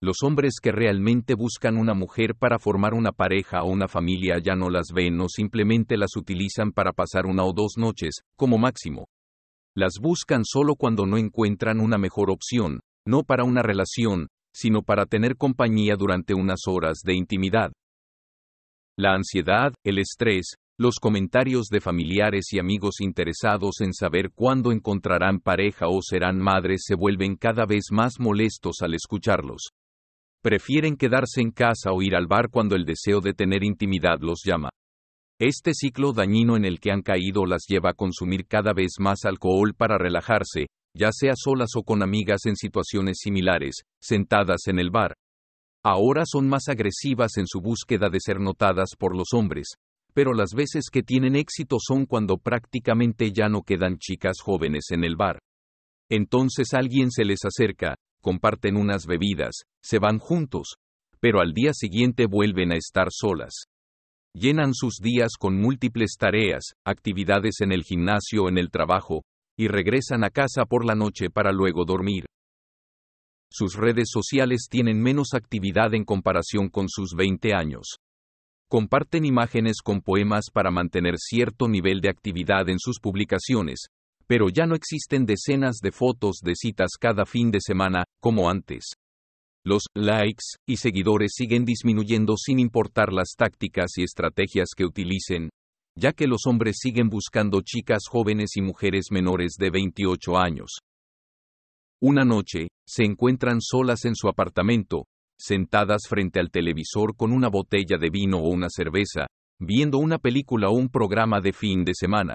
Los 0.00 0.22
hombres 0.24 0.54
que 0.60 0.72
realmente 0.72 1.34
buscan 1.34 1.76
una 1.76 1.92
mujer 1.92 2.34
para 2.34 2.58
formar 2.58 2.94
una 2.94 3.12
pareja 3.12 3.62
o 3.62 3.70
una 3.70 3.86
familia 3.86 4.38
ya 4.42 4.56
no 4.56 4.70
las 4.70 4.86
ven 4.94 5.20
o 5.20 5.28
simplemente 5.28 5.98
las 5.98 6.16
utilizan 6.16 6.72
para 6.72 6.92
pasar 6.92 7.26
una 7.26 7.44
o 7.44 7.52
dos 7.52 7.74
noches, 7.76 8.22
como 8.34 8.56
máximo. 8.56 9.06
Las 9.76 9.98
buscan 10.00 10.44
solo 10.44 10.74
cuando 10.74 11.04
no 11.04 11.18
encuentran 11.18 11.78
una 11.78 11.98
mejor 11.98 12.30
opción, 12.30 12.80
no 13.06 13.22
para 13.22 13.44
una 13.44 13.62
relación, 13.62 14.28
sino 14.54 14.82
para 14.82 15.06
tener 15.06 15.36
compañía 15.36 15.96
durante 15.96 16.34
unas 16.34 16.60
horas 16.66 17.00
de 17.04 17.14
intimidad. 17.14 17.72
La 18.98 19.14
ansiedad, 19.14 19.72
el 19.84 19.98
estrés, 19.98 20.56
los 20.78 20.96
comentarios 21.00 21.68
de 21.68 21.80
familiares 21.80 22.52
y 22.52 22.58
amigos 22.58 23.00
interesados 23.00 23.80
en 23.80 23.92
saber 23.92 24.30
cuándo 24.34 24.72
encontrarán 24.72 25.38
pareja 25.38 25.88
o 25.88 26.00
serán 26.02 26.38
madres 26.38 26.82
se 26.86 26.94
vuelven 26.94 27.36
cada 27.36 27.66
vez 27.66 27.84
más 27.90 28.18
molestos 28.18 28.76
al 28.82 28.94
escucharlos. 28.94 29.70
Prefieren 30.42 30.96
quedarse 30.96 31.40
en 31.40 31.52
casa 31.52 31.92
o 31.92 32.02
ir 32.02 32.16
al 32.16 32.26
bar 32.26 32.48
cuando 32.50 32.74
el 32.74 32.84
deseo 32.84 33.20
de 33.20 33.32
tener 33.32 33.62
intimidad 33.62 34.18
los 34.20 34.42
llama. 34.44 34.70
Este 35.40 35.72
ciclo 35.72 36.12
dañino 36.12 36.56
en 36.56 36.64
el 36.64 36.80
que 36.80 36.90
han 36.90 37.02
caído 37.02 37.46
las 37.46 37.64
lleva 37.68 37.90
a 37.90 37.94
consumir 37.94 38.46
cada 38.46 38.72
vez 38.72 38.92
más 38.98 39.24
alcohol 39.24 39.74
para 39.74 39.98
relajarse, 39.98 40.66
ya 40.94 41.10
sea 41.12 41.32
solas 41.36 41.70
o 41.76 41.82
con 41.82 42.02
amigas 42.02 42.46
en 42.46 42.56
situaciones 42.56 43.18
similares, 43.20 43.82
sentadas 44.00 44.66
en 44.66 44.78
el 44.78 44.90
bar. 44.90 45.14
Ahora 45.84 46.24
son 46.26 46.48
más 46.48 46.68
agresivas 46.68 47.36
en 47.38 47.46
su 47.46 47.60
búsqueda 47.60 48.08
de 48.08 48.18
ser 48.20 48.38
notadas 48.38 48.90
por 48.98 49.16
los 49.16 49.32
hombres, 49.32 49.74
pero 50.14 50.32
las 50.32 50.50
veces 50.54 50.84
que 50.92 51.02
tienen 51.02 51.36
éxito 51.36 51.78
son 51.80 52.06
cuando 52.06 52.36
prácticamente 52.36 53.32
ya 53.32 53.48
no 53.48 53.62
quedan 53.62 53.98
chicas 53.98 54.36
jóvenes 54.40 54.86
en 54.90 55.04
el 55.04 55.16
bar. 55.16 55.38
Entonces 56.10 56.74
alguien 56.74 57.10
se 57.10 57.24
les 57.24 57.44
acerca, 57.44 57.96
comparten 58.20 58.76
unas 58.76 59.06
bebidas, 59.06 59.62
se 59.82 59.98
van 59.98 60.18
juntos, 60.18 60.76
pero 61.20 61.40
al 61.40 61.52
día 61.52 61.72
siguiente 61.72 62.26
vuelven 62.26 62.72
a 62.72 62.76
estar 62.76 63.08
solas. 63.10 63.64
Llenan 64.34 64.74
sus 64.74 64.96
días 64.96 65.32
con 65.38 65.60
múltiples 65.60 66.16
tareas, 66.18 66.74
actividades 66.86 67.60
en 67.60 67.72
el 67.72 67.82
gimnasio 67.82 68.48
en 68.48 68.58
el 68.58 68.70
trabajo, 68.70 69.22
y 69.56 69.68
regresan 69.68 70.24
a 70.24 70.30
casa 70.30 70.64
por 70.64 70.84
la 70.84 70.94
noche 70.94 71.30
para 71.30 71.52
luego 71.52 71.84
dormir. 71.84 72.26
Sus 73.50 73.74
redes 73.76 74.08
sociales 74.10 74.66
tienen 74.70 75.00
menos 75.02 75.34
actividad 75.34 75.92
en 75.94 76.04
comparación 76.04 76.68
con 76.70 76.88
sus 76.88 77.14
20 77.14 77.52
años. 77.54 77.98
Comparten 78.68 79.26
imágenes 79.26 79.82
con 79.84 80.00
poemas 80.00 80.46
para 80.50 80.70
mantener 80.70 81.18
cierto 81.18 81.68
nivel 81.68 82.00
de 82.00 82.08
actividad 82.08 82.70
en 82.70 82.78
sus 82.78 82.98
publicaciones, 82.98 83.88
pero 84.26 84.48
ya 84.48 84.64
no 84.64 84.74
existen 84.74 85.26
decenas 85.26 85.76
de 85.82 85.92
fotos 85.92 86.38
de 86.42 86.54
citas 86.54 86.92
cada 86.98 87.26
fin 87.26 87.50
de 87.50 87.60
semana, 87.60 88.04
como 88.20 88.48
antes. 88.48 88.94
Los 89.64 89.82
likes 89.94 90.56
y 90.66 90.78
seguidores 90.78 91.32
siguen 91.34 91.66
disminuyendo 91.66 92.38
sin 92.38 92.58
importar 92.58 93.12
las 93.12 93.34
tácticas 93.36 93.98
y 93.98 94.04
estrategias 94.04 94.70
que 94.74 94.86
utilicen, 94.86 95.50
ya 95.96 96.12
que 96.12 96.26
los 96.26 96.46
hombres 96.46 96.76
siguen 96.78 97.08
buscando 97.08 97.60
chicas 97.62 98.02
jóvenes 98.08 98.56
y 98.56 98.62
mujeres 98.62 99.06
menores 99.10 99.54
de 99.58 99.70
28 99.70 100.38
años. 100.38 100.78
Una 102.00 102.24
noche, 102.24 102.68
se 102.86 103.04
encuentran 103.04 103.60
solas 103.60 104.04
en 104.04 104.14
su 104.16 104.28
apartamento, 104.28 105.06
sentadas 105.38 106.02
frente 106.08 106.40
al 106.40 106.50
televisor 106.50 107.14
con 107.16 107.32
una 107.32 107.48
botella 107.48 107.96
de 107.98 108.10
vino 108.10 108.38
o 108.38 108.48
una 108.48 108.68
cerveza, 108.70 109.26
viendo 109.60 109.98
una 109.98 110.18
película 110.18 110.68
o 110.68 110.72
un 110.72 110.88
programa 110.88 111.40
de 111.40 111.52
fin 111.52 111.84
de 111.84 111.92
semana. 111.94 112.34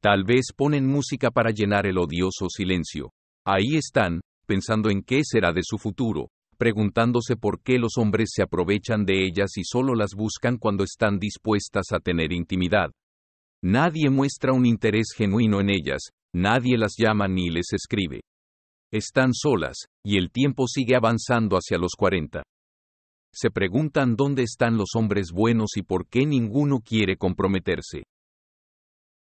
Tal 0.00 0.24
vez 0.24 0.52
ponen 0.54 0.86
música 0.86 1.30
para 1.30 1.50
llenar 1.50 1.86
el 1.86 1.98
odioso 1.98 2.48
silencio. 2.48 3.10
Ahí 3.44 3.76
están, 3.76 4.20
pensando 4.46 4.90
en 4.90 5.02
qué 5.02 5.22
será 5.24 5.52
de 5.52 5.62
su 5.64 5.78
futuro, 5.78 6.28
preguntándose 6.54 7.36
por 7.36 7.60
qué 7.60 7.78
los 7.78 7.98
hombres 7.98 8.30
se 8.32 8.42
aprovechan 8.42 9.04
de 9.04 9.26
ellas 9.26 9.56
y 9.56 9.62
solo 9.64 9.94
las 9.94 10.14
buscan 10.14 10.56
cuando 10.56 10.84
están 10.84 11.18
dispuestas 11.18 11.92
a 11.92 12.00
tener 12.00 12.32
intimidad. 12.32 12.90
Nadie 13.62 14.10
muestra 14.10 14.52
un 14.52 14.66
interés 14.66 15.08
genuino 15.16 15.60
en 15.60 15.70
ellas, 15.70 16.10
nadie 16.34 16.78
las 16.78 16.94
llama 16.96 17.28
ni 17.28 17.50
les 17.50 17.72
escribe. 17.72 18.20
Están 18.92 19.32
solas, 19.34 19.86
y 20.04 20.18
el 20.18 20.30
tiempo 20.30 20.66
sigue 20.68 20.96
avanzando 20.96 21.56
hacia 21.56 21.78
los 21.78 21.92
40. 21.96 22.42
Se 23.32 23.50
preguntan 23.50 24.14
dónde 24.16 24.42
están 24.42 24.76
los 24.76 24.90
hombres 24.94 25.32
buenos 25.32 25.76
y 25.76 25.82
por 25.82 26.06
qué 26.06 26.26
ninguno 26.26 26.80
quiere 26.80 27.16
comprometerse. 27.16 28.04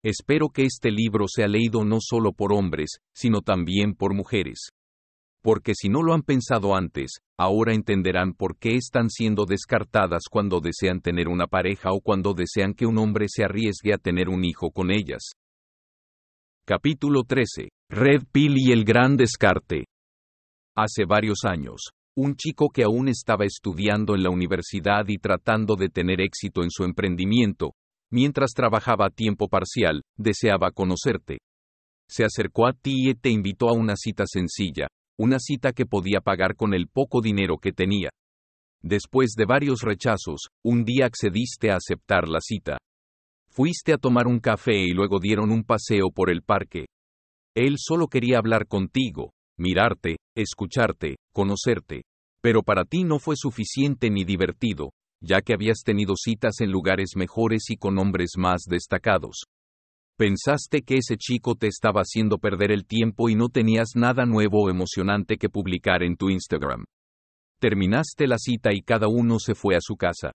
Espero 0.03 0.49
que 0.49 0.63
este 0.63 0.91
libro 0.91 1.27
sea 1.27 1.47
leído 1.47 1.85
no 1.85 1.99
solo 2.01 2.33
por 2.33 2.51
hombres, 2.51 2.97
sino 3.15 3.41
también 3.41 3.93
por 3.93 4.13
mujeres 4.13 4.71
porque 5.41 5.73
si 5.75 5.89
no 5.89 6.03
lo 6.03 6.13
han 6.13 6.21
pensado 6.21 6.75
antes, 6.75 7.19
ahora 7.37 7.73
entenderán 7.73 8.33
por 8.33 8.57
qué 8.57 8.75
están 8.75 9.09
siendo 9.09 9.45
descartadas 9.45 10.23
cuando 10.29 10.59
desean 10.59 11.01
tener 11.01 11.27
una 11.27 11.47
pareja 11.47 11.91
o 11.91 12.01
cuando 12.01 12.33
desean 12.33 12.73
que 12.73 12.85
un 12.85 12.97
hombre 12.97 13.25
se 13.27 13.43
arriesgue 13.43 13.93
a 13.93 13.97
tener 13.97 14.29
un 14.29 14.45
hijo 14.45 14.71
con 14.71 14.91
ellas. 14.91 15.33
Capítulo 16.65 17.23
13. 17.23 17.69
Red 17.89 18.23
Pill 18.31 18.55
y 18.57 18.71
el 18.71 18.85
gran 18.85 19.17
descarte. 19.17 19.85
Hace 20.75 21.05
varios 21.05 21.39
años, 21.43 21.89
un 22.15 22.35
chico 22.35 22.69
que 22.69 22.83
aún 22.83 23.07
estaba 23.07 23.45
estudiando 23.45 24.15
en 24.15 24.23
la 24.23 24.29
universidad 24.29 25.05
y 25.07 25.17
tratando 25.17 25.75
de 25.75 25.89
tener 25.89 26.21
éxito 26.21 26.61
en 26.61 26.69
su 26.69 26.83
emprendimiento, 26.83 27.73
mientras 28.11 28.51
trabajaba 28.51 29.07
a 29.07 29.09
tiempo 29.09 29.47
parcial, 29.47 30.01
deseaba 30.17 30.71
conocerte. 30.71 31.39
Se 32.07 32.23
acercó 32.23 32.67
a 32.67 32.73
ti 32.73 33.09
y 33.09 33.15
te 33.15 33.29
invitó 33.29 33.69
a 33.69 33.73
una 33.73 33.95
cita 33.95 34.25
sencilla, 34.27 34.87
una 35.17 35.39
cita 35.39 35.73
que 35.73 35.85
podía 35.85 36.21
pagar 36.21 36.55
con 36.55 36.73
el 36.73 36.87
poco 36.87 37.21
dinero 37.21 37.57
que 37.57 37.71
tenía. 37.71 38.09
Después 38.81 39.33
de 39.37 39.45
varios 39.45 39.81
rechazos, 39.81 40.47
un 40.63 40.83
día 40.83 41.05
accediste 41.05 41.71
a 41.71 41.75
aceptar 41.75 42.27
la 42.27 42.39
cita. 42.41 42.77
Fuiste 43.49 43.93
a 43.93 43.97
tomar 43.97 44.27
un 44.27 44.39
café 44.39 44.81
y 44.81 44.93
luego 44.93 45.19
dieron 45.19 45.51
un 45.51 45.63
paseo 45.63 46.09
por 46.09 46.29
el 46.29 46.41
parque. 46.41 46.85
Él 47.55 47.75
solo 47.77 48.07
quería 48.07 48.37
hablar 48.37 48.65
contigo, 48.65 49.33
mirarte, 49.57 50.17
escucharte, 50.35 51.17
conocerte. 51.33 52.03
Pero 52.41 52.63
para 52.63 52.85
ti 52.85 53.03
no 53.03 53.19
fue 53.19 53.35
suficiente 53.35 54.09
ni 54.09 54.23
divertido, 54.23 54.91
ya 55.21 55.41
que 55.41 55.53
habías 55.53 55.83
tenido 55.83 56.15
citas 56.15 56.61
en 56.61 56.71
lugares 56.71 57.11
mejores 57.15 57.69
y 57.69 57.75
con 57.75 57.99
hombres 57.99 58.31
más 58.37 58.63
destacados. 58.67 59.43
Pensaste 60.17 60.81
que 60.81 60.95
ese 60.95 61.17
chico 61.17 61.55
te 61.55 61.67
estaba 61.67 62.01
haciendo 62.01 62.37
perder 62.37 62.71
el 62.71 62.85
tiempo 62.85 63.29
y 63.29 63.35
no 63.35 63.49
tenías 63.49 63.91
nada 63.95 64.25
nuevo 64.25 64.63
o 64.63 64.69
emocionante 64.69 65.37
que 65.37 65.49
publicar 65.49 66.03
en 66.03 66.15
tu 66.15 66.29
Instagram. 66.29 66.85
Terminaste 67.59 68.27
la 68.27 68.37
cita 68.37 68.71
y 68.73 68.81
cada 68.81 69.07
uno 69.07 69.39
se 69.39 69.55
fue 69.55 69.75
a 69.75 69.81
su 69.81 69.95
casa. 69.95 70.31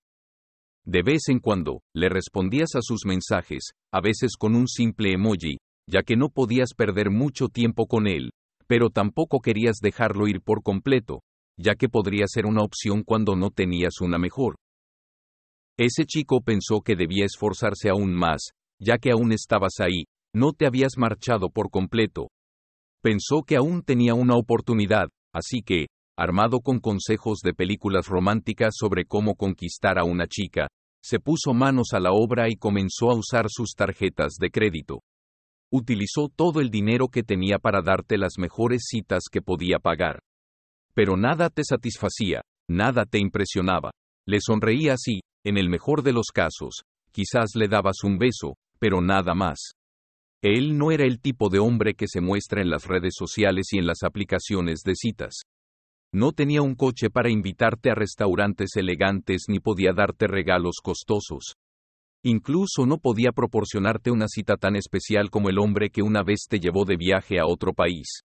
De 0.84 1.02
vez 1.02 1.28
en 1.28 1.40
cuando, 1.40 1.82
le 1.94 2.08
respondías 2.08 2.76
a 2.76 2.80
sus 2.80 3.04
mensajes, 3.04 3.70
a 3.92 4.00
veces 4.00 4.36
con 4.38 4.54
un 4.54 4.68
simple 4.68 5.12
emoji, 5.12 5.58
ya 5.88 6.02
que 6.02 6.16
no 6.16 6.28
podías 6.28 6.74
perder 6.76 7.10
mucho 7.10 7.48
tiempo 7.48 7.86
con 7.86 8.06
él, 8.06 8.30
pero 8.68 8.90
tampoco 8.90 9.40
querías 9.40 9.78
dejarlo 9.80 10.28
ir 10.28 10.40
por 10.40 10.62
completo, 10.62 11.22
ya 11.58 11.74
que 11.74 11.88
podría 11.88 12.26
ser 12.28 12.46
una 12.46 12.62
opción 12.62 13.02
cuando 13.02 13.34
no 13.34 13.50
tenías 13.50 14.00
una 14.00 14.18
mejor. 14.18 14.56
Ese 15.78 16.04
chico 16.06 16.40
pensó 16.40 16.80
que 16.80 16.96
debía 16.96 17.24
esforzarse 17.24 17.88
aún 17.88 18.14
más, 18.14 18.50
ya 18.80 18.98
que 18.98 19.10
aún 19.10 19.32
estabas 19.32 19.80
ahí, 19.80 20.04
no 20.34 20.52
te 20.52 20.66
habías 20.66 20.98
marchado 20.98 21.48
por 21.50 21.70
completo. 21.70 22.28
Pensó 23.02 23.42
que 23.42 23.56
aún 23.56 23.82
tenía 23.82 24.14
una 24.14 24.36
oportunidad, 24.36 25.08
así 25.32 25.62
que, 25.64 25.86
armado 26.16 26.60
con 26.60 26.80
consejos 26.80 27.38
de 27.42 27.54
películas 27.54 28.06
románticas 28.06 28.74
sobre 28.76 29.04
cómo 29.04 29.34
conquistar 29.34 29.98
a 29.98 30.04
una 30.04 30.26
chica, 30.26 30.68
se 31.02 31.20
puso 31.20 31.54
manos 31.54 31.92
a 31.92 32.00
la 32.00 32.12
obra 32.12 32.48
y 32.48 32.56
comenzó 32.56 33.10
a 33.10 33.14
usar 33.14 33.46
sus 33.48 33.74
tarjetas 33.76 34.34
de 34.40 34.50
crédito. 34.50 35.02
utilizó 35.70 36.28
todo 36.34 36.60
el 36.60 36.70
dinero 36.70 37.08
que 37.08 37.22
tenía 37.22 37.58
para 37.58 37.82
darte 37.82 38.18
las 38.18 38.38
mejores 38.38 38.84
citas 38.86 39.24
que 39.30 39.42
podía 39.42 39.78
pagar. 39.78 40.20
Pero 40.94 41.16
nada 41.16 41.50
te 41.50 41.62
satisfacía, 41.64 42.42
nada 42.68 43.04
te 43.04 43.18
impresionaba. 43.18 43.90
Le 44.26 44.38
sonreías 44.40 45.00
y, 45.06 45.20
en 45.44 45.58
el 45.58 45.68
mejor 45.68 46.02
de 46.02 46.12
los 46.12 46.26
casos, 46.32 46.82
quizás 47.12 47.50
le 47.54 47.68
dabas 47.68 48.04
un 48.04 48.16
beso, 48.16 48.54
pero 48.78 49.00
nada 49.00 49.34
más. 49.34 49.72
Él 50.42 50.76
no 50.78 50.90
era 50.92 51.04
el 51.04 51.20
tipo 51.20 51.48
de 51.48 51.58
hombre 51.58 51.94
que 51.94 52.06
se 52.08 52.20
muestra 52.20 52.60
en 52.60 52.70
las 52.70 52.86
redes 52.86 53.14
sociales 53.16 53.72
y 53.72 53.78
en 53.78 53.86
las 53.86 54.02
aplicaciones 54.02 54.80
de 54.84 54.94
citas. 54.94 55.42
No 56.12 56.32
tenía 56.32 56.62
un 56.62 56.74
coche 56.74 57.10
para 57.10 57.30
invitarte 57.30 57.90
a 57.90 57.94
restaurantes 57.94 58.76
elegantes 58.76 59.46
ni 59.48 59.58
podía 59.58 59.92
darte 59.92 60.26
regalos 60.26 60.76
costosos. 60.82 61.56
Incluso 62.22 62.86
no 62.86 62.98
podía 62.98 63.32
proporcionarte 63.32 64.10
una 64.10 64.26
cita 64.28 64.56
tan 64.56 64.76
especial 64.76 65.30
como 65.30 65.48
el 65.48 65.58
hombre 65.58 65.90
que 65.90 66.02
una 66.02 66.22
vez 66.22 66.46
te 66.48 66.58
llevó 66.58 66.84
de 66.84 66.96
viaje 66.96 67.38
a 67.38 67.46
otro 67.46 67.72
país. 67.72 68.20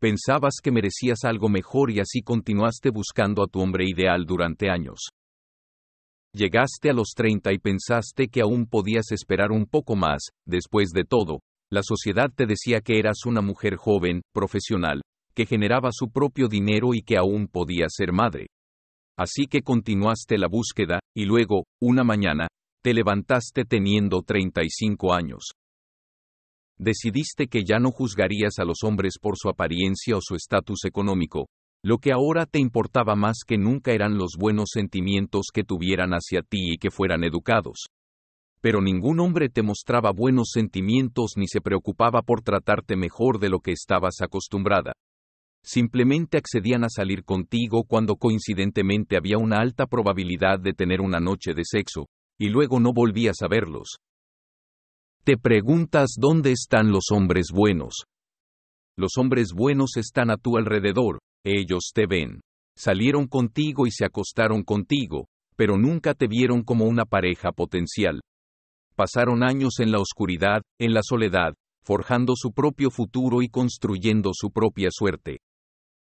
Pensabas 0.00 0.56
que 0.62 0.72
merecías 0.72 1.24
algo 1.24 1.48
mejor 1.48 1.90
y 1.90 2.00
así 2.00 2.22
continuaste 2.22 2.90
buscando 2.90 3.42
a 3.42 3.46
tu 3.46 3.60
hombre 3.60 3.84
ideal 3.88 4.26
durante 4.26 4.68
años. 4.68 5.10
Llegaste 6.34 6.88
a 6.88 6.94
los 6.94 7.10
30 7.14 7.52
y 7.52 7.58
pensaste 7.58 8.28
que 8.28 8.40
aún 8.40 8.66
podías 8.66 9.12
esperar 9.12 9.52
un 9.52 9.66
poco 9.66 9.96
más, 9.96 10.22
después 10.46 10.88
de 10.90 11.04
todo, 11.04 11.40
la 11.70 11.82
sociedad 11.82 12.30
te 12.34 12.46
decía 12.46 12.80
que 12.80 12.98
eras 12.98 13.26
una 13.26 13.42
mujer 13.42 13.76
joven, 13.76 14.22
profesional, 14.32 15.02
que 15.34 15.44
generaba 15.44 15.90
su 15.92 16.10
propio 16.10 16.48
dinero 16.48 16.94
y 16.94 17.02
que 17.02 17.18
aún 17.18 17.48
podía 17.48 17.86
ser 17.88 18.12
madre. 18.12 18.46
Así 19.18 19.46
que 19.46 19.60
continuaste 19.60 20.38
la 20.38 20.48
búsqueda, 20.48 21.00
y 21.14 21.26
luego, 21.26 21.64
una 21.82 22.02
mañana, 22.02 22.48
te 22.82 22.94
levantaste 22.94 23.66
teniendo 23.66 24.22
35 24.22 25.12
años. 25.12 25.52
Decidiste 26.78 27.46
que 27.46 27.62
ya 27.62 27.78
no 27.78 27.90
juzgarías 27.90 28.58
a 28.58 28.64
los 28.64 28.78
hombres 28.84 29.14
por 29.20 29.36
su 29.36 29.50
apariencia 29.50 30.16
o 30.16 30.20
su 30.22 30.34
estatus 30.34 30.84
económico, 30.86 31.46
lo 31.84 31.98
que 31.98 32.12
ahora 32.12 32.46
te 32.46 32.60
importaba 32.60 33.16
más 33.16 33.38
que 33.44 33.58
nunca 33.58 33.92
eran 33.92 34.16
los 34.16 34.36
buenos 34.38 34.70
sentimientos 34.72 35.46
que 35.52 35.64
tuvieran 35.64 36.12
hacia 36.12 36.42
ti 36.42 36.74
y 36.74 36.78
que 36.78 36.92
fueran 36.92 37.24
educados. 37.24 37.86
Pero 38.60 38.80
ningún 38.80 39.18
hombre 39.18 39.48
te 39.48 39.62
mostraba 39.62 40.12
buenos 40.12 40.50
sentimientos 40.52 41.32
ni 41.36 41.48
se 41.48 41.60
preocupaba 41.60 42.22
por 42.22 42.42
tratarte 42.42 42.94
mejor 42.94 43.40
de 43.40 43.48
lo 43.48 43.58
que 43.58 43.72
estabas 43.72 44.20
acostumbrada. 44.20 44.92
Simplemente 45.64 46.38
accedían 46.38 46.84
a 46.84 46.88
salir 46.88 47.24
contigo 47.24 47.82
cuando 47.84 48.14
coincidentemente 48.14 49.16
había 49.16 49.38
una 49.38 49.58
alta 49.58 49.86
probabilidad 49.86 50.60
de 50.60 50.74
tener 50.74 51.00
una 51.00 51.18
noche 51.18 51.52
de 51.54 51.62
sexo, 51.64 52.06
y 52.38 52.48
luego 52.48 52.78
no 52.78 52.92
volvías 52.92 53.42
a 53.42 53.48
verlos. 53.48 53.96
Te 55.24 55.36
preguntas 55.36 56.14
dónde 56.16 56.52
están 56.52 56.90
los 56.90 57.06
hombres 57.12 57.48
buenos. 57.52 58.04
Los 58.96 59.12
hombres 59.18 59.52
buenos 59.54 59.96
están 59.96 60.30
a 60.30 60.36
tu 60.36 60.56
alrededor, 60.56 61.20
ellos 61.44 61.90
te 61.94 62.06
ven. 62.06 62.40
Salieron 62.76 63.26
contigo 63.26 63.86
y 63.86 63.90
se 63.90 64.04
acostaron 64.04 64.62
contigo, 64.62 65.26
pero 65.56 65.76
nunca 65.76 66.14
te 66.14 66.26
vieron 66.26 66.62
como 66.62 66.86
una 66.86 67.04
pareja 67.04 67.52
potencial. 67.52 68.20
Pasaron 68.96 69.42
años 69.42 69.80
en 69.80 69.92
la 69.92 69.98
oscuridad, 69.98 70.62
en 70.80 70.94
la 70.94 71.02
soledad, 71.02 71.54
forjando 71.84 72.34
su 72.36 72.52
propio 72.52 72.90
futuro 72.90 73.42
y 73.42 73.48
construyendo 73.48 74.30
su 74.34 74.50
propia 74.50 74.88
suerte 74.90 75.38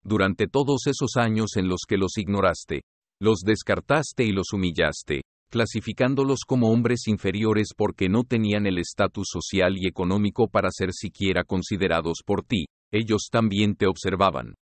durante 0.06 0.46
todos 0.46 0.86
esos 0.86 1.16
años 1.16 1.56
en 1.56 1.68
los 1.68 1.80
que 1.86 1.96
los 1.96 2.16
ignoraste, 2.16 2.82
los 3.20 3.40
descartaste 3.40 4.24
y 4.24 4.30
los 4.30 4.52
humillaste, 4.52 5.22
clasificándolos 5.50 6.40
como 6.46 6.70
hombres 6.70 7.08
inferiores 7.08 7.70
porque 7.76 8.08
no 8.08 8.22
tenían 8.22 8.66
el 8.66 8.78
estatus 8.78 9.26
social 9.32 9.76
y 9.76 9.88
económico 9.88 10.48
para 10.48 10.70
ser 10.70 10.92
siquiera 10.92 11.42
considerados 11.42 12.18
por 12.24 12.44
ti, 12.44 12.66
ellos 12.92 13.28
también 13.32 13.74
te 13.74 13.88
observaban. 13.88 14.54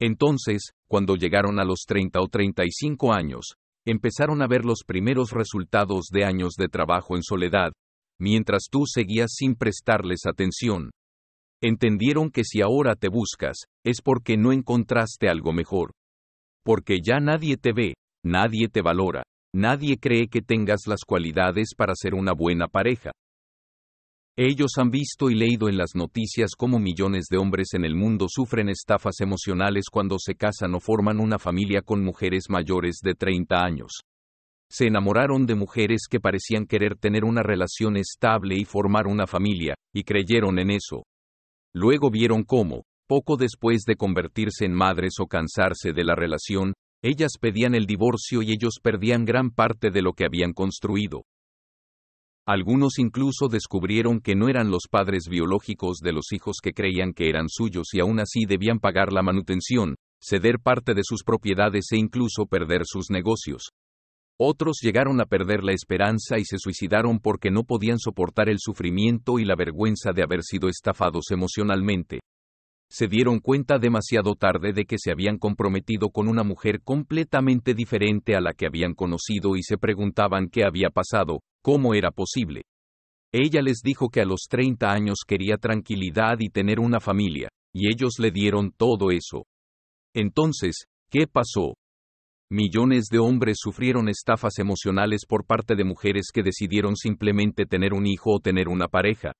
Entonces, 0.00 0.70
cuando 0.88 1.16
llegaron 1.16 1.58
a 1.58 1.64
los 1.64 1.84
30 1.86 2.20
o 2.20 2.28
35 2.28 3.12
años, 3.12 3.54
empezaron 3.86 4.42
a 4.42 4.46
ver 4.46 4.64
los 4.64 4.84
primeros 4.86 5.32
resultados 5.32 6.06
de 6.10 6.24
años 6.24 6.54
de 6.56 6.68
trabajo 6.68 7.16
en 7.16 7.22
soledad, 7.22 7.72
mientras 8.18 8.64
tú 8.70 8.84
seguías 8.86 9.32
sin 9.34 9.54
prestarles 9.54 10.26
atención, 10.26 10.90
Entendieron 11.60 12.30
que 12.30 12.44
si 12.44 12.62
ahora 12.62 12.94
te 12.94 13.08
buscas, 13.08 13.56
es 13.84 14.00
porque 14.00 14.36
no 14.36 14.52
encontraste 14.52 15.28
algo 15.28 15.52
mejor. 15.52 15.92
Porque 16.64 17.00
ya 17.04 17.18
nadie 17.18 17.56
te 17.56 17.72
ve, 17.72 17.94
nadie 18.24 18.68
te 18.68 18.80
valora, 18.80 19.24
nadie 19.52 19.98
cree 19.98 20.28
que 20.28 20.40
tengas 20.40 20.86
las 20.86 21.00
cualidades 21.04 21.70
para 21.76 21.94
ser 21.96 22.14
una 22.14 22.32
buena 22.32 22.68
pareja. 22.68 23.10
Ellos 24.40 24.70
han 24.76 24.92
visto 24.92 25.30
y 25.30 25.34
leído 25.34 25.68
en 25.68 25.76
las 25.76 25.96
noticias 25.96 26.52
cómo 26.56 26.78
millones 26.78 27.26
de 27.28 27.38
hombres 27.38 27.74
en 27.74 27.84
el 27.84 27.96
mundo 27.96 28.26
sufren 28.28 28.68
estafas 28.68 29.18
emocionales 29.18 29.86
cuando 29.90 30.16
se 30.20 30.36
casan 30.36 30.76
o 30.76 30.78
forman 30.78 31.18
una 31.18 31.40
familia 31.40 31.82
con 31.82 32.04
mujeres 32.04 32.44
mayores 32.48 33.00
de 33.02 33.16
30 33.16 33.56
años. 33.60 33.90
Se 34.70 34.86
enamoraron 34.86 35.44
de 35.44 35.56
mujeres 35.56 36.02
que 36.08 36.20
parecían 36.20 36.66
querer 36.66 36.94
tener 36.94 37.24
una 37.24 37.42
relación 37.42 37.96
estable 37.96 38.54
y 38.56 38.64
formar 38.64 39.08
una 39.08 39.26
familia, 39.26 39.74
y 39.92 40.04
creyeron 40.04 40.60
en 40.60 40.70
eso. 40.70 41.02
Luego 41.74 42.08
vieron 42.08 42.44
cómo, 42.44 42.84
poco 43.08 43.36
después 43.36 43.82
de 43.88 43.96
convertirse 43.96 44.66
en 44.66 44.72
madres 44.72 45.14
o 45.18 45.26
cansarse 45.26 45.92
de 45.92 46.04
la 46.04 46.14
relación, 46.14 46.74
ellas 47.02 47.32
pedían 47.40 47.74
el 47.74 47.86
divorcio 47.86 48.42
y 48.42 48.52
ellos 48.52 48.78
perdían 48.80 49.24
gran 49.24 49.50
parte 49.50 49.90
de 49.90 50.00
lo 50.00 50.12
que 50.12 50.26
habían 50.26 50.52
construido. 50.52 51.24
Algunos 52.48 52.98
incluso 52.98 53.48
descubrieron 53.48 54.20
que 54.20 54.34
no 54.34 54.48
eran 54.48 54.70
los 54.70 54.84
padres 54.90 55.24
biológicos 55.28 55.98
de 55.98 56.14
los 56.14 56.32
hijos 56.32 56.60
que 56.62 56.72
creían 56.72 57.12
que 57.12 57.28
eran 57.28 57.50
suyos 57.50 57.88
y 57.92 58.00
aún 58.00 58.20
así 58.20 58.46
debían 58.46 58.78
pagar 58.78 59.12
la 59.12 59.22
manutención, 59.22 59.96
ceder 60.18 60.58
parte 60.58 60.94
de 60.94 61.02
sus 61.04 61.24
propiedades 61.24 61.92
e 61.92 61.98
incluso 61.98 62.46
perder 62.46 62.84
sus 62.86 63.10
negocios. 63.10 63.68
Otros 64.40 64.78
llegaron 64.80 65.20
a 65.20 65.26
perder 65.26 65.62
la 65.62 65.74
esperanza 65.74 66.38
y 66.38 66.46
se 66.46 66.56
suicidaron 66.56 67.18
porque 67.18 67.50
no 67.50 67.64
podían 67.64 67.98
soportar 67.98 68.48
el 68.48 68.60
sufrimiento 68.60 69.38
y 69.38 69.44
la 69.44 69.54
vergüenza 69.54 70.12
de 70.14 70.22
haber 70.22 70.42
sido 70.42 70.70
estafados 70.70 71.30
emocionalmente. 71.30 72.20
Se 72.90 73.06
dieron 73.06 73.40
cuenta 73.40 73.78
demasiado 73.78 74.34
tarde 74.34 74.72
de 74.72 74.86
que 74.86 74.96
se 74.98 75.10
habían 75.10 75.36
comprometido 75.36 76.08
con 76.08 76.26
una 76.26 76.42
mujer 76.42 76.80
completamente 76.82 77.74
diferente 77.74 78.34
a 78.34 78.40
la 78.40 78.54
que 78.54 78.66
habían 78.66 78.94
conocido 78.94 79.56
y 79.56 79.62
se 79.62 79.76
preguntaban 79.76 80.48
qué 80.48 80.64
había 80.64 80.88
pasado, 80.88 81.40
cómo 81.62 81.94
era 81.94 82.10
posible. 82.10 82.62
Ella 83.30 83.60
les 83.60 83.82
dijo 83.82 84.08
que 84.08 84.22
a 84.22 84.24
los 84.24 84.46
30 84.48 84.90
años 84.90 85.18
quería 85.26 85.58
tranquilidad 85.58 86.36
y 86.38 86.48
tener 86.48 86.80
una 86.80 86.98
familia, 86.98 87.50
y 87.74 87.92
ellos 87.92 88.14
le 88.18 88.30
dieron 88.30 88.72
todo 88.72 89.10
eso. 89.10 89.44
Entonces, 90.14 90.86
¿qué 91.10 91.26
pasó? 91.26 91.74
Millones 92.50 93.08
de 93.10 93.18
hombres 93.18 93.58
sufrieron 93.60 94.08
estafas 94.08 94.58
emocionales 94.58 95.26
por 95.28 95.44
parte 95.44 95.76
de 95.76 95.84
mujeres 95.84 96.28
que 96.32 96.42
decidieron 96.42 96.96
simplemente 96.96 97.66
tener 97.66 97.92
un 97.92 98.06
hijo 98.06 98.36
o 98.36 98.40
tener 98.40 98.68
una 98.68 98.88
pareja. 98.88 99.32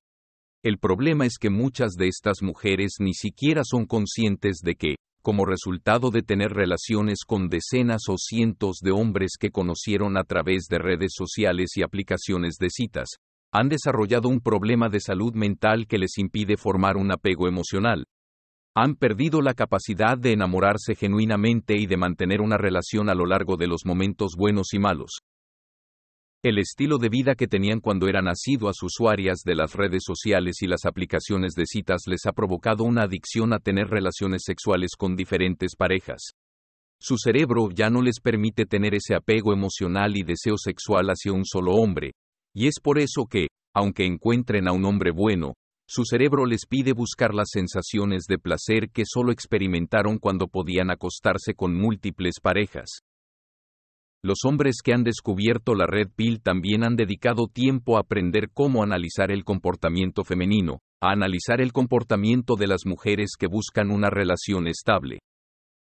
El 0.64 0.78
problema 0.78 1.24
es 1.24 1.38
que 1.38 1.50
muchas 1.50 1.92
de 1.92 2.08
estas 2.08 2.42
mujeres 2.42 2.96
ni 2.98 3.14
siquiera 3.14 3.62
son 3.64 3.86
conscientes 3.86 4.58
de 4.62 4.74
que, 4.74 4.94
como 5.22 5.44
resultado 5.44 6.10
de 6.10 6.22
tener 6.22 6.50
relaciones 6.50 7.20
con 7.26 7.48
decenas 7.48 8.02
o 8.08 8.16
cientos 8.18 8.78
de 8.82 8.90
hombres 8.90 9.32
que 9.38 9.50
conocieron 9.50 10.16
a 10.16 10.24
través 10.24 10.66
de 10.68 10.78
redes 10.78 11.12
sociales 11.16 11.70
y 11.76 11.82
aplicaciones 11.82 12.56
de 12.58 12.70
citas, 12.70 13.08
han 13.52 13.68
desarrollado 13.68 14.28
un 14.28 14.40
problema 14.40 14.88
de 14.88 15.00
salud 15.00 15.34
mental 15.34 15.86
que 15.86 15.98
les 15.98 16.18
impide 16.18 16.56
formar 16.56 16.96
un 16.96 17.12
apego 17.12 17.48
emocional 17.48 18.04
han 18.80 18.94
perdido 18.94 19.42
la 19.42 19.54
capacidad 19.54 20.16
de 20.16 20.32
enamorarse 20.32 20.94
genuinamente 20.94 21.74
y 21.76 21.86
de 21.86 21.96
mantener 21.96 22.40
una 22.40 22.56
relación 22.56 23.08
a 23.08 23.14
lo 23.14 23.26
largo 23.26 23.56
de 23.56 23.66
los 23.66 23.84
momentos 23.84 24.34
buenos 24.38 24.72
y 24.72 24.78
malos. 24.78 25.18
El 26.44 26.58
estilo 26.58 26.98
de 26.98 27.08
vida 27.08 27.34
que 27.34 27.48
tenían 27.48 27.80
cuando 27.80 28.06
eran 28.06 28.28
asiduas 28.28 28.76
usuarias 28.84 29.40
de 29.44 29.56
las 29.56 29.74
redes 29.74 30.04
sociales 30.06 30.62
y 30.62 30.68
las 30.68 30.84
aplicaciones 30.84 31.54
de 31.54 31.66
citas 31.66 32.02
les 32.06 32.26
ha 32.26 32.32
provocado 32.32 32.84
una 32.84 33.02
adicción 33.02 33.52
a 33.52 33.58
tener 33.58 33.88
relaciones 33.88 34.42
sexuales 34.44 34.92
con 34.96 35.16
diferentes 35.16 35.74
parejas. 35.74 36.34
Su 37.00 37.16
cerebro 37.18 37.70
ya 37.74 37.90
no 37.90 38.02
les 38.02 38.20
permite 38.20 38.66
tener 38.66 38.94
ese 38.94 39.16
apego 39.16 39.52
emocional 39.52 40.16
y 40.16 40.22
deseo 40.22 40.56
sexual 40.56 41.08
hacia 41.08 41.32
un 41.32 41.44
solo 41.44 41.72
hombre, 41.72 42.12
y 42.54 42.68
es 42.68 42.78
por 42.80 43.00
eso 43.00 43.26
que, 43.28 43.48
aunque 43.74 44.06
encuentren 44.06 44.68
a 44.68 44.72
un 44.72 44.84
hombre 44.84 45.10
bueno, 45.10 45.54
su 45.88 46.04
cerebro 46.04 46.46
les 46.46 46.66
pide 46.66 46.92
buscar 46.92 47.34
las 47.34 47.48
sensaciones 47.50 48.26
de 48.28 48.38
placer 48.38 48.90
que 48.92 49.02
solo 49.04 49.32
experimentaron 49.32 50.18
cuando 50.18 50.46
podían 50.46 50.92
acostarse 50.92 51.54
con 51.54 51.74
múltiples 51.74 52.34
parejas. 52.40 53.00
Los 54.24 54.38
hombres 54.44 54.78
que 54.82 54.92
han 54.92 55.04
descubierto 55.04 55.76
la 55.76 55.86
red 55.86 56.08
pill 56.14 56.40
también 56.42 56.82
han 56.82 56.96
dedicado 56.96 57.46
tiempo 57.46 57.96
a 57.96 58.00
aprender 58.00 58.50
cómo 58.52 58.82
analizar 58.82 59.30
el 59.30 59.44
comportamiento 59.44 60.24
femenino, 60.24 60.80
a 61.00 61.12
analizar 61.12 61.60
el 61.60 61.72
comportamiento 61.72 62.56
de 62.56 62.66
las 62.66 62.84
mujeres 62.84 63.36
que 63.38 63.46
buscan 63.46 63.92
una 63.92 64.10
relación 64.10 64.66
estable. 64.66 65.20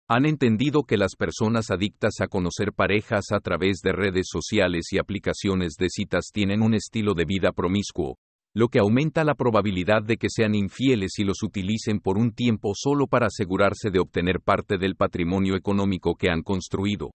Han 0.08 0.28
entendido 0.28 0.84
que 0.84 0.98
las 0.98 1.16
personas 1.16 1.72
adictas 1.72 2.22
a 2.22 2.28
conocer 2.28 2.74
parejas 2.74 3.32
a 3.32 3.40
través 3.40 3.80
de 3.84 3.92
redes 3.92 4.28
sociales 4.30 4.86
y 4.92 5.00
aplicaciones 5.00 5.74
de 5.80 5.90
citas 5.90 6.30
tienen 6.32 6.62
un 6.62 6.76
estilo 6.76 7.16
de 7.16 7.26
vida 7.26 7.52
promiscuo, 7.52 8.18
lo 8.54 8.68
que 8.68 8.80
aumenta 8.80 9.24
la 9.24 9.34
probabilidad 9.34 10.04
de 10.04 10.18
que 10.18 10.30
sean 10.30 10.54
infieles 10.54 11.18
y 11.18 11.24
los 11.24 11.42
utilicen 11.42 12.00
por 12.00 12.20
un 12.20 12.34
tiempo 12.34 12.74
solo 12.76 13.08
para 13.08 13.26
asegurarse 13.26 13.90
de 13.90 14.00
obtener 14.00 14.42
parte 14.42 14.78
del 14.78 14.96
patrimonio 14.96 15.56
económico 15.56 16.14
que 16.14 16.30
han 16.30 16.44
construido. 16.44 17.10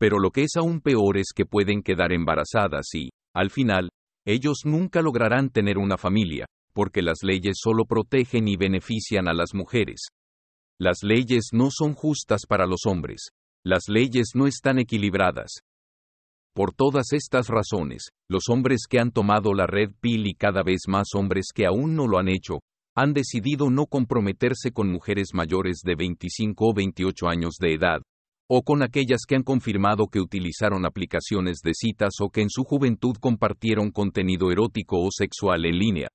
Pero 0.00 0.18
lo 0.18 0.30
que 0.30 0.44
es 0.44 0.56
aún 0.56 0.80
peor 0.80 1.18
es 1.18 1.28
que 1.34 1.44
pueden 1.44 1.82
quedar 1.82 2.12
embarazadas 2.12 2.86
y, 2.94 3.10
al 3.34 3.50
final, 3.50 3.90
ellos 4.26 4.62
nunca 4.64 5.02
lograrán 5.02 5.50
tener 5.50 5.76
una 5.76 5.98
familia, 5.98 6.46
porque 6.72 7.02
las 7.02 7.18
leyes 7.22 7.58
solo 7.60 7.84
protegen 7.84 8.48
y 8.48 8.56
benefician 8.56 9.28
a 9.28 9.34
las 9.34 9.52
mujeres. 9.52 10.06
Las 10.80 11.02
leyes 11.02 11.50
no 11.52 11.68
son 11.70 11.92
justas 11.92 12.46
para 12.48 12.66
los 12.66 12.86
hombres. 12.86 13.28
Las 13.62 13.88
leyes 13.88 14.30
no 14.34 14.46
están 14.46 14.78
equilibradas. 14.78 15.60
Por 16.54 16.72
todas 16.72 17.12
estas 17.12 17.48
razones, 17.48 18.08
los 18.26 18.44
hombres 18.48 18.86
que 18.88 18.98
han 18.98 19.10
tomado 19.10 19.52
la 19.52 19.66
red 19.66 19.90
pill 20.00 20.26
y 20.26 20.34
cada 20.34 20.62
vez 20.62 20.88
más 20.88 21.08
hombres 21.14 21.48
que 21.54 21.66
aún 21.66 21.94
no 21.94 22.06
lo 22.06 22.18
han 22.18 22.28
hecho, 22.28 22.60
han 22.96 23.12
decidido 23.12 23.68
no 23.68 23.84
comprometerse 23.84 24.72
con 24.72 24.90
mujeres 24.90 25.34
mayores 25.34 25.82
de 25.84 25.94
25 25.94 26.70
o 26.70 26.74
28 26.74 27.28
años 27.28 27.54
de 27.60 27.74
edad, 27.74 28.00
o 28.52 28.62
con 28.62 28.82
aquellas 28.82 29.20
que 29.28 29.36
han 29.36 29.44
confirmado 29.44 30.08
que 30.08 30.18
utilizaron 30.18 30.84
aplicaciones 30.84 31.60
de 31.62 31.72
citas 31.72 32.14
o 32.20 32.30
que 32.30 32.40
en 32.40 32.50
su 32.50 32.64
juventud 32.64 33.14
compartieron 33.20 33.92
contenido 33.92 34.50
erótico 34.50 35.00
o 35.00 35.08
sexual 35.12 35.66
en 35.66 35.78
línea. 35.78 36.08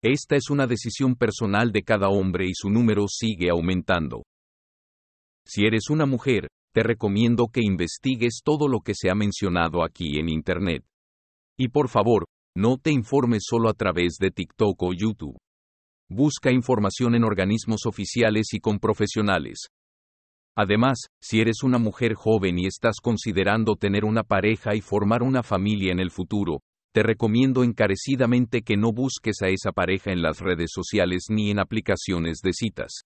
Esta 0.00 0.36
es 0.36 0.50
una 0.50 0.68
decisión 0.68 1.16
personal 1.16 1.72
de 1.72 1.82
cada 1.82 2.10
hombre 2.10 2.46
y 2.46 2.52
su 2.54 2.70
número 2.70 3.06
sigue 3.08 3.50
aumentando. 3.50 4.22
Si 5.44 5.66
eres 5.66 5.90
una 5.90 6.06
mujer, 6.06 6.46
te 6.72 6.84
recomiendo 6.84 7.48
que 7.52 7.62
investigues 7.64 8.42
todo 8.44 8.68
lo 8.68 8.78
que 8.78 8.92
se 8.94 9.10
ha 9.10 9.16
mencionado 9.16 9.82
aquí 9.82 10.20
en 10.20 10.28
Internet. 10.28 10.84
Y 11.58 11.70
por 11.70 11.88
favor, 11.88 12.24
no 12.56 12.76
te 12.78 12.92
informes 12.92 13.42
solo 13.48 13.68
a 13.68 13.74
través 13.74 14.18
de 14.20 14.30
TikTok 14.30 14.80
o 14.80 14.92
YouTube. 14.92 15.36
Busca 16.08 16.52
información 16.52 17.16
en 17.16 17.24
organismos 17.24 17.84
oficiales 17.84 18.52
y 18.52 18.60
con 18.60 18.78
profesionales. 18.78 19.70
Además, 20.56 20.98
si 21.20 21.40
eres 21.40 21.62
una 21.62 21.78
mujer 21.78 22.14
joven 22.14 22.58
y 22.58 22.66
estás 22.66 22.96
considerando 23.02 23.74
tener 23.74 24.04
una 24.04 24.22
pareja 24.22 24.74
y 24.76 24.80
formar 24.80 25.22
una 25.22 25.42
familia 25.42 25.92
en 25.92 25.98
el 25.98 26.10
futuro, 26.10 26.60
te 26.92 27.02
recomiendo 27.02 27.64
encarecidamente 27.64 28.62
que 28.62 28.76
no 28.76 28.92
busques 28.92 29.42
a 29.42 29.48
esa 29.48 29.72
pareja 29.72 30.12
en 30.12 30.22
las 30.22 30.38
redes 30.38 30.70
sociales 30.72 31.24
ni 31.28 31.50
en 31.50 31.58
aplicaciones 31.58 32.38
de 32.40 32.52
citas. 32.52 33.02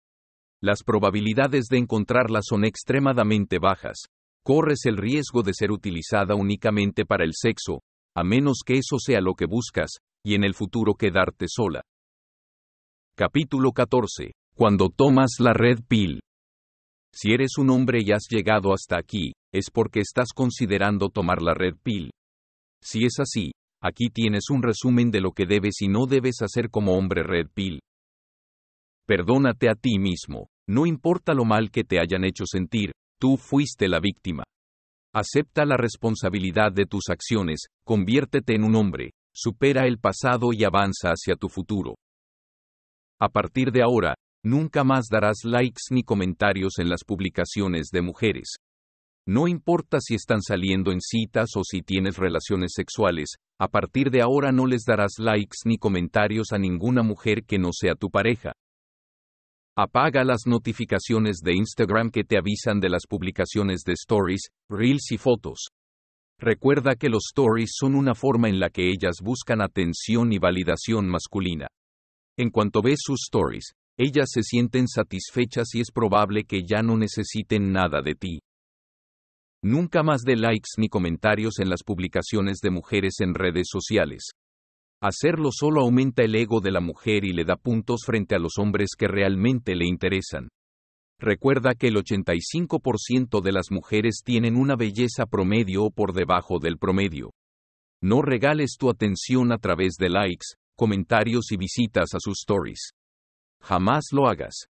Las 0.61 0.83
probabilidades 0.83 1.65
de 1.65 1.80
encontrarla 1.80 2.39
son 2.41 2.63
extremadamente 2.63 3.59
bajas. 3.59 4.05
Corres 4.45 4.85
el 4.85 4.95
riesgo 4.95 5.43
de 5.43 5.53
ser 5.53 5.72
utilizada 5.72 6.35
únicamente 6.35 7.05
para 7.05 7.25
el 7.25 7.31
sexo, 7.33 7.81
a 8.15 8.23
menos 8.23 8.59
que 8.65 8.77
eso 8.77 8.99
sea 8.99 9.19
lo 9.19 9.33
que 9.33 9.45
buscas, 9.45 9.97
y 10.23 10.35
en 10.35 10.45
el 10.45 10.53
futuro 10.53 10.93
quedarte 10.93 11.47
sola. 11.49 11.81
Capítulo 13.15 13.73
14. 13.73 14.31
Cuando 14.55 14.89
tomas 14.89 15.31
la 15.39 15.51
red 15.51 15.80
pill. 15.85 16.22
Si 17.14 17.32
eres 17.32 17.58
un 17.59 17.69
hombre 17.69 18.00
y 18.01 18.11
has 18.11 18.27
llegado 18.27 18.74
hasta 18.74 18.98
aquí, 18.98 19.33
es 19.53 19.69
porque 19.72 20.00
estás 20.00 20.30
considerando 20.33 21.09
tomar 21.09 21.42
la 21.43 21.53
red 21.53 21.75
pill. 21.83 22.09
Si 22.82 23.06
es 23.06 23.19
así, 23.19 23.51
aquí 23.82 24.09
tienes 24.09 24.50
un 24.50 24.64
resumen 24.64 25.11
de 25.11 25.22
lo 25.22 25.32
que 25.32 25.45
debes 25.45 25.82
y 25.82 25.88
no 25.88 26.08
debes 26.08 26.42
hacer 26.42 26.72
como 26.72 26.98
hombre 26.98 27.22
red 27.22 27.48
pill. 27.53 27.80
Perdónate 29.06 29.69
a 29.69 29.75
ti 29.75 30.00
mismo. 30.00 30.48
No 30.67 30.85
importa 30.85 31.33
lo 31.33 31.45
mal 31.45 31.69
que 31.72 31.83
te 31.83 32.00
hayan 32.00 32.24
hecho 32.24 32.45
sentir, 32.45 32.93
tú 33.19 33.38
fuiste 33.38 33.88
la 33.88 34.00
víctima. 34.00 34.43
Acepta 35.14 35.66
la 35.66 35.77
responsabilidad 35.77 36.72
de 36.72 36.85
tus 36.85 37.09
acciones, 37.09 37.66
conviértete 37.85 38.56
en 38.56 38.64
un 38.64 38.75
hombre, 38.75 39.11
supera 39.35 39.85
el 39.85 40.00
pasado 40.00 40.53
y 40.53 40.64
avanza 40.64 41.09
hacia 41.09 41.35
tu 41.35 41.50
futuro. 41.50 41.95
A 43.19 43.30
partir 43.30 43.72
de 43.72 43.83
ahora, 43.83 44.16
nunca 44.43 44.83
más 44.83 45.05
darás 45.09 45.43
likes 45.43 45.83
ni 45.89 46.03
comentarios 46.03 46.80
en 46.80 46.89
las 46.89 47.03
publicaciones 47.05 47.88
de 47.91 48.01
mujeres. 48.01 48.55
No 49.25 49.47
importa 49.47 49.99
si 50.01 50.15
están 50.15 50.41
saliendo 50.41 50.91
en 50.91 50.99
citas 50.99 51.51
o 51.55 51.61
si 51.63 51.81
tienes 51.81 52.17
relaciones 52.17 52.73
sexuales, 52.75 53.35
a 53.57 53.69
partir 53.69 54.11
de 54.11 54.22
ahora 54.22 54.51
no 54.51 54.67
les 54.67 54.83
darás 54.83 55.13
likes 55.17 55.59
ni 55.63 55.77
comentarios 55.77 56.51
a 56.51 56.57
ninguna 56.57 57.03
mujer 57.03 57.45
que 57.45 57.57
no 57.57 57.69
sea 57.72 57.95
tu 57.95 58.09
pareja. 58.09 58.51
Apaga 59.77 60.23
las 60.23 60.45
notificaciones 60.45 61.38
de 61.38 61.55
Instagram 61.55 62.11
que 62.11 62.23
te 62.23 62.38
avisan 62.38 62.80
de 62.80 62.89
las 62.89 63.07
publicaciones 63.07 63.83
de 63.85 63.93
stories, 63.93 64.49
reels 64.69 65.11
y 65.11 65.17
fotos. 65.17 65.69
Recuerda 66.38 66.95
que 66.95 67.09
los 67.09 67.23
stories 67.31 67.72
son 67.73 67.95
una 67.95 68.13
forma 68.13 68.49
en 68.49 68.59
la 68.59 68.69
que 68.69 68.89
ellas 68.89 69.15
buscan 69.23 69.61
atención 69.61 70.33
y 70.33 70.38
validación 70.38 71.07
masculina. 71.07 71.67
En 72.38 72.49
cuanto 72.49 72.81
ves 72.81 72.99
sus 73.01 73.22
stories, 73.23 73.72
ellas 73.97 74.30
se 74.31 74.41
sienten 74.41 74.88
satisfechas 74.88 75.75
y 75.75 75.81
es 75.81 75.91
probable 75.91 76.45
que 76.45 76.63
ya 76.63 76.81
no 76.81 76.97
necesiten 76.97 77.72
nada 77.72 78.01
de 78.01 78.15
ti. 78.15 78.39
Nunca 79.63 80.03
más 80.03 80.23
de 80.23 80.35
likes 80.35 80.72
ni 80.77 80.89
comentarios 80.89 81.59
en 81.59 81.69
las 81.69 81.83
publicaciones 81.83 82.59
de 82.59 82.72
mujeres 82.72 83.19
en 83.19 83.33
redes 83.33 83.67
sociales. 83.72 84.31
Hacerlo 85.01 85.49
solo 85.51 85.81
aumenta 85.81 86.23
el 86.23 86.35
ego 86.35 86.59
de 86.59 86.72
la 86.72 86.81
mujer 86.81 87.23
y 87.23 87.33
le 87.33 87.45
da 87.45 87.55
puntos 87.55 88.01
frente 88.05 88.35
a 88.35 88.39
los 88.39 88.57
hombres 88.57 88.91
que 88.97 89.07
realmente 89.07 89.75
le 89.75 89.85
interesan. 89.85 90.49
Recuerda 91.19 91.75
que 91.75 91.88
el 91.88 91.95
85% 91.95 93.41
de 93.41 93.51
las 93.51 93.72
mujeres 93.72 94.22
tienen 94.25 94.55
una 94.55 94.75
belleza 94.75 95.25
promedio 95.25 95.83
o 95.83 95.91
por 95.91 96.13
debajo 96.13 96.59
del 96.59 96.77
promedio. 96.77 97.31
No 98.01 98.22
regales 98.22 98.75
tu 98.77 98.89
atención 98.89 99.53
a 99.53 99.57
través 99.57 99.93
de 99.97 100.09
likes, 100.09 100.57
comentarios 100.75 101.51
y 101.51 101.57
visitas 101.57 102.13
a 102.13 102.19
sus 102.19 102.39
stories. 102.41 102.91
Jamás 103.64 104.06
lo 104.11 104.27
hagas. 104.27 104.67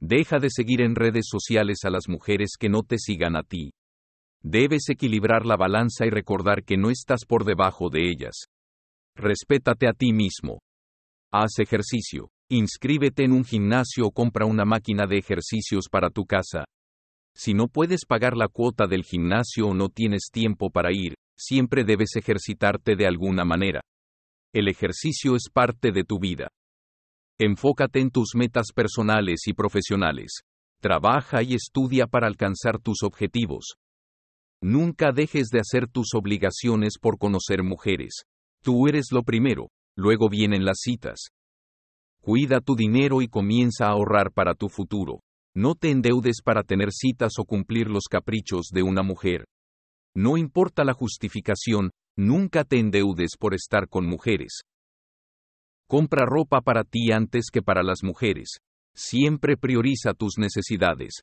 Deja 0.00 0.38
de 0.38 0.48
seguir 0.48 0.80
en 0.80 0.94
redes 0.94 1.26
sociales 1.28 1.78
a 1.84 1.90
las 1.90 2.08
mujeres 2.08 2.52
que 2.58 2.68
no 2.68 2.82
te 2.82 2.98
sigan 2.98 3.36
a 3.36 3.42
ti. 3.42 3.72
Debes 4.42 4.88
equilibrar 4.88 5.44
la 5.44 5.56
balanza 5.56 6.06
y 6.06 6.10
recordar 6.10 6.64
que 6.64 6.76
no 6.76 6.90
estás 6.90 7.24
por 7.26 7.44
debajo 7.44 7.90
de 7.90 8.08
ellas. 8.08 8.46
Respétate 9.16 9.88
a 9.88 9.92
ti 9.92 10.12
mismo. 10.12 10.60
Haz 11.32 11.58
ejercicio. 11.58 12.30
Inscríbete 12.48 13.24
en 13.24 13.32
un 13.32 13.44
gimnasio 13.44 14.06
o 14.06 14.10
compra 14.12 14.46
una 14.46 14.64
máquina 14.64 15.06
de 15.06 15.18
ejercicios 15.18 15.88
para 15.90 16.10
tu 16.10 16.24
casa. 16.24 16.64
Si 17.34 17.54
no 17.54 17.66
puedes 17.66 18.04
pagar 18.06 18.36
la 18.36 18.48
cuota 18.48 18.86
del 18.86 19.04
gimnasio 19.04 19.68
o 19.68 19.74
no 19.74 19.88
tienes 19.88 20.28
tiempo 20.32 20.70
para 20.70 20.92
ir, 20.92 21.14
siempre 21.36 21.84
debes 21.84 22.14
ejercitarte 22.16 22.94
de 22.94 23.06
alguna 23.06 23.44
manera. 23.44 23.80
El 24.52 24.68
ejercicio 24.68 25.34
es 25.34 25.44
parte 25.52 25.92
de 25.92 26.04
tu 26.04 26.18
vida. 26.18 26.48
Enfócate 27.38 28.00
en 28.00 28.10
tus 28.10 28.34
metas 28.34 28.68
personales 28.74 29.46
y 29.46 29.52
profesionales. 29.52 30.42
Trabaja 30.80 31.42
y 31.42 31.54
estudia 31.54 32.06
para 32.06 32.26
alcanzar 32.26 32.78
tus 32.78 33.02
objetivos. 33.02 33.74
Nunca 34.62 35.12
dejes 35.12 35.48
de 35.48 35.60
hacer 35.60 35.88
tus 35.88 36.14
obligaciones 36.14 36.94
por 37.00 37.18
conocer 37.18 37.62
mujeres. 37.62 38.22
Tú 38.62 38.86
eres 38.86 39.06
lo 39.10 39.22
primero, 39.22 39.70
luego 39.96 40.28
vienen 40.28 40.64
las 40.64 40.78
citas. 40.80 41.30
Cuida 42.20 42.60
tu 42.60 42.76
dinero 42.76 43.22
y 43.22 43.28
comienza 43.28 43.86
a 43.86 43.90
ahorrar 43.90 44.30
para 44.32 44.54
tu 44.54 44.68
futuro. 44.68 45.20
No 45.54 45.74
te 45.74 45.90
endeudes 45.90 46.42
para 46.44 46.62
tener 46.62 46.92
citas 46.92 47.32
o 47.38 47.44
cumplir 47.44 47.88
los 47.88 48.04
caprichos 48.08 48.68
de 48.72 48.82
una 48.82 49.02
mujer. 49.02 49.44
No 50.14 50.36
importa 50.36 50.84
la 50.84 50.92
justificación, 50.92 51.90
nunca 52.16 52.64
te 52.64 52.78
endeudes 52.78 53.32
por 53.38 53.54
estar 53.54 53.88
con 53.88 54.06
mujeres. 54.06 54.60
Compra 55.92 56.24
ropa 56.24 56.62
para 56.62 56.84
ti 56.84 57.12
antes 57.12 57.50
que 57.52 57.60
para 57.60 57.82
las 57.82 58.02
mujeres. 58.02 58.60
Siempre 58.96 59.58
prioriza 59.58 60.14
tus 60.14 60.38
necesidades. 60.38 61.20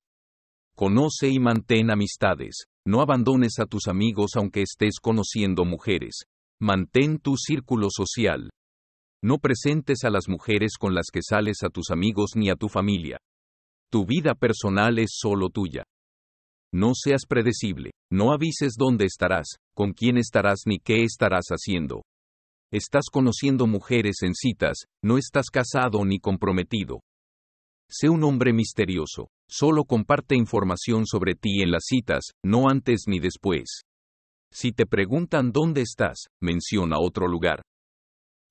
Conoce 0.75 1.27
y 1.27 1.39
mantén 1.39 1.89
amistades. 1.89 2.65
No 2.85 3.01
abandones 3.01 3.57
a 3.57 3.65
tus 3.65 3.87
amigos 3.87 4.33
aunque 4.35 4.61
estés 4.61 4.99
conociendo 5.01 5.65
mujeres. 5.65 6.21
Mantén 6.61 7.17
tu 7.17 7.35
círculo 7.35 7.87
social. 7.89 8.51
No 9.23 9.39
presentes 9.39 10.03
a 10.03 10.11
las 10.11 10.29
mujeres 10.29 10.73
con 10.79 10.93
las 10.93 11.07
que 11.11 11.21
sales 11.23 11.63
a 11.63 11.69
tus 11.69 11.89
amigos 11.89 12.33
ni 12.35 12.51
a 12.51 12.55
tu 12.55 12.69
familia. 12.69 13.17
Tu 13.91 14.05
vida 14.05 14.35
personal 14.35 14.99
es 14.99 15.13
solo 15.13 15.49
tuya. 15.49 15.83
No 16.71 16.91
seas 16.93 17.25
predecible, 17.27 17.89
no 18.11 18.31
avises 18.31 18.75
dónde 18.77 19.05
estarás, 19.05 19.47
con 19.75 19.93
quién 19.93 20.19
estarás 20.19 20.59
ni 20.67 20.77
qué 20.77 21.01
estarás 21.01 21.45
haciendo. 21.47 22.03
Estás 22.71 23.05
conociendo 23.11 23.65
mujeres 23.65 24.17
en 24.21 24.35
citas, 24.35 24.85
no 25.03 25.17
estás 25.17 25.49
casado 25.49 26.05
ni 26.05 26.19
comprometido. 26.19 27.01
Sé 27.89 28.09
un 28.09 28.23
hombre 28.23 28.53
misterioso, 28.53 29.29
solo 29.49 29.85
comparte 29.85 30.35
información 30.35 31.07
sobre 31.07 31.33
ti 31.33 31.63
en 31.63 31.71
las 31.71 31.85
citas, 31.87 32.33
no 32.45 32.69
antes 32.69 33.05
ni 33.07 33.19
después. 33.19 33.81
Si 34.51 34.71
te 34.71 34.85
preguntan 34.85 35.51
dónde 35.51 35.81
estás, 35.81 36.27
menciona 36.39 36.99
otro 36.99 37.27
lugar. 37.27 37.63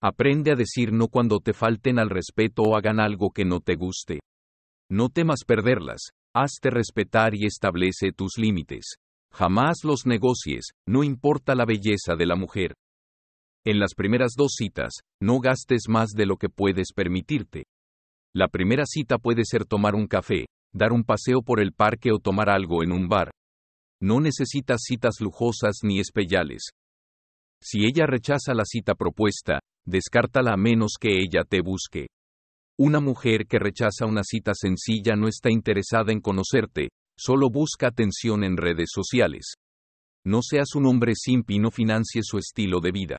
Aprende 0.03 0.51
a 0.51 0.57
decir 0.57 0.93
no 0.93 1.07
cuando 1.07 1.39
te 1.39 1.53
falten 1.53 2.01
al 2.01 2.11
respeto 2.11 2.63
o 2.63 2.77
hagan 2.77 2.99
algo 2.99 3.31
que 3.31 3.45
no 3.45 3.61
te 3.61 3.77
guste. 3.77 4.19
No 4.91 5.11
temas 5.11 5.45
perderlas, 5.47 6.11
hazte 6.35 6.71
respetar 6.71 7.37
y 7.37 7.47
establece 7.47 8.11
tus 8.11 8.37
límites. 8.37 8.97
Jamás 9.33 9.85
los 9.85 10.07
negocies, 10.07 10.71
no 10.89 11.05
importa 11.05 11.55
la 11.55 11.65
belleza 11.65 12.17
de 12.17 12.27
la 12.27 12.35
mujer. 12.35 12.75
En 13.69 13.79
las 13.79 13.93
primeras 13.95 14.33
dos 14.35 14.53
citas, 14.57 14.95
no 15.21 15.41
gastes 15.41 15.91
más 15.91 16.13
de 16.13 16.25
lo 16.25 16.39
que 16.39 16.49
puedes 16.49 16.95
permitirte. 16.95 17.65
La 18.35 18.49
primera 18.49 18.85
cita 18.87 19.19
puede 19.19 19.45
ser 19.45 19.67
tomar 19.67 19.95
un 19.95 20.07
café, 20.07 20.47
dar 20.73 20.91
un 20.91 21.05
paseo 21.05 21.43
por 21.43 21.61
el 21.61 21.75
parque 21.75 22.11
o 22.11 22.19
tomar 22.19 22.49
algo 22.49 22.83
en 22.83 22.93
un 22.93 23.09
bar. 23.09 23.31
No 24.01 24.21
necesitas 24.21 24.85
citas 24.87 25.17
lujosas 25.21 25.81
ni 25.83 26.01
especiales. 26.01 26.71
Si 27.63 27.85
ella 27.85 28.07
rechaza 28.07 28.55
la 28.55 28.65
cita 28.65 28.95
propuesta, 28.95 29.61
descártala 29.87 30.55
a 30.55 30.57
menos 30.57 30.95
que 30.99 31.19
ella 31.19 31.45
te 31.47 31.61
busque. 31.61 32.07
Una 32.79 33.01
mujer 33.01 33.45
que 33.47 33.59
rechaza 33.59 34.07
una 34.07 34.25
cita 34.25 34.53
sencilla 34.55 35.15
no 35.15 35.29
está 35.29 35.51
interesada 35.51 36.11
en 36.11 36.23
conocerte, 36.23 36.89
solo 37.19 37.51
busca 37.51 37.89
atención 37.89 38.45
en 38.45 38.57
redes 38.57 38.89
sociales. 38.95 39.57
No 40.25 40.41
seas 40.41 40.75
un 40.75 40.87
hombre 40.87 41.13
simp 41.15 41.51
y 41.51 41.59
no 41.59 41.71
financie 41.71 42.23
su 42.25 42.39
estilo 42.39 42.81
de 42.81 42.93
vida. 42.93 43.19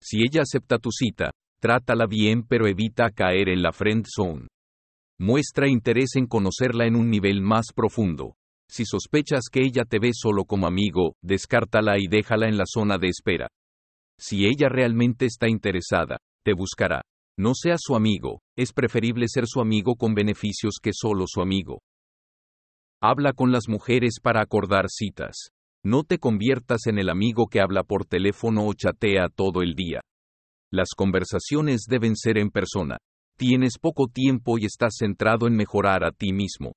Si 0.00 0.18
ella 0.22 0.42
acepta 0.42 0.78
tu 0.78 0.90
cita, 0.90 1.30
trátala 1.60 2.06
bien 2.06 2.44
pero 2.46 2.66
evita 2.66 3.10
caer 3.10 3.48
en 3.48 3.62
la 3.62 3.72
friend 3.72 4.06
zone. 4.06 4.48
Muestra 5.18 5.68
interés 5.68 6.14
en 6.14 6.26
conocerla 6.26 6.86
en 6.86 6.94
un 6.94 7.10
nivel 7.10 7.42
más 7.42 7.66
profundo. 7.74 8.34
Si 8.70 8.84
sospechas 8.84 9.44
que 9.50 9.62
ella 9.62 9.84
te 9.84 9.98
ve 9.98 10.10
solo 10.12 10.44
como 10.44 10.66
amigo, 10.66 11.14
descártala 11.22 11.98
y 11.98 12.06
déjala 12.06 12.48
en 12.48 12.58
la 12.58 12.66
zona 12.66 12.98
de 12.98 13.08
espera. 13.08 13.48
Si 14.18 14.46
ella 14.46 14.68
realmente 14.68 15.26
está 15.26 15.48
interesada, 15.48 16.18
te 16.44 16.52
buscará. 16.52 17.02
No 17.38 17.54
seas 17.54 17.80
su 17.82 17.96
amigo, 17.96 18.40
es 18.56 18.72
preferible 18.72 19.26
ser 19.28 19.46
su 19.46 19.60
amigo 19.60 19.94
con 19.96 20.14
beneficios 20.14 20.74
que 20.82 20.90
solo 20.92 21.24
su 21.26 21.40
amigo. 21.40 21.80
Habla 23.00 23.32
con 23.32 23.52
las 23.52 23.68
mujeres 23.68 24.18
para 24.20 24.42
acordar 24.42 24.86
citas. 24.88 25.50
No 25.84 26.02
te 26.02 26.18
conviertas 26.18 26.86
en 26.86 26.98
el 26.98 27.08
amigo 27.08 27.46
que 27.46 27.60
habla 27.60 27.84
por 27.84 28.04
teléfono 28.04 28.66
o 28.66 28.74
chatea 28.74 29.28
todo 29.28 29.62
el 29.62 29.74
día. 29.74 30.00
Las 30.72 30.90
conversaciones 30.96 31.84
deben 31.88 32.16
ser 32.16 32.36
en 32.38 32.50
persona. 32.50 32.98
Tienes 33.36 33.78
poco 33.78 34.08
tiempo 34.08 34.58
y 34.58 34.64
estás 34.64 34.96
centrado 34.98 35.46
en 35.46 35.54
mejorar 35.54 36.04
a 36.04 36.10
ti 36.10 36.32
mismo. 36.32 36.72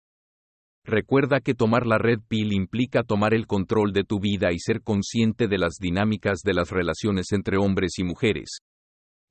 Recuerda 0.86 1.42
que 1.42 1.54
tomar 1.54 1.86
la 1.86 1.98
red 1.98 2.20
pill 2.28 2.54
implica 2.54 3.04
tomar 3.04 3.34
el 3.34 3.48
control 3.48 3.92
de 3.94 4.04
tu 4.04 4.20
vida 4.20 4.52
y 4.52 4.60
ser 4.60 4.82
consciente 4.82 5.48
de 5.48 5.58
las 5.58 5.74
dinámicas 5.80 6.40
de 6.44 6.54
las 6.54 6.70
relaciones 6.70 7.32
entre 7.32 7.58
hombres 7.58 7.98
y 7.98 8.04
mujeres. 8.04 8.60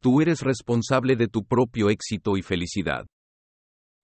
Tú 0.01 0.21
eres 0.21 0.43
responsable 0.43 1.17
de 1.17 1.29
tu 1.29 1.45
propio 1.45 1.91
éxito 1.91 2.37
y 2.37 2.43
felicidad. 2.43 3.07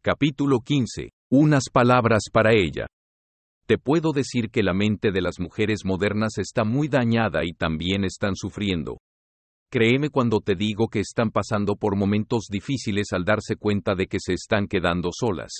Capítulo 0.02 0.60
15. 0.60 1.10
Unas 1.30 1.64
palabras 1.72 2.24
para 2.32 2.52
ella. 2.52 2.86
Te 3.66 3.78
puedo 3.78 4.12
decir 4.12 4.50
que 4.50 4.62
la 4.62 4.74
mente 4.74 5.10
de 5.10 5.20
las 5.20 5.40
mujeres 5.40 5.84
modernas 5.84 6.38
está 6.38 6.62
muy 6.62 6.86
dañada 6.86 7.44
y 7.44 7.52
también 7.52 8.04
están 8.04 8.36
sufriendo. 8.36 8.98
Créeme 9.72 10.08
cuando 10.10 10.38
te 10.38 10.54
digo 10.54 10.86
que 10.86 11.00
están 11.00 11.32
pasando 11.32 11.74
por 11.74 11.96
momentos 11.96 12.46
difíciles 12.48 13.08
al 13.12 13.24
darse 13.24 13.56
cuenta 13.56 13.96
de 13.96 14.06
que 14.06 14.18
se 14.20 14.34
están 14.34 14.68
quedando 14.68 15.10
solas. 15.12 15.50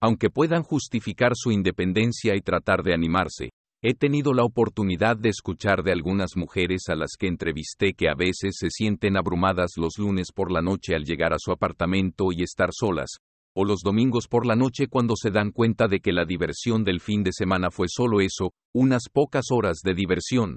Aunque 0.00 0.30
puedan 0.30 0.62
justificar 0.62 1.32
su 1.34 1.52
independencia 1.52 2.34
y 2.34 2.40
tratar 2.40 2.82
de 2.82 2.94
animarse, 2.94 3.50
he 3.82 3.92
tenido 3.92 4.32
la 4.32 4.44
oportunidad 4.44 5.18
de 5.18 5.28
escuchar 5.28 5.82
de 5.82 5.92
algunas 5.92 6.30
mujeres 6.34 6.84
a 6.88 6.94
las 6.94 7.10
que 7.18 7.26
entrevisté 7.26 7.92
que 7.92 8.08
a 8.08 8.14
veces 8.14 8.56
se 8.58 8.70
sienten 8.70 9.18
abrumadas 9.18 9.72
los 9.76 9.98
lunes 9.98 10.28
por 10.34 10.50
la 10.50 10.62
noche 10.62 10.94
al 10.94 11.04
llegar 11.04 11.34
a 11.34 11.38
su 11.38 11.52
apartamento 11.52 12.28
y 12.32 12.42
estar 12.42 12.70
solas, 12.72 13.18
o 13.56 13.64
los 13.64 13.80
domingos 13.80 14.28
por 14.28 14.46
la 14.46 14.56
noche 14.56 14.86
cuando 14.88 15.14
se 15.16 15.30
dan 15.30 15.50
cuenta 15.50 15.88
de 15.88 16.00
que 16.00 16.12
la 16.12 16.24
diversión 16.24 16.84
del 16.84 17.00
fin 17.00 17.22
de 17.22 17.32
semana 17.32 17.70
fue 17.70 17.86
solo 17.88 18.20
eso, 18.20 18.52
unas 18.74 19.04
pocas 19.12 19.46
horas 19.50 19.78
de 19.82 19.94
diversión. 19.94 20.56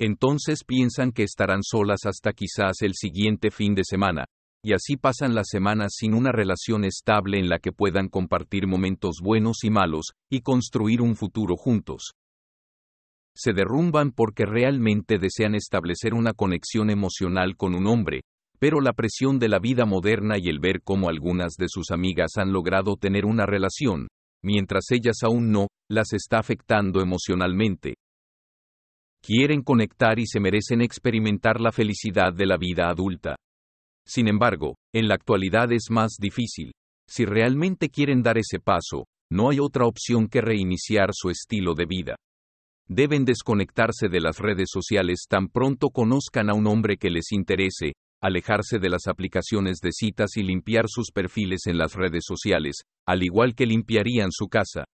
Entonces 0.00 0.64
piensan 0.64 1.12
que 1.12 1.22
estarán 1.22 1.62
solas 1.62 2.00
hasta 2.06 2.32
quizás 2.32 2.82
el 2.82 2.94
siguiente 2.94 3.50
fin 3.50 3.74
de 3.74 3.82
semana, 3.84 4.24
y 4.64 4.74
así 4.74 4.96
pasan 4.96 5.34
las 5.34 5.48
semanas 5.48 5.94
sin 5.96 6.14
una 6.14 6.30
relación 6.30 6.84
estable 6.84 7.38
en 7.38 7.48
la 7.48 7.58
que 7.58 7.72
puedan 7.72 8.08
compartir 8.08 8.66
momentos 8.66 9.16
buenos 9.22 9.64
y 9.64 9.70
malos, 9.70 10.12
y 10.30 10.40
construir 10.40 11.02
un 11.02 11.16
futuro 11.16 11.56
juntos. 11.56 12.12
Se 13.36 13.52
derrumban 13.52 14.12
porque 14.12 14.44
realmente 14.44 15.18
desean 15.18 15.54
establecer 15.54 16.14
una 16.14 16.32
conexión 16.32 16.90
emocional 16.90 17.56
con 17.56 17.74
un 17.74 17.86
hombre, 17.86 18.22
pero 18.62 18.80
la 18.80 18.92
presión 18.92 19.40
de 19.40 19.48
la 19.48 19.58
vida 19.58 19.86
moderna 19.86 20.36
y 20.38 20.48
el 20.48 20.60
ver 20.60 20.82
cómo 20.84 21.08
algunas 21.08 21.54
de 21.56 21.66
sus 21.68 21.90
amigas 21.90 22.36
han 22.36 22.52
logrado 22.52 22.94
tener 22.94 23.24
una 23.24 23.44
relación, 23.44 24.06
mientras 24.40 24.84
ellas 24.92 25.16
aún 25.24 25.50
no, 25.50 25.66
las 25.90 26.12
está 26.12 26.38
afectando 26.38 27.00
emocionalmente. 27.00 27.94
Quieren 29.20 29.62
conectar 29.62 30.20
y 30.20 30.28
se 30.28 30.38
merecen 30.38 30.80
experimentar 30.80 31.60
la 31.60 31.72
felicidad 31.72 32.32
de 32.32 32.46
la 32.46 32.56
vida 32.56 32.88
adulta. 32.88 33.34
Sin 34.06 34.28
embargo, 34.28 34.76
en 34.94 35.08
la 35.08 35.16
actualidad 35.16 35.72
es 35.72 35.90
más 35.90 36.12
difícil. 36.20 36.70
Si 37.08 37.24
realmente 37.24 37.88
quieren 37.88 38.22
dar 38.22 38.38
ese 38.38 38.60
paso, 38.60 39.06
no 39.28 39.50
hay 39.50 39.58
otra 39.58 39.86
opción 39.86 40.28
que 40.28 40.40
reiniciar 40.40 41.08
su 41.14 41.30
estilo 41.30 41.74
de 41.74 41.86
vida. 41.86 42.14
Deben 42.88 43.24
desconectarse 43.24 44.08
de 44.08 44.20
las 44.20 44.38
redes 44.38 44.68
sociales 44.70 45.26
tan 45.28 45.48
pronto 45.48 45.88
conozcan 45.90 46.48
a 46.48 46.54
un 46.54 46.68
hombre 46.68 46.96
que 46.96 47.10
les 47.10 47.32
interese, 47.32 47.94
alejarse 48.22 48.78
de 48.78 48.88
las 48.88 49.08
aplicaciones 49.08 49.78
de 49.82 49.90
citas 49.92 50.36
y 50.36 50.42
limpiar 50.44 50.84
sus 50.86 51.10
perfiles 51.10 51.66
en 51.66 51.76
las 51.76 51.94
redes 51.94 52.22
sociales, 52.26 52.82
al 53.04 53.24
igual 53.24 53.54
que 53.54 53.66
limpiarían 53.66 54.30
su 54.30 54.48
casa. 54.48 54.84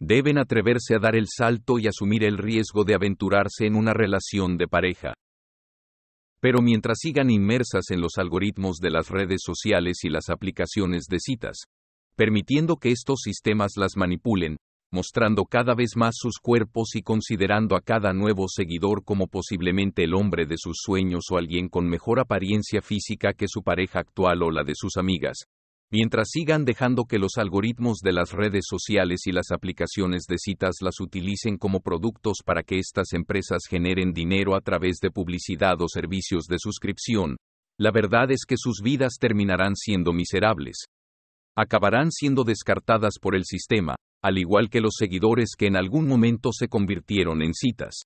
Deben 0.00 0.38
atreverse 0.38 0.96
a 0.96 0.98
dar 0.98 1.14
el 1.14 1.26
salto 1.28 1.78
y 1.78 1.86
asumir 1.86 2.24
el 2.24 2.38
riesgo 2.38 2.84
de 2.84 2.94
aventurarse 2.94 3.66
en 3.66 3.76
una 3.76 3.92
relación 3.92 4.56
de 4.56 4.66
pareja. 4.66 5.14
Pero 6.40 6.60
mientras 6.62 6.98
sigan 7.00 7.30
inmersas 7.30 7.90
en 7.90 8.00
los 8.00 8.16
algoritmos 8.16 8.78
de 8.78 8.90
las 8.90 9.08
redes 9.08 9.42
sociales 9.44 9.98
y 10.02 10.08
las 10.08 10.28
aplicaciones 10.30 11.04
de 11.08 11.18
citas, 11.20 11.58
permitiendo 12.16 12.76
que 12.76 12.90
estos 12.90 13.20
sistemas 13.22 13.72
las 13.76 13.96
manipulen, 13.96 14.56
mostrando 14.94 15.44
cada 15.44 15.74
vez 15.74 15.96
más 15.96 16.14
sus 16.16 16.38
cuerpos 16.38 16.94
y 16.94 17.02
considerando 17.02 17.76
a 17.76 17.82
cada 17.82 18.14
nuevo 18.14 18.46
seguidor 18.48 19.04
como 19.04 19.26
posiblemente 19.26 20.04
el 20.04 20.14
hombre 20.14 20.46
de 20.46 20.56
sus 20.56 20.78
sueños 20.80 21.24
o 21.30 21.36
alguien 21.36 21.68
con 21.68 21.86
mejor 21.86 22.20
apariencia 22.20 22.80
física 22.80 23.34
que 23.34 23.48
su 23.48 23.62
pareja 23.62 23.98
actual 23.98 24.42
o 24.44 24.50
la 24.50 24.62
de 24.62 24.74
sus 24.74 24.96
amigas. 24.96 25.46
Mientras 25.90 26.28
sigan 26.30 26.64
dejando 26.64 27.04
que 27.04 27.18
los 27.18 27.36
algoritmos 27.36 27.98
de 27.98 28.12
las 28.12 28.32
redes 28.32 28.64
sociales 28.68 29.26
y 29.26 29.32
las 29.32 29.50
aplicaciones 29.50 30.24
de 30.28 30.38
citas 30.38 30.76
las 30.80 31.00
utilicen 31.00 31.58
como 31.58 31.80
productos 31.80 32.38
para 32.44 32.62
que 32.62 32.78
estas 32.78 33.12
empresas 33.12 33.62
generen 33.68 34.12
dinero 34.12 34.56
a 34.56 34.60
través 34.60 34.98
de 35.02 35.10
publicidad 35.10 35.80
o 35.82 35.88
servicios 35.88 36.46
de 36.46 36.58
suscripción, 36.58 37.36
la 37.78 37.90
verdad 37.90 38.30
es 38.30 38.44
que 38.46 38.56
sus 38.56 38.80
vidas 38.82 39.14
terminarán 39.18 39.74
siendo 39.74 40.12
miserables. 40.12 40.86
Acabarán 41.56 42.10
siendo 42.10 42.44
descartadas 42.44 43.14
por 43.20 43.34
el 43.34 43.44
sistema, 43.44 43.96
al 44.24 44.38
igual 44.38 44.70
que 44.70 44.80
los 44.80 44.94
seguidores 44.96 45.50
que 45.54 45.66
en 45.66 45.76
algún 45.76 46.08
momento 46.08 46.48
se 46.50 46.66
convirtieron 46.66 47.42
en 47.42 47.52
citas. 47.52 48.04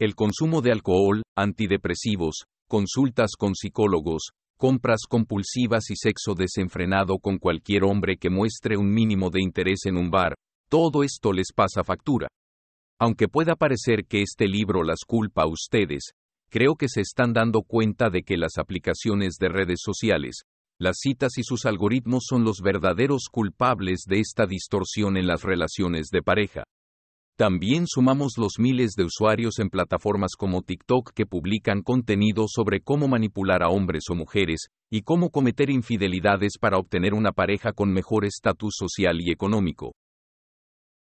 El 0.00 0.14
consumo 0.14 0.62
de 0.62 0.72
alcohol, 0.72 1.20
antidepresivos, 1.36 2.44
consultas 2.66 3.32
con 3.38 3.54
psicólogos, 3.54 4.30
compras 4.56 5.00
compulsivas 5.06 5.90
y 5.90 5.96
sexo 5.96 6.32
desenfrenado 6.32 7.18
con 7.18 7.36
cualquier 7.36 7.84
hombre 7.84 8.16
que 8.16 8.30
muestre 8.30 8.78
un 8.78 8.90
mínimo 8.90 9.28
de 9.28 9.42
interés 9.42 9.80
en 9.84 9.98
un 9.98 10.10
bar, 10.10 10.34
todo 10.70 11.02
esto 11.02 11.34
les 11.34 11.52
pasa 11.54 11.84
factura. 11.84 12.28
Aunque 12.98 13.28
pueda 13.28 13.54
parecer 13.54 14.06
que 14.08 14.22
este 14.22 14.48
libro 14.48 14.82
las 14.82 15.00
culpa 15.06 15.42
a 15.42 15.46
ustedes, 15.46 16.12
creo 16.48 16.74
que 16.74 16.88
se 16.88 17.02
están 17.02 17.34
dando 17.34 17.60
cuenta 17.60 18.08
de 18.08 18.22
que 18.22 18.38
las 18.38 18.56
aplicaciones 18.56 19.34
de 19.38 19.50
redes 19.50 19.80
sociales, 19.84 20.44
las 20.78 20.98
citas 20.98 21.38
y 21.38 21.42
sus 21.42 21.64
algoritmos 21.64 22.24
son 22.28 22.44
los 22.44 22.60
verdaderos 22.60 23.28
culpables 23.30 24.04
de 24.06 24.20
esta 24.20 24.46
distorsión 24.46 25.16
en 25.16 25.26
las 25.26 25.42
relaciones 25.42 26.08
de 26.10 26.22
pareja. 26.22 26.64
También 27.38 27.86
sumamos 27.86 28.34
los 28.36 28.58
miles 28.58 28.92
de 28.92 29.04
usuarios 29.04 29.58
en 29.58 29.70
plataformas 29.70 30.32
como 30.38 30.62
TikTok 30.62 31.12
que 31.14 31.26
publican 31.26 31.82
contenido 31.82 32.44
sobre 32.48 32.80
cómo 32.80 33.08
manipular 33.08 33.62
a 33.62 33.68
hombres 33.68 34.04
o 34.10 34.14
mujeres, 34.14 34.68
y 34.90 35.02
cómo 35.02 35.30
cometer 35.30 35.70
infidelidades 35.70 36.58
para 36.60 36.78
obtener 36.78 37.14
una 37.14 37.32
pareja 37.32 37.72
con 37.72 37.92
mejor 37.92 38.24
estatus 38.24 38.74
social 38.78 39.18
y 39.20 39.30
económico. 39.30 39.92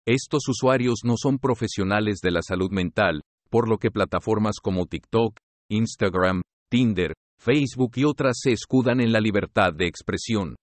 Estos 0.04 0.48
usuarios 0.48 1.00
no 1.04 1.14
son 1.16 1.38
profesionales 1.38 2.20
de 2.22 2.30
la 2.30 2.42
salud 2.42 2.70
mental, 2.70 3.22
por 3.50 3.68
lo 3.68 3.78
que 3.78 3.90
plataformas 3.90 4.56
como 4.62 4.86
TikTok, 4.86 5.36
Instagram, 5.68 6.42
Tinder, 6.70 7.14
Facebook 7.38 7.92
y 7.96 8.04
otras 8.04 8.38
se 8.40 8.52
escudan 8.52 9.00
en 9.00 9.12
la 9.12 9.20
libertad 9.20 9.72
de 9.72 9.86
expresión. 9.86 10.56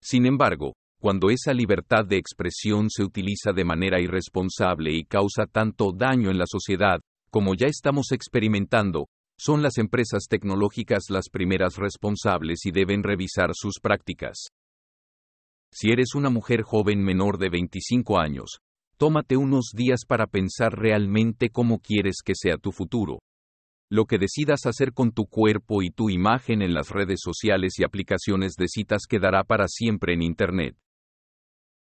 Sin 0.00 0.26
embargo, 0.26 0.74
cuando 1.00 1.30
esa 1.30 1.52
libertad 1.52 2.04
de 2.04 2.16
expresión 2.16 2.88
se 2.88 3.02
utiliza 3.02 3.52
de 3.52 3.64
manera 3.64 4.00
irresponsable 4.00 4.92
y 4.92 5.04
causa 5.04 5.46
tanto 5.46 5.92
daño 5.92 6.30
en 6.30 6.38
la 6.38 6.46
sociedad, 6.46 7.00
como 7.30 7.54
ya 7.54 7.66
estamos 7.66 8.12
experimentando, 8.12 9.06
son 9.36 9.62
las 9.62 9.78
empresas 9.78 10.26
tecnológicas 10.28 11.04
las 11.08 11.28
primeras 11.28 11.76
responsables 11.76 12.66
y 12.66 12.70
deben 12.70 13.02
revisar 13.02 13.50
sus 13.54 13.80
prácticas. 13.82 14.48
Si 15.72 15.90
eres 15.90 16.14
una 16.14 16.30
mujer 16.30 16.62
joven 16.62 17.02
menor 17.02 17.38
de 17.38 17.48
25 17.48 18.18
años, 18.18 18.58
tómate 18.98 19.36
unos 19.36 19.72
días 19.74 20.04
para 20.06 20.26
pensar 20.26 20.78
realmente 20.78 21.50
cómo 21.50 21.80
quieres 21.80 22.18
que 22.24 22.34
sea 22.36 22.58
tu 22.58 22.70
futuro. 22.70 23.18
Lo 23.92 24.06
que 24.06 24.16
decidas 24.16 24.64
hacer 24.64 24.94
con 24.94 25.12
tu 25.12 25.26
cuerpo 25.26 25.82
y 25.82 25.90
tu 25.90 26.08
imagen 26.08 26.62
en 26.62 26.72
las 26.72 26.88
redes 26.88 27.20
sociales 27.22 27.74
y 27.76 27.84
aplicaciones 27.84 28.54
de 28.54 28.66
citas 28.66 29.02
quedará 29.06 29.44
para 29.44 29.68
siempre 29.68 30.14
en 30.14 30.22
Internet. 30.22 30.74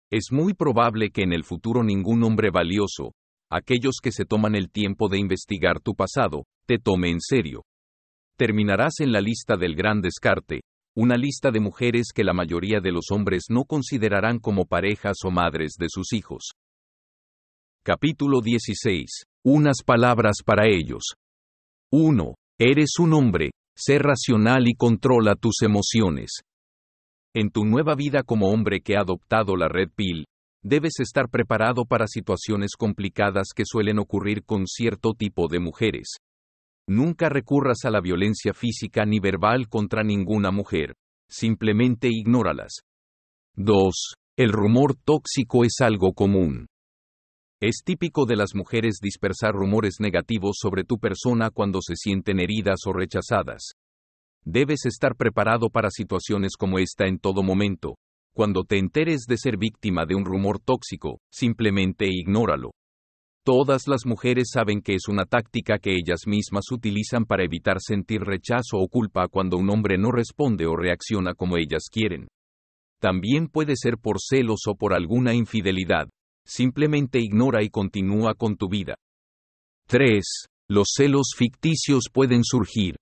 Es 0.10 0.32
muy 0.32 0.56
probable 0.56 1.12
que 1.12 1.22
en 1.22 1.32
el 1.32 1.44
futuro 1.44 1.84
ningún 1.84 2.24
hombre 2.24 2.50
valioso, 2.50 3.14
aquellos 3.52 3.98
que 4.02 4.12
se 4.12 4.26
toman 4.26 4.56
el 4.56 4.72
tiempo 4.72 5.10
de 5.10 5.20
investigar 5.20 5.80
tu 5.80 5.94
pasado, 5.94 6.46
te 6.66 6.80
tome 6.80 7.12
en 7.12 7.20
serio. 7.22 7.66
Terminarás 8.36 8.94
en 9.00 9.12
la 9.12 9.22
lista 9.22 9.56
del 9.56 9.76
gran 9.76 10.02
descarte, 10.02 10.62
una 10.96 11.18
lista 11.18 11.52
de 11.52 11.60
mujeres 11.60 12.08
que 12.16 12.24
la 12.24 12.34
mayoría 12.34 12.80
de 12.80 12.94
los 12.94 13.12
hombres 13.12 13.44
no 13.52 13.66
considerarán 13.66 14.40
como 14.40 14.66
parejas 14.66 15.18
o 15.24 15.30
madres 15.30 15.74
de 15.78 15.86
sus 15.88 16.14
hijos. 16.14 16.54
Capítulo 17.84 18.42
16. 18.42 19.26
Unas 19.44 19.84
palabras 19.86 20.38
para 20.44 20.68
ellos. 20.68 21.14
1. 21.94 22.36
Eres 22.58 23.00
un 23.00 23.14
hombre, 23.14 23.52
sé 23.76 24.00
racional 24.00 24.70
y 24.70 24.76
controla 24.76 25.36
tus 25.36 25.62
emociones. 25.62 26.40
En 27.36 27.50
tu 27.50 27.66
nueva 27.66 27.96
vida 27.96 28.24
como 28.24 28.50
hombre 28.50 28.80
que 28.80 28.96
ha 28.96 29.02
adoptado 29.02 29.58
la 29.58 29.68
red 29.68 29.90
pill, 29.94 30.24
debes 30.64 31.02
estar 31.02 31.28
preparado 31.28 31.84
para 31.84 32.08
situaciones 32.08 32.78
complicadas 32.78 33.48
que 33.54 33.64
suelen 33.66 34.00
ocurrir 34.00 34.46
con 34.46 34.68
cierto 34.68 35.14
tipo 35.14 35.50
de 35.50 35.60
mujeres. 35.60 36.16
Nunca 36.88 37.28
recurras 37.28 37.84
a 37.84 37.92
la 37.92 38.00
violencia 38.00 38.54
física 38.54 39.06
ni 39.06 39.20
verbal 39.20 39.68
contra 39.68 40.02
ninguna 40.02 40.50
mujer. 40.50 40.96
Simplemente 41.30 42.08
ignóralas. 42.10 42.84
2. 43.56 44.14
El 44.38 44.54
rumor 44.54 44.96
tóxico 44.96 45.66
es 45.66 45.82
algo 45.82 46.14
común. 46.14 46.68
Es 47.64 47.84
típico 47.86 48.26
de 48.26 48.36
las 48.36 48.56
mujeres 48.56 48.98
dispersar 49.00 49.54
rumores 49.54 49.98
negativos 50.00 50.58
sobre 50.60 50.84
tu 50.84 50.98
persona 50.98 51.52
cuando 51.52 51.80
se 51.84 51.96
sienten 51.96 52.40
heridas 52.40 52.80
o 52.88 52.92
rechazadas. 52.92 53.74
Debes 54.44 54.88
estar 54.88 55.16
preparado 55.16 55.70
para 55.70 55.92
situaciones 55.92 56.54
como 56.58 56.80
esta 56.80 57.06
en 57.06 57.20
todo 57.20 57.44
momento. 57.44 57.98
Cuando 58.34 58.64
te 58.64 58.80
enteres 58.80 59.26
de 59.28 59.38
ser 59.38 59.58
víctima 59.60 60.08
de 60.08 60.16
un 60.16 60.26
rumor 60.26 60.58
tóxico, 60.60 61.20
simplemente 61.32 62.08
ignóralo. 62.10 62.72
Todas 63.46 63.88
las 63.88 64.08
mujeres 64.08 64.50
saben 64.52 64.82
que 64.82 64.96
es 64.96 65.08
una 65.08 65.26
táctica 65.26 65.78
que 65.78 65.92
ellas 65.92 66.22
mismas 66.26 66.72
utilizan 66.72 67.26
para 67.26 67.44
evitar 67.44 67.78
sentir 67.80 68.22
rechazo 68.22 68.78
o 68.78 68.88
culpa 68.88 69.28
cuando 69.28 69.58
un 69.58 69.70
hombre 69.70 70.00
no 70.00 70.12
responde 70.12 70.66
o 70.66 70.76
reacciona 70.76 71.36
como 71.36 71.58
ellas 71.58 71.84
quieren. 71.92 72.28
También 73.00 73.48
puede 73.48 73.76
ser 73.76 74.00
por 74.00 74.18
celos 74.20 74.62
o 74.68 74.74
por 74.74 74.96
alguna 74.96 75.36
infidelidad, 75.36 76.08
Simplemente 76.46 77.20
ignora 77.20 77.64
y 77.64 77.70
continúa 77.70 78.34
con 78.34 78.58
tu 78.58 78.68
vida. 78.68 78.96
3. 79.88 80.24
Los 80.70 80.90
celos 80.96 81.34
ficticios 81.36 82.06
pueden 82.12 82.44
surgir. 82.44 82.96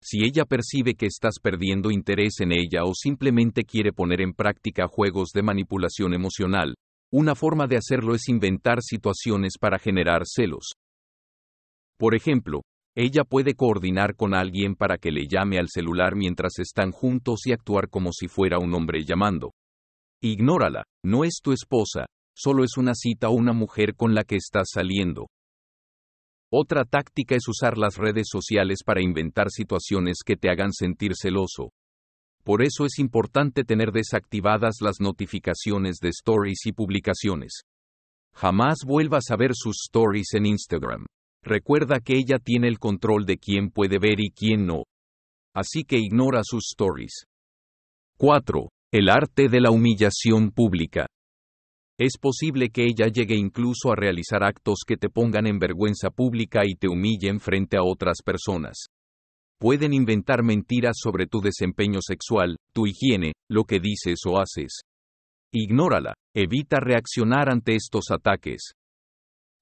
Si 0.00 0.24
ella 0.24 0.44
percibe 0.44 0.94
que 0.94 1.06
estás 1.06 1.34
perdiendo 1.40 1.92
interés 1.92 2.40
en 2.40 2.52
ella 2.52 2.84
o 2.84 2.92
simplemente 2.92 3.62
quiere 3.62 3.92
poner 3.92 4.20
en 4.20 4.32
práctica 4.32 4.88
juegos 4.88 5.30
de 5.32 5.42
manipulación 5.42 6.12
emocional, 6.12 6.74
una 7.12 7.34
forma 7.36 7.66
de 7.68 7.76
hacerlo 7.76 8.14
es 8.14 8.28
inventar 8.28 8.82
situaciones 8.82 9.58
para 9.60 9.78
generar 9.78 10.22
celos. 10.24 10.72
Por 11.98 12.16
ejemplo, 12.16 12.62
ella 12.96 13.22
puede 13.22 13.54
coordinar 13.54 14.16
con 14.16 14.34
alguien 14.34 14.74
para 14.74 14.98
que 14.98 15.12
le 15.12 15.28
llame 15.28 15.58
al 15.58 15.68
celular 15.68 16.16
mientras 16.16 16.58
están 16.58 16.90
juntos 16.90 17.46
y 17.46 17.52
actuar 17.52 17.88
como 17.88 18.12
si 18.12 18.28
fuera 18.28 18.58
un 18.58 18.74
hombre 18.74 19.04
llamando. 19.04 19.52
Ignórala, 20.20 20.82
no 21.04 21.24
es 21.24 21.38
tu 21.42 21.52
esposa, 21.52 22.06
solo 22.34 22.64
es 22.64 22.76
una 22.76 22.94
cita 22.94 23.28
o 23.28 23.32
una 23.32 23.52
mujer 23.52 23.94
con 23.94 24.14
la 24.14 24.24
que 24.24 24.36
estás 24.36 24.70
saliendo. 24.72 25.28
Otra 26.50 26.84
táctica 26.84 27.34
es 27.34 27.48
usar 27.48 27.78
las 27.78 27.96
redes 27.96 28.26
sociales 28.30 28.80
para 28.84 29.02
inventar 29.02 29.50
situaciones 29.50 30.18
que 30.24 30.36
te 30.36 30.50
hagan 30.50 30.72
sentir 30.72 31.12
celoso. 31.14 31.72
Por 32.44 32.62
eso 32.62 32.84
es 32.84 32.98
importante 32.98 33.64
tener 33.64 33.92
desactivadas 33.92 34.76
las 34.82 35.00
notificaciones 35.00 35.96
de 35.98 36.10
stories 36.10 36.66
y 36.66 36.72
publicaciones. 36.72 37.62
Jamás 38.34 38.80
vuelvas 38.84 39.30
a 39.30 39.36
ver 39.36 39.52
sus 39.54 39.76
stories 39.88 40.34
en 40.34 40.46
Instagram. 40.46 41.06
Recuerda 41.42 42.00
que 42.00 42.16
ella 42.16 42.38
tiene 42.38 42.68
el 42.68 42.78
control 42.78 43.26
de 43.26 43.38
quién 43.38 43.70
puede 43.70 43.98
ver 43.98 44.20
y 44.20 44.30
quién 44.30 44.66
no. 44.66 44.84
Así 45.54 45.84
que 45.84 45.98
ignora 45.98 46.42
sus 46.44 46.64
stories. 46.72 47.24
4. 48.18 48.68
El 48.92 49.08
arte 49.08 49.48
de 49.48 49.60
la 49.60 49.70
humillación 49.70 50.50
pública. 50.50 51.06
Es 52.04 52.18
posible 52.20 52.70
que 52.70 52.82
ella 52.82 53.06
llegue 53.06 53.36
incluso 53.36 53.92
a 53.92 53.94
realizar 53.94 54.42
actos 54.42 54.80
que 54.84 54.96
te 54.96 55.08
pongan 55.08 55.46
en 55.46 55.60
vergüenza 55.60 56.10
pública 56.10 56.62
y 56.64 56.74
te 56.74 56.88
humillen 56.88 57.38
frente 57.38 57.76
a 57.76 57.84
otras 57.84 58.22
personas. 58.24 58.86
Pueden 59.60 59.92
inventar 59.92 60.42
mentiras 60.42 60.96
sobre 61.00 61.28
tu 61.28 61.40
desempeño 61.40 62.00
sexual, 62.02 62.56
tu 62.74 62.88
higiene, 62.88 63.34
lo 63.48 63.62
que 63.62 63.78
dices 63.78 64.18
o 64.26 64.40
haces. 64.40 64.80
Ignórala, 65.52 66.14
evita 66.34 66.80
reaccionar 66.80 67.48
ante 67.48 67.76
estos 67.76 68.10
ataques. 68.10 68.72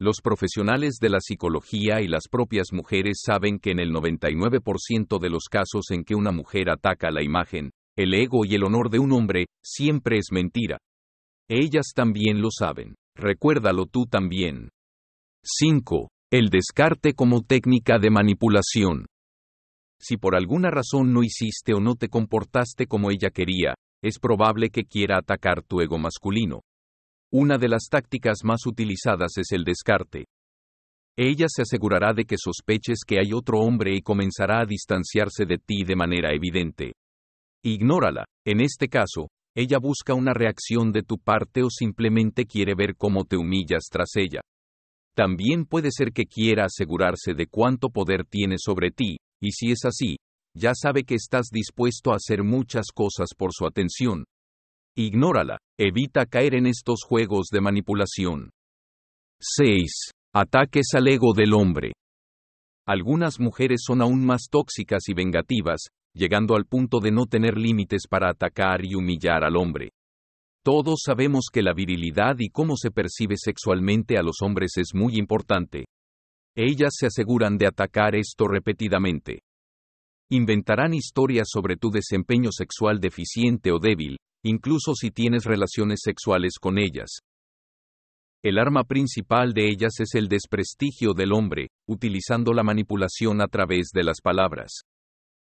Los 0.00 0.22
profesionales 0.22 0.94
de 0.98 1.10
la 1.10 1.20
psicología 1.20 2.00
y 2.00 2.08
las 2.08 2.22
propias 2.30 2.68
mujeres 2.72 3.20
saben 3.22 3.58
que 3.58 3.72
en 3.72 3.80
el 3.80 3.92
99% 3.92 5.20
de 5.20 5.28
los 5.28 5.44
casos 5.50 5.90
en 5.90 6.04
que 6.04 6.14
una 6.14 6.32
mujer 6.32 6.70
ataca 6.70 7.10
la 7.10 7.22
imagen, 7.22 7.70
el 7.98 8.14
ego 8.14 8.46
y 8.46 8.54
el 8.54 8.64
honor 8.64 8.88
de 8.88 8.98
un 8.98 9.12
hombre, 9.12 9.44
siempre 9.62 10.16
es 10.16 10.28
mentira. 10.32 10.78
Ellas 11.50 11.86
también 11.96 12.40
lo 12.40 12.48
saben. 12.56 12.94
Recuérdalo 13.16 13.86
tú 13.86 14.06
también. 14.06 14.68
5. 15.44 16.08
El 16.30 16.48
descarte 16.48 17.12
como 17.12 17.42
técnica 17.42 17.98
de 17.98 18.08
manipulación. 18.08 19.06
Si 20.00 20.16
por 20.16 20.36
alguna 20.36 20.70
razón 20.70 21.12
no 21.12 21.24
hiciste 21.24 21.74
o 21.74 21.80
no 21.80 21.96
te 21.96 22.08
comportaste 22.08 22.86
como 22.86 23.10
ella 23.10 23.30
quería, 23.30 23.74
es 24.00 24.20
probable 24.20 24.70
que 24.70 24.84
quiera 24.84 25.18
atacar 25.18 25.64
tu 25.64 25.80
ego 25.80 25.98
masculino. 25.98 26.60
Una 27.32 27.58
de 27.58 27.68
las 27.68 27.88
tácticas 27.90 28.44
más 28.44 28.64
utilizadas 28.64 29.36
es 29.36 29.50
el 29.50 29.64
descarte. 29.64 30.26
Ella 31.18 31.46
se 31.48 31.62
asegurará 31.62 32.12
de 32.12 32.26
que 32.26 32.36
sospeches 32.38 33.00
que 33.04 33.18
hay 33.18 33.32
otro 33.32 33.58
hombre 33.58 33.92
y 33.96 34.02
comenzará 34.02 34.60
a 34.60 34.66
distanciarse 34.66 35.46
de 35.46 35.58
ti 35.58 35.82
de 35.84 35.96
manera 35.96 36.32
evidente. 36.32 36.92
Ignórala. 37.64 38.24
En 38.46 38.60
este 38.60 38.88
caso, 38.88 39.26
ella 39.56 39.78
busca 39.78 40.14
una 40.14 40.32
reacción 40.32 40.92
de 40.92 41.02
tu 41.02 41.18
parte 41.18 41.62
o 41.62 41.70
simplemente 41.70 42.46
quiere 42.46 42.74
ver 42.74 42.96
cómo 42.96 43.24
te 43.24 43.36
humillas 43.36 43.84
tras 43.90 44.10
ella. 44.16 44.40
También 45.16 45.66
puede 45.66 45.90
ser 45.90 46.12
que 46.12 46.26
quiera 46.26 46.66
asegurarse 46.66 47.34
de 47.34 47.46
cuánto 47.46 47.90
poder 47.90 48.24
tiene 48.24 48.56
sobre 48.58 48.90
ti, 48.90 49.16
y 49.42 49.50
si 49.52 49.72
es 49.72 49.84
así, 49.84 50.16
ya 50.56 50.72
sabe 50.74 51.04
que 51.04 51.14
estás 51.14 51.48
dispuesto 51.50 52.12
a 52.12 52.16
hacer 52.16 52.42
muchas 52.42 52.86
cosas 52.94 53.28
por 53.36 53.50
su 53.52 53.66
atención. 53.66 54.24
Ignórala, 54.96 55.58
evita 55.78 56.26
caer 56.26 56.54
en 56.54 56.66
estos 56.66 57.00
juegos 57.06 57.48
de 57.52 57.60
manipulación. 57.60 58.50
6. 59.40 60.10
Ataques 60.34 60.88
al 60.94 61.08
ego 61.08 61.32
del 61.34 61.54
hombre. 61.54 61.92
Algunas 62.86 63.40
mujeres 63.40 63.82
son 63.84 64.02
aún 64.02 64.24
más 64.24 64.48
tóxicas 64.50 65.08
y 65.08 65.14
vengativas, 65.14 65.86
llegando 66.14 66.56
al 66.56 66.66
punto 66.66 67.00
de 67.00 67.10
no 67.10 67.26
tener 67.26 67.56
límites 67.56 68.02
para 68.08 68.30
atacar 68.30 68.84
y 68.84 68.94
humillar 68.94 69.44
al 69.44 69.56
hombre. 69.56 69.90
Todos 70.62 71.00
sabemos 71.04 71.46
que 71.52 71.62
la 71.62 71.72
virilidad 71.72 72.36
y 72.38 72.50
cómo 72.50 72.76
se 72.76 72.90
percibe 72.90 73.36
sexualmente 73.36 74.18
a 74.18 74.22
los 74.22 74.42
hombres 74.42 74.72
es 74.76 74.94
muy 74.94 75.16
importante. 75.16 75.86
Ellas 76.54 76.94
se 76.96 77.06
aseguran 77.06 77.56
de 77.56 77.66
atacar 77.66 78.14
esto 78.14 78.46
repetidamente. 78.46 79.40
Inventarán 80.30 80.92
historias 80.92 81.48
sobre 81.50 81.76
tu 81.76 81.90
desempeño 81.90 82.50
sexual 82.52 83.00
deficiente 83.00 83.72
o 83.72 83.78
débil, 83.78 84.18
incluso 84.44 84.94
si 84.94 85.10
tienes 85.10 85.44
relaciones 85.44 86.00
sexuales 86.02 86.54
con 86.60 86.78
ellas. 86.78 87.20
El 88.42 88.58
arma 88.58 88.84
principal 88.84 89.52
de 89.52 89.68
ellas 89.68 90.00
es 90.00 90.14
el 90.14 90.28
desprestigio 90.28 91.14
del 91.14 91.32
hombre, 91.32 91.68
utilizando 91.86 92.52
la 92.52 92.62
manipulación 92.62 93.40
a 93.40 93.48
través 93.48 93.90
de 93.92 94.02
las 94.02 94.20
palabras. 94.22 94.82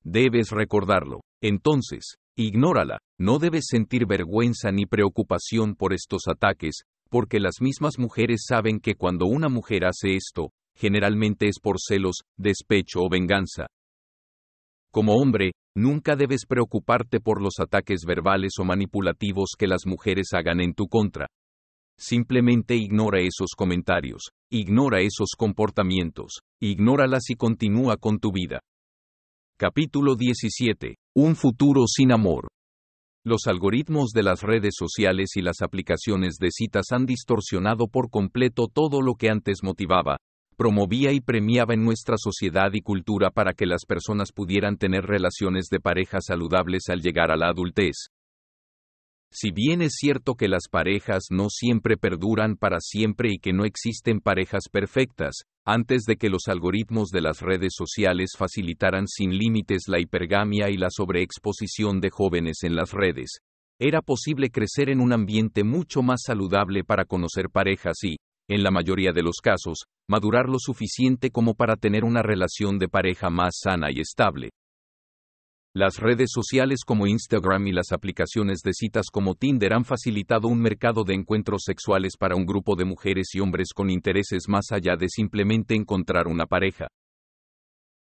Debes 0.04 0.52
recordarlo. 0.52 1.22
Entonces, 1.42 2.16
ignórala, 2.38 3.00
no 3.20 3.40
debes 3.40 3.66
sentir 3.68 4.06
vergüenza 4.06 4.72
ni 4.72 4.86
preocupación 4.86 5.76
por 5.76 5.94
estos 5.94 6.28
ataques, 6.28 6.84
porque 7.10 7.40
las 7.40 7.62
mismas 7.62 7.98
mujeres 7.98 8.46
saben 8.48 8.80
que 8.80 8.96
cuando 8.96 9.26
una 9.26 9.50
mujer 9.50 9.86
hace 9.86 10.16
esto, 10.16 10.52
generalmente 10.76 11.48
es 11.48 11.60
por 11.60 11.78
celos, 11.80 12.22
despecho 12.38 13.02
o 13.02 13.10
venganza. 13.10 13.68
Como 14.92 15.16
hombre, 15.16 15.52
nunca 15.76 16.16
debes 16.16 16.46
preocuparte 16.48 17.20
por 17.20 17.42
los 17.42 17.60
ataques 17.60 18.02
verbales 18.08 18.54
o 18.60 18.64
manipulativos 18.64 19.50
que 19.58 19.68
las 19.68 19.86
mujeres 19.86 20.30
hagan 20.34 20.62
en 20.62 20.74
tu 20.74 20.88
contra. 20.88 21.28
Simplemente 21.98 22.76
ignora 22.76 23.20
esos 23.20 23.50
comentarios, 23.58 24.30
ignora 24.50 25.02
esos 25.02 25.32
comportamientos, 25.38 26.40
ignóralas 26.62 27.30
y 27.30 27.36
continúa 27.36 27.98
con 27.98 28.20
tu 28.20 28.32
vida. 28.32 28.62
Capítulo 29.62 30.16
17. 30.16 30.96
Un 31.18 31.36
futuro 31.36 31.84
sin 31.86 32.14
amor. 32.14 32.48
Los 33.26 33.46
algoritmos 33.46 34.12
de 34.12 34.24
las 34.24 34.42
redes 34.42 34.74
sociales 34.78 35.32
y 35.36 35.42
las 35.42 35.62
aplicaciones 35.62 36.38
de 36.40 36.48
citas 36.50 36.94
han 36.94 37.06
distorsionado 37.06 37.90
por 37.90 38.10
completo 38.10 38.70
todo 38.74 39.02
lo 39.02 39.16
que 39.16 39.28
antes 39.30 39.58
motivaba, 39.62 40.20
promovía 40.56 41.12
y 41.12 41.20
premiaba 41.20 41.74
en 41.74 41.84
nuestra 41.84 42.16
sociedad 42.18 42.72
y 42.72 42.80
cultura 42.80 43.32
para 43.32 43.52
que 43.52 43.66
las 43.66 43.84
personas 43.86 44.32
pudieran 44.32 44.78
tener 44.78 45.04
relaciones 45.04 45.68
de 45.70 45.82
pareja 45.82 46.20
saludables 46.22 46.84
al 46.88 47.02
llegar 47.02 47.30
a 47.30 47.36
la 47.36 47.50
adultez. 47.50 48.08
Si 49.30 49.52
bien 49.52 49.82
es 49.82 49.96
cierto 49.98 50.36
que 50.36 50.48
las 50.48 50.70
parejas 50.72 51.26
no 51.32 51.50
siempre 51.50 51.98
perduran 51.98 52.56
para 52.56 52.80
siempre 52.80 53.34
y 53.34 53.40
que 53.40 53.52
no 53.52 53.66
existen 53.66 54.22
parejas 54.22 54.70
perfectas, 54.72 55.44
antes 55.72 56.06
de 56.06 56.16
que 56.16 56.30
los 56.30 56.48
algoritmos 56.48 57.10
de 57.10 57.22
las 57.22 57.42
redes 57.42 57.74
sociales 57.78 58.32
facilitaran 58.36 59.08
sin 59.08 59.38
límites 59.38 59.84
la 59.88 60.00
hipergamia 60.00 60.72
y 60.72 60.78
la 60.78 60.90
sobreexposición 60.90 62.02
de 62.02 62.10
jóvenes 62.10 62.64
en 62.64 62.76
las 62.76 62.92
redes, 62.92 63.42
era 63.80 64.02
posible 64.02 64.50
crecer 64.50 64.90
en 64.90 65.00
un 65.00 65.14
ambiente 65.14 65.64
mucho 65.64 66.02
más 66.02 66.24
saludable 66.26 66.84
para 66.84 67.06
conocer 67.06 67.52
parejas 67.52 68.04
y, 68.04 68.18
en 68.50 68.64
la 68.64 68.72
mayoría 68.72 69.12
de 69.12 69.22
los 69.22 69.42
casos, 69.44 69.84
madurar 70.10 70.50
lo 70.50 70.58
suficiente 70.58 71.30
como 71.30 71.54
para 71.54 71.76
tener 71.76 72.04
una 72.04 72.24
relación 72.24 72.80
de 72.80 72.90
pareja 72.90 73.30
más 73.30 73.60
sana 73.62 73.92
y 73.92 74.00
estable. 74.00 74.50
Las 75.76 75.98
redes 75.98 76.32
sociales 76.34 76.80
como 76.84 77.06
Instagram 77.06 77.68
y 77.68 77.72
las 77.72 77.92
aplicaciones 77.92 78.62
de 78.64 78.74
citas 78.74 79.06
como 79.12 79.36
Tinder 79.36 79.74
han 79.74 79.86
facilitado 79.86 80.48
un 80.48 80.60
mercado 80.60 81.04
de 81.04 81.14
encuentros 81.14 81.62
sexuales 81.64 82.18
para 82.18 82.36
un 82.36 82.48
grupo 82.48 82.76
de 82.76 82.86
mujeres 82.86 83.36
y 83.36 83.40
hombres 83.40 83.68
con 83.76 83.92
intereses 83.92 84.46
más 84.48 84.72
allá 84.72 84.96
de 84.96 85.08
simplemente 85.10 85.76
encontrar 85.76 86.28
una 86.28 86.48
pareja. 86.48 86.88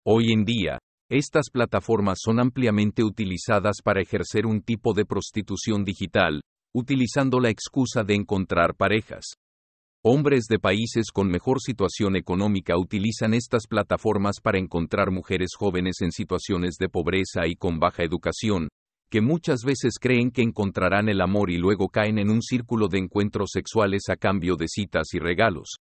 Hoy 0.04 0.32
en 0.32 0.44
día, 0.44 0.78
estas 1.08 1.50
plataformas 1.52 2.18
son 2.20 2.40
ampliamente 2.40 3.04
utilizadas 3.04 3.76
para 3.84 4.02
ejercer 4.02 4.44
un 4.44 4.62
tipo 4.62 4.92
de 4.92 5.04
prostitución 5.04 5.84
digital, 5.84 6.40
utilizando 6.74 7.38
la 7.38 7.50
excusa 7.50 8.02
de 8.02 8.14
encontrar 8.14 8.74
parejas. 8.74 9.34
Hombres 10.04 10.46
de 10.48 10.58
países 10.58 11.12
con 11.12 11.28
mejor 11.28 11.60
situación 11.60 12.16
económica 12.16 12.76
utilizan 12.76 13.34
estas 13.34 13.68
plataformas 13.68 14.40
para 14.42 14.58
encontrar 14.58 15.12
mujeres 15.12 15.50
jóvenes 15.56 16.00
en 16.00 16.10
situaciones 16.10 16.74
de 16.74 16.88
pobreza 16.88 17.46
y 17.46 17.54
con 17.54 17.78
baja 17.78 18.02
educación, 18.02 18.68
que 19.12 19.20
muchas 19.20 19.60
veces 19.64 20.00
creen 20.00 20.32
que 20.32 20.42
encontrarán 20.42 21.08
el 21.08 21.20
amor 21.20 21.52
y 21.52 21.56
luego 21.56 21.88
caen 21.88 22.18
en 22.18 22.30
un 22.30 22.42
círculo 22.42 22.88
de 22.88 22.98
encuentros 22.98 23.50
sexuales 23.52 24.08
a 24.08 24.16
cambio 24.16 24.56
de 24.56 24.66
citas 24.66 25.06
y 25.12 25.20
regalos. 25.20 25.76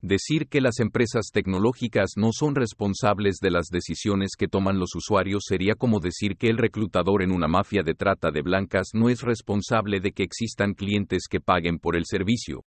Decir 0.00 0.48
que 0.48 0.62
las 0.62 0.80
empresas 0.80 1.26
tecnológicas 1.30 2.12
no 2.16 2.30
son 2.32 2.54
responsables 2.54 3.36
de 3.36 3.50
las 3.50 3.66
decisiones 3.66 4.30
que 4.34 4.48
toman 4.48 4.78
los 4.78 4.94
usuarios 4.94 5.42
sería 5.46 5.74
como 5.74 6.00
decir 6.00 6.38
que 6.38 6.48
el 6.48 6.56
reclutador 6.56 7.22
en 7.22 7.32
una 7.32 7.48
mafia 7.48 7.82
de 7.82 7.94
trata 7.94 8.30
de 8.30 8.40
blancas 8.40 8.92
no 8.94 9.10
es 9.10 9.20
responsable 9.20 10.00
de 10.00 10.12
que 10.12 10.22
existan 10.22 10.72
clientes 10.72 11.24
que 11.28 11.40
paguen 11.40 11.78
por 11.78 11.96
el 11.96 12.06
servicio. 12.06 12.62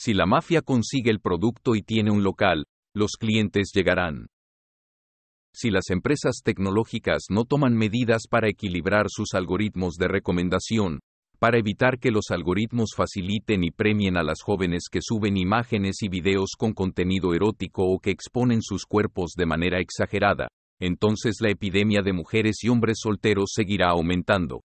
Si 0.00 0.14
la 0.14 0.26
mafia 0.26 0.62
consigue 0.62 1.10
el 1.10 1.18
producto 1.18 1.74
y 1.74 1.82
tiene 1.82 2.12
un 2.12 2.22
local, 2.22 2.66
los 2.94 3.16
clientes 3.18 3.72
llegarán. 3.74 4.28
Si 5.52 5.70
las 5.70 5.90
empresas 5.90 6.42
tecnológicas 6.44 7.24
no 7.30 7.44
toman 7.44 7.74
medidas 7.74 8.28
para 8.30 8.48
equilibrar 8.48 9.06
sus 9.08 9.34
algoritmos 9.34 9.96
de 9.96 10.06
recomendación, 10.06 11.00
para 11.40 11.58
evitar 11.58 11.98
que 11.98 12.12
los 12.12 12.30
algoritmos 12.30 12.90
faciliten 12.94 13.64
y 13.64 13.72
premien 13.72 14.16
a 14.16 14.22
las 14.22 14.40
jóvenes 14.40 14.84
que 14.88 15.00
suben 15.02 15.36
imágenes 15.36 16.00
y 16.02 16.08
videos 16.08 16.50
con 16.56 16.74
contenido 16.74 17.34
erótico 17.34 17.82
o 17.82 17.98
que 17.98 18.12
exponen 18.12 18.62
sus 18.62 18.86
cuerpos 18.86 19.32
de 19.36 19.46
manera 19.46 19.80
exagerada, 19.80 20.46
entonces 20.80 21.38
la 21.40 21.50
epidemia 21.50 22.02
de 22.02 22.12
mujeres 22.12 22.62
y 22.62 22.68
hombres 22.68 22.98
solteros 23.02 23.50
seguirá 23.52 23.88
aumentando. 23.88 24.62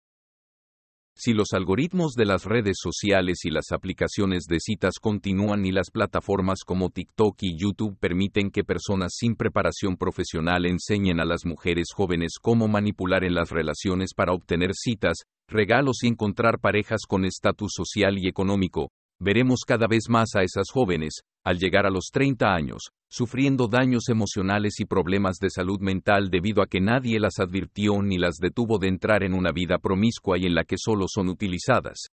Si 1.19 1.33
los 1.33 1.53
algoritmos 1.53 2.13
de 2.13 2.25
las 2.25 2.45
redes 2.45 2.77
sociales 2.79 3.39
y 3.43 3.49
las 3.49 3.71
aplicaciones 3.71 4.43
de 4.43 4.59
citas 4.59 4.99
continúan 5.01 5.65
y 5.65 5.71
las 5.71 5.89
plataformas 5.89 6.59
como 6.63 6.91
TikTok 6.91 7.35
y 7.41 7.57
YouTube 7.57 7.97
permiten 7.99 8.51
que 8.51 8.63
personas 8.63 9.13
sin 9.15 9.35
preparación 9.35 9.97
profesional 9.97 10.67
enseñen 10.67 11.19
a 11.19 11.25
las 11.25 11.43
mujeres 11.43 11.87
jóvenes 11.91 12.33
cómo 12.39 12.67
manipular 12.67 13.23
en 13.23 13.33
las 13.33 13.49
relaciones 13.49 14.13
para 14.13 14.31
obtener 14.31 14.75
citas, 14.75 15.23
regalos 15.47 16.03
y 16.03 16.07
encontrar 16.07 16.59
parejas 16.59 17.01
con 17.07 17.25
estatus 17.25 17.71
social 17.75 18.19
y 18.19 18.27
económico, 18.27 18.91
veremos 19.19 19.61
cada 19.65 19.87
vez 19.87 20.09
más 20.09 20.35
a 20.35 20.43
esas 20.43 20.69
jóvenes, 20.71 21.21
al 21.43 21.57
llegar 21.57 21.85
a 21.85 21.89
los 21.89 22.09
30 22.11 22.53
años, 22.53 22.89
sufriendo 23.09 23.67
daños 23.67 24.09
emocionales 24.09 24.79
y 24.79 24.85
problemas 24.85 25.37
de 25.37 25.49
salud 25.49 25.79
mental 25.79 26.29
debido 26.29 26.61
a 26.61 26.67
que 26.67 26.81
nadie 26.81 27.19
las 27.19 27.39
advirtió 27.39 28.01
ni 28.01 28.17
las 28.17 28.35
detuvo 28.37 28.79
de 28.79 28.89
entrar 28.89 29.23
en 29.23 29.33
una 29.33 29.51
vida 29.51 29.77
promiscua 29.77 30.37
y 30.37 30.45
en 30.45 30.55
la 30.55 30.63
que 30.63 30.75
solo 30.77 31.05
son 31.07 31.29
utilizadas. 31.29 32.09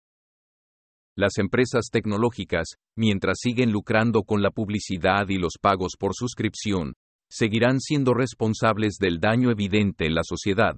Las 1.17 1.39
empresas 1.39 1.91
tecnológicas, 1.93 2.75
mientras 2.97 3.39
siguen 3.41 3.71
lucrando 3.71 4.23
con 4.23 4.43
la 4.43 4.51
publicidad 4.51 5.29
y 5.29 5.39
los 5.39 5.55
pagos 5.61 5.93
por 5.99 6.13
suscripción, 6.15 6.95
seguirán 7.29 7.81
siendo 7.81 8.15
responsables 8.15 8.97
del 8.99 9.21
daño 9.21 9.51
evidente 9.51 10.07
en 10.07 10.15
la 10.15 10.23
sociedad. 10.25 10.77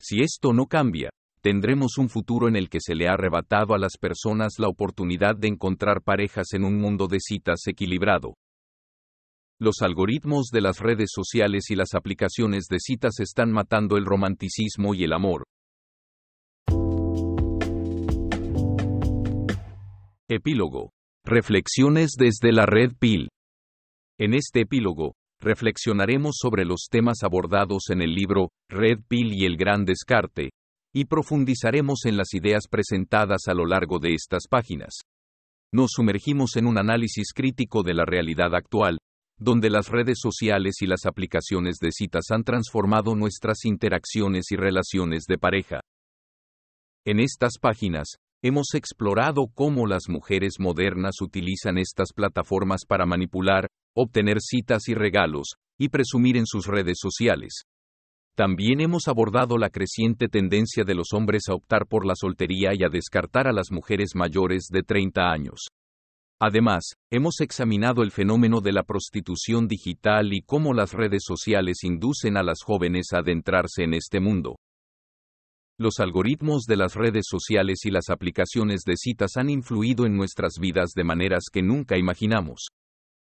Si 0.00 0.20
esto 0.20 0.52
no 0.52 0.66
cambia, 0.66 1.10
tendremos 1.44 1.98
un 1.98 2.08
futuro 2.08 2.48
en 2.48 2.56
el 2.56 2.70
que 2.70 2.78
se 2.80 2.94
le 2.94 3.06
ha 3.06 3.12
arrebatado 3.12 3.74
a 3.74 3.78
las 3.78 3.98
personas 4.00 4.54
la 4.58 4.68
oportunidad 4.68 5.36
de 5.36 5.48
encontrar 5.48 6.00
parejas 6.00 6.54
en 6.54 6.64
un 6.64 6.80
mundo 6.80 7.06
de 7.06 7.18
citas 7.20 7.66
equilibrado. 7.66 8.38
Los 9.60 9.82
algoritmos 9.82 10.46
de 10.50 10.62
las 10.62 10.78
redes 10.78 11.10
sociales 11.12 11.68
y 11.68 11.74
las 11.74 11.92
aplicaciones 11.92 12.64
de 12.70 12.78
citas 12.80 13.20
están 13.20 13.52
matando 13.52 13.98
el 13.98 14.06
romanticismo 14.06 14.94
y 14.94 15.04
el 15.04 15.12
amor. 15.12 15.44
Epílogo. 20.30 20.92
Reflexiones 21.26 22.12
desde 22.18 22.52
la 22.52 22.64
red 22.64 22.92
PIL. 22.98 23.28
En 24.18 24.32
este 24.32 24.62
epílogo, 24.62 25.12
reflexionaremos 25.40 26.36
sobre 26.38 26.64
los 26.64 26.86
temas 26.90 27.22
abordados 27.22 27.90
en 27.90 28.00
el 28.00 28.14
libro 28.14 28.48
Red 28.70 29.00
Pill 29.06 29.34
y 29.34 29.44
el 29.44 29.58
Gran 29.58 29.84
Descarte, 29.84 30.50
y 30.94 31.06
profundizaremos 31.06 32.06
en 32.06 32.16
las 32.16 32.32
ideas 32.34 32.68
presentadas 32.70 33.48
a 33.48 33.54
lo 33.54 33.66
largo 33.66 33.98
de 33.98 34.14
estas 34.14 34.44
páginas. 34.48 35.00
Nos 35.72 35.90
sumergimos 35.90 36.54
en 36.56 36.66
un 36.66 36.78
análisis 36.78 37.32
crítico 37.34 37.82
de 37.82 37.94
la 37.94 38.04
realidad 38.04 38.54
actual, 38.54 38.98
donde 39.36 39.70
las 39.70 39.88
redes 39.88 40.18
sociales 40.22 40.76
y 40.82 40.86
las 40.86 41.04
aplicaciones 41.04 41.78
de 41.80 41.90
citas 41.90 42.26
han 42.30 42.44
transformado 42.44 43.16
nuestras 43.16 43.64
interacciones 43.64 44.52
y 44.52 44.56
relaciones 44.56 45.24
de 45.24 45.36
pareja. 45.36 45.80
En 47.04 47.18
estas 47.18 47.58
páginas, 47.60 48.06
hemos 48.40 48.74
explorado 48.74 49.48
cómo 49.52 49.88
las 49.88 50.08
mujeres 50.08 50.60
modernas 50.60 51.20
utilizan 51.20 51.76
estas 51.76 52.12
plataformas 52.14 52.82
para 52.86 53.04
manipular, 53.04 53.66
obtener 53.96 54.40
citas 54.40 54.88
y 54.88 54.94
regalos, 54.94 55.54
y 55.76 55.88
presumir 55.88 56.36
en 56.36 56.46
sus 56.46 56.66
redes 56.66 56.98
sociales. 57.00 57.64
También 58.36 58.80
hemos 58.80 59.06
abordado 59.06 59.58
la 59.58 59.70
creciente 59.70 60.28
tendencia 60.28 60.82
de 60.82 60.96
los 60.96 61.12
hombres 61.12 61.44
a 61.48 61.54
optar 61.54 61.86
por 61.86 62.04
la 62.04 62.14
soltería 62.16 62.72
y 62.74 62.82
a 62.82 62.88
descartar 62.88 63.46
a 63.46 63.52
las 63.52 63.70
mujeres 63.70 64.16
mayores 64.16 64.66
de 64.72 64.82
30 64.82 65.30
años. 65.30 65.68
Además, 66.40 66.94
hemos 67.12 67.40
examinado 67.40 68.02
el 68.02 68.10
fenómeno 68.10 68.60
de 68.60 68.72
la 68.72 68.82
prostitución 68.82 69.68
digital 69.68 70.32
y 70.32 70.42
cómo 70.42 70.74
las 70.74 70.92
redes 70.92 71.22
sociales 71.24 71.84
inducen 71.84 72.36
a 72.36 72.42
las 72.42 72.62
jóvenes 72.64 73.12
a 73.12 73.18
adentrarse 73.18 73.84
en 73.84 73.94
este 73.94 74.18
mundo. 74.18 74.56
Los 75.78 76.00
algoritmos 76.00 76.64
de 76.64 76.76
las 76.76 76.94
redes 76.94 77.24
sociales 77.28 77.84
y 77.84 77.90
las 77.90 78.08
aplicaciones 78.08 78.82
de 78.84 78.96
citas 78.96 79.36
han 79.36 79.48
influido 79.48 80.06
en 80.06 80.16
nuestras 80.16 80.54
vidas 80.60 80.90
de 80.94 81.04
maneras 81.04 81.44
que 81.52 81.62
nunca 81.62 81.96
imaginamos. 81.96 82.66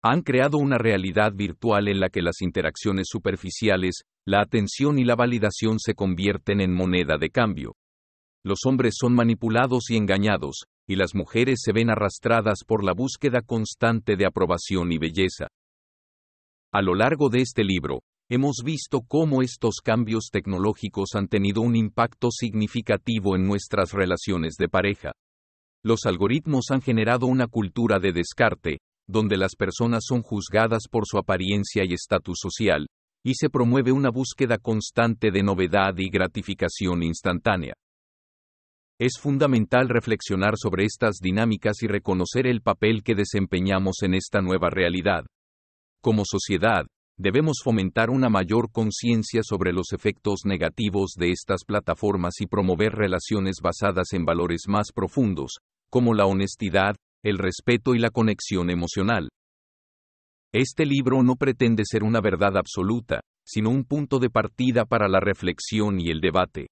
Han 0.03 0.23
creado 0.23 0.59
una 0.59 0.79
realidad 0.79 1.33
virtual 1.35 1.89
en 1.89 1.99
la 1.99 2.09
que 2.09 2.23
las 2.23 2.41
interacciones 2.41 3.07
superficiales, 3.09 4.03
la 4.29 4.43
atención 4.43 4.99
y 4.99 5.07
la 5.07 5.17
validación 5.17 5.79
se 5.79 5.95
convierten 5.95 6.61
en 6.61 6.75
moneda 6.75 7.17
de 7.17 7.31
cambio. 7.31 7.77
Los 8.45 8.59
hombres 8.67 8.97
son 8.99 9.15
manipulados 9.15 9.89
y 9.89 9.97
engañados, 9.97 10.65
y 10.87 10.97
las 10.97 11.15
mujeres 11.15 11.61
se 11.65 11.73
ven 11.73 11.89
arrastradas 11.89 12.59
por 12.67 12.85
la 12.85 12.93
búsqueda 12.93 13.41
constante 13.41 14.17
de 14.17 14.27
aprobación 14.27 14.93
y 14.93 14.99
belleza. 14.99 15.47
A 16.75 16.83
lo 16.83 16.95
largo 16.95 17.31
de 17.31 17.41
este 17.41 17.65
libro, 17.65 18.03
hemos 18.29 18.57
visto 18.63 19.01
cómo 19.01 19.41
estos 19.41 19.77
cambios 19.83 20.29
tecnológicos 20.31 21.15
han 21.15 21.29
tenido 21.29 21.63
un 21.63 21.75
impacto 21.75 22.31
significativo 22.31 23.35
en 23.35 23.47
nuestras 23.47 23.95
relaciones 23.95 24.57
de 24.59 24.69
pareja. 24.69 25.13
Los 25.83 26.05
algoritmos 26.05 26.67
han 26.71 26.83
generado 26.83 27.25
una 27.25 27.47
cultura 27.47 27.99
de 27.99 28.13
descarte, 28.13 28.81
donde 29.09 29.39
las 29.39 29.57
personas 29.57 30.05
son 30.07 30.21
juzgadas 30.21 30.83
por 30.91 31.05
su 31.07 31.17
apariencia 31.17 31.83
y 31.87 31.95
estatus 31.95 32.37
social, 32.43 32.89
y 33.25 33.35
se 33.35 33.51
promueve 33.51 33.93
una 33.93 34.11
búsqueda 34.11 34.59
constante 34.59 35.31
de 35.31 35.43
novedad 35.43 35.95
y 35.97 36.09
gratificación 36.09 37.03
instantánea. 37.03 37.75
Es 39.01 39.13
fundamental 39.21 39.89
reflexionar 39.89 40.55
sobre 40.57 40.85
estas 40.85 41.19
dinámicas 41.21 41.83
y 41.83 41.87
reconocer 41.87 42.47
el 42.47 42.63
papel 42.63 43.03
que 43.05 43.15
desempeñamos 43.15 44.03
en 44.03 44.15
esta 44.15 44.41
nueva 44.41 44.71
realidad. 44.71 45.25
Como 46.03 46.25
sociedad, 46.25 46.85
debemos 47.17 47.59
fomentar 47.63 48.11
una 48.11 48.29
mayor 48.29 48.71
conciencia 48.73 49.43
sobre 49.45 49.73
los 49.73 49.93
efectos 49.93 50.41
negativos 50.45 51.13
de 51.17 51.31
estas 51.31 51.65
plataformas 51.65 52.41
y 52.41 52.47
promover 52.47 52.93
relaciones 52.93 53.57
basadas 53.63 54.13
en 54.15 54.25
valores 54.25 54.63
más 54.69 54.89
profundos, 54.93 55.59
como 55.91 56.13
la 56.13 56.27
honestidad, 56.27 56.97
el 57.25 57.39
respeto 57.39 57.95
y 57.95 57.99
la 57.99 58.11
conexión 58.11 58.71
emocional. 58.71 59.29
Este 60.55 60.87
libro 60.87 61.23
no 61.23 61.37
pretende 61.37 61.83
ser 61.85 62.03
una 62.03 62.23
verdad 62.23 62.57
absoluta, 62.57 63.21
sino 63.45 63.69
un 63.69 63.85
punto 63.85 64.19
de 64.19 64.31
partida 64.31 64.87
para 64.87 65.07
la 65.07 65.21
reflexión 65.21 66.01
y 66.01 66.11
el 66.11 66.21
debate. 66.21 66.69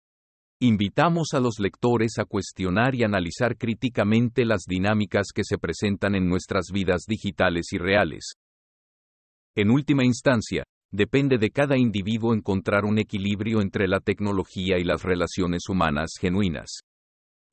Invitamos 0.60 1.30
a 1.34 1.40
los 1.40 1.58
lectores 1.58 2.20
a 2.20 2.26
cuestionar 2.26 2.96
y 2.96 3.04
analizar 3.04 3.58
críticamente 3.58 4.44
las 4.44 4.64
dinámicas 4.68 5.28
que 5.34 5.44
se 5.46 5.58
presentan 5.58 6.16
en 6.16 6.28
nuestras 6.28 6.66
vidas 6.74 7.06
digitales 7.08 7.68
y 7.72 7.78
reales. 7.78 8.34
En 9.56 9.72
última 9.72 10.04
instancia, 10.04 10.66
depende 10.92 11.38
de 11.38 11.50
cada 11.50 11.78
individuo 11.78 12.34
encontrar 12.34 12.84
un 12.84 13.00
equilibrio 13.00 13.62
entre 13.62 13.88
la 13.88 14.02
tecnología 14.02 14.80
y 14.80 14.84
las 14.84 15.04
relaciones 15.04 15.70
humanas 15.70 16.12
genuinas. 16.20 16.82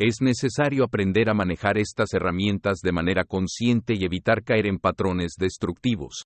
Es 0.01 0.21
necesario 0.21 0.85
aprender 0.85 1.29
a 1.29 1.35
manejar 1.35 1.77
estas 1.77 2.15
herramientas 2.15 2.79
de 2.85 2.93
manera 2.93 3.25
consciente 3.25 3.95
y 3.97 4.05
evitar 4.05 4.45
caer 4.45 4.67
en 4.67 4.79
patrones 4.79 5.33
destructivos. 5.37 6.23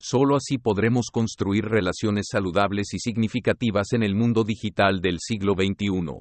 Solo 0.00 0.36
así 0.36 0.56
podremos 0.56 1.10
construir 1.12 1.66
relaciones 1.66 2.28
saludables 2.30 2.94
y 2.94 2.98
significativas 2.98 3.92
en 3.92 4.04
el 4.04 4.14
mundo 4.14 4.42
digital 4.42 5.02
del 5.02 5.18
siglo 5.20 5.52
XXI. 5.52 6.20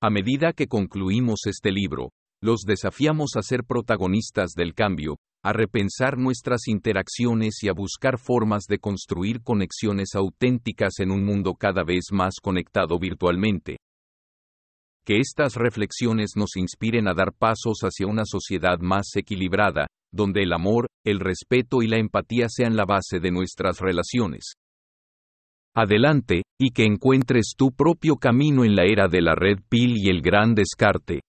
A 0.00 0.08
medida 0.08 0.54
que 0.54 0.66
concluimos 0.66 1.40
este 1.44 1.70
libro, 1.70 2.08
los 2.40 2.62
desafiamos 2.62 3.32
a 3.36 3.42
ser 3.42 3.64
protagonistas 3.64 4.52
del 4.52 4.72
cambio, 4.72 5.18
a 5.44 5.52
repensar 5.52 6.16
nuestras 6.16 6.68
interacciones 6.68 7.62
y 7.62 7.68
a 7.68 7.74
buscar 7.74 8.18
formas 8.18 8.64
de 8.64 8.78
construir 8.78 9.42
conexiones 9.42 10.14
auténticas 10.14 11.00
en 11.00 11.10
un 11.10 11.22
mundo 11.22 11.52
cada 11.52 11.84
vez 11.84 12.04
más 12.12 12.36
conectado 12.42 12.98
virtualmente. 12.98 13.76
Que 15.10 15.18
estas 15.18 15.56
reflexiones 15.56 16.36
nos 16.36 16.54
inspiren 16.54 17.08
a 17.08 17.14
dar 17.14 17.32
pasos 17.32 17.80
hacia 17.80 18.06
una 18.06 18.22
sociedad 18.24 18.78
más 18.78 19.16
equilibrada, 19.16 19.88
donde 20.12 20.44
el 20.44 20.52
amor, 20.52 20.86
el 21.04 21.18
respeto 21.18 21.82
y 21.82 21.88
la 21.88 21.98
empatía 21.98 22.46
sean 22.48 22.76
la 22.76 22.84
base 22.84 23.18
de 23.18 23.32
nuestras 23.32 23.80
relaciones. 23.80 24.52
Adelante, 25.74 26.42
y 26.60 26.70
que 26.70 26.84
encuentres 26.84 27.54
tu 27.58 27.72
propio 27.72 28.18
camino 28.18 28.64
en 28.64 28.76
la 28.76 28.84
era 28.84 29.08
de 29.08 29.20
la 29.20 29.34
red 29.34 29.58
PIL 29.68 29.96
y 29.96 30.10
el 30.10 30.22
gran 30.22 30.54
descarte. 30.54 31.22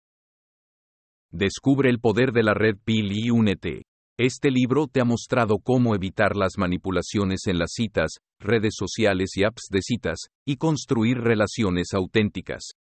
Descubre 1.31 1.89
el 1.89 1.99
poder 1.99 2.33
de 2.33 2.43
la 2.43 2.53
red 2.53 2.75
PIL 2.85 3.11
y 3.11 3.31
únete. 3.31 3.81
Este 4.15 4.51
libro 4.51 4.89
te 4.93 5.01
ha 5.01 5.05
mostrado 5.05 5.57
cómo 5.57 5.95
evitar 5.95 6.37
las 6.37 6.59
manipulaciones 6.59 7.47
en 7.47 7.57
las 7.57 7.71
citas, 7.71 8.11
redes 8.39 8.75
sociales 8.77 9.31
y 9.37 9.43
apps 9.43 9.69
de 9.71 9.81
citas, 9.81 10.19
y 10.45 10.57
construir 10.57 11.17
relaciones 11.17 11.95
auténticas. 11.95 12.73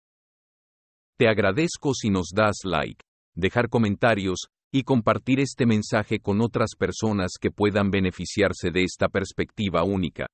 Te 1.18 1.28
agradezco 1.28 1.94
si 1.94 2.10
nos 2.10 2.28
das 2.32 2.58
like, 2.62 3.02
dejar 3.34 3.68
comentarios, 3.68 4.46
y 4.72 4.82
compartir 4.82 5.40
este 5.40 5.66
mensaje 5.66 6.20
con 6.20 6.40
otras 6.40 6.70
personas 6.78 7.32
que 7.40 7.50
puedan 7.50 7.90
beneficiarse 7.90 8.70
de 8.70 8.84
esta 8.84 9.08
perspectiva 9.08 9.82
única. 9.82 10.26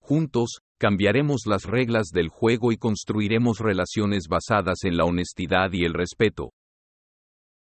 Juntos, 0.00 0.60
cambiaremos 0.80 1.42
las 1.46 1.64
reglas 1.64 2.08
del 2.12 2.28
juego 2.28 2.72
y 2.72 2.76
construiremos 2.76 3.58
relaciones 3.58 4.28
basadas 4.28 4.84
en 4.84 4.96
la 4.96 5.04
honestidad 5.04 5.72
y 5.72 5.84
el 5.84 5.92
respeto. 5.92 6.50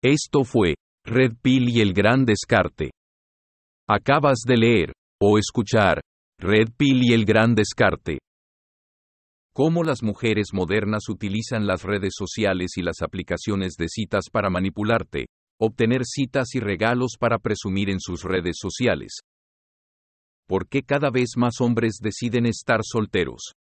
Esto 0.03 0.45
fue, 0.45 0.75
Red 1.07 1.37
Pill 1.41 1.71
y 1.71 1.81
el 1.81 1.95
Gran 1.95 2.25
Descarte. 2.25 2.91
Acabas 3.89 4.41
de 4.47 4.57
leer, 4.57 4.93
o 5.23 5.39
escuchar, 5.39 6.03
Red 6.39 6.71
Pill 6.77 7.05
y 7.05 7.15
el 7.15 7.25
Gran 7.25 7.55
Descarte. 7.55 8.19
Cómo 9.57 9.85
las 9.85 10.03
mujeres 10.03 10.49
modernas 10.53 11.09
utilizan 11.09 11.67
las 11.67 11.83
redes 11.83 12.13
sociales 12.15 12.73
y 12.77 12.83
las 12.83 13.01
aplicaciones 13.01 13.77
de 13.79 13.89
citas 13.89 14.27
para 14.31 14.51
manipularte, 14.51 15.29
obtener 15.59 16.03
citas 16.05 16.55
y 16.55 16.61
regalos 16.61 17.13
para 17.19 17.39
presumir 17.39 17.89
en 17.89 17.99
sus 17.99 18.23
redes 18.23 18.57
sociales. 18.61 19.21
¿Por 20.47 20.69
qué 20.69 20.83
cada 20.83 21.09
vez 21.09 21.39
más 21.39 21.63
hombres 21.63 22.01
deciden 22.03 22.45
estar 22.45 22.81
solteros? 22.83 23.55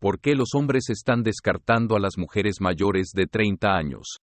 ¿Por 0.00 0.18
qué 0.18 0.34
los 0.34 0.54
hombres 0.54 0.88
están 0.88 1.22
descartando 1.22 1.94
a 1.94 2.00
las 2.00 2.16
mujeres 2.16 2.62
mayores 2.62 3.10
de 3.12 3.26
30 3.26 3.68
años? 3.68 4.16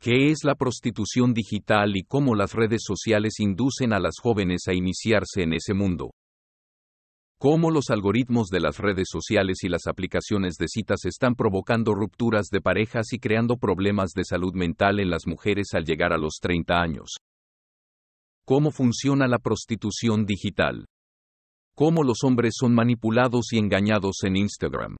¿Qué 0.00 0.30
es 0.30 0.44
la 0.44 0.54
prostitución 0.54 1.34
digital 1.34 1.94
y 1.94 2.04
cómo 2.04 2.34
las 2.34 2.54
redes 2.54 2.84
sociales 2.86 3.34
inducen 3.38 3.92
a 3.92 4.00
las 4.00 4.14
jóvenes 4.18 4.62
a 4.66 4.72
iniciarse 4.72 5.42
en 5.42 5.52
ese 5.52 5.74
mundo? 5.74 6.12
Cómo 7.38 7.70
los 7.70 7.90
algoritmos 7.90 8.48
de 8.48 8.60
las 8.60 8.78
redes 8.78 9.06
sociales 9.10 9.58
y 9.62 9.68
las 9.68 9.86
aplicaciones 9.86 10.56
de 10.56 10.66
citas 10.68 11.04
están 11.04 11.34
provocando 11.34 11.94
rupturas 11.94 12.48
de 12.50 12.60
parejas 12.60 13.12
y 13.12 13.18
creando 13.18 13.56
problemas 13.56 14.10
de 14.10 14.24
salud 14.24 14.54
mental 14.54 14.98
en 14.98 15.10
las 15.10 15.26
mujeres 15.26 15.68
al 15.74 15.84
llegar 15.84 16.12
a 16.12 16.18
los 16.18 16.38
30 16.40 16.80
años. 16.80 17.16
Cómo 18.44 18.70
funciona 18.70 19.28
la 19.28 19.38
prostitución 19.38 20.24
digital. 20.26 20.86
Cómo 21.74 22.02
los 22.02 22.24
hombres 22.24 22.54
son 22.58 22.74
manipulados 22.74 23.52
y 23.52 23.58
engañados 23.58 24.24
en 24.24 24.36
Instagram. 24.36 24.96